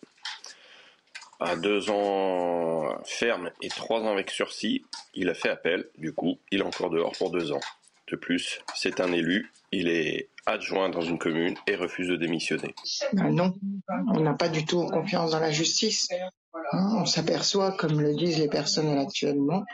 à 1.40 1.56
deux 1.56 1.90
ans 1.90 2.98
ferme 3.04 3.50
et 3.62 3.68
trois 3.68 4.00
ans 4.00 4.12
avec 4.12 4.30
sursis. 4.30 4.84
Il 5.14 5.28
a 5.28 5.34
fait 5.34 5.48
appel, 5.48 5.88
du 5.96 6.12
coup, 6.12 6.38
il 6.50 6.60
est 6.60 6.64
encore 6.64 6.90
dehors 6.90 7.12
pour 7.16 7.30
deux 7.30 7.52
ans. 7.52 7.60
De 8.10 8.16
plus, 8.16 8.60
c'est 8.74 9.00
un 9.00 9.12
élu, 9.12 9.52
il 9.70 9.88
est 9.88 10.30
adjoint 10.46 10.88
dans 10.88 11.02
une 11.02 11.18
commune 11.18 11.56
et 11.66 11.76
refuse 11.76 12.08
de 12.08 12.16
démissionner. 12.16 12.74
Ben 13.12 13.30
non, 13.30 13.54
on 14.14 14.20
n'a 14.20 14.32
pas 14.32 14.48
du 14.48 14.64
tout 14.64 14.86
confiance 14.86 15.32
dans 15.32 15.40
la 15.40 15.50
justice. 15.50 16.08
Hein, 16.72 16.96
on 16.96 17.04
s'aperçoit, 17.04 17.72
comme 17.72 18.00
le 18.00 18.14
disent 18.14 18.38
les 18.38 18.48
personnels 18.48 18.98
actuellement, 18.98 19.64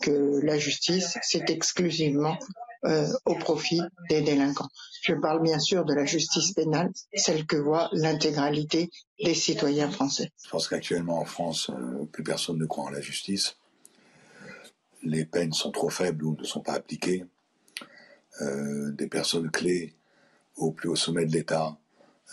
que 0.00 0.40
la 0.42 0.58
justice, 0.58 1.18
c'est 1.22 1.50
exclusivement 1.50 2.38
au 2.84 3.34
profit 3.36 3.80
des 4.08 4.22
délinquants. 4.22 4.68
Je 5.02 5.14
parle 5.14 5.42
bien 5.42 5.58
sûr 5.58 5.84
de 5.84 5.94
la 5.94 6.04
justice 6.04 6.52
pénale, 6.52 6.90
celle 7.14 7.46
que 7.46 7.56
voit 7.56 7.88
l'intégralité 7.92 8.90
des 9.22 9.34
citoyens 9.34 9.90
français. 9.90 10.30
Je 10.44 10.50
pense 10.50 10.68
qu'actuellement 10.68 11.18
en 11.18 11.24
France, 11.24 11.70
euh, 11.70 12.04
plus 12.06 12.22
personne 12.22 12.58
ne 12.58 12.66
croit 12.66 12.84
en 12.84 12.90
la 12.90 13.00
justice. 13.00 13.56
Les 15.02 15.24
peines 15.24 15.52
sont 15.52 15.72
trop 15.72 15.90
faibles 15.90 16.24
ou 16.24 16.36
ne 16.36 16.44
sont 16.44 16.60
pas 16.60 16.74
appliquées. 16.74 17.24
Euh, 18.40 18.90
des 18.92 19.08
personnes 19.08 19.50
clés 19.50 19.94
au 20.56 20.70
plus 20.70 20.88
haut 20.88 20.96
sommet 20.96 21.26
de 21.26 21.32
l'État 21.32 21.76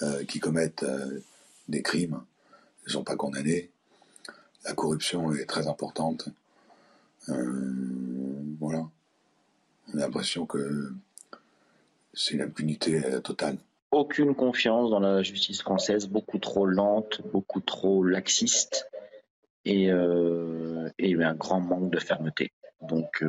euh, 0.02 0.24
qui 0.24 0.40
commettent 0.40 0.84
euh, 0.84 1.20
des 1.68 1.82
crimes 1.82 2.22
ne 2.86 2.92
sont 2.92 3.04
pas 3.04 3.18
condamnées. 3.18 3.70
La 4.64 4.74
corruption 4.74 5.34
est 5.34 5.46
très 5.46 5.68
importante. 5.68 6.30
voilà. 7.28 8.90
On 9.94 9.98
a 9.98 10.02
l'impression 10.02 10.46
que 10.46 10.94
c'est 12.14 12.36
une 12.36 12.42
impunité 12.42 13.02
totale. 13.24 13.58
Aucune 13.92 14.36
confiance 14.36 14.92
dans 14.92 15.00
la 15.00 15.24
justice 15.24 15.62
française, 15.62 16.08
beaucoup 16.08 16.38
trop 16.38 16.66
lente, 16.66 17.22
beaucoup 17.32 17.60
trop 17.60 18.04
laxiste 18.04 18.88
et, 19.66 19.86
et 19.86 21.24
un 21.24 21.34
grand 21.34 21.60
manque 21.60 21.90
de 21.90 22.00
fermeté. 22.00 22.52
Donc 22.82 23.24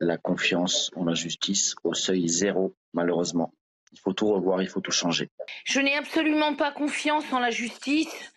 la 0.00 0.16
confiance 0.16 0.90
en 0.96 1.04
la 1.04 1.14
justice 1.14 1.74
au 1.84 1.94
seuil 1.94 2.28
zéro, 2.28 2.74
malheureusement. 2.92 3.52
Il 3.92 3.98
faut 4.00 4.12
tout 4.12 4.28
revoir, 4.28 4.60
il 4.60 4.68
faut 4.68 4.80
tout 4.80 4.90
changer. 4.90 5.30
Je 5.64 5.80
n'ai 5.80 5.96
absolument 5.96 6.54
pas 6.54 6.72
confiance 6.72 7.32
en 7.32 7.38
la 7.38 7.50
justice, 7.50 8.32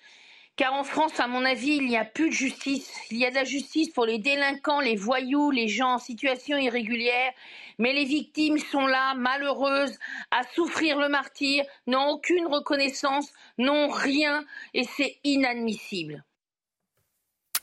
car 0.55 0.73
en 0.73 0.83
France, 0.83 1.19
à 1.19 1.27
mon 1.27 1.43
avis, 1.45 1.77
il 1.77 1.87
n'y 1.87 1.97
a 1.97 2.05
plus 2.05 2.29
de 2.29 2.33
justice. 2.33 2.91
Il 3.09 3.17
y 3.17 3.25
a 3.25 3.29
de 3.29 3.35
la 3.35 3.43
justice 3.43 3.89
pour 3.89 4.05
les 4.05 4.19
délinquants, 4.19 4.79
les 4.79 4.95
voyous, 4.95 5.51
les 5.51 5.67
gens 5.67 5.93
en 5.93 5.97
situation 5.97 6.57
irrégulière, 6.57 7.31
mais 7.79 7.93
les 7.93 8.05
victimes 8.05 8.57
sont 8.57 8.85
là, 8.85 9.15
malheureuses, 9.15 9.97
à 10.29 10.43
souffrir 10.53 10.99
le 10.99 11.09
martyr, 11.09 11.63
n'ont 11.87 12.09
aucune 12.09 12.47
reconnaissance, 12.47 13.31
n'ont 13.57 13.89
rien, 13.89 14.45
et 14.73 14.83
c'est 14.83 15.17
inadmissible. 15.23 16.23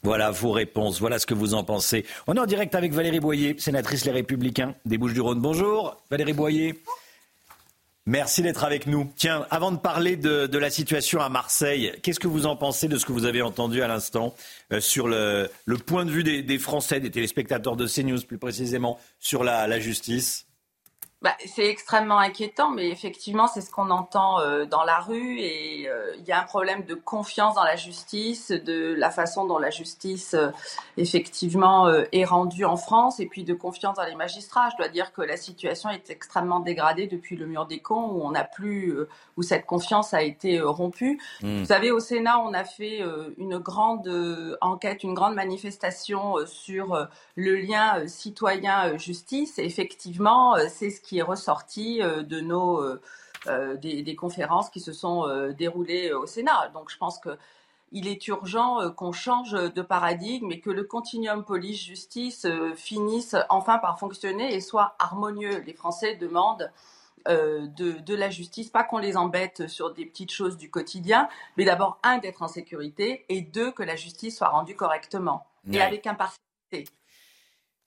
Voilà 0.02 0.30
vos 0.30 0.52
réponses, 0.52 1.00
voilà 1.00 1.18
ce 1.18 1.26
que 1.26 1.34
vous 1.34 1.54
en 1.54 1.64
pensez. 1.64 2.06
On 2.28 2.34
est 2.34 2.40
en 2.40 2.46
direct 2.46 2.74
avec 2.74 2.92
Valérie 2.92 3.20
Boyer, 3.20 3.58
sénatrice 3.58 4.04
Les 4.04 4.12
Républicains 4.12 4.74
des 4.84 4.96
Bouches-du-Rhône. 4.96 5.40
Bonjour 5.40 5.96
Valérie 6.10 6.34
Boyer. 6.34 6.80
Merci 8.08 8.40
d'être 8.40 8.64
avec 8.64 8.86
nous. 8.86 9.12
Tiens, 9.16 9.46
avant 9.50 9.70
de 9.70 9.76
parler 9.76 10.16
de, 10.16 10.56
la 10.56 10.70
situation 10.70 11.20
à 11.20 11.28
Marseille, 11.28 11.92
qu'est-ce 12.02 12.18
que 12.18 12.26
vous 12.26 12.46
en 12.46 12.56
pensez 12.56 12.88
de 12.88 12.96
ce 12.96 13.04
que 13.04 13.12
vous 13.12 13.26
avez 13.26 13.42
entendu 13.42 13.82
à 13.82 13.86
l'instant 13.86 14.34
euh, 14.72 14.80
sur 14.80 15.08
le, 15.08 15.50
point 15.86 16.06
de 16.06 16.10
vue 16.10 16.24
des, 16.24 16.58
Français, 16.58 17.00
des 17.00 17.10
téléspectateurs 17.10 17.76
de 17.76 17.86
CNews 17.86 18.22
plus 18.22 18.38
précisément, 18.38 18.98
sur 19.18 19.44
la 19.44 19.78
justice? 19.78 20.47
Bah, 21.20 21.34
c'est 21.46 21.66
extrêmement 21.66 22.20
inquiétant, 22.20 22.70
mais 22.70 22.90
effectivement, 22.90 23.48
c'est 23.48 23.60
ce 23.60 23.72
qu'on 23.72 23.90
entend 23.90 24.38
euh, 24.38 24.66
dans 24.66 24.84
la 24.84 25.00
rue 25.00 25.40
et 25.40 25.88
euh, 25.88 26.14
il 26.16 26.24
y 26.24 26.30
a 26.30 26.40
un 26.40 26.44
problème 26.44 26.84
de 26.84 26.94
confiance 26.94 27.56
dans 27.56 27.64
la 27.64 27.74
justice, 27.74 28.52
de 28.52 28.94
la 28.96 29.10
façon 29.10 29.44
dont 29.44 29.58
la 29.58 29.70
justice 29.70 30.34
euh, 30.34 30.50
effectivement 30.96 31.88
est 32.12 32.24
rendue 32.24 32.64
en 32.64 32.76
France 32.76 33.18
et 33.18 33.26
puis 33.26 33.42
de 33.42 33.52
confiance 33.52 33.96
dans 33.96 34.04
les 34.04 34.14
magistrats. 34.14 34.68
Je 34.70 34.76
dois 34.76 34.88
dire 34.88 35.12
que 35.12 35.20
la 35.20 35.36
situation 35.36 35.90
est 35.90 36.08
extrêmement 36.08 36.60
dégradée 36.60 37.08
depuis 37.08 37.34
le 37.34 37.46
mur 37.46 37.66
des 37.66 37.80
cons 37.80 38.12
où 38.12 38.22
on 38.22 38.30
n'a 38.30 38.44
plus, 38.44 38.94
où 39.36 39.42
cette 39.42 39.66
confiance 39.66 40.14
a 40.14 40.22
été 40.22 40.60
rompue. 40.60 41.20
Mmh. 41.42 41.58
Vous 41.60 41.66
savez, 41.66 41.90
au 41.90 41.98
Sénat, 41.98 42.38
on 42.40 42.54
a 42.54 42.64
fait 42.64 43.02
une 43.38 43.58
grande 43.58 44.08
enquête, 44.60 45.02
une 45.02 45.14
grande 45.14 45.34
manifestation 45.34 46.34
sur 46.46 47.08
le 47.34 47.56
lien 47.56 48.06
citoyen-justice. 48.06 49.58
Effectivement, 49.58 50.56
c'est 50.68 50.90
ce 50.90 51.00
qui 51.07 51.07
qui 51.08 51.18
est 51.18 51.22
ressorti 51.22 52.02
euh, 52.02 52.22
de 52.22 52.40
nos 52.40 52.82
euh, 52.82 53.00
euh, 53.46 53.76
des, 53.76 54.14
conférences 54.14 54.68
qui 54.68 54.80
se 54.80 54.92
sont 54.92 55.26
déroulées 55.56 56.12
au 56.12 56.26
Sénat. 56.26 56.70
Donc 56.74 56.90
je 56.90 56.98
pense 56.98 57.18
que 57.18 57.38
il 57.90 58.06
est 58.06 58.28
urgent 58.28 58.90
qu'on 58.90 59.12
change 59.12 59.52
de 59.52 59.80
paradigme 59.80 60.50
et 60.52 60.60
que 60.60 60.68
le 60.68 60.84
continuum 60.84 61.42
police-justice 61.42 62.46
finisse 62.74 63.34
enfin 63.48 63.78
par 63.78 63.98
fonctionner 63.98 64.54
et 64.54 64.60
soit 64.60 64.94
harmonieux. 64.98 65.62
Les 65.64 65.72
Français 65.72 66.16
demandent 66.16 66.70
de, 67.26 68.14
la 68.14 68.28
justice, 68.28 68.68
pas 68.68 68.84
qu'on 68.84 68.98
les 68.98 69.16
embête 69.16 69.68
sur 69.68 69.94
des 69.94 70.04
petites 70.04 70.32
choses 70.32 70.58
du 70.58 70.70
quotidien, 70.70 71.30
mais 71.56 71.64
d'abord, 71.64 71.98
un, 72.02 72.18
d'être 72.18 72.42
en 72.42 72.48
sécurité, 72.48 73.24
et 73.30 73.40
deux, 73.40 73.70
que 73.70 73.82
la 73.82 73.96
justice 73.96 74.36
soit 74.36 74.48
rendue 74.48 74.76
correctement 74.76 75.46
et 75.72 75.80
avec 75.80 76.06
impartialité. 76.06 76.92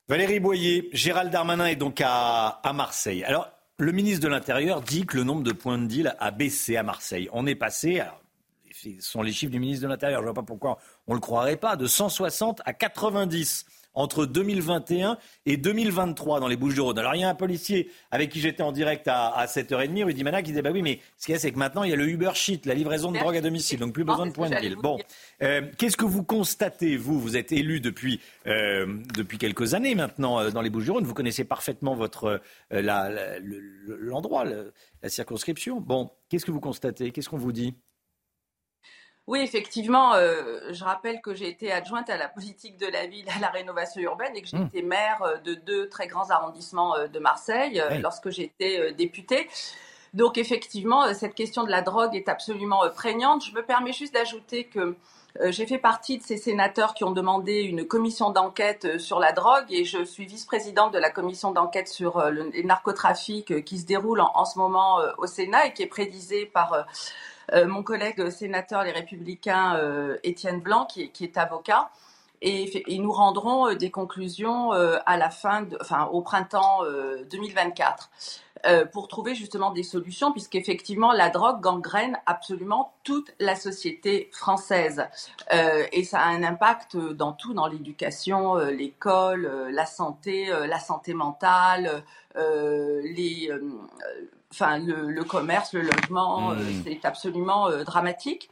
Valérie 0.08 0.40
Boyer, 0.40 0.88
Gérald 0.92 1.30
Darmanin 1.30 1.66
est 1.66 1.76
donc 1.76 2.02
à, 2.04 2.60
Marseille. 2.74 3.22
Alors, 3.24 3.48
le 3.78 3.92
ministre 3.92 4.20
de 4.20 4.28
l'Intérieur 4.28 4.82
dit 4.82 5.06
que 5.06 5.16
le 5.16 5.24
nombre 5.24 5.42
de 5.42 5.52
points 5.52 5.78
de 5.78 5.86
deal 5.86 6.16
a 6.18 6.30
baissé 6.32 6.76
à 6.76 6.82
Marseille. 6.82 7.28
On 7.32 7.46
est 7.46 7.54
passé, 7.54 8.02
ce 8.72 8.90
sont 8.98 9.22
les 9.22 9.32
chiffres 9.32 9.52
du 9.52 9.60
ministre 9.60 9.84
de 9.84 9.88
l'Intérieur, 9.88 10.20
je 10.20 10.26
ne 10.26 10.32
vois 10.32 10.42
pas 10.42 10.46
pourquoi 10.46 10.78
on 11.06 11.12
ne 11.12 11.16
le 11.16 11.20
croirait 11.20 11.56
pas, 11.56 11.76
de 11.76 11.86
160 11.86 12.62
à 12.64 12.72
90 12.72 13.64
entre 13.94 14.26
2021 14.26 15.18
et 15.46 15.56
2023 15.56 16.40
dans 16.40 16.48
les 16.48 16.56
Bouches-du-Rhône. 16.56 16.98
Alors 16.98 17.14
il 17.14 17.20
y 17.20 17.24
a 17.24 17.28
un 17.28 17.34
policier 17.34 17.90
avec 18.10 18.30
qui 18.30 18.40
j'étais 18.40 18.62
en 18.62 18.72
direct 18.72 19.08
à, 19.08 19.44
7h30, 19.46 20.04
Rudy 20.04 20.24
Mana, 20.24 20.42
qui 20.42 20.50
disait 20.50 20.62
bah 20.62 20.70
oui, 20.72 20.82
mais 20.82 21.00
ce 21.18 21.26
qu'il 21.26 21.32
y 21.32 21.36
a, 21.36 21.40
c'est 21.40 21.52
que 21.52 21.58
maintenant 21.58 21.82
il 21.84 21.90
y 21.90 21.92
a 21.92 21.96
le 21.96 22.08
Uber 22.08 22.30
Sheet, 22.34 22.62
la 22.64 22.74
livraison 22.74 23.12
de 23.12 23.18
drogue 23.18 23.36
à 23.36 23.40
domicile, 23.40 23.78
donc 23.78 23.92
plus 23.92 24.04
besoin 24.04 24.26
de 24.26 24.32
points 24.32 24.50
de 24.50 24.56
deal. 24.56 24.76
Bon, 24.76 24.98
euh, 25.42 25.62
qu'est-ce 25.78 25.96
que 25.96 26.04
vous 26.04 26.24
constatez, 26.24 26.96
vous? 26.96 27.20
Vous 27.20 27.36
êtes 27.36 27.52
élu 27.52 27.80
depuis, 27.80 28.20
euh, 28.46 28.98
depuis 29.14 29.38
quelques 29.38 29.74
années 29.74 29.94
maintenant 29.94 30.40
euh, 30.40 30.50
dans 30.50 30.62
les 30.62 30.70
Bouches-du-Rhône, 30.70 31.04
vous 31.04 31.14
connaissez 31.14 31.44
parfaitement 31.44 31.94
votre, 31.94 32.40
l'endroit, 32.70 34.44
la 34.44 35.08
circonscription. 35.08 35.80
Bon, 35.80 36.10
qu'est-ce 36.28 36.46
que 36.46 36.50
vous 36.50 36.60
constatez? 36.60 37.10
Qu'est-ce 37.10 37.28
qu'on 37.28 37.38
vous 37.38 37.52
dit? 37.52 37.74
Oui, 39.28 39.40
effectivement, 39.40 40.14
euh, 40.14 40.72
je 40.72 40.82
rappelle 40.82 41.20
que 41.20 41.32
j'ai 41.32 41.48
été 41.48 41.70
adjointe 41.70 42.10
à 42.10 42.16
la 42.16 42.28
politique 42.28 42.76
de 42.76 42.86
la 42.86 43.06
ville, 43.06 43.26
à 43.28 43.38
la 43.38 43.50
rénovation 43.50 44.00
urbaine 44.00 44.32
et 44.34 44.42
que 44.42 44.48
j'ai 44.48 44.56
hmm. 44.56 44.66
été 44.66 44.82
maire 44.82 45.22
euh, 45.22 45.36
de 45.38 45.54
deux 45.54 45.88
très 45.88 46.08
grands 46.08 46.30
arrondissements 46.30 46.96
euh, 46.96 47.06
de 47.06 47.20
Marseille 47.20 47.80
lorsque 48.00 48.30
j'étais 48.30 48.92
députée. 48.94 49.48
Donc 50.12 50.38
effectivement, 50.38 51.14
cette 51.14 51.34
question 51.34 51.62
de 51.62 51.70
la 51.70 51.82
drogue 51.82 52.16
est 52.16 52.28
absolument 52.28 52.82
prégnante. 52.94 53.44
Je 53.44 53.54
me 53.54 53.62
permets 53.62 53.92
juste 53.92 54.12
d'ajouter 54.12 54.64
que 54.64 54.94
j'ai 55.46 55.66
fait 55.66 55.78
partie 55.78 56.18
de 56.18 56.22
ces 56.22 56.36
sénateurs 56.36 56.92
qui 56.92 57.04
ont 57.04 57.12
demandé 57.12 57.62
une 57.62 57.86
commission 57.86 58.28
d'enquête 58.28 58.98
sur 58.98 59.18
la 59.18 59.32
drogue 59.32 59.64
et 59.70 59.84
je 59.84 60.04
suis 60.04 60.26
vice-présidente 60.26 60.92
de 60.92 60.98
la 60.98 61.08
commission 61.08 61.50
d'enquête 61.52 61.88
sur 61.88 62.28
le, 62.30 62.50
les 62.50 62.62
narcotrafics 62.62 63.64
qui 63.64 63.78
se 63.78 63.86
déroule 63.86 64.20
en, 64.20 64.30
en 64.34 64.44
ce 64.44 64.58
moment 64.58 64.98
au 65.16 65.26
Sénat 65.26 65.68
et 65.68 65.72
qui 65.72 65.82
est 65.82 65.86
prédisée 65.86 66.44
par 66.44 66.84
mon 67.66 67.82
collègue 67.82 68.30
sénateur 68.30 68.84
Les 68.84 68.92
Républicains, 68.92 69.76
euh, 69.76 70.16
Étienne 70.22 70.60
Blanc, 70.60 70.86
qui, 70.86 71.10
est 71.20 71.36
avocat. 71.36 71.90
Et, 72.40 72.98
nous 72.98 73.12
rendrons 73.12 73.68
euh, 73.68 73.74
des 73.74 73.90
conclusions 73.90 74.72
à 74.72 75.16
la 75.16 75.30
fin, 75.30 75.66
enfin 75.80 76.06
au 76.06 76.22
printemps 76.22 76.80
2024. 77.30 78.10
euh, 78.64 78.84
pour 78.84 79.08
trouver 79.08 79.34
justement 79.34 79.72
des 79.72 79.82
solutions, 79.82 80.30
puisqu'effectivement 80.30 81.12
la 81.12 81.30
drogue 81.30 81.60
gangrène 81.60 82.16
absolument 82.26 82.94
toute 83.02 83.34
la 83.40 83.56
société 83.56 84.30
française. 84.32 85.04
Euh, 85.52 85.84
et 85.90 86.04
ça 86.04 86.20
a 86.20 86.28
un 86.28 86.44
impact 86.44 86.96
dans 86.96 87.32
tout, 87.32 87.54
dans 87.54 87.66
l'éducation, 87.66 88.56
euh, 88.56 88.70
l'école, 88.70 89.50
la 89.72 89.84
santé, 89.84 90.46
la 90.46 90.78
santé 90.78 91.12
mentale, 91.12 92.04
les, 92.36 93.50
enfin, 94.52 94.78
le, 94.78 95.24
commerce, 95.24 95.72
le 95.72 95.82
logement, 95.82 96.50
mmh. 96.50 96.58
c'est 96.84 97.04
absolument 97.04 97.70
dramatique. 97.84 98.50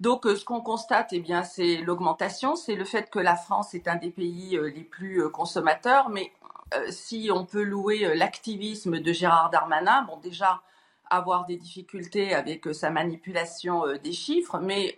Donc, 0.00 0.24
ce 0.24 0.44
qu'on 0.44 0.60
constate, 0.60 1.08
eh 1.12 1.20
bien, 1.20 1.42
c'est 1.42 1.76
l'augmentation, 1.78 2.56
c'est 2.56 2.76
le 2.76 2.84
fait 2.84 3.10
que 3.10 3.18
la 3.18 3.36
France 3.36 3.74
est 3.74 3.88
un 3.88 3.96
des 3.96 4.10
pays 4.10 4.58
les 4.74 4.84
plus 4.84 5.28
consommateurs, 5.30 6.08
mais 6.08 6.32
euh, 6.74 6.86
si 6.90 7.30
on 7.32 7.46
peut 7.46 7.62
louer 7.62 8.04
euh, 8.04 8.14
l'activisme 8.14 9.00
de 9.00 9.12
Gérard 9.12 9.50
Darmanin, 9.50 10.02
bon 10.02 10.18
déjà 10.18 10.60
avoir 11.08 11.46
des 11.46 11.56
difficultés 11.56 12.34
avec 12.34 12.66
euh, 12.66 12.74
sa 12.74 12.90
manipulation 12.90 13.84
des 14.02 14.12
chiffres, 14.12 14.58
mais 14.58 14.94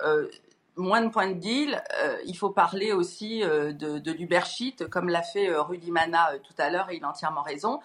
moins 0.76 1.02
de 1.02 1.10
points 1.10 1.28
de 1.28 1.34
deal, 1.34 1.82
il 2.24 2.34
faut 2.36 2.50
parler 2.50 2.92
aussi 2.92 3.40
de, 3.40 3.72
de 3.72 4.12
l'Ubershit, 4.12 4.88
comme 4.88 5.10
l'a 5.10 5.22
fait 5.22 5.54
Rudy 5.54 5.90
Mana 5.90 6.30
tout 6.38 6.54
à 6.56 6.70
l'heure, 6.70 6.88
et 6.90 6.96
il 6.96 7.04
a 7.04 7.08
entièrement 7.10 7.42
raison. 7.42 7.80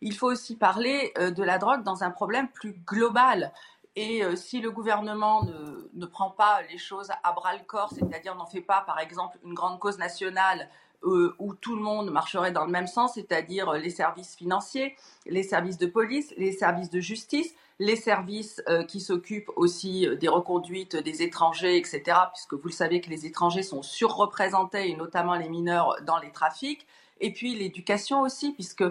Il 0.00 0.14
faut 0.14 0.30
aussi 0.30 0.56
parler 0.56 1.12
de 1.16 1.42
la 1.42 1.58
drogue 1.58 1.82
dans 1.82 2.04
un 2.04 2.10
problème 2.10 2.48
plus 2.48 2.72
global. 2.86 3.52
Et 3.94 4.22
si 4.36 4.60
le 4.60 4.70
gouvernement 4.70 5.42
ne, 5.44 5.88
ne, 5.94 6.06
prend 6.06 6.30
pas 6.30 6.60
les 6.70 6.76
choses 6.76 7.10
à 7.22 7.32
bras 7.32 7.54
le 7.54 7.64
corps, 7.64 7.90
c'est-à-dire 7.94 8.34
n'en 8.34 8.44
fait 8.44 8.60
pas, 8.60 8.82
par 8.86 8.98
exemple, 8.98 9.38
une 9.42 9.54
grande 9.54 9.78
cause 9.78 9.96
nationale 9.96 10.68
euh, 11.04 11.34
où 11.38 11.54
tout 11.54 11.76
le 11.76 11.82
monde 11.82 12.10
marcherait 12.10 12.52
dans 12.52 12.64
le 12.64 12.70
même 12.70 12.86
sens, 12.86 13.14
c'est-à-dire 13.14 13.72
les 13.74 13.90
services 13.90 14.34
financiers, 14.34 14.96
les 15.26 15.42
services 15.42 15.78
de 15.78 15.86
police, 15.86 16.32
les 16.36 16.52
services 16.52 16.90
de 16.90 17.00
justice, 17.00 17.54
les 17.78 17.96
services 17.96 18.62
euh, 18.68 18.82
qui 18.82 19.00
s'occupent 19.00 19.50
aussi 19.56 20.06
euh, 20.06 20.16
des 20.16 20.28
reconduites 20.28 20.96
des 20.96 21.22
étrangers, 21.22 21.76
etc., 21.76 22.02
puisque 22.32 22.54
vous 22.54 22.68
le 22.68 22.72
savez 22.72 23.00
que 23.00 23.10
les 23.10 23.26
étrangers 23.26 23.62
sont 23.62 23.82
surreprésentés, 23.82 24.90
et 24.90 24.96
notamment 24.96 25.36
les 25.36 25.48
mineurs, 25.48 25.96
dans 26.02 26.18
les 26.18 26.32
trafics. 26.32 26.86
Et 27.20 27.32
puis 27.32 27.54
l'éducation 27.54 28.22
aussi, 28.22 28.52
puisque 28.52 28.84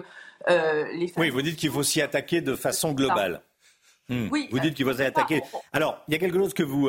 les 0.48 1.12
Oui, 1.16 1.30
vous 1.30 1.42
dites 1.42 1.56
qu'il 1.56 1.70
faut 1.70 1.82
s'y 1.82 2.02
attaquer 2.02 2.40
de 2.40 2.54
façon 2.54 2.92
globale. 2.92 3.42
Hmm. 4.08 4.28
Oui, 4.30 4.48
vous 4.52 4.60
dites 4.60 4.74
qu'il 4.74 4.84
faut 4.84 4.94
s'y 4.94 5.02
attaquer. 5.02 5.42
Alors, 5.72 6.02
il 6.06 6.12
y 6.12 6.14
a 6.14 6.18
quelque 6.18 6.38
chose 6.38 6.54
que 6.54 6.62
vous, 6.62 6.88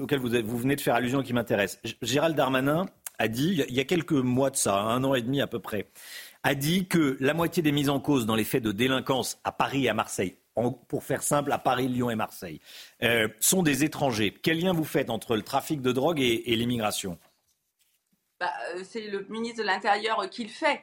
auquel 0.00 0.18
vous, 0.18 0.30
vous 0.44 0.58
venez 0.58 0.76
de 0.76 0.80
faire 0.80 0.94
allusion 0.94 1.22
qui 1.22 1.32
m'intéresse. 1.32 1.80
Gérald 2.02 2.36
Darmanin 2.36 2.86
a 3.18 3.28
dit, 3.28 3.62
il 3.68 3.74
y 3.74 3.80
a 3.80 3.84
quelques 3.84 4.12
mois 4.12 4.50
de 4.50 4.56
ça, 4.56 4.76
un 4.76 5.02
an 5.04 5.14
et 5.14 5.22
demi 5.22 5.40
à 5.40 5.46
peu 5.46 5.58
près, 5.58 5.88
a 6.42 6.54
dit 6.54 6.86
que 6.86 7.16
la 7.20 7.34
moitié 7.34 7.62
des 7.62 7.72
mises 7.72 7.88
en 7.88 8.00
cause 8.00 8.26
dans 8.26 8.36
les 8.36 8.44
faits 8.44 8.62
de 8.62 8.72
délinquance 8.72 9.38
à 9.44 9.52
Paris 9.52 9.84
et 9.84 9.88
à 9.88 9.94
Marseille, 9.94 10.36
pour 10.88 11.04
faire 11.04 11.22
simple, 11.22 11.52
à 11.52 11.58
Paris, 11.58 11.88
Lyon 11.88 12.10
et 12.10 12.14
Marseille, 12.14 12.60
euh, 13.02 13.28
sont 13.40 13.62
des 13.62 13.84
étrangers. 13.84 14.34
Quel 14.42 14.60
lien 14.60 14.72
vous 14.72 14.84
faites 14.84 15.10
entre 15.10 15.36
le 15.36 15.42
trafic 15.42 15.80
de 15.82 15.92
drogue 15.92 16.20
et, 16.20 16.56
l'immigration? 16.56 17.18
Bah, 18.40 18.52
euh, 18.74 18.82
C'est 18.84 19.02
le 19.02 19.24
ministre 19.28 19.58
de 19.62 19.66
l'Intérieur 19.66 20.28
qui 20.30 20.44
le 20.44 20.50
fait. 20.50 20.82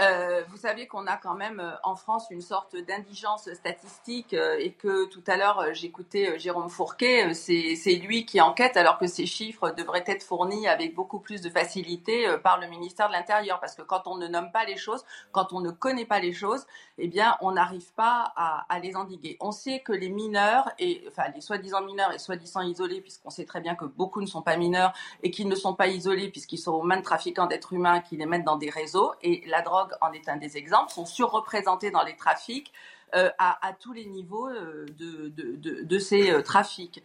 Euh, 0.00 0.42
vous 0.48 0.56
savez 0.56 0.86
qu'on 0.86 1.06
a 1.06 1.16
quand 1.16 1.34
même 1.34 1.60
euh, 1.60 1.72
en 1.82 1.94
France 1.94 2.28
une 2.30 2.40
sorte 2.40 2.74
d'indigence 2.74 3.52
statistique 3.52 4.32
euh, 4.32 4.56
et 4.58 4.72
que 4.72 5.06
tout 5.06 5.22
à 5.26 5.36
l'heure 5.36 5.74
j'écoutais 5.74 6.38
Jérôme 6.38 6.70
Fourquet, 6.70 7.34
c'est 7.34 7.94
lui 7.96 8.24
qui 8.24 8.40
enquête 8.40 8.78
alors 8.78 8.98
que 8.98 9.06
ces 9.06 9.26
chiffres 9.26 9.70
devraient 9.70 10.04
être 10.06 10.22
fournis 10.22 10.66
avec 10.68 10.94
beaucoup 10.94 11.18
plus 11.18 11.42
de 11.42 11.50
facilité 11.50 12.26
par 12.42 12.58
le 12.58 12.66
ministère 12.68 13.08
de 13.08 13.12
l'Intérieur 13.12 13.60
parce 13.60 13.74
que 13.74 13.82
quand 13.82 14.06
on 14.06 14.16
ne 14.16 14.26
nomme 14.26 14.50
pas 14.52 14.64
les 14.64 14.76
choses, 14.76 15.04
quand 15.32 15.52
on 15.52 15.60
ne 15.60 15.70
connaît 15.70 16.06
pas 16.06 16.20
les 16.20 16.32
choses, 16.32 16.66
eh 16.96 17.08
bien 17.08 17.36
on 17.42 17.52
n'arrive 17.52 17.92
pas 17.92 18.32
à, 18.36 18.64
à, 18.68 18.78
les 18.78 18.96
endiguer. 18.96 19.36
On 19.40 19.52
sait 19.52 19.80
que 19.80 19.92
les 19.92 20.08
mineurs 20.08 20.70
et 20.78 21.04
enfin 21.08 21.24
les 21.34 21.40
soi-disant 21.42 21.82
mineurs 21.82 22.12
et 22.12 22.18
soi-disant 22.18 22.62
isolés 22.62 23.02
puisqu'on 23.02 23.30
sait 23.30 23.44
très 23.44 23.60
bien 23.60 23.74
que 23.74 23.84
beaucoup 23.84 24.22
ne 24.22 24.26
sont 24.26 24.42
pas 24.42 24.56
mineurs 24.56 24.94
et 25.22 25.30
qu'ils 25.30 25.48
ne 25.48 25.54
sont 25.54 25.74
pas 25.74 25.88
isolés 25.88 26.30
puisqu'ils 26.30 26.58
sont 26.58 26.72
aux 26.72 26.82
mains 26.82 26.98
de 26.98 27.02
trafiquants 27.02 27.46
d'êtres 27.46 27.74
humains 27.74 28.00
qui 28.00 28.16
les 28.16 28.26
mettent 28.26 28.44
dans 28.44 28.56
des 28.56 28.70
réseaux 28.70 29.12
et 29.22 29.42
la 29.46 29.60
drogue 29.60 29.89
en 30.00 30.12
est 30.12 30.28
un 30.28 30.36
des 30.36 30.56
exemples, 30.56 30.92
sont 30.92 31.06
surreprésentés 31.06 31.90
dans 31.90 32.04
les 32.04 32.16
trafics. 32.16 32.72
Euh, 33.14 33.28
à, 33.38 33.72
tous 33.80 33.92
les 33.92 34.06
niveaux 34.06 34.48
euh, 34.48 34.86
de, 34.96 35.98
ces 35.98 36.30
euh, 36.30 36.42
trafics. 36.42 37.02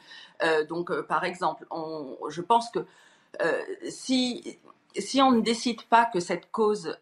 donc, 0.69 0.93
par 1.01 1.23
exemple, 1.23 1.65
je 2.29 2.41
pense 2.41 2.69
que 2.69 2.85
si 3.89 4.57
si 4.97 5.21
on 5.21 5.31
ne 5.31 5.41
décide 5.41 5.81
pas 5.83 6.05
que 6.05 6.19
cette 6.19 6.51
cause 6.51 6.97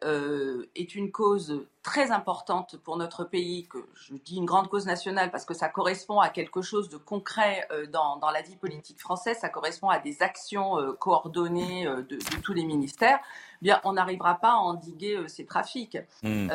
est 0.75 0.95
une 0.95 1.11
cause 1.11 1.65
très 1.83 2.11
importante 2.11 2.77
pour 2.77 2.97
notre 2.97 3.23
pays, 3.23 3.67
que 3.67 3.77
je 3.93 4.15
dis 4.15 4.37
une 4.37 4.45
grande 4.45 4.69
cause 4.69 4.85
nationale 4.85 5.29
parce 5.31 5.45
que 5.45 5.53
ça 5.53 5.69
correspond 5.69 6.19
à 6.19 6.29
quelque 6.29 6.61
chose 6.61 6.89
de 6.89 6.97
concret 6.97 7.67
euh, 7.71 7.85
dans, 7.85 8.19
la 8.33 8.41
vie 8.41 8.55
politique 8.55 8.99
française, 8.99 9.37
ça 9.39 9.49
correspond 9.49 9.89
à 9.89 9.99
des 9.99 10.21
actions 10.21 10.79
euh, 10.79 10.93
coordonnées 10.93 11.85
de, 11.85 12.17
tous 12.41 12.53
les 12.53 12.63
ministères, 12.63 13.19
eh 13.61 13.65
bien 13.65 13.81
on 13.83 13.93
n'arrivera 13.93 14.35
pas 14.35 14.53
à 14.53 14.55
endiguer 14.55 15.27
ces 15.27 15.45
trafics 15.45 15.97
mmh. 16.23 16.49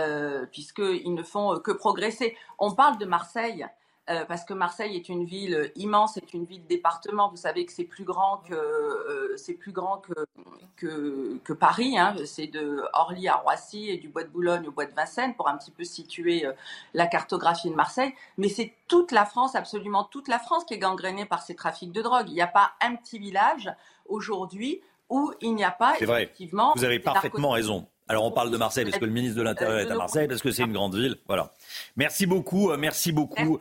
puisqu'ils 0.51 1.15
ne 1.15 1.23
font 1.23 1.59
que 1.61 1.71
progresser. 1.71 2.37
On 2.59 2.73
parle 2.73 2.99
de 2.99 3.05
Marseille. 3.05 3.67
Euh, 4.11 4.25
parce 4.25 4.45
que 4.45 4.55
Marseille 4.55 4.97
est 4.97 5.11
une 5.11 5.25
ville 5.25 5.71
immense, 5.77 6.13
c'est 6.15 6.33
une 6.33 6.45
ville 6.45 6.65
département. 6.67 7.29
Vous 7.29 7.37
savez 7.37 7.67
que 7.67 7.73
c'est 7.73 7.85
plus 7.85 8.05
grand 8.05 8.39
que 8.39 8.55
euh, 8.55 9.37
c'est 9.37 9.53
plus 9.53 9.73
grand 9.73 9.99
que 9.99 10.27
que, 10.77 11.39
que 11.45 11.53
Paris. 11.53 11.99
Hein. 11.99 12.15
C'est 12.25 12.47
de 12.47 12.83
Orly 12.95 13.29
à 13.29 13.37
Roissy 13.37 13.91
et 13.91 13.99
du 13.99 14.09
Bois 14.09 14.25
de 14.25 14.29
Boulogne 14.29 14.67
au 14.67 14.71
Bois 14.71 14.87
de 14.87 14.95
Vincennes 14.95 15.35
pour 15.35 15.49
un 15.49 15.59
petit 15.59 15.71
peu 15.71 15.85
situer 15.85 16.47
euh, 16.47 16.53
la 16.95 17.07
cartographie 17.07 17.69
de 17.69 17.75
Marseille. 17.75 18.15
Mais 18.39 18.49
c'est 18.49 18.73
toute 18.87 19.13
la 19.13 19.27
France, 19.27 19.55
absolument 19.55 20.05
toute 20.05 20.29
la 20.29 20.39
France, 20.39 20.65
qui 20.65 20.75
est 20.75 20.79
gangrénée 20.79 21.27
par 21.27 21.43
ces 21.43 21.55
trafics 21.55 21.93
de 21.93 22.01
drogue. 22.01 22.27
Il 22.29 22.35
n'y 22.35 22.41
a 22.41 22.47
pas 22.47 22.73
un 22.81 22.95
petit 22.97 23.19
village 23.19 23.71
aujourd'hui 24.07 24.81
où 25.11 25.33
il 25.43 25.55
n'y 25.55 25.65
a 25.65 25.71
pas 25.71 25.95
effectivement. 26.01 26.73
Vous 26.77 26.85
avez 26.85 26.99
parfaitement 26.99 27.51
raison. 27.51 27.87
Alors 28.09 28.25
on 28.25 28.31
parle 28.31 28.51
de 28.51 28.57
Marseille 28.57 28.85
parce 28.85 28.99
que 28.99 29.05
le 29.05 29.13
ministre 29.13 29.37
de 29.37 29.43
l'Intérieur 29.43 29.79
est 29.79 29.91
à 29.91 29.95
Marseille, 29.95 30.29
parce 30.29 30.41
que 30.41 30.51
c'est 30.51 30.63
une 30.63 30.73
grande 30.73 30.95
ville. 30.95 31.17
Voilà. 31.27 31.53
Merci 31.97 32.27
beaucoup, 32.27 32.71
euh, 32.71 32.79
merci 32.79 33.13
beaucoup, 33.13 33.61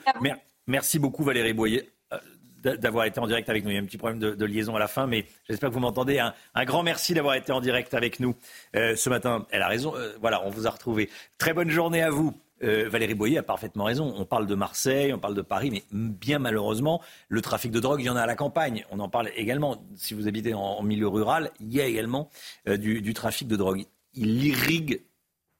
merci, 0.68 0.99
beaucoup 0.99 1.24
Valérie 1.24 1.53
Boyer 1.53 1.91
euh, 2.14 2.78
d'avoir 2.78 3.06
été 3.06 3.19
en 3.19 3.28
direct 3.28 3.49
avec 3.49 3.65
nous. 3.65 3.72
Il 3.72 3.76
y 3.76 3.78
a 3.78 3.82
un 3.82 3.86
petit 3.86 3.98
problème 3.98 4.19
de, 4.19 4.45
liaison 4.45 4.76
à 4.76 4.80
la 4.80 4.88
fin, 4.88 5.06
mais 5.06 5.26
j'espère 5.49 5.69
que 5.69 5.74
vous 5.74 5.82
m'entendez. 5.82 6.19
Un, 6.19 6.65
grand 6.65 6.82
merci 6.82 7.14
d'avoir 7.14 7.36
été 7.36 7.52
en 7.52 7.60
direct 7.60 7.94
avec 7.94 8.22
nous 8.22 8.36
euh, 8.76 8.95
ce 8.95 9.10
matin. 9.10 9.45
Elle 9.52 9.61
a 9.61 9.68
raison. 9.68 9.94
voilà, 10.22 10.45
on 10.45 10.49
vous 10.49 10.65
a 10.65 10.69
retrouvé. 10.69 11.10
Très 11.38 11.53
bonne 11.53 11.69
journée 11.69 12.02
à 12.02 12.10
vous. 12.10 12.34
Valérie 12.60 13.14
Boyer 13.14 13.38
a 13.38 13.44
parfaitement 13.44 13.84
raison. 13.84 14.15
On 14.18 14.26
parle 14.26 14.48
de 14.48 14.56
Marseille, 14.56 15.14
on 15.14 15.19
parle 15.19 15.36
de 15.36 15.44
Paris, 15.44 15.69
mais 15.69 15.84
bien 15.91 16.40
malheureusement, 16.40 17.03
le 17.28 17.40
trafic 17.41 17.72
de 17.72 17.80
drogue, 17.80 18.02
il 18.02 18.06
y 18.06 18.10
en 18.10 18.15
a 18.15 18.22
à 18.22 18.26
la 18.26 18.36
campagne. 18.36 18.84
On 18.90 18.99
en 18.99 19.10
parle 19.10 19.30
également. 19.36 19.86
Si 19.95 20.15
vous 20.15 20.28
habitez 20.28 20.56
en, 20.56 20.82
milieu 20.82 21.07
rural, 21.07 21.52
il 21.60 21.72
y 21.72 21.82
a 21.82 21.86
également 21.86 22.32
du 22.65 23.14
trafic 23.14 23.48
de 23.48 23.57
drogue 23.57 23.86
il 24.18 24.44
irrigue 24.44 25.03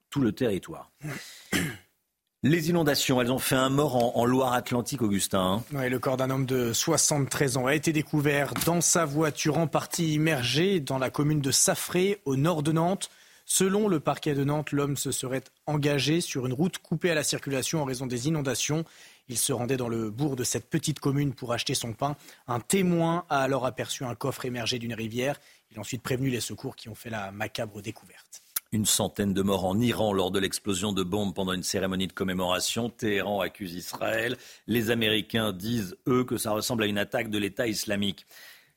tout 0.10 0.22
le 0.22 0.32
territoire. 0.32 0.92
Les 2.44 2.70
inondations, 2.70 3.20
elles 3.20 3.32
ont 3.32 3.40
fait 3.40 3.56
un 3.56 3.70
mort 3.70 4.16
en, 4.16 4.24
Loire-Atlantique, 4.24 5.02
Augustin. 5.02 5.64
Hein. 5.74 5.90
le 5.90 5.98
corps 5.98 6.18
d'un 6.18 6.30
homme 6.30 6.46
de 6.46 6.72
73 6.72 7.58
ans 7.58 7.66
a 7.66 7.74
été 7.74 7.92
découvert 7.92 8.54
dans 8.66 8.80
sa 8.80 9.06
voiture 9.06 9.58
en 9.58 9.66
partie 9.66 10.14
immergée 10.14 10.80
dans 10.80 11.00
la 11.00 11.10
commune 11.10 11.42
de 11.42 11.50
Saffré, 11.50 12.22
au 12.26 12.36
nord 12.36 12.62
de 12.62 12.72
Nantes. 12.72 13.10
Selon 13.44 13.88
le 13.88 14.00
parquet 14.00 14.36
de 14.36 14.44
Nantes, 14.44 14.72
l'homme 14.72 14.98
se 14.98 15.12
serait 15.12 15.44
engagé 15.66 16.22
sur 16.22 16.46
une 16.46 16.54
route 16.54 16.78
coupée 16.78 17.10
à 17.10 17.16
la 17.16 17.24
circulation 17.24 17.82
en 17.82 17.86
raison 17.86 18.06
des 18.06 18.28
inondations. 18.28 18.86
Il 19.30 19.38
se 19.38 19.52
rendait 19.52 19.78
dans 19.78 19.90
le 19.90 20.12
bourg 20.12 20.36
de 20.36 20.44
cette 20.44 20.70
petite 20.70 21.00
commune 21.00 21.34
pour 21.34 21.54
acheter 21.54 21.74
son 21.74 21.94
pain. 21.94 22.16
Un 22.48 22.60
témoin 22.60 23.26
a 23.30 23.42
alors 23.42 23.66
aperçu 23.66 24.04
un 24.04 24.16
coffre 24.16 24.46
émergé 24.46 24.78
d'une 24.78 24.94
rivière. 24.94 25.40
Il 25.72 25.78
a 25.78 25.82
ensuite 25.82 26.04
prévenu 26.04 26.30
les 26.30 26.42
secours 26.42 26.76
qui 26.76 26.88
ont 26.88 26.96
fait 26.96 27.10
la 27.10 27.32
macabre 27.32 27.82
découverte. 27.82 28.44
Une 28.74 28.86
centaine 28.86 29.34
de 29.34 29.42
morts 29.42 29.66
en 29.66 29.80
Iran 29.80 30.12
lors 30.12 30.30
de 30.30 30.40
l'explosion 30.40 30.92
de 30.92 31.04
bombes 31.04 31.34
pendant 31.34 31.54
une 31.54 31.64
cérémonie 31.64 32.08
de 32.08 32.14
commémoration. 32.14 32.90
Téhéran 32.90 33.40
accuse 33.40 33.74
Israël. 33.74 34.36
Les 34.68 34.92
Américains 34.92 35.54
disent, 35.54 35.96
eux, 36.08 36.26
que 36.26 36.38
ça 36.38 36.52
ressemble 36.52 36.84
à 36.84 36.88
une 36.88 36.98
attaque 36.98 37.30
de 37.30 37.38
l'État 37.38 37.68
islamique. 37.68 38.26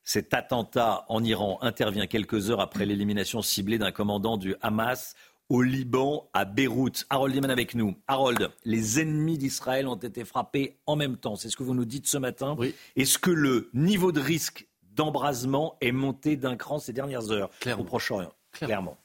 Cet 0.05 0.33
attentat 0.33 1.05
en 1.09 1.25
Iran 1.25 1.59
intervient 1.61 2.07
quelques 2.07 2.51
heures 2.51 2.61
après 2.61 2.87
l'élimination 2.87 3.43
ciblée 3.43 3.79
d'un 3.79 3.91
commandant 3.91 4.37
du 4.37 4.55
Hamas 4.61 5.15
au 5.49 5.63
Liban, 5.63 6.31
à 6.33 6.45
Beyrouth. 6.45 7.05
Harold 7.11 7.35
Iman 7.35 7.51
avec 7.51 7.75
nous. 7.75 7.97
Harold, 8.07 8.51
les 8.65 9.01
ennemis 9.01 9.37
d'Israël 9.37 9.89
ont 9.89 9.97
été 9.97 10.25
frappés 10.25 10.79
en 10.87 10.95
même 10.95 11.17
temps. 11.17 11.35
C'est 11.35 11.49
ce 11.51 11.57
que 11.57 11.65
vous 11.65 11.75
nous 11.75 11.85
dites 11.85 12.07
ce 12.07 12.19
matin. 12.19 12.57
Est-ce 12.95 13.19
que 13.19 13.33
le 13.33 13.69
niveau 13.75 14.13
de 14.13 14.21
risque 14.21 14.69
d'embrasement 14.95 15.77
est 15.81 15.93
monté 15.93 16.37
d'un 16.37 16.57
cran 16.57 16.79
ces 16.79 16.93
dernières 16.93 17.33
heures 17.33 17.51
au 17.77 17.83
Proche-Orient? 17.83 18.33
Clairement. 18.53 18.99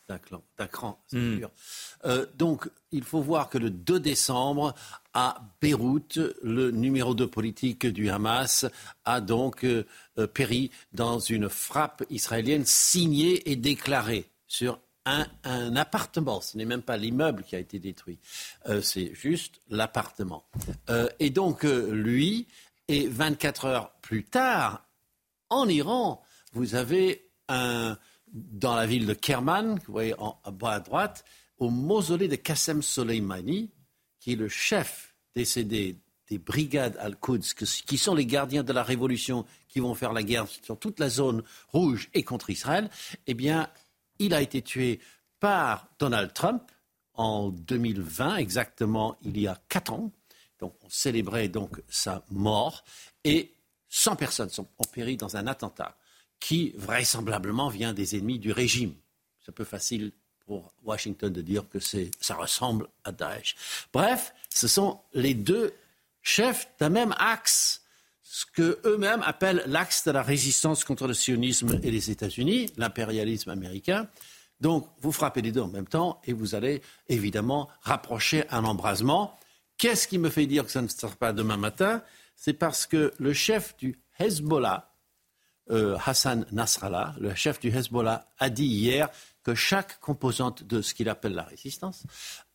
D'accord, 0.58 1.02
c'est 1.08 1.18
hmm. 1.18 1.38
sûr. 1.38 1.52
Euh, 2.06 2.26
donc, 2.36 2.70
il 2.92 3.04
faut 3.04 3.22
voir 3.22 3.50
que 3.50 3.58
le 3.58 3.70
2 3.70 4.00
décembre, 4.00 4.74
à 5.14 5.42
Beyrouth, 5.62 6.20
le 6.44 6.72
numéro 6.72 7.14
2 7.14 7.28
politique 7.28 7.86
du 7.86 8.10
Hamas 8.10 8.66
a 9.06 9.22
donc 9.22 9.64
euh, 9.64 9.86
euh, 10.18 10.28
péri 10.28 10.72
dans 10.94 11.20
une 11.20 11.50
frappe 11.50 12.04
israélienne 12.10 12.66
signée 12.66 13.50
et 13.50 13.56
déclarée 13.56 14.30
sur 14.48 14.80
un, 15.06 15.76
appartement. 15.76 16.42
Ce 16.42 16.58
n'est 16.58 16.66
même 16.66 16.82
pas 16.82 16.98
l'immeuble 16.98 17.44
qui 17.44 17.56
a 17.56 17.60
été 17.60 17.80
détruit. 17.80 18.20
Euh, 18.68 18.82
c'est 18.82 19.14
juste 19.14 19.62
l'appartement. 19.70 20.46
Euh, 20.90 21.08
et 21.20 21.30
donc, 21.30 21.66
euh, 21.66 21.92
lui, 21.92 22.48
et 22.88 23.08
24 23.08 23.66
heures 23.66 23.92
plus 24.02 24.24
tard, 24.24 24.86
en 25.50 25.68
Iran, 25.68 26.24
vous 26.54 26.76
avez 26.76 27.30
un, 27.50 27.98
dans 28.36 28.76
la 28.76 28.86
ville 28.86 29.06
de 29.06 29.14
Kerman, 29.14 29.80
vous 29.88 29.94
voyez 29.94 30.14
en 30.20 30.38
bas 30.52 30.74
à 30.74 30.80
droite, 30.82 31.24
au 31.58 31.70
mausolée 31.70 32.28
de 32.28 32.36
Qassem 32.36 32.82
Soleimani, 32.82 33.72
qui 34.20 34.34
est 34.34 34.36
le 34.36 34.50
chef 34.50 35.16
décédé 35.34 35.98
des 36.28 36.38
brigades 36.38 36.98
Al-Quds, 37.00 37.54
qui 37.86 37.98
sont 37.98 38.14
les 38.14 38.26
gardiens 38.26 38.64
de 38.64 38.74
la 38.74 38.84
révolution, 38.84 39.46
qui 39.70 39.80
vont 39.80 39.94
faire 39.94 40.12
la 40.12 40.24
guerre 40.24 40.48
sur 40.48 40.78
toute 40.78 41.00
la 41.00 41.10
zone 41.10 41.44
rouge 41.70 42.10
et 42.14 42.24
contre 42.24 42.50
Israël, 42.50 42.90
eh 43.28 43.34
bien, 43.34 43.70
il 44.20 44.34
a 44.34 44.42
été 44.42 44.62
tué 44.62 45.00
par 45.40 45.88
Donald 46.00 46.34
Trump 46.34 46.64
en 47.14 47.50
2020, 47.50 48.38
exactement 48.38 49.16
il 49.22 49.40
y 49.40 49.48
a 49.48 49.62
quatre 49.70 49.94
ans. 49.94 50.12
Donc, 50.60 50.74
on 50.84 50.90
célébrait 50.90 51.48
donc 51.48 51.82
sa 51.88 52.24
mort. 52.32 52.84
Et 53.24 53.54
100 53.90 54.16
personnes 54.16 54.50
sont, 54.50 54.68
ont 54.78 54.92
péri 54.92 55.16
dans 55.16 55.38
un 55.38 55.48
attentat 55.48 55.96
qui 56.40 56.74
vraisemblablement 56.78 57.70
vient 57.70 57.94
des 57.94 58.16
ennemis 58.16 58.40
du 58.40 58.52
régime. 58.52 58.94
C'est 59.44 59.52
un 59.52 59.54
peu 59.54 59.64
facile 59.64 60.12
pour 60.46 60.74
Washington 60.84 61.32
de 61.32 61.42
dire 61.42 61.68
que 61.70 61.80
ça 61.80 62.36
ressemble 62.36 62.88
à 63.04 63.12
Daesh. 63.12 63.56
Bref, 63.92 64.34
ce 64.50 64.68
sont 64.68 65.00
les 65.14 65.34
deux 65.34 65.74
chefs 66.22 66.68
d'un 66.80 66.90
même 66.90 67.16
axe, 67.18 67.82
ce 68.22 68.46
que 68.46 68.80
eux-mêmes 68.86 69.24
appellent 69.24 69.64
l'axe 69.66 70.04
de 70.06 70.12
la 70.12 70.22
résistance 70.22 70.84
contre 70.84 71.08
le 71.08 71.14
sionisme 71.14 71.80
et 71.84 71.92
les 71.92 72.12
États-Unis, 72.12 72.70
l'impérialisme 72.78 73.50
américain. 73.50 74.08
Donc, 74.60 74.88
vous 75.02 75.12
frappez 75.12 75.42
les 75.42 75.52
deux 75.52 75.62
en 75.62 75.68
même 75.68 75.88
temps 75.88 76.22
et 76.26 76.34
vous 76.34 76.56
allez 76.56 76.82
évidemment 77.08 77.70
rapprocher 77.82 78.48
un 78.50 78.64
embrasement. 78.66 79.38
Qu'est-ce 79.78 80.08
qui 80.08 80.18
me 80.18 80.30
fait 80.30 80.46
dire 80.46 80.66
que 80.66 80.72
ça 80.72 80.82
ne 80.82 80.88
sera 80.88 81.14
pas 81.16 81.34
demain 81.34 81.58
matin? 81.58 82.04
C'est 82.36 82.54
parce 82.54 82.86
que 82.86 83.14
le 83.20 83.34
chef 83.34 83.76
du 83.78 84.00
Hezbollah, 84.20 84.95
euh, 85.72 85.98
Hassan 86.06 86.46
Nasrallah, 86.52 87.16
le 87.20 87.34
chef 87.36 87.60
du 87.60 87.70
Hezbollah, 87.70 88.32
a 88.38 88.50
dit 88.50 88.66
hier 88.66 89.10
que 89.44 89.56
chaque 89.56 90.00
composante 90.00 90.64
de 90.64 90.82
ce 90.82 90.94
qu'il 90.94 91.10
appelle 91.10 91.34
la 91.34 91.44
résistance, 91.44 92.04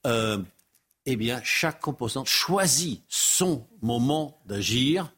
euh, 0.07 0.39
eh 1.07 1.17
bien, 1.17 1.41
chaque 1.43 1.81
composante 1.81 2.29
choisit 2.29 3.03
son 3.09 3.67
moment 3.83 4.41
d'agir, 4.47 5.13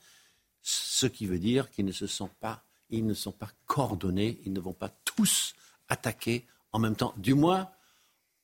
ce 0.63 1.07
qui 1.07 1.27
veut 1.27 1.39
dire 1.39 1.71
qu'ils 1.71 1.85
ne 1.85 1.93
se 1.93 2.07
sont 2.07 2.31
pas, 2.41 2.65
ils 2.89 3.07
ne 3.07 3.15
sont 3.15 3.33
pas 3.33 3.51
coordonnés, 3.67 4.41
ils 4.45 4.53
ne 4.53 4.61
vont 4.61 4.73
pas 4.73 4.91
tous 5.05 5.55
attaquer 5.89 6.47
en 6.73 6.79
même 6.79 6.97
temps. 6.97 7.15
Du 7.17 7.35
moins, 7.35 7.71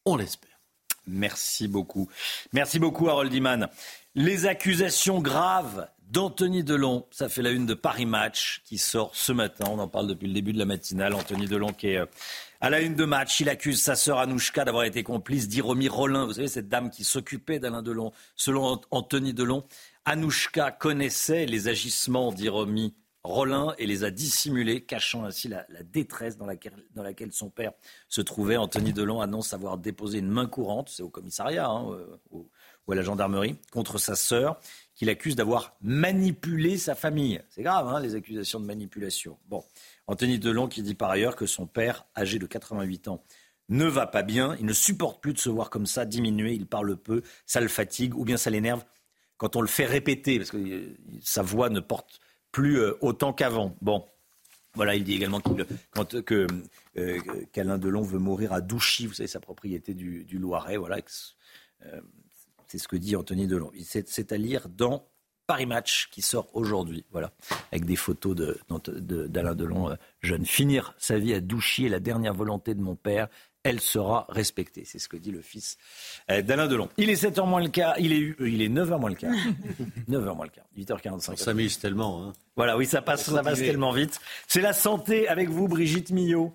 on 0.05 0.17
l'espère. 0.17 0.59
Merci 1.07 1.69
beaucoup. 1.69 2.09
Merci 2.53 2.79
beaucoup, 2.79 3.09
Harold 3.09 3.33
Iman. 3.33 3.69
Les 4.15 4.47
accusations 4.47 5.21
graves 5.21 5.89
d'Anthony 6.11 6.65
Delon, 6.65 7.07
ça 7.11 7.29
fait 7.29 7.43
la 7.43 7.51
une 7.51 7.67
de 7.67 7.75
Paris 7.75 8.07
Match 8.07 8.63
qui 8.65 8.79
sort 8.79 9.11
ce 9.15 9.33
matin. 9.33 9.67
On 9.69 9.79
en 9.79 9.89
parle 9.89 10.07
depuis 10.07 10.27
le 10.27 10.33
début 10.33 10.53
de 10.53 10.59
la 10.59 10.65
matinale. 10.65 11.15
Anthony 11.15 11.47
Delon 11.47 11.73
qui 11.73 11.89
est 11.89 11.99
euh, 11.99 12.07
à 12.61 12.71
la 12.71 12.81
une 12.81 12.95
de 12.95 13.05
match. 13.05 13.41
Il 13.41 13.49
accuse 13.49 13.81
sa 13.81 13.95
sœur 13.95 14.19
Anouchka 14.19 14.65
d'avoir 14.65 14.85
été 14.85 15.03
complice 15.03 15.49
d'Iromi 15.49 15.89
Rollin. 15.89 16.25
Vous 16.25 16.35
savez, 16.35 16.49
cette 16.49 16.69
dame 16.69 16.91
qui 16.91 17.05
s'occupait 17.05 17.59
d'Alain 17.59 17.83
Delon. 17.83 18.13
Selon 18.37 18.81
Anthony 18.91 19.35
Delon, 19.35 19.65
Anouchka 20.07 20.71
connaissait 20.71 21.45
les 21.45 21.69
agissements 21.69 22.33
d'Iromi 22.33 22.95
Rollin 23.25 23.75
et 23.77 23.87
les 23.87 24.05
a 24.05 24.11
dissimulés, 24.11 24.81
cachant 24.81 25.25
ainsi 25.25 25.49
la, 25.49 25.67
détresse 25.83 26.39
dans 26.39 26.47
laquelle, 26.47 27.33
son 27.33 27.51
père 27.51 27.73
se 28.09 28.23
trouvait. 28.23 28.57
Anthony 28.57 28.95
Delon 28.95 29.21
annonce 29.21 29.53
avoir 29.53 29.77
déposé 29.77 30.19
une 30.19 30.31
main 30.31 30.47
courante, 30.47 30.89
c'est 30.89 31.03
au 31.03 31.11
commissariat 31.11 31.69
hein, 31.69 31.95
ou, 32.31 32.49
à 32.91 32.95
la 32.95 33.03
gendarmerie, 33.03 33.57
contre 33.71 33.99
sa 33.99 34.17
sœur, 34.17 34.59
qu'il 34.99 35.09
accuse 35.11 35.37
d'avoir 35.37 35.77
manipulé 35.81 36.77
sa 36.77 36.97
famille. 36.97 37.41
C'est 37.51 37.63
grave, 37.63 37.87
hein, 37.87 38.01
les 38.01 38.17
accusations 38.17 38.59
de 38.59 38.67
manipulation. 38.67 39.39
Bon, 39.47 39.65
Anthony 40.09 40.41
Delon 40.41 40.67
qui 40.67 40.83
dit 40.83 40.97
par 40.97 41.09
ailleurs 41.09 41.37
que 41.37 41.47
son 41.47 41.67
père, 41.69 42.05
âgé 42.17 42.41
de 42.41 42.47
88 42.47 43.07
ans, 43.07 43.23
ne 43.69 43.85
va 43.85 44.09
pas 44.09 44.25
bien, 44.25 44.57
il 44.59 44.67
ne 44.67 44.73
supporte 44.73 45.23
plus 45.23 45.35
de 45.35 45.39
se 45.39 45.49
voir 45.49 45.71
comme 45.71 45.87
ça, 45.87 46.05
diminuer, 46.05 46.55
il 46.55 46.67
parle 46.67 46.97
peu, 46.97 47.23
ça 47.47 47.61
le 47.61 47.69
fatigue, 47.69 48.17
ou 48.17 48.25
bien 48.25 48.37
ça 48.37 48.51
l'énerve 48.51 48.85
quand 49.37 49.55
on 49.55 49.61
le 49.61 49.69
fait 49.69 49.87
répéter, 49.87 50.39
parce 50.39 50.51
que 50.51 50.57
euh, 50.57 50.97
sa 51.23 51.43
voix 51.43 51.71
ne 51.71 51.79
porte 51.79 52.19
plus 52.51 52.81
euh, 52.81 52.99
autant 53.01 53.33
qu'avant. 53.33 53.77
Bon. 53.81 54.05
Voilà, 54.75 54.97
il 54.97 55.05
dit 55.05 55.15
également 55.15 55.41
quand, 55.41 56.23
que 56.23 56.47
euh, 56.99 57.21
qu'Alain 57.53 57.79
Delon 57.79 58.03
veut 58.03 58.19
mourir 58.19 58.53
à 58.53 58.61
Douchy, 58.61 59.07
vous 59.07 59.15
savez, 59.15 59.29
sa 59.29 59.41
propriété 59.41 59.95
du, 59.95 60.39
Loiret. 60.39 60.77
Voilà, 60.77 60.99
c'est 62.69 62.79
ce 62.79 62.89
que 62.89 62.97
dit 62.97 63.17
Anthony 63.17 63.47
Delon. 63.47 63.73
C'est 63.83 64.33
à 64.33 64.37
lire 64.37 64.69
dans 64.69 65.09
Paris 65.47 65.67
Match 65.67 66.09
qui 66.11 66.21
sort 66.21 66.49
aujourd'hui, 66.55 67.07
voilà, 67.11 67.33
avec 67.73 67.87
des 67.87 67.97
photos 67.97 68.37
d'Alain 68.37 69.55
de, 69.55 69.65
Delon 69.65 69.97
jeune. 70.21 70.45
Finir 70.45 70.95
sa 70.99 71.19
vie 71.19 71.33
à 71.33 71.41
Douchy 71.41 71.87
est 71.87 71.89
la 71.89 72.01
dernière 72.01 72.35
volonté 72.35 72.75
de 72.75 72.83
mon 72.83 72.95
père 72.95 73.29
elle 73.69 73.81
sera 73.81 74.27
respectée. 74.29 74.85
C'est 74.85 74.99
ce 74.99 75.09
que 75.09 75.17
dit 75.17 75.31
le 75.31 75.43
fils 75.43 75.77
euh, 76.31 76.43
d'Alain 76.43 76.67
Delon. 76.67 76.89
Il 76.97 77.11
est 77.11 77.23
7h 77.23 77.47
moins 77.47 77.63
le 77.63 77.69
quart, 77.69 77.95
il 77.99 78.13
est, 78.13 78.35
il 78.41 78.63
est 78.63 78.69
9h 78.69 78.99
moins 78.99 79.11
le 79.11 79.17
quart. 79.17 79.35
9h 80.09 80.37
moins 80.37 80.47
le 80.47 80.51
quart, 80.51 80.65
8h45. 80.77 81.33
On 81.33 81.37
s'amuse 81.37 81.79
tellement. 81.79 82.25
Hein. 82.25 82.33
Voilà, 82.57 82.77
oui, 82.77 82.87
ça 82.87 83.03
passe, 83.03 83.25
ça 83.25 83.43
passe 83.43 83.59
tellement 83.59 83.93
vite. 83.93 84.21
C'est 84.47 84.61
la 84.61 84.73
santé 84.73 85.29
avec 85.29 85.49
vous, 85.49 85.69
Brigitte 85.69 86.11
Millot. 86.11 86.55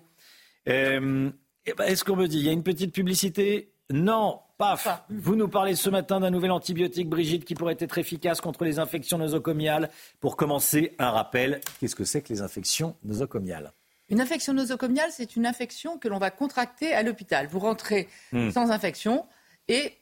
Euh, 0.68 1.30
eh 1.66 1.72
ben, 1.74 1.84
est-ce 1.84 2.04
qu'on 2.04 2.16
me 2.16 2.26
dit, 2.26 2.38
il 2.38 2.44
y 2.44 2.48
a 2.48 2.52
une 2.52 2.62
petite 2.62 2.92
publicité? 2.92 3.72
Non, 3.90 4.40
paf. 4.56 4.88
Vous 5.08 5.36
nous 5.36 5.48
parlez 5.48 5.74
ce 5.74 5.90
matin 5.90 6.20
d'un 6.20 6.30
nouvel 6.30 6.50
antibiotique, 6.50 7.08
Brigitte, 7.08 7.44
qui 7.44 7.54
pourrait 7.54 7.76
être 7.78 7.98
efficace 7.98 8.40
contre 8.40 8.64
les 8.64 8.78
infections 8.78 9.18
nosocomiales. 9.18 9.90
Pour 10.20 10.36
commencer, 10.36 10.94
un 10.98 11.10
rappel, 11.10 11.60
qu'est-ce 11.80 11.96
que 11.96 12.04
c'est 12.04 12.22
que 12.22 12.32
les 12.32 12.42
infections 12.42 12.96
nosocomiales? 13.04 13.72
Une 14.10 14.20
infection 14.20 14.52
nosocomiale, 14.52 15.10
c'est 15.10 15.36
une 15.36 15.46
infection 15.46 15.98
que 15.98 16.08
l'on 16.08 16.18
va 16.18 16.30
contracter 16.30 16.92
à 16.92 17.02
l'hôpital. 17.02 17.46
Vous 17.46 17.58
rentrez 17.58 18.08
hmm. 18.32 18.50
sans 18.50 18.70
infection 18.70 19.26
et 19.68 19.92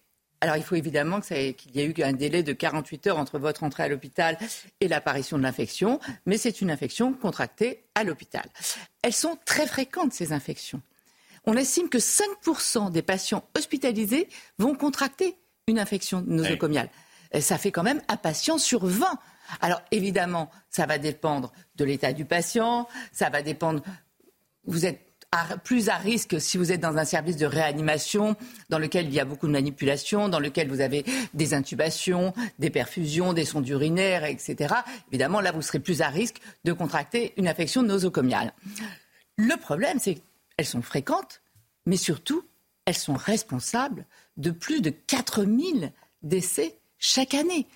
alors, 0.42 0.56
il 0.56 0.64
faut 0.64 0.74
évidemment 0.74 1.20
qu'il 1.20 1.54
y 1.72 1.80
ait 1.80 1.84
eu 1.84 2.02
un 2.02 2.12
délai 2.12 2.42
de 2.42 2.52
48 2.52 3.06
heures 3.06 3.18
entre 3.18 3.38
votre 3.38 3.62
entrée 3.62 3.84
à 3.84 3.88
l'hôpital 3.88 4.36
et 4.80 4.88
l'apparition 4.88 5.38
de 5.38 5.44
l'infection, 5.44 6.00
mais 6.26 6.36
c'est 6.36 6.60
une 6.60 6.72
infection 6.72 7.12
contractée 7.12 7.84
à 7.94 8.02
l'hôpital. 8.02 8.42
Elles 9.02 9.12
sont 9.12 9.38
très 9.44 9.68
fréquentes, 9.68 10.12
ces 10.12 10.32
infections. 10.32 10.82
On 11.44 11.56
estime 11.56 11.88
que 11.88 11.98
5% 11.98 12.90
des 12.90 13.02
patients 13.02 13.44
hospitalisés 13.56 14.28
vont 14.58 14.74
contracter 14.74 15.36
une 15.66 15.78
infection 15.78 16.22
nosocomiale. 16.26 16.88
Ça 17.40 17.58
fait 17.58 17.72
quand 17.72 17.82
même 17.82 18.02
un 18.08 18.16
patient 18.16 18.58
sur 18.58 18.86
20. 18.86 19.06
Alors 19.60 19.82
évidemment, 19.90 20.50
ça 20.70 20.86
va 20.86 20.98
dépendre 20.98 21.52
de 21.76 21.84
l'état 21.84 22.12
du 22.12 22.24
patient, 22.24 22.88
ça 23.12 23.30
va 23.30 23.42
dépendre. 23.42 23.82
Vous 24.64 24.86
êtes 24.86 25.12
plus 25.64 25.88
à 25.88 25.96
risque 25.96 26.40
si 26.40 26.58
vous 26.58 26.72
êtes 26.72 26.80
dans 26.80 26.98
un 26.98 27.04
service 27.04 27.36
de 27.36 27.46
réanimation 27.46 28.36
dans 28.68 28.78
lequel 28.78 29.06
il 29.06 29.14
y 29.14 29.20
a 29.20 29.24
beaucoup 29.24 29.46
de 29.46 29.52
manipulations, 29.52 30.28
dans 30.28 30.38
lequel 30.38 30.68
vous 30.68 30.80
avez 30.80 31.04
des 31.32 31.54
intubations, 31.54 32.34
des 32.58 32.70
perfusions, 32.70 33.32
des 33.32 33.46
sondes 33.46 33.66
urinaires, 33.68 34.24
etc. 34.24 34.74
Évidemment, 35.08 35.40
là, 35.40 35.52
vous 35.52 35.62
serez 35.62 35.80
plus 35.80 36.02
à 36.02 36.08
risque 36.08 36.36
de 36.64 36.72
contracter 36.72 37.32
une 37.38 37.48
infection 37.48 37.82
nosocomiale. 37.82 38.52
Le 39.36 39.56
problème, 39.56 39.98
c'est 39.98 40.18
qu'elles 40.56 40.66
sont 40.66 40.82
fréquentes, 40.82 41.42
mais 41.86 41.96
surtout, 41.96 42.44
elles 42.84 42.96
sont 42.96 43.14
responsables 43.14 44.06
de 44.36 44.50
plus 44.50 44.80
de 44.80 44.90
4000 44.90 45.92
décès 46.22 46.78
chaque 46.98 47.34
année 47.34 47.66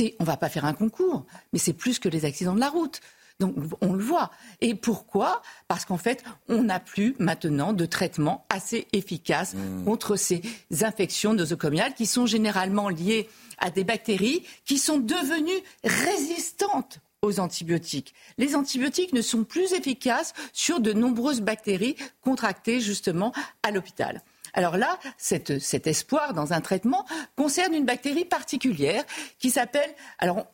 on 0.00 0.22
ne 0.22 0.26
va 0.26 0.36
pas 0.36 0.48
faire 0.48 0.64
un 0.64 0.74
concours, 0.74 1.26
mais 1.52 1.58
c'est 1.58 1.72
plus 1.72 1.98
que 1.98 2.08
les 2.08 2.24
accidents 2.24 2.54
de 2.54 2.60
la 2.60 2.68
route. 2.68 3.00
Donc 3.40 3.56
on 3.80 3.92
le 3.92 4.02
voit. 4.04 4.30
Et 4.60 4.74
pourquoi? 4.74 5.42
Parce 5.66 5.84
qu'en 5.84 5.98
fait, 5.98 6.22
on 6.48 6.64
n'a 6.64 6.78
plus 6.78 7.16
maintenant 7.18 7.72
de 7.72 7.86
traitement 7.86 8.46
assez 8.50 8.86
efficace 8.92 9.54
mmh. 9.54 9.84
contre 9.84 10.16
ces 10.16 10.42
infections 10.82 11.34
nosocomiales 11.34 11.94
qui 11.94 12.06
sont 12.06 12.26
généralement 12.26 12.88
liées 12.88 13.28
à 13.58 13.70
des 13.70 13.84
bactéries 13.84 14.44
qui 14.64 14.78
sont 14.78 14.98
devenues 14.98 15.62
résistantes 15.82 17.00
aux 17.22 17.38
antibiotiques. 17.38 18.14
Les 18.36 18.56
antibiotiques 18.56 19.12
ne 19.12 19.22
sont 19.22 19.44
plus 19.44 19.72
efficaces 19.72 20.34
sur 20.52 20.80
de 20.80 20.92
nombreuses 20.92 21.40
bactéries 21.40 21.96
contractées 22.20 22.80
justement 22.80 23.32
à 23.62 23.70
l'hôpital. 23.70 24.22
Alors 24.54 24.76
là, 24.76 24.98
cet 25.16 25.86
espoir 25.86 26.34
dans 26.34 26.52
un 26.52 26.60
traitement 26.60 27.06
concerne 27.36 27.74
une 27.74 27.86
bactérie 27.86 28.24
particulière 28.24 29.04
qui 29.38 29.50
s'appelle. 29.50 29.94
Alors, 30.18 30.46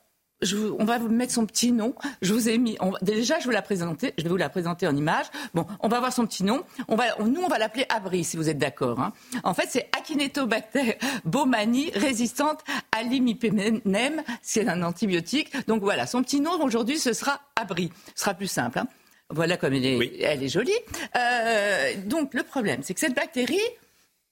on 0.79 0.85
va 0.85 0.99
vous 0.99 1.09
mettre 1.09 1.33
son 1.33 1.47
petit 1.47 1.73
nom. 1.73 1.95
Je 2.23 2.33
vous 2.33 2.49
ai 2.49 2.59
mis. 2.59 2.79
déjà, 3.03 3.39
je 3.41 3.49
vais, 3.49 3.55
la 3.55 3.63
présenter, 3.63 4.15
je 4.19 4.25
vais 4.25 4.29
vous 4.29 4.37
la 4.37 4.49
présenter 4.49 4.87
en 4.87 4.97
image. 4.97 5.27
Bon, 5.55 5.67
on 5.81 5.89
va 5.89 5.99
voir 5.99 6.13
son 6.13 6.27
petit 6.27 6.45
nom. 6.45 6.65
On 6.89 6.97
va, 6.97 7.05
nous, 7.25 7.41
on 7.41 7.49
va 7.49 7.59
l'appeler 7.59 7.87
Abri, 7.89 8.25
si 8.25 8.37
vous 8.37 8.49
êtes 8.49 8.59
d'accord. 8.59 9.01
Hein. 9.01 9.13
En 9.45 9.55
fait, 9.55 9.67
c'est 9.69 9.89
Akinetobacter 9.97 10.99
baumannii 11.25 11.91
résistante 11.95 12.61
à 12.97 13.03
l'imipenem. 13.03 14.23
C'est 14.43 14.69
un 14.69 14.83
antibiotique. 14.83 15.53
Donc 15.67 15.83
voilà, 15.83 16.07
son 16.07 16.23
petit 16.23 16.41
nom 16.41 16.61
aujourd'hui, 16.63 16.99
ce 16.99 17.13
sera 17.13 17.41
Abri. 17.57 17.91
Ce 18.15 18.23
sera 18.23 18.35
plus 18.35 18.49
simple. 18.49 18.79
Hein. 18.79 18.87
Voilà 19.31 19.57
comme 19.59 19.75
elle 19.75 19.85
est, 19.85 20.23
elle 20.23 20.43
est 20.43 20.49
jolie. 20.49 20.73
Euh, 21.17 21.93
donc 22.07 22.33
le 22.33 22.43
problème, 22.43 22.83
c'est 22.83 22.95
que 22.95 23.01
cette 23.01 23.15
bactérie, 23.15 23.61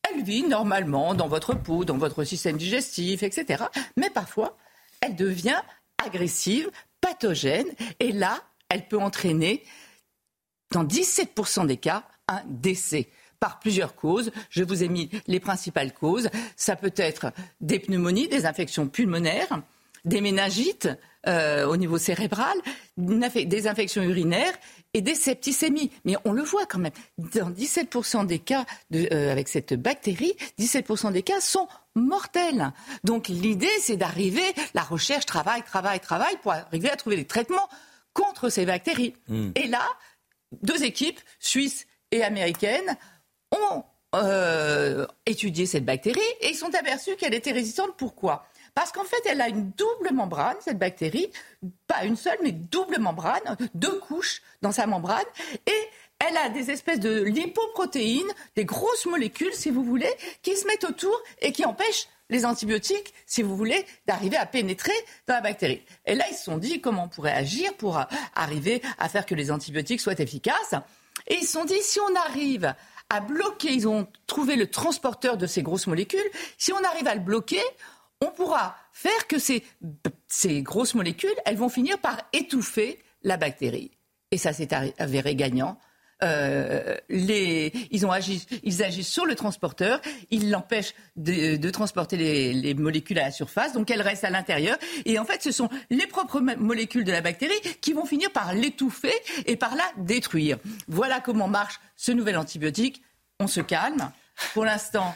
elle 0.09 0.23
vit 0.23 0.44
normalement 0.44 1.15
dans 1.15 1.28
votre 1.28 1.55
peau, 1.55 1.85
dans 1.85 1.99
votre 1.99 2.25
système 2.25 2.57
digestif, 2.57 3.23
etc. 3.23 3.65
Mais 3.97 4.09
parfois, 4.09 4.57
elle 5.01 5.15
devient 5.15 5.60
agressive, 6.05 6.70
pathogène, 7.00 7.68
et 8.00 8.12
là, 8.12 8.42
elle 8.68 8.89
peut 8.89 8.99
entraîner, 8.99 9.65
dans 10.73 10.84
17% 10.84 11.66
des 11.66 11.76
cas, 11.76 12.05
un 12.28 12.42
décès 12.47 13.08
par 13.39 13.60
plusieurs 13.60 13.94
causes. 13.94 14.33
Je 14.50 14.65
vous 14.65 14.83
ai 14.83 14.89
mis 14.89 15.10
les 15.26 15.41
principales 15.41 15.92
causes. 15.92 16.28
Ça 16.57 16.75
peut 16.76 16.94
être 16.97 17.33
des 17.60 17.78
pneumonies, 17.78 18.28
des 18.28 18.47
infections 18.47 18.89
pulmonaires, 18.89 19.62
des 20.07 20.20
méningites 20.20 20.89
euh, 21.26 21.67
au 21.67 21.76
niveau 21.76 21.99
cérébral, 21.99 22.57
des 22.97 23.67
infections 23.67 24.02
urinaires 24.02 24.55
et 24.94 25.02
des 25.02 25.17
septicémies. 25.17 25.91
Mais 26.05 26.15
on 26.25 26.33
le 26.33 26.43
voit 26.43 26.67
quand 26.67 26.78
même. 26.78 26.93
Dans 27.18 27.51
17% 27.51 28.26
des 28.26 28.39
cas 28.39 28.65
euh, 28.94 29.33
avec 29.33 29.49
cette 29.49 29.75
bactérie, 29.75 30.35
17% 30.60 31.12
des 31.12 31.23
cas 31.23 31.41
sont 31.41 31.67
mortels. 31.97 32.73
Donc 33.02 33.26
l'idée, 33.28 33.68
c'est 33.81 33.97
d'arriver, 33.97 34.44
la 34.75 34.83
recherche 34.83 35.26
travaille, 35.26 35.62
travaille, 35.65 36.01
travaille 36.01 36.36
pour 36.43 36.52
arriver 36.52 36.91
à 36.91 36.97
trouver 36.97 37.17
des 37.17 37.26
traitements 37.26 37.68
contre 38.12 38.49
ces 38.49 38.65
bactéries. 38.65 39.15
Hmm. 39.28 39.51
Et 39.57 39.67
là, 39.67 39.83
deux 40.62 40.85
équipes, 40.85 41.20
suisses 41.41 41.86
et 42.12 42.23
américaines, 42.23 42.97
ont 43.51 43.83
euh, 44.15 45.07
étudié 45.26 45.67
cette 45.67 45.85
bactérie 45.85 46.20
et 46.41 46.51
ils 46.51 46.55
sont 46.57 46.75
aperçus 46.75 47.17
qu'elle 47.17 47.35
était 47.35 47.52
résistante. 47.52 47.97
Pourquoi? 47.97 48.47
Parce 48.77 48.93
qu'en 48.93 49.05
fait, 49.05 49.23
elle 49.25 49.41
a 49.41 49.49
une 49.49 49.71
double 49.71 50.13
membrane, 50.13 50.57
cette 50.61 50.79
bactérie, 50.79 51.31
pas 51.87 52.05
une 52.05 52.15
seule, 52.15 52.37
mais 52.43 52.53
double 52.53 52.99
membrane, 52.99 53.57
deux 53.75 53.99
couches 54.01 54.43
dans 54.61 54.71
sa 54.71 54.87
membrane, 54.87 55.25
et 55.67 55.89
elle 56.19 56.37
a 56.37 56.51
des 56.51 56.71
espèces 56.71 57.01
de 57.01 57.23
lipoprotéines, 57.23 58.31
des 58.55 58.67
grosses 58.67 59.07
molécules, 59.07 59.55
si 59.55 59.71
vous 59.71 59.83
voulez, 59.83 60.13
qui 60.43 60.55
se 60.59 60.67
mettent 60.67 60.85
autour 60.85 61.19
et 61.41 61.53
qui 61.53 61.65
empêchent 61.65 62.09
les 62.29 62.45
antibiotiques, 62.45 63.15
si 63.25 63.41
vous 63.43 63.57
voulez, 63.57 63.87
d'arriver 64.07 64.37
à 64.37 64.45
pénétrer 64.45 64.93
dans 65.27 65.35
la 65.35 65.41
bactérie. 65.41 65.83
Et 66.05 66.15
là, 66.15 66.27
ils 66.31 66.37
se 66.37 66.45
sont 66.45 66.59
dit 66.59 66.83
comment 66.83 67.05
on 67.05 67.09
pourrait 67.09 67.33
agir 67.33 67.73
pour 67.79 67.99
arriver 68.35 68.83
à 68.99 69.09
faire 69.09 69.25
que 69.25 69.35
les 69.35 69.51
antibiotiques 69.51 70.03
soient 70.03 70.21
efficaces. 70.21 70.75
Et 71.29 71.37
ils 71.37 71.47
se 71.47 71.53
sont 71.53 71.65
dit, 71.65 71.81
si 71.81 71.99
on 72.01 72.15
arrive 72.15 72.75
à 73.09 73.21
bloquer, 73.21 73.73
ils 73.73 73.89
ont 73.89 74.07
trouvé 74.27 74.57
le 74.57 74.69
transporteur 74.69 75.39
de 75.39 75.47
ces 75.47 75.63
grosses 75.63 75.87
molécules, 75.87 76.29
si 76.59 76.73
on 76.73 76.85
arrive 76.85 77.07
à 77.07 77.15
le 77.15 77.21
bloquer, 77.21 77.63
on 78.20 78.31
pourra 78.31 78.77
faire 78.93 79.27
que 79.27 79.36
ces, 79.39 79.62
grosses 80.62 80.95
molécules, 80.95 81.35
elles 81.45 81.57
vont 81.57 81.69
finir 81.69 81.99
par 81.99 82.19
étouffer 82.33 82.99
la 83.23 83.36
bactérie. 83.36 83.91
Et 84.31 84.39
ça 84.39 84.53
s'est 84.53 84.69
avéré 84.99 85.35
gagnant. 85.35 85.78
Euh, 86.23 86.97
ils, 87.11 88.07
agissent 88.07 89.09
sur 89.09 89.27
le 89.27 89.35
transporteur, 89.35 90.01
ils 90.31 90.51
l'empêchent 90.51 90.95
de, 91.17 91.70
transporter 91.70 92.17
les, 92.17 92.75
molécules 92.75 93.19
à 93.19 93.25
la 93.25 93.31
surface, 93.31 93.75
donc 93.75 93.91
elles 93.91 94.01
restent 94.01 94.25
à 94.25 94.31
l'intérieur. 94.31 94.78
Et 95.05 95.19
en 95.19 95.27
fait, 95.27 95.43
ce 95.43 95.53
sont 95.53 95.69
les 95.91 96.07
propres 96.07 96.41
molécules 96.41 97.05
de 97.05 97.12
la 97.12 97.20
bactérie 97.20 97.61
qui 97.83 97.93
vont 97.93 98.07
finir 98.07 98.33
par 98.33 98.55
l'étouffer 98.55 99.12
et 99.45 99.57
par 99.57 99.75
la 99.77 99.85
détruire. 99.99 100.59
Voilà 100.89 101.20
comment 101.20 101.49
marche 101.49 101.81
ce 101.97 102.12
nouvel 102.12 102.39
antibiotique. 102.39 103.03
On 103.39 103.47
se 103.47 103.61
calme. 103.61 104.11
Pour 104.55 104.65
l'instant, 104.65 105.15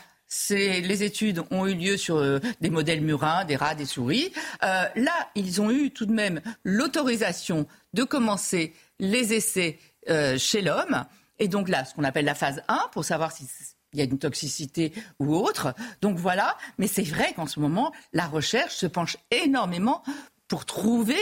les 0.50 1.02
études 1.02 1.42
ont 1.50 1.66
eu 1.66 1.74
lieu 1.74 1.96
sur 1.96 2.16
euh, 2.16 2.40
des 2.60 2.70
modèles 2.70 3.00
murins, 3.00 3.44
des 3.44 3.56
rats, 3.56 3.74
des 3.74 3.86
souris. 3.86 4.32
Euh, 4.62 4.84
là, 4.94 5.28
ils 5.34 5.60
ont 5.60 5.70
eu 5.70 5.90
tout 5.90 6.06
de 6.06 6.12
même 6.12 6.40
l'autorisation 6.64 7.66
de 7.94 8.04
commencer 8.04 8.74
les 8.98 9.32
essais 9.34 9.78
euh, 10.08 10.38
chez 10.38 10.62
l'homme. 10.62 11.04
Et 11.38 11.48
donc 11.48 11.68
là, 11.68 11.84
ce 11.84 11.94
qu'on 11.94 12.04
appelle 12.04 12.24
la 12.24 12.34
phase 12.34 12.62
1, 12.68 12.88
pour 12.92 13.04
savoir 13.04 13.32
s'il 13.32 13.46
y 13.94 14.00
a 14.00 14.04
une 14.04 14.18
toxicité 14.18 14.92
ou 15.18 15.34
autre. 15.34 15.74
Donc 16.00 16.16
voilà, 16.16 16.56
mais 16.78 16.86
c'est 16.86 17.02
vrai 17.02 17.32
qu'en 17.34 17.46
ce 17.46 17.60
moment, 17.60 17.92
la 18.12 18.26
recherche 18.26 18.74
se 18.74 18.86
penche 18.86 19.16
énormément 19.30 20.02
pour 20.48 20.64
trouver 20.66 21.18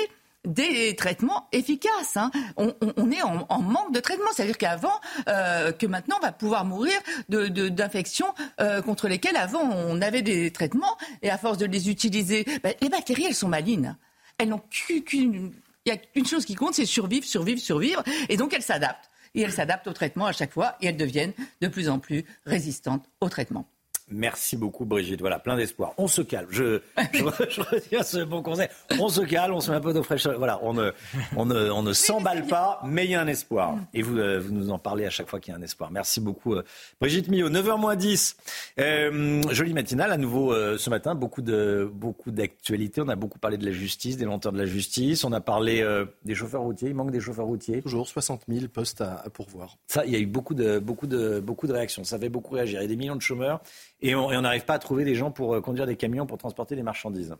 des 0.48 0.96
traitements 0.96 1.46
efficaces. 1.52 2.16
Hein. 2.16 2.30
On, 2.56 2.72
est 3.10 3.22
en, 3.22 3.60
manque 3.60 3.92
de 3.92 4.00
traitements. 4.00 4.30
C'est-à-dire 4.34 4.58
qu'avant, 4.58 5.00
euh, 5.28 5.72
que 5.72 5.86
maintenant, 5.86 6.16
on 6.18 6.24
va 6.24 6.32
pouvoir 6.32 6.64
mourir 6.64 6.98
d'infections 7.28 8.34
euh, 8.60 8.82
contre 8.82 9.08
lesquelles 9.08 9.36
avant, 9.36 9.62
on 9.62 10.00
avait 10.00 10.22
des 10.22 10.50
traitements. 10.50 10.96
Et 11.22 11.30
à 11.30 11.38
force 11.38 11.58
de 11.58 11.66
les 11.66 11.90
utiliser, 11.90 12.44
ben, 12.62 12.74
les 12.80 12.88
bactéries, 12.88 13.26
elles 13.26 13.34
sont 13.34 13.48
malines. 13.48 13.96
Elles 14.38 14.48
n'ont 14.48 14.62
qu'une... 14.70 15.52
Il 15.84 15.92
y 15.92 15.96
a 15.96 16.00
une 16.16 16.26
chose 16.26 16.44
qui 16.44 16.54
compte, 16.54 16.74
c'est 16.74 16.84
survivre, 16.84 17.24
survivre, 17.24 17.60
survivre. 17.60 18.02
Et 18.28 18.36
donc, 18.36 18.52
elles 18.52 18.62
s'adaptent. 18.62 19.10
Et 19.34 19.42
elles 19.42 19.52
s'adaptent 19.52 19.86
au 19.86 19.92
traitement 19.92 20.26
à 20.26 20.32
chaque 20.32 20.52
fois. 20.52 20.76
Et 20.80 20.86
elles 20.86 20.96
deviennent 20.96 21.32
de 21.60 21.68
plus 21.68 21.88
en 21.88 21.98
plus 21.98 22.24
résistantes 22.44 23.06
au 23.20 23.28
traitement. 23.28 23.66
Merci 24.10 24.56
beaucoup, 24.56 24.84
Brigitte. 24.84 25.20
Voilà, 25.20 25.38
plein 25.38 25.56
d'espoir. 25.56 25.92
On 25.98 26.08
se 26.08 26.22
calme. 26.22 26.48
Je, 26.50 26.80
je, 27.12 27.60
retiens 27.60 28.02
ce 28.02 28.24
bon 28.24 28.42
conseil. 28.42 28.68
On 28.98 29.08
se 29.08 29.20
calme, 29.20 29.54
on 29.54 29.60
se 29.60 29.70
met 29.70 29.76
un 29.76 29.80
peu 29.80 29.92
d'eau 29.92 30.02
fraîche. 30.02 30.26
Voilà, 30.26 30.58
on 30.62 30.72
ne, 30.72 30.90
on 31.36 31.46
ne, 31.46 31.70
on 31.70 31.82
ne 31.82 31.92
s'emballe 31.92 32.46
pas, 32.46 32.80
mais 32.84 33.04
il 33.04 33.10
y 33.10 33.14
a 33.14 33.20
un 33.20 33.26
espoir. 33.26 33.76
Et 33.94 34.02
vous, 34.02 34.18
euh, 34.18 34.40
vous 34.40 34.52
nous 34.52 34.70
en 34.70 34.78
parlez 34.78 35.04
à 35.04 35.10
chaque 35.10 35.28
fois 35.28 35.40
qu'il 35.40 35.52
y 35.52 35.56
a 35.56 35.58
un 35.58 35.62
espoir. 35.62 35.90
Merci 35.90 36.20
beaucoup, 36.20 36.54
euh, 36.54 36.64
Brigitte 37.00 37.28
Millot. 37.28 37.50
9h 37.50 37.96
10. 37.96 38.36
Euh, 38.80 39.42
jolie 39.50 39.74
matinale 39.74 40.12
à 40.12 40.16
nouveau 40.16 40.52
euh, 40.52 40.78
ce 40.78 40.90
matin. 40.90 41.14
Beaucoup 41.14 41.42
de, 41.42 41.88
beaucoup 41.92 42.30
d'actualités. 42.30 43.00
On 43.00 43.08
a 43.08 43.16
beaucoup 43.16 43.38
parlé 43.38 43.56
de 43.56 43.64
la 43.64 43.72
justice, 43.72 44.16
des 44.16 44.24
lenteurs 44.24 44.52
de 44.52 44.58
la 44.58 44.66
justice. 44.66 45.24
On 45.24 45.32
a 45.32 45.40
parlé 45.40 45.84
des 46.24 46.34
chauffeurs 46.34 46.62
routiers. 46.62 46.88
Il 46.88 46.94
manque 46.94 47.10
des 47.10 47.20
chauffeurs 47.20 47.46
routiers. 47.46 47.82
Toujours 47.82 48.08
60 48.08 48.42
000 48.48 48.68
postes 48.68 49.00
à, 49.00 49.22
à 49.24 49.30
pourvoir. 49.30 49.76
Ça, 49.86 50.04
il 50.06 50.12
y 50.12 50.16
a 50.16 50.18
eu 50.18 50.26
beaucoup 50.26 50.54
de, 50.54 50.78
beaucoup 50.78 51.06
de, 51.06 51.40
beaucoup 51.40 51.66
de 51.66 51.72
réactions. 51.72 52.04
Ça 52.04 52.18
fait 52.18 52.28
beaucoup 52.28 52.54
réagir. 52.54 52.80
Il 52.80 52.82
y 52.82 52.86
a 52.86 52.88
des 52.88 52.96
millions 52.96 53.16
de 53.16 53.22
chômeurs 53.22 53.60
et 54.00 54.14
on 54.14 54.40
n'arrive 54.40 54.64
pas 54.64 54.74
à 54.74 54.78
trouver 54.78 55.04
des 55.04 55.14
gens 55.14 55.30
pour 55.30 55.54
euh, 55.54 55.60
conduire 55.60 55.86
des 55.86 55.96
camions 55.96 56.26
pour 56.26 56.38
transporter 56.38 56.76
des 56.76 56.82
marchandises. 56.82 57.34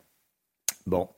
Bon, 0.87 1.09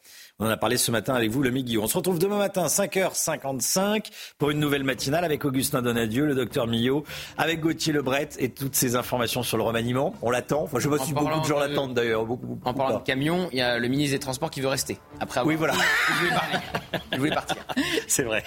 on 0.41 0.47
en 0.47 0.51
a 0.51 0.57
parlé 0.57 0.78
ce 0.78 0.91
matin 0.91 1.15
avec 1.15 1.31
vous, 1.31 1.43
le 1.43 1.51
Miguel. 1.51 1.78
On 1.81 1.86
se 1.86 1.97
retrouve 1.97 2.19
demain 2.19 2.39
matin, 2.39 2.67
5h55, 2.67 4.07
pour 4.39 4.51
une 4.51 4.59
nouvelle 4.59 4.85
matinale 4.85 5.25
avec 5.25 5.44
Augustin 5.44 5.83
Donadieu, 5.83 6.25
le 6.25 6.35
docteur 6.35 6.67
Millot, 6.67 7.05
avec 7.36 7.60
Gauthier 7.60 7.93
Lebret 7.93 8.31
et 8.39 8.49
toutes 8.49 8.75
ces 8.75 8.97
informations 8.97 9.43
sur 9.43 9.59
le 9.59 9.62
remaniement. 9.62 10.15
On 10.23 10.31
l'attend. 10.31 10.62
Enfin, 10.62 10.78
je 10.78 10.89
vois 10.89 10.99
si 10.99 11.12
beaucoup 11.12 11.41
de 11.41 11.44
gens 11.44 11.59
l'attendent 11.59 11.94
d'ailleurs. 11.94 12.27
en 12.65 12.75
parlant 12.75 12.99
de 12.99 13.05
camion, 13.05 13.49
il 13.52 13.59
y 13.59 13.62
a 13.62 13.78
le 13.78 13.89
ministre 13.89 14.17
des 14.17 14.20
Transports 14.20 14.51
qui 14.51 14.62
veut 14.62 14.69
rester. 14.69 14.99
Après 15.20 15.43
oui, 15.43 15.57
voilà. 15.57 15.75
Je 17.12 17.19
voulais 17.19 17.35
partir. 17.35 17.57
C'est 18.09 18.23
vrai. 18.23 18.43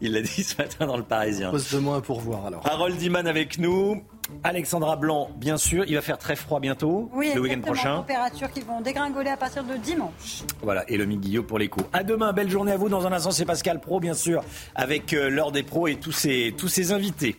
Il 0.00 0.12
l'a 0.12 0.22
dit 0.22 0.42
ce 0.42 0.56
matin 0.56 0.86
dans 0.86 0.96
le 0.96 1.02
Parisien. 1.02 1.50
Pose 1.50 1.70
de 1.70 1.78
moi 1.78 2.00
pour 2.00 2.20
voir 2.20 2.46
alors. 2.46 2.66
Harold 2.66 2.96
Diman 2.96 3.26
avec 3.26 3.58
nous. 3.58 4.02
Alexandra 4.42 4.96
Blanc, 4.96 5.30
bien 5.36 5.56
sûr, 5.56 5.84
il 5.86 5.94
va 5.94 6.02
faire 6.02 6.18
très 6.18 6.36
froid 6.36 6.60
bientôt, 6.60 7.08
oui, 7.12 7.30
le 7.34 7.40
week-end 7.40 7.60
prochain. 7.60 7.96
températures 7.96 8.50
qui 8.50 8.60
vont 8.60 8.80
dégringoler 8.80 9.30
à 9.30 9.36
partir 9.36 9.62
de 9.62 9.76
dimanche. 9.76 10.42
Voilà, 10.62 10.84
et 10.88 10.96
le 10.96 11.06
Guillot 11.26 11.42
pour 11.42 11.58
les 11.58 11.68
coups. 11.68 11.86
À 11.92 12.02
demain, 12.02 12.32
belle 12.32 12.50
journée 12.50 12.72
à 12.72 12.76
vous. 12.76 12.88
Dans 12.88 13.06
un 13.06 13.12
instant, 13.12 13.30
c'est 13.30 13.44
Pascal 13.44 13.80
Pro, 13.80 14.00
bien 14.00 14.14
sûr, 14.14 14.42
avec 14.74 15.12
euh, 15.12 15.28
l'heure 15.28 15.52
des 15.52 15.62
pros 15.62 15.88
et 15.88 15.96
tous 15.96 16.12
ses, 16.12 16.54
tous 16.56 16.68
ses 16.68 16.92
invités. 16.92 17.36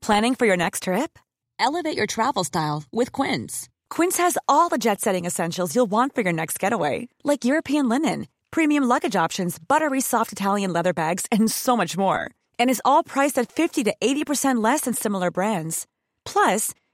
Planning 0.00 0.34
for 0.34 0.46
your 0.46 0.56
next 0.56 0.82
trip? 0.82 1.18
Elevate 1.58 1.96
your 1.96 2.06
travel 2.06 2.44
style 2.44 2.82
with 2.92 3.10
Quince. 3.10 3.68
Quince 3.88 4.18
has 4.18 4.36
all 4.48 4.68
the 4.68 4.76
jet 4.76 5.00
setting 5.00 5.24
essentials 5.24 5.74
you'll 5.74 5.90
want 5.90 6.14
for 6.14 6.22
your 6.22 6.34
next 6.34 6.58
getaway, 6.58 7.08
like 7.24 7.44
European 7.44 7.88
linen 7.88 8.26
premium 8.54 8.84
luggage 8.84 9.16
options, 9.16 9.58
buttery 9.58 10.00
soft 10.00 10.30
Italian 10.30 10.72
leather 10.72 10.92
bags, 10.92 11.26
and 11.32 11.50
so 11.50 11.76
much 11.76 11.96
more. 11.98 12.30
And 12.56 12.70
is 12.70 12.82
all 12.84 13.02
priced 13.02 13.36
at 13.36 13.50
50 13.50 13.82
to 13.84 13.94
80% 14.00 14.62
less 14.62 14.82
than 14.82 14.94
similar 14.94 15.32
brands. 15.32 15.88
Plus, 16.24 16.72